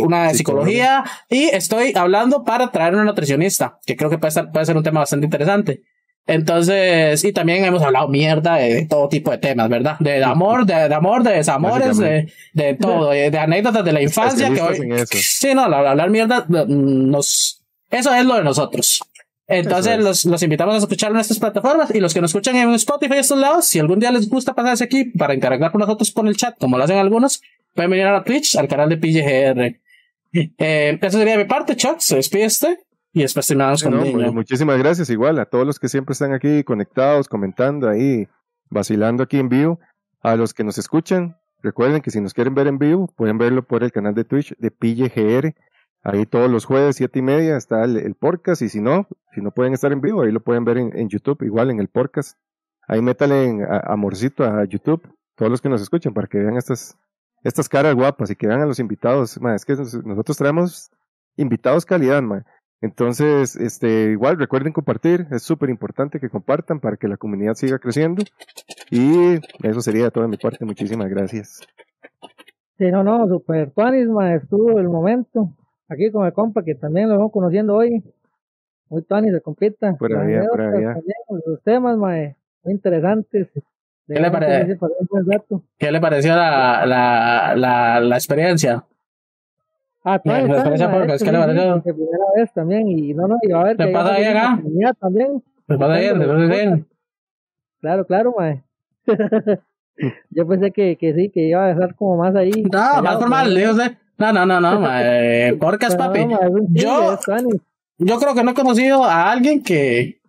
una 0.00 0.28
de 0.28 0.34
psicología 0.34 1.04
y 1.28 1.44
estoy 1.44 1.92
hablando 1.94 2.42
para 2.42 2.72
traer 2.72 2.94
una 2.94 3.04
nutricionista, 3.04 3.78
que 3.86 3.96
creo 3.96 4.10
que 4.10 4.18
puede, 4.18 4.30
estar, 4.30 4.50
puede 4.50 4.66
ser 4.66 4.76
un 4.76 4.82
tema 4.82 5.00
bastante 5.00 5.26
interesante. 5.26 5.82
Entonces, 6.26 7.24
y 7.24 7.32
también 7.32 7.64
hemos 7.64 7.82
hablado 7.82 8.08
mierda 8.08 8.54
de, 8.56 8.86
todo 8.86 9.08
tipo 9.08 9.30
de 9.32 9.38
temas, 9.38 9.68
¿verdad? 9.68 9.96
De 9.98 10.22
amor, 10.24 10.64
de, 10.64 10.88
de 10.88 10.94
amor, 10.94 11.22
de 11.22 11.32
desamores, 11.32 11.98
de, 11.98 12.32
de 12.52 12.74
todo, 12.74 13.10
de, 13.10 13.30
de 13.30 13.38
anécdotas 13.38 13.84
de 13.84 13.92
la 13.92 14.02
infancia 14.02 14.52
que 14.52 14.60
hoy. 14.60 14.78
Sí, 15.06 15.54
no, 15.54 15.62
hablar, 15.62 16.10
mierda 16.10 16.46
mm, 16.48 17.10
nos, 17.10 17.62
eso 17.90 18.14
es 18.14 18.24
lo 18.24 18.36
de 18.36 18.44
nosotros. 18.44 19.02
Entonces 19.48 19.98
es. 19.98 20.04
los, 20.04 20.24
los 20.24 20.42
invitamos 20.42 20.76
a 20.76 20.78
escuchar 20.78 21.10
en 21.10 21.18
estas 21.18 21.38
plataformas 21.38 21.92
y 21.94 22.00
los 22.00 22.14
que 22.14 22.20
nos 22.20 22.30
escuchan 22.30 22.56
en 22.56 22.70
Spotify 22.74 23.16
y 23.16 23.18
estos 23.18 23.38
lados, 23.38 23.66
si 23.66 23.80
algún 23.80 23.98
día 23.98 24.12
les 24.12 24.28
gusta 24.28 24.54
pasarse 24.54 24.84
aquí 24.84 25.06
para 25.06 25.34
interactuar 25.34 25.72
con 25.72 25.80
nosotros 25.80 26.10
por 26.12 26.26
el 26.28 26.36
chat, 26.36 26.56
como 26.58 26.78
lo 26.78 26.84
hacen 26.84 26.98
algunos, 26.98 27.42
pueden 27.74 27.90
venir 27.90 28.06
a 28.06 28.22
Twitch, 28.22 28.56
al 28.56 28.68
canal 28.68 28.88
de 28.88 28.96
PGR. 28.96 29.80
Eh, 30.34 30.98
eso 31.02 31.18
sería 31.18 31.36
de 31.36 31.44
mi 31.44 31.44
parte, 31.44 31.76
Chuck, 31.76 31.98
se 31.98 32.16
despide 32.16 32.46
usted. 32.46 32.78
Y 33.12 33.24
Sí, 33.78 33.84
con 33.84 33.92
no, 33.94 34.00
muchísimas 34.32 34.78
gracias 34.78 35.10
igual 35.10 35.38
a 35.38 35.44
todos 35.46 35.66
los 35.66 35.78
que 35.78 35.88
siempre 35.88 36.12
están 36.14 36.32
aquí 36.32 36.64
conectados, 36.64 37.28
comentando 37.28 37.88
ahí, 37.88 38.26
vacilando 38.70 39.22
aquí 39.22 39.38
en 39.38 39.48
vivo. 39.48 39.78
A 40.22 40.36
los 40.36 40.54
que 40.54 40.64
nos 40.64 40.78
escuchan, 40.78 41.36
recuerden 41.62 42.00
que 42.00 42.10
si 42.10 42.20
nos 42.20 42.32
quieren 42.32 42.54
ver 42.54 42.68
en 42.68 42.78
vivo, 42.78 43.08
pueden 43.16 43.38
verlo 43.38 43.62
por 43.66 43.82
el 43.84 43.92
canal 43.92 44.14
de 44.14 44.24
Twitch 44.24 44.56
de 44.58 44.70
PilleGR. 44.70 45.54
Ahí 46.04 46.26
todos 46.26 46.50
los 46.50 46.64
jueves, 46.64 46.96
siete 46.96 47.18
y 47.18 47.22
media, 47.22 47.56
está 47.56 47.84
el, 47.84 47.96
el 47.96 48.14
podcast. 48.14 48.62
Y 48.62 48.68
si 48.68 48.80
no, 48.80 49.06
si 49.34 49.40
no 49.40 49.50
pueden 49.52 49.72
estar 49.74 49.92
en 49.92 50.00
vivo, 50.00 50.22
ahí 50.22 50.32
lo 50.32 50.40
pueden 50.40 50.64
ver 50.64 50.78
en, 50.78 50.96
en 50.98 51.08
YouTube, 51.08 51.42
igual 51.42 51.70
en 51.70 51.80
el 51.80 51.88
podcast. 51.88 52.38
Ahí 52.88 53.00
métale 53.02 53.44
en, 53.44 53.62
a- 53.62 53.82
amorcito 53.92 54.42
a 54.44 54.64
YouTube, 54.64 55.02
todos 55.36 55.50
los 55.50 55.60
que 55.60 55.68
nos 55.68 55.80
escuchan, 55.82 56.12
para 56.14 56.26
que 56.26 56.38
vean 56.38 56.56
estas, 56.56 56.96
estas 57.44 57.68
caras 57.68 57.94
guapas 57.94 58.30
y 58.30 58.36
que 58.36 58.46
vean 58.48 58.60
a 58.62 58.66
los 58.66 58.78
invitados. 58.80 59.38
Es 59.54 59.64
que 59.64 59.74
nos- 59.76 60.04
nosotros 60.04 60.36
traemos 60.36 60.90
invitados 61.36 61.84
calidad, 61.86 62.22
ma. 62.22 62.44
Entonces, 62.82 63.54
este, 63.54 64.10
igual 64.10 64.38
recuerden 64.38 64.72
compartir, 64.72 65.28
es 65.30 65.44
súper 65.44 65.70
importante 65.70 66.18
que 66.18 66.28
compartan 66.28 66.80
para 66.80 66.96
que 66.96 67.06
la 67.06 67.16
comunidad 67.16 67.54
siga 67.54 67.78
creciendo. 67.78 68.24
Y 68.90 69.38
eso 69.62 69.80
sería 69.80 70.04
de 70.04 70.10
toda 70.10 70.26
mi 70.26 70.36
parte, 70.36 70.64
muchísimas 70.64 71.08
gracias. 71.08 71.60
Sí, 72.78 72.90
no, 72.90 73.04
no, 73.04 73.28
super 73.28 73.70
tuanis, 73.70 74.08
ma, 74.08 74.34
estuvo 74.34 74.80
el 74.80 74.88
momento. 74.88 75.52
Aquí 75.88 76.10
con 76.10 76.26
el 76.26 76.32
compa 76.32 76.64
que 76.64 76.74
también 76.74 77.08
lo 77.08 77.16
vamos 77.16 77.30
conociendo 77.30 77.76
hoy. 77.76 78.02
Muy 78.88 79.02
tuanis, 79.02 79.32
el 79.32 79.42
compita. 79.42 79.94
Por 79.96 80.16
allá, 80.16 80.44
por 80.50 80.60
allá. 80.60 80.96
Los 81.46 81.62
temas, 81.62 81.96
ma, 81.96 82.16
muy 82.64 82.74
interesantes. 82.74 83.48
De 84.08 84.14
¿Qué 84.16 84.20
le 84.20 84.30
pare-. 84.32 84.78
¿Qué 85.78 85.92
le 85.92 86.00
pareció 86.00 86.34
la, 86.34 86.84
la, 86.84 87.54
la, 87.54 88.00
la 88.00 88.16
experiencia? 88.16 88.84
Ah, 90.04 90.18
tuanis, 90.18 90.42
Me 90.48 90.54
tuanis, 90.54 90.64
parece 90.64 90.86
ma, 90.86 90.92
porque 90.92 91.06
es 91.06 91.22
esto 91.22 91.24
que 91.24 91.32
le 91.32 91.38
sí, 91.38 91.44
pareció- 91.46 91.72
porque 91.74 91.94
primera 91.94 92.24
vez 92.36 92.52
también. 92.52 92.88
Y 92.88 93.14
no, 93.14 93.28
no, 93.28 93.36
y 93.42 93.52
va 93.52 93.60
a 93.60 93.64
ver 93.64 93.76
¿Te 93.76 93.86
pasa 93.88 94.08
va 94.10 94.14
a 94.14 94.18
bien, 94.18 94.24
seguir 94.28 94.38
ah? 94.42 94.50
la 94.50 94.56
comunidad 94.62 94.94
también. 95.00 95.42
¿Te 95.66 95.78
pasa 95.78 95.96
bien? 95.98 96.18
¿Te 96.18 96.26
pasa 96.26 96.44
bien? 96.46 96.86
Claro, 97.80 98.06
claro, 98.06 98.34
ma. 98.38 98.62
Yo 100.30 100.46
pensé 100.48 100.70
que, 100.70 100.96
que 100.96 101.14
sí, 101.14 101.28
que 101.30 101.48
iba 101.48 101.64
a 101.64 101.68
dejar 101.68 101.94
como 101.94 102.16
más 102.16 102.34
ahí. 102.34 102.50
No, 102.50 102.78
más 102.78 102.94
callado, 102.96 103.20
formal, 103.20 103.44
pero- 103.48 103.58
digo 103.60 103.72
usted. 103.72 103.96
No, 104.18 104.32
no, 104.32 104.46
no, 104.46 104.60
no, 104.60 104.80
ma, 104.80 105.00
eh, 105.02 105.56
podcast, 105.60 105.96
pero 105.96 106.08
papi. 106.08 106.26
no, 106.26 106.38
ma, 106.40 106.46
es 106.46 106.52
un 106.52 106.74
Yo-. 106.74 107.18
Yo 107.98 108.18
creo 108.18 108.34
que 108.34 108.42
no 108.42 108.50
he 108.50 108.54
conocido 108.54 109.04
a 109.04 109.30
alguien 109.30 109.62
que, 109.62 110.20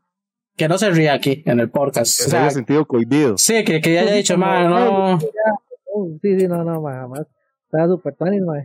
que 0.56 0.68
no 0.68 0.78
se 0.78 0.90
ríe 0.92 1.10
aquí 1.10 1.42
en 1.46 1.60
el 1.60 1.70
podcast. 1.70 2.18
Que 2.20 2.28
O 2.28 2.30
se 2.30 2.38
haya 2.38 2.50
sentido 2.52 2.86
cohibido. 2.86 3.38
sí, 3.38 3.64
que, 3.64 3.82
que 3.82 3.94
ya 3.94 4.02
haya 4.02 4.14
dicho, 4.14 4.38
ma, 4.38 4.64
no. 4.68 5.20
Sí, 5.20 6.40
sí, 6.40 6.48
no, 6.48 6.64
no, 6.64 6.82
ma, 6.82 7.08
más. 7.08 7.26
Está 7.66 7.88
súper 7.88 8.16
tuanis, 8.16 8.42
ma. 8.42 8.64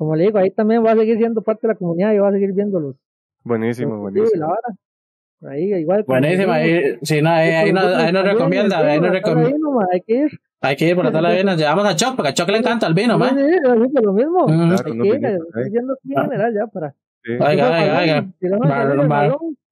Como 0.00 0.16
le 0.16 0.24
digo, 0.24 0.38
ahí 0.38 0.50
también 0.50 0.82
va 0.82 0.92
a 0.92 0.96
seguir 0.96 1.18
siendo 1.18 1.42
parte 1.42 1.66
de 1.66 1.74
la 1.74 1.78
comunidad 1.78 2.14
y 2.14 2.18
va 2.18 2.28
a 2.30 2.32
seguir 2.32 2.54
viéndolos. 2.54 2.96
Buenísimo, 3.44 3.96
Los 3.96 4.14
y 4.14 4.38
la 4.38 4.46
buenísimo. 4.46 4.46
vara. 4.48 5.52
Ahí, 5.54 5.74
igual. 5.74 6.06
digo, 6.22 6.52
ahí, 6.52 6.96
sí, 7.02 7.20
no, 7.20 7.28
ahí, 7.28 7.50
ahí, 7.50 7.70
nos, 7.70 7.84
ahí 7.84 8.10
nos 8.10 8.24
recomienda, 8.24 8.78
ahí 8.78 8.98
nos 8.98 9.08
la 9.08 9.12
recomienda. 9.12 9.58
Hay 9.92 10.00
que 10.00 10.14
ir. 10.14 10.30
Hay 10.62 10.76
que 10.76 10.88
ir 10.88 10.96
por 10.96 11.04
la 11.04 11.12
tabla 11.12 11.28
de 11.32 11.36
vinos. 11.36 11.58
Llevamos 11.58 11.84
a 11.84 11.94
Choc, 11.96 12.16
porque 12.16 12.30
a 12.30 12.32
Choc 12.32 12.48
le 12.48 12.56
encanta 12.56 12.86
el 12.86 12.94
vino, 12.94 13.12
Sí, 13.14 13.18
ma. 13.20 13.28
sí, 13.28 13.36
sí, 13.36 14.02
lo 14.02 14.12
mismo. 14.14 14.46
Claro, 14.46 14.62
Hay 14.62 14.78
que 14.78 15.06
ir, 15.06 15.14
estoy 15.26 15.70
yendo 15.70 15.92
aquí 15.92 16.12
en 16.16 16.22
general 16.22 16.54
ya 16.54 16.66
para. 16.66 16.94
Sí. 17.22 17.32
Oiga, 17.32 17.70
oiga, 17.78 17.98
oiga. 18.00 18.26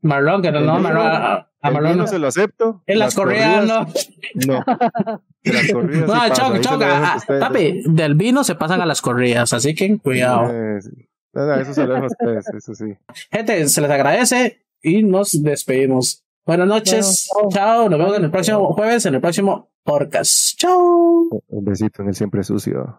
Marlon, 0.02 0.42
que 0.42 0.52
no, 0.52 0.78
Marlon, 0.78 1.46
a, 1.60 1.70
no. 1.70 2.06
se 2.06 2.18
lo 2.18 2.28
acepto. 2.28 2.82
En 2.86 2.98
las 2.98 3.14
corridas, 3.14 3.66
no. 3.66 3.86
No. 4.46 4.64
En 5.44 5.54
las 5.54 5.72
corridas 5.72 6.00
sí 6.06 6.06
No, 6.06 6.06
pasa, 6.06 6.32
Choc, 6.34 6.52
ahí 6.54 6.56
se 6.56 6.60
Choc, 6.62 6.72
lo 6.72 6.78
dejo 6.78 6.92
a- 6.92 6.98
a 7.08 7.12
a- 7.12 7.16
ustedes. 7.16 7.40
papi, 7.40 7.82
del 7.86 8.14
vino 8.14 8.44
se 8.44 8.54
pasan 8.54 8.80
a 8.80 8.86
las 8.86 9.00
corridas, 9.02 9.52
así 9.52 9.74
que 9.74 9.98
cuidado. 9.98 10.48
Sí. 10.80 10.90
No, 11.34 11.54
eso 11.54 11.74
se 11.74 11.86
lo 11.86 11.94
dejo 11.94 12.04
a 12.04 12.08
ustedes, 12.08 12.46
eso 12.54 12.74
sí. 12.74 12.96
Gente, 13.30 13.68
se 13.68 13.80
les 13.80 13.90
agradece 13.90 14.62
y 14.82 15.02
nos 15.02 15.42
despedimos. 15.42 16.24
Buenas 16.46 16.66
noches. 16.68 17.28
Bueno, 17.34 17.50
chao. 17.52 17.88
Nos 17.88 17.98
vemos 17.98 18.16
en 18.16 18.24
el 18.24 18.30
próximo 18.30 18.72
jueves, 18.72 19.04
en 19.06 19.14
el 19.16 19.20
próximo 19.20 19.70
podcast. 19.84 20.56
Chao. 20.58 21.28
Un 21.48 21.64
besito 21.64 22.02
en 22.02 22.08
el 22.08 22.14
siempre 22.14 22.42
sucio. 22.42 22.98